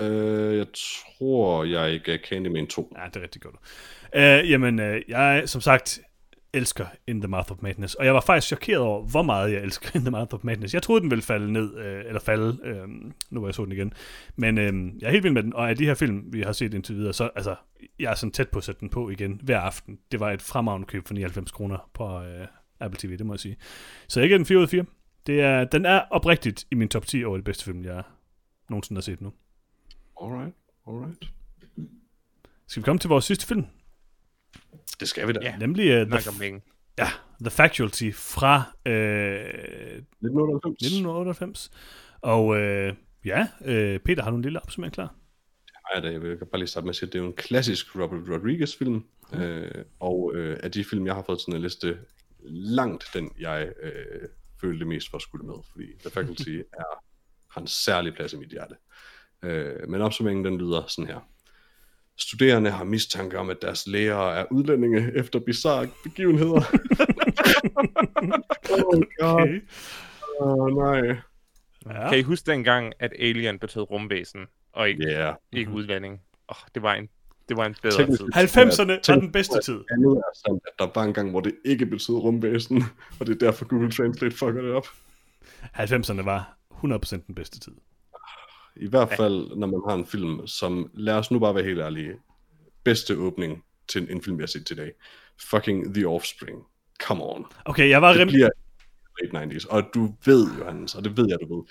Øh, 0.00 0.56
jeg 0.58 0.66
tror, 0.74 1.64
jeg 1.64 2.00
gav 2.00 2.18
Candyman 2.18 2.66
2. 2.66 2.92
Ja, 2.98 3.06
det 3.06 3.16
er 3.16 3.20
rigtig 3.22 3.42
godt. 3.42 3.54
Uh, 4.16 4.50
jamen, 4.50 4.78
uh, 4.80 4.96
jeg 5.08 5.42
som 5.46 5.60
sagt 5.60 6.00
elsker 6.54 6.86
In 7.06 7.20
the 7.20 7.28
Mouth 7.28 7.52
of 7.52 7.56
Madness, 7.60 7.94
og 7.94 8.04
jeg 8.04 8.14
var 8.14 8.20
faktisk 8.20 8.46
chokeret 8.46 8.80
over, 8.80 9.02
hvor 9.02 9.22
meget 9.22 9.52
jeg 9.52 9.62
elsker 9.62 9.90
In 9.94 10.00
the 10.00 10.10
Mouth 10.10 10.34
of 10.34 10.44
Madness. 10.44 10.74
Jeg 10.74 10.82
troede, 10.82 11.00
den 11.00 11.10
ville 11.10 11.22
falde 11.22 11.52
ned, 11.52 11.74
uh, 11.74 12.06
eller 12.06 12.20
falde, 12.20 12.58
uh, 12.64 12.90
nu 13.30 13.40
hvor 13.40 13.48
jeg 13.48 13.54
så 13.54 13.64
den 13.64 13.72
igen. 13.72 13.92
Men 14.36 14.58
uh, 14.58 15.02
jeg 15.02 15.06
er 15.06 15.10
helt 15.10 15.24
vild 15.24 15.32
med 15.32 15.42
den, 15.42 15.54
og 15.54 15.70
af 15.70 15.76
de 15.76 15.84
her 15.84 15.94
film, 15.94 16.32
vi 16.32 16.42
har 16.42 16.52
set 16.52 16.74
indtil 16.74 16.96
videre, 16.96 17.12
så 17.12 17.30
altså, 17.34 17.56
jeg 17.98 18.10
er 18.10 18.14
sådan 18.14 18.32
tæt 18.32 18.48
på 18.48 18.58
at 18.58 18.64
sætte 18.64 18.80
den 18.80 18.88
på 18.88 19.10
igen 19.10 19.40
hver 19.42 19.60
aften. 19.60 19.98
Det 20.12 20.20
var 20.20 20.30
et 20.30 20.42
fremragende 20.42 20.86
køb 20.86 21.06
for 21.06 21.14
99 21.14 21.50
kroner 21.50 21.90
på 21.94 22.18
uh, 22.18 22.24
Apple 22.80 22.98
TV, 22.98 23.18
det 23.18 23.26
må 23.26 23.32
jeg 23.32 23.40
sige. 23.40 23.56
Så 24.08 24.20
jeg 24.20 24.28
giver 24.28 24.38
den 24.38 24.46
4 24.46 24.58
ud 24.58 24.62
af 24.62 24.68
4. 24.68 24.84
Det 25.26 25.40
er, 25.40 25.64
den 25.64 25.86
er 25.86 26.00
oprigtigt 26.10 26.66
i 26.70 26.74
min 26.74 26.88
top 26.88 27.06
10 27.06 27.24
over 27.24 27.36
de 27.36 27.42
bedste 27.42 27.64
film, 27.64 27.84
jeg 27.84 28.02
nogensinde 28.70 28.98
har 28.98 29.02
set 29.02 29.20
nu. 29.20 29.32
Alright, 30.22 30.54
alright. 30.88 31.24
Skal 32.66 32.82
vi 32.82 32.84
komme 32.84 32.98
til 32.98 33.08
vores 33.08 33.24
sidste 33.24 33.46
film? 33.46 33.66
Det 35.00 35.08
skal 35.08 35.28
vi 35.28 35.32
da. 35.32 35.40
Ja. 35.42 35.56
Nemlig 35.56 36.02
uh, 36.02 36.10
The, 36.10 36.60
ja, 36.98 37.08
The 37.40 37.50
Factualty 37.50 38.10
fra 38.12 38.56
uh, 38.86 38.92
1998. 38.92 40.82
1998. 40.82 41.70
Og 42.20 42.46
uh, 42.46 42.56
ja, 43.24 43.46
uh, 43.60 44.00
Peter, 44.04 44.22
har 44.22 44.30
du 44.30 44.36
en 44.36 44.42
lille 44.42 44.62
opsummering 44.62 44.94
klar? 44.94 45.14
Ej, 45.94 46.00
da, 46.00 46.10
jeg 46.10 46.22
vil 46.22 46.36
bare 46.36 46.58
lige 46.58 46.68
starte 46.68 46.84
med 46.84 46.90
at 46.90 46.96
sige, 46.96 47.06
at 47.06 47.12
det 47.12 47.18
er 47.18 47.22
jo 47.22 47.28
en 47.28 47.36
klassisk 47.36 47.96
Robert 47.96 48.28
Rodriguez-film. 48.28 49.04
Mm. 49.32 49.40
Øh, 49.40 49.84
og 50.00 50.32
øh, 50.34 50.58
af 50.62 50.72
de 50.72 50.84
film, 50.84 51.06
jeg 51.06 51.14
har 51.14 51.22
fået 51.22 51.38
til 51.38 51.54
en 51.54 51.62
liste, 51.62 51.98
langt 52.48 53.04
den, 53.14 53.30
jeg 53.40 53.72
øh, 53.82 54.28
følte 54.60 54.84
mest 54.84 55.10
for 55.10 55.16
at 55.16 55.22
skulle 55.22 55.46
med. 55.46 55.54
Fordi 55.72 55.86
The 56.00 56.10
Faculty 56.10 56.50
er, 56.80 57.02
har 57.50 57.60
en 57.60 57.66
særlig 57.66 58.14
plads 58.14 58.32
i 58.32 58.36
mit 58.36 58.48
hjerte. 58.48 58.74
Øh, 59.42 59.88
men 59.88 60.00
opsummeringen 60.00 60.44
den 60.44 60.58
lyder 60.58 60.82
sådan 60.88 61.06
her. 61.06 61.28
Studerende 62.18 62.70
har 62.70 62.84
mistanke 62.84 63.38
om, 63.38 63.50
at 63.50 63.56
deres 63.62 63.86
lærere 63.86 64.36
er 64.36 64.44
udlændinge 64.50 65.10
efter 65.16 65.38
bizarre 65.38 65.88
begivenheder. 66.04 66.60
oh 68.70 69.00
god. 69.20 69.40
Okay. 69.42 69.60
Oh, 70.40 70.76
nej. 70.76 71.16
Ja. 71.86 72.08
Kan 72.08 72.18
I 72.18 72.22
huske 72.22 72.50
dengang, 72.50 72.92
at 73.00 73.12
Alien 73.18 73.58
betød 73.58 73.82
rumvæsen, 73.90 74.40
og 74.72 74.88
ikke. 74.88 75.04
Yeah. 75.04 75.34
ikke 75.52 75.70
udvanding? 75.70 76.14
Åh, 76.14 76.56
oh, 76.56 76.68
det 76.74 76.82
var 76.82 76.94
en, 76.94 77.08
det 77.48 77.56
var 77.56 77.66
en 77.66 77.76
bedre 77.82 77.96
Teknisk 77.96 78.20
tid. 78.20 78.32
set- 78.48 78.56
90'erne 78.56 79.12
var 79.12 79.20
den 79.20 79.32
bedste 79.32 79.60
tid. 79.64 79.80
Andet 79.90 80.22
er 80.46 80.52
at 80.52 80.60
der 80.78 80.88
var 80.94 81.02
en 81.04 81.14
gang, 81.14 81.30
hvor 81.30 81.40
det 81.40 81.54
ikke 81.64 81.86
betød 81.86 82.14
rumvæsen, 82.16 82.84
og 83.20 83.26
det 83.26 83.34
er 83.34 83.38
derfor 83.46 83.64
Google 83.64 83.90
Translate 83.92 84.36
fucker 84.36 84.62
det 84.62 84.72
op. 84.72 84.86
90'erne 85.62 86.22
var 86.22 86.58
100% 86.84 87.26
den 87.26 87.34
bedste 87.34 87.60
tid. 87.60 87.72
I 88.76 88.88
hvert 88.88 89.08
fald, 89.16 89.56
når 89.56 89.66
man 89.66 89.80
har 89.88 89.94
en 89.94 90.06
film, 90.06 90.46
som, 90.46 90.90
lad 90.94 91.14
os 91.14 91.30
nu 91.30 91.38
bare 91.38 91.54
være 91.54 91.64
helt 91.64 91.80
ærlige, 91.80 92.14
bedste 92.84 93.16
åbning 93.16 93.64
til 93.88 94.10
en 94.10 94.22
film, 94.22 94.38
vi 94.38 94.42
har 94.42 94.46
set 94.46 94.70
i 94.70 94.74
dag. 94.74 94.92
Fucking 95.40 95.94
The 95.94 96.08
Offspring. 96.08 96.58
Come 97.02 97.24
on. 97.24 97.46
Okay, 97.64 97.88
jeg 97.88 98.02
var 98.02 98.12
Det 98.12 98.20
rim... 98.20 98.28
bliver 98.28 98.48
late 99.22 99.56
90s, 99.56 99.68
og 99.70 99.90
du 99.94 100.14
ved, 100.24 100.46
Johannes, 100.58 100.94
og 100.94 101.04
det 101.04 101.16
ved 101.16 101.26
jeg, 101.28 101.38
du 101.48 101.56
ved, 101.56 101.64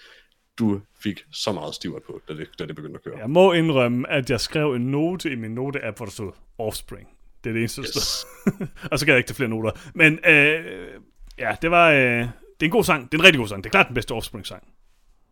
du 0.59 0.81
fik 1.03 1.23
så 1.31 1.51
meget 1.51 1.75
stivert 1.75 2.03
på, 2.03 2.21
da 2.27 2.33
det, 2.33 2.49
da 2.59 2.65
det 2.65 2.75
begyndte 2.75 2.97
at 2.97 3.03
køre. 3.03 3.17
Jeg 3.19 3.29
må 3.29 3.53
indrømme, 3.53 4.09
at 4.09 4.29
jeg 4.29 4.39
skrev 4.39 4.73
en 4.73 4.81
note 4.81 5.31
i 5.31 5.35
min 5.35 5.51
note-app, 5.55 5.97
hvor 5.97 6.05
der 6.05 6.11
stod 6.11 6.31
Offspring. 6.57 7.07
Det 7.43 7.49
er 7.49 7.53
det 7.53 7.59
eneste, 7.59 7.81
Yes. 7.81 8.25
og 8.91 8.99
så 8.99 9.05
kan 9.05 9.11
jeg 9.11 9.17
ikke 9.17 9.27
til 9.27 9.35
flere 9.35 9.49
noter. 9.49 9.71
Men 9.95 10.19
øh, 10.25 11.01
ja, 11.37 11.55
det 11.61 11.71
var... 11.71 11.91
Øh, 11.91 11.99
det 11.99 12.65
er 12.65 12.69
en 12.69 12.71
god 12.71 12.83
sang. 12.83 13.11
Det 13.11 13.17
er 13.17 13.21
en 13.21 13.25
rigtig 13.25 13.39
god 13.39 13.47
sang. 13.47 13.63
Det 13.63 13.69
er 13.69 13.71
klart 13.71 13.87
den 13.87 13.93
bedste 13.93 14.11
Offspring-sang. 14.11 14.63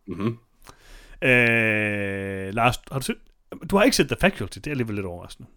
Mm-hmm. 0.06 0.38
Øh, 1.22 2.54
Lars, 2.54 2.76
har 2.92 2.98
du 2.98 3.04
set... 3.04 3.16
Du 3.70 3.76
har 3.76 3.84
ikke 3.84 3.96
set 3.96 4.08
The 4.08 4.16
Faculty. 4.20 4.56
Det 4.56 4.66
er 4.66 4.70
alligevel 4.70 4.94
lidt 4.94 5.06
overraskende. 5.06 5.48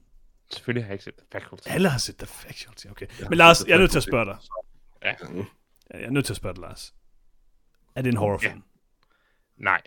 Selvfølgelig 0.52 0.84
har 0.84 0.90
jeg 0.90 0.94
ikke 0.94 1.04
set 1.04 1.16
The 1.16 1.26
Faculty. 1.32 1.68
Alle 1.70 1.90
har 1.90 1.98
set 1.98 2.18
The 2.18 2.28
Faculty, 2.28 2.88
okay. 2.88 3.08
Ja, 3.20 3.30
Men 3.30 3.38
Lars, 3.38 3.66
jeg 3.68 3.74
er 3.74 3.80
nødt 3.80 3.92
til 3.92 3.98
at 3.98 4.04
spørge 4.04 4.26
dig. 4.26 4.38
Ja. 5.04 5.14
Jeg 5.94 6.04
er 6.04 6.10
nødt 6.10 6.26
til 6.26 6.34
at 6.34 6.38
spørge 6.38 6.54
dig, 6.56 6.62
Lars. 6.62 6.94
Er 7.96 8.02
det 8.02 8.10
en 8.10 8.18
horrorfilm? 8.18 8.64
Nej. 9.58 9.82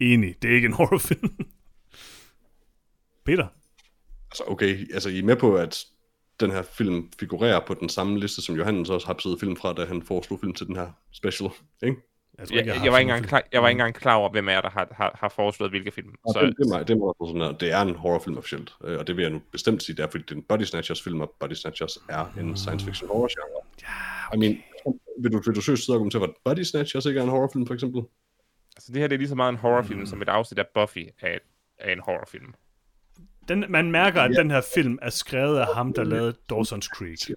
Enig, 0.00 0.42
det 0.42 0.50
er 0.50 0.54
ikke 0.54 0.66
en 0.66 0.72
horrorfilm. 0.72 1.38
Peter? 3.24 3.46
Altså, 4.30 4.44
okay, 4.46 4.94
altså 4.94 5.08
I 5.08 5.18
er 5.18 5.22
med 5.22 5.36
på, 5.36 5.56
at 5.56 5.84
den 6.40 6.50
her 6.50 6.62
film 6.62 7.12
figurerer 7.20 7.66
på 7.66 7.74
den 7.74 7.88
samme 7.88 8.20
liste, 8.20 8.42
som 8.42 8.56
Johannes 8.56 8.90
også 8.90 9.06
har 9.06 9.14
besiddet 9.14 9.40
film 9.40 9.56
fra, 9.56 9.72
da 9.72 9.84
han 9.84 10.02
foreslog 10.02 10.40
film 10.40 10.54
til 10.54 10.66
den 10.66 10.76
her 10.76 10.90
special, 11.12 11.50
ikke? 11.82 11.96
Jeg, 12.38 12.48
tror 12.48 12.56
Jeg, 12.56 12.66
jeg, 12.66 12.74
har 12.74 12.84
jeg, 12.84 12.92
var 12.92 12.98
ikke 12.98 13.10
en 13.10 13.14
engang 13.16 13.28
klar, 13.28 13.42
jeg 13.52 13.62
var 13.62 13.68
ikke 13.68 13.80
engang 13.80 13.94
klar 13.94 14.14
over, 14.14 14.30
hvem 14.30 14.48
jer, 14.48 14.60
der 14.60 14.70
har, 14.70 14.88
har, 14.92 15.16
har 15.20 15.28
foreslået 15.28 15.72
hvilke 15.72 15.90
film. 15.90 16.10
Så, 16.10 16.32
Så, 16.32 16.46
det, 16.46 16.56
det, 16.58 16.64
er 16.64 16.78
mig, 16.78 16.88
det, 16.88 16.98
må 16.98 17.14
jeg 17.20 17.28
sådan 17.28 17.40
her. 17.42 17.52
det 17.52 17.72
er 17.72 17.80
en 17.82 17.94
horrorfilm 17.94 18.38
officielt, 18.38 18.74
øh, 18.84 18.98
og 18.98 19.06
det 19.06 19.16
vil 19.16 19.22
jeg 19.22 19.30
nu 19.30 19.40
bestemt 19.52 19.82
sige, 19.82 19.96
det 19.96 20.02
er, 20.02 20.10
fordi 20.10 20.22
det 20.24 20.30
er 20.30 20.36
en 20.36 20.42
Body 20.42 20.62
Snatchers 20.62 21.02
film, 21.02 21.20
og 21.20 21.34
Body 21.40 21.52
Snatchers 21.52 21.98
er 22.08 22.32
en 22.40 22.56
science 22.56 22.86
fiction 22.86 23.08
horror 23.08 23.28
genre. 23.28 23.62
Ja, 23.82 24.36
I 24.36 24.38
mean, 24.38 24.62
vil 25.22 25.32
du, 25.32 25.42
vil 25.46 25.54
du 25.54 25.60
søge 25.60 25.76
sidde 25.76 25.92
og 25.92 25.96
argumentere, 25.96 26.22
at 26.22 26.30
Body 26.44 26.62
Snatchers 26.62 27.06
ikke 27.06 27.20
er 27.20 27.24
en 27.24 27.30
horrorfilm, 27.30 27.66
for 27.66 27.74
eksempel? 27.74 28.02
altså, 28.76 28.92
det 28.92 29.00
her 29.00 29.08
det 29.08 29.14
er 29.14 29.18
lige 29.18 29.28
så 29.28 29.34
meget 29.34 29.52
en 29.52 29.58
horrorfilm, 29.58 30.00
mm. 30.00 30.06
som 30.06 30.22
et 30.22 30.28
afsnit 30.28 30.58
af 30.58 30.66
Buffy 30.74 30.98
er, 31.20 31.38
er 31.78 31.92
en 31.92 32.00
horrorfilm. 32.00 32.54
Den, 33.48 33.64
man 33.68 33.90
mærker, 33.90 34.20
at 34.22 34.30
Ja. 34.34 34.40
den 34.42 34.50
her 34.50 34.60
film 34.74 34.98
er 35.02 35.10
skrevet 35.10 35.58
af 35.58 35.74
ham, 35.74 35.92
der 35.92 36.04
lavede 36.04 36.34
Dawson's 36.52 36.88
Creek. 36.96 37.30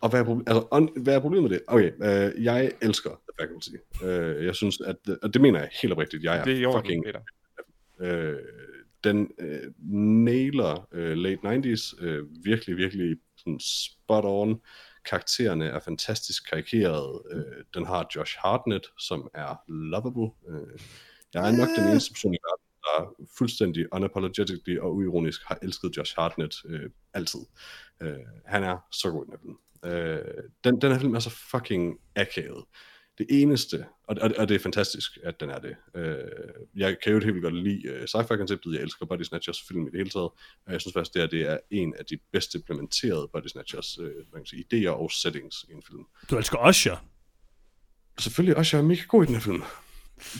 Og 0.00 0.10
hvad 0.10 0.20
er, 0.20 0.24
proble- 0.24 0.42
altså, 0.46 0.66
on, 0.70 0.88
hvad 0.96 1.14
er 1.14 1.20
problemet 1.20 1.50
med 1.50 1.58
det? 1.58 1.64
Okay, 1.66 1.92
øh, 2.02 2.44
jeg 2.44 2.72
elsker 2.82 3.10
The 3.10 3.46
Faculty. 3.46 3.70
Øh, 4.04 4.46
jeg 4.46 4.54
synes, 4.54 4.80
at, 4.80 4.96
og 5.22 5.34
det 5.34 5.42
mener 5.42 5.58
jeg 5.58 5.68
helt 5.82 5.92
oprigtigt, 5.92 6.24
jeg 6.24 6.38
er, 6.38 6.44
Det 6.44 6.56
er 6.56 6.60
jo 6.60 6.72
fucking 6.72 7.04
Peter. 7.04 7.20
Øh, 8.00 8.38
den 9.04 9.30
øh, 9.38 9.72
nailer 10.24 10.88
øh, 10.92 11.16
late 11.16 11.40
90s 11.44 12.04
øh, 12.04 12.44
virkelig, 12.44 12.76
virkelig 12.76 13.16
sådan 13.36 13.60
spot 13.60 14.24
on. 14.26 14.60
Karaktererne 15.04 15.64
er 15.64 15.80
fantastisk 15.80 16.50
karikeret. 16.50 17.22
Øh, 17.30 17.64
den 17.74 17.86
har 17.86 18.10
Josh 18.16 18.36
Hartnett, 18.38 18.86
som 18.98 19.30
er 19.34 19.62
lovable. 19.68 20.30
Øh, 20.48 20.78
jeg 21.34 21.48
er 21.48 21.56
nok 21.56 21.68
den 21.78 21.88
eneste 21.90 22.12
person 22.12 22.34
i 22.34 22.38
verden, 22.48 22.64
der 22.84 23.26
fuldstændig 23.38 23.86
unapologetically 23.92 24.78
og 24.78 24.94
uironisk 24.94 25.40
har 25.46 25.58
elsket 25.62 25.96
Josh 25.96 26.14
Hartnett 26.18 26.54
øh, 26.64 26.90
altid. 27.14 27.40
Øh, 28.00 28.14
han 28.44 28.62
er 28.64 28.78
så 28.92 29.10
god 29.10 29.26
i 29.26 29.46
den. 29.46 29.56
Øh, 29.84 30.18
den, 30.64 30.80
den 30.80 30.92
her 30.92 30.98
film 30.98 31.14
er 31.14 31.18
så 31.18 31.30
fucking 31.30 31.98
akavet. 32.16 32.64
Det 33.18 33.26
eneste, 33.30 33.84
og, 34.08 34.16
og, 34.20 34.30
og 34.38 34.48
det 34.48 34.54
er 34.54 34.58
fantastisk, 34.58 35.18
at 35.22 35.40
den 35.40 35.50
er 35.50 35.58
det. 35.58 35.76
Øh, 35.96 36.16
jeg 36.76 36.96
kan 37.02 37.12
jo 37.12 37.18
helt 37.18 37.34
vildt 37.34 37.42
godt 37.42 37.54
lide 37.54 37.92
uh, 37.92 38.04
sci-fi-konceptet, 38.04 38.74
jeg 38.74 38.82
elsker 38.82 39.06
Body 39.06 39.22
Snatchers 39.22 39.62
film 39.68 39.86
i 39.86 39.90
det 39.90 39.98
hele 39.98 40.10
taget, 40.10 40.30
og 40.66 40.72
jeg 40.72 40.80
synes 40.80 40.92
faktisk, 40.92 41.14
det, 41.14 41.22
er, 41.22 41.26
det 41.26 41.42
er 41.42 41.58
en 41.70 41.94
af 41.98 42.04
de 42.04 42.18
bedst 42.32 42.54
implementerede 42.54 43.28
Body 43.32 43.46
Snatchers 43.46 43.98
øh, 43.98 44.10
man 44.32 44.42
kan 44.42 44.46
sige, 44.46 44.64
idéer 44.72 44.90
og 44.90 45.10
settings 45.10 45.64
i 45.68 45.72
en 45.72 45.82
film. 45.88 46.04
Du 46.30 46.36
elsker 46.36 46.68
Usher. 46.68 46.96
Selvfølgelig 48.18 48.56
også, 48.56 48.76
jeg 48.76 48.82
er 48.82 48.88
mega 48.88 49.02
god 49.08 49.22
i 49.22 49.26
den 49.26 49.34
her 49.34 49.42
film. 49.42 49.62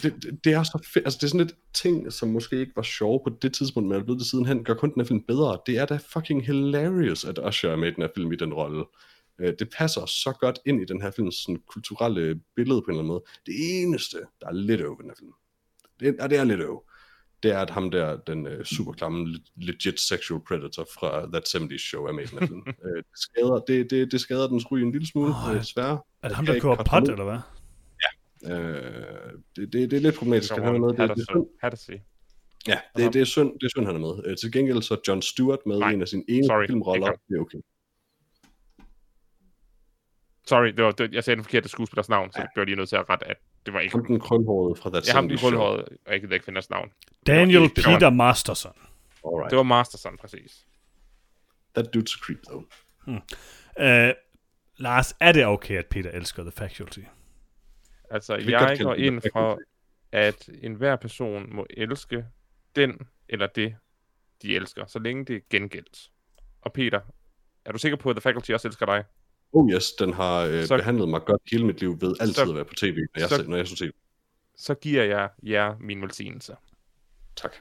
det, 0.02 0.22
det, 0.22 0.44
det 0.44 0.52
er 0.52 0.62
så 0.62 0.88
fedt. 0.94 1.04
Altså, 1.04 1.18
det 1.20 1.26
er 1.26 1.28
sådan 1.28 1.46
et 1.46 1.54
ting, 1.74 2.12
som 2.12 2.28
måske 2.28 2.60
ikke 2.60 2.72
var 2.76 2.82
sjov 2.82 3.24
på 3.24 3.36
det 3.42 3.54
tidspunkt, 3.54 3.88
men 3.88 3.98
er 3.98 4.04
blevet 4.04 4.20
det 4.20 4.28
sidenhen, 4.28 4.64
gør 4.64 4.74
kun 4.74 4.92
den 4.94 5.00
her 5.00 5.06
film 5.06 5.22
bedre. 5.22 5.58
Det 5.66 5.78
er 5.78 5.86
da 5.86 5.98
fucking 6.12 6.46
hilarious, 6.46 7.24
at 7.24 7.38
Usher 7.48 7.70
er 7.70 7.76
med 7.76 7.88
i 7.88 7.94
den 7.94 8.02
her 8.02 8.10
film 8.16 8.32
i 8.32 8.36
den 8.36 8.54
rolle. 8.54 8.84
Øh, 9.40 9.54
Det 9.58 9.68
passer 9.78 10.06
så 10.06 10.36
godt 10.40 10.58
ind 10.66 10.82
i 10.82 10.84
den 10.84 11.02
her 11.02 11.10
films 11.10 11.34
sådan, 11.34 11.62
kulturelle 11.66 12.40
billede 12.56 12.82
på 12.82 12.86
en 12.86 12.90
eller 12.90 13.00
anden 13.00 13.06
måde. 13.06 13.22
Det 13.46 13.82
eneste, 13.82 14.18
der 14.40 14.46
er 14.46 14.52
lidt 14.52 14.82
over 14.82 14.96
den 14.96 15.10
her 15.10 15.14
film, 15.18 15.32
det, 16.00 16.20
og 16.20 16.30
det 16.30 16.38
er 16.38 16.44
lidt 16.44 16.62
over, 16.62 16.80
det 17.42 17.50
er, 17.50 17.58
at 17.58 17.70
ham 17.70 17.90
der, 17.90 18.16
den 18.16 18.46
uh, 18.46 18.62
super 18.64 18.92
klamme, 18.92 19.38
legit 19.56 20.00
sexual 20.00 20.40
predator 20.48 20.86
fra 20.94 21.26
That 21.32 21.48
70's 21.48 21.88
Show 21.88 22.04
er 22.04 22.12
med 22.12 22.24
i 22.24 22.26
den 22.26 22.38
her 22.38 22.46
film. 22.46 22.60
uh, 22.60 22.96
det, 22.96 23.04
skader, 23.14 23.58
det, 23.68 23.90
det, 23.90 24.12
det 24.12 24.20
skader 24.20 24.48
dens 24.48 24.70
ryg 24.70 24.82
en 24.82 24.92
lille 24.92 25.06
smule, 25.06 25.32
oh, 25.48 25.58
desværre. 25.58 26.00
Er 26.22 26.28
det 26.28 26.36
ham, 26.36 26.46
der 26.46 26.60
kører 26.60 26.84
pot, 26.84 27.02
eller 27.02 27.24
hvad? 27.24 27.38
Øh, 28.44 29.32
det, 29.56 29.72
det, 29.72 29.90
det 29.90 29.92
er 29.92 30.00
lidt 30.00 30.14
problematisk, 30.14 30.52
at 30.52 30.64
han 30.64 30.74
er 30.74 30.78
med. 30.78 30.88
Det, 30.88 30.98
det, 30.98 31.10
er 31.10 31.32
synd. 31.32 31.46
Hadassah. 31.62 31.98
Ja, 32.68 32.78
det, 32.96 33.12
det, 33.14 33.20
er 33.20 33.24
synd, 33.24 33.52
det 33.60 33.66
er 33.66 33.68
synd, 33.68 33.86
han 33.86 33.96
er 33.96 34.00
med. 34.00 34.14
Øh, 34.26 34.36
til 34.36 34.52
gengæld 34.52 34.82
så 34.82 34.96
John 35.08 35.22
Stewart 35.22 35.58
med 35.66 35.78
Nej, 35.78 35.90
i 35.90 35.94
en 35.94 36.02
af 36.02 36.08
sine 36.08 36.24
ene 36.28 36.46
sorry, 36.46 36.66
filmroller. 36.66 37.06
Det 37.06 37.36
er 37.36 37.40
okay. 37.40 37.58
Sorry, 40.50 40.66
det 40.68 40.84
var, 40.84 40.90
det, 40.90 41.14
jeg 41.14 41.24
sagde 41.24 41.36
den 41.36 41.44
forkerte 41.44 41.68
skuespillers 41.68 42.08
navn, 42.08 42.32
så 42.32 42.40
det 42.40 42.48
blev 42.54 42.64
lige 42.66 42.76
nødt 42.76 42.88
til 42.88 42.96
at 42.96 43.10
rette, 43.10 43.26
at 43.26 43.36
det 43.66 43.74
var 43.74 43.80
ikke... 43.80 43.96
Ham 43.96 44.04
den 44.06 44.20
krølhårede 44.20 44.76
fra 44.82 44.90
That 44.90 45.06
Jeg 45.06 45.14
har 45.14 45.20
den 45.20 45.30
70's 45.30 45.36
Show. 45.38 45.50
krølhåret, 45.50 45.84
og 46.06 46.12
jeg 46.12 46.20
kan 46.20 46.32
ikke 46.32 46.44
finde 46.44 46.56
hans 46.56 46.70
navn. 46.70 46.88
Daniel 47.26 47.62
det 47.62 47.86
var- 47.86 47.94
Peter 47.94 48.10
Masterson. 48.10 48.72
Alright. 49.26 49.50
Det 49.50 49.56
var 49.56 49.62
Masterson, 49.62 50.16
præcis. 50.16 50.66
That 51.74 51.86
dude's 51.96 52.16
a 52.16 52.24
creep, 52.24 52.38
though. 52.42 52.64
Uh, 53.06 54.14
Lars, 54.76 55.14
er 55.20 55.32
det 55.32 55.46
okay, 55.46 55.78
at 55.78 55.86
Peter 55.86 56.10
elsker 56.10 56.42
The 56.42 56.52
Faculty? 56.52 57.00
Altså, 58.10 58.36
vi 58.36 58.52
jeg 58.52 58.78
går 58.82 58.94
ind 58.94 59.22
for, 59.32 59.58
at 60.12 60.48
enhver 60.62 60.96
person 60.96 61.54
må 61.54 61.66
elske 61.70 62.24
den 62.76 62.98
eller 63.28 63.46
det, 63.46 63.76
de 64.42 64.56
elsker, 64.56 64.86
så 64.86 64.98
længe 64.98 65.24
det 65.24 65.36
er 65.36 65.40
gengældt. 65.50 66.10
Og 66.62 66.72
Peter, 66.72 67.00
er 67.64 67.72
du 67.72 67.78
sikker 67.78 67.96
på, 67.96 68.10
at 68.10 68.16
The 68.16 68.20
Faculty 68.20 68.50
også 68.50 68.68
elsker 68.68 68.86
dig? 68.86 69.04
Oh 69.52 69.70
yes, 69.72 69.92
den 69.92 70.12
har 70.12 70.40
øh, 70.40 70.64
Så- 70.66 70.76
behandlet 70.76 71.08
mig 71.08 71.20
godt 71.24 71.42
hele 71.50 71.66
mit 71.66 71.80
liv 71.80 72.00
ved 72.00 72.16
altid 72.20 72.34
Så- 72.34 72.48
at 72.50 72.54
være 72.54 72.64
på 72.64 72.74
tv, 72.74 72.96
når 72.96 73.20
jeg, 73.20 73.28
så- 73.28 73.36
så, 73.36 73.42
når 73.48 73.56
jeg 73.56 73.68
så 73.68 73.76
tv. 73.76 73.90
Så 74.56 74.74
giver 74.74 75.04
jeg 75.04 75.28
jer 75.42 75.74
min 75.80 76.02
velsignelse. 76.02 76.56
Tak. 77.36 77.52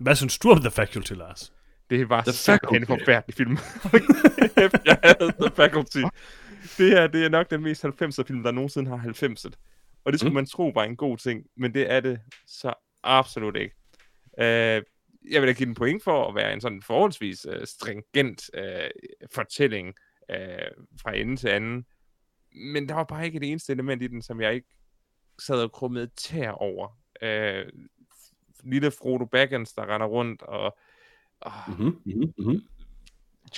Hvad 0.00 0.14
synes 0.16 0.38
du 0.38 0.50
om 0.50 0.60
The 0.60 0.70
Faculty, 0.70 1.12
Lars? 1.12 1.52
Det 1.90 2.08
var 2.08 2.22
The 2.22 2.32
simpelthen 2.32 2.82
en 2.82 2.86
forfærdelig 2.86 3.34
film. 3.34 3.50
Jeg 4.86 4.98
havde 5.04 5.32
The 5.40 5.50
Faculty. 5.56 5.98
Det 6.78 6.90
her, 6.90 7.06
det 7.06 7.24
er 7.24 7.28
nok 7.28 7.50
den 7.50 7.62
mest 7.62 7.84
90'er 7.84 8.22
film, 8.26 8.42
der 8.42 8.50
nogensinde 8.50 8.90
har 8.90 8.96
90'et. 8.98 9.54
Og 10.04 10.12
det 10.12 10.20
skulle 10.20 10.30
Mm. 10.30 10.34
man 10.34 10.46
tro 10.46 10.68
var 10.74 10.84
en 10.84 10.96
god 10.96 11.16
ting, 11.18 11.44
men 11.56 11.74
det 11.74 11.90
er 11.92 12.00
det 12.00 12.20
så 12.46 12.72
absolut 13.02 13.56
ikke. 13.56 13.74
Uh, 14.38 14.82
jeg 15.30 15.42
vil 15.42 15.48
da 15.48 15.52
give 15.52 15.66
den 15.66 15.74
point 15.74 16.02
for 16.02 16.28
at 16.28 16.34
være 16.34 16.52
en 16.52 16.60
sådan 16.60 16.82
forholdsvis 16.82 17.46
uh, 17.46 17.64
stringent 17.64 18.50
uh, 18.58 18.90
fortælling 19.34 19.88
uh, 20.32 20.84
fra 21.02 21.16
ende 21.16 21.36
til 21.36 21.48
anden. 21.48 21.86
Men 22.52 22.88
der 22.88 22.94
var 22.94 23.04
bare 23.04 23.26
ikke 23.26 23.40
det 23.40 23.50
eneste 23.50 23.72
element 23.72 24.02
i 24.02 24.06
den, 24.06 24.22
som 24.22 24.40
jeg 24.40 24.54
ikke 24.54 24.68
sad 25.38 25.62
og 25.62 25.72
krummede 25.72 26.10
tær 26.16 26.50
over. 26.50 26.88
Uh, 27.22 27.68
lille 28.64 28.90
Frodo 28.90 29.24
Baggins, 29.24 29.72
der 29.72 29.94
render 29.94 30.06
rundt, 30.06 30.42
og 30.42 30.78
og 31.40 31.52
Mm-hmm, 31.68 32.00
mm-hmm, 32.04 32.32
mm-hmm. 32.38 32.60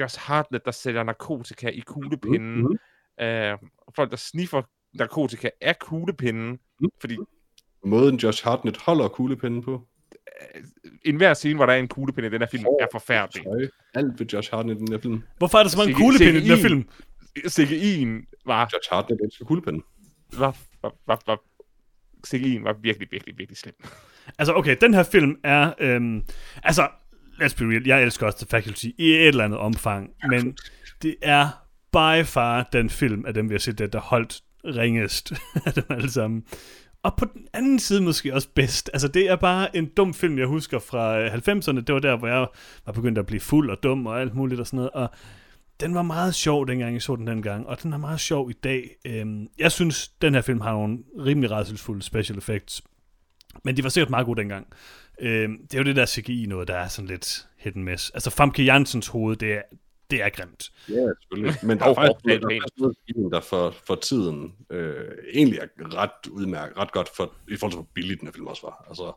Josh 0.01 0.21
Hartnett, 0.21 0.65
der 0.65 0.71
sælger 0.71 1.03
narkotika 1.03 1.69
i 1.69 1.81
kuglepinden. 1.81 2.63
Mhm. 2.63 2.79
Øh, 3.21 3.59
folk, 3.95 4.11
der 4.11 4.17
sniffer 4.17 4.63
narkotika 4.93 5.51
af 5.61 5.79
kuglepinden. 5.79 6.59
Mhm. 6.81 6.91
Fordi 7.01 7.17
Måden 7.85 8.17
Josh 8.17 8.45
Hartnett 8.45 8.77
holder 8.77 9.09
kuglepinden 9.09 9.63
på. 9.63 9.89
Enhver 11.05 11.35
scene, 11.35 11.55
hvor 11.55 11.67
der 11.67 11.73
er 11.73 11.79
en 11.79 11.89
kuglepinde 11.89 12.29
i 12.29 12.31
den 12.31 12.41
her 12.41 12.49
film, 12.49 12.65
Hår, 12.65 12.83
er 12.83 12.87
forfærdelig. 12.93 13.47
Alt 13.95 14.21
ved 14.21 14.27
Josh 14.27 14.51
Hartnett 14.55 14.81
i 14.81 14.85
den 14.85 14.93
her 14.93 14.99
film. 14.99 15.23
Hvorfor 15.39 15.59
er 15.59 15.63
der 15.63 15.71
så 15.71 15.79
mange 15.79 15.95
kuglepinde 15.95 16.39
i 16.39 16.41
den 16.41 16.57
her 16.57 16.63
film? 16.69 16.89
CGI'en 17.39 18.43
var, 18.47 18.71
Josh 18.73 18.89
Hartnett 18.91 19.21
elsker 19.25 19.45
kuglepinden. 19.45 19.83
var, 20.33 20.57
var, 20.83 20.95
var, 21.07 21.23
var 21.27 21.41
CGI'en 22.27 22.63
var 22.63 22.77
virkelig, 22.83 23.09
virkelig, 23.11 23.39
virkelig 23.39 23.59
slem. 23.59 23.75
Altså, 24.39 24.55
okay, 24.55 24.77
den 24.81 24.95
her 24.95 25.03
film 25.03 25.37
er... 25.45 25.73
Øhm, 25.79 26.23
altså, 26.63 26.89
let's 27.43 27.57
be 27.59 27.65
real, 27.65 27.87
jeg 27.87 28.03
elsker 28.03 28.27
også 28.27 28.39
The 28.39 28.47
Faculty 28.51 28.87
i 28.99 29.13
et 29.13 29.29
eller 29.29 29.45
andet 29.45 29.59
omfang, 29.59 30.11
men 30.29 30.57
det 31.03 31.17
er 31.23 31.49
by 31.93 32.25
far 32.27 32.69
den 32.73 32.91
film 32.91 33.25
af 33.27 33.35
dem, 33.35 33.49
vi 33.49 33.55
har 33.55 33.59
set, 33.59 33.79
der, 33.79 33.87
der 33.87 34.01
holdt 34.01 34.41
ringest 34.65 35.33
af 35.67 35.73
dem 35.73 35.85
alle 35.91 36.11
sammen. 36.11 36.45
Og 37.03 37.17
på 37.17 37.25
den 37.25 37.47
anden 37.53 37.79
side 37.79 38.01
måske 38.01 38.35
også 38.35 38.49
bedst. 38.55 38.91
Altså, 38.93 39.09
det 39.09 39.31
er 39.31 39.37
bare 39.37 39.77
en 39.77 39.87
dum 39.87 40.15
film, 40.15 40.39
jeg 40.39 40.47
husker 40.47 40.79
fra 40.79 41.21
øh, 41.21 41.35
90'erne. 41.35 41.81
Det 41.81 41.95
var 41.95 42.01
der, 42.01 42.17
hvor 42.17 42.29
jeg 42.29 42.47
var 42.87 42.93
begyndt 42.93 43.19
at 43.19 43.27
blive 43.27 43.41
fuld 43.41 43.71
og 43.71 43.83
dum 43.83 44.07
og 44.07 44.21
alt 44.21 44.35
muligt 44.35 44.61
og 44.61 44.67
sådan 44.67 44.77
noget. 44.77 44.91
Og 44.91 45.11
den 45.81 45.95
var 45.95 46.03
meget 46.03 46.35
sjov, 46.35 46.67
dengang 46.67 46.95
jeg 46.95 47.03
så 47.03 47.17
den 47.17 47.27
dengang, 47.27 47.67
og 47.67 47.83
den 47.83 47.93
er 47.93 47.99
meget 47.99 48.21
sjov 48.21 48.51
i 48.51 48.53
dag. 48.53 48.91
Øhm, 49.07 49.47
jeg 49.59 49.73
synes, 49.73 50.09
den 50.09 50.35
her 50.35 50.41
film 50.41 50.61
har 50.61 50.73
nogle 50.73 50.99
rimelig 51.19 51.51
rædselsfulde 51.51 52.03
special 52.03 52.39
effects, 52.39 52.83
men 53.65 53.77
de 53.77 53.83
var 53.83 53.89
sikkert 53.89 54.11
meget 54.11 54.27
gode 54.27 54.41
dengang. 54.41 54.67
Øhm, 55.21 55.59
det 55.63 55.75
er 55.75 55.79
jo 55.79 55.85
det 55.85 55.97
der 55.97 56.07
CGI 56.07 56.47
noget, 56.49 56.69
der 56.69 56.77
er 56.77 56.89
sådan 56.89 57.09
lidt 57.09 57.47
hit 57.59 57.77
and 57.77 57.85
miss. 57.85 58.11
Altså 58.11 58.31
Famke 58.31 58.63
Jansens 58.63 59.07
hoved, 59.07 59.37
det 59.37 59.53
er, 59.53 59.63
det 60.13 60.23
er 60.23 60.29
grimt. 60.29 60.71
Ja, 60.89 60.95
selvfølgelig. 60.95 61.55
Men 61.63 61.79
der 61.79 61.85
er 61.85 61.95
faktisk 61.95 62.25
der, 62.25 62.35
er 62.35 63.17
noget 63.17 63.33
der 63.33 63.41
for, 63.41 63.75
for 63.87 63.95
tiden 63.95 64.53
øh, 64.71 64.95
egentlig 65.35 65.59
er 65.59 65.67
ret 66.03 66.31
udmærket, 66.31 66.79
ret 66.79 66.93
godt 66.93 67.09
for, 67.17 67.35
i 67.49 67.57
forhold 67.57 67.73
til, 67.73 67.77
hvor 67.77 67.89
billig 67.95 68.21
den 68.21 68.29
her 68.29 68.33
film 68.33 68.47
også 68.47 68.63
var. 68.63 68.85
Altså, 68.89 69.13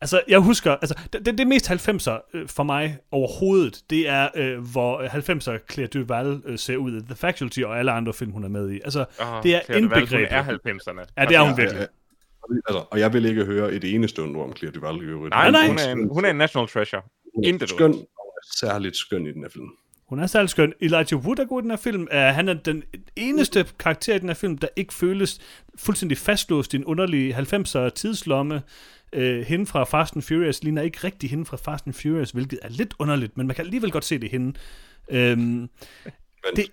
Altså, 0.00 0.22
jeg 0.28 0.38
husker, 0.38 0.72
altså, 0.72 0.94
det, 1.12 1.26
det, 1.26 1.38
det 1.38 1.46
mest 1.46 1.70
90'er 1.70 2.30
øh, 2.34 2.48
for 2.48 2.62
mig 2.62 2.98
overhovedet, 3.10 3.82
det 3.90 4.08
er, 4.08 4.28
øh, 4.36 4.72
hvor 4.72 5.02
90'er 5.02 5.72
Claire 5.72 5.88
Duval 5.88 6.42
øh, 6.44 6.58
ser 6.58 6.76
ud 6.76 6.96
i 6.96 7.04
The 7.04 7.14
Faculty 7.14 7.60
og 7.60 7.78
alle 7.78 7.92
andre 7.92 8.12
film, 8.12 8.30
hun 8.30 8.44
er 8.44 8.48
med 8.48 8.70
i. 8.70 8.80
Altså, 8.84 9.04
Oh, 9.20 9.42
det 9.42 9.54
er 9.54 9.76
indbegrebet. 9.76 10.10
Det 10.10 10.26
er 10.30 10.44
90'erne. 10.44 11.04
Ja, 11.18 11.24
det 11.24 11.36
er 11.36 11.40
hun 11.40 11.48
Altså, 11.48 11.62
virkelig. 11.62 11.88
altså, 12.68 12.84
og 12.90 13.00
jeg 13.00 13.12
vil 13.12 13.24
ikke 13.24 13.44
høre 13.44 13.72
et 13.72 13.84
eneste 13.94 14.18
ord 14.20 14.36
om 14.36 14.56
Claire 14.56 14.72
Duval 14.74 14.96
i 14.96 15.04
øvrigt. 15.04 15.34
Nej, 15.34 15.50
nej. 15.50 15.66
Hun, 15.66 15.78
er 15.78 15.92
en, 15.92 16.08
hun 16.12 16.24
er 16.24 16.30
en 16.30 16.36
national 16.36 16.68
treasure. 16.68 17.02
Hun 17.34 17.44
er 17.44 17.48
Intet 17.48 17.68
skøn, 17.68 17.94
særligt 18.56 18.96
skøn 18.96 19.26
i 19.26 19.32
den 19.32 19.42
her 19.42 19.48
film. 19.48 19.68
Hun 20.14 20.22
er 20.22 20.26
særlig 20.26 20.50
skøn. 20.50 20.72
Elijah 20.80 21.20
Wood 21.26 21.38
er 21.38 21.44
god 21.44 21.60
i 21.60 21.62
den 21.62 21.70
her 21.70 21.76
film. 21.76 22.02
Uh, 22.02 22.16
han 22.18 22.48
er 22.48 22.54
den 22.54 22.82
eneste 23.16 23.66
karakter 23.78 24.14
i 24.14 24.18
den 24.18 24.28
her 24.28 24.34
film, 24.34 24.58
der 24.58 24.68
ikke 24.76 24.94
føles 24.94 25.40
fuldstændig 25.78 26.18
fastlåst 26.18 26.74
i 26.74 26.76
en 26.76 26.84
underlig 26.84 27.36
90'er 27.38 27.88
tidslomme. 27.88 28.62
Uh, 29.16 29.22
hende 29.22 29.66
fra 29.66 29.84
Fast 29.84 30.14
and 30.14 30.22
Furious 30.22 30.62
ligner 30.62 30.82
ikke 30.82 30.98
rigtig 31.04 31.30
hende 31.30 31.44
fra 31.46 31.56
Fast 31.56 31.86
and 31.86 31.94
Furious, 31.94 32.30
hvilket 32.30 32.58
er 32.62 32.68
lidt 32.68 32.94
underligt, 32.98 33.36
men 33.36 33.46
man 33.46 33.56
kan 33.56 33.64
alligevel 33.64 33.90
godt 33.90 34.04
se 34.04 34.18
det 34.18 34.30
hende. 34.30 34.46
Um, 35.12 35.16
Men 35.16 35.70
Det- 36.56 36.66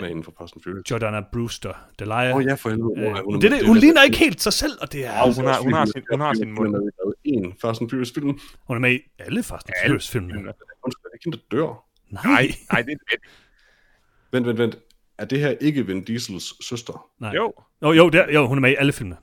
er 0.00 0.06
inden 0.06 0.24
for 0.24 0.34
Fast 0.40 0.54
and 0.56 0.62
Furious? 0.62 0.90
Jordana 0.90 1.20
Brewster, 1.32 1.72
Delia. 1.98 2.30
Åh 2.30 2.36
oh, 2.36 2.44
ja, 2.44 2.54
for 2.54 2.68
helvede. 2.70 2.92
Øh, 3.00 3.24
Hun 3.24 3.34
er- 3.34 3.40
det, 3.40 3.52
er 3.52 3.56
det, 3.56 3.66
hun 3.66 3.76
det- 3.76 3.82
ligner 3.84 4.02
ikke 4.02 4.16
helt 4.18 4.40
sig 4.42 4.52
selv, 4.52 4.72
og 4.80 4.92
det 4.92 5.06
er... 5.06 5.20
Og 5.20 5.34
hun 5.34 5.44
har, 5.44 5.60
hun 5.62 5.72
har 5.72 5.84
sin, 5.84 6.02
hun 6.10 6.20
har 6.20 6.34
sin 6.34 6.52
mund. 6.52 6.66
Hun 6.68 6.74
er 6.76 6.80
med 6.80 7.12
i 7.24 7.28
en 7.30 7.54
Fast 7.60 7.80
and 7.80 7.90
Furious 7.90 8.12
film. 8.12 8.38
Hun 8.66 8.76
er 8.76 8.80
med 8.80 8.92
i 8.92 8.98
alle 9.18 9.42
Fast 9.42 9.66
and 9.68 9.74
Alle 9.82 9.90
Furious 9.90 10.10
filmene. 10.10 10.32
filmene. 10.34 10.52
Hun 10.84 10.92
skal 10.92 11.10
ikke 11.14 11.24
hende, 11.24 11.38
der 11.50 11.56
dør. 11.56 11.84
Nej. 12.10 12.24
Nej, 12.72 12.82
det 12.82 12.92
er 12.92 12.98
fedt. 13.10 13.22
Vent, 14.32 14.46
vent, 14.46 14.58
vent. 14.58 14.76
Er 15.18 15.24
det 15.24 15.40
her 15.40 15.50
ikke 15.50 15.86
Vin 15.86 16.04
Diesels 16.04 16.66
søster? 16.68 17.10
Nej. 17.18 17.30
Jo. 17.34 17.52
Jo, 17.82 17.92
jo, 17.92 18.08
det 18.08 18.20
er, 18.20 18.32
jo, 18.32 18.46
hun 18.46 18.58
er 18.58 18.60
med 18.62 18.70
i 18.70 18.74
alle 18.74 18.92
filmene. 18.92 19.16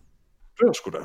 Dør 0.61 0.73
sgu 0.73 0.89
da. 0.91 0.97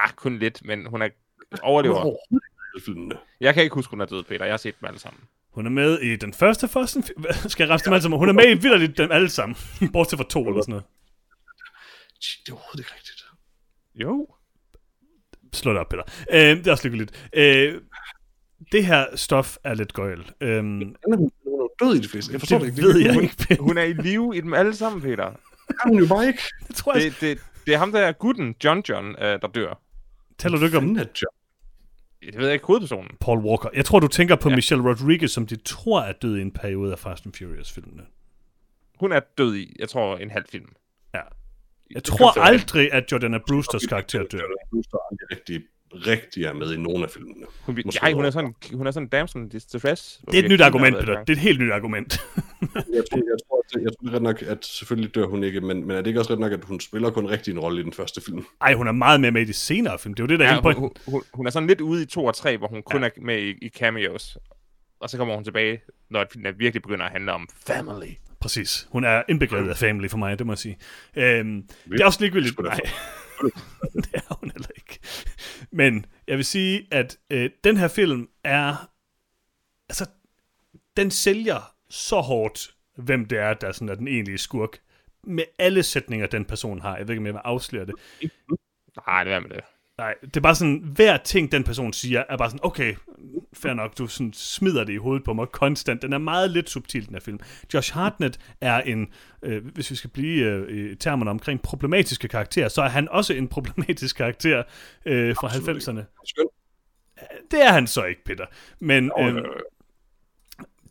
Ja, 0.00 0.12
kun 0.16 0.38
lidt, 0.38 0.64
men 0.64 0.86
hun 0.86 1.02
er 1.02 1.08
Hun 1.50 1.58
er 1.58 1.62
overlever. 1.62 2.00
alle 2.00 2.84
filmene. 2.84 3.18
Jeg 3.40 3.54
kan 3.54 3.62
ikke 3.62 3.74
huske, 3.74 3.90
hun 3.90 4.00
er 4.00 4.04
død, 4.06 4.24
Peter. 4.24 4.44
Jeg 4.44 4.52
har 4.52 4.58
set 4.58 4.80
dem 4.80 4.86
alle 4.86 4.98
sammen. 5.00 5.22
Hun 5.50 5.66
er 5.66 5.70
med 5.70 5.98
i 5.98 6.16
den 6.16 6.32
første 6.32 6.68
Fast 6.68 6.96
and. 6.96 7.04
Skal 7.48 7.64
jeg 7.64 7.70
rette 7.72 7.84
dem 7.84 7.92
alle 7.92 8.02
sammen? 8.02 8.18
Hun 8.18 8.28
er 8.28 8.32
med 8.32 8.44
i 8.44 8.54
vildt 8.54 8.98
dem 8.98 9.12
alle 9.12 9.28
sammen. 9.28 9.56
Bortset 9.92 10.18
fra 10.18 10.26
to 10.30 10.48
eller 10.48 10.62
sådan 10.62 10.70
noget. 10.72 10.84
Det 12.18 12.48
er 12.48 12.52
overhovedet 12.52 12.78
ikke 12.78 12.90
rigtigt. 12.94 13.24
Jo. 13.94 14.28
Slå 15.52 15.72
det 15.72 15.80
op, 15.80 15.88
Peter. 15.88 16.02
Øh, 16.32 16.56
det 16.56 16.66
er 16.66 16.70
også 16.70 16.88
lykkeligt. 16.88 17.28
Øh, 17.32 17.80
det 18.72 18.86
her 18.86 19.16
stof 19.16 19.56
er 19.64 19.74
lidt 19.74 19.92
gøjl. 19.92 20.30
Øh, 20.40 20.64
Hun 20.64 20.82
er, 21.12 21.12
er 21.12 21.68
død 21.84 21.94
i 21.94 21.98
de 22.00 22.08
fleste. 22.08 22.32
Jeg 22.32 22.40
forstår 22.40 22.58
det, 22.58 22.66
det 22.66 22.78
ikke. 22.78 22.82
ved 22.88 22.98
jeg 23.00 23.14
hun- 23.14 23.22
ikke, 23.22 23.36
Peter. 23.48 23.62
Hun 23.62 23.78
er 23.78 23.82
i 23.82 23.92
live 23.92 24.36
i 24.36 24.40
dem 24.40 24.54
alle 24.54 24.74
sammen, 24.74 25.00
Peter. 25.02 25.30
Det 25.68 25.76
kan 25.82 25.90
hun 25.92 25.98
jo 25.98 26.06
bare 26.08 26.26
ikke. 26.26 26.42
Det 26.68 26.76
tror 26.76 26.94
jeg, 26.94 27.02
Det, 27.02 27.20
det, 27.20 27.38
det 27.66 27.74
er 27.74 27.78
ham, 27.78 27.92
der 27.92 28.00
er 28.00 28.12
gutten, 28.12 28.54
John 28.64 28.82
John, 28.88 29.06
øh, 29.08 29.40
der 29.40 29.48
dør. 29.54 29.80
taler 30.38 30.58
du 30.58 30.64
ikke 30.64 30.78
om 30.78 30.84
er 30.96 30.98
John. 30.98 31.34
Det 32.22 32.38
ved 32.38 32.44
jeg 32.44 32.52
ikke, 32.54 32.66
hovedpersonen. 32.66 33.10
Paul 33.20 33.38
Walker. 33.38 33.68
Jeg 33.74 33.84
tror, 33.84 34.00
du 34.00 34.08
tænker 34.08 34.36
på 34.36 34.48
Ja. 34.48 34.54
Michelle 34.54 34.84
Rodriguez, 34.90 35.30
som 35.30 35.46
de 35.46 35.56
tror 35.56 36.00
er 36.00 36.12
død 36.12 36.36
i 36.36 36.40
en 36.42 36.50
periode 36.50 36.92
af 36.92 36.98
Fast 36.98 37.26
and 37.26 37.34
Furious-filmene. 37.34 38.02
Hun 39.00 39.12
er 39.12 39.20
død 39.38 39.56
i, 39.56 39.76
jeg 39.78 39.88
tror, 39.88 40.16
en 40.16 40.30
halv 40.30 40.44
film. 40.48 40.68
Ja. 41.14 41.18
Jeg 41.18 41.24
Det 41.94 42.04
tror 42.04 42.40
aldrig, 42.40 42.92
at 42.92 43.12
Jordana 43.12 43.38
Brewsters 43.48 43.86
karakter 43.86 44.18
dør. 44.18 44.38
John 44.38 44.52
Brewster 44.70 44.98
aldrig 45.10 45.30
rigtig, 45.38 45.62
rigtig 45.94 46.44
er 46.44 46.52
med 46.52 46.72
i 46.74 46.76
nogen 46.76 47.02
af 47.02 47.10
filmene. 47.10 47.46
Hun, 47.62 47.78
Måske 47.84 48.00
nej, 48.02 48.12
hun 48.12 48.24
er 48.24 48.30
sådan, 48.30 48.54
hun 48.74 48.86
er 48.86 48.90
sådan 48.90 49.06
en 49.06 49.10
damsel 49.10 49.40
in 49.40 49.48
distress. 49.48 50.20
Det 50.30 50.38
er 50.38 50.42
et 50.42 50.50
nyt 50.50 50.60
argument, 50.60 50.96
Peter. 50.98 51.24
Det 51.24 51.28
er 51.28 51.32
et 51.32 51.38
helt 51.38 51.60
nyt 51.60 51.72
argument. 51.72 52.12
Jeg 52.94 53.04
tror, 53.10 53.16
jeg 53.16 53.38
tror, 53.48 53.64
at, 53.76 53.82
jeg 53.82 53.92
tror 53.92 54.08
er 54.10 54.14
ret 54.14 54.22
nok, 54.22 54.42
at 54.42 54.64
selvfølgelig 54.64 55.14
dør 55.14 55.26
hun 55.26 55.44
ikke, 55.44 55.60
men, 55.60 55.86
men 55.86 55.90
er 55.90 55.96
det 55.96 56.06
ikke 56.06 56.20
også 56.20 56.32
ret 56.32 56.38
nok, 56.38 56.52
at 56.52 56.64
hun 56.64 56.80
spiller 56.80 57.10
kun 57.10 57.26
rigtig 57.26 57.52
en 57.52 57.58
rolle 57.58 57.80
i 57.80 57.84
den 57.84 57.92
første 57.92 58.20
film? 58.20 58.44
Ej, 58.60 58.74
hun 58.74 58.88
er 58.88 58.92
meget 58.92 59.20
mere 59.20 59.30
med 59.30 59.42
i 59.42 59.44
de 59.44 59.52
senere 59.52 59.98
film. 59.98 60.14
Det 60.14 60.22
er 60.22 60.24
jo 60.24 60.28
det, 60.28 60.38
der 60.38 60.46
er 60.46 60.54
Ja, 60.54 60.60
hele 60.60 60.74
hun, 60.74 60.82
hun, 60.82 61.12
hun, 61.12 61.22
hun 61.34 61.46
er 61.46 61.50
sådan 61.50 61.66
lidt 61.66 61.80
ude 61.80 62.02
i 62.02 62.06
to 62.06 62.24
og 62.24 62.34
tre, 62.34 62.56
hvor 62.56 62.68
hun 62.68 62.82
kun 62.82 63.04
er 63.04 63.10
med 63.16 63.42
i, 63.42 63.54
i 63.62 63.68
cameos. 63.68 64.38
Og 65.00 65.10
så 65.10 65.16
kommer 65.16 65.34
hun 65.34 65.44
tilbage, 65.44 65.80
når 66.10 66.26
filmen 66.32 66.54
virkelig 66.58 66.82
begynder 66.82 67.04
at 67.04 67.12
handle 67.12 67.32
om 67.32 67.48
family. 67.66 68.12
Præcis. 68.40 68.88
Hun 68.90 69.04
er 69.04 69.22
indbegrebet 69.28 69.70
af 69.70 69.76
family 69.76 70.08
for 70.08 70.18
mig, 70.18 70.38
det 70.38 70.46
må 70.46 70.52
jeg 70.52 70.58
sige. 70.58 70.78
Øhm, 71.16 71.68
det 71.90 72.00
er 72.00 72.06
også 72.06 72.20
ligegyldigt. 72.20 72.58
Nej, 72.58 72.80
det 74.04 74.14
er 74.14 74.34
hun 74.40 74.50
heller 74.50 74.68
ikke. 74.88 75.00
Men 75.70 76.06
jeg 76.26 76.36
vil 76.36 76.44
sige, 76.44 76.88
at 76.90 77.18
øh, 77.30 77.50
den 77.64 77.76
her 77.76 77.88
film 77.88 78.28
er... 78.44 78.90
Altså, 79.88 80.06
den 80.96 81.10
sælger 81.10 81.74
så 81.90 82.20
hårdt, 82.20 82.74
hvem 82.96 83.26
det 83.26 83.38
er, 83.38 83.54
der 83.54 83.72
sådan 83.72 83.88
er 83.88 83.94
den 83.94 84.08
egentlige 84.08 84.38
skurk. 84.38 84.78
Med 85.24 85.44
alle 85.58 85.82
sætninger, 85.82 86.26
den 86.26 86.44
person 86.44 86.80
har. 86.80 86.96
Jeg 86.96 87.08
ved 87.08 87.14
ikke, 87.14 87.20
om 87.20 87.26
jeg 87.26 87.34
vil 87.34 87.40
afsløre 87.44 87.86
det. 87.86 87.94
Nej, 89.06 89.24
det 89.24 89.32
er 89.32 89.40
med 89.40 89.50
det. 89.50 89.64
Nej, 89.98 90.14
det 90.20 90.36
er 90.36 90.40
bare 90.40 90.54
sådan, 90.54 90.82
hver 90.94 91.16
ting, 91.16 91.52
den 91.52 91.64
person 91.64 91.92
siger, 91.92 92.24
er 92.28 92.36
bare 92.36 92.50
sådan, 92.50 92.64
okay, 92.64 92.94
fair 93.52 93.74
nok, 93.74 93.98
du 93.98 94.06
sådan 94.06 94.32
smider 94.32 94.84
det 94.84 94.92
i 94.92 94.96
hovedet 94.96 95.24
på 95.24 95.32
mig 95.32 95.48
konstant. 95.48 96.02
Den 96.02 96.12
er 96.12 96.18
meget 96.18 96.50
lidt 96.50 96.70
subtil, 96.70 97.06
den 97.06 97.14
her 97.14 97.20
film. 97.20 97.40
Josh 97.74 97.94
Hartnett 97.94 98.38
er 98.60 98.80
en, 98.80 99.08
øh, 99.42 99.66
hvis 99.66 99.90
vi 99.90 99.96
skal 99.96 100.10
blive 100.10 100.44
øh, 100.44 100.92
i 100.92 100.94
termerne 100.94 101.30
omkring 101.30 101.62
problematiske 101.62 102.28
karakterer, 102.28 102.68
så 102.68 102.82
er 102.82 102.88
han 102.88 103.08
også 103.08 103.34
en 103.34 103.48
problematisk 103.48 104.16
karakter 104.16 104.62
øh, 105.06 105.36
fra 105.36 105.46
Absolut. 105.46 105.82
90'erne. 105.82 106.22
Skøn. 106.24 106.46
Det 107.50 107.64
er 107.64 107.72
han 107.72 107.86
så 107.86 108.04
ikke, 108.04 108.24
Peter. 108.24 108.46
Men 108.80 109.10
Åh, 109.18 109.26
øh, 109.26 109.36
øh, 109.36 109.42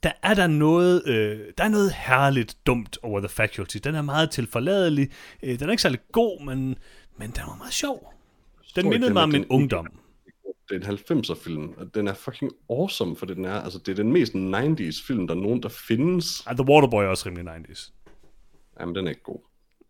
der 0.03 0.11
er 0.23 0.34
der 0.34 0.47
noget, 0.47 1.07
øh, 1.07 1.39
der 1.57 1.63
er 1.63 1.69
noget 1.69 1.93
herligt 1.93 2.57
dumt 2.65 2.97
over 3.03 3.19
The 3.19 3.29
Faculty. 3.29 3.77
Den 3.84 3.95
er 3.95 4.01
meget 4.01 4.31
tilforladelig. 4.31 5.11
Øh, 5.43 5.59
den 5.59 5.67
er 5.67 5.71
ikke 5.71 5.81
særlig 5.81 5.99
god, 6.11 6.45
men, 6.45 6.75
men 7.17 7.31
den 7.31 7.43
var 7.47 7.55
meget 7.55 7.73
sjov. 7.73 8.16
Den 8.81 8.89
mindede 8.89 9.13
mig 9.13 9.19
er- 9.19 9.23
om 9.23 9.29
min 9.29 9.45
ungdom. 9.49 9.87
det 10.69 10.83
er 10.83 10.89
en 10.89 10.97
90'er 10.97 11.35
film, 11.35 11.73
og 11.77 11.95
den 11.95 12.07
er 12.07 12.13
fucking 12.13 12.51
awesome, 12.69 13.15
for 13.15 13.25
den 13.25 13.45
er. 13.45 13.61
Altså, 13.61 13.79
det 13.79 13.91
er 13.91 13.95
den 13.95 14.11
mest 14.11 14.33
90's 14.35 15.07
film, 15.07 15.27
der 15.27 15.35
er 15.35 15.39
nogen, 15.39 15.63
der 15.63 15.69
findes. 15.69 16.43
Ah, 16.47 16.55
The 16.55 16.65
Waterboy 16.69 17.03
er 17.03 17.07
også 17.07 17.29
rimelig 17.29 17.47
90's. 17.55 17.91
Jamen, 18.79 18.95
den 18.95 19.05
er 19.05 19.09
ikke 19.09 19.23
god. 19.23 19.39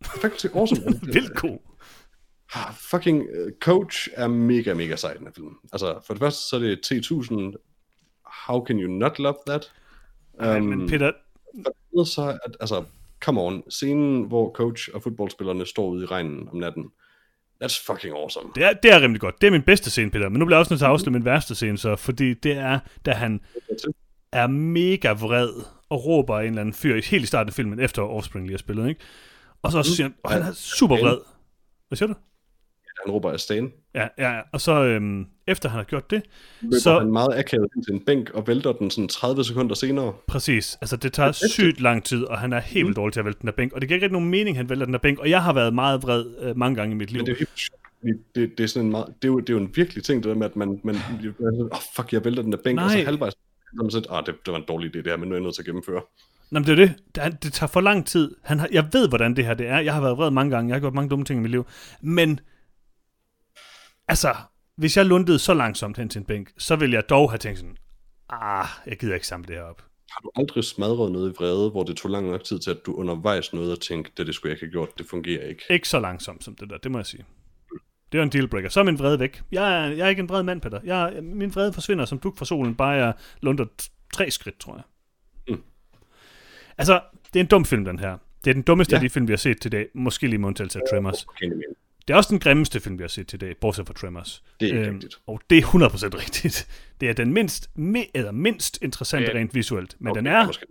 Faculty 0.06 0.46
awesome. 0.56 0.82
Vildt 1.14 1.36
god. 1.36 1.58
Ah, 2.56 2.74
fucking 2.74 3.22
uh, 3.22 3.52
Coach 3.62 4.08
er 4.14 4.28
mega, 4.28 4.74
mega 4.74 4.96
sej 4.96 5.14
den 5.14 5.26
her 5.26 5.34
film. 5.34 5.56
Altså, 5.74 6.00
for 6.06 6.14
det 6.14 6.20
første, 6.22 6.50
så 6.50 6.56
er 6.56 6.60
det 6.60 6.92
T1000. 6.92 7.34
How 8.48 8.66
can 8.66 8.80
you 8.80 8.92
not 8.92 9.20
love 9.20 9.36
that? 9.48 9.72
Um, 10.58 10.64
men 10.64 10.90
Peter, 10.90 11.12
for 11.56 11.72
det 11.72 11.74
andet 11.94 12.08
så, 12.08 12.40
at, 12.46 12.58
altså, 12.60 12.84
come 13.22 13.42
on, 13.42 13.64
scenen, 13.70 14.24
hvor 14.24 14.52
coach 14.52 14.90
og 14.94 15.04
fodboldspillerne 15.04 15.66
står 15.66 15.90
ude 15.90 16.04
i 16.04 16.06
regnen 16.06 16.50
om 16.50 16.58
natten, 16.58 16.86
that's 17.64 17.86
fucking 17.86 18.16
awesome. 18.16 18.50
det 18.56 18.64
er, 18.64 18.74
det 18.74 18.94
er 18.94 19.02
rimelig 19.02 19.22
godt. 19.22 19.42
Det 19.42 19.48
er 19.48 19.52
min 19.52 19.62
bedste 19.62 19.92
scene, 19.92 20.12
Peter. 20.12 20.30
Men 20.30 20.40
nu 20.40 20.46
bliver 20.46 20.58
jeg 20.58 20.60
også 20.60 20.74
nødt 20.74 20.80
til 20.80 20.86
at 20.86 20.92
afslutte 20.92 21.20
min 21.20 21.26
værste 21.26 21.56
scene, 21.56 21.78
så, 21.78 21.96
fordi 21.96 22.34
det 22.34 22.52
er, 22.58 22.80
da 23.06 23.12
han 23.12 23.42
er 24.32 24.48
mega 24.48 25.12
vred 25.12 25.50
og 25.90 26.06
råber 26.06 26.40
en 26.40 26.46
eller 26.46 26.62
anden 26.62 26.74
fyr 26.74 27.02
helt 27.02 27.24
i 27.24 27.26
starten 27.26 27.50
af 27.50 27.54
filmen, 27.54 27.80
efter 27.80 28.02
Offspring 28.02 28.46
lige 28.46 28.54
har 28.54 28.58
spillet, 28.58 28.90
ikke? 28.90 29.02
Og 29.62 29.72
så 29.72 29.84
siger 29.84 30.04
han, 30.04 30.16
og 30.24 30.32
han 30.32 30.42
er 30.42 30.52
super 30.54 30.98
vred. 30.98 31.18
Hvad 31.88 31.98
siger 31.98 32.08
du? 32.08 32.14
Han 33.06 33.14
råber 33.14 33.32
af 33.32 33.40
Stan. 33.40 33.74
Ja, 33.96 34.08
ja, 34.18 34.32
ja. 34.36 34.42
og 34.54 34.62
så 34.62 34.84
øhm, 34.84 35.26
efter 35.48 35.70
han 35.70 35.78
har 35.78 35.84
gjort 35.84 36.12
det, 36.12 36.22
Løber 36.62 36.80
så 36.80 37.00
han 37.00 37.12
meget 37.12 37.30
akavet 37.38 37.68
ind 37.76 37.86
til 37.86 37.94
en 37.94 38.00
bænk 38.00 38.30
og 38.30 38.48
vælter 38.48 38.72
den 38.72 38.92
sådan 38.92 39.08
30 39.08 39.44
sekunder 39.44 39.76
senere. 39.76 40.14
præcis, 40.28 40.78
altså 40.82 40.98
det 40.98 41.14
tager 41.14 41.32
sygt 41.32 41.82
lang 41.82 42.04
tid, 42.04 42.24
og 42.24 42.40
han 42.40 42.54
er 42.54 42.60
helt 42.60 42.86
vildt 42.86 42.98
dårlig 42.98 43.14
til 43.14 43.20
at 43.20 43.26
vælte 43.26 43.40
den 43.40 43.48
der 43.48 43.54
bænk, 43.54 43.74
og 43.74 43.82
det 43.82 43.90
giver 43.90 43.96
ikke 43.96 44.06
rigtig 44.06 44.14
nogen 44.14 44.30
mening, 44.30 44.58
han 44.58 44.70
vælter 44.70 44.86
den 44.86 44.94
der 44.94 45.00
bænk, 45.00 45.20
og 45.20 45.30
jeg 45.30 45.44
har 45.44 45.54
været 45.54 45.74
meget 45.74 46.04
vred 46.04 46.26
øh, 46.42 46.58
mange 46.58 46.76
gange 46.76 46.92
i 46.92 46.98
mit 46.98 47.12
liv. 47.12 47.20
Men 47.20 47.26
det 47.26 47.34
er 47.34 47.40
jo 47.40 47.46
det, 48.36 48.58
det, 48.58 48.64
er 48.64 48.68
sådan 48.68 48.86
en 48.86 48.92
meget, 48.92 49.08
det, 49.22 49.28
er 49.28 49.32
jo, 49.32 49.40
det 49.40 49.50
er 49.50 49.54
jo 49.54 49.60
en 49.60 49.72
virkelig 49.76 50.04
ting, 50.04 50.24
det 50.24 50.30
der 50.30 50.36
med, 50.36 50.46
at 50.46 50.56
man, 50.56 50.82
man 50.84 50.96
oh, 50.96 51.80
fuck, 51.96 52.14
jeg 52.14 52.26
vælter 52.26 52.42
den 52.42 52.52
der 52.52 52.58
bænk, 52.64 52.80
og 52.80 52.90
så 52.90 52.98
Nej. 52.98 53.06
halvvejs, 53.06 53.34
så 53.34 53.40
er 53.80 53.84
man 53.84 53.92
sådan, 53.92 54.08
ah, 54.10 54.26
det, 54.26 54.36
det 54.46 54.52
var 54.52 54.58
en 54.58 54.66
dårlig 54.68 54.96
idé 54.96 54.98
det 54.98 55.08
her, 55.08 55.18
men 55.18 55.30
nu 55.30 55.36
er 55.36 55.38
jeg 55.38 55.44
nødt 55.44 55.56
til 55.56 55.62
at 55.62 55.66
gennemføre. 55.66 56.02
Nå, 56.52 56.60
men 56.60 56.68
det 56.68 56.72
er 56.72 56.86
det. 56.86 56.96
Det, 57.16 57.44
det 57.44 57.54
tager 57.54 57.68
for 57.68 57.82
lang 57.82 58.06
tid. 58.06 58.36
Han 58.44 58.60
har, 58.60 58.68
jeg 58.72 58.90
ved, 58.92 59.10
hvordan 59.10 59.36
det 59.36 59.46
her 59.46 59.54
det 59.54 59.68
er. 59.68 59.80
Jeg 59.80 59.94
har 59.94 60.02
været 60.02 60.18
vred 60.18 60.32
mange 60.32 60.52
gange. 60.52 60.70
Jeg 60.70 60.76
har 60.76 60.80
gjort 60.80 60.94
mange 60.94 61.10
dumme 61.10 61.26
ting 61.26 61.40
i 61.40 61.42
mit 61.42 61.52
liv. 61.52 61.66
Men, 62.02 62.40
altså, 64.08 64.36
hvis 64.78 64.98
jeg 64.98 65.06
lundede 65.06 65.40
så 65.40 65.54
langsomt 65.54 65.98
hen 65.98 66.10
til 66.10 66.20
en 66.20 66.26
bænk, 66.26 66.52
så 66.58 66.76
ville 66.76 66.96
jeg 66.96 67.10
dog 67.10 67.32
have 67.32 67.38
tænkt 67.38 67.60
sådan, 67.60 67.78
ah, 68.30 68.68
jeg 68.86 68.98
gider 68.98 69.14
ikke 69.14 69.28
samle 69.28 69.48
det 69.48 69.56
her 69.56 69.64
op. 69.64 69.84
Har 70.12 70.20
du 70.22 70.32
aldrig 70.36 70.64
smadret 70.64 71.12
noget 71.12 71.32
i 71.32 71.36
vrede, 71.38 71.70
hvor 71.70 71.84
det 71.84 71.98
tog 71.98 72.12
lang 72.12 72.28
nok 72.32 72.44
tid 72.44 72.60
til, 72.60 72.72
at 72.72 72.78
du 72.86 72.94
undervejs 72.94 73.54
nåede 73.54 73.72
at 73.72 73.80
tænke, 73.80 74.12
det, 74.18 74.28
det 74.28 74.36
skulle 74.36 74.50
jeg 74.50 74.56
ikke 74.56 74.66
have 74.66 74.72
gjort, 74.72 74.98
det 74.98 75.06
fungerer 75.06 75.48
ikke. 75.48 75.64
Ikke 75.70 75.90
så 75.90 76.00
langsomt 76.00 76.44
som 76.44 76.56
det 76.56 76.70
der, 76.70 76.78
det 76.78 76.92
må 76.92 76.98
jeg 76.98 77.06
sige. 77.06 77.26
Det 78.12 78.18
er 78.18 78.24
en 78.24 78.30
dealbreaker. 78.30 78.70
Så 78.70 78.80
er 78.80 78.84
min 78.84 79.00
vrede 79.00 79.20
væk. 79.20 79.42
Jeg 79.52 79.84
er, 79.84 79.88
jeg 79.88 80.06
er 80.06 80.10
ikke 80.10 80.20
en 80.20 80.30
vred 80.30 80.44
mand, 80.44 80.62
Peter. 80.62 80.80
Jeg, 80.84 81.24
min 81.24 81.56
vrede 81.56 81.74
forsvinder 81.74 82.06
som 82.06 82.20
duk 82.20 82.38
fra 82.38 82.46
solen, 82.46 82.76
bare 82.76 82.90
jeg 82.90 83.14
lunder 83.42 83.66
tre 84.14 84.32
skridt, 84.32 84.60
tror 84.60 84.76
jeg. 84.76 84.84
Mm. 85.56 85.64
Altså, 86.78 87.02
det 87.34 87.40
er 87.40 87.44
en 87.44 87.50
dum 87.50 87.66
film, 87.66 87.86
den 87.86 88.00
her. 88.00 88.18
Det 88.44 88.50
er 88.50 88.54
den 88.54 88.64
dummeste 88.64 88.94
ja. 88.94 88.98
Af 88.98 89.02
de 89.02 89.10
film, 89.10 89.28
vi 89.28 89.32
har 89.32 89.38
set 89.38 89.62
til 89.62 89.72
dag. 89.72 89.88
Måske 89.94 90.28
lige 90.28 90.38
med 90.38 90.48
undtagelse 90.48 90.80
af 90.80 90.84
Tremors. 90.92 91.26
Okay, 91.28 91.52
Det 92.08 92.14
er 92.14 92.18
også 92.18 92.30
den 92.30 92.40
grimmeste 92.40 92.80
film, 92.80 92.98
vi 92.98 93.04
har 93.04 93.08
set 93.08 93.28
til 93.28 93.42
dag, 93.42 93.58
bortset 93.58 93.88
fra 93.88 93.94
Tremors. 93.94 94.44
Det 94.60 94.70
er 94.74 94.80
ikke 94.80 94.92
rigtigt. 94.94 95.16
Og 95.28 95.42
det 95.50 95.58
er 95.58 95.62
100% 95.62 95.70
rigtigt. 96.24 96.68
Det 97.02 97.10
er 97.10 97.14
den 97.14 97.34
mindst, 97.34 97.70
me, 97.76 98.18
eller 98.18 98.32
mindst 98.32 98.80
interessante 98.82 99.32
er- 99.32 99.36
rent 99.40 99.54
visuelt. 99.56 99.96
Men 100.00 100.12
okay, 100.12 100.18
den 100.18 100.26
det 100.26 100.34
er... 100.34 100.46
Måske, 100.46 100.66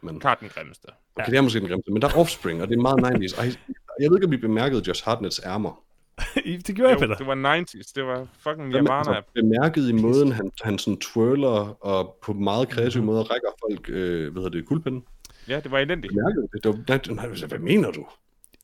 men, 0.00 0.20
Klart 0.20 0.40
den 0.40 0.48
grimmeste. 0.48 0.86
okay, 1.16 1.30
det 1.30 1.36
er 1.38 1.40
måske 1.42 1.60
den 1.60 1.68
grimmeste, 1.68 1.92
men 1.92 2.02
der 2.02 2.08
er 2.08 2.14
Offspring, 2.18 2.62
og 2.62 2.68
det 2.68 2.78
er 2.78 2.82
meget 2.82 3.32
90's. 3.32 3.40
Ej, 3.40 3.52
jeg 4.00 4.10
ved 4.10 4.16
ikke, 4.18 4.26
om 4.26 4.32
I 4.32 4.36
bemærkede 4.36 4.82
Josh 4.88 5.04
Hartnets 5.04 5.40
ærmer. 5.44 5.82
det 6.66 6.76
gjorde 6.76 6.90
jeg, 6.90 6.94
Jo, 7.00 7.06
Peter. 7.06 7.14
det 7.16 7.26
var 7.26 7.56
90's. 7.60 7.92
Det 7.94 8.04
var 8.04 8.26
fucking 8.38 8.68
Nirvana. 8.68 8.98
altså, 9.16 9.22
bemærket 9.34 9.88
i 9.88 9.92
måden, 9.92 10.32
han, 10.32 10.50
han 10.62 10.78
sådan 10.78 10.98
twirler, 11.00 11.84
og 11.86 12.18
på 12.22 12.32
meget 12.32 12.68
kreative 12.68 13.02
måder 13.04 13.22
rækker 13.22 13.48
folk, 13.62 13.88
øh, 13.88 14.32
hvad 14.32 14.42
hedder 14.42 14.58
det, 14.58 14.66
guldpinden. 14.66 15.04
Ja, 15.48 15.60
det 15.60 15.70
var 15.70 15.78
elendigt. 15.78 16.12
Bemærket 16.14 16.46
det? 16.52 16.64
det 16.64 16.70
var, 17.08 17.14
nej, 17.16 17.28
nej, 17.28 17.46
hvad 17.48 17.58
mener 17.58 17.90
du? 17.90 18.06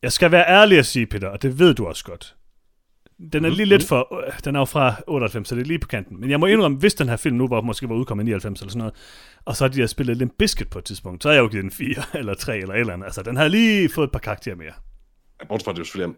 Jeg 0.02 0.12
skal 0.12 0.30
være 0.30 0.44
ærlig 0.48 0.78
at 0.78 0.86
sige, 0.86 1.06
Peter, 1.06 1.28
og 1.28 1.42
det 1.42 1.58
ved 1.58 1.74
du 1.74 1.86
også 1.86 2.04
godt. 2.04 2.36
Den 3.32 3.44
er 3.44 3.48
lige 3.48 3.66
lidt 3.66 3.84
for... 3.84 4.24
øh, 4.26 4.32
Den 4.44 4.54
er 4.56 4.58
jo 4.60 4.64
fra 4.64 4.94
98, 5.06 5.48
så 5.48 5.54
det 5.54 5.60
er 5.62 5.66
lige 5.66 5.78
på 5.78 5.88
kanten. 5.88 6.20
Men 6.20 6.30
jeg 6.30 6.40
må 6.40 6.46
indrømme, 6.46 6.78
hvis 6.78 6.94
den 6.94 7.08
her 7.08 7.16
film 7.16 7.36
nu 7.36 7.48
var, 7.48 7.60
måske 7.60 7.88
var 7.88 7.94
udkommet 7.94 8.24
i 8.24 8.26
99 8.26 8.60
eller 8.60 8.70
sådan 8.70 8.78
noget, 8.78 8.94
og 9.44 9.56
så 9.56 9.64
har 9.64 9.68
de 9.68 9.80
har 9.80 9.86
spillet 9.86 10.16
Limp 10.16 10.32
Bizkit 10.38 10.70
på 10.70 10.78
et 10.78 10.84
tidspunkt, 10.84 11.22
så 11.22 11.28
har 11.28 11.34
jeg 11.34 11.42
jo 11.42 11.48
givet 11.48 11.62
den 11.62 11.70
4 11.70 12.02
eller 12.18 12.34
3 12.34 12.58
eller 12.58 12.74
et 12.74 12.80
eller 12.80 12.92
andet. 12.92 13.04
Altså, 13.06 13.22
den 13.22 13.36
har 13.36 13.48
lige 13.48 13.88
fået 13.88 14.06
et 14.06 14.12
par 14.12 14.18
karakterer 14.18 14.56
mere. 14.56 14.72
Bortset 15.48 15.64
fra, 15.64 15.72
det 15.72 15.78
er 15.78 15.80
jo 15.80 15.84
selvfølgelig, 15.84 16.16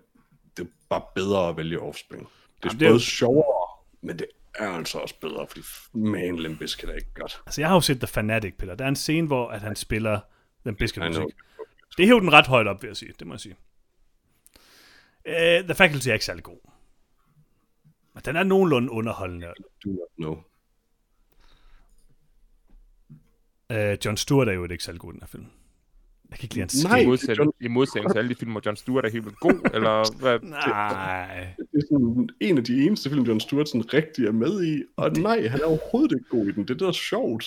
det 0.57 0.63
er 0.65 0.69
bare 0.91 1.03
bedre 1.15 1.49
at 1.49 1.57
vælge 1.57 1.81
Offspring. 1.81 2.23
Det 2.23 2.29
er 2.29 2.69
Jamen, 2.69 2.81
det 2.81 2.87
er 2.87 2.91
både 2.91 2.95
jo- 2.95 2.99
sjovere, 3.05 3.69
men 4.03 4.19
det 4.19 4.27
er 4.59 4.69
altså 4.69 4.99
også 4.99 5.15
bedre, 5.21 5.47
fordi 5.49 5.63
man 5.95 6.37
Limp 6.37 6.59
Bizkit 6.59 6.89
er 6.89 6.95
ikke 6.95 7.15
godt. 7.15 7.41
Altså, 7.47 7.61
jeg 7.61 7.69
har 7.69 7.75
jo 7.77 7.81
set 7.81 7.99
The 8.01 8.07
Fanatic, 8.07 8.55
Peter. 8.59 8.75
Der 8.75 8.85
er 8.85 8.89
en 8.89 8.97
scene, 8.97 9.27
hvor 9.27 9.49
at 9.49 9.61
han 9.63 9.77
spiller 9.77 10.21
Limp 10.65 10.79
Bizkit 10.79 11.03
musik. 11.07 11.23
Det 11.99 12.07
hæver 12.07 12.21
den 12.21 12.33
ret 12.33 12.47
højt 12.47 12.67
op, 12.67 12.83
vil 12.83 12.89
jeg 12.89 12.97
sige. 12.97 13.13
Det 13.19 13.27
må 13.27 13.35
jeg 13.35 13.41
sige. 13.41 13.57
Uh, 15.29 15.65
The 15.65 15.75
Faculty 15.75 16.09
er 16.09 16.13
ikke 16.13 16.25
særlig 16.25 16.45
god. 16.45 16.59
Men 18.15 18.23
den 18.25 18.37
er 18.37 18.43
nogenlunde 18.43 18.91
underholdende. 18.91 19.47
Do 19.85 19.91
not 19.91 20.09
know. 20.17 20.37
Uh, 23.71 23.97
John 24.05 24.17
Stewart 24.17 24.49
er 24.49 24.53
jo 24.53 24.65
ikke 24.65 24.85
særlig 24.85 25.01
god 25.01 25.13
i 25.13 25.15
den 25.15 25.23
her 25.23 25.27
film. 25.27 25.47
Jeg 26.31 26.39
kan 26.39 26.45
ikke 26.45 26.55
lide 26.55 26.63
hans 26.63 26.85
Nej. 26.85 26.99
I 26.99 27.07
modsætning, 27.07 27.55
I 27.61 27.69
modsætning 27.69 28.13
til 28.13 28.19
alle 28.19 28.29
de 28.29 28.35
film, 28.35 28.51
hvor 28.51 28.63
John 28.67 28.77
Stewart 28.77 29.05
er 29.05 29.11
helt 29.11 29.39
god, 29.41 29.71
eller 29.75 30.19
hvad? 30.21 30.39
Nej. 30.41 31.55
Det 31.59 31.79
er 31.79 31.87
sådan 31.91 32.29
en 32.41 32.59
af 32.59 32.65
de 32.65 32.85
eneste 32.87 33.11
film, 33.11 33.23
John 33.23 33.41
Stewart 33.41 33.69
sådan 33.69 33.95
rigtig 33.95 34.27
er 34.27 34.33
med 34.33 34.65
i, 34.65 34.83
og 34.97 35.13
nej, 35.13 35.49
han 35.49 35.61
er 35.61 35.65
overhovedet 35.65 36.13
ikke 36.13 36.29
god 36.31 36.47
i 36.47 36.53
den. 36.53 36.63
Det 36.63 36.71
er 36.71 36.75
det, 36.75 36.81
der 36.81 36.89
er 36.89 36.93
sjovt. 36.93 37.45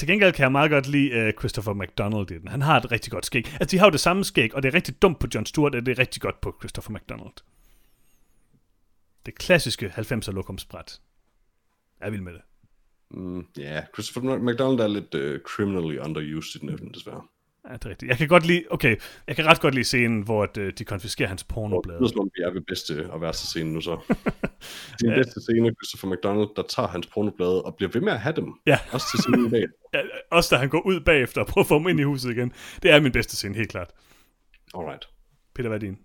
Til 0.00 0.08
gengæld 0.08 0.32
kan 0.32 0.42
jeg 0.42 0.52
meget 0.52 0.70
godt 0.70 0.86
lide 0.86 1.28
uh, 1.28 1.38
Christopher 1.38 1.74
McDonald 1.74 2.30
i 2.30 2.38
den. 2.38 2.48
Han 2.48 2.62
har 2.62 2.76
et 2.76 2.92
rigtig 2.92 3.12
godt 3.12 3.26
skæg. 3.26 3.46
Altså, 3.52 3.66
de 3.70 3.78
har 3.78 3.86
jo 3.86 3.90
det 3.90 4.00
samme 4.00 4.24
skæg, 4.24 4.54
og 4.54 4.62
det 4.62 4.68
er 4.68 4.74
rigtig 4.74 5.02
dumt 5.02 5.18
på 5.18 5.26
John 5.34 5.46
Stewart, 5.46 5.74
og 5.74 5.86
det 5.86 5.92
er 5.92 5.98
rigtig 5.98 6.22
godt 6.22 6.40
på 6.40 6.56
Christopher 6.60 6.94
McDonald. 6.94 7.32
Det 9.26 9.34
klassiske 9.34 9.92
90'er 9.96 10.32
lokumsbræt. 10.32 11.00
Jeg 12.00 12.06
er 12.06 12.10
vild 12.10 12.22
med 12.22 12.32
det. 12.32 12.40
Mm, 13.10 13.46
ja, 13.56 13.62
yeah. 13.62 13.84
Christopher 13.94 14.38
McDonald 14.38 14.80
er 14.80 14.88
lidt 14.88 15.14
uh, 15.14 15.40
criminally 15.40 15.98
underused 15.98 16.56
i 16.56 16.58
den 16.58 16.68
her 16.68 16.76
film, 16.76 16.92
desværre. 16.92 17.22
Ja, 17.70 17.74
det 17.74 17.84
er 17.84 17.90
rigtigt. 17.90 18.08
Jeg 18.08 18.18
kan 18.18 18.28
godt 18.28 18.46
lide, 18.46 18.64
okay, 18.70 18.96
jeg 19.26 19.36
kan 19.36 19.46
ret 19.46 19.60
godt 19.60 19.74
lide 19.74 19.84
scenen, 19.84 20.22
hvor 20.22 20.42
at, 20.42 20.56
øh, 20.56 20.72
de 20.78 20.84
konfiskerer 20.84 21.28
hans 21.28 21.42
Det 21.42 21.48
pornoblade. 21.54 22.08
som 22.08 22.20
om, 22.20 22.30
vi 22.36 22.42
er 22.42 22.50
ved 22.50 22.60
bedste 22.60 23.10
og 23.10 23.20
værste 23.20 23.46
scene 23.46 23.72
nu 23.72 23.80
så. 23.80 23.98
Det 24.08 24.12
er 24.12 24.96
den 25.00 25.14
bedste 25.14 25.40
scene, 25.40 25.74
Christopher 25.74 26.16
McDonald, 26.16 26.48
der 26.56 26.62
tager 26.68 26.88
hans 26.88 27.06
pornoblade 27.06 27.62
og 27.62 27.74
bliver 27.76 27.90
ved 27.92 28.00
med 28.00 28.12
at 28.12 28.20
have 28.20 28.36
dem. 28.36 28.54
Ja. 28.66 28.78
Også 28.92 29.06
til 29.10 29.18
scenen 29.22 29.50
bag. 29.50 29.64
Ja, 29.94 30.00
også 30.30 30.54
da 30.54 30.60
han 30.60 30.68
går 30.68 30.80
ud 30.86 31.00
bagefter 31.00 31.40
og 31.40 31.46
prøver 31.46 31.62
at 31.64 31.68
få 31.68 31.78
dem 31.78 31.88
ind 31.88 32.00
i 32.00 32.02
huset 32.02 32.30
igen. 32.30 32.52
Det 32.82 32.90
er 32.90 33.00
min 33.00 33.12
bedste 33.12 33.36
scene, 33.36 33.54
helt 33.54 33.70
klart. 33.70 33.90
Alright. 34.74 35.08
Peter, 35.54 35.68
hvad 35.68 35.78
er 35.78 35.80
din? 35.80 35.98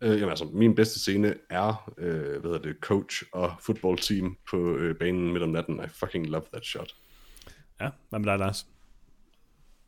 Øh, 0.00 0.10
jamen 0.10 0.28
altså, 0.28 0.44
min 0.44 0.74
bedste 0.74 0.98
scene 1.00 1.34
er, 1.50 1.92
øh, 1.98 2.30
hvad 2.40 2.42
hedder 2.42 2.58
det, 2.58 2.76
coach 2.80 3.22
og 3.32 3.52
football 3.60 3.98
team 3.98 4.36
på 4.50 4.76
øh, 4.76 4.96
banen 4.96 5.32
midt 5.32 5.42
om 5.42 5.48
natten. 5.48 5.80
I 5.84 5.88
fucking 5.88 6.26
love 6.26 6.44
that 6.52 6.64
shot. 6.64 6.94
Ja, 7.80 7.88
hvad 8.10 8.18
med 8.18 8.26
dig, 8.26 8.38
Lars? 8.38 8.66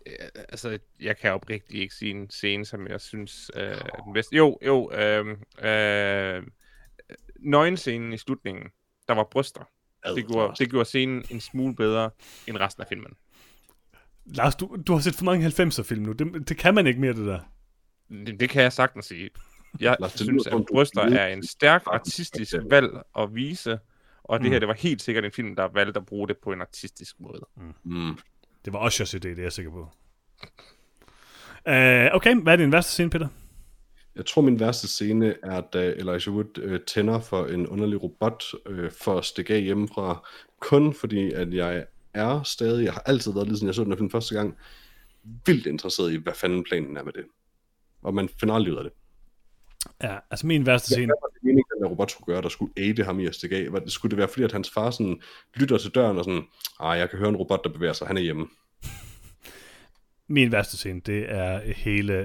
Øh, 0.07 0.13
altså, 0.49 0.79
jeg 1.01 1.17
kan 1.19 1.33
oprigtigt 1.33 1.83
ikke 1.83 1.95
sige 1.95 2.11
en 2.11 2.31
scene, 2.31 2.65
som 2.67 2.87
jeg 2.87 3.01
synes 3.01 3.51
øh, 3.57 3.63
er 3.63 4.03
den 4.05 4.13
bedste. 4.13 4.37
Jo, 4.37 4.59
jo, 4.67 4.93
øh, 4.93 5.27
øh, 5.63 6.43
nøgenscenen 7.41 8.13
i 8.13 8.19
slutningen, 8.19 8.65
der 9.09 9.15
var 9.15 9.25
bryster. 9.31 9.69
Det 10.17 10.27
gjorde, 10.27 10.55
det 10.59 10.71
gjorde 10.71 10.85
scenen 10.85 11.25
en 11.31 11.41
smule 11.41 11.75
bedre 11.77 12.11
end 12.47 12.57
resten 12.57 12.81
af 12.83 12.87
filmen. 12.89 13.13
Lars, 14.27 14.57
du, 14.57 14.77
du 14.87 14.93
har 14.93 15.01
set 15.01 15.15
for 15.15 15.25
mange 15.25 15.47
90'er-film 15.47 16.03
nu. 16.03 16.13
Det, 16.13 16.49
det 16.49 16.57
kan 16.57 16.75
man 16.75 16.87
ikke 16.87 17.01
mere, 17.01 17.13
det 17.13 17.27
der. 17.27 17.41
Det, 18.09 18.41
det 18.41 18.51
kan 18.51 18.63
jeg 18.63 18.73
sagtens 18.73 19.07
sige. 19.07 19.31
Jeg 19.81 19.97
Lars, 20.01 20.13
synes, 20.13 20.47
at 20.47 20.67
bryster 20.73 21.03
er 21.03 21.27
en 21.29 21.47
stærk 21.47 21.83
artistisk 21.87 22.55
valg 22.71 23.03
at 23.19 23.35
vise, 23.35 23.79
og 24.25 24.39
det 24.41 24.47
Mm. 24.47 24.53
her, 24.53 24.59
det 24.59 24.69
var 24.69 24.75
helt 24.75 25.03
sikkert 25.03 25.25
en 25.25 25.33
film, 25.33 25.57
der 25.57 25.69
valgte 25.69 26.01
at 26.01 26.07
bruge 26.07 26.29
det 26.29 26.37
på 26.43 26.53
en 26.53 26.61
artistisk 26.61 27.21
måde. 27.21 27.47
Mm. 27.85 28.19
Det 28.65 28.73
var 28.73 28.87
Ushers 28.87 29.15
idé, 29.15 29.19
det 29.19 29.39
er 29.39 29.43
jeg 29.43 29.53
sikker 29.53 29.71
på. 29.71 29.89
Uh, 31.67 32.17
okay, 32.17 32.43
hvad 32.43 32.53
er 32.53 32.57
din 32.57 32.73
værste 32.73 32.93
scene, 32.93 33.11
Peter? 33.11 33.29
Jeg 34.17 34.27
tror, 34.27 34.43
min 34.43 34.61
værste 34.61 34.89
scene 34.89 35.35
er, 35.43 35.61
da 35.61 35.93
Elijah 35.93 36.35
Wood 36.35 36.59
øh, 36.59 36.81
tænder 36.87 37.21
for 37.21 37.47
en 37.47 37.67
underlig 37.67 38.03
robot 38.03 38.45
øh, 38.67 38.91
for 38.91 39.19
at 39.19 39.25
stikke 39.25 39.55
af 39.55 39.63
hjemmefra. 39.63 40.29
Kun 40.61 40.95
fordi, 40.95 41.33
at 41.33 41.55
jeg 41.55 41.87
er 42.15 42.43
stadig, 42.43 42.85
jeg 42.85 42.93
har 42.93 43.03
altid 43.07 43.33
været, 43.33 43.49
ligesom 43.49 43.67
jeg 43.67 43.75
så 43.75 43.85
den 43.85 43.99
for 43.99 44.09
første 44.13 44.35
gang, 44.35 44.57
vildt 45.47 45.67
interesseret 45.67 46.13
i, 46.13 46.17
hvad 46.17 46.33
fanden 46.35 46.65
planen 46.65 46.97
er 46.97 47.03
med 47.03 47.13
det. 47.13 47.25
Og 48.03 48.15
man 48.15 48.29
finder 48.41 48.55
aldrig 48.55 48.73
ud 48.73 48.79
af 48.79 48.85
det. 48.85 48.93
Ja, 50.03 50.17
altså 50.31 50.47
min 50.47 50.67
værste 50.67 50.87
scene. 50.89 51.07
Hvad 51.07 51.15
var 51.23 51.29
det 51.29 51.43
meningen, 51.43 51.83
der 51.83 51.89
robot 51.89 52.11
skulle 52.11 52.35
gøre, 52.35 52.43
der 52.43 52.49
skulle 52.49 52.73
aide 52.77 53.05
ham 53.05 53.21
i 53.21 53.27
at 53.27 53.35
stikke 53.35 53.57
af? 53.57 53.73
Var 53.73 53.79
det, 53.79 53.93
skulle 53.93 54.11
det 54.11 54.19
være, 54.19 54.29
fordi 54.29 54.43
at 54.45 54.53
hans 54.53 54.71
far 54.71 54.91
sådan 54.91 55.21
lytter 55.57 55.79
til 55.79 55.91
døren 55.91 56.19
og 56.19 56.25
sådan, 56.25 56.43
ah, 56.81 56.99
jeg 56.99 57.11
kan 57.11 57.19
høre 57.19 57.29
en 57.29 57.37
robot, 57.37 57.65
der 57.65 57.71
bevæger 57.71 57.93
sig, 57.93 58.07
han 58.07 58.17
er 58.17 58.21
hjemme. 58.21 58.47
Min 60.29 60.53
værste 60.53 60.77
scene, 60.77 61.01
det 61.01 61.25
er 61.29 61.61
hele 61.73 62.19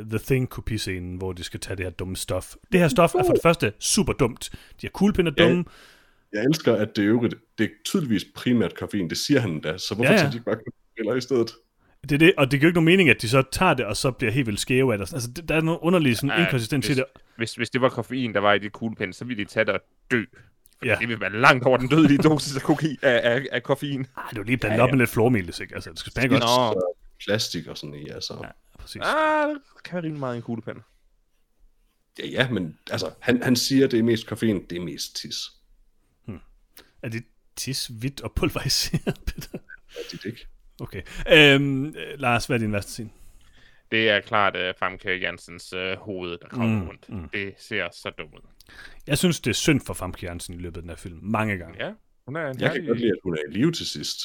uh, 0.00 0.08
The 0.10 0.18
Thing 0.18 0.48
kopiscenen, 0.48 1.16
hvor 1.16 1.32
de 1.32 1.44
skal 1.44 1.60
tage 1.60 1.76
det 1.76 1.84
her 1.84 1.90
dumme 1.90 2.16
stof. 2.16 2.54
Det 2.72 2.80
her 2.80 2.88
stof 2.88 3.14
er 3.14 3.24
for 3.26 3.32
det 3.32 3.42
første 3.42 3.72
super 3.78 4.12
dumt. 4.12 4.48
De 4.52 4.58
her 4.82 4.88
kuglepinder 4.90 5.32
Ja. 5.38 5.44
dumme. 5.48 5.64
Jeg 6.32 6.44
elsker, 6.44 6.74
at 6.76 6.96
det 6.96 7.04
er 7.04 7.08
øvrigt, 7.08 7.34
det 7.58 7.64
er 7.64 7.68
tydeligvis 7.84 8.24
primært 8.34 8.74
koffein, 8.74 9.10
det 9.10 9.18
siger 9.18 9.40
han 9.40 9.60
da, 9.60 9.78
så 9.78 9.94
hvorfor 9.94 10.12
Ja, 10.12 10.16
ja, 10.16 10.18
ja. 10.18 10.24
ja. 10.24 10.30
de 10.30 10.36
ikke 10.36 10.44
bare 10.44 10.56
eller 10.96 11.14
i 11.14 11.20
stedet? 11.20 11.50
Det 12.02 12.12
er 12.12 12.18
det, 12.18 12.34
og 12.38 12.50
det 12.50 12.60
giver 12.60 12.70
ikke 12.70 12.74
nogen 12.76 12.84
mening, 12.84 13.08
at 13.10 13.22
de 13.22 13.28
så 13.28 13.42
tager 13.52 13.74
det, 13.74 13.86
og 13.86 13.96
så 13.96 14.10
bliver 14.10 14.32
helt 14.32 14.46
vildt 14.46 14.60
skæve 14.60 14.92
af 14.92 14.98
det. 14.98 15.12
Altså, 15.14 15.30
det- 15.30 15.48
der 15.48 15.54
er 15.56 15.60
nogle 15.60 15.82
underlige 15.82 16.14
sådan, 16.16 16.30
Ja, 16.30 16.44
inkonsistens 16.44 16.86
i 16.86 16.88
hvis- 16.88 16.96
det. 16.96 17.04
Hvis, 17.36 17.54
hvis 17.54 17.70
det 17.70 17.80
var 17.80 17.88
koffein, 17.88 18.34
der 18.34 18.40
var 18.40 18.52
i 18.52 18.58
det 18.58 18.72
kuglepen, 18.72 19.12
så 19.12 19.24
ville 19.24 19.44
de 19.44 19.48
tage 19.48 19.64
det 19.64 19.74
og 19.74 19.80
dø. 20.10 20.24
Ja. 20.84 20.96
Det 21.00 21.08
ville 21.08 21.20
være 21.20 21.32
langt 21.32 21.64
over 21.64 21.76
den 21.76 21.88
dødelige 21.88 22.18
dosis 22.22 22.56
af, 22.56 22.62
kokain, 22.62 22.96
af, 23.02 23.20
af, 23.34 23.46
af 23.52 23.62
koffein. 23.62 24.00
Ej, 24.00 24.22
det 24.30 24.36
er 24.36 24.40
jo 24.40 24.42
lige 24.42 24.56
blandet 24.56 24.76
Ja, 24.76 24.80
ja, 24.80 24.82
op 24.82 24.88
ja. 24.88 24.92
med 24.92 24.98
lidt 24.98 25.10
flormelis, 25.10 25.60
ikke? 25.60 25.74
Altså, 25.74 25.90
det 25.90 25.98
skal 25.98 26.12
smage 26.12 26.28
godt. 26.28 26.84
Plastik 27.24 27.66
og 27.66 27.78
sådan 27.78 27.94
i, 27.94 28.08
altså. 28.08 28.34
Ja. 28.34 28.46
Ja. 28.46 28.52
Præcis. 28.78 29.02
Ah, 29.04 29.48
det 29.48 29.82
kan 29.84 29.94
være 29.94 30.02
rimelig 30.02 30.20
meget 30.20 30.34
i 30.34 30.36
en 30.36 30.42
kuglepen. 30.42 30.82
ja, 32.18 32.26
ja 32.26 32.50
men 32.50 32.78
altså, 32.90 33.10
han, 33.20 33.42
han 33.42 33.56
siger, 33.56 33.86
det 33.86 33.98
er 33.98 34.02
mest 34.02 34.26
koffein, 34.26 34.66
det 34.70 34.76
er 34.78 34.82
mest 34.82 35.16
tis. 35.16 35.36
Er 37.02 37.08
det 37.08 37.24
tis, 37.56 37.86
hvidt 37.86 38.20
og 38.20 38.32
pulveriseret, 38.32 39.18
Peter? 39.26 39.58
Er 39.88 40.02
det 40.12 40.24
ikke? 40.24 40.46
Okay. 40.80 41.02
Øhm, 41.32 41.86
øh, 41.86 41.94
Lars, 42.18 42.46
hvad 42.46 42.56
er 42.56 42.60
din 42.60 42.72
værste 42.72 42.92
scene? 42.92 43.10
Det 43.90 44.08
er 44.10 44.20
klart 44.20 44.56
uh, 44.56 44.62
Famke 44.78 45.16
Jansens 45.16 45.72
uh, 45.72 45.98
hoved, 45.98 46.30
der 46.38 46.48
kommer 46.48 46.80
Mm, 46.80 46.86
rundt. 46.88 47.08
mm. 47.08 47.28
Det 47.32 47.54
ser 47.58 47.88
så 47.92 48.10
dumt 48.18 48.34
ud. 48.34 48.40
Jeg 49.06 49.18
synes, 49.18 49.40
det 49.40 49.50
er 49.50 49.54
synd 49.54 49.80
for 49.86 49.94
Famke 49.94 50.26
Jansen 50.26 50.54
i 50.54 50.58
løbet 50.58 50.76
af 50.76 50.82
den 50.82 50.90
her 50.90 50.96
film. 50.96 51.18
Mange 51.22 51.56
gange. 51.56 51.84
Ja, 51.86 51.92
hun 52.26 52.36
er 52.36 52.50
en 52.50 52.60
Jeg 52.60 52.72
kan 52.72 52.86
godt 52.86 52.98
lide, 53.00 53.10
at 53.10 53.18
hun 53.24 53.34
er 53.34 53.38
i 53.48 53.52
live 53.52 53.72
til 53.72 53.86
sidst. 53.86 54.20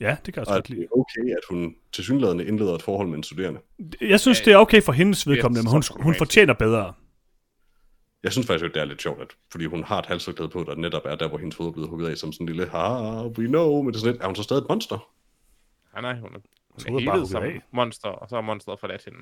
Ja, 0.00 0.16
det 0.26 0.34
kan 0.34 0.40
jeg 0.40 0.40
også 0.40 0.50
Og 0.50 0.54
godt 0.56 0.64
at 0.64 0.68
det 0.68 0.76
lide. 0.76 0.84
er 0.84 0.98
okay, 0.98 1.30
at 1.30 1.42
hun 1.50 1.74
til 1.92 2.04
synlædende 2.04 2.46
indleder 2.46 2.74
et 2.74 2.82
forhold 2.82 3.08
med 3.08 3.16
en 3.16 3.22
studerende. 3.22 3.60
Jeg 4.00 4.20
synes, 4.20 4.40
det 4.40 4.52
er 4.52 4.56
okay 4.56 4.82
for 4.82 4.92
hendes 4.92 5.28
vedkommende, 5.28 5.62
men 5.62 5.70
hun, 5.70 5.82
hun 6.00 6.14
fortjener 6.14 6.54
bedre. 6.54 6.92
Jeg 8.22 8.32
synes 8.32 8.46
faktisk, 8.46 8.64
at 8.64 8.74
det 8.74 8.80
er 8.80 8.84
lidt 8.84 9.02
sjovt, 9.02 9.20
at, 9.22 9.28
fordi 9.52 9.64
hun 9.64 9.84
har 9.84 9.98
et 9.98 10.06
halsforklæde 10.06 10.48
på, 10.50 10.64
der 10.68 10.74
netop 10.74 11.02
er 11.04 11.14
der, 11.16 11.28
hvor 11.28 11.38
hendes 11.38 11.56
hoved 11.56 11.68
er 11.68 11.72
blevet 11.72 11.88
hugget 11.90 12.10
af 12.10 12.16
som 12.16 12.32
sådan 12.32 12.44
en 12.44 12.48
lille, 12.48 12.68
ha, 12.70 13.22
we 13.26 13.46
know, 13.46 13.82
men 13.82 13.86
det 13.92 13.94
er 13.96 14.00
sådan 14.00 14.12
lidt, 14.12 14.22
er 14.22 14.26
hun 14.26 14.36
så 14.36 14.42
stadig 14.42 14.60
et 14.60 14.66
monster? 14.68 15.08
Nej, 15.92 16.02
nej, 16.02 16.20
hun 16.20 16.34
er, 16.34 16.38
hun 16.70 16.92
hun 16.92 17.00
er 17.02 17.06
bare 17.06 17.14
helet 17.16 17.28
som 17.28 17.42
af. 17.42 17.60
monster, 17.70 18.08
og 18.08 18.28
så 18.28 18.34
har 18.34 18.42
monsteret 18.42 18.80
forladt 18.80 19.04
hende. 19.04 19.18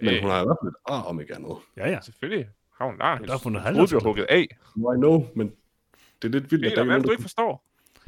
Men 0.00 0.14
Øh, 0.14 0.20
hun 0.22 0.30
har 0.30 0.40
i 0.42 0.44
hvert 0.44 0.56
fald 0.62 0.68
et 0.72 0.76
ar 0.86 1.02
om 1.02 1.20
ikke 1.20 1.34
andet. 1.34 1.56
Ja, 1.76 1.88
ja. 1.90 2.00
Selvfølgelig 2.00 2.48
har 2.78 2.84
hun 2.86 2.98
der. 2.98 3.18
Der 3.18 3.34
er 3.34 3.38
fundet 3.38 3.62
Hendes 3.62 3.78
hoved 3.78 3.88
bliver 3.88 4.00
halvdelen. 4.00 4.02
hugget 4.02 4.26
af. 4.28 4.46
I 4.96 4.98
know, 4.98 5.26
men 5.36 5.46
det 6.22 6.28
er 6.28 6.32
lidt 6.40 6.50
vildt, 6.52 6.64
at 6.66 6.70
Peter, 6.70 6.76
der 6.76 6.84
hvad 6.84 6.94
er 6.94 6.98
det, 6.98 7.06
du 7.06 7.10
ikke 7.10 7.22
forstår? 7.22 7.64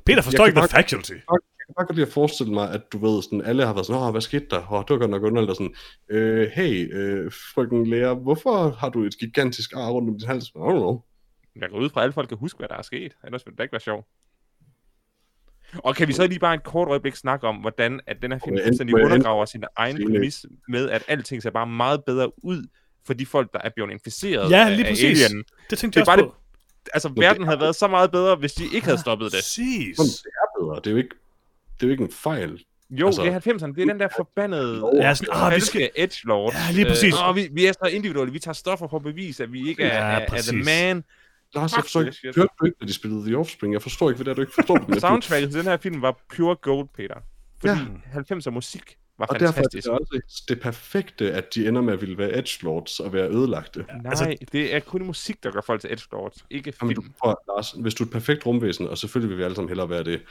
Peter 0.07 0.23
forstår 0.23 0.45
Jeg 0.45 0.49
ikke 0.49 0.61
The 0.61 0.69
Faculty. 0.69 1.13
Jeg 1.13 1.67
kan 1.67 1.75
bare 1.77 1.87
godt 1.87 1.97
lide 1.97 2.07
at 2.07 2.13
forestille 2.13 2.53
mig, 2.53 2.71
at 2.73 2.93
du 2.93 2.99
ved, 2.99 3.23
sådan, 3.23 3.43
alle 3.43 3.67
har 3.67 3.73
været 3.75 3.87
sådan, 3.87 4.03
Åh, 4.03 4.11
hvad 4.11 4.21
skete 4.21 4.47
der? 4.51 4.73
Åh, 4.73 4.83
det 4.89 4.91
var 4.91 4.99
godt 4.99 5.11
nok 5.11 5.23
underligt, 5.23 5.51
og 5.51 5.57
sådan, 5.57 5.75
øh, 6.09 6.49
hey, 6.55 6.95
øh, 6.95 7.33
frøken 7.55 7.87
lærer, 7.87 8.15
hvorfor 8.15 8.71
har 8.71 8.89
du 8.89 9.03
et 9.05 9.19
gigantisk 9.19 9.73
ar 9.77 9.91
rundt 9.91 10.09
om 10.11 10.19
din 10.19 10.27
hals? 10.29 10.49
I 10.49 10.53
don't 10.53 10.71
know. 10.71 11.03
Jeg 11.57 11.71
går 11.71 11.79
ud 11.79 11.91
fra, 11.91 12.01
at 12.01 12.03
alle 12.05 12.13
folk 12.13 12.29
kan 12.29 12.39
huske, 12.39 12.59
hvad 12.59 12.69
der 12.69 12.75
er 12.77 12.83
sket. 12.83 13.17
Ellers 13.25 13.47
ville 13.47 13.57
det 13.57 13.63
ikke 13.65 13.73
være 13.73 13.81
sjovt. 13.81 14.07
Og 15.79 15.97
kan 15.97 16.09
vi 16.09 16.13
så 16.13 16.27
lige 16.27 16.39
bare 16.39 16.55
et 16.55 16.65
kort 16.65 16.89
øjeblik 16.89 17.17
snakke 17.17 17.47
om, 17.47 17.57
hvordan 17.57 18.01
at 18.07 18.17
den 18.23 18.33
her 18.33 18.39
film 18.45 18.59
fuldstændig 18.65 18.95
undergraver 19.05 19.45
sin 19.45 19.65
egen 19.77 19.97
præmis 20.07 20.47
med, 20.69 20.91
at 20.91 21.03
alting 21.09 21.43
ser 21.43 21.51
bare 21.51 21.67
meget 21.67 22.05
bedre 22.05 22.45
ud 22.45 22.63
for 23.07 23.15
de 23.15 23.27
folk, 23.27 23.53
der 23.53 23.59
er 23.65 23.69
blevet 23.77 23.91
inficeret 23.91 24.51
Ja, 24.51 24.65
af- 24.69 24.77
lige 24.77 24.87
af 24.87 24.91
præcis. 24.93 25.25
alien. 25.25 25.45
Det 25.71 25.79
tænkte 25.79 26.01
Det 26.01 26.07
jeg 26.07 26.13
er 26.13 26.17
også 26.17 26.23
bare 26.25 26.31
på. 26.31 26.37
Altså, 26.95 27.09
det 27.09 27.17
verden 27.19 27.43
er- 27.43 27.47
havde 27.47 27.61
været 27.61 27.77
så 27.77 27.89
meget 27.89 28.11
bedre, 28.11 28.37
hvis 28.37 28.53
de 28.53 28.65
ikke 28.75 28.85
havde 28.85 28.99
stoppet 28.99 29.33
det. 29.33 29.39
Præcis. 29.39 29.97
Sådan, 29.97 30.11
det 30.11 30.31
er 30.43 30.61
bedre. 30.65 30.77
Det 30.77 30.87
er 30.87 30.91
jo 30.91 30.97
ikke, 30.97 31.11
det 31.81 31.83
er 31.83 31.87
jo 31.87 31.91
ikke 31.91 32.05
en 32.05 32.13
fejl. 32.13 32.65
Jo, 32.91 33.07
Altså- 33.07 33.23
det 33.23 33.29
er 33.31 33.35
90'erne. 33.41 33.75
Det 33.75 33.83
er 33.83 33.87
den 33.87 34.01
der 34.01 34.09
forbandede... 34.17 34.91
Ja, 34.95 35.15
sådan, 35.15 35.35
ah, 35.35 35.55
vi 35.55 35.61
skal... 35.61 35.81
falske 35.81 35.91
edgelord. 36.03 36.53
Ja, 36.55 36.73
lige 36.75 36.85
præcis. 36.87 37.15
Øh, 37.15 37.29
åh, 37.29 37.37
vi, 37.37 37.49
vi 37.53 37.67
er 37.67 37.73
så 37.73 37.89
individuelle. 37.93 38.33
Vi 38.33 38.39
tager 38.39 38.53
stoffer 38.53 38.89
for 38.89 38.97
at 38.97 39.03
bevise, 39.03 39.43
at 39.43 39.53
vi 39.53 39.69
ikke 39.69 39.83
er, 39.83 40.07
Ja, 40.15 40.21
er, 40.21 40.27
er 40.33 40.43
the 40.43 40.57
man. 40.57 41.05
Lars, 41.55 41.73
jeg 41.77 41.83
forstår 41.85 42.01
det 42.01 42.07
ikke, 42.07 42.17
shit. 42.17 42.37
hørte 42.37 42.53
du 42.61 42.65
ikke, 42.67 42.77
da 42.81 42.87
de 42.87 42.93
spillede 42.95 43.25
The 43.27 43.37
Offspring? 43.37 43.73
Jeg 43.75 43.83
forstår 43.83 44.11
ikke, 44.11 44.17
hvad 44.17 44.25
det 44.25 44.31
er, 44.31 44.35
du 44.35 44.41
ikke 44.41 44.53
forstår. 44.55 44.85
Jeg- 44.89 45.01
Soundtracket 45.01 45.51
til 45.51 45.59
den 45.59 45.67
her 45.69 45.77
film 45.77 46.03
var 46.03 46.21
pure 46.37 46.57
gold, 46.57 46.89
Peter. 46.97 47.15
Fordi 47.61 47.73
Ja. 47.73 47.87
90'er 48.13 48.51
musik 48.51 48.97
var 49.19 49.27
Og 49.27 49.41
derfor 49.41 49.47
er 49.53 49.53
fantastisk. 49.53 49.85
det 49.87 49.93
også 49.93 50.45
det 50.49 50.61
perfekte, 50.61 51.33
at 51.33 51.55
de 51.55 51.69
ender 51.69 51.83
med 51.83 51.93
at 51.93 52.01
ville 52.01 52.19
være 52.19 52.39
edgelords 52.39 53.01
og 53.01 53.13
være 53.13 53.29
ødelagte. 53.31 53.85
Ja. 53.89 53.95
Nej, 53.95 54.11
altså- 54.11 54.37
det 54.53 54.75
er 54.75 54.81
kun 54.81 55.03
musik, 55.07 55.43
der 55.43 55.51
gør 55.51 55.61
folk 55.67 55.81
til 55.81 55.93
edgelords, 55.93 56.45
ikke 56.51 56.73
Jamen, 56.83 56.95
du, 56.95 57.03
film. 57.03 57.15
prøv, 57.23 57.35
Lars, 57.49 57.71
hvis 57.73 57.95
du 57.95 58.05
er 58.05 58.07
et 58.07 58.13
perfekt 58.13 58.47
rumvæsen, 58.47 58.89
og 58.89 58.99
selvfølgelig 58.99 59.31
vil 59.31 59.39
vi 59.39 59.43
alle 59.43 59.55
sammen 59.55 59.69
hellere 59.69 59.91
være 59.91 60.05
det, 60.05 60.23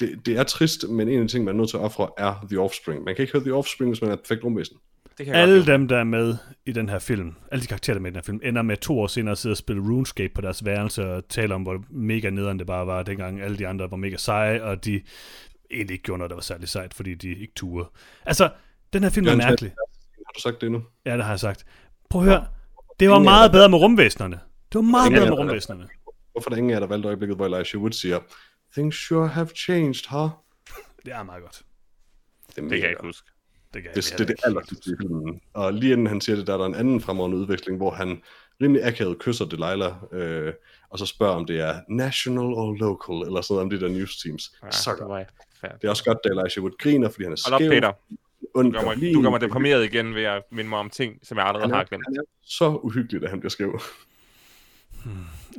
det, 0.00 0.26
det 0.26 0.36
er 0.38 0.42
trist, 0.42 0.88
men 0.88 1.08
en 1.08 1.18
af 1.20 1.22
de 1.28 1.32
ting, 1.32 1.44
man 1.44 1.54
er 1.54 1.58
nødt 1.58 1.70
til 1.70 1.76
at 1.76 1.82
ofre, 1.82 2.08
er 2.18 2.46
The 2.50 2.58
Offspring. 2.60 3.04
Man 3.04 3.14
kan 3.14 3.22
ikke 3.22 3.32
høre 3.32 3.42
The 3.44 3.54
Offspring, 3.54 3.90
hvis 3.90 4.00
man 4.00 4.10
er 4.10 4.14
et 4.14 4.20
perfekt 4.20 4.44
rumvæsen. 4.44 4.76
Det 5.18 5.26
kan 5.26 5.34
Alle 5.34 5.66
dem, 5.66 5.88
der 5.88 5.98
er 5.98 6.04
med 6.04 6.36
i 6.66 6.72
den 6.72 6.88
her 6.88 6.98
film, 6.98 7.34
alle 7.52 7.62
de 7.62 7.66
karakterer, 7.66 7.94
der 7.94 7.98
er 7.98 8.02
med 8.02 8.10
i 8.10 8.12
den 8.12 8.16
her 8.16 8.22
film, 8.22 8.40
ender 8.42 8.62
med 8.62 8.76
to 8.76 9.00
år 9.00 9.06
senere 9.06 9.32
at 9.32 9.38
sidde 9.38 9.52
og 9.52 9.56
spille 9.56 9.82
RuneScape 9.82 10.34
på 10.34 10.40
deres 10.40 10.64
værelse 10.64 11.06
og 11.06 11.28
tale 11.28 11.54
om, 11.54 11.62
hvor 11.62 11.84
mega 11.90 12.30
nederen 12.30 12.58
det 12.58 12.66
bare 12.66 12.86
var, 12.86 13.02
dengang 13.02 13.40
alle 13.40 13.58
de 13.58 13.66
andre 13.66 13.90
var 13.90 13.96
mega 13.96 14.16
seje, 14.16 14.62
og 14.62 14.84
de 14.84 15.02
egentlig 15.70 15.94
ikke 15.94 16.04
gjorde 16.04 16.18
noget, 16.18 16.30
der 16.30 16.36
var 16.36 16.42
særlig 16.42 16.68
sejt, 16.68 16.94
fordi 16.94 17.14
de 17.14 17.28
ikke 17.28 17.52
turde. 17.56 17.88
Altså, 18.26 18.50
den 18.92 19.02
her 19.02 19.10
film 19.10 19.26
er 19.26 19.36
mærkelig. 19.36 19.70
Har 20.26 20.32
du 20.36 20.40
sagt 20.40 20.60
det 20.60 20.66
endnu? 20.66 20.82
Ja, 21.04 21.16
det 21.16 21.24
har 21.24 21.32
jeg 21.32 21.40
sagt. 21.40 21.64
Prøv 22.10 22.22
at 22.22 22.28
høre. 22.28 22.46
Det 23.00 23.10
var 23.10 23.18
meget 23.18 23.52
bedre 23.52 23.68
med 23.68 23.78
rumvæsnerne. 23.78 24.40
Det 24.72 24.74
var 24.74 24.82
meget 24.82 25.12
bedre 25.12 25.26
med 25.26 25.38
rumvæsnerne. 25.38 25.88
Hvorfor 26.32 26.50
er 26.50 26.50
der 26.50 26.56
ingen 26.56 26.70
af 26.70 26.74
jer, 26.74 26.80
der 26.80 26.86
valgte 26.86 27.06
øjeblikket, 27.06 27.36
hvor 27.36 27.46
Elijah 27.46 27.82
Wood 27.82 27.92
siger, 27.92 28.20
Things 28.72 28.96
sure 29.06 29.28
have 29.28 29.48
changed, 29.56 30.08
huh? 30.10 30.30
Det 31.04 31.12
er 31.12 31.22
meget 31.22 31.42
godt. 31.42 31.62
Det, 32.46 32.58
er 32.58 32.62
Det 32.62 32.70
kan 32.70 32.70
jeg 32.70 32.80
mega 32.80 32.88
ikke 32.88 33.02
huske. 33.02 33.30
Det, 33.74 33.82
kan 33.82 33.92
Det, 33.94 34.18
det 34.18 34.30
er 34.44 34.50
det 34.52 34.86
i 34.86 34.96
filmen. 35.00 35.40
Og 35.54 35.74
lige 35.74 35.92
inden 35.92 36.06
han 36.06 36.20
siger 36.20 36.36
det, 36.36 36.46
der 36.46 36.54
er 36.54 36.58
der 36.58 36.66
en 36.66 36.74
anden 36.74 37.00
fremragende 37.00 37.36
udveksling, 37.36 37.76
hvor 37.76 37.90
han 37.90 38.22
rimelig 38.62 38.84
akavet 38.86 39.18
kysser 39.18 39.44
Delilah, 39.44 39.92
øh, 40.12 40.52
og 40.90 40.98
så 40.98 41.06
spørger, 41.06 41.34
om 41.34 41.46
det 41.46 41.60
er 41.60 41.80
national 41.88 42.44
or 42.44 42.72
local, 42.74 43.26
eller 43.26 43.40
sådan 43.40 43.54
noget 43.54 43.64
om 43.64 43.70
de 43.70 43.80
der 43.80 43.88
news 43.98 44.16
teams. 44.16 44.52
Ja, 44.64 44.70
så 44.70 44.90
det. 44.90 45.26
Det 45.82 45.86
er 45.86 45.90
også 45.90 46.04
godt, 46.04 46.18
at 46.24 46.30
Elijah 46.30 46.62
Wood 46.62 46.78
griner, 46.78 47.08
fordi 47.08 47.24
han 47.24 47.32
er 47.32 47.50
Hold 47.50 47.54
op, 47.54 47.60
skæv. 47.60 47.70
Peter. 47.70 47.92
ond, 48.54 48.72
Du 48.72 48.78
gør, 48.78 48.84
mig, 48.84 49.14
du 49.14 49.22
gør 49.22 49.30
mig 49.30 49.40
deprimeret 49.40 49.84
igen 49.84 50.14
ved 50.14 50.22
at 50.22 50.42
minde 50.50 50.68
mig 50.70 50.78
om 50.78 50.90
ting, 50.90 51.18
som 51.22 51.38
jeg 51.38 51.46
allerede 51.46 51.64
han 51.64 51.74
har 51.74 51.80
er, 51.80 51.84
glemt. 51.84 52.04
han 52.06 52.16
er 52.16 52.22
så 52.42 52.68
uhyggelig, 52.82 53.22
at 53.24 53.30
han 53.30 53.40
bliver 53.40 53.50
skæv. 53.50 53.80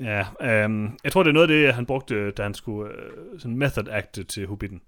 Ja, 0.01 0.25
øhm, 0.41 0.99
jeg 1.03 1.11
tror, 1.11 1.23
det 1.23 1.29
er 1.29 1.33
noget 1.33 1.49
af 1.51 1.55
det, 1.55 1.73
han 1.73 1.85
brugte, 1.85 2.31
da 2.31 2.43
han 2.43 2.53
skulle 2.53 2.91
øh, 2.91 3.39
sådan 3.39 3.57
method 3.57 3.87
acte 3.89 4.23
til 4.23 4.47
Hobbiten. 4.47 4.81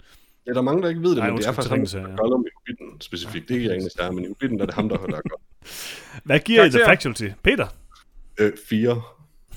Ja, 0.47 0.51
der 0.51 0.57
er 0.57 0.61
mange, 0.61 0.81
der 0.83 0.89
ikke 0.89 1.01
ved 1.01 1.09
det, 1.09 1.17
Nej, 1.17 1.29
men 1.29 1.37
det 1.37 1.45
er 1.47 1.51
faktisk 1.51 1.69
ham, 1.69 1.85
der 1.85 2.07
gør 2.07 2.15
Gollum 2.15 2.45
i 2.45 2.49
Hobbiten 2.55 3.01
specifikt. 3.01 3.47
Det 3.47 3.53
er 3.55 3.59
ikke 3.59 3.71
Ringenes 3.71 3.93
Herre, 3.93 4.11
men 4.13 4.23
i 4.23 4.27
Hobbiten 4.27 4.57
der 4.57 4.63
er 4.63 4.65
det 4.65 4.75
ham, 4.75 4.89
der 4.89 4.97
holder 4.97 5.21
godt. 5.29 5.41
Hvad 6.25 6.39
giver 6.39 6.63
I 6.65 6.69
The. 6.69 6.79
Faculty? 6.85 7.29
Peter? 7.43 7.67
Øh, 8.39 8.53
fire. 8.69 9.01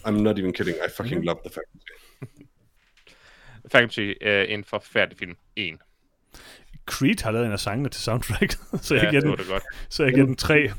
I'm 0.06 0.10
not 0.10 0.38
even 0.38 0.52
kidding. 0.52 0.76
I 0.76 0.90
fucking 0.96 1.24
love 1.24 1.38
the 1.44 1.50
faculty. 1.54 1.86
Faculty 3.72 4.12
er 4.20 4.42
en 4.42 4.64
forfærdelig 4.64 5.18
film. 5.18 5.36
En. 5.56 5.78
Creed 6.86 7.22
har 7.22 7.30
lavet 7.30 7.46
en 7.46 7.52
af 7.52 7.60
sangene 7.60 7.88
til 7.88 8.02
soundtrack, 8.02 8.52
så 8.86 8.94
jeg 8.94 9.04
Ja, 9.04 9.10
giver 9.10 9.22
den, 9.22 9.36
det 9.36 9.46
godt. 9.48 9.62
så 9.88 10.04
jeg 10.04 10.12
giver 10.14 10.26
den 10.26 10.36
tre. 10.36 10.70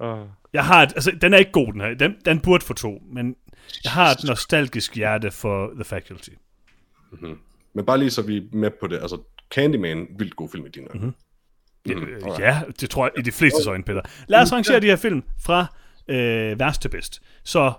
Uh, 0.00 0.28
Jeg 0.52 0.64
har 0.66 0.82
et, 0.82 0.92
altså, 0.94 1.10
den 1.20 1.34
er 1.34 1.38
ikke 1.38 1.52
god, 1.52 1.72
den 1.72 1.80
her. 1.80 1.94
Den, 1.94 2.16
den 2.24 2.40
burde 2.40 2.64
få 2.64 2.74
to, 2.74 3.02
men 3.06 3.36
jeg 3.84 3.92
har 3.92 4.10
et 4.10 4.24
nostalgisk 4.24 4.94
hjerte 4.94 5.30
for 5.30 5.70
The 5.74 5.84
Faculty. 5.84 6.30
Mhm. 7.12 7.38
Men 7.74 7.84
bare 7.86 7.98
lige 7.98 8.10
så 8.10 8.22
vi 8.22 8.36
er 8.36 8.42
med 8.52 8.70
på 8.80 8.86
det. 8.86 9.00
Altså, 9.00 9.22
Candyman, 9.50 10.06
vildt 10.18 10.36
god 10.36 10.48
film 10.48 10.66
i 10.66 10.68
dine 10.68 10.88
øjne. 10.88 11.00
Ja, 11.88 11.94
Mhm, 11.94 12.02
øh, 12.04 12.16
alright. 12.16 12.38
ja, 12.40 12.62
det 12.80 12.90
tror 12.90 13.04
jeg 13.06 13.18
i 13.18 13.22
de 13.22 13.32
fleste 13.32 13.68
øjne, 13.70 13.84
Peter. 13.84 14.00
Lad 14.28 14.42
os 14.42 14.52
rangere 14.52 14.80
de 14.80 14.86
her 14.86 14.96
film 14.96 15.22
fra 15.40 15.66
øh, 16.08 16.58
værst 16.58 16.82
til 16.82 16.88
bedst. 16.88 17.22
Så 17.44 17.72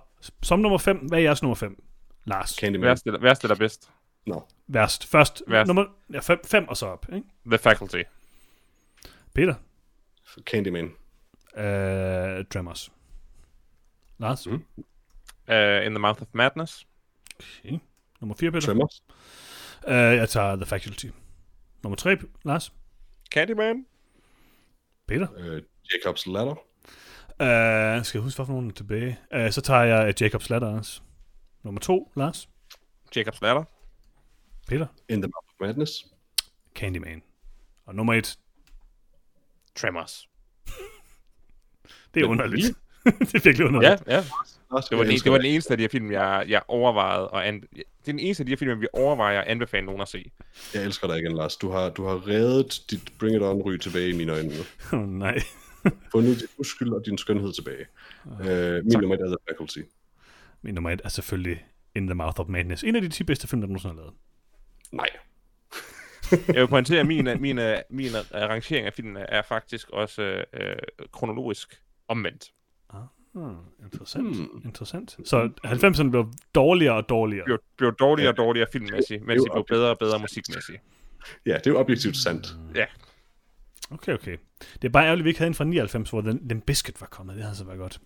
som 0.43 0.59
nummer 0.59 0.77
5, 0.77 0.97
hvad 0.97 1.17
er 1.19 1.23
jeres 1.23 1.41
nummer 1.41 1.55
5? 1.55 1.83
Lars. 2.25 2.49
Candyman. 2.49 2.87
Værst 2.87 3.05
eller, 3.05 3.19
værst 3.19 3.43
eller 3.43 3.55
bedst? 3.55 3.89
Nå. 4.25 4.47
Værst. 4.67 5.05
Først 5.05 5.43
Værst. 5.47 5.67
nummer 5.67 5.83
5 5.83 6.13
ja, 6.13 6.19
fem, 6.19 6.39
fem 6.45 6.67
og 6.67 6.77
så 6.77 6.85
op. 6.85 7.05
Ikke? 7.13 7.27
The 7.45 7.57
Faculty. 7.57 8.01
Peter. 9.33 9.55
Candyman. 10.43 10.85
Øh, 11.57 12.45
Tremors. 12.53 12.91
Lars. 14.17 14.47
Mm. 14.47 14.53
Uh, 14.53 15.85
in 15.85 15.91
the 15.91 15.99
Mouth 15.99 16.21
of 16.21 16.27
Madness. 16.33 16.87
Okay. 17.65 17.77
Nummer 18.21 18.35
4, 18.35 18.51
Peter. 18.51 18.65
Tremors. 18.65 19.03
Øh, 19.87 19.95
jeg 19.95 20.29
tager 20.29 20.55
The 20.55 20.65
Faculty. 20.65 21.05
Nummer 21.83 21.95
3, 21.95 22.17
Lars. 22.45 22.73
Candyman. 23.31 23.85
Peter. 25.07 25.27
Uh, 25.29 25.61
Jacob's 25.87 26.31
Ladder. 26.31 26.55
Øh, 27.41 28.05
skal 28.05 28.17
jeg 28.17 28.23
huske, 28.23 28.37
hvorfor 28.37 28.53
nogen 28.53 28.69
er 28.69 28.73
tilbage? 28.73 29.19
Øh, 29.33 29.51
så 29.51 29.61
tager 29.61 29.83
jeg 29.83 30.07
uh, 30.07 30.27
Jacob's 30.27 30.47
Ladder 30.49 30.77
også. 30.77 31.01
Nummer 31.63 31.79
2, 31.81 32.11
Lars. 32.15 32.49
Jacob's 33.15 33.39
Ladder. 33.41 33.63
Peter. 34.67 34.87
In 35.09 35.21
the 35.21 35.31
Mouth 35.35 35.47
of 35.47 35.67
Madness. 35.67 36.05
Candyman. 36.75 37.23
Og 37.85 37.95
nummer 37.95 38.13
1, 38.13 38.39
Tremors. 39.75 40.29
det 42.13 42.23
er 42.23 42.27
underligt. 42.27 42.65
det 43.03 43.35
er 43.35 43.43
virkelig 43.43 43.67
underligt. 43.67 44.03
Ja, 44.07 44.15
ja. 44.15 44.23
Lars, 44.75 44.89
Det 44.89 44.97
var, 44.97 45.03
den, 45.03 45.13
det 45.13 45.31
var 45.31 45.37
den 45.37 45.45
eneste 45.45 45.71
af 45.71 45.77
de 45.77 45.83
her 45.83 45.89
film, 45.89 46.11
jeg, 46.11 46.45
jeg 46.47 46.61
overvejede. 46.67 47.27
Og 47.27 47.47
an, 47.47 47.61
det 47.61 47.79
er 47.79 48.11
den 48.11 48.19
eneste 48.19 48.41
af 48.41 48.45
de 48.45 48.51
her 48.51 48.57
film, 48.57 48.81
vi 48.81 48.87
overvejer 48.93 49.41
at 49.41 49.47
anbefale 49.47 49.85
nogen 49.85 50.01
at 50.01 50.07
se. 50.07 50.31
Jeg 50.73 50.83
elsker 50.83 51.07
dig 51.07 51.19
igen, 51.19 51.35
Lars. 51.35 51.57
Du 51.57 51.69
har, 51.69 51.89
du 51.89 52.05
har 52.05 52.27
reddet 52.27 52.81
dit 52.91 53.13
Bring 53.19 53.35
It 53.35 53.41
On-ry 53.41 53.77
tilbage 53.77 54.09
i 54.09 54.13
mine 54.13 54.31
øjne 54.31 54.49
nu. 54.49 54.97
Oh, 54.97 55.09
nej. 55.09 55.39
Fundet 56.11 56.39
din 56.39 56.47
uskyld 56.57 56.93
og 56.93 57.01
din 57.05 57.17
skønhed 57.17 57.53
tilbage. 57.53 57.85
Uh, 58.25 58.85
min 58.85 58.99
nummer 58.99 59.15
et 59.15 59.21
er 59.21 59.27
The 59.27 59.37
Faculty. 59.49 59.79
Min 60.61 60.73
nummer 60.73 60.91
1 60.91 61.01
er 61.03 61.09
selvfølgelig 61.09 61.65
In 61.95 62.07
the 62.07 62.15
Mouth 62.15 62.39
of 62.39 62.47
Madness. 62.47 62.83
En 62.83 62.95
af 62.95 63.01
de 63.01 63.09
10 63.09 63.23
bedste 63.23 63.47
film, 63.47 63.61
der 63.61 63.67
nogensinde 63.67 63.95
har 63.95 64.01
lavet. 64.01 64.13
Nej. 64.91 65.09
Jeg 66.55 66.61
vil 66.61 66.67
pointere, 66.67 66.99
at 66.99 67.07
min, 67.07 67.25
min, 67.39 67.59
min 67.89 68.11
rangering 68.33 68.87
af 68.87 68.93
filmene 68.93 69.19
er 69.19 69.41
faktisk 69.41 69.89
også 69.89 70.45
øh, 70.53 70.75
kronologisk 71.11 71.81
omvendt. 72.07 72.51
Hmm, 73.35 73.55
interessant. 73.83 74.35
Hmm. 74.35 74.61
Interessant. 74.65 75.17
Så 75.25 75.49
90'erne 75.65 76.09
blev 76.09 76.31
dårligere 76.55 76.95
og 76.95 77.09
dårligere. 77.09 77.45
Blev, 77.45 77.59
blev 77.77 77.93
dårligere 77.95 78.31
og 78.31 78.37
dårligere 78.37 78.67
filmmæssigt, 78.71 79.25
mens 79.25 79.43
de 79.43 79.49
blev 79.53 79.65
bedre 79.69 79.89
og 79.89 79.97
bedre 79.99 80.19
musikmæssigt. 80.19 80.77
Ja, 81.45 81.53
det 81.53 81.67
er 81.67 81.71
jo 81.71 81.79
objektivt 81.79 82.17
sandt. 82.17 82.55
Ja, 82.75 82.85
Okay, 83.91 84.13
okay. 84.13 84.37
Det 84.73 84.83
er 84.87 84.89
bare 84.89 85.03
ærgerligt, 85.05 85.21
at 85.21 85.25
vi 85.25 85.29
ikke 85.29 85.39
havde 85.39 85.47
en 85.47 85.53
fra 85.53 85.63
99, 85.63 86.09
hvor 86.09 86.21
den, 86.21 86.49
den 86.49 86.61
Biscuit 86.61 87.01
var 87.01 87.07
kommet. 87.07 87.35
Det 87.35 87.43
havde 87.43 87.55
så 87.57 87.63
været 87.63 87.79
godt. 87.79 87.99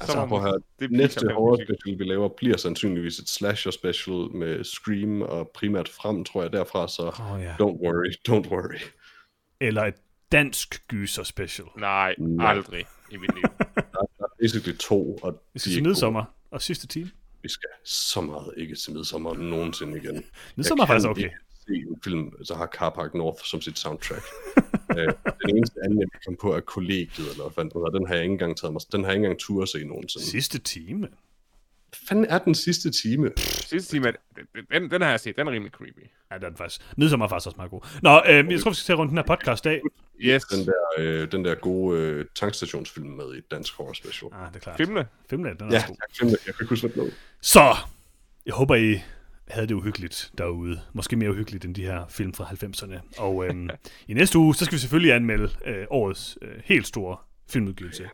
Altså, 0.00 0.16
må 0.16 0.22
at 0.22 0.30
man- 0.30 0.40
høre, 0.50 0.60
det 0.80 0.90
næste 0.90 1.28
horror 1.34 1.56
special, 1.56 1.98
vi 1.98 2.04
laver, 2.04 2.28
bliver 2.36 2.56
sandsynligvis 2.56 3.18
et 3.18 3.28
slasher 3.28 3.70
special 3.72 4.14
med 4.34 4.64
Scream 4.64 5.22
og 5.22 5.50
primært 5.54 5.88
frem, 5.88 6.24
tror 6.24 6.42
jeg, 6.42 6.52
derfra, 6.52 6.88
så 6.88 7.02
oh, 7.32 7.42
ja. 7.42 7.52
don't 7.52 7.82
worry, 7.86 8.12
don't 8.28 8.48
worry. 8.50 8.78
Eller 9.60 9.82
et 9.82 9.94
dansk 10.32 10.88
gyser 10.88 11.22
special. 11.22 11.68
nej, 11.76 12.14
Nej. 12.18 12.50
aldrig 12.50 12.84
i 13.10 13.16
mit 13.16 13.30
liv. 13.34 13.42
Basically 14.40 14.76
to, 14.78 15.18
og 15.22 15.42
Vi 15.54 15.58
skal 15.60 15.72
ikke 15.72 15.88
midsommer 15.88 16.24
og 16.50 16.62
sidste 16.62 16.86
time. 16.86 17.10
Vi 17.42 17.48
skal 17.48 17.68
så 17.84 18.20
meget 18.20 18.54
ikke 18.56 18.74
til 18.74 18.92
midsommer 18.92 19.34
nogensinde 19.34 19.96
igen. 19.96 20.24
Midsommer 20.56 20.84
er 20.84 20.88
faktisk 20.88 21.08
okay. 21.08 21.30
se 21.66 21.72
en 21.74 22.00
film, 22.04 22.30
der 22.48 22.56
har 22.56 22.66
Car 22.66 22.90
Park 22.90 23.14
North 23.14 23.44
som 23.44 23.60
sit 23.60 23.78
soundtrack. 23.78 24.22
øh, 24.96 25.08
den 25.46 25.56
eneste 25.56 25.80
anden, 25.84 26.00
jeg 26.00 26.08
kom 26.26 26.36
på, 26.42 26.52
er 26.52 26.60
kollegiet, 26.60 27.30
eller 27.30 27.42
hvad 27.42 27.52
fanden. 27.54 27.94
Den 27.94 28.06
har 28.06 28.14
jeg 28.14 28.22
ikke 28.22 28.32
engang 28.32 28.56
taget 28.56 28.72
mig. 28.72 28.82
Den 28.92 29.04
har 29.04 29.10
jeg 29.10 29.16
ikke 29.16 29.24
engang 29.26 29.40
tur 29.40 29.62
at 29.62 29.68
se 29.68 29.84
nogensinde. 29.84 30.26
Sidste 30.26 30.58
time. 30.58 31.08
Fanden 32.08 32.24
er 32.24 32.38
den 32.38 32.54
sidste 32.54 32.90
time? 32.90 33.30
Sidste 33.36 33.90
time, 33.96 34.12
den, 34.72 34.90
den 34.90 35.02
har 35.02 35.10
jeg 35.10 35.20
set, 35.20 35.36
den 35.36 35.46
er 35.48 35.52
rimelig 35.52 35.72
creepy. 35.72 35.98
Ja, 36.30 36.34
det 36.36 36.44
er 36.44 36.48
den 36.48 36.56
faktisk. 36.56 36.80
Midsommer 36.96 37.26
er 37.26 37.28
faktisk 37.28 37.46
også 37.46 37.56
meget 37.56 37.70
god. 37.70 37.80
Nå, 38.02 38.22
øh, 38.28 38.52
jeg 38.52 38.60
tror, 38.60 38.70
vi 38.70 38.74
skal 38.74 38.84
til 38.84 38.92
at 38.92 38.98
runde 38.98 39.10
den 39.10 39.18
her 39.18 39.24
podcast 39.24 39.66
af. 39.66 39.80
Yes, 40.20 40.42
Den 40.44 40.66
der, 40.66 40.72
øh, 40.98 41.32
den 41.32 41.44
der 41.44 41.54
gode 41.54 42.00
øh, 42.00 42.24
tankstationsfilm 42.34 43.06
med 43.08 43.34
i 43.34 43.38
et 43.38 43.50
dansk 43.50 43.74
horror 43.76 43.92
special. 43.92 44.30
Ah, 44.34 44.48
det 44.48 44.56
er 44.56 44.60
klart. 44.60 44.76
filmene. 44.76 45.06
Filmene, 45.30 45.50
den 45.60 45.68
er 45.68 45.72
Ja, 45.72 45.76
også 45.76 45.86
god. 45.86 45.96
jeg, 46.00 46.16
glemte, 46.18 46.36
jeg 46.46 46.54
kan 46.54 46.64
ikke 46.64 46.70
huske, 46.70 46.88
hvad 46.88 47.04
den. 47.04 47.12
Så, 47.40 47.74
jeg 48.46 48.54
håber, 48.54 48.74
I 48.74 49.00
havde 49.48 49.66
det 49.66 49.74
uhyggeligt 49.74 50.30
derude. 50.38 50.80
Måske 50.92 51.16
mere 51.16 51.30
uhyggeligt 51.30 51.64
end 51.64 51.74
de 51.74 51.82
her 51.82 52.04
film 52.08 52.32
fra 52.34 52.44
90'erne. 52.44 53.00
Og 53.22 53.46
øhm, 53.46 53.68
i 54.08 54.14
næste 54.14 54.38
uge, 54.38 54.54
så 54.54 54.64
skal 54.64 54.74
vi 54.76 54.80
selvfølgelig 54.80 55.12
anmelde 55.12 55.50
øh, 55.66 55.86
årets 55.90 56.38
øh, 56.42 56.48
helt 56.64 56.86
store 56.86 57.16
filmudgivelse. 57.48 58.08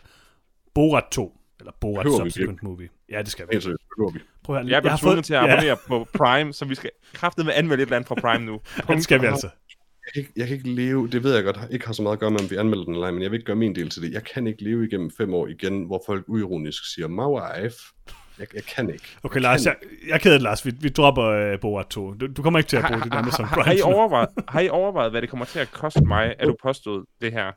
Borat 0.75 1.05
2. 1.13 1.39
Eller 1.63 1.73
Borat 1.81 2.07
Subsequent 2.07 2.63
Movie. 2.63 2.89
Ja, 3.11 3.19
det 3.19 3.29
skal 3.29 3.47
vi. 3.47 3.49
Helt 3.53 3.63
seriøst, 3.63 4.15
vi. 4.15 4.21
Prøv 4.45 4.57
at 4.57 4.63
høre, 4.63 4.71
Jeg 4.71 4.77
er 4.77 4.99
blevet 5.03 5.25
til 5.25 5.35
at 5.35 5.43
ja, 5.43 5.53
abonnere 5.53 5.77
på 5.89 6.07
Prime, 6.15 6.53
så 6.53 6.65
vi 6.65 6.75
skal 6.75 6.91
kraftedeme 7.13 7.53
anmelde 7.53 7.83
et 7.83 7.87
eller 7.87 7.97
andet 7.97 8.09
fra 8.09 8.15
Prime 8.15 8.45
nu. 8.45 8.53
ja, 8.89 8.95
det 8.95 9.03
skal 9.03 9.21
vi 9.21 9.27
altså. 9.27 9.49
Jeg 10.07 10.13
kan, 10.15 10.21
ikke, 10.21 10.33
jeg 10.37 10.47
kan 10.47 10.57
ikke 10.57 10.71
leve, 10.71 11.09
det 11.09 11.23
ved 11.23 11.35
jeg 11.35 11.45
godt, 11.45 11.59
ikke 11.71 11.87
har 11.87 11.93
så 11.93 12.03
meget 12.03 12.13
at 12.13 12.21
gøre 12.21 12.31
med, 12.31 12.41
om 12.41 12.51
vi 12.51 12.57
anmelder 12.57 12.85
den 12.85 12.95
eller 12.95 13.07
ej, 13.07 13.11
men 13.11 13.23
jeg 13.23 13.31
vil 13.31 13.37
ikke 13.37 13.47
gøre 13.47 13.57
min 13.57 13.75
del 13.75 13.91
til 13.91 14.03
det. 14.03 14.13
Jeg 14.13 14.25
kan 14.25 14.47
ikke 14.47 14.65
leve 14.65 14.87
igennem 14.87 15.11
fem 15.11 15.35
år 15.35 15.47
igen, 15.47 15.85
hvor 15.85 16.03
folk 16.07 16.25
uironisk 16.29 16.95
siger, 16.95 17.09
my 17.09 17.21
wife. 17.21 17.77
Jeg, 18.39 18.47
jeg 18.55 18.63
kan 18.63 18.91
ikke. 18.91 19.05
Okay, 19.23 19.41
Lars, 19.41 19.67
jeg, 19.67 19.77
jeg 20.07 20.15
er 20.15 20.19
ked 20.19 20.33
af 20.33 20.39
det, 20.39 20.43
Lars. 20.43 20.67
Vi, 20.67 20.73
vi 20.81 20.89
dropper 20.89 21.25
øh, 21.25 21.61
Borat 21.61 21.87
2. 21.87 22.15
Du, 22.15 22.27
du 22.27 22.43
kommer 22.43 22.59
ikke 22.59 22.69
til 22.69 22.77
at 22.77 22.85
bruge 22.89 23.01
dit 23.03 23.13
navn 23.13 23.33
som 23.33 23.45
har, 23.45 23.63
har, 23.63 23.73
I 23.73 23.81
Prime. 23.83 23.95
overvejet, 23.95 24.29
har 24.49 24.61
I 24.61 24.69
overvejet, 24.69 25.11
hvad 25.11 25.23
det 25.23 25.31
kommer 25.31 25.45
til 25.45 25.59
at 25.59 25.73
koste 25.73 26.05
mig, 26.05 26.35
at 26.39 26.47
du 26.49 26.57
påstod 26.63 27.05
det 27.21 27.33
her? 27.33 27.53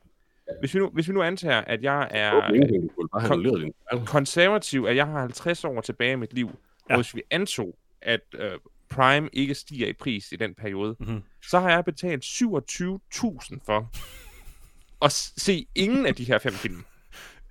Hvis 0.60 0.74
vi 0.74 0.80
nu, 0.80 0.90
hvis 0.90 1.08
vi 1.08 1.14
nu 1.14 1.22
antager, 1.22 1.62
at 1.62 1.84
jeg 1.84 2.08
er 2.12 2.52
din 2.52 2.90
fejl. 3.22 4.06
konservativ, 4.06 4.86
at 4.90 4.96
jeg 4.96 5.06
har 5.08 5.20
50 5.20 5.64
år 5.64 5.82
tilbage 5.82 6.12
i 6.14 6.16
mit 6.16 6.34
liv, 6.34 6.50
ja. 6.90 6.94
Og 6.96 7.02
hvis 7.02 7.16
vi 7.16 7.22
antog, 7.32 7.78
at 8.02 8.22
øh, 8.40 8.52
Prime 8.90 9.30
ikke 9.34 9.56
stiger 9.56 9.88
i 9.88 9.94
pris 9.94 10.32
i 10.32 10.36
den 10.36 10.54
periode, 10.56 10.96
Mhm. 11.00 11.22
så 11.50 11.60
har 11.60 11.70
jeg 11.70 11.86
betalt 11.86 12.24
27.000 12.26 13.60
for 13.66 13.90
at 15.06 15.12
se 15.12 15.68
ingen 15.76 16.06
af 16.06 16.16
de 16.16 16.24
her 16.24 16.40
fem 16.40 16.54
film. 16.54 16.84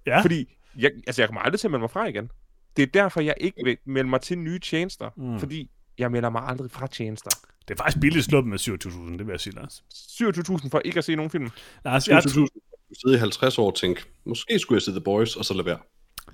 Ja, 0.07 0.21
Fordi 0.23 0.57
jeg, 0.79 0.91
altså, 1.07 1.23
jeg 1.23 1.29
kommer 1.29 1.41
aldrig 1.41 1.61
til 1.61 1.67
at 1.67 1.71
melde 1.71 1.81
mig 1.81 1.91
fra 1.91 2.07
igen. 2.07 2.31
Det 2.77 2.83
er 2.83 2.87
derfor, 2.87 3.21
jeg 3.21 3.35
ikke 3.41 3.65
vil 3.65 3.77
melde 3.85 4.11
mig 4.11 4.21
til 4.21 4.39
nye 4.39 4.59
tjenester, 4.59 5.11
mm. 5.17 5.39
fordi 5.39 5.71
jeg 5.99 6.11
melder 6.11 6.31
mig 6.31 6.43
aldrig 6.47 6.71
fra 6.71 6.87
tjenester. 6.87 7.31
det 7.69 7.75
er 7.75 7.79
faktisk 7.79 8.01
billigt 8.01 8.25
sluppet 8.25 8.51
med 8.51 8.59
27.000, 8.59 9.19
det 9.19 9.27
vil 9.27 9.33
jeg 9.33 9.41
sige, 9.41 9.55
Lars. 9.55 9.85
27.000 9.95 10.69
for 10.71 10.79
ikke 10.85 10.99
at 10.99 11.05
se 11.05 11.15
nogen 11.17 11.31
film. 11.31 11.51
Lars, 11.85 12.09
jeg, 12.09 12.19
20.000, 12.19 12.47
du 12.95 13.01
sidder 13.01 13.17
i 13.17 13.19
50 13.21 13.59
år 13.59 13.67
og 13.67 13.75
tænker, 13.75 14.03
måske 14.25 14.59
skulle 14.59 14.77
jeg 14.77 14.83
se 14.83 14.91
The 14.91 15.01
Boys, 15.01 15.37
og 15.37 15.45
så 15.45 15.55
lade 15.55 15.67
være. 15.67 15.79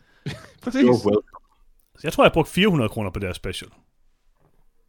Præcis. 0.63 0.85
Welcome. 0.85 1.23
jeg 2.03 2.13
tror, 2.13 2.25
jeg 2.25 2.33
brugte 2.33 2.53
400 2.53 2.89
kroner 2.89 3.11
på 3.11 3.19
det 3.19 3.29
her 3.29 3.33
special. 3.35 3.71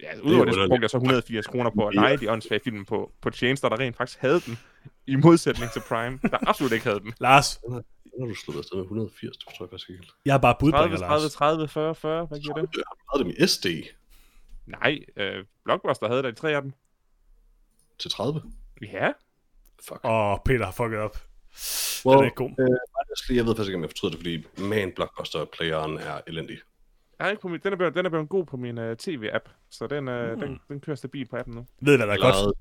Ja, 0.03 0.19
udover 0.19 0.45
det, 0.45 0.53
så 0.53 0.59
underligt. 0.59 0.69
brugte 0.69 0.83
jeg 0.83 0.89
så 0.89 0.97
180 0.97 1.47
kroner 1.47 1.69
på 1.69 1.87
at 1.87 1.95
lege 1.95 2.17
de 2.17 2.31
åndssvage 2.31 2.61
film 2.63 2.85
på, 2.85 3.11
på 3.21 3.29
tjenester, 3.29 3.69
der 3.69 3.79
rent 3.79 3.97
faktisk 3.97 4.19
havde 4.19 4.39
den. 4.39 4.59
I 5.07 5.15
modsætning 5.15 5.71
til 5.71 5.81
Prime, 5.89 6.19
der 6.21 6.37
absolut 6.49 6.71
ikke 6.71 6.85
havde 6.85 6.99
den. 6.99 7.13
Lars, 7.19 7.59
Nu 7.67 7.73
har 8.19 8.27
du 8.27 8.35
slået 8.35 8.57
afsted 8.57 8.75
med 8.77 8.83
180, 8.83 9.37
det 9.37 9.43
forstår 9.49 9.65
jeg 9.65 9.69
faktisk 9.69 9.89
ikke 9.89 9.99
helt. 10.01 10.11
jeg 10.25 10.33
er 10.33 10.37
bare 10.37 10.53
30, 10.53 10.59
budbringer, 10.71 10.97
30, 10.97 11.21
Lars. 11.23 11.31
30, 11.33 11.67
40, 11.67 11.95
40, 11.95 12.25
hvad 12.25 12.39
giver 12.39 12.53
det? 12.55 12.69
Jeg 12.75 12.83
har 13.11 13.17
dem 13.17 13.29
i 13.39 13.47
SD 13.47 13.65
Nej, 14.65 14.99
øh, 15.17 15.45
Blockbuster 15.63 16.07
havde 16.07 16.23
der 16.23 16.29
de 16.31 16.35
tre 16.35 16.51
af 16.55 16.61
dem. 16.61 16.73
til 17.99 18.11
30. 18.11 18.41
Ja, 18.81 19.11
Fuck. 19.87 19.99
Åh, 20.03 20.37
Peter 20.45 20.65
har 20.65 20.71
fucket 20.71 20.99
op. 20.99 21.17
Well, 22.05 22.17
Den 22.17 22.25
er 22.25 22.33
god. 22.35 22.49
Øh, 22.59 22.77
honestly, 22.97 23.35
jeg 23.35 23.45
ved 23.45 23.55
faktisk 23.55 23.69
ikke, 23.69 23.75
om 23.77 23.81
jeg 23.81 23.89
fortryder 23.89 24.11
det, 24.11 24.19
fordi 24.19 24.67
man, 24.69 24.91
Blockbuster-playeren 24.95 25.97
er 25.97 26.21
elendig. 26.27 26.57
jeg 27.19 27.27
er 27.27 27.31
ikke 27.31 27.41
på 27.41 27.47
min, 27.47 27.59
den, 27.63 27.73
er 27.73 27.77
blevet, 27.77 27.95
den 27.95 28.05
er 28.05 28.09
blevet 28.09 28.29
god 28.29 28.45
på 28.45 28.57
min 28.57 28.77
uh, 28.77 28.95
tv-app, 28.97 29.49
så 29.71 29.87
den, 29.87 30.07
uh, 30.07 30.31
Mm. 30.31 30.39
den, 30.39 30.59
den 30.67 30.79
kører 30.79 30.95
stabilt 30.95 31.29
på 31.29 31.35
appen 31.37 31.55
nu. 31.55 31.65
Ved 31.81 31.97
hvad 31.97 32.07
der 32.07 32.13
er 32.13 32.17
godt? 32.17 32.55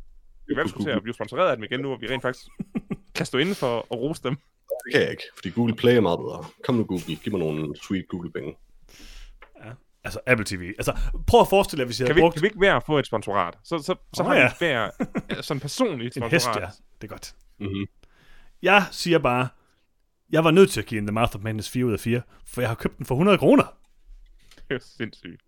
Vi 0.47 0.55
er 0.55 0.83
til 0.83 0.91
at 0.91 1.03
blive 1.03 1.15
sponsoreret 1.15 1.51
af 1.51 1.57
dem 1.57 1.65
igen 1.65 1.81
nu, 1.81 1.89
hvor 1.89 1.97
vi 1.99 2.07
rent 2.09 2.23
faktisk 2.23 2.47
kan 3.17 3.27
stå 3.27 3.39
inden 3.39 3.55
for 3.55 3.79
at 3.79 3.99
rose 3.99 4.23
dem. 4.23 4.35
Det 4.85 4.93
kan 4.93 5.01
jeg 5.03 5.11
ikke, 5.11 5.23
fordi 5.35 5.51
Google 5.51 5.75
Play 5.77 5.97
er 5.97 6.01
meget 6.01 6.19
bedre. 6.19 6.45
Kom 6.65 6.75
nu 6.75 6.85
Google, 6.85 7.17
giv 7.17 7.33
mig 7.33 7.41
nogle 7.41 7.77
sweet 7.77 8.09
Google-penge. 8.09 8.57
Altså, 10.05 10.21
Apple 10.27 10.45
TV. 10.47 10.63
Altså, 10.79 10.99
prøv 11.27 11.41
at 11.41 11.49
forestille 11.49 11.81
jer, 11.81 11.87
hvis 11.87 12.01
jeg 12.01 12.07
Kan 12.07 12.15
havde 12.15 12.17
vi, 12.17 12.21
brugt 12.25 12.35
kan 12.35 12.43
vi 12.43 12.47
ikke 12.47 12.61
være 12.61 12.77
at 12.77 12.83
få 12.87 12.99
et 12.99 13.07
sponsorat? 13.07 13.55
Så, 13.65 13.79
så, 13.79 13.95
så 14.15 14.23
Åh, 14.23 14.27
har 14.29 14.35
ja. 14.37 14.47
vi 14.49 14.55
hver 14.59 14.91
øh, 15.31 15.43
sådan 15.47 15.61
personligt 15.61 16.17
en 16.17 16.23
sponsorat. 16.23 16.33
hest, 16.33 16.61
ja. 16.61 16.67
Det 17.01 17.05
er 17.05 17.09
godt. 17.09 17.35
Mm-hmm. 17.59 17.87
Jeg 18.63 18.87
siger 18.91 19.19
bare, 19.19 19.49
jeg 20.31 20.45
var 20.45 20.51
nødt 20.51 20.71
til 20.71 20.81
at 20.81 20.87
give 20.87 20.99
In 20.99 21.07
The 21.07 21.13
Mouth 21.15 21.37
of 21.37 21.43
Madness 21.43 21.71
4 21.71 21.87
ud 21.87 21.93
af 21.93 22.01
4, 22.01 22.23
for 22.47 22.61
jeg 22.61 22.71
har 22.71 22.75
købt 22.75 22.99
den 22.99 23.07
for 23.07 23.15
100 23.15 23.39
kroner. 23.39 23.77
Det 24.69 24.75
er 24.75 24.79
sindssygt. 24.97 25.43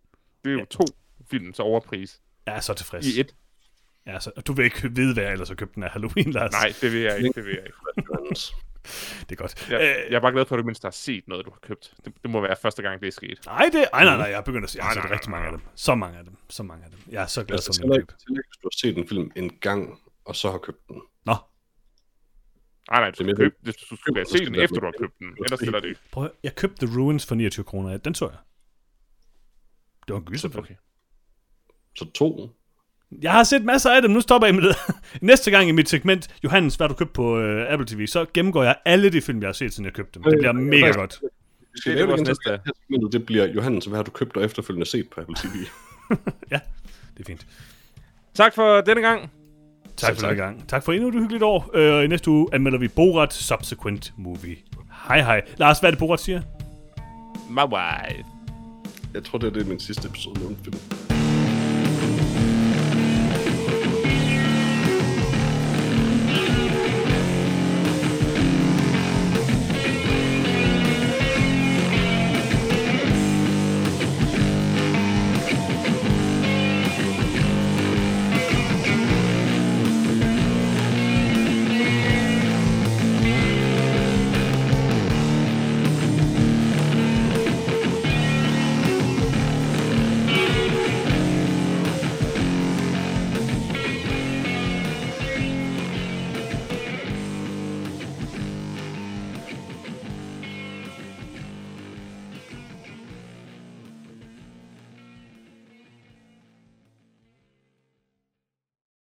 Det 0.45 0.53
er 0.53 0.59
jo 0.59 0.65
to 0.65 0.85
film 1.31 1.53
til 1.53 1.65
overpris 1.65 2.21
Jeg 2.47 2.57
er 2.57 2.61
så 2.61 2.75
tilfreds. 2.75 3.07
i 3.07 3.21
et. 3.21 3.35
Ja, 4.07 4.21
så, 4.21 4.31
du 4.47 4.53
vil 4.53 4.65
ikke 4.65 4.91
vide, 4.95 5.15
hvad 5.15 5.23
jeg 5.25 5.33
ellers 5.33 5.49
har 5.49 5.55
købt 5.55 5.75
den 5.75 5.83
af 5.83 5.91
Halloween, 5.91 6.31
Lars. 6.33 6.53
Nej, 6.53 6.73
det 6.81 6.93
vil 6.93 7.01
jeg 7.01 7.17
ikke, 7.19 7.33
det 7.35 7.45
vil 7.45 7.55
jeg 7.55 7.65
ikke. 7.67 7.77
det 9.21 9.33
er 9.33 9.35
godt. 9.37 9.71
Jeg, 9.71 9.81
Øh, 9.81 10.11
jeg 10.11 10.17
er 10.17 10.21
bare 10.21 10.33
glad 10.33 10.47
for, 10.47 10.55
at 10.57 10.59
du 10.59 10.65
mindst 10.65 10.83
har 10.83 10.91
set 10.91 11.29
noget, 11.29 11.45
du 11.47 11.51
har 11.51 11.59
købt. 11.63 11.95
Det, 12.05 12.13
det 12.23 12.31
må 12.31 12.41
være 12.41 12.57
første 12.63 12.83
gang, 12.83 13.01
det 13.01 13.07
er 13.07 13.13
sket. 13.13 13.41
Nej, 13.47 13.71
det, 13.73 13.85
nej, 13.93 14.05
nej, 14.05 14.17
nej, 14.17 14.27
jeg 14.27 14.37
er 14.37 14.41
begyndt 14.41 14.65
at 14.65 14.71
se, 14.71 14.77
jeg 14.79 14.87
har 14.87 14.95
set 14.95 15.11
rigtig 15.11 15.31
mange 15.31 15.47
af 15.47 15.53
dem. 15.53 15.61
Så 15.75 15.95
mange 15.95 16.19
af 16.19 16.25
dem, 16.25 16.37
så 16.49 16.63
mange 16.63 16.85
af 16.85 16.91
dem. 16.91 16.99
Jeg 17.09 17.23
er 17.23 17.27
så 17.27 17.45
glad 17.45 17.57
Altså, 17.57 17.67
for, 17.69 17.73
til 17.73 17.83
at 17.83 17.89
jeg 17.89 17.97
ikke, 18.01 18.13
hvis 18.29 18.57
du 18.63 18.69
har 18.73 18.77
set 18.77 18.99
en 18.99 19.09
film 19.09 19.31
en 19.37 19.51
gang, 19.61 19.99
og 20.25 20.37
så 20.37 20.51
har 20.51 20.59
købt 20.59 20.89
den. 20.89 21.03
Nå, 21.25 21.35
Nej, 22.91 23.01
nej, 23.01 23.11
du 23.11 23.15
skal 23.15 23.27
Det 23.29 23.37
købe, 23.37 23.55
hvis 23.61 23.75
du 23.77 23.97
skal 23.97 24.15
så 24.27 24.33
se 24.33 24.37
skal 24.39 24.47
den 24.47 24.55
det 24.55 24.63
efter, 24.65 24.77
du 24.81 24.87
har 24.87 24.93
købt 24.99 25.19
den. 25.19 25.29
Ellers 25.45 25.61
spiller 25.61 25.81
det 25.81 25.89
ikke. 25.89 26.01
prøv 26.13 26.31
jeg 26.43 26.55
købte 26.55 26.87
The 26.87 26.99
Ruins 26.99 27.27
for 27.27 27.35
29 27.35 27.65
kroner. 27.65 27.97
Den 27.97 28.15
så 28.15 28.25
jeg. 28.29 28.39
Det 30.07 30.13
var 30.13 30.19
en 30.21 30.25
gyserfilm. 30.27 30.59
Okay. 30.65 30.75
Så 31.97 32.11
to. 32.15 32.51
Jeg 33.23 33.33
har 33.33 33.45
set 33.45 33.65
masser 33.65 33.91
af 33.91 34.03
dem, 34.03 34.11
nu 34.11 34.21
stopper 34.21 34.47
jeg 34.49 34.55
med 34.55 34.63
det. 34.63 34.77
Næste 35.31 35.51
gang 35.51 35.69
i 35.69 35.73
mit 35.73 35.89
segment, 35.89 36.35
Johannes, 36.45 36.75
hvad 36.77 36.89
du 36.89 36.95
købt 36.95 37.13
på 37.13 37.37
uh, 37.39 37.73
Apple 37.73 37.87
TV, 37.87 38.07
så 38.07 38.27
gennemgår 38.35 38.63
jeg 38.63 38.77
alle 38.85 39.11
de 39.13 39.21
film, 39.23 39.41
jeg 39.41 39.49
har 39.49 39.53
set, 39.53 39.73
siden 39.73 39.85
jeg 39.85 39.93
købte 39.95 40.15
dem. 40.15 40.23
Det 40.31 40.39
bliver 40.39 40.53
mega 40.53 40.87
faktisk- 40.93 40.99
godt. 40.99 41.33
Vi 41.73 41.79
skal 41.81 41.93
Det 41.93 42.01
er 42.03 42.07
lave 42.07 42.17
det 42.17 42.27
næste. 42.27 42.51
det 42.53 42.61
segmentet, 42.83 43.13
det 43.13 43.27
bliver, 43.27 43.47
Johannes, 43.47 43.85
hvad 43.85 43.99
har 43.99 44.03
du 44.05 44.11
købt 44.11 44.37
og 44.37 44.45
efterfølgende 44.45 44.87
set 44.87 45.11
på 45.11 45.21
Apple 45.21 45.37
TV? 45.37 45.55
Ja, 46.51 46.61
det 47.17 47.21
er 47.21 47.25
fint. 47.27 47.47
Tak 48.35 48.55
for 48.55 48.81
denne 48.81 49.01
gang. 49.03 49.31
Tak 49.97 50.15
for 50.15 50.21
tak. 50.27 50.37
gang. 50.37 50.69
Tak 50.69 50.85
for 50.85 50.93
endnu 50.93 51.09
et 51.09 51.15
hyggeligt 51.15 51.43
år. 51.43 51.71
Øh, 51.75 51.95
Og 51.95 52.05
i 52.05 52.07
næste 52.07 52.31
uge 52.31 52.49
anmelder 52.53 52.79
vi 52.79 52.89
Borat 52.89 53.33
Subsequent 53.33 54.13
Movie. 54.17 54.57
Hej 55.09 55.21
hej. 55.21 55.43
Lars, 55.57 55.79
hvad 55.79 55.89
er 55.89 55.93
det 55.93 55.99
Borat 55.99 56.21
siger? 56.21 56.41
My 57.51 57.73
wife. 57.75 58.25
Jeg 59.15 59.25
tror, 59.25 59.39
det 59.39 59.47
er 59.47 59.51
det 59.53 59.67
min 59.67 59.81
sidste 59.81 60.09
episode 60.09 60.41
en 60.51 60.59
film. 60.65 61.12